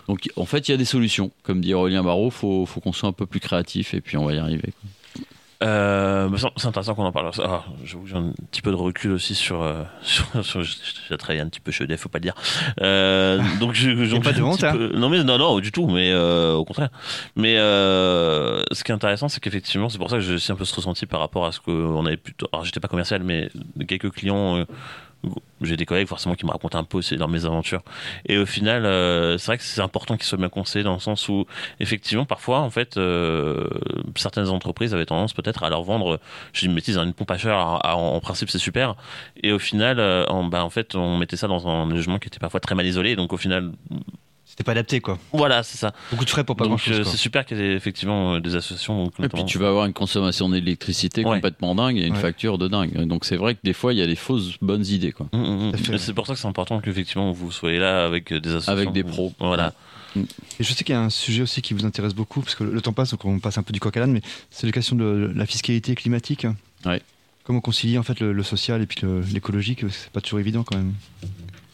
Donc 0.07 0.29
en 0.37 0.45
fait, 0.45 0.69
il 0.69 0.71
y 0.71 0.75
a 0.75 0.79
des 0.79 0.85
solutions. 0.85 1.33
Comme 1.43 1.61
dit 1.61 1.75
Aurélien 1.75 2.05
Barraud, 2.05 2.31
faut, 2.31 2.65
faut 2.65 2.79
qu'on 2.81 2.93
soit 2.93 3.09
un 3.09 3.13
peu 3.13 3.27
plus 3.27 3.41
créatif 3.41 3.95
et 3.95 4.01
puis 4.01 4.17
on 4.17 4.27
va 4.27 4.35
y 4.35 4.39
arriver. 4.39 4.63
quoi. 4.81 4.91
Euh, 5.60 6.28
mais 6.28 6.39
c'est 6.56 6.66
intéressant 6.66 6.94
qu'on 6.94 7.05
en 7.05 7.10
parle. 7.10 7.30
Ah, 7.44 7.64
j'avoue 7.85 8.05
que 8.05 8.09
j'ai 8.10 8.16
un 8.16 8.32
petit 8.52 8.62
peu 8.62 8.70
de 8.70 8.76
recul 8.76 9.10
aussi 9.12 9.35
sur. 9.35 9.62
euh, 9.62 9.82
sur, 10.02 10.24
sur- 10.44 10.62
j'ai 10.62 11.16
travaillé 11.16 11.40
un 11.40 11.48
petit 11.48 11.59
peu 11.59 11.72
chez 11.72 11.82
EDF, 11.85 12.01
faut 12.02 12.09
pas 12.09 12.18
le 12.18 12.22
dire. 12.22 12.35
Euh, 12.80 13.40
donc 13.59 13.74
je, 13.74 13.90
donc 14.09 14.22
pas 14.22 14.32
de 14.32 14.40
honte, 14.43 14.62
hein. 14.62 14.72
peu- 14.72 14.93
Non 14.94 15.09
mais 15.09 15.24
non 15.24 15.36
non 15.36 15.59
du 15.59 15.72
tout, 15.72 15.89
mais 15.89 16.12
euh, 16.12 16.52
au 16.55 16.64
contraire. 16.64 16.90
Mais 17.35 17.56
euh, 17.59 18.62
ce 18.70 18.85
qui 18.85 18.93
est 18.93 18.94
intéressant, 18.94 19.28
c'est 19.28 19.40
qu'effectivement, 19.40 19.89
c'est 19.89 19.98
pour 19.98 20.10
ça 20.10 20.16
que 20.16 20.22
j'ai 20.22 20.35
aussi 20.35 20.52
un 20.52 20.56
peu 20.56 20.64
ce 20.64 20.74
ressenti 20.76 21.06
par 21.06 21.18
rapport 21.20 21.44
à 21.47 21.51
ce 21.52 21.59
qu'on 21.60 22.06
avait 22.06 22.16
plutôt. 22.16 22.47
Alors 22.52 22.64
j'étais 22.64 22.80
pas 22.80 22.89
commercial, 22.89 23.22
mais 23.24 23.51
quelques 23.89 24.10
clients. 24.12 24.64
J'ai 25.61 25.77
des 25.77 25.85
collègues 25.85 26.07
forcément 26.07 26.35
qui 26.35 26.47
me 26.47 26.51
racontent 26.51 26.78
un 26.78 26.85
peu 26.85 26.99
aussi 26.99 27.16
dans 27.16 27.28
mes 27.28 27.45
aventures. 27.45 27.82
Et 28.27 28.39
au 28.39 28.47
final 28.47 28.86
euh, 28.86 29.39
c'est 29.39 29.47
vrai 29.47 29.59
que 29.59 29.65
c'est 29.65 29.81
important 29.81 30.16
qu'ils 30.16 30.27
soient 30.27 30.39
bien 30.39 30.49
conseillés 30.49 30.85
dans 30.85 30.95
le 30.95 31.01
sens 31.01 31.28
où 31.28 31.47
effectivement 31.81 32.24
parfois 32.24 32.61
en 32.61 32.70
fait 32.70 32.97
euh, 32.97 33.69
certaines 34.16 34.49
entreprises 34.49 34.95
avaient 34.95 35.07
tendance 35.07 35.32
peut-être 35.32 35.65
à 35.65 35.70
leur 35.70 35.82
vendre 35.82 36.20
je 36.53 36.61
dis 36.61 36.66
une 36.66 36.74
bêtise 36.74 36.99
hein, 36.99 37.05
une 37.05 37.15
pompe 37.15 37.31
à 37.31 37.39
chaleur. 37.39 37.81
En, 37.85 38.20
principe 38.20 38.51
c'est 38.51 38.59
super. 38.59 38.95
Et 39.43 39.53
au 39.53 39.59
final 39.59 39.99
euh, 39.99 40.27
en, 40.27 40.45
bah, 40.45 40.65
en 40.65 40.70
fait 40.70 40.95
on 40.95 41.16
mettait 41.19 41.36
ça 41.36 41.49
dans 41.49 41.69
un 41.69 41.89
logement 41.89 42.19
qui 42.19 42.28
était 42.28 42.39
parfois 42.39 42.61
très 42.61 42.74
mal 42.74 42.86
isolé. 42.86 43.16
Donc 43.16 43.32
au 43.32 43.36
final 43.36 43.73
C'était 44.59 44.64
pas 44.66 44.72
adapté, 44.72 45.01
quoi. 45.01 45.18
voilà 45.32 45.62
c'est 45.62 45.78
ça 45.78 45.93
Beaucoup 46.10 46.24
de 46.24 46.30
frais 46.30 46.43
pour 46.43 46.56
pas 46.56 46.64
donc 46.64 46.70
grand 46.70 46.78
chose. 46.78 47.06
euh, 47.06 47.09
c'est 47.09 47.16
super 47.16 47.47
qu'il 47.47 47.59
y 47.59 47.60
ait 47.60 47.74
effectivement 47.74 48.35
euh, 48.35 48.40
des 48.40 48.56
associations 48.56 49.05
donc, 49.05 49.12
Et 49.22 49.28
puis 49.28 49.44
tu 49.44 49.56
vas 49.56 49.68
avoir 49.68 49.86
une 49.86 49.93
consommation 49.93 50.48
d'électricité 50.48 51.24
Ouais. 51.24 51.36
complètement 51.36 51.76
dingue 51.76 51.97
et 51.97 52.06
une 52.06 52.14
Ouais. 52.14 52.20
facture 52.20 52.59
de 52.59 52.66
dingue. 52.66 52.93
Donc 53.06 53.24
c'est 53.24 53.36
vrai 53.36 53.55
que 53.55 53.60
des 53.62 53.72
fois 53.72 53.93
il 53.93 54.01
y 54.01 54.02
a 54.02 54.06
des 54.09 54.16
fausses 54.16 54.56
bonnes 54.60 54.85
idées 54.85 55.12
quoi. 55.12 55.26
À 55.32 55.76
fait, 55.76 55.93
Mais 55.93 55.98
c'est 55.98 56.12
pour 56.12 56.26
ça 56.26 56.32
que 56.35 56.40
c'est 56.40 56.48
important 56.48 56.80
qu'effectivement 56.80 57.30
vous 57.30 57.52
soyez 57.52 57.78
là 57.78 58.05
avec 58.05 58.32
euh, 58.32 58.40
des 58.40 58.48
associations 58.51 58.72
Avec 58.72 58.90
des 58.93 59.05
pros. 59.05 59.32
voilà 59.39 59.72
Et 60.16 60.24
je 60.64 60.72
sais 60.72 60.82
qu'il 60.82 60.93
y 60.93 60.98
a 60.98 61.02
un 61.02 61.10
sujet 61.10 61.43
aussi 61.43 61.62
qui 61.62 61.72
vous 61.72 61.85
intéresse 61.86 62.14
beaucoup, 62.14 62.40
parce 62.40 62.56
que 62.56 62.64
le 62.64 62.80
temps 62.80 62.93
passe, 62.93 63.12
donc 63.12 63.24
on 63.26 63.39
passe 63.39 63.59
un 63.59 63.62
peu 63.62 63.72
du 63.72 63.78
coq 63.78 63.97
à 63.97 64.01
l'âne, 64.01 64.10
mais 64.10 64.22
c'est 64.51 64.66
la 64.66 64.72
question 64.72 64.97
de 64.97 65.30
la 65.36 65.47
fiscalité 65.47 65.94
climatique. 65.94 66.48
Ouais. 66.85 67.01
Comment 67.44 67.60
concilier 67.60 67.97
en 67.98 68.02
fait 68.02 68.18
le, 68.18 68.32
le 68.32 68.43
social 68.43 68.82
et 68.82 68.86
puis 68.86 69.02
l'écologique, 69.32 69.85
c'est 69.89 70.10
pas 70.10 70.20
toujours 70.20 70.40
évident 70.40 70.64
quand 70.64 70.76
même. 70.76 70.94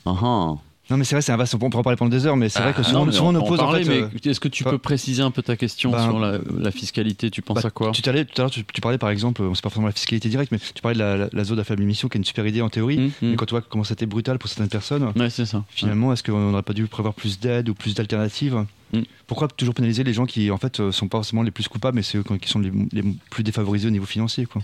Ah, 0.05 0.15
ah. 0.23 0.55
Non 0.91 0.99
mais 0.99 1.05
c'est 1.05 1.15
vrai, 1.15 1.23
c'est 1.23 1.33
un 1.33 1.39
vaste, 1.39 1.55
on 1.55 1.65
en 1.65 1.71
parler 1.83 1.97
pendant 1.97 2.11
des 2.11 2.27
heures, 2.27 2.37
mais 2.37 2.51
c'est 2.51 2.61
vrai 2.61 2.75
que 2.75 2.81
Ah, 2.81 2.85
souvent, 2.85 3.01
non, 3.01 3.07
mais 3.07 3.13
souvent 3.13 3.29
on 3.33 3.37
en 3.37 3.41
oppose 3.41 3.59
en 3.59 3.65
parler, 3.65 3.85
fait, 3.85 4.03
euh, 4.03 4.09
mais 4.13 4.31
est-ce 4.31 4.39
que 4.39 4.49
tu 4.49 4.65
pas- 4.65 4.71
peux 4.73 4.79
préciser 4.79 5.23
un 5.23 5.31
peu 5.31 5.41
ta 5.41 5.57
question 5.57 5.91
Ben, 5.91 6.03
sur 6.03 6.19
la, 6.19 6.39
la 6.59 6.71
fiscalité 6.71 7.31
Tu 7.31 7.41
penses 7.41 7.63
Bah, 7.63 7.69
à 7.69 7.71
quoi 7.71 7.91
Tu, 7.93 8.03
tout 8.03 8.11
à 8.11 8.13
l'heure, 8.13 8.51
tu, 8.51 8.65
tu 8.71 8.81
parlais 8.83 8.99
par 8.99 9.09
exemple, 9.09 9.41
on 9.41 9.55
sait 9.55 9.63
pas 9.63 9.71
forcément 9.71 9.87
la 9.87 9.93
fiscalité 9.93 10.29
directe, 10.29 10.53
mais 10.53 10.59
tu 10.59 10.83
parlais 10.83 10.95
de 10.95 11.01
la, 11.03 11.17
la- 11.17 11.29
la 11.33 11.45
zone 11.45 11.59
à 11.59 11.65
faible 11.65 11.83
émission 11.83 12.09
qui 12.09 12.19
est 12.19 12.21
une 12.21 12.25
super 12.27 12.47
idée 12.47 12.61
en 12.61 12.69
théorie. 12.69 12.99
Hum, 12.99 13.05
hum. 13.23 13.31
Mais 13.31 13.37
quand 13.37 13.47
tu 13.47 13.53
vois 13.53 13.63
comment 13.63 13.83
c'était 13.85 14.05
brutal 14.05 14.39
pour 14.39 14.51
certaines 14.51 14.69
personnes, 14.69 15.11
Ouais, 15.17 15.31
c'est 15.31 15.47
ça. 15.47 15.65
finalement, 15.71 16.13
est-ce 16.13 16.23
qu'on 16.23 16.51
n'aurait 16.51 16.63
pas 16.63 16.75
dû 16.75 16.87
prévoir 16.87 17.15
plus 17.15 17.41
d'aide 17.41 17.69
ou 17.71 17.75
plus 17.75 17.95
d'alternatives 17.95 18.65
Mm. 18.93 19.01
Pourquoi 19.27 19.49
toujours 19.49 19.75
pénaliser 19.75 20.05
les 20.05 20.13
gens 20.13 20.25
qui 20.27 20.53
en 20.53 20.59
fait 20.59 20.79
euh, 20.79 20.93
sont 20.93 21.09
pas 21.09 21.19
forcément 21.19 21.43
les 21.43 21.51
plus 21.51 21.67
coupables, 21.67 21.97
mais 21.97 22.03
c'est 22.03 22.19
eux 22.19 22.25
qui 22.41 22.49
sont 22.49 22.61
les, 22.61 22.71
les 22.93 23.03
plus 23.29 23.43
défavorisés 23.43 23.89
au 23.89 23.91
niveau 23.91 24.05
financier 24.07 24.47
quoi? 24.47 24.63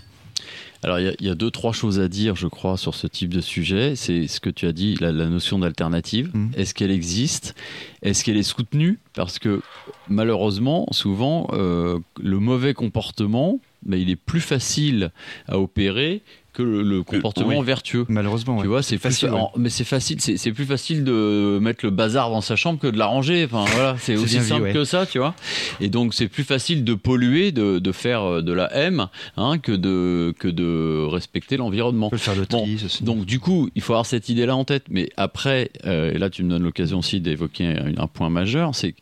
Alors, 0.83 0.99
il 0.99 1.05
y 1.05 1.09
a- 1.09 1.13
il 1.19 1.27
y, 1.27 1.29
a 1.29 1.35
deux, 1.35 1.51
trois 1.51 1.73
choses 1.73 1.99
à 1.99 2.07
dire, 2.07 2.35
je 2.35 2.47
crois, 2.47 2.75
sur 2.77 2.95
ce 2.95 3.05
type 3.07 3.33
de 3.33 3.41
sujet. 3.41 3.95
C'est 3.95 4.27
ce 4.27 4.39
que 4.39 4.49
tu 4.49 4.65
as 4.65 4.71
dit, 4.71 4.95
la, 4.99 5.11
la 5.11 5.27
notion 5.27 5.59
d'alternative. 5.59 6.31
Mhm. 6.33 6.51
Est-ce 6.55 6.73
qu'elle 6.73 6.91
existe? 6.91 7.53
Est-ce 8.01 8.23
qu'elle 8.23 8.37
est 8.37 8.43
soutenue? 8.43 8.97
Parce 9.13 9.37
que, 9.39 9.61
malheureusement, 10.09 10.87
souvent, 10.91 11.47
euh, 11.53 11.99
le 12.19 12.39
mauvais 12.39 12.73
comportement, 12.73 13.59
il 13.89 14.09
est 14.09 14.15
plus 14.15 14.41
facile 14.41 15.11
à 15.47 15.59
opérer 15.59 16.21
que 16.53 16.63
le, 16.63 16.81
le 16.83 17.03
comportement 17.03 17.59
oui. 17.59 17.65
vertueux. 17.65 18.05
Malheureusement. 18.09 18.55
Tu 18.57 18.63
ouais. 18.63 18.67
vois, 18.67 18.81
c'est 18.83 18.97
plus 18.97 19.09
facile. 19.09 19.29
fa- 19.29 19.35
ouais. 19.35 19.41
en- 19.41 19.51
mais 19.57 19.69
c'est 19.69 19.83
facile, 19.83 20.19
c'est 20.21 20.37
c'est 20.37 20.51
plus 20.51 20.65
facile 20.65 21.03
de 21.03 21.59
mettre 21.61 21.85
le 21.85 21.91
bazar 21.91 22.29
dans 22.29 22.41
sa 22.41 22.55
chambre 22.55 22.79
que 22.79 22.87
de 22.87 22.97
l'arranger. 22.97 23.45
Enfin 23.45 23.65
voilà, 23.73 23.95
c'est 23.99 24.15
aussi 24.15 24.39
vu, 24.39 24.45
simple 24.45 24.63
ouais. 24.63 24.73
que 24.73 24.83
ça, 24.83 25.05
tu 25.05 25.17
vois. 25.19 25.33
Et 25.79 25.89
donc 25.89 26.13
c'est 26.13 26.27
plus 26.27 26.43
facile 26.43 26.83
de 26.83 26.93
polluer, 26.93 27.51
de, 27.51 27.79
de 27.79 27.91
faire 27.91 28.23
euh, 28.23 28.41
de 28.41 28.51
la 28.53 28.73
M, 28.75 29.07
hein, 29.37 29.57
que 29.59 29.71
de 29.71 30.33
que 30.39 30.47
de 30.47 31.05
respecter 31.09 31.57
l'environnement. 31.57 32.07
On 32.07 32.09
peut 32.09 32.15
le 32.17 32.21
faire 32.21 32.35
le 32.35 32.45
Bon. 32.49 32.67
Donc 33.01 33.25
du 33.25 33.39
coup, 33.39 33.69
il 33.75 33.81
faut 33.81 33.93
avoir 33.93 34.05
cette 34.05 34.27
idée-là 34.29 34.55
en 34.55 34.65
tête. 34.65 34.83
Mais 34.89 35.09
après, 35.17 35.71
euh, 35.85 36.11
et 36.13 36.17
là 36.17 36.29
tu 36.29 36.43
me 36.43 36.49
donnes 36.49 36.63
l'occasion 36.63 36.99
aussi 36.99 37.21
d'évoquer 37.21 37.65
un, 37.67 37.93
un 37.97 38.07
point 38.07 38.29
majeur, 38.29 38.75
c'est 38.75 38.93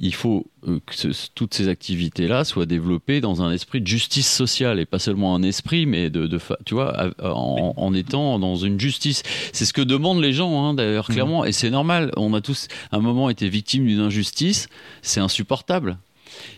qu'il 0.00 0.14
faut 0.14 0.46
que 0.86 0.94
ce- 0.94 1.28
toutes 1.34 1.54
ces 1.54 1.68
activités-là 1.68 2.44
soient 2.44 2.66
développées 2.66 3.20
dans 3.20 3.42
un 3.42 3.52
esprit 3.52 3.80
de 3.80 3.86
justice 3.86 4.30
sociale 4.30 4.80
et 4.80 4.86
pas 4.86 4.98
seulement 4.98 5.34
un 5.34 5.42
esprit, 5.42 5.86
mais 5.86 6.10
de, 6.10 6.26
tu 6.64 6.74
vois, 6.74 7.10
en, 7.22 7.74
en 7.76 7.94
étant 7.94 8.38
dans 8.38 8.56
une 8.56 8.80
justice. 8.80 9.22
C'est 9.52 9.64
ce 9.64 9.72
que 9.72 9.82
demandent 9.82 10.22
les 10.22 10.32
gens, 10.32 10.64
hein, 10.64 10.74
d'ailleurs, 10.74 11.06
clairement, 11.08 11.44
et 11.44 11.52
c'est 11.52 11.70
normal. 11.70 12.10
On 12.16 12.32
a 12.34 12.40
tous, 12.40 12.68
à 12.92 12.96
un 12.96 13.00
moment, 13.00 13.30
été 13.30 13.48
victimes 13.48 13.86
d'une 13.86 14.00
injustice. 14.00 14.68
C'est 15.02 15.20
insupportable. 15.20 15.98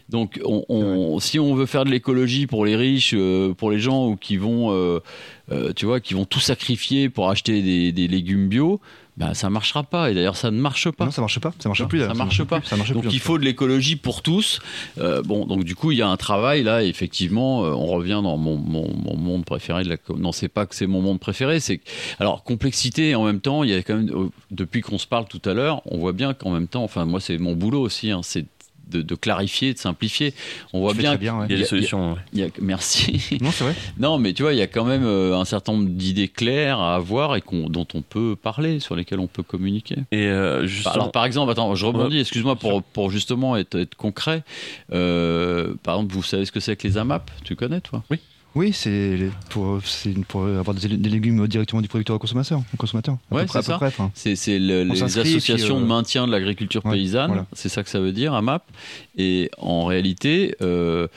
Donc, 0.09 0.41
on, 0.45 0.65
on- 0.69 1.19
si 1.19 1.39
on 1.39 1.55
veut 1.55 1.66
faire 1.66 1.85
de 1.85 1.91
l'écologie 1.91 2.47
pour 2.47 2.65
les 2.65 2.77
riches, 2.77 3.12
euh, 3.15 3.53
pour 3.53 3.70
les 3.70 3.78
gens 3.78 4.07
ou 4.09 4.16
qui 4.16 4.37
vont, 4.37 4.70
euh, 4.73 5.01
euh, 5.53 5.73
tu 5.74 5.85
vois, 5.85 6.01
qui 6.01 6.15
vont 6.15 6.24
tout 6.24 6.41
sacrifier 6.41 7.09
pour 7.11 7.28
acheter 7.28 7.61
des, 7.61 7.93
des 7.93 8.09
légumes 8.09 8.49
bio, 8.49 8.81
bah, 9.16 9.32
ça 9.34 9.48
marchera 9.51 9.82
pas. 9.82 10.10
Et 10.10 10.14
d'ailleurs, 10.14 10.36
ça 10.36 10.51
ne 10.51 10.60
marche 10.60 10.90
pas. 10.90 11.06
non, 11.06 11.10
ça 11.10 11.20
marche 11.22 11.38
pas, 11.40 11.52
ça 11.59 11.68
marche 11.68 11.80
Non, 11.80 11.88
plus. 11.88 12.01
ça 12.01 12.09
là, 12.09 12.14
marche 12.14 12.44
pas. 12.44 12.60
plus, 12.60 12.68
ça 12.68 12.76
marche 12.76 12.93
Donc 12.93 13.02
plus, 13.05 13.12
il 13.12 13.18
faut 13.20 13.38
de 13.38 13.44
l'écologie 13.44 13.97
pour 13.97 14.22
tous. 14.22 14.60
Euh, 14.98 15.22
bon, 15.22 15.47
donc 15.47 15.64
du 15.64 15.74
coup 15.74 15.90
il 15.93 15.98
y 15.98 16.02
a 16.02 16.09
un 16.09 16.16
travail 16.16 16.62
là. 16.62 16.82
Effectivement, 16.84 17.64
euh, 17.64 17.70
on 17.70 17.86
revient 17.86 18.20
dans 18.22 18.36
mon, 18.36 18.56
mon, 18.56 18.93
mon 18.94 19.16
monde 19.16 19.44
préféré 19.44 19.84
de 19.84 19.88
la. 19.88 19.97
Non, 20.16 20.32
c'est 20.32 20.48
pas 20.48 20.66
que 20.66 20.74
c'est 20.74 20.86
mon 20.86 21.01
monde 21.01 21.18
préféré. 21.20 21.60
C'est 21.60 21.80
alors 22.18 22.43
complexité 22.44 23.14
en 23.14 23.24
même 23.24 23.40
temps. 23.40 23.64
Il 23.64 23.70
y 23.70 23.74
a 23.74 23.82
quand 23.82 23.97
même 23.97 24.10
euh, 24.10 24.28
depuis 24.51 24.80
qu'on 24.82 24.98
se 24.98 25.06
parle 25.06 25.26
tout 25.26 25.43
à 25.44 25.55
l'heure, 25.55 25.82
on 25.86 25.98
voit 25.98 26.12
bien 26.12 26.34
qu'en 26.34 26.51
même 26.51 26.68
temps. 26.68 26.84
Enfin 26.84 27.05
moi 27.06 27.20
c'est 27.20 27.38
mon 27.38 27.55
boulot 27.55 27.80
aussi. 27.80 28.10
hein, 28.10 28.20
c'est 28.22 28.44
de, 28.89 29.03
de 29.03 29.15
clarifier, 29.15 29.73
de 29.75 29.79
simplifier. 29.79 30.35
On 30.73 30.81
voit 30.81 30.95
bien. 30.95 31.17
bien, 31.17 31.39
ouais. 31.41 31.47
il 31.49 31.53
y 31.53 31.55
a 31.55 31.57
Il 31.57 31.59
y 31.59 31.63
des 31.63 31.65
a- 31.67 31.69
solutions 31.69 32.13
ouais. 32.13 32.19
il 32.33 32.39
y 32.41 32.43
a- 32.45 32.49
merci. 32.61 33.39
Non, 33.41 33.51
c'est 33.51 33.65
vrai. 33.65 33.75
Non, 33.99 34.19
mais 34.19 34.33
tu 34.33 34.43
vois, 34.43 34.53
il 34.53 34.59
y 34.59 34.63
a 34.63 34.67
quand 34.67 34.85
même 34.85 35.05
euh, 35.05 35.37
un 35.37 35.45
certain 35.45 35.73
nombre 35.73 35.89
d'idées 35.89 36.29
claires 36.29 36.79
à 36.79 36.95
avoir 36.97 37.37
et 37.37 37.41
qu'on- 37.41 37.69
dont 37.69 37.87
on 37.95 38.03
peut 38.03 38.37
parler, 38.41 38.81
sur 38.81 38.97
lesquelles 38.97 39.21
on 39.21 39.27
peut 39.27 39.43
communiquer. 39.43 39.97
et 40.13 40.27
euh, 40.27 40.67
justement 40.67 40.95
Alors 40.95 41.13
par 41.13 41.25
exemple, 41.25 41.51
attends, 41.53 41.75
je 41.75 41.85
rebondis, 41.87 42.17
Ouais, 42.17 42.21
excuse-moi 42.23 42.57
pour, 42.57 42.83
pour 42.83 43.11
justement 43.11 43.57
être, 43.57 43.79
être 43.79 43.95
concret. 43.95 44.43
Euh, 44.93 45.75
par 45.83 45.97
exemple, 45.97 46.15
vous 46.15 46.23
savez 46.23 46.45
ce 46.45 46.53
que 46.53 46.61
c'est 46.61 46.77
que 46.77 46.87
les 46.87 46.97
AMAP 46.99 47.31
Tu 47.45 47.57
connais 47.57 47.81
toi? 47.81 48.03
Oui, 48.11 48.19
c'est 48.73 49.31
pour, 49.51 49.81
c'est 49.85 50.15
pour 50.27 50.47
avoir 50.47 50.74
des, 50.74 50.89
légumes 50.89 51.47
directement 51.47 51.83
du 51.83 51.89
producteur 51.89 52.16
au 52.16 52.19
consommateur. 52.19 52.61
Au 52.73 52.77
consommateur. 52.77 53.16
Ouais, 53.31 53.47
c'est 53.49 53.62
ça. 53.62 53.78
enfin. 53.81 54.11
C'est 54.15 54.59
le- 54.59 54.85
les 54.85 55.03
associations 55.03 55.57
puis, 55.57 55.74
euh, 55.74 55.81
de 55.81 55.85
maintien 55.87 56.27
de 56.27 56.33
l'agriculture 56.33 56.85
ouais, 56.85 56.93
paysanne, 56.93 57.28
voilà. 57.28 57.47
c'est 57.53 57.69
ça 57.69 57.83
que 57.83 57.91
ça 57.91 58.01
veut 58.01 58.12
dire, 58.12 58.35
AMAP. 58.35 58.62
Et 59.16 59.51
en 59.59 59.85
réalité, 59.85 60.55
euh, 60.62 61.09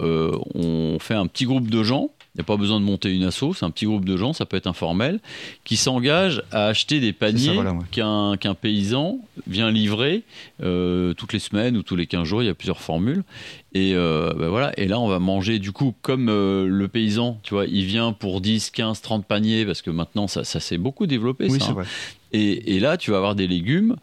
euh, 0.00 0.36
on 0.54 0.98
fait 1.00 1.14
un 1.14 1.26
petit 1.26 1.44
groupe 1.44 1.68
de 1.70 1.82
gens. 1.82 2.10
Il 2.36 2.40
n'y 2.40 2.42
a 2.42 2.44
pas 2.44 2.58
besoin 2.58 2.78
de 2.80 2.84
monter 2.84 3.10
une 3.14 3.22
asso, 3.22 3.54
c'est 3.54 3.64
un 3.64 3.70
petit 3.70 3.86
groupe 3.86 4.04
de 4.04 4.14
gens, 4.18 4.34
ça 4.34 4.44
peut 4.44 4.58
être 4.58 4.66
informel, 4.66 5.20
qui 5.64 5.78
s'engagent 5.78 6.42
à 6.52 6.66
acheter 6.66 7.00
des 7.00 7.14
paniers 7.14 7.54
voilà, 7.54 7.72
ouais. 7.72 7.84
qu'un 7.90 8.54
paysan 8.54 9.20
vient 9.46 9.70
livrer 9.70 10.22
euh, 10.62 11.14
toutes 11.14 11.32
les 11.32 11.38
semaines 11.38 11.78
ou 11.78 11.82
tous 11.82 11.96
les 11.96 12.06
15 12.06 12.24
jours, 12.24 12.42
il 12.42 12.46
y 12.46 12.50
a 12.50 12.54
plusieurs 12.54 12.80
formules. 12.80 13.24
Et, 13.72 13.94
euh, 13.94 14.34
ben 14.34 14.48
voilà. 14.48 14.78
et 14.78 14.86
là, 14.86 15.00
on 15.00 15.08
va 15.08 15.18
manger, 15.18 15.58
du 15.58 15.72
coup, 15.72 15.94
comme 16.02 16.28
euh, 16.28 16.66
le 16.66 16.88
paysan, 16.88 17.40
tu 17.42 17.54
vois, 17.54 17.64
il 17.64 17.86
vient 17.86 18.12
pour 18.12 18.42
10, 18.42 18.70
15, 18.70 19.00
30 19.00 19.24
paniers, 19.24 19.64
parce 19.64 19.80
que 19.80 19.90
maintenant, 19.90 20.26
ça, 20.26 20.44
ça 20.44 20.60
s'est 20.60 20.78
beaucoup 20.78 21.06
développé. 21.06 21.46
Oui, 21.48 21.58
ça, 21.58 21.70
hein. 21.70 21.72
vrai. 21.72 21.84
Et, 22.32 22.76
et 22.76 22.80
là, 22.80 22.98
tu 22.98 23.12
vas 23.12 23.16
avoir 23.16 23.34
des 23.34 23.46
légumes. 23.46 23.96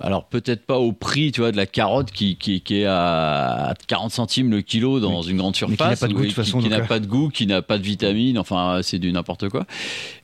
Alors 0.00 0.24
peut-être 0.26 0.64
pas 0.66 0.78
au 0.78 0.92
prix, 0.92 1.32
tu 1.32 1.40
vois, 1.40 1.52
de 1.52 1.56
la 1.56 1.66
carotte 1.66 2.10
qui, 2.10 2.36
qui, 2.36 2.60
qui 2.60 2.80
est 2.80 2.86
à 2.86 3.74
40 3.86 4.10
centimes 4.12 4.50
le 4.50 4.60
kilo 4.62 5.00
dans 5.00 5.22
une 5.22 5.36
grande 5.38 5.54
Mais 5.60 5.66
qui 5.76 5.82
n'a 5.82 5.96
surface, 5.96 6.00
pas 6.00 6.08
de 6.08 6.12
goût, 6.14 6.22
de 6.22 6.26
qui- 6.28 6.32
façon, 6.34 6.58
qui, 6.60 6.68
donc, 6.68 6.78
n'a 6.78 6.84
pas 6.84 6.98
de 7.00 7.06
goût, 7.06 7.28
qui 7.28 7.46
n'a 7.46 7.62
pas 7.62 7.78
de 7.78 7.82
vitamines, 7.82 8.38
enfin 8.38 8.80
c'est 8.82 8.98
du 8.98 9.12
n'importe 9.12 9.48
quoi. 9.48 9.66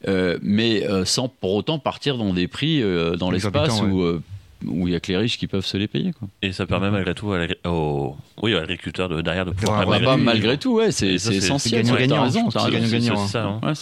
Euh, 0.08 0.38
mais 0.42 0.86
euh, 0.88 1.04
sans 1.04 1.28
pour 1.28 1.54
autant 1.54 1.78
partir 1.78 2.18
dans 2.18 2.32
des 2.32 2.48
prix 2.48 2.82
euh, 2.82 3.16
dans 3.16 3.30
l'espace 3.30 3.80
où 3.82 4.02
où 4.66 4.88
il 4.88 4.92
y 4.92 4.96
a 4.96 5.00
que 5.00 5.10
les 5.12 5.18
riches 5.18 5.38
qui 5.38 5.46
peuvent 5.46 5.64
se 5.64 5.76
les 5.76 5.88
payer. 5.88 6.12
Quoi. 6.12 6.28
et 6.42 6.52
ça 6.52 6.66
permet 6.66 6.90
malgré 6.90 7.14
tout 7.14 7.32
à 7.32 7.46
au 7.68 8.16
oui 8.42 8.54
à 8.54 8.60
l'agriculteur 8.60 9.08
de 9.08 9.20
derrière 9.22 9.44
de 9.46 9.50
pouvoir 9.52 9.78
Ouais, 9.80 9.84
Ah 9.84 9.86
bah, 9.86 9.90
malgré- 9.98 10.06
bah, 10.16 10.16
malgré 10.22 10.58
tout, 10.58 10.74
ouais, 10.74 10.90
c'est 10.92 11.14
essentiel. 11.14 11.60
c'est 11.60 11.70
ouais, 11.92 12.06
gagnant-gagnant, 12.06 12.30
c'est 13.26 13.32
ça, 13.32 13.44
hein. 13.44 13.60
Ouais. 13.62 13.72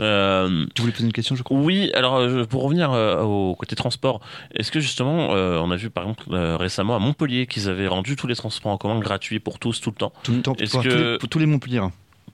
Euh, 0.00 0.66
Tu 0.74 0.82
voulais 0.82 0.92
poser 0.92 1.04
une 1.06 1.12
question, 1.12 1.36
je 1.36 1.42
crois 1.42 1.58
Oui, 1.58 1.90
alors 1.94 2.16
euh, 2.16 2.44
pour 2.44 2.62
revenir 2.62 2.92
euh, 2.92 3.22
au 3.22 3.54
côté 3.54 3.76
transport, 3.76 4.20
est-ce 4.54 4.70
que 4.72 4.80
justement, 4.80 5.34
euh, 5.34 5.58
on 5.58 5.70
a 5.70 5.76
vu 5.76 5.90
par 5.90 6.04
exemple 6.04 6.24
euh, 6.32 6.56
récemment 6.56 6.96
à 6.96 6.98
Montpellier 6.98 7.46
qu'ils 7.46 7.68
avaient 7.68 7.88
rendu 7.88 8.16
tous 8.16 8.26
les 8.26 8.34
transports 8.36 8.72
en 8.72 8.78
commun 8.78 8.98
gratuits 9.00 9.40
pour 9.40 9.58
tous 9.58 9.80
tout 9.80 9.90
le 9.90 9.96
temps? 9.96 10.12
Tout 10.22 10.32
le 10.32 10.42
temps, 10.42 10.54
pour, 10.54 10.82
que- 10.82 10.88
tous 10.88 10.96
les, 11.12 11.18
pour 11.18 11.28
tous 11.28 11.38
les 11.38 11.46
Montpellier. 11.46 11.80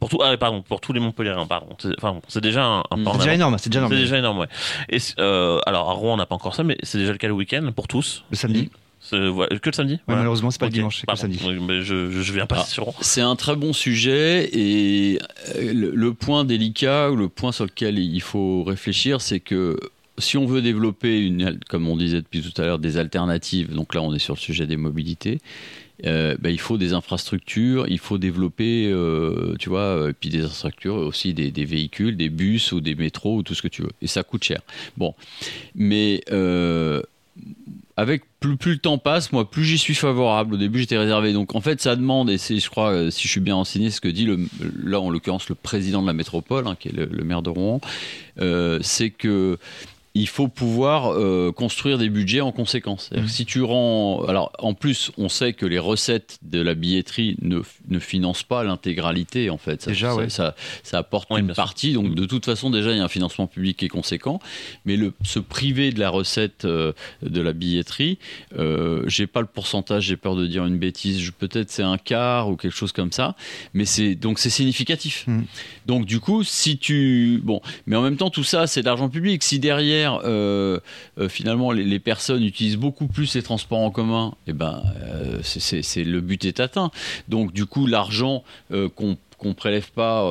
Pour 0.01 0.09
tout, 0.09 0.19
ah, 0.23 0.37
pardon, 0.37 0.63
pour 0.63 0.81
tous 0.81 0.93
les 0.93 1.01
Montpelliérains, 1.01 1.47
pardon. 1.47 1.69
C'est- 1.79 1.89
Enfin, 1.99 2.13
bon, 2.13 2.23
c'est 2.29 2.41
déjà 2.43 2.65
un, 2.65 2.83
un 2.91 2.97
Mm. 2.97 3.05
C'est 3.13 3.19
déjà 3.19 3.35
énorme, 3.35 3.57
c'est 3.59 3.71
déjà 3.71 3.81
énorme. 3.81 3.93
C'est 3.93 3.99
déjà 4.01 4.19
énorme, 4.19 4.39
ouais. 4.39 4.49
Et 4.91 4.99
euh, 5.19 5.59
alors 5.67 5.89
à 5.91 5.93
Rouen, 5.93 6.15
on 6.15 6.17
n'a 6.17 6.27
pas 6.27 6.35
encore 6.35 6.55
ça, 6.55 6.63
mais 6.65 6.77
c'est 6.83 6.99
déjà 6.99 7.13
le 7.13 7.19
cas 7.19 7.29
le 7.29 7.35
week-end 7.35 7.71
pour 7.75 7.89
tous. 7.89 8.25
Le 8.31 8.37
samedi. 8.37 8.71
Que 9.11 9.17
le 9.17 9.73
samedi. 9.73 9.95
Ouais, 9.95 10.01
Voilà. 10.07 10.21
malheureusement, 10.23 10.51
c'est 10.51 10.59
pas 10.59 10.67
le 10.67 10.73
dimanche, 10.73 10.97
c'est 11.01 11.07
que 11.07 11.13
le 11.13 11.17
samedi. 11.17 11.41
Mais 11.61 11.83
je, 11.83 12.11
je, 12.11 12.23
je 12.23 12.33
viens 12.33 12.47
pas 12.47 12.57
Ah. 12.61 12.65
sur 12.65 12.85
Rouen. 12.85 12.95
C'est 13.01 13.21
un 13.21 13.37
très 13.37 13.55
bon 13.55 13.73
sujet 13.73 14.49
et 14.53 15.21
euh, 15.55 15.73
le, 15.73 15.91
le 15.95 16.15
point 16.15 16.45
délicat 16.45 17.11
ou 17.13 17.17
le 17.17 17.29
point 17.29 17.53
sur 17.53 17.65
lequel 17.67 17.99
il 18.01 18.21
faut 18.21 18.65
réfléchir, 18.65 19.21
c'est 19.21 19.39
que 19.39 19.79
si 20.19 20.37
on 20.39 20.47
veut 20.47 20.61
développer, 20.63 21.21
une, 21.21 21.61
comme 21.69 21.87
on 21.89 21.97
disait 21.97 22.23
depuis 22.23 22.41
tout 22.43 22.61
à 22.61 22.65
l'heure, 22.65 22.79
des 22.81 22.97
alternatives, 22.97 23.73
donc 23.75 23.95
là 23.95 24.01
on 24.03 24.13
est 24.15 24.19
sur 24.19 24.35
le 24.35 24.41
sujet 24.41 24.67
des 24.67 24.77
mobilités, 24.79 25.41
euh, 26.05 26.37
ben, 26.39 26.51
il 26.51 26.61
faut 26.61 26.77
des 26.77 26.93
infrastructures, 26.93 27.87
il 27.89 27.99
faut 27.99 28.19
développer, 28.19 28.91
euh, 28.93 29.55
tu 29.59 29.69
vois, 29.69 29.81
euh, 29.81 30.13
puis 30.19 30.29
des 30.29 30.43
infrastructures 30.43 30.97
aussi 30.97 31.33
des, 31.33 31.51
des 31.51 31.65
véhicules, 31.65 32.17
des 32.17 32.29
bus 32.29 32.73
ou 32.73 32.81
des 32.81 32.95
métros 32.95 33.37
ou 33.37 33.43
tout 33.43 33.55
ce 33.55 33.63
que 33.63 33.69
tu 33.69 33.83
veux. 33.83 33.93
Et 34.03 34.07
ça 34.07 34.23
coûte 34.23 34.45
cher. 34.45 34.61
Bon, 34.97 35.15
mais 35.75 36.23
avec 37.99 38.25
plus, 38.41 38.59
le 38.67 38.79
temps 38.79 38.99
passe, 38.99 39.33
moi, 39.33 39.51
plus 39.51 39.65
j'y 39.65 39.79
suis 39.79 39.95
favorable. 39.95 40.55
Au 40.55 40.57
début, 40.59 40.81
j'étais 40.81 40.99
réservé. 40.99 41.33
Donc, 41.33 41.55
en 41.55 41.63
fait, 41.63 41.81
ça 41.81 41.97
demande, 41.97 42.29
et 42.29 42.37
je 42.37 42.69
crois, 42.69 43.11
si 43.11 43.23
je 43.23 43.29
suis 43.29 43.41
bien 43.41 43.55
renseigné, 43.55 43.91
ce 43.91 44.03
que 44.03 44.09
dit 44.09 44.27
le, 44.27 44.39
là, 44.85 45.01
en 45.01 45.09
l'occurrence, 45.09 45.49
le 45.49 45.55
président 45.55 46.03
de 46.03 46.07
la 46.07 46.13
métropole, 46.13 46.67
hein, 46.67 46.77
qui 46.79 46.89
est 46.89 46.93
le, 46.93 47.25
maire 47.25 47.41
de 47.41 47.49
Rouen, 47.49 47.81
c'est 48.83 49.11
que 49.11 49.59
il 50.17 50.29
faut 50.29 50.49
pouvoir 50.49 51.13
euh, 51.13 51.53
construire 51.53 51.99
des 51.99 52.09
budgets 52.09 52.41
en 52.41 52.53
conséquence. 52.53 53.11
Que 53.13 53.27
Si 53.27 53.45
tu 53.45 53.63
rends, 53.63 54.25
alors 54.27 54.51
en 54.59 54.75
plus, 54.75 55.11
on 55.19 55.29
sait 55.29 55.53
que 55.53 55.67
les 55.67 55.79
recettes 55.79 56.39
de 56.43 56.61
la 56.61 56.75
billetterie 56.75 57.37
ne, 57.43 57.61
ne 57.89 57.99
financent 57.99 58.43
pas 58.43 58.65
l'intégralité 58.65 59.51
en 59.51 59.59
fait. 59.59 59.83
Ça, 59.83 59.91
Déjà, 59.91 60.11
ça, 60.11 60.17
ouais. 60.17 60.29
ça, 60.31 60.55
ça 60.83 60.99
apporte 60.99 61.31
une 61.31 61.47
sûr. 61.47 61.55
partie. 61.55 61.93
Donc 61.93 62.15
de 62.15 62.25
toute 62.25 62.45
façon, 62.45 62.71
déjà, 62.71 62.93
il 62.93 62.97
y 62.99 63.01
a 63.01 63.05
un 63.05 63.09
financement 63.09 63.47
public 63.47 63.77
qui 63.79 63.85
est 63.85 63.89
conséquent. 63.91 64.41
Mais 64.85 64.97
le, 64.97 65.13
se 65.23 65.39
priver 65.39 65.93
de 65.93 66.01
la 66.01 66.09
recette 66.09 66.65
euh, 66.65 66.93
de 67.23 67.41
la 67.41 67.53
billetterie, 67.53 68.19
euh, 68.59 69.03
j'ai 69.07 69.27
pas 69.27 69.41
le 69.41 69.47
pourcentage, 69.47 70.05
j'ai 70.05 70.17
peur 70.17 70.37
de 70.37 70.47
dire 70.47 70.65
une 70.65 70.79
bêtise. 70.79 71.31
Peut-être 71.39 71.71
c'est 71.71 71.83
un 71.83 71.99
quart 71.99 72.49
ou 72.49 72.57
quelque 72.57 72.77
chose 72.77 72.93
comme 72.93 73.13
ça. 73.13 73.35
Mais 73.75 73.85
c'est 73.85 74.15
donc 74.15 74.39
c'est 74.39 74.51
significatif. 74.51 75.25
Mm. 75.27 75.43
Donc 75.87 76.05
du 76.05 76.21
coup, 76.21 76.43
si 76.43 76.79
tu 76.79 77.41
bon, 77.43 77.61
mais 77.87 77.97
en 77.97 78.03
même 78.03 78.17
temps, 78.17 78.31
tout 78.31 78.45
ça, 78.45 78.67
c'est 78.67 78.81
de 78.81 78.87
l'argent 78.87 79.09
public. 79.09 79.43
Si 79.43 79.59
derrière, 79.59 80.21
euh, 80.25 80.81
euh, 81.19 81.29
finalement, 81.29 81.71
les, 81.73 81.99
personnes 81.99 82.43
utilisent 82.43 82.77
beaucoup 82.77 83.07
plus 83.07 83.35
les 83.35 83.43
transports 83.43 83.79
en 83.79 83.91
commun, 83.91 84.35
et 84.47 84.53
ben, 84.53 84.83
euh, 85.03 85.41
c'est- 85.43 86.05
le 86.05 86.21
but 86.21 86.45
est 86.45 86.61
atteint. 86.61 86.91
Donc 87.29 87.53
du 87.53 87.67
coup, 87.67 87.87
l'argent 87.87 88.43
qu'on 88.71 89.17
qu'on 89.39 89.55
prélève 89.55 89.91
pas 89.93 90.31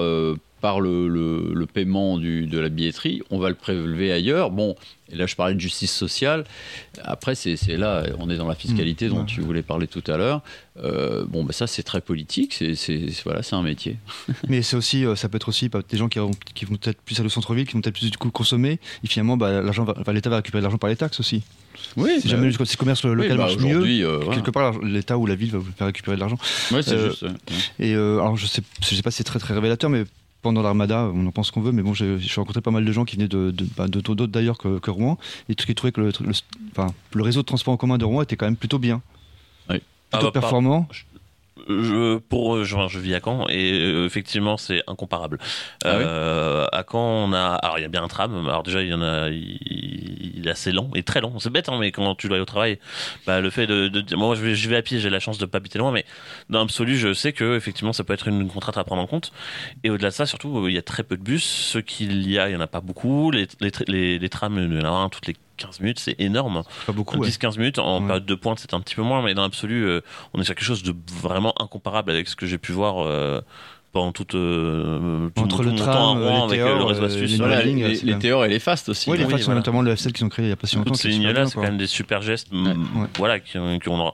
par 0.65 0.81
le, 0.81 1.07
le- 1.07 1.51
le 1.53 1.65
paiement 1.67 2.17
du, 2.17 2.47
de 2.47 2.57
la 2.57 2.69
billetterie, 2.69 3.21
on 3.29 3.37
va 3.37 3.49
le 3.49 3.55
prélever 3.55 4.11
ailleurs. 4.11 4.49
Bon, 4.49 4.75
et 5.11 5.15
là 5.15 5.27
je 5.27 5.35
parlais 5.35 5.53
de 5.53 5.59
justice 5.59 5.93
sociale. 5.93 6.43
Après, 7.03 7.35
c'est 7.35 7.55
là, 7.77 8.03
on 8.17 8.31
est 8.31 8.37
dans 8.37 8.47
la 8.47 8.55
fiscalité 8.55 9.05
Mmh, 9.07 9.13
dont 9.13 9.25
tu 9.25 9.41
voulais 9.41 9.61
parler 9.61 9.85
tout 9.85 10.01
à 10.07 10.17
l'heure. 10.17 10.41
Euh, 10.83 11.23
bon, 11.27 11.43
ben 11.43 11.51
ça 11.51 11.67
c'est 11.67 11.83
très 11.83 12.01
politique. 12.01 12.51
C'est 12.55 12.73
voilà, 13.25 13.43
c'est 13.43 13.55
un 13.55 13.61
métier. 13.61 13.97
Mais 14.49 14.63
c'est 14.63 14.75
aussi, 14.75 15.05
euh, 15.05 15.15
ça 15.15 15.29
peut 15.29 15.35
être 15.35 15.49
aussi 15.49 15.69
bah, 15.69 15.81
des 15.87 15.97
gens 15.97 16.09
qui, 16.09 16.17
vont- 16.17 16.31
qui 16.55 16.65
vont 16.65 16.77
peut-être 16.77 16.99
plus 17.03 17.19
aller 17.19 17.27
au 17.27 17.29
centre-ville, 17.29 17.67
qui 17.67 17.73
vont 17.73 17.81
peut-être 17.81 17.99
plus 17.99 18.09
du 18.09 18.17
coup 18.17 18.31
consommer, 18.31 18.79
et 19.03 19.07
finalement, 19.07 19.37
bah, 19.37 19.61
va- 19.61 19.93
bah, 20.03 20.13
l'État 20.13 20.31
va 20.31 20.37
récupérer 20.37 20.61
de 20.61 20.63
l'argent 20.63 20.79
par 20.79 20.89
les 20.89 20.95
taxes 20.95 21.19
aussi. 21.19 21.43
Oui, 21.95 22.09
Si 22.21 22.27
jamais 22.27 22.47
le- 22.47 22.53
si 22.53 22.73
le 22.73 22.77
commerce 22.77 23.05
local 23.05 23.37
marche 23.37 23.57
mieux, 23.59 23.83
euh, 24.03 24.19
quelque 24.33 24.49
part, 24.49 24.79
l'État 24.81 25.15
ou 25.19 25.27
la 25.27 25.35
ville 25.35 25.51
va 25.51 25.59
vous 25.59 25.71
faire 25.77 25.85
récupérer 25.87 26.15
de 26.17 26.21
l'argent. 26.21 26.37
Ouais, 26.71 26.81
c'est 26.81 26.93
euh, 26.93 27.09
juste. 27.11 27.21
ouais. 27.21 27.29
Et 27.79 27.93
alors, 27.93 28.35
je 28.35 28.47
sais, 28.47 28.63
je 28.81 28.95
sais 28.95 29.01
pas 29.03 29.11
si 29.11 29.17
c'est 29.17 29.23
très 29.25 29.37
très 29.39 29.53
révélateur, 29.53 29.91
mais 29.91 30.03
pendant 30.45 30.61
l'Armada, 30.61 31.09
on 31.11 31.25
en 31.25 31.31
pense 31.31 31.49
qu'on 31.49 31.61
veut, 31.61 31.71
mais 31.71 31.81
bon, 31.81 31.95
j'ai 31.95 32.19
rencontré 32.37 32.61
pas 32.61 32.69
mal 32.69 32.85
de 32.85 32.91
gens 32.91 33.03
qui 33.03 33.15
venaient 33.15 33.27
de 33.27 33.49
de- 33.49 33.65
bah, 33.75 33.87
d'autres 33.87 34.27
d'ailleurs 34.31 34.59
que, 34.59 34.77
que 34.77 34.91
Rouen, 34.91 35.17
et 35.49 35.55
qui 35.65 35.73
trouvaient 35.73 35.91
que 35.91 36.01
le, 36.01 36.11
le- 36.21 36.31
enfin, 36.71 36.93
le 37.13 37.23
réseau 37.23 37.41
de 37.41 37.45
transport 37.47 37.73
en 37.73 37.77
commun 37.77 37.97
de 37.97 38.05
Rouen 38.05 38.21
était 38.21 38.35
quand 38.35 38.45
même 38.45 38.55
plutôt 38.55 38.77
bien, 38.77 39.01
Ah 40.11 40.17
plutôt 40.19 40.27
bah, 40.27 40.31
par- 40.31 40.31
performant. 40.33 40.87
Je, 41.67 42.17
pour, 42.17 42.63
je, 42.63 42.75
je 42.89 42.99
vis 42.99 43.15
à 43.15 43.19
Caen 43.23 43.47
et 43.49 43.71
euh, 43.73 44.05
effectivement 44.05 44.55
c'est 44.57 44.83
incomparable. 44.87 45.39
Ah 45.83 45.97
oui 45.97 46.03
Euh, 46.05 46.67
à 46.71 46.83
Caen 46.89 46.99
on 47.29 47.33
a, 47.33 47.55
alors 47.55 47.79
il 47.79 47.81
y 47.81 47.85
a 47.85 47.87
bien 47.87 48.03
un 48.03 48.07
tram. 48.07 48.47
Alors 48.47 48.61
déjà 48.63 48.81
il 48.83 48.89
y 48.89 48.93
en 48.93 49.01
a, 49.01 49.29
il, 49.29 50.35
il 50.37 50.47
est 50.47 50.51
assez 50.51 50.71
lent 50.71 50.89
et 50.93 51.01
très 51.03 51.21
long. 51.21 51.39
C'est 51.39 51.49
bête 51.49 51.67
hein, 51.69 51.77
mais 51.79 51.91
quand 51.91 52.13
tu 52.15 52.27
dois 52.27 52.35
aller 52.37 52.43
au 52.43 52.45
travail, 52.45 52.77
bah, 53.25 53.41
le 53.41 53.49
fait 53.49 53.65
de, 53.65 53.87
de 53.87 54.15
moi 54.15 54.35
je 54.35 54.41
vais, 54.41 54.53
je 54.55 54.69
vais 54.69 54.75
à 54.75 54.81
pied, 54.83 54.99
j'ai 54.99 55.09
la 55.09 55.19
chance 55.19 55.37
de 55.39 55.45
pas 55.45 55.57
habiter 55.57 55.79
loin, 55.79 55.91
mais 55.91 56.05
dans 56.49 56.59
l'absolu 56.59 56.97
je 56.97 57.13
sais 57.13 57.33
que 57.33 57.55
effectivement 57.57 57.93
ça 57.93 58.03
peut 58.03 58.13
être 58.13 58.27
une 58.27 58.47
contrainte 58.47 58.77
à 58.77 58.83
prendre 58.83 59.01
en 59.01 59.07
compte. 59.07 59.31
Et 59.83 59.89
au-delà 59.89 60.09
de 60.09 60.13
ça 60.13 60.25
surtout 60.27 60.67
il 60.67 60.73
y 60.75 60.77
a 60.77 60.83
très 60.83 61.03
peu 61.03 61.17
de 61.17 61.23
bus. 61.23 61.43
Ceux 61.43 61.81
qu'il 61.81 62.29
y 62.29 62.37
a 62.37 62.47
il 62.49 62.53
y 62.53 62.55
en 62.55 62.61
a 62.61 62.67
pas 62.67 62.81
beaucoup. 62.81 63.31
Les, 63.31 63.47
les, 63.59 63.71
tra- 63.71 63.89
les, 63.89 64.19
les 64.19 64.29
trams 64.29 64.57
il 64.59 64.77
y 64.79 64.81
en 64.81 64.85
a 64.85 64.89
un 64.89 65.09
toutes 65.09 65.27
les 65.27 65.35
15 65.57 65.79
minutes, 65.79 65.99
c'est 65.99 66.15
énorme. 66.19 66.63
Pas 66.85 66.93
beaucoup. 66.93 67.17
ouais. 67.17 67.27
10-15 67.29 67.57
minutes 67.57 67.79
en 67.79 67.99
Ouais. 68.01 68.07
période 68.07 68.25
de 68.25 68.35
pointe 68.35 68.59
c'est 68.59 68.73
un 68.73 68.79
petit 68.81 68.95
peu 68.95 69.01
moins 69.01 69.21
mais 69.23 69.33
dans 69.33 69.41
l'absolu 69.43 69.85
euh, 69.85 70.01
on 70.33 70.41
est 70.41 70.43
sur 70.43 70.55
quelque 70.55 70.65
chose 70.65 70.83
de 70.83 70.93
vraiment 71.21 71.53
incomparable 71.61 72.11
avec 72.11 72.27
ce 72.27 72.35
que 72.35 72.45
j'ai 72.45 72.57
pu 72.57 72.71
voir 72.71 73.01
euh, 73.05 73.41
pendant 73.93 74.11
toute, 74.11 74.35
euh, 74.35 75.29
tout, 75.35 75.43
Entre 75.43 75.57
tout 75.57 75.63
le 75.63 75.69
mon 75.71 75.75
tram, 75.77 75.93
temps 75.93 76.15
à 76.15 76.19
euh, 76.19 76.29
Rouen 76.29 76.47
les 76.47 76.59
avec 76.59 76.59
euh, 76.67 76.77
le 76.77 76.83
réseau 76.83 77.01
euh, 77.03 77.05
astuce 77.05 77.37
Voilà, 77.37 77.61
les, 77.63 77.73
les, 77.73 77.87
les 77.95 78.27
et 78.27 78.47
les 78.49 78.59
FAST 78.59 78.89
aussi. 78.89 79.09
Oui, 79.09 79.17
les 79.17 79.23
hein. 79.23 79.29
faces, 79.29 79.43
voilà. 79.45 79.59
notamment 79.61 79.81
le 79.81 79.93
F7 79.93 80.11
qu'ils 80.11 80.25
ont 80.25 80.29
créé 80.29 80.45
il 80.47 80.49
y 80.49 80.51
a 80.51 80.57
pas 80.57 80.67
si 80.67 80.75
longtemps. 80.75 80.89
toutes 80.91 80.97
qui 80.97 81.03
ces 81.03 81.09
lignes-là 81.09 81.45
c'est 81.45 81.55
quand 81.55 81.61
même 81.61 81.77
des 81.77 81.87
super 81.87 82.21
gestes 82.21 82.49
mm, 82.51 82.67
ouais. 82.67 83.07
voilà 83.17 83.39
qui, 83.39 83.51
qui 83.53 83.89
on 83.89 83.99
aura- 83.99 84.13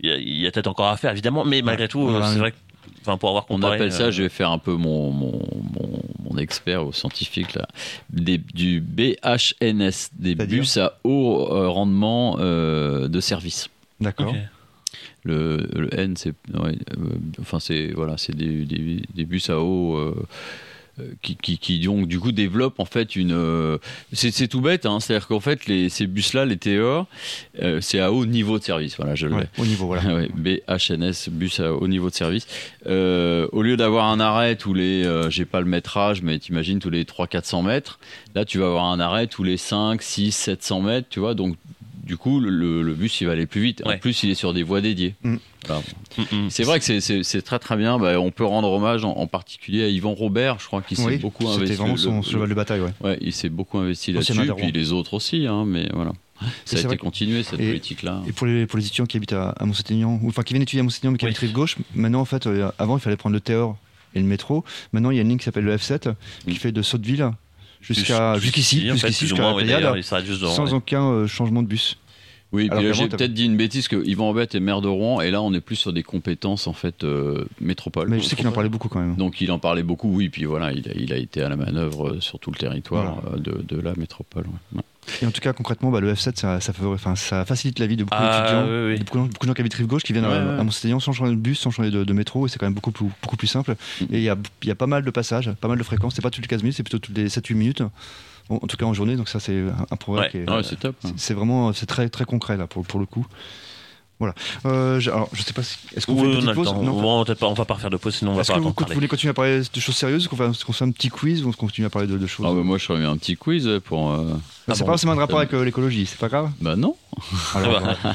il 0.00 0.40
y 0.40 0.44
a, 0.44 0.48
a 0.48 0.50
peut-être 0.52 0.66
encore 0.66 0.88
à 0.88 0.96
faire 0.98 1.12
évidemment 1.12 1.44
mais 1.46 1.62
malgré 1.62 1.88
tout 1.88 2.06
Voilà. 2.06 2.26
c'est 2.30 2.38
vrai 2.38 2.50
que 2.52 2.56
enfin 3.06 3.18
pour 3.18 3.28
avoir 3.28 3.44
On 3.48 3.54
comparé 3.56 3.76
appelle 3.76 3.92
ça, 3.92 4.04
euh, 4.04 4.10
je 4.10 4.22
vais 4.24 4.28
faire 4.28 4.50
un 4.50 4.58
peu 4.58 4.74
mon, 4.74 5.10
mon, 5.10 5.40
mon, 5.74 6.02
mon 6.28 6.38
expert 6.38 6.86
au 6.86 6.92
scientifique, 6.92 7.54
là, 7.54 7.68
des, 8.10 8.38
du 8.38 8.80
BHNS, 8.80 10.10
des 10.18 10.34
bus 10.34 10.76
à 10.76 10.98
haut 11.04 11.48
euh, 11.50 11.68
rendement 11.68 12.36
euh, 12.40 13.08
de 13.08 13.20
service. 13.20 13.68
D'accord. 14.00 14.34
Le, 15.24 15.68
le 15.74 15.92
N, 15.98 16.16
c'est 16.16 16.34
ouais, 16.54 16.78
euh, 16.96 17.18
enfin 17.40 17.58
c'est 17.58 17.92
voilà, 17.92 18.16
c'est 18.16 18.34
des, 18.34 18.64
des, 18.64 19.02
des 19.12 19.24
bus 19.24 19.50
à 19.50 19.54
euh, 19.54 20.14
qui, 21.22 21.36
qui, 21.36 21.58
qui 21.58 21.78
donc 21.80 22.08
du 22.08 22.18
coup 22.18 22.32
développent 22.32 22.80
en 22.80 22.84
fait 22.84 23.16
une. 23.16 23.32
euh, 23.32 23.78
c'est 24.12 24.30
c'est 24.30 24.48
tout 24.48 24.60
bête, 24.60 24.86
hein, 24.86 24.98
c'est-à-dire 25.00 25.26
qu'en 25.28 25.40
fait 25.40 25.66
les, 25.66 25.88
ces 25.88 26.06
bus-là, 26.06 26.44
les 26.44 26.56
TER, 26.56 27.04
euh, 27.62 27.80
c'est 27.80 28.00
à 28.00 28.12
haut 28.12 28.26
niveau 28.26 28.58
de 28.58 28.64
service. 28.64 28.96
Voilà, 28.96 29.14
je 29.14 29.26
le 29.26 29.34
Ouais, 29.34 29.48
au 29.58 29.66
niveau, 29.66 29.86
voilà. 29.86 30.02
Ouais, 30.14 30.28
BHNS, 30.34 31.30
bus 31.30 31.60
à 31.60 31.72
haut 31.74 31.88
niveau 31.88 32.08
de 32.10 32.14
service. 32.14 32.46
Euh, 32.86 33.46
au 33.52 33.62
lieu 33.62 33.76
d'avoir 33.76 34.06
un 34.06 34.20
arrêt 34.20 34.56
tous 34.56 34.72
les, 34.74 35.04
euh, 35.04 35.28
j'ai 35.30 35.44
pas 35.44 35.60
le 35.60 35.66
métrage, 35.66 36.22
mais 36.22 36.38
t'imagines 36.38 36.78
tous 36.78 36.90
les 36.90 37.04
300-400 37.04 37.64
mètres, 37.64 37.98
là 38.34 38.44
tu 38.44 38.58
vas 38.58 38.66
avoir 38.66 38.84
un 38.86 39.00
arrêt 39.00 39.26
tous 39.26 39.42
les 39.42 39.56
5, 39.56 40.00
6, 40.00 40.32
700 40.32 40.80
mètres, 40.82 41.08
tu 41.10 41.20
vois, 41.20 41.34
donc 41.34 41.56
du 42.06 42.16
coup 42.16 42.40
le, 42.40 42.82
le 42.82 42.94
bus 42.94 43.20
il 43.20 43.26
va 43.26 43.32
aller 43.32 43.46
plus 43.46 43.60
vite. 43.60 43.82
En 43.84 43.98
plus 43.98 44.22
il 44.22 44.30
est 44.30 44.34
sur 44.34 44.54
des 44.54 44.62
voies 44.62 44.80
dédiées. 44.80 45.14
Mm. 45.22 45.36
Voilà. 45.66 45.82
Mm, 46.16 46.22
mm. 46.44 46.50
C'est 46.50 46.62
vrai 46.62 46.78
que 46.80 47.00
c'est- 47.00 47.42
très 47.42 47.58
très 47.58 47.76
bien. 47.76 47.98
Bah, 47.98 48.18
on 48.20 48.30
peut 48.30 48.44
rendre 48.44 48.70
hommage 48.70 49.04
en, 49.04 49.10
en 49.16 49.26
particulier 49.26 49.82
à 49.84 49.88
Yvan 49.88 50.14
Robert, 50.14 50.58
je 50.60 50.66
crois 50.66 50.80
qu'il 50.82 50.96
s'est 50.96 51.04
Oui, 51.04 51.16
beaucoup 51.18 51.42
c'était 51.44 51.56
investi. 51.56 51.76
vraiment 51.76 51.92
le- 51.94 51.98
son 51.98 52.16
le- 52.18 52.22
cheval 52.22 52.48
de 52.48 52.54
bataille, 52.54 52.80
ouais. 52.80 52.92
Ouais, 53.02 53.18
il 53.20 53.32
s'est 53.32 53.48
beaucoup 53.48 53.78
investi 53.78 54.12
là-dessus, 54.12 54.32
puis 54.56 54.72
les 54.72 54.92
autres 54.92 55.14
aussi, 55.14 55.46
hein, 55.46 55.64
mais 55.66 55.88
voilà. 55.92 56.12
Ça 56.40 56.46
c'est 56.76 56.84
a 56.84 56.88
été 56.88 56.96
continué 56.98 57.42
cette 57.42 57.58
et- 57.60 57.66
politique-là. 57.68 58.22
Et 58.28 58.32
pour 58.32 58.46
les, 58.46 58.66
pour 58.66 58.78
les 58.78 58.86
étudiants 58.86 59.06
qui 59.06 59.16
habitent 59.16 59.32
à, 59.32 59.50
à 59.50 59.64
Mont-Saint-Aignan, 59.64 60.20
ou 60.22 60.28
enfin 60.28 60.42
qui 60.42 60.52
viennent 60.52 60.62
étudier 60.62 60.80
à 60.80 60.82
Mont-Saint-Aignan 60.84 61.12
mais 61.12 61.18
qui 61.18 61.24
Oui. 61.24 61.30
habitent 61.30 61.40
rive 61.40 61.52
gauche, 61.52 61.76
maintenant 61.94 62.20
en 62.20 62.24
fait, 62.26 62.46
euh, 62.46 62.70
avant 62.78 62.96
il 62.96 63.00
fallait 63.00 63.16
prendre 63.16 63.34
le 63.34 63.40
TER 63.40 63.74
et 64.14 64.20
le 64.20 64.26
métro. 64.26 64.62
Maintenant 64.92 65.10
il 65.10 65.16
y 65.16 65.18
a 65.18 65.22
une 65.22 65.30
ligne 65.30 65.38
qui 65.38 65.44
s'appelle 65.44 65.64
le 65.64 65.74
F7 65.76 66.14
qui 66.46 66.54
fait 66.56 66.72
de 66.72 66.82
Sotteville 66.82 67.30
jusqu'à 67.94 68.34
Jus- 68.34 68.40
jusqu'ici, 68.42 68.80
jusqu'ici 68.94 69.26
sans 70.54 70.74
aucun 70.74 71.04
euh, 71.10 71.26
changement 71.26 71.62
de 71.62 71.68
bus. 71.68 71.96
Oui, 72.52 72.68
Alors 72.70 72.78
puis 72.78 72.86
là 72.88 72.92
qu'avant, 72.94 73.02
j'ai 73.02 73.08
peut-être 73.16 73.34
dit 73.34 73.44
une 73.44 73.56
bêtise 73.56 73.88
que 73.88 73.96
Yvan 74.06 74.26
Robert 74.26 74.46
est 74.54 74.60
maire 74.60 74.80
de 74.80 74.86
Rouen 74.88 75.20
et 75.20 75.30
là 75.32 75.42
on 75.42 75.52
est 75.52 75.60
plus 75.60 75.74
sur 75.76 75.92
des 75.92 76.04
compétences 76.04 76.68
en 76.68 76.72
fait 76.72 77.02
euh, 77.02 77.44
métropole. 77.60 78.08
Mais 78.08 78.20
je 78.20 78.24
sais 78.24 78.36
qu'il 78.36 78.46
en 78.46 78.52
parlait 78.52 78.68
beaucoup 78.68 78.88
quand 78.88 79.00
même. 79.00 79.16
Donc 79.16 79.40
il 79.40 79.50
en 79.50 79.58
parlait 79.58 79.82
beaucoup, 79.82 80.08
oui, 80.14 80.28
puis 80.28 80.44
voilà, 80.44 80.72
il 80.72 80.88
a, 80.88 80.92
il 80.94 81.12
a 81.12 81.16
été 81.16 81.42
à 81.42 81.48
la 81.48 81.56
manœuvre 81.56 82.18
sur 82.20 82.38
tout 82.38 82.52
le 82.52 82.56
territoire 82.56 83.20
euh, 83.32 83.36
de, 83.38 83.62
de 83.66 83.80
la 83.80 83.94
métropole. 83.96 84.44
ouais. 84.74 84.80
Et 85.22 85.26
en 85.26 85.30
tout 85.30 85.40
cas 85.40 85.52
concrètement, 85.52 85.90
bah, 85.90 86.00
le 86.00 86.12
F7 86.12 86.60
ça, 87.16 87.44
facilite 87.44 87.78
la 87.78 87.86
vie 87.86 87.96
de 87.96 88.04
beaucoup 88.04 88.16
Ah, 88.20 88.40
d'étudiants, 88.40 88.64
oui, 88.66 88.92
oui. 88.92 88.98
de 88.98 89.04
beaucoup, 89.04 89.28
de 89.28 89.46
gens 89.46 89.54
qui 89.54 89.60
habitent 89.60 89.74
rive 89.74 89.86
gauche 89.86 90.02
qui 90.02 90.12
viennent 90.12 90.26
Ouais, 90.26 90.32
à, 90.32 90.44
ouais. 90.44 90.58
à 90.60 90.64
Mont-Saint-Aignan 90.64 91.00
sans 91.00 91.12
changer 91.12 91.32
de 91.32 91.36
bus, 91.36 91.58
sans 91.58 91.70
changer 91.70 91.90
de, 91.90 92.04
de 92.04 92.12
métro 92.12 92.46
et 92.46 92.48
c'est 92.50 92.58
quand 92.58 92.66
même 92.66 92.74
beaucoup 92.74 92.90
plus, 92.92 93.06
beaucoup 93.22 93.36
plus 93.36 93.46
simple. 93.46 93.76
Mm. 94.00 94.04
Et 94.12 94.16
il 94.18 94.22
y 94.22 94.28
a, 94.30 94.36
il 94.62 94.68
y 94.68 94.70
a 94.70 94.74
pas 94.74 94.86
mal 94.86 95.04
de 95.04 95.10
passages, 95.10 95.50
pas 95.60 95.68
mal 95.68 95.78
de 95.78 95.82
fréquences. 95.82 96.14
C'est 96.14 96.22
pas 96.22 96.30
toutes 96.30 96.42
les 96.44 96.48
15 96.48 96.62
minutes, 96.62 96.76
c'est 96.76 96.82
plutôt 96.82 96.98
toutes 96.98 97.16
les 97.16 97.28
7-8 97.28 97.54
minutes. 97.54 97.82
En, 98.48 98.56
en 98.56 98.66
tout 98.68 98.76
cas 98.76 98.86
en 98.86 98.94
journée, 98.94 99.16
donc 99.16 99.28
ça 99.28 99.40
c'est 99.40 99.58
un, 99.60 100.12
Ouais. 100.12 100.28
qui 100.30 100.38
est, 100.38 100.48
ouais, 100.50 100.62
c'est 100.62 100.78
top. 100.78 100.94
hein. 101.04 101.08
C'est- 101.16 101.26
C'est 101.28 101.34
vraiment, 101.34 101.72
c'est 101.72 101.86
très 101.86 102.08
très 102.08 102.24
concret 102.24 102.56
là 102.56 102.66
pour, 102.68 102.84
pour 102.86 103.00
le 103.00 103.06
coup. 103.06 103.26
Voilà. 104.18 104.34
Euh, 104.64 104.98
alors 105.06 105.28
je 105.34 105.42
sais 105.42 105.52
pas, 105.52 105.62
si, 105.62 105.76
est-ce 105.94 106.06
qu'on 106.06 106.14
Oui, 106.14 106.20
fait 106.20 106.26
une 106.26 106.36
on 106.36 106.40
petite 106.40 106.54
pause 106.54 106.66
temps. 106.68 106.82
Non 106.82 106.92
on 107.06 107.52
va 107.54 107.64
pas 107.66 107.74
refaire 107.74 107.90
de 107.90 107.96
pause 107.98 108.14
sinon 108.14 108.30
on 108.32 108.34
va 108.36 108.40
Est-ce 108.40 108.52
pas 108.52 108.58
que 108.58 108.62
vous, 108.62 108.74
vous 108.76 108.94
voulez 108.94 109.08
continuer 109.08 109.30
à 109.30 109.34
parler 109.34 109.60
de 109.60 109.80
choses 109.80 109.94
sérieuses, 109.96 110.26
qu'on 110.26 110.36
fait, 110.36 110.64
qu'on 110.64 110.72
fait 110.72 110.84
un 110.84 110.90
petit 110.90 111.10
quiz 111.10 111.42
ou 111.44 111.50
qu'on 111.52 111.66
continue 111.66 111.86
à 111.86 111.90
parler 111.90 112.08
de, 112.08 112.16
de 112.16 112.26
choses 112.26 112.46
Ah 112.48 112.54
bah, 112.54 112.62
moi 112.62 112.78
je 112.78 112.84
ferais 112.86 112.98
bien 113.00 113.10
un 113.10 113.16
petit 113.18 113.36
quiz 113.36 113.68
pour. 113.84 114.12
euh, 114.12 114.32
Bah, 114.66 114.74
C'est 114.74 114.80
bon, 114.80 114.86
pas 114.86 114.92
forcément 114.92 115.12
un 115.12 115.16
rapport 115.16 115.38
avec 115.38 115.52
euh, 115.52 115.64
l'écologie, 115.64 116.06
c'est 116.06 116.18
pas 116.18 116.28
grave. 116.28 116.50
Bah 116.62 116.76
non. 116.76 116.96
Alors, 117.54 117.80
bah. 118.02 118.14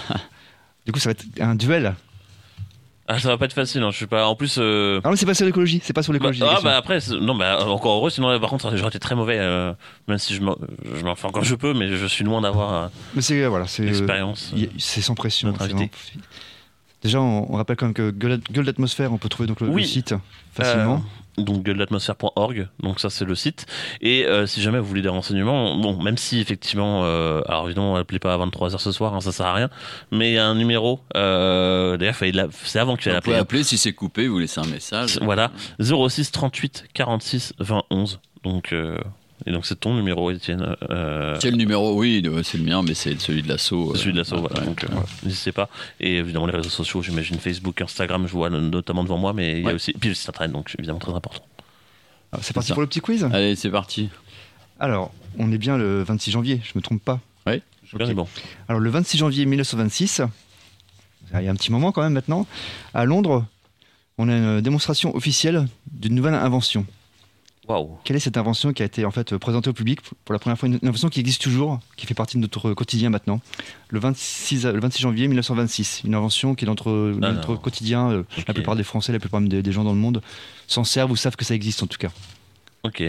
du 0.87 0.91
coup, 0.91 0.99
ça 0.99 1.09
va 1.09 1.11
être 1.11 1.25
un 1.39 1.53
duel. 1.55 1.95
Ah, 3.13 3.19
ça 3.19 3.27
va 3.27 3.37
pas 3.37 3.45
être 3.45 3.53
facile, 3.53 3.83
hein, 3.83 3.91
je 3.91 3.97
suis 3.97 4.07
pas. 4.07 4.25
En 4.25 4.35
plus. 4.35 4.55
euh, 4.57 5.01
Ah 5.03 5.09
mais 5.09 5.17
c'est 5.17 5.25
pas 5.25 5.33
sur 5.33 5.45
l'écologie, 5.45 5.81
c'est 5.83 5.91
pas 5.91 6.01
sur 6.01 6.13
Bah, 6.13 6.17
l'écologie. 6.19 6.39
la 6.39 6.55
ah 6.57 6.61
bah 6.63 6.77
après 6.77 6.99
non 7.19 7.35
bah 7.35 7.65
encore 7.67 7.97
heureux 7.97 8.09
sinon 8.09 8.39
par 8.39 8.49
contre 8.49 8.75
j'aurais 8.77 8.89
été 8.89 8.99
très 8.99 9.15
mauvais 9.15 9.37
euh, 9.37 9.73
même 10.07 10.17
si 10.17 10.33
je 10.33 10.41
m'en 10.41 10.55
fais 11.15 11.27
encore 11.27 11.43
je 11.43 11.55
peux 11.55 11.73
mais 11.73 11.89
je 11.89 12.05
suis 12.05 12.23
loin 12.23 12.39
d'avoir 12.41 12.73
euh, 12.73 12.87
Mais 13.15 13.21
c'est 13.21 13.45
voilà, 13.47 13.67
c'est 13.67 13.83
euh, 13.83 13.87
l'expérience 13.87 14.53
c'est 14.77 15.01
sans 15.01 15.15
pression. 15.15 15.53
Déjà, 17.03 17.19
on, 17.19 17.51
on 17.51 17.57
rappelle 17.57 17.75
quand 17.77 17.87
même 17.87 17.95
que 17.95 18.11
Gueule, 18.11 18.39
d'atmosphère, 18.63 19.11
on 19.11 19.17
peut 19.17 19.27
trouver 19.27 19.47
donc 19.47 19.59
le, 19.59 19.67
le 19.69 19.83
site 19.83 20.13
facilement. 20.53 21.03
Donc 21.37 21.63
de 21.63 21.71
l'atmosphère.org, 21.71 22.67
donc 22.81 22.99
ça 22.99 23.09
c'est 23.09 23.25
le 23.25 23.35
site. 23.35 23.65
Et 24.01 24.25
euh, 24.25 24.45
si 24.45 24.61
jamais 24.61 24.79
vous 24.79 24.85
voulez 24.85 25.01
des 25.01 25.09
renseignements, 25.09 25.75
bon, 25.77 26.01
même 26.01 26.17
si 26.17 26.39
effectivement, 26.39 27.03
euh, 27.03 27.41
alors 27.47 27.65
évidemment, 27.65 27.95
appelez 27.95 28.19
pas 28.19 28.33
à 28.33 28.37
23h 28.37 28.77
ce 28.77 28.91
soir, 28.91 29.15
hein, 29.15 29.21
ça 29.21 29.31
sert 29.31 29.45
à 29.45 29.53
rien, 29.53 29.69
mais 30.11 30.31
il 30.31 30.33
y 30.35 30.37
a 30.37 30.45
un 30.45 30.55
numéro, 30.55 30.99
euh, 31.15 31.97
d'ailleurs, 31.97 32.15
c'est 32.63 32.79
avant 32.79 32.95
qu'il 32.95 33.03
fallait 33.03 33.15
Vous 33.15 33.21
pouvez 33.21 33.37
appeler. 33.37 33.63
si 33.63 33.77
c'est 33.77 33.93
coupé, 33.93 34.27
vous 34.27 34.39
laissez 34.39 34.59
un 34.59 34.67
message. 34.67 35.19
Voilà, 35.21 35.51
06 35.79 36.31
38 36.31 36.85
46 36.93 37.53
20 37.59 37.83
11. 37.89 38.19
Donc, 38.43 38.73
euh, 38.73 38.97
et 39.45 39.51
donc 39.51 39.65
c'est 39.65 39.79
ton 39.79 39.95
numéro, 39.95 40.29
Étienne. 40.31 40.75
euh, 40.89 41.37
C'est 41.41 41.51
le 41.51 41.57
numéro, 41.57 41.93
oui, 41.97 42.21
euh, 42.25 42.43
c'est 42.43 42.57
le 42.57 42.63
mien, 42.63 42.81
mais 42.83 42.93
c'est 42.93 43.19
celui 43.19 43.41
de 43.41 43.47
l'assaut. 43.49 43.95
celui 43.95 44.13
de 44.13 44.17
l'assaut, 44.17 44.35
euh, 44.35 44.39
voilà. 44.41 44.59
ouais. 44.61 44.65
Donc, 44.65 44.83
euh, 44.83 44.87
n'hésitez 45.23 45.51
pas. 45.51 45.69
Et 45.99 46.17
évidemment, 46.17 46.45
les 46.47 46.55
réseaux 46.55 46.69
sociaux, 46.69 47.01
j'imagine 47.01 47.37
Facebook, 47.39 47.81
Instagram, 47.81 48.27
je 48.27 48.31
vois 48.33 48.49
no- 48.49 48.61
notamment 48.61 49.03
devant 49.03 49.17
moi, 49.17 49.33
mais 49.33 49.53
il 49.53 49.61
y 49.61 49.63
a 49.63 49.67
Ouais. 49.67 49.73
aussi. 49.73 49.93
Puis 49.93 50.09
le 50.09 50.15
site 50.15 50.29
internet, 50.29 50.51
donc 50.51 50.73
évidemment 50.77 50.99
très 50.99 51.13
important. 51.13 51.43
Alors, 52.31 52.43
C'est 52.43 52.53
parti 52.53 52.69
ça. 52.69 52.73
pour 52.75 52.81
le 52.81 52.87
petit 52.87 53.01
quiz 53.01 53.27
Allez, 53.33 53.55
c'est 53.55 53.69
parti. 53.71 54.09
Alors, 54.79 55.11
on 55.37 55.51
est 55.51 55.57
bien 55.57 55.77
le 55.77 56.01
26 56.03 56.31
janvier, 56.31 56.61
je 56.63 56.71
me 56.75 56.81
trompe 56.81 57.03
pas. 57.03 57.19
Je 57.47 57.97
Ok. 57.97 58.03
c'est 58.07 58.13
bon. 58.13 58.27
Alors, 58.69 58.79
le 58.79 58.89
26 58.89 59.17
janvier 59.17 59.45
1926, 59.45 60.21
il 61.33 61.41
y 61.43 61.47
a 61.47 61.51
un 61.51 61.55
petit 61.55 61.73
moment 61.73 61.91
quand 61.91 62.01
même 62.01 62.13
maintenant, 62.13 62.47
à 62.93 63.03
Londres, 63.03 63.45
on 64.17 64.29
a 64.29 64.33
une 64.33 64.61
démonstration 64.61 65.13
officielle 65.13 65.67
d'une 65.91 66.15
nouvelle 66.15 66.35
invention. 66.35 66.85
Waouh. 67.67 67.97
Quelle 68.03 68.15
est 68.15 68.19
cette 68.19 68.37
invention 68.37 68.73
qui 68.73 68.81
a 68.81 68.85
été 68.85 69.05
en 69.05 69.11
fait 69.11 69.37
présentée 69.37 69.69
au 69.69 69.73
public 69.73 69.99
pour 70.25 70.33
la 70.33 70.39
première 70.39 70.57
fois 70.57 70.67
Une 70.67 70.79
invention 70.83 71.09
qui 71.09 71.19
existe 71.19 71.41
toujours, 71.41 71.79
qui 71.95 72.07
fait 72.07 72.13
partie 72.15 72.37
de 72.37 72.41
notre 72.41 72.73
quotidien 72.73 73.09
maintenant. 73.11 73.39
Le 73.89 73.99
26, 73.99 74.65
le 74.65 74.79
26 74.79 75.01
janvier 75.03 75.27
1926, 75.27 76.01
une 76.05 76.15
invention 76.15 76.55
qui 76.55 76.65
est 76.65 76.67
dans 76.67 76.71
notre, 76.71 77.13
Ah 77.21 77.31
notre 77.31 77.55
quotidien. 77.55 78.09
euh, 78.11 78.23
La 78.47 78.53
plupart 78.55 78.75
des 78.75 78.83
Français, 78.83 79.11
la 79.13 79.19
plupart 79.19 79.41
des, 79.41 79.61
des 79.61 79.71
gens 79.71 79.83
dans 79.83 79.93
le 79.93 79.99
monde 79.99 80.21
s'en 80.67 80.83
servent 80.83 81.11
ou 81.11 81.15
savent 81.15 81.35
que 81.35 81.45
ça 81.45 81.53
existe 81.53 81.83
en 81.83 81.87
tout 81.87 81.99
cas. 81.99 82.09
Ok. 82.83 83.03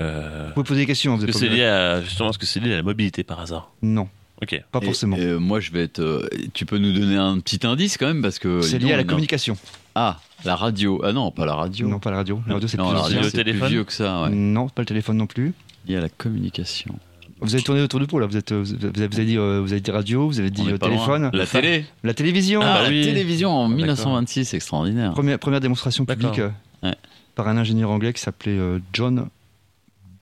Euh, 0.00 0.46
Vous 0.48 0.54
pouvez 0.54 0.64
poser 0.66 0.80
des 0.80 0.86
questions. 0.86 1.14
Vous 1.16 1.22
Est-ce 1.24 1.28
êtes 1.28 1.32
que 1.34 1.38
c'est 1.38 1.48
lié 1.54 1.64
à 1.64 2.00
justement 2.02 2.30
est-ce 2.30 2.38
que 2.38 2.46
c'est 2.46 2.58
lié 2.60 2.72
à 2.72 2.76
la 2.78 2.82
mobilité 2.82 3.22
par 3.22 3.38
hasard? 3.40 3.70
Non, 3.82 4.08
Ok. 4.42 4.62
pas 4.72 4.80
Et- 4.82 4.84
forcément. 4.84 5.16
et, 5.16 5.20
euh, 5.24 5.38
moi, 5.38 5.60
je 5.60 5.70
vais 5.70 5.82
être. 5.84 6.00
euh, 6.00 6.28
tu 6.52 6.66
peux 6.66 6.78
nous 6.78 6.92
donner 6.92 7.16
un 7.16 7.38
petit 7.40 7.64
indice 7.66 7.96
quand 7.96 8.06
même 8.06 8.22
parce 8.22 8.38
que. 8.38 8.60
C'est 8.62 8.78
lié 8.78 8.92
à 8.92 8.96
la 8.96 9.04
communication. 9.04 9.56
Ah, 9.94 10.18
la 10.44 10.56
radio. 10.56 11.00
Ah 11.04 11.12
non, 11.12 11.30
pas 11.30 11.46
la 11.46 11.54
radio. 11.54 11.86
Non, 11.88 11.98
pas 12.00 12.10
la 12.10 12.16
radio. 12.18 12.40
La 12.46 12.54
radio, 12.54 12.68
c'est 12.68 12.76
Non, 12.78 12.86
plus 12.88 12.94
la 12.94 13.02
radio, 13.02 13.20
plus 13.42 13.68
vieux 13.68 13.84
que 13.84 13.92
ça. 13.92 14.22
Ouais. 14.24 14.30
Non, 14.30 14.68
pas 14.68 14.82
le 14.82 14.86
téléphone 14.86 15.16
non 15.18 15.26
plus. 15.26 15.52
Lié 15.86 15.96
à 15.96 16.00
la 16.00 16.08
communication. 16.08 16.98
Vous 17.40 17.54
avez 17.54 17.62
tourné 17.64 17.82
autour 17.82 17.98
du 17.98 18.06
pot 18.06 18.20
là. 18.20 18.26
Vous, 18.26 18.36
êtes, 18.36 18.52
euh, 18.52 18.62
vous, 18.62 18.72
avez, 18.74 19.08
vous 19.08 19.16
avez 19.18 19.24
dit, 19.24 19.36
euh, 19.36 19.60
vous 19.60 19.72
avez 19.72 19.80
dit 19.80 19.90
radio, 19.90 20.26
vous 20.28 20.38
avez 20.38 20.50
dit 20.50 20.62
euh, 20.70 20.78
téléphone. 20.78 21.28
La 21.32 21.44
télé. 21.44 21.84
La 22.04 22.14
télévision. 22.14 22.60
Ah, 22.62 22.76
Ah, 22.78 22.82
bah 22.84 22.88
oui. 22.88 23.00
la 23.00 23.06
télévision 23.06 23.50
en 23.50 23.62
D'accord. 23.68 23.76
1926, 23.76 24.54
extraordinaire. 24.54 25.12
Première, 25.12 25.38
première 25.40 25.60
démonstration 25.60 26.04
publique 26.04 26.38
euh, 26.38 26.50
Ouais. 26.84 26.94
par 27.34 27.48
un 27.48 27.56
ingénieur 27.56 27.90
anglais 27.90 28.12
qui 28.12 28.22
s'appelait 28.22 28.58
John 28.92 29.26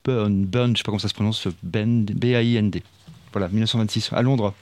Burn, 0.05 0.47
Burn, 0.47 0.73
je 0.75 0.79
sais 0.79 0.83
pas 0.83 0.87
comment 0.93 0.99
ça 0.99 1.09
se 1.09 1.15
prononce, 1.15 1.47
Ben, 1.63 2.05
B-A-I-N-D. 2.07 2.83
Voilà, 3.33 3.49
1926, 3.49 4.13
à 4.13 4.23
Londres. 4.23 4.55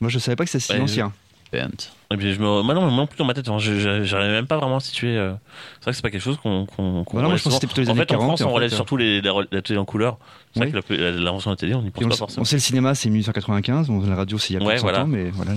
Moi, 0.00 0.10
je 0.10 0.18
savais 0.18 0.36
pas 0.36 0.44
que 0.44 0.50
c'était 0.50 0.64
si 0.64 0.72
Ouais, 0.72 0.80
ancien. 0.80 1.12
Bent. 1.52 1.68
Et 2.12 2.16
puis 2.16 2.34
je 2.34 2.40
me. 2.40 2.62
Moi 2.62 2.74
non, 2.74 2.80
moi 2.82 2.90
non 2.90 3.06
plus 3.06 3.16
dans 3.16 3.24
ma 3.24 3.32
tête, 3.32 3.48
hein, 3.48 3.58
je- 3.58 4.02
j'arrivais 4.04 4.32
même 4.32 4.46
pas 4.48 4.56
vraiment 4.58 4.76
à 4.76 4.80
situer. 4.80 5.16
euh, 5.16 5.32
C'est 5.78 5.84
vrai 5.84 5.90
que 5.92 5.96
c'est 5.96 6.02
pas 6.02 6.10
quelque 6.10 6.20
chose 6.22 6.36
qu'on. 6.42 6.66
qu'on 6.66 7.04
qu'on 7.04 7.16
Bah 7.16 7.22
non, 7.22 7.28
moi, 7.28 7.36
relève 7.36 7.38
je 7.38 7.44
pense 7.44 7.52
que 7.54 7.60
c'était 7.60 7.66
plutôt 7.68 7.82
les. 7.82 7.88
En 7.88 7.92
années 7.92 8.00
fait, 8.00 8.10
en 8.14 8.18
40, 8.18 8.26
France, 8.38 8.40
on 8.42 8.52
relève 8.52 8.68
fait, 8.70 8.74
euh, 8.74 8.76
surtout 8.76 8.96
les, 8.96 9.20
la, 9.20 9.32
la 9.52 9.62
télé 9.62 9.78
en 9.78 9.84
couleur. 9.84 10.18
C'est 10.54 10.60
Oui. 10.64 10.70
vrai 10.70 10.82
que 10.82 10.92
l'invention 10.94 11.50
de 11.50 11.54
la 11.54 11.56
télé, 11.56 11.74
on 11.74 11.82
n'y 11.82 11.90
pense 11.90 12.04
on, 12.04 12.08
pas 12.08 12.16
forcément. 12.16 12.42
on 12.42 12.44
sait 12.44 12.56
le 12.56 12.60
cinéma, 12.60 12.94
c'est 12.96 13.08
1895. 13.10 13.86
Bon, 13.88 14.04
la 14.04 14.16
radio, 14.16 14.38
c'est 14.38 14.54
il 14.54 14.60
y 14.60 14.62
a 14.62 14.66
Ouais, 14.66 14.74
de 14.74 14.78
100 14.80 14.82
voilà. 14.82 15.02
ans, 15.04 15.06
mais 15.06 15.30
voilà. 15.30 15.52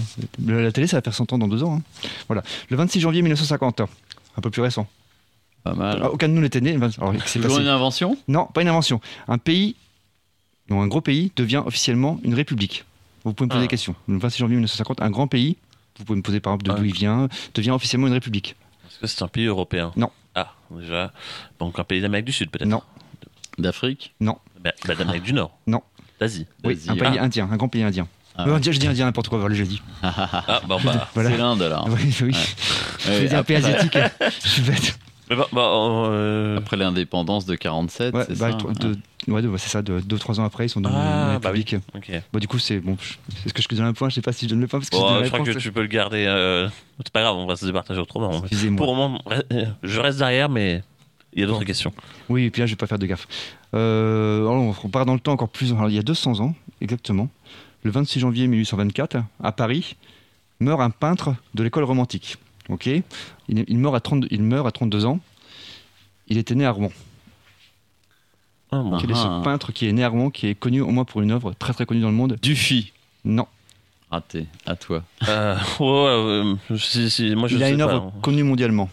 La 0.45 0.71
télé, 0.71 0.85
ça 0.85 0.97
va 0.97 1.01
faire 1.01 1.13
100 1.15 1.33
ans 1.33 1.39
dans 1.39 1.47
deux 1.47 1.63
ans. 1.63 1.77
hein. 1.77 2.07
Voilà. 2.27 2.43
Le 2.69 2.77
26 2.77 2.99
janvier 2.99 3.21
1950, 3.23 3.81
un 3.81 4.41
peu 4.41 4.51
plus 4.51 4.61
récent. 4.61 4.87
Pas 5.63 5.73
mal. 5.73 5.99
Ah, 6.03 6.11
Aucun 6.11 6.29
de 6.29 6.33
nous 6.33 6.41
n'était 6.41 6.61
né. 6.61 6.75
Alors, 6.75 6.89
Toujours 7.13 7.13
passé 7.49 7.61
une 7.61 7.67
invention? 7.67 8.15
Non, 8.27 8.45
pas 8.45 8.61
une 8.61 8.69
invention. 8.69 9.01
Un 9.27 9.39
pays, 9.39 9.75
non, 10.69 10.81
un 10.81 10.87
gros 10.87 11.01
pays, 11.01 11.31
devient 11.35 11.63
officiellement 11.65 12.19
une 12.23 12.33
république. 12.33 12.85
Vous 13.25 13.33
pouvez 13.33 13.45
me 13.47 13.49
poser 13.49 13.59
Ah. 13.59 13.63
des 13.63 13.67
questions. 13.67 13.95
Le 14.07 14.17
26 14.17 14.39
janvier 14.39 14.55
1950, 14.55 15.01
un 15.01 15.09
grand 15.09 15.27
pays, 15.27 15.57
vous 15.97 16.05
pouvez 16.05 16.17
me 16.17 16.23
poser 16.23 16.39
par 16.39 16.53
exemple 16.53 16.65
de 16.67 16.71
Ah. 16.71 16.79
d'où 16.79 16.85
il 16.85 16.93
vient, 16.93 17.27
devient 17.53 17.71
officiellement 17.71 18.07
une 18.07 18.13
république. 18.13 18.55
Est-ce 18.89 18.99
que 18.99 19.07
c'est 19.07 19.23
un 19.23 19.27
pays 19.27 19.45
européen? 19.45 19.91
Non. 19.95 20.09
Ah, 20.35 20.53
déjà. 20.71 21.11
Donc 21.59 21.79
un 21.79 21.83
pays 21.83 22.01
d'Amérique 22.01 22.25
du 22.25 22.31
Sud, 22.31 22.49
peut-être? 22.49 22.67
Non. 22.67 22.81
D'Afrique? 23.57 24.13
Bah, 24.21 24.71
bah, 24.87 24.95
d'Amérique 24.95 25.23
du 25.23 25.33
Nord. 25.33 25.57
Non. 25.67 25.81
D'Asie. 26.19 26.45
Oui, 26.63 26.75
Vas-y. 26.75 26.89
un 26.89 26.95
pays 26.95 27.17
Ah. 27.19 27.23
indien, 27.23 27.49
un 27.51 27.57
grand 27.57 27.67
pays 27.69 27.83
indien. 27.83 28.07
Ah 28.35 28.45
ouais. 28.47 28.53
indien, 28.53 28.71
je 28.71 28.79
dis 28.79 28.87
indien 28.87 29.05
n'importe 29.05 29.27
quoi, 29.27 29.37
voilà, 29.39 29.55
j'ai 29.55 29.65
dit. 29.65 29.81
Ah, 30.01 30.61
bah, 30.67 30.77
bah. 30.83 31.09
Voilà. 31.13 31.29
C'est 31.31 31.37
l'Inde 31.37 31.61
alors. 31.61 31.87
Oui, 31.89 32.15
oui. 32.21 32.35
Je 32.99 33.09
Ouais, 33.11 33.33
un 33.35 33.43
pays 33.43 33.57
asiatique. 33.57 33.97
je 34.43 34.47
suis 34.47 34.61
bête. 34.61 34.97
Mais 35.29 35.35
bah, 35.35 35.47
bah, 35.51 35.61
euh, 35.61 36.57
après 36.57 36.75
l'indépendance 36.77 37.45
de 37.45 37.55
47, 37.55 38.13
Ouais, 38.15 38.23
c'est 38.27 38.37
bah, 38.39 38.51
ça 38.51 38.57
de- 38.57 38.97
ouais, 39.31 39.41
de- 39.43 39.57
c'est 39.57 39.69
ça, 39.69 39.81
2-3 39.83 40.39
ans 40.39 40.43
après, 40.43 40.65
ils 40.65 40.69
sont 40.69 40.81
devenus 40.81 40.99
Ah, 40.99 41.33
une 41.33 41.39
bah 41.39 41.51
oui. 41.53 41.59
république. 41.59 41.75
Ok. 41.95 42.11
Bah, 42.33 42.39
du 42.39 42.47
coup, 42.47 42.57
c'est 42.57 42.79
bon. 42.79 42.97
Est-ce 43.45 43.53
que 43.53 43.61
je 43.61 43.67
te 43.67 43.75
donne 43.75 43.85
un 43.85 43.93
point 43.93 44.09
Je 44.09 44.15
sais 44.15 44.21
pas 44.21 44.31
si 44.33 44.45
je 44.45 44.49
donne 44.49 44.61
le 44.61 44.67
point 44.67 44.79
parce 44.79 44.89
que 44.89 44.95
Bon, 44.95 45.07
je 45.07 45.13
donne 45.13 45.23
je 45.25 45.29
crois 45.29 45.45
que 45.45 45.51
tu 45.59 45.71
peux 45.71 45.81
le 45.81 45.87
garder. 45.87 46.25
euh, 46.27 46.67
C'est 46.97 47.11
pas 47.11 47.21
grave, 47.21 47.35
on 47.35 47.45
va 47.45 47.55
se 47.55 47.65
départager 47.65 47.99
autrement. 47.99 48.41
Pour 48.41 48.87
le 48.91 48.95
moment, 48.95 49.21
je 49.83 49.99
reste 49.99 50.17
derrière, 50.17 50.49
mais 50.49 50.83
il 51.33 51.41
y 51.41 51.43
a 51.43 51.45
d'autres 51.45 51.59
Bon. 51.59 51.65
questions. 51.65 51.93
Oui, 52.27 52.45
et 52.45 52.49
puis 52.49 52.61
là, 52.61 52.65
je 52.65 52.71
vais 52.71 52.77
pas 52.77 52.87
faire 52.87 52.97
de 52.99 53.05
gaffe. 53.05 53.27
Euh, 53.75 54.39
alors, 54.47 54.75
on 54.83 54.89
part 54.89 55.05
dans 55.05 55.13
le 55.13 55.19
temps 55.19 55.33
encore 55.33 55.49
plus. 55.49 55.71
alors, 55.73 55.89
il 55.89 55.95
y 55.95 55.99
a 55.99 56.03
200 56.03 56.39
ans, 56.39 56.55
exactement, 56.81 57.29
le 57.83 57.91
26 57.91 58.19
janvier 58.19 58.47
1824, 58.47 59.17
à 59.43 59.51
Paris, 59.51 59.95
meurt 60.59 60.81
un 60.81 60.89
peintre 60.89 61.35
de 61.53 61.61
l'école 61.63 61.83
romantique. 61.83 62.37
Ok 62.69 62.87
il, 62.87 63.03
il 63.67 63.77
meurt 63.77 63.95
à 63.95 63.99
32, 63.99 64.27
il 64.31 64.43
meurt 64.43 64.65
à 64.67 64.71
32 64.71 65.05
ans. 65.05 65.19
Il 66.27 66.37
était 66.37 66.55
né 66.55 66.65
à 66.65 66.71
Rouen. 66.71 66.91
Ah. 68.71 68.83
Quel 69.01 69.09
est 69.11 69.13
Ah. 69.15 69.39
ce 69.39 69.43
peintre 69.43 69.71
qui 69.73 69.87
est 69.87 69.91
né 69.93 70.03
à 70.03 70.09
Rouen, 70.09 70.29
qui 70.29 70.47
est 70.47 70.55
connu 70.55 70.81
au 70.81 70.89
moins 70.91 71.05
pour 71.05 71.21
une 71.21 71.31
œuvre 71.31 71.53
très 71.57 71.73
très 71.73 71.85
connue 71.85 72.01
dans 72.01 72.09
le 72.09 72.15
monde? 72.15 72.37
Dufy. 72.41 72.91
Non. 73.25 73.47
Raté. 74.11 74.45
À 74.65 74.75
toi. 74.75 75.03
Euh, 75.27 75.55
ouais, 75.79 75.85
ouais, 75.85 76.55
euh, 76.71 76.77
si- 76.77 77.09
si, 77.09 77.35
moi 77.35 77.47
je 77.47 77.55
il 77.55 77.63
a 77.63 77.69
une 77.69 77.81
œuvre 77.81 78.11
connue 78.21 78.43
mondialement. 78.43 78.89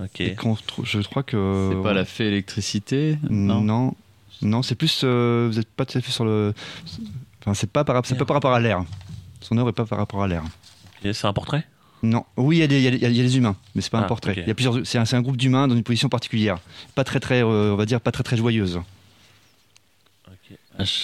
Ok. 0.00 0.20
Et 0.20 0.36
je 0.84 0.98
crois 1.08 1.22
que. 1.22 1.70
C'est 1.72 1.82
pas 1.82 1.92
la 1.92 2.04
fée 2.04 2.26
électricité? 2.26 3.18
Non. 3.28 3.60
Non. 3.60 3.94
Non, 4.42 4.62
c'est 4.62 4.74
plus. 4.74 5.02
euh, 5.04 5.48
vous 5.50 5.58
n'êtes 5.58 5.68
pas 5.68 5.84
tout 5.84 5.98
à 5.98 6.00
fait 6.00 6.10
sur 6.10 6.24
le. 6.24 6.54
Enfin, 7.42 7.52
c'est 7.54 7.70
pas, 7.70 7.84
par... 7.84 8.04
c'est 8.06 8.14
pas 8.16 8.24
par 8.24 8.34
rapport 8.36 8.52
à 8.54 8.60
l'air. 8.60 8.84
Son 9.42 9.56
œuvre 9.58 9.70
est 9.70 9.74
pas 9.74 9.84
par 9.84 9.98
rapport 9.98 10.22
à 10.22 10.28
l'air. 10.28 10.42
C'est 11.02 11.26
un 11.26 11.32
portrait? 11.32 11.66
Non. 12.02 12.24
Oui, 12.36 12.56
il 12.56 12.60
y, 12.60 12.62
a 12.62 12.66
des- 12.66 12.80
y 12.80 12.84
y 12.98 13.20
a 13.20 13.36
humains, 13.36 13.56
mais 13.74 13.82
c'est 13.82 13.90
pas 13.90 13.98
un 13.98 14.02
Ah, 14.02 14.06
portrait. 14.06 14.32
ok. 14.32 14.38
Il 14.38 14.48
y 14.48 14.50
a 14.50 14.54
plusieurs. 14.54 14.86
C'est 14.86 14.98
un, 15.14 15.22
groupe 15.22 15.36
d'humains 15.36 15.68
dans 15.68 15.74
une 15.76 15.82
position 15.82 16.08
particulière. 16.08 16.58
Pas 16.94 17.04
très 17.04 17.20
très. 17.20 17.42
euh, 17.42 17.72
on 17.72 17.76
va 17.76 17.84
dire 17.86 18.00
pas 18.00 18.10
très 18.12 18.22
très 18.22 18.36
joyeuse. 18.36 18.80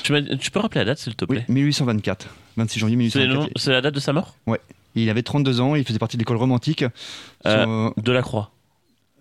tu, 0.03 0.13
m'as- 0.13 0.23
tu 0.23 0.51
peux 0.51 0.61
rappeler 0.61 0.81
la 0.81 0.85
date 0.87 0.99
s'il 0.99 1.15
te 1.15 1.25
Oui, 1.29 1.37
plaît 1.37 1.45
1824. 1.49 2.29
26 2.57 2.79
janvier 2.81 3.11
C'est 3.11 3.19
le 3.21 3.27
nom- 3.27 3.31
1824. 3.41 3.63
c'est 3.63 3.71
la 3.73 3.81
date 3.83 3.95
de 3.95 4.01
sa 4.01 4.13
mort? 4.13 4.35
Il 4.95 5.11
avait 5.11 5.23
32 5.23 5.61
ans. 5.61 5.75
Il 5.75 5.85
faisait 5.85 5.99
partie 5.99 6.17
de 6.17 6.23
l'école 6.23 6.39
romantique. 6.39 6.83
Euh, 7.47 7.65
Son, 7.65 7.93
De 8.01 8.13
la 8.13 8.23
Croix. 8.23 8.51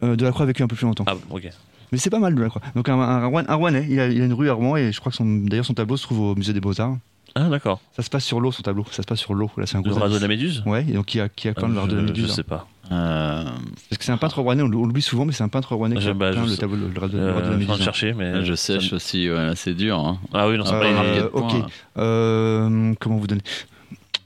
euh, 0.04 0.16
de 0.16 0.24
la 0.24 0.32
Croix 0.32 0.44
a 0.44 0.46
vécu 0.48 0.64
un 0.64 0.68
peu 0.68 0.76
plus 0.78 0.86
longtemps. 0.86 1.04
Ah, 1.08 1.16
ok. 1.30 1.50
Mais 1.92 1.98
c'est 1.98 2.10
pas 2.10 2.20
mal 2.20 2.34
de 2.34 2.42
la 2.42 2.48
Croix. 2.50 2.62
Donc 2.76 2.88
un, 2.88 2.98
un, 3.00 3.26
Rouen- 3.28 3.44
un 3.48 3.56
Rouennais, 3.56 3.86
il 3.90 4.00
a, 4.00 4.08
il 4.08 4.22
a 4.22 4.26
une 4.26 4.34
rue 4.34 4.50
à 4.50 4.54
Rouen 4.54 4.78
et 4.78 4.92
je 4.94 5.00
crois 5.02 5.12
que 5.12 5.18
son, 5.18 5.26
d'ailleurs 5.26 5.66
son 5.66 5.74
tableau 5.74 5.98
se 5.98 6.04
trouve 6.04 6.20
au 6.22 6.36
musée 6.36 6.54
des 6.54 6.62
Beaux-Arts. 6.62 6.98
Ah, 7.38 7.50
d'accord. 7.50 7.82
Ça 7.96 8.02
se 8.02 8.10
passe 8.10 8.24
sur 8.24 8.40
l'eau 8.40 8.52
son 8.54 8.62
tableau. 8.64 8.86
Ça 8.92 9.02
se 9.04 9.08
passe 9.08 9.20
sur 9.20 9.34
l'eau. 9.34 9.52
Là, 9.58 9.66
c'est 9.66 9.76
un 9.76 9.82
Le 9.82 9.90
gros 9.90 10.00
radeau 10.00 10.16
de 10.16 10.22
la. 10.22 10.28
Méduse? 10.30 10.64
Ouais, 10.66 10.86
et 10.88 10.94
donc 10.94 11.06
qui 11.08 11.20
a, 11.20 11.28
qui 11.28 11.50
a 11.50 11.54
peint 11.54 11.68
le 11.68 11.78
radeau 11.78 11.92
de 11.92 11.96
la 11.98 12.02
je, 12.04 12.08
Méduse. 12.08 12.28
je 12.28 12.32
hein. 12.32 12.36
sais 12.36 12.44
pas. 12.44 12.68
Euh, 12.92 13.44
Parce 13.90 13.98
que 13.98 14.06
c'est 14.06 14.12
un 14.14 14.18
peintre 14.18 14.40
rouennais, 14.42 14.62
on 14.64 14.68
l'oublie 14.70 15.02
souvent, 15.02 15.26
mais 15.26 15.34
c'est 15.34 15.44
un 15.44 15.50
peintre 15.50 15.76
rouennais 15.76 15.98
qui 15.98 16.08
a 16.08 16.14
bah, 16.14 16.32
peint 16.32 16.38
je 16.38 16.42
le 16.42 16.48
sais. 16.56 16.58
tableau 16.58 16.88
le 16.88 17.00
radeau, 17.00 17.18
le 17.18 17.24
Euh, 17.24 17.34
radeau 17.34 17.42
de 17.42 17.50
la 17.50 17.56
en 17.56 17.60
de 17.60 17.66
Méduse. 17.66 17.84
chercher, 17.84 18.14
mais. 18.14 18.46
je 18.46 18.54
sèche 18.54 18.94
aussi, 18.94 19.30
ouais, 19.30 19.52
c'est 19.56 19.74
dur. 19.74 20.00
Hein. 20.00 20.20
Ah 20.34 20.48
oui, 20.48 20.58
non, 20.58 20.64
c'est 20.66 20.76
Ah, 20.76 20.80
pas 20.80 20.88
une- 20.88 20.94
marqué 20.96 21.18
de 21.18 21.24
Euh, 21.24 21.30
points, 21.30 21.58
ok. 21.60 21.72
Euh, 21.98 22.94
comment 23.02 23.18
vous 23.18 23.28
donner 23.28 23.42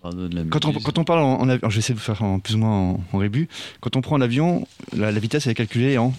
Radeau 0.03 0.27
de 0.27 0.35
la 0.35 0.43
quand 0.43 0.65
on, 0.65 0.67
Méduse. 0.69 0.83
quand 0.83 0.97
on 0.99 1.03
parle 1.03 1.21
en, 1.21 1.39
en 1.39 1.49
avion, 1.49 1.69
je 1.69 1.75
vais 1.75 1.79
essayer 1.79 1.95
de 1.95 1.99
vous 1.99 2.05
faire 2.05 2.21
en, 2.21 2.39
plus 2.39 2.53
ou 2.55 2.59
moins 2.59 2.69
en, 2.91 3.03
en 3.13 3.17
rébut. 3.17 3.47
Quand 3.81 3.95
on 3.95 4.01
prend 4.01 4.17
l'avion, 4.17 4.67
la, 4.95 5.11
la 5.11 5.19
vitesse 5.19 5.47
elle 5.47 5.53
est 5.53 5.55
calculée 5.55 5.97
en 5.97 6.13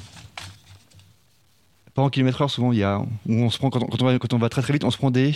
pas 1.94 2.02
en 2.02 2.08
kilomètres 2.10 2.40
heure. 2.42 2.50
Souvent, 2.50 2.72
il 2.72 2.78
y 2.78 2.82
a 2.84 2.98
où 2.98 3.06
on 3.34 3.50
se 3.50 3.58
prend 3.58 3.70
quand 3.70 3.82
on, 3.82 3.86
quand 3.86 4.02
on 4.02 4.06
va, 4.06 4.18
quand 4.18 4.32
on 4.34 4.38
va 4.38 4.48
très 4.48 4.62
très 4.62 4.72
vite, 4.72 4.84
on 4.84 4.90
se 4.90 4.96
prend 4.98 5.10
des 5.10 5.34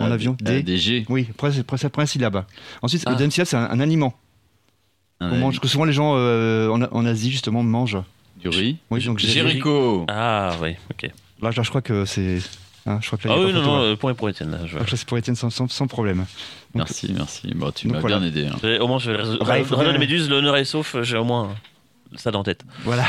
en 0.00 0.10
Ah, 0.10 0.14
avion 0.14 0.36
des- 0.40 0.62
des. 0.62 1.02
ah. 1.02 1.06
Oui, 1.08 1.26
après 1.30 1.52
c'est 1.52 1.60
après, 1.60 1.76
c'est 1.78 1.86
après 1.86 2.02
un 2.02 2.06
syllabe. 2.06 2.44
Ensuite, 2.82 3.02
Ah. 3.06 3.10
le 3.10 3.16
deuxième 3.16 3.30
syllabe 3.30 3.46
c'est 3.48 3.56
un, 3.56 3.70
un 3.70 3.80
aliment. 3.80 4.14
Un 5.20 5.32
On 5.32 5.36
mange 5.36 5.60
que 5.60 5.68
souvent 5.68 5.84
les 5.84 5.92
gens 5.92 6.14
euh, 6.16 6.68
en, 6.70 6.82
en 6.82 7.06
Asie 7.06 7.30
justement 7.30 7.62
mangent. 7.62 7.98
Du 8.40 8.48
riz. 8.48 8.78
Oui, 8.90 9.04
donc 9.04 9.18
j'ai- 9.18 9.28
Jéricho. 9.28 10.06
Ah, 10.08 10.52
oui, 10.62 10.70
ok. 10.90 11.10
Là, 11.42 11.50
je 11.50 11.60
crois 11.68 11.82
que 11.82 12.04
c'est. 12.06 12.38
hein, 12.86 12.98
je 13.02 13.06
crois 13.06 13.18
que 13.18 13.28
là, 13.28 13.34
Ah 13.36 13.40
oui, 13.44 13.52
non, 13.52 13.62
non, 13.62 13.80
euh, 13.82 13.96
point 13.96 14.14
pour 14.14 14.28
Étienne. 14.30 14.50
là, 14.52 14.58
je 14.62 14.68
Je 14.68 14.74
crois 14.74 14.86
que 14.86 14.90
là, 14.92 14.96
c'est 14.96 15.06
pour 15.08 15.18
Étienne 15.18 15.36
sans, 15.36 15.50
sans, 15.50 15.68
sans 15.68 15.86
problème. 15.86 16.18
Donc- 16.18 16.26
Merci, 16.74 17.12
merci. 17.14 17.52
Bon, 17.54 17.70
tu 17.70 17.88
m'as 17.88 17.98
voilà. 18.00 18.18
bien 18.18 18.28
aidé. 18.28 18.46
hein. 18.46 18.78
Au 18.80 18.86
moins, 18.88 18.98
je 18.98 19.10
vais 19.10 19.18
le 19.18 19.38
Ah 19.42 19.44
radeau 19.76 19.92
de 19.92 19.98
Méduse, 19.98 20.30
l'honneur 20.30 20.56
est 20.56 20.64
sauf, 20.64 20.96
j'ai 21.02 21.18
au 21.18 21.24
moins 21.24 21.54
ça 22.16 22.30
dans 22.30 22.38
la 22.40 22.44
tête. 22.44 22.62
Voilà. 22.84 23.04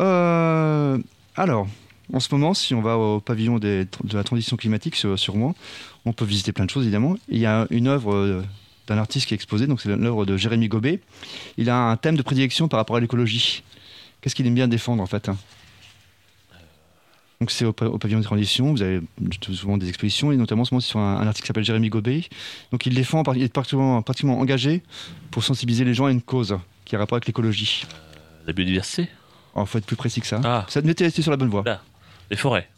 Euh, 0.00 0.98
alors, 1.36 1.66
en 2.12 2.20
ce 2.20 2.28
moment, 2.34 2.54
si 2.54 2.74
on 2.74 2.82
va 2.82 2.96
au 2.98 3.20
pavillon 3.20 3.58
des- 3.58 3.84
de 3.84 4.16
la 4.16 4.24
transition 4.24 4.56
climatique 4.56 4.96
sur, 4.96 5.18
sur 5.18 5.34
Rouen, 5.34 5.54
on 6.04 6.12
peut 6.12 6.24
visiter 6.24 6.52
plein 6.52 6.64
de 6.66 6.70
choses 6.70 6.84
évidemment. 6.84 7.16
Il 7.28 7.38
y 7.38 7.46
a 7.46 7.66
une 7.70 7.86
œuvre 7.88 8.14
euh, 8.14 8.42
d'un 8.86 8.98
artiste 8.98 9.26
qui 9.26 9.34
est 9.34 9.36
exposée, 9.36 9.66
donc 9.66 9.80
c'est 9.80 9.94
l'œuvre 9.96 10.26
de 10.26 10.36
Jérémy 10.36 10.68
Gobet. 10.68 11.00
Il 11.56 11.70
a 11.70 11.76
un 11.90 11.96
thème 11.96 12.16
de 12.16 12.22
prédilection 12.22 12.68
par 12.68 12.78
rapport 12.78 12.96
à 12.96 13.00
l'écologie. 13.00 13.62
Qu'est-ce 14.20 14.34
qu'il 14.34 14.46
aime 14.46 14.54
bien 14.54 14.68
défendre 14.68 15.02
en 15.02 15.06
fait 15.06 15.28
hein? 15.28 15.36
Donc 17.40 17.50
c'est 17.50 17.64
au, 17.64 17.70
au 17.70 17.98
pavillon 17.98 18.20
de 18.20 18.24
transition, 18.24 18.72
vous 18.72 18.80
avez 18.80 19.00
souvent 19.52 19.76
des 19.76 19.88
expositions, 19.88 20.30
et 20.32 20.36
notamment 20.36 20.62
en 20.62 20.80
ce 20.80 20.80
sur 20.80 21.00
un, 21.00 21.16
un 21.16 21.26
article 21.26 21.42
qui 21.42 21.46
s'appelle 21.48 21.64
Jérémy 21.64 21.88
Gobet. 21.90 22.22
Donc 22.70 22.86
il 22.86 22.94
défend, 22.94 23.22
il 23.34 23.42
est 23.42 23.52
pratiquement, 23.52 24.00
pratiquement 24.02 24.38
engagé 24.38 24.82
pour 25.30 25.42
sensibiliser 25.44 25.84
les 25.84 25.94
gens 25.94 26.06
à 26.06 26.10
une 26.10 26.22
cause 26.22 26.56
qui 26.84 26.94
a 26.96 26.98
rapport 26.98 27.16
avec 27.16 27.26
l'écologie. 27.26 27.84
La 28.46 28.52
biodiversité? 28.52 29.08
Il 29.56 29.66
faut 29.66 29.78
être 29.78 29.86
plus 29.86 29.96
précis 29.96 30.20
que 30.20 30.26
ça. 30.26 30.40
Ah. 30.44 30.66
Ça 30.68 30.80
mettez 30.82 31.10
sur 31.10 31.30
la 31.30 31.36
bonne 31.36 31.48
voie. 31.50 31.62
Là. 31.64 31.82
Les 32.30 32.36
forêts. 32.36 32.68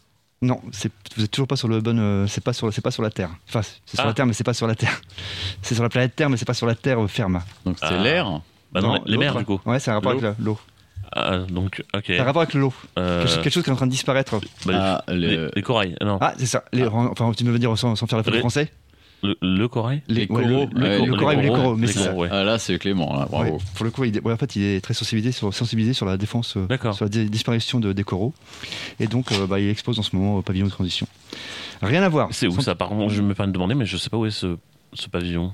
Non, 0.41 0.61
c'est- 0.71 0.91
vous 1.15 1.23
êtes 1.23 1.31
toujours 1.31 1.47
pas 1.47 1.55
sur 1.55 1.67
le 1.67 1.81
bon. 1.81 1.97
euh, 1.97 2.27
c'est 2.27 2.43
pas 2.43 2.53
sur, 2.53 2.71
c'est 2.71 2.81
pas 2.81 2.91
sur 2.91 3.01
la 3.01 3.09
Terre. 3.09 3.29
Enfin, 3.49 3.61
c'est 3.63 3.95
sur 3.95 4.03
Ah. 4.03 4.07
la 4.07 4.13
Terre, 4.13 4.25
mais 4.27 4.33
c'est 4.33 4.43
pas 4.43 4.53
sur 4.53 4.67
la 4.67 4.75
Terre. 4.75 5.01
C'est 5.63 5.73
sur 5.73 5.83
la 5.83 5.89
planète 5.89 6.15
Terre, 6.15 6.29
mais 6.29 6.37
c'est 6.37 6.45
pas 6.45 6.53
sur 6.53 6.67
la 6.67 6.75
Terre 6.75 7.03
euh, 7.03 7.07
ferme. 7.07 7.41
Donc 7.65 7.77
c'est 7.79 7.85
Ah. 7.87 7.97
l'air. 8.03 8.41
Bah 8.71 8.81
non, 8.81 9.01
les 9.05 9.17
mers, 9.17 9.35
du 9.35 9.45
coup. 9.45 9.59
Ouais, 9.65 9.79
c'est 9.79 9.89
un 9.91 9.95
rapport 9.95 10.13
L'eau. 10.13 10.19
avec 10.25 10.37
l'eau. 10.39 10.59
Ah, 11.13 11.37
donc, 11.49 11.83
ok. 11.95 12.03
C'est 12.05 12.19
un 12.19 12.23
rapport 12.25 12.41
avec 12.43 12.53
l'eau. 12.53 12.73
Euh, 12.99 13.19
Quelque, 13.23 13.29
chose- 13.33 13.41
quelque 13.43 13.53
chose 13.53 13.63
qui 13.63 13.69
est 13.69 13.73
en 13.73 13.77
train 13.77 13.87
de 13.87 13.91
disparaître. 13.91 14.39
bah, 14.65 15.01
Ah, 15.07 15.11
les, 15.13 15.37
le- 15.37 15.51
les 15.55 15.61
corails. 15.61 15.95
Non. 16.01 16.17
Ah, 16.21 16.33
c'est 16.37 16.45
ça. 16.45 16.63
Les- 16.73 16.85
Enfin, 16.85 17.31
tu 17.35 17.43
me 17.45 17.57
dire 17.57 17.75
sans, 17.77 17.95
sans 17.95 18.05
faire 18.07 18.17
la 18.17 18.23
faute 18.23 18.33
Les- 18.33 18.39
français. 18.41 18.71
Le, 19.23 19.35
le 19.41 19.67
corail 19.67 20.01
Les 20.07 20.21
ouais, 20.21 20.27
coraux. 20.27 20.41
le, 20.43 20.47
le- 20.79 20.81
Ouais, 20.81 21.05
le 21.05 21.11
les 21.11 21.17
corail 21.17 21.37
ou 21.37 21.41
les 21.41 21.47
coraux. 21.47 21.75
mais 21.75 21.87
c'est 21.87 21.99
ça. 21.99 22.09
coraux, 22.09 22.21
ouais. 22.21 22.29
Ah 22.31 22.43
là, 22.43 22.59
c'est 22.59 22.77
Clément, 22.77 23.17
là, 23.17 23.25
bravo. 23.29 23.53
Ouais, 23.53 23.57
pour 23.75 23.85
le 23.85 23.91
coup, 23.91 24.03
il, 24.03 24.21
en 24.23 24.37
fait, 24.37 24.55
il 24.55 24.63
est 24.63 24.81
très 24.81 24.93
sensibilisé 24.93 25.31
sur, 25.31 25.51
sensibilisé 25.53 25.93
sur 25.93 26.05
la 26.05 26.17
défense, 26.17 26.55
euh, 26.55 26.67
sur 26.93 27.05
la 27.05 27.09
di- 27.09 27.29
disparition 27.29 27.79
de- 27.79 27.93
des 27.93 28.03
coraux. 28.03 28.33
Et 28.99 29.07
donc, 29.07 29.31
euh, 29.31 29.47
bah, 29.47 29.59
il 29.59 29.69
expose 29.69 29.97
en 29.97 30.03
ce 30.03 30.15
moment 30.15 30.37
au 30.37 30.41
pavillon 30.43 30.65
de 30.67 30.71
transition. 30.71 31.07
Rien 31.81 32.03
à 32.03 32.09
voir. 32.09 32.29
C'est 32.31 32.47
où 32.47 32.51
Sans- 32.51 32.61
ça? 32.61 32.75
Par 32.75 32.89
contre, 32.89 33.11
je 33.13 33.21
me 33.21 33.33
permets 33.33 33.51
de 33.51 33.53
demander, 33.53 33.73
mais 33.75 33.85
je 33.85 33.97
sais 33.97 34.09
pas 34.09 34.17
où 34.17 34.25
est 34.27 34.31
ce, 34.31 34.55
ce 34.93 35.07
pavillon. 35.09 35.51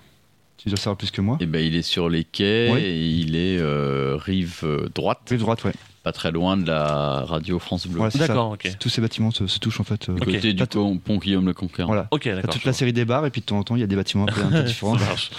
Tu 0.57 0.69
dois 0.69 0.77
savoir 0.77 0.97
plus 0.97 1.11
que 1.11 1.21
moi. 1.21 1.37
Et 1.41 1.45
ben, 1.45 1.59
il 1.65 1.75
est 1.75 1.81
sur 1.81 2.09
les 2.09 2.23
quais 2.23 2.69
et 2.81 3.05
il 3.07 3.35
est 3.35 3.57
euh, 3.59 4.17
rive 4.17 4.63
droite, 4.93 5.19
Rive 5.29 5.39
droite, 5.39 5.63
ouais. 5.65 5.73
Pas 6.03 6.11
très 6.11 6.31
loin 6.31 6.57
de 6.57 6.67
la 6.67 7.21
radio 7.25 7.59
France 7.59 7.87
Bleu. 7.87 7.97
Voilà. 7.97 8.13
D'accord, 8.15 8.51
ok. 8.51 8.69
Tous 8.79 8.89
ces 8.89 8.99
bâtiments 9.01 9.31
se, 9.31 9.47
se 9.47 9.57
touchent 9.59 9.79
en 9.79 9.83
fait. 9.85 10.09
euh, 10.09 10.15
Du 10.15 10.21
Ok. 10.21 10.35
côté 10.35 10.53
du 10.53 10.65
pont, 10.67 10.97
pont 10.97 11.17
Guillaume 11.17 11.45
le 11.45 11.53
Conquérant. 11.53 11.87
Voilà. 11.87 12.07
Ok, 12.11 12.23
T'as 12.23 12.35
d'accord. 12.35 12.53
toute 12.53 12.65
la 12.65 12.73
série 12.73 12.91
des 12.93 13.05
bars 13.05 13.25
et 13.25 13.29
puis 13.29 13.39
de 13.41 13.45
temps 13.45 13.57
en 13.57 13.63
temps 13.63 13.75
il 13.75 13.79
y 13.79 13.83
a 13.83 13.87
des 13.87 13.95
bâtiments 13.95 14.23
un 14.23 14.33
peu, 14.33 14.41
un 14.41 14.49
peu 14.49 14.63
différents. 14.63 14.97
Ça 14.97 15.05
marche. 15.05 15.31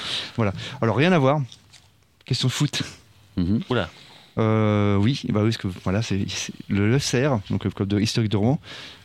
Alors 0.80 0.96
rien 0.96 1.12
à 1.12 1.18
voir. 1.18 1.40
Question 2.24 2.48
de 2.48 2.52
foot. 2.52 2.82
Mhm. 3.36 3.60
Oula. 3.68 3.90
Euh, 4.38 4.96
oui, 4.96 5.20
bah 5.28 5.40
oui, 5.42 5.50
parce 5.50 5.58
que 5.58 5.68
voilà, 5.84 6.02
c'est 6.02 6.24
c'est- 6.28 6.52
le 6.68 6.98
FCR, 6.98 7.38
donc 7.50 7.64
le 7.64 7.70
club 7.70 7.86
de 7.88 8.00
historique 8.00 8.30
de 8.32 8.36
Rouen, 8.36 8.58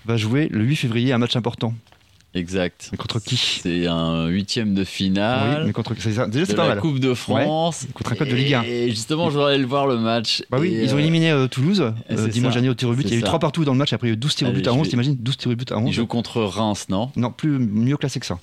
va 0.06 0.18
jouer 0.18 0.48
le 0.50 0.64
8 0.64 0.76
février 0.78 1.14
un 1.14 1.18
match 1.20 1.36
important. 1.36 1.74
Exact. 2.36 2.90
Mais 2.92 2.98
contre 3.00 3.20
qui 3.20 3.38
C'est 3.38 3.88
un 3.88 4.28
huitième 4.28 4.76
de 4.76 4.82
Oui, 4.82 4.86
finale 4.86 5.64
mais 5.66 5.74
contre 5.74 5.96
c'est 5.98 6.14
ça. 6.14 6.28
Déjà 6.28 6.46
c'est 6.46 6.54
pas 6.54 6.64
la 6.68 6.76
mal. 6.76 6.80
Coupe 6.80 7.00
de 7.00 7.14
France. 7.16 7.88
contre 7.94 8.12
un 8.12 8.16
club 8.16 8.30
de 8.30 8.36
Ligue 8.36 8.54
1. 8.54 8.64
Et 8.64 8.90
justement, 8.92 9.30
je 9.30 9.36
voudrais 9.36 9.54
aller 9.54 9.62
le 9.64 9.68
voir 9.68 9.88
le 9.88 9.98
match. 9.98 10.44
Bah 10.52 10.58
oui, 10.60 10.68
Et, 10.70 10.84
ils 10.84 10.94
ont 10.94 11.00
éliminé 11.00 11.32
euh, 11.32 11.48
Toulouse 11.48 11.82
euh, 12.12 12.28
dimanche 12.28 12.54
dernier 12.54 12.70
au 12.70 12.76
tir 12.76 12.88
au 12.90 12.94
but. 12.94 13.02
Il 13.06 13.10
y 13.10 13.14
a 13.14 13.16
eu 13.18 13.20
C'est 13.22 13.26
3 13.26 13.38
ça. 13.38 13.40
partout 13.40 13.66
dans 13.66 13.72
le 13.74 13.80
match, 13.80 13.94
après 13.94 14.08
il 14.08 14.12
y 14.12 14.14
a 14.14 14.16
eu 14.16 14.18
12 14.18 14.36
tirs 14.36 14.50
au 14.50 14.52
but 14.52 14.68
à 14.68 14.72
je 14.72 14.76
11, 14.78 14.84
vais- 14.84 14.90
t'imagines 14.92 15.16
12 15.20 15.38
tirs 15.38 15.52
au 15.52 15.56
but 15.56 15.72
à 15.72 15.76
Ils 15.78 15.84
11. 15.88 15.92
jouent 15.96 16.06
contre 16.06 16.42
Reims, 16.44 16.86
non 16.90 17.12
Non, 17.16 17.32
plus 17.32 17.58
mieux 17.58 17.98
classé 17.98 18.20
que 18.20 18.26
ça. 18.28 18.38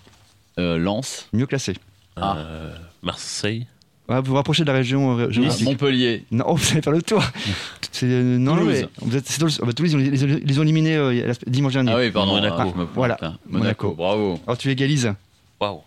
euh, 0.59 0.79
Lens. 0.79 1.29
Mieux 1.33 1.47
classé. 1.47 1.75
Ah. 2.17 2.37
Euh, 2.39 2.75
Marseille. 3.05 3.67
Ah, 4.09 4.21
vous 4.21 4.31
vous 4.31 4.35
rapprochez 4.37 4.63
de 4.63 4.69
la 4.69 4.75
région 4.75 5.19
euh, 5.19 5.29
Nice. 5.29 5.63
Montpellier. 5.63 6.25
Non, 6.31 6.45
oh, 6.49 6.55
vous 6.55 6.71
allez 6.73 6.83
faire 6.83 6.93
le 6.93 7.03
tour. 7.03 7.23
C'est 7.93 8.07
euh, 8.07 8.23
non, 8.39 8.55
non, 8.55 8.61
Toulouse. 8.63 8.75
mais 8.83 8.89
vous 9.01 9.17
êtes, 9.17 9.27
c'est 9.27 9.39
Toulouse. 9.39 9.59
Ah 9.63 9.67
bah, 9.67 9.73
Toulouse, 9.73 9.93
ils, 9.93 9.97
ont- 9.97 10.01
ils 10.01 10.25
ont- 10.35 10.41
ils 10.47 10.61
ont 10.61 10.63
éliminé 10.63 10.97
euh, 10.97 11.33
dimanche 11.47 11.73
dernier. 11.73 11.93
Ah 11.93 11.97
oui, 11.97 12.11
pardon. 12.11 12.35
Monaco. 12.35 12.57
ah, 12.79 12.87
Voilà. 12.95 13.17
là. 13.21 13.29
Monaco. 13.49 13.89
Monaco. 13.89 13.95
Bravo. 13.97 14.41
Alors 14.47 14.59
tu 14.59 14.71
égalises 14.71 15.13
Waouh. 15.61 15.81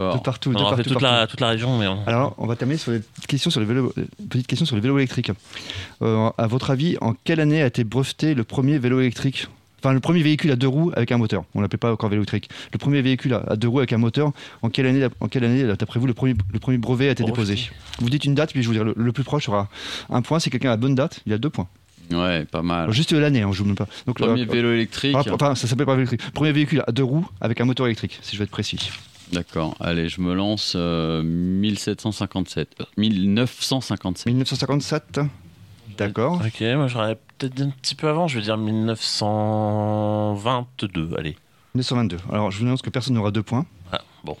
De 0.00 0.18
partout, 0.18 0.50
de 0.52 0.56
On 0.56 0.58
a 0.58 0.62
partout, 0.62 0.76
fait 0.76 0.82
toute 0.82 0.92
partout. 0.94 1.04
la, 1.04 1.26
toute 1.26 1.40
la 1.40 1.48
région, 1.48 1.78
mais 1.78 1.86
on- 1.86 2.04
Alors, 2.06 2.34
on 2.38 2.46
va 2.46 2.56
terminer 2.56 2.78
sur 2.78 2.90
les 2.92 2.98
petites 2.98 3.26
questions 3.28 3.50
sur 3.50 3.60
les 3.60 3.66
vélos, 3.66 3.92
euh, 3.96 4.04
petites 4.28 4.46
questions 4.48 4.66
sur 4.66 4.74
les 4.76 4.82
vélos 4.82 4.98
électriques. 4.98 5.30
Euh, 6.02 6.30
à 6.36 6.46
votre 6.48 6.70
avis, 6.70 6.96
en 7.00 7.14
quelle 7.24 7.38
année 7.40 7.62
a 7.62 7.66
été 7.66 7.84
breveté 7.84 8.34
le 8.34 8.42
premier 8.44 8.78
vélo 8.78 9.00
électrique? 9.00 9.46
Enfin, 9.84 9.92
le 9.92 10.00
premier 10.00 10.22
véhicule 10.22 10.50
à 10.50 10.56
deux 10.56 10.66
roues 10.66 10.92
avec 10.96 11.12
un 11.12 11.18
moteur. 11.18 11.44
On 11.54 11.60
l'appelait 11.60 11.76
pas 11.76 11.92
encore 11.92 12.08
vélo 12.08 12.22
électrique. 12.22 12.48
Le 12.72 12.78
premier 12.78 13.02
véhicule 13.02 13.34
à- 13.34 13.54
deux 13.56 13.68
roues 13.68 13.80
avec 13.80 13.92
un 13.92 13.98
moteur. 13.98 14.32
En 14.62 14.70
quelle 14.70 14.86
année, 14.86 15.06
en 15.20 15.28
quelle 15.28 15.44
année, 15.44 15.62
d'après 15.78 16.00
vous, 16.00 16.06
le 16.06 16.14
premier, 16.14 16.34
le 16.52 16.58
premier 16.58 16.78
brevet 16.78 17.08
a 17.08 17.12
été 17.12 17.22
déposé? 17.22 17.58
Vous 17.98 18.08
dites 18.08 18.24
une 18.24 18.34
date, 18.34 18.52
puis 18.52 18.62
je 18.62 18.68
vous 18.68 18.72
dire 18.72 18.84
le, 18.84 18.94
le 18.96 19.12
plus 19.12 19.24
proche 19.24 19.44
sera 19.44 19.68
un 20.08 20.22
point. 20.22 20.38
Si 20.38 20.48
quelqu'un 20.48 20.68
a 20.68 20.72
la 20.72 20.76
bonne 20.78 20.94
date, 20.94 21.20
il 21.26 21.34
a 21.34 21.38
deux 21.38 21.50
points. 21.50 21.68
Ouais, 22.10 22.46
pas 22.46 22.62
mal. 22.62 22.90
Juste 22.92 23.12
l'année, 23.12 23.42
hein, 23.42 23.50
je 23.52 23.58
vous 23.58 23.64
demande 23.64 23.76
pas. 23.78 23.88
Donc, 24.06 24.16
Premier 24.18 24.42
euh, 24.42 24.46
vélo 24.50 24.72
électrique. 24.72 25.16
ah, 25.18 25.22
Enfin, 25.32 25.54
ça 25.54 25.66
s'appelle 25.68 25.84
pas 25.86 25.94
vélo 25.96 26.06
électrique. 26.08 26.32
Premier 26.32 26.52
véhicule 26.52 26.82
à 26.86 26.92
deux 26.92 27.04
roues 27.04 27.26
avec 27.42 27.60
un 27.60 27.66
moteur 27.66 27.84
électrique, 27.86 28.18
si 28.22 28.36
je 28.36 28.38
vais 28.38 28.44
être 28.44 28.50
précis. 28.50 28.90
D'accord. 29.32 29.74
Allez, 29.80 30.08
je 30.08 30.20
me 30.22 30.32
lance. 30.34 30.74
euh, 30.76 31.22
1757. 31.22 32.68
Euh, 32.80 32.84
1957. 32.96 34.26
1957 34.26 35.20
D'accord. 35.98 36.40
Ok, 36.44 36.60
moi 36.76 36.88
j'aurais 36.88 37.16
peut-être 37.38 37.54
dit 37.54 37.62
un 37.62 37.70
petit 37.70 37.94
peu 37.94 38.08
avant, 38.08 38.28
je 38.28 38.36
veux 38.36 38.42
dire 38.42 38.56
1922, 38.56 41.10
allez. 41.18 41.36
1922. 41.74 42.18
Alors, 42.32 42.50
je 42.50 42.58
vous 42.60 42.66
annonce 42.66 42.82
que 42.82 42.90
personne 42.90 43.14
n'aura 43.14 43.30
deux 43.30 43.42
points. 43.42 43.66
Ah, 43.92 44.00
bon. 44.22 44.36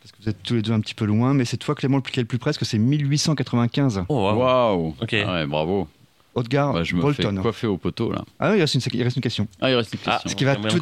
Parce 0.00 0.12
que 0.12 0.16
vous 0.22 0.28
êtes 0.28 0.42
tous 0.42 0.54
les 0.54 0.62
deux 0.62 0.72
un 0.72 0.80
petit 0.80 0.94
peu 0.94 1.04
loin, 1.04 1.34
mais 1.34 1.44
c'est 1.44 1.56
toi, 1.56 1.74
Clément, 1.74 1.96
le 1.96 2.02
plus- 2.02 2.12
qui 2.12 2.20
est 2.20 2.22
le 2.22 2.28
plus 2.28 2.38
presque, 2.38 2.64
c'est 2.64 2.78
1895. 2.78 4.04
Oh, 4.08 4.14
waouh. 4.14 4.38
Waouh. 4.38 4.94
Ok. 5.02 5.14
Ah 5.14 5.32
ouais, 5.34 5.46
bravo. 5.46 5.88
Haute-Gare, 6.34 6.74
Bah, 6.74 6.84
je 6.84 6.94
me 6.94 7.00
Bolton. 7.00 7.34
fais 7.36 7.42
coiffer 7.42 7.66
au 7.66 7.78
poteau 7.78 8.12
là. 8.12 8.22
Ah 8.38 8.50
oui, 8.50 8.58
il 8.58 8.60
reste, 8.60 8.74
une, 8.74 8.80
il 8.92 9.02
reste 9.02 9.16
une 9.16 9.22
question. 9.22 9.48
Ah, 9.60 9.70
il 9.70 9.74
reste 9.74 9.94
une 9.94 10.00
Ah, 10.06 10.10
question. 10.12 10.30
ce 10.30 10.36
qui 10.36 10.44
va 10.44 10.52
on 10.52 10.62
tout. 10.68 10.78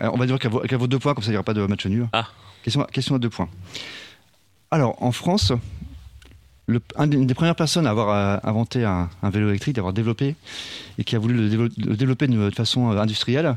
Alors, 0.00 0.14
on 0.14 0.18
va 0.18 0.26
dire 0.26 0.38
qu'à 0.40 0.48
vos, 0.48 0.58
qu'à 0.60 0.76
vos 0.76 0.88
deux 0.88 0.98
points, 0.98 1.14
comme 1.14 1.22
ça, 1.22 1.28
il 1.28 1.32
n'y 1.32 1.36
aura 1.36 1.44
pas 1.44 1.54
de 1.54 1.64
match 1.66 1.86
nul. 1.86 2.08
Ah. 2.12 2.26
Question, 2.64 2.84
question 2.92 3.14
à 3.14 3.18
deux 3.18 3.30
points. 3.30 3.48
Alors, 4.72 5.00
en 5.02 5.12
France, 5.12 5.52
le, 6.66 6.80
une 6.98 7.26
des 7.26 7.34
premières 7.34 7.56
personnes 7.56 7.86
à 7.86 7.90
avoir 7.90 8.10
euh, 8.10 8.38
inventé 8.48 8.84
un, 8.84 9.10
un 9.22 9.30
vélo 9.30 9.48
électrique, 9.48 9.74
d'avoir 9.76 9.92
développé, 9.92 10.36
et 10.98 11.04
qui 11.04 11.16
a 11.16 11.18
voulu 11.18 11.34
le, 11.34 11.48
dévelop- 11.48 11.72
le 11.76 11.96
développer 11.96 12.26
de, 12.26 12.50
de 12.50 12.54
façon 12.54 12.92
euh, 12.92 12.98
industrielle, 12.98 13.56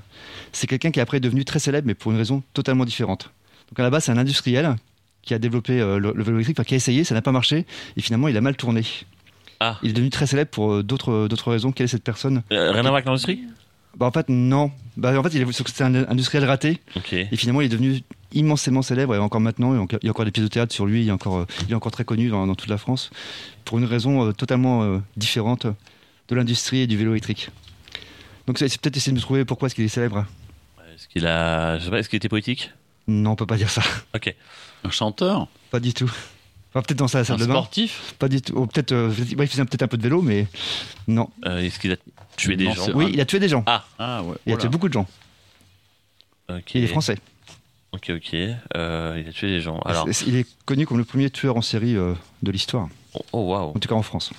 c'est 0.52 0.68
quelqu'un 0.68 0.92
qui 0.92 1.00
est 1.00 1.04
après 1.04 1.20
devenu 1.20 1.46
très 1.46 1.60
célèbre, 1.60 1.88
mais 1.88 1.94
pour 1.94 2.12
une 2.12 2.18
raison 2.18 2.44
totalement 2.54 2.86
différente. 2.86 3.32
Donc 3.70 3.80
à 3.80 3.84
la 3.84 3.90
base, 3.90 4.06
c'est 4.06 4.12
un 4.12 4.18
industriel 4.18 4.76
qui 5.22 5.34
a 5.34 5.40
développé 5.40 5.80
euh, 5.80 5.98
le, 6.00 6.14
le 6.16 6.24
vélo 6.24 6.38
électrique, 6.38 6.58
enfin, 6.60 6.66
qui 6.66 6.74
a 6.74 6.78
essayé, 6.78 7.04
ça 7.04 7.16
n'a 7.16 7.22
pas 7.22 7.32
marché, 7.32 7.66
et 7.98 8.02
finalement, 8.02 8.28
il 8.28 8.38
a 8.38 8.42
mal 8.42 8.56
tourné. 8.56 8.84
Ah. 9.60 9.78
Il 9.84 9.92
est 9.92 9.94
devenu 9.94 10.10
très 10.10 10.28
célèbre 10.28 10.52
pour 10.52 10.84
d'autres 10.84 11.28
d'autres 11.30 11.50
raisons. 11.50 11.72
Quelle 11.72 11.86
est 11.86 11.88
cette 11.88 12.04
personne? 12.04 12.44
Euh, 12.52 12.72
rien 12.72 12.80
à 12.80 12.84
voir 12.84 12.96
avec 12.96 13.06
l'industrie? 13.06 13.44
Bah, 13.98 14.06
En 14.08 14.12
fait, 14.12 14.28
non. 14.30 14.72
Bah, 14.98 15.18
en 15.20 15.24
fait, 15.24 15.34
il 15.34 15.42
est- 15.42 15.52
c'était 15.52 15.84
un 15.84 15.94
industriel 16.10 16.46
raté. 16.46 16.80
Et 17.32 17.36
finalement, 17.36 17.62
il 17.62 17.66
est 17.66 17.70
devenu 17.70 18.02
immensément 18.34 18.82
célèbre 18.82 19.16
et 19.16 19.18
encore 19.18 19.42
maintenant, 19.42 19.72
il 19.74 19.76
y 20.04 20.08
a 20.08 20.10
encore- 20.12 20.26
des 20.26 20.32
pièces 20.32 20.44
de 20.46 20.50
théâtre 20.52 20.74
sur 20.74 20.86
lui, 20.86 21.04
il 21.04 21.08
est 21.08 21.12
encore, 21.12 21.38
euh, 21.38 21.46
il 21.68 21.72
est 21.72 21.76
encore 21.76 21.92
très 21.92 22.04
connu 22.06 22.30
dans, 22.30 22.46
dans 22.48 22.56
toute 22.56 22.70
la 22.70 22.78
France, 22.78 23.10
pour 23.64 23.78
une 23.78 23.86
raison 23.86 24.28
euh, 24.28 24.32
totalement 24.34 24.84
euh, 24.84 25.00
différente 25.18 25.66
de 26.28 26.36
l'industrie 26.36 26.80
et 26.82 26.88
du 26.88 26.98
vélo 26.98 27.12
électrique. 27.12 27.50
Donc 28.48 28.58
c'est 28.60 28.68
c'est 28.68 28.80
peut-être 28.82 28.98
essayer 28.98 29.12
de 29.12 29.18
me 29.18 29.22
trouver 29.22 29.46
pourquoi 29.46 29.68
est-ce 29.68 29.76
qu'il 29.76 29.86
est 29.86 29.90
célèbre. 29.90 30.26
Est-ce 30.94 31.08
qu'il 31.08 31.26
a. 31.28 31.78
Je 31.80 31.86
sais 31.86 31.90
pas, 31.90 32.00
est-ce 32.00 32.10
qu'il 32.10 32.18
était 32.18 32.30
politique 32.30 32.72
Non, 33.08 33.32
on 33.32 33.36
peut 33.36 33.46
pas 33.46 33.58
dire 33.58 33.70
ça. 33.70 33.82
Ok. 34.16 34.34
Un 34.84 34.90
chanteur? 34.92 35.48
Pas 35.72 35.80
du 35.80 35.94
tout. 35.94 36.12
Enfin, 36.76 36.84
peut-être 36.84 37.00
dans 37.00 37.08
sa 37.08 37.20
Un 37.20 37.24
salle 37.24 37.38
de 37.40 37.46
bain. 37.46 37.54
sportif 37.54 38.16
Pas 38.20 38.28
du 38.28 38.42
tout. 38.42 38.52
Oh, 38.58 38.66
peut-être, 38.66 38.92
euh, 38.92 39.08
ouais, 39.10 39.46
il 39.46 39.48
faisait 39.48 39.64
peut-être 39.64 39.84
un 39.84 39.88
peu 39.88 39.96
de 39.96 40.04
vélo, 40.04 40.22
mais 40.22 40.46
non. 41.08 41.30
Euh, 41.46 41.60
est-ce 41.60 41.80
qu'il 41.80 41.94
a 41.94 41.96
tué 42.36 42.58
des 42.58 42.66
Non, 42.66 42.74
gens 42.74 42.86
c'est- 42.88 42.94
Oui, 42.94 43.12
il 43.14 43.22
a 43.22 43.26
tué 43.26 43.40
des 43.40 43.48
gens. 43.48 43.64
Ah, 43.66 43.86
Ah 43.98 44.24
ouais. 44.24 44.36
Il 44.46 44.52
a 44.54 44.58
tué 44.58 44.68
beaucoup 44.68 44.90
de 44.90 44.94
gens. 44.94 45.08
ok. 46.50 46.76
Il 46.76 46.84
est 46.84 46.88
français. 46.88 47.18
Ok, 47.94 48.12
ok. 48.14 48.36
Euh, 48.76 49.22
il 49.24 49.30
a 49.30 49.32
tué 49.32 49.48
des 49.48 49.62
gens. 49.62 49.80
Alors, 49.86 50.06
C'est- 50.12 50.28
Il 50.28 50.36
est 50.36 50.46
connu 50.66 50.86
comme 50.86 50.98
le 50.98 51.06
premier 51.06 51.30
tueur 51.30 51.56
en 51.56 51.62
série 51.62 51.96
euh, 51.96 52.14
de 52.44 52.52
l'histoire, 52.52 52.90
oh, 53.14 53.22
oh, 53.32 53.40
waouh. 53.52 53.70
en 53.70 53.80
tout 53.80 53.88
cas 53.88 53.96
en 53.96 54.02
France. 54.02 54.32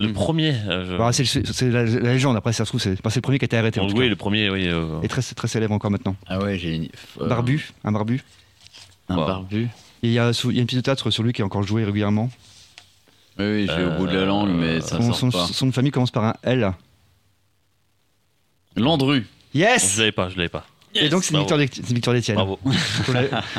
Le 0.00 0.08
Mhm. 0.08 0.14
premier. 0.14 0.50
euh, 0.68 0.84
je- 0.88 0.94
Alors, 0.94 1.14
c'est 1.14 1.24
c'est 1.24 1.70
la, 1.70 1.84
la 1.84 2.12
légende, 2.12 2.36
après, 2.36 2.52
ça 2.52 2.64
se 2.64 2.70
trouve, 2.70 2.80
c'est 2.80 2.92
enfin, 2.94 3.10
c'est 3.10 3.18
le 3.18 3.22
premier 3.22 3.38
qui 3.38 3.44
a 3.44 3.46
été 3.46 3.56
arrêté. 3.56 3.78
En 3.78 3.88
oui, 3.90 4.08
le 4.08 4.16
premier, 4.16 4.50
oui. 4.50 4.66
euh, 4.66 5.00
Et 5.02 5.08
très, 5.08 5.22
très 5.22 5.46
célèbre 5.48 5.74
encore 5.74 5.92
maintenant. 5.92 6.16
Ah 6.26 6.40
ouais, 6.40 6.58
j'ai 6.58 6.74
une- 6.74 6.88
euh, 7.20 7.28
Barbu, 7.28 7.70
un 7.84 7.92
barbu. 7.92 8.22
Un 9.08 9.16
Wow. 9.16 9.26
barbu. 9.26 9.68
Et 10.02 10.08
il 10.08 10.12
y, 10.12 10.18
a, 10.18 10.32
sous- 10.32 10.50
il 10.50 10.56
y 10.56 10.58
a 10.58 10.62
une 10.62 10.66
pièce 10.66 10.78
de 10.80 10.84
théâtre 10.84 11.10
sur 11.10 11.22
lui 11.22 11.32
qui 11.32 11.40
est 11.40 11.44
encore 11.44 11.62
joué 11.64 11.84
régulièrement. 11.84 12.30
Oui, 13.38 13.44
oui, 13.46 13.66
j'ai 13.68 13.84
au 13.84 13.90
bout 13.98 14.06
de 14.06 14.12
la 14.14 14.20
Euh, 14.22 14.26
langue, 14.26 14.50
mais 14.50 14.80
ça 14.80 14.96
Son, 14.96 15.02
sort 15.12 15.16
son, 15.16 15.30
pas. 15.30 15.46
son 15.46 15.66
nom 15.66 15.70
de 15.70 15.74
famille 15.74 15.90
commence 15.92 16.10
par 16.10 16.24
un 16.24 16.34
L. 16.42 16.72
Landru. 18.76 19.26
Je 19.54 19.58
Yes 19.60 19.98
l'avais 19.98 20.12
pas, 20.12 20.28
je 20.28 20.36
l'avais 20.36 20.48
pas. 20.48 20.66
Et 20.94 21.08
donc 21.08 21.22
c'est 21.22 21.34
une 21.34 21.44
Bravo. 21.44 21.56
victoire 21.60 22.14
d'Étienne. 22.14 22.36
Bravo. 22.36 22.58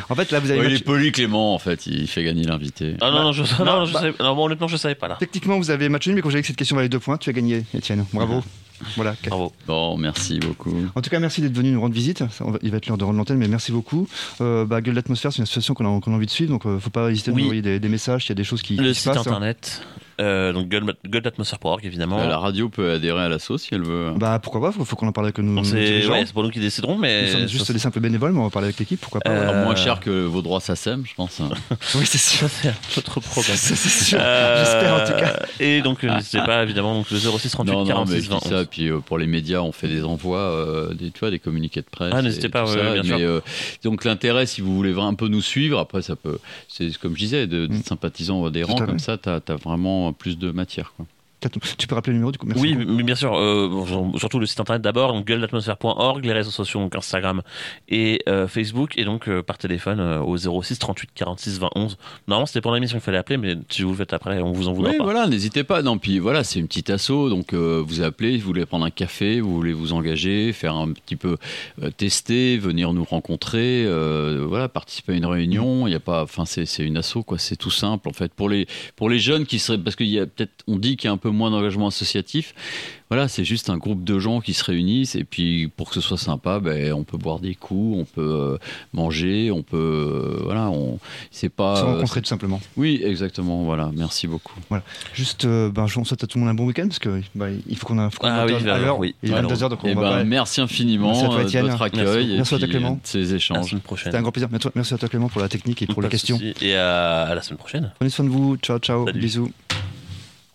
En 0.10 0.16
fait, 0.16 0.32
là, 0.32 0.40
vous 0.40 0.50
avez 0.52 0.60
il 0.62 0.70
match- 0.72 0.82
est 0.82 0.84
poli 0.84 1.12
Clément 1.12 1.54
en 1.54 1.60
fait, 1.60 1.86
il 1.88 2.08
fait 2.08 2.24
gagner 2.24 2.44
l'invité. 2.44 2.96
Ah 3.02 3.12
non, 3.12 3.24
non, 3.24 3.32
je, 3.32 3.44
non, 3.44 3.66
non, 3.66 3.80
non, 3.80 3.86
je 3.86 3.94
bah- 3.94 4.00
savais, 4.02 4.14
non, 4.20 4.36
bon, 4.36 4.46
honnêtement, 4.46 4.68
je 4.68 4.78
savais 4.78 4.96
pas 4.96 5.08
là. 5.08 5.16
Techniquement, 5.20 5.58
vous 5.58 5.70
avez 5.70 5.90
match 5.90 6.08
nul, 6.08 6.16
mais 6.16 6.22
quand 6.22 6.30
j'ai 6.32 6.38
dit 6.38 6.42
que 6.42 6.48
cette 6.48 6.56
question 6.58 6.76
valait 6.76 6.90
deux 6.90 7.00
points, 7.00 7.18
tu 7.18 7.30
as 7.30 7.34
gagné, 7.34 7.64
Étienne. 7.74 8.06
Bravo. 8.14 8.44
Voilà. 8.96 9.16
Bravo. 9.28 9.52
Bon, 9.68 9.98
merci 9.98 10.40
beaucoup. 10.40 10.74
En 10.96 11.02
tout 11.02 11.10
cas, 11.10 11.20
merci 11.20 11.42
d'être 11.42 11.56
venu 11.56 11.72
nous 11.72 11.82
rendre 11.82 11.94
visite. 11.94 12.24
Il 12.62 12.72
va 12.72 12.78
être 12.78 12.88
l'heure 12.88 12.98
de 12.98 13.04
rendre 13.04 13.18
l'antenne, 13.18 13.38
mais 13.38 13.48
merci 13.48 13.72
beaucoup. 13.72 14.08
Euh, 14.42 14.66
bah, 14.66 14.82
Gueule 14.82 14.96
d'atmosphère, 14.96 15.32
c'est 15.32 15.38
une 15.40 15.44
association 15.44 15.74
qu'on 15.74 15.86
a, 15.86 15.90
envie 15.90 16.26
de 16.26 16.32
suivre, 16.32 16.52
donc 16.52 16.66
euh, 16.66 16.80
faut 16.80 16.90
pas 16.90 17.12
hésiter 17.12 17.32
à 17.32 17.34
Oui. 17.34 17.42
nous 17.42 17.48
envoyer 17.48 17.62
des, 17.62 17.80
des 17.80 17.90
messages 17.90 18.24
s'il 18.24 18.30
y 18.30 18.34
a 18.34 18.36
des 18.36 18.44
choses 18.44 18.62
qui, 18.62 18.76
Le 18.76 18.84
qui 18.90 18.96
se 18.96 19.02
site 19.02 19.12
passent. 19.14 19.28
internet. 19.28 19.82
Euh, 20.20 20.52
donc 20.54 20.68
gueule, 20.68 20.84
gueule 21.08 21.22
d'atmosphère.org 21.22 21.86
évidemment. 21.86 22.20
Euh, 22.20 22.28
La 22.28 22.38
radio 22.38 22.68
peut 22.70 22.92
adhérer 22.92 23.22
à 23.24 23.30
l'assaut 23.30 23.58
si 23.58 23.74
elle 23.74 23.84
veut. 23.84 24.12
Bah 24.18 24.40
pourquoi 24.42 24.62
pas, 24.62 24.72
faut, 24.72 24.84
faut 24.86 24.96
qu'on 24.96 25.08
en 25.08 25.12
parle 25.12 25.28
avec 25.28 25.38
nos 25.40 25.64
c'est 25.64 25.76
dirigeants. 25.84 26.12
ouais, 26.14 26.26
c'est 26.26 26.34
pour 26.34 26.44
nous 26.44 26.50
qui 26.50 26.60
déciderons, 26.60 26.98
mais 26.98 27.24
Nous 27.26 27.32
sommes 27.40 27.48
juste 27.48 27.72
des 27.72 27.80
simples 27.80 28.00
bénévoles, 28.00 28.34
mais 28.34 28.40
on 28.40 28.44
va 28.44 28.50
parler 28.50 28.68
avec 28.68 28.80
l'équipe, 28.80 29.00
pourquoi 29.00 29.22
pas. 29.22 29.30
Euh, 29.32 29.34
ouais. 29.46 29.50
Alors, 29.50 29.64
moins 29.66 29.76
cher 29.76 30.00
que 30.00 30.10
vos 30.26 30.42
droits 30.42 30.60
SACEM, 30.60 31.04
je 31.06 31.14
pense. 31.16 31.40
Oui, 31.96 32.06
c'est 32.06 32.18
sûr. 32.18 32.48
c'est 32.50 32.74
notre 32.98 33.20
problème. 33.20 33.56
Ça, 33.56 33.76
c'est 33.76 34.06
sûr. 34.06 34.20
Euh, 34.22 34.64
J'espère 34.64 34.94
en 34.94 35.06
tout 35.06 35.20
cas. 35.20 35.40
Et 35.60 35.82
donc 35.82 36.04
euh, 36.04 36.14
n'hésitez 36.16 36.40
pas 36.40 36.64
évidemment 36.64 36.94
donc 36.96 37.10
le 37.12 37.18
06 37.18 37.50
38 37.52 37.72
non, 37.72 37.80
non, 37.80 37.86
mais 37.86 37.90
46 37.92 38.16
je 38.16 38.22
dis 38.22 38.28
20 38.30 38.40
ça. 38.42 38.66
Puis 38.66 38.90
euh, 38.90 39.00
pour 39.00 39.18
les 39.18 39.28
médias, 39.28 39.60
on 39.62 39.72
fait 39.72 39.88
des 39.88 40.04
envois, 40.04 40.40
euh, 40.40 40.94
des, 40.94 41.12
tu 41.12 41.20
vois, 41.22 41.32
des 41.32 41.40
communiqués 41.40 41.82
de 41.82 41.88
presse. 41.90 42.14
Ah, 42.16 42.22
n'hésitez 42.22 42.50
pas, 42.50 42.66
ouais, 42.66 42.74
ça. 42.78 42.94
bien 42.94 43.04
sûr. 43.04 43.18
Mais, 43.18 43.24
euh, 43.24 43.40
donc 43.84 44.04
l'intérêt, 44.06 44.46
si 44.46 44.62
vous 44.62 44.76
voulez 44.76 44.94
un 45.00 45.14
peu 45.14 45.28
nous 45.28 45.42
suivre, 45.42 45.80
après 45.80 46.02
ça 46.02 46.16
peut, 46.16 46.40
c'est 46.68 46.96
comme 46.98 47.14
je 47.14 47.20
disais, 47.20 47.48
de, 47.48 47.66
d'être 47.68 47.80
Mm. 47.80 47.84
sympathisant 47.84 48.42
ou 48.42 48.46
adhérent, 48.46 48.76
Tout 48.76 48.84
à 48.84 48.86
comme 48.88 49.00
ça, 49.00 49.18
t'as 49.18 49.40
as 49.48 49.56
vraiment 49.56 50.09
plus 50.14 50.38
de 50.38 50.52
matière. 50.52 50.94
Quoi. 50.96 51.06
Tu 51.78 51.88
peux 51.88 51.96
rappeler 51.96 52.12
le 52.12 52.18
numéro 52.18 52.32
du 52.32 52.38
coup 52.38 52.46
Merci 52.46 52.62
Oui, 52.62 52.74
beaucoup. 52.76 52.92
mais 52.92 53.04
bien 53.04 53.16
sûr, 53.16 53.34
euh, 53.38 53.70
surtout 54.18 54.40
le 54.40 54.46
site 54.46 54.60
internet 54.60 54.82
d'abord, 54.82 55.14
donc 55.14 55.26
gueule 55.26 55.40
d'atmosphère.org, 55.40 56.26
les 56.26 56.34
réseaux 56.34 56.52
sociaux, 56.52 56.80
donc 56.82 56.96
Instagram 56.96 57.42
et 57.88 58.22
euh, 58.28 58.48
Facebook, 58.48 58.98
et 58.98 59.06
donc 59.06 59.30
euh, 59.30 59.42
par 59.42 59.58
téléphone 59.58 60.00
euh, 60.02 60.20
au 60.20 60.36
06 60.38 60.80
38 60.80 61.10
46 61.16 61.60
20 61.60 61.70
11. 61.76 61.98
Normalement, 62.28 62.46
c'était 62.46 62.60
pour 62.62 62.74
l'émission 62.74 62.98
qu'il 62.98 63.04
fallait 63.06 63.18
appeler, 63.18 63.38
mais 63.38 63.56
si 63.70 63.84
vous 63.84 63.92
le 63.92 63.96
faites 63.96 64.12
après, 64.14 64.42
on 64.42 64.52
vous 64.52 64.68
en 64.68 64.74
voudra 64.74 64.92
Oui, 64.92 64.98
pas. 64.98 65.04
voilà, 65.04 65.28
n'hésitez 65.28 65.64
pas. 65.64 65.82
Non, 65.82 65.98
puis 65.98 66.20
voilà, 66.20 66.44
c'est 66.44 66.60
une 66.60 66.68
petite 66.68 66.90
asso, 66.90 67.30
donc 67.30 67.54
euh, 67.54 67.82
vous 67.86 68.02
appelez, 68.02 68.38
vous 68.38 68.46
voulez 68.46 68.66
prendre 68.66 68.86
un 68.86 68.90
café, 68.92 69.40
vous 69.40 69.54
voulez 69.56 69.74
vous 69.74 69.94
engager, 69.94 70.52
faire 70.52 70.76
un 70.76 70.92
petit 70.92 71.16
peu 71.16 71.38
euh, 71.82 71.90
tester, 71.92 72.58
venir 72.58 72.92
nous 72.94 73.06
rencontrer, 73.06 73.86
euh, 73.86 74.46
voilà, 74.48 74.68
participer 74.68 75.14
à 75.14 75.16
une 75.16 75.26
réunion. 75.26 75.88
Il 75.88 75.92
y 75.92 75.96
a 75.96 76.00
pas, 76.02 76.24
enfin, 76.24 76.46
c'est 76.46 76.66
c'est 76.66 76.84
une 76.84 76.98
asso, 76.98 77.20
quoi. 77.26 77.38
C'est 77.38 77.56
tout 77.56 77.72
simple, 77.72 78.10
en 78.10 78.14
fait, 78.14 78.34
pour 78.34 78.50
les 78.50 78.68
pour 78.98 79.10
les 79.10 79.20
jeunes 79.20 79.46
qui 79.46 79.60
seraient, 79.60 79.78
parce 79.78 79.96
qu'il 79.96 80.08
y 80.10 80.20
a 80.20 80.26
peut-être, 80.26 80.52
on 80.68 80.78
dit 80.78 80.98
qu'il 80.98 81.08
y 81.08 81.10
a 81.10 81.14
un 81.14 81.18
peu 81.18 81.29
moins 81.32 81.52
d'engagement 81.52 81.88
associatif. 81.88 82.54
Voilà, 83.12 83.28
c'est 83.28 83.44
juste 83.44 83.72
un 83.72 83.78
groupe 83.78 84.04
de 84.04 84.20
gens 84.20 84.40
qui 84.40 84.54
se 84.54 84.64
réunissent 84.64 85.16
et 85.16 85.24
puis 85.24 85.68
pour 85.68 85.90
que 85.90 85.96
ce 85.96 86.02
soit 86.02 86.18
sympa, 86.20 86.60
ben, 86.60 86.94
on 86.94 87.04
peut 87.04 87.18
boire 87.18 87.40
des 87.40 87.56
coups, 87.56 87.98
on 88.00 88.06
peut 88.06 88.22
euh, 88.22 88.58
manger, 88.94 89.50
on 89.50 89.64
peut, 89.64 89.78
euh, 89.78 90.42
voilà, 90.44 90.70
on, 90.70 91.00
c'est 91.32 91.50
pas. 91.50 91.78
Se 91.78 91.82
euh, 91.82 91.86
rencontrer 91.86 92.22
tout 92.22 92.28
simplement. 92.28 92.62
oui, 92.78 93.02
exactement. 93.04 93.64
Voilà, 93.64 93.90
merci 93.96 94.28
beaucoup. 94.28 94.54
Juste, 95.16 95.46
euh, 95.46 95.72
ben, 95.72 95.88
on 95.98 96.04
souhaite 96.06 96.24
à 96.24 96.28
tout 96.28 96.38
le 96.38 96.42
monde 96.44 96.52
un 96.52 96.54
bon 96.54 96.66
week-end 96.68 96.88
parce 96.88 97.00
que 97.00 97.22
bah, 97.34 97.48
il 97.68 97.76
faut 97.78 97.88
qu'on 97.88 97.98
a, 97.98 98.12
faut 98.12 98.20
qu'on 98.20 98.28
Ah 98.28 98.46
oui, 98.46 98.54
à 98.70 98.78
l'heure. 98.78 99.00
oui. 99.00 99.16
Il 99.24 99.32
est 99.32 99.34
Alors, 99.34 99.52
22h, 99.54 99.70
donc 99.70 99.84
on 99.84 99.88
eh 99.88 99.94
va 99.96 100.18
ben, 100.20 100.24
merci 100.26 100.62
infiniment 100.62 101.08
Merci 101.08 101.26
à 101.26 101.30
toi, 101.30 101.44
de 101.64 101.68
votre 101.68 101.82
accueil 101.82 102.04
Merci. 102.06 102.32
et 102.32 102.36
Merci 102.38 102.56
à 102.56 102.60
toi, 102.60 102.68
Clément. 102.68 103.00
ces 103.04 103.18
À 103.18 103.22
la 103.32 103.36
échanges. 103.38 103.70
semaine 103.72 103.82
prochaine. 103.82 104.06
C'était 104.06 104.18
un 104.18 104.22
grand 104.22 104.32
plaisir. 104.32 104.50
Merci- 104.52 104.70
Merci 104.76 104.94
à 104.94 104.98
toi 105.00 105.10
Clément 105.10 105.30
pour 105.30 105.42
la 105.42 105.50
technique 105.50 105.82
et 105.82 105.88
pour 105.88 105.96
Pas 105.96 106.02
les 106.04 106.10
questions. 106.10 106.38
soucis. 106.38 106.54
Et 106.62 106.76
à, 106.76 107.24
à 107.24 107.34
la 107.34 107.42
semaine 107.42 107.58
prochaine. 107.58 107.92
Prenez 107.98 108.12
soin 108.12 108.26
de 108.26 108.30
vous. 108.30 108.56
Ciao, 108.58 108.78
ciao. 108.78 109.08
Salut. 109.08 109.20
Bisous. 109.20 109.50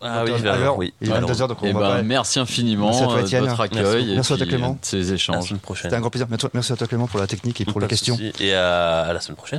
Ah 0.07 0.23
oui, 0.25 0.33
l'heure. 0.43 0.77
oui. 0.79 0.93
Il 1.01 1.09
est 1.09 1.13
Alors, 1.13 1.31
22h, 1.31 1.49
donc 1.49 1.59
on 1.63 1.67
Eh 1.67 1.73
va 1.73 1.81
ben, 1.81 1.87
pas- 1.97 2.03
merci 2.03 2.39
infiniment 2.39 2.87
Merci 2.87 3.03
à 3.03 3.07
toi, 3.07 3.15
euh, 3.15 3.23
de 3.23 3.23
votre 3.47 3.47
Merci. 3.47 3.63
accueil 3.63 4.13
et 4.13 4.15
Merci 4.15 4.33
à 4.33 4.37
toi, 4.37 4.47
Clément. 4.47 4.69
euh, 4.69 4.73
de 4.73 4.79
ces 4.83 5.13
échanges. 5.13 5.55
C'était 5.83 5.95
un 5.97 6.01
grand 6.01 6.11
plaisir. 6.11 6.27
Merci 6.53 6.73
à 6.73 6.77
toi 6.77 6.87
Clément 6.87 7.07
pour 7.07 7.21
la 7.21 7.27
technique 7.27 7.61
et 7.61 7.65
pour 7.65 7.75
Pas 7.75 7.81
les 7.81 7.87
questions. 7.89 8.17
soucis. 8.17 8.33
Et 8.41 8.55
à, 8.55 9.01
à 9.03 9.13
la 9.13 9.21
semaine 9.21 9.37
prochaine. 9.37 9.53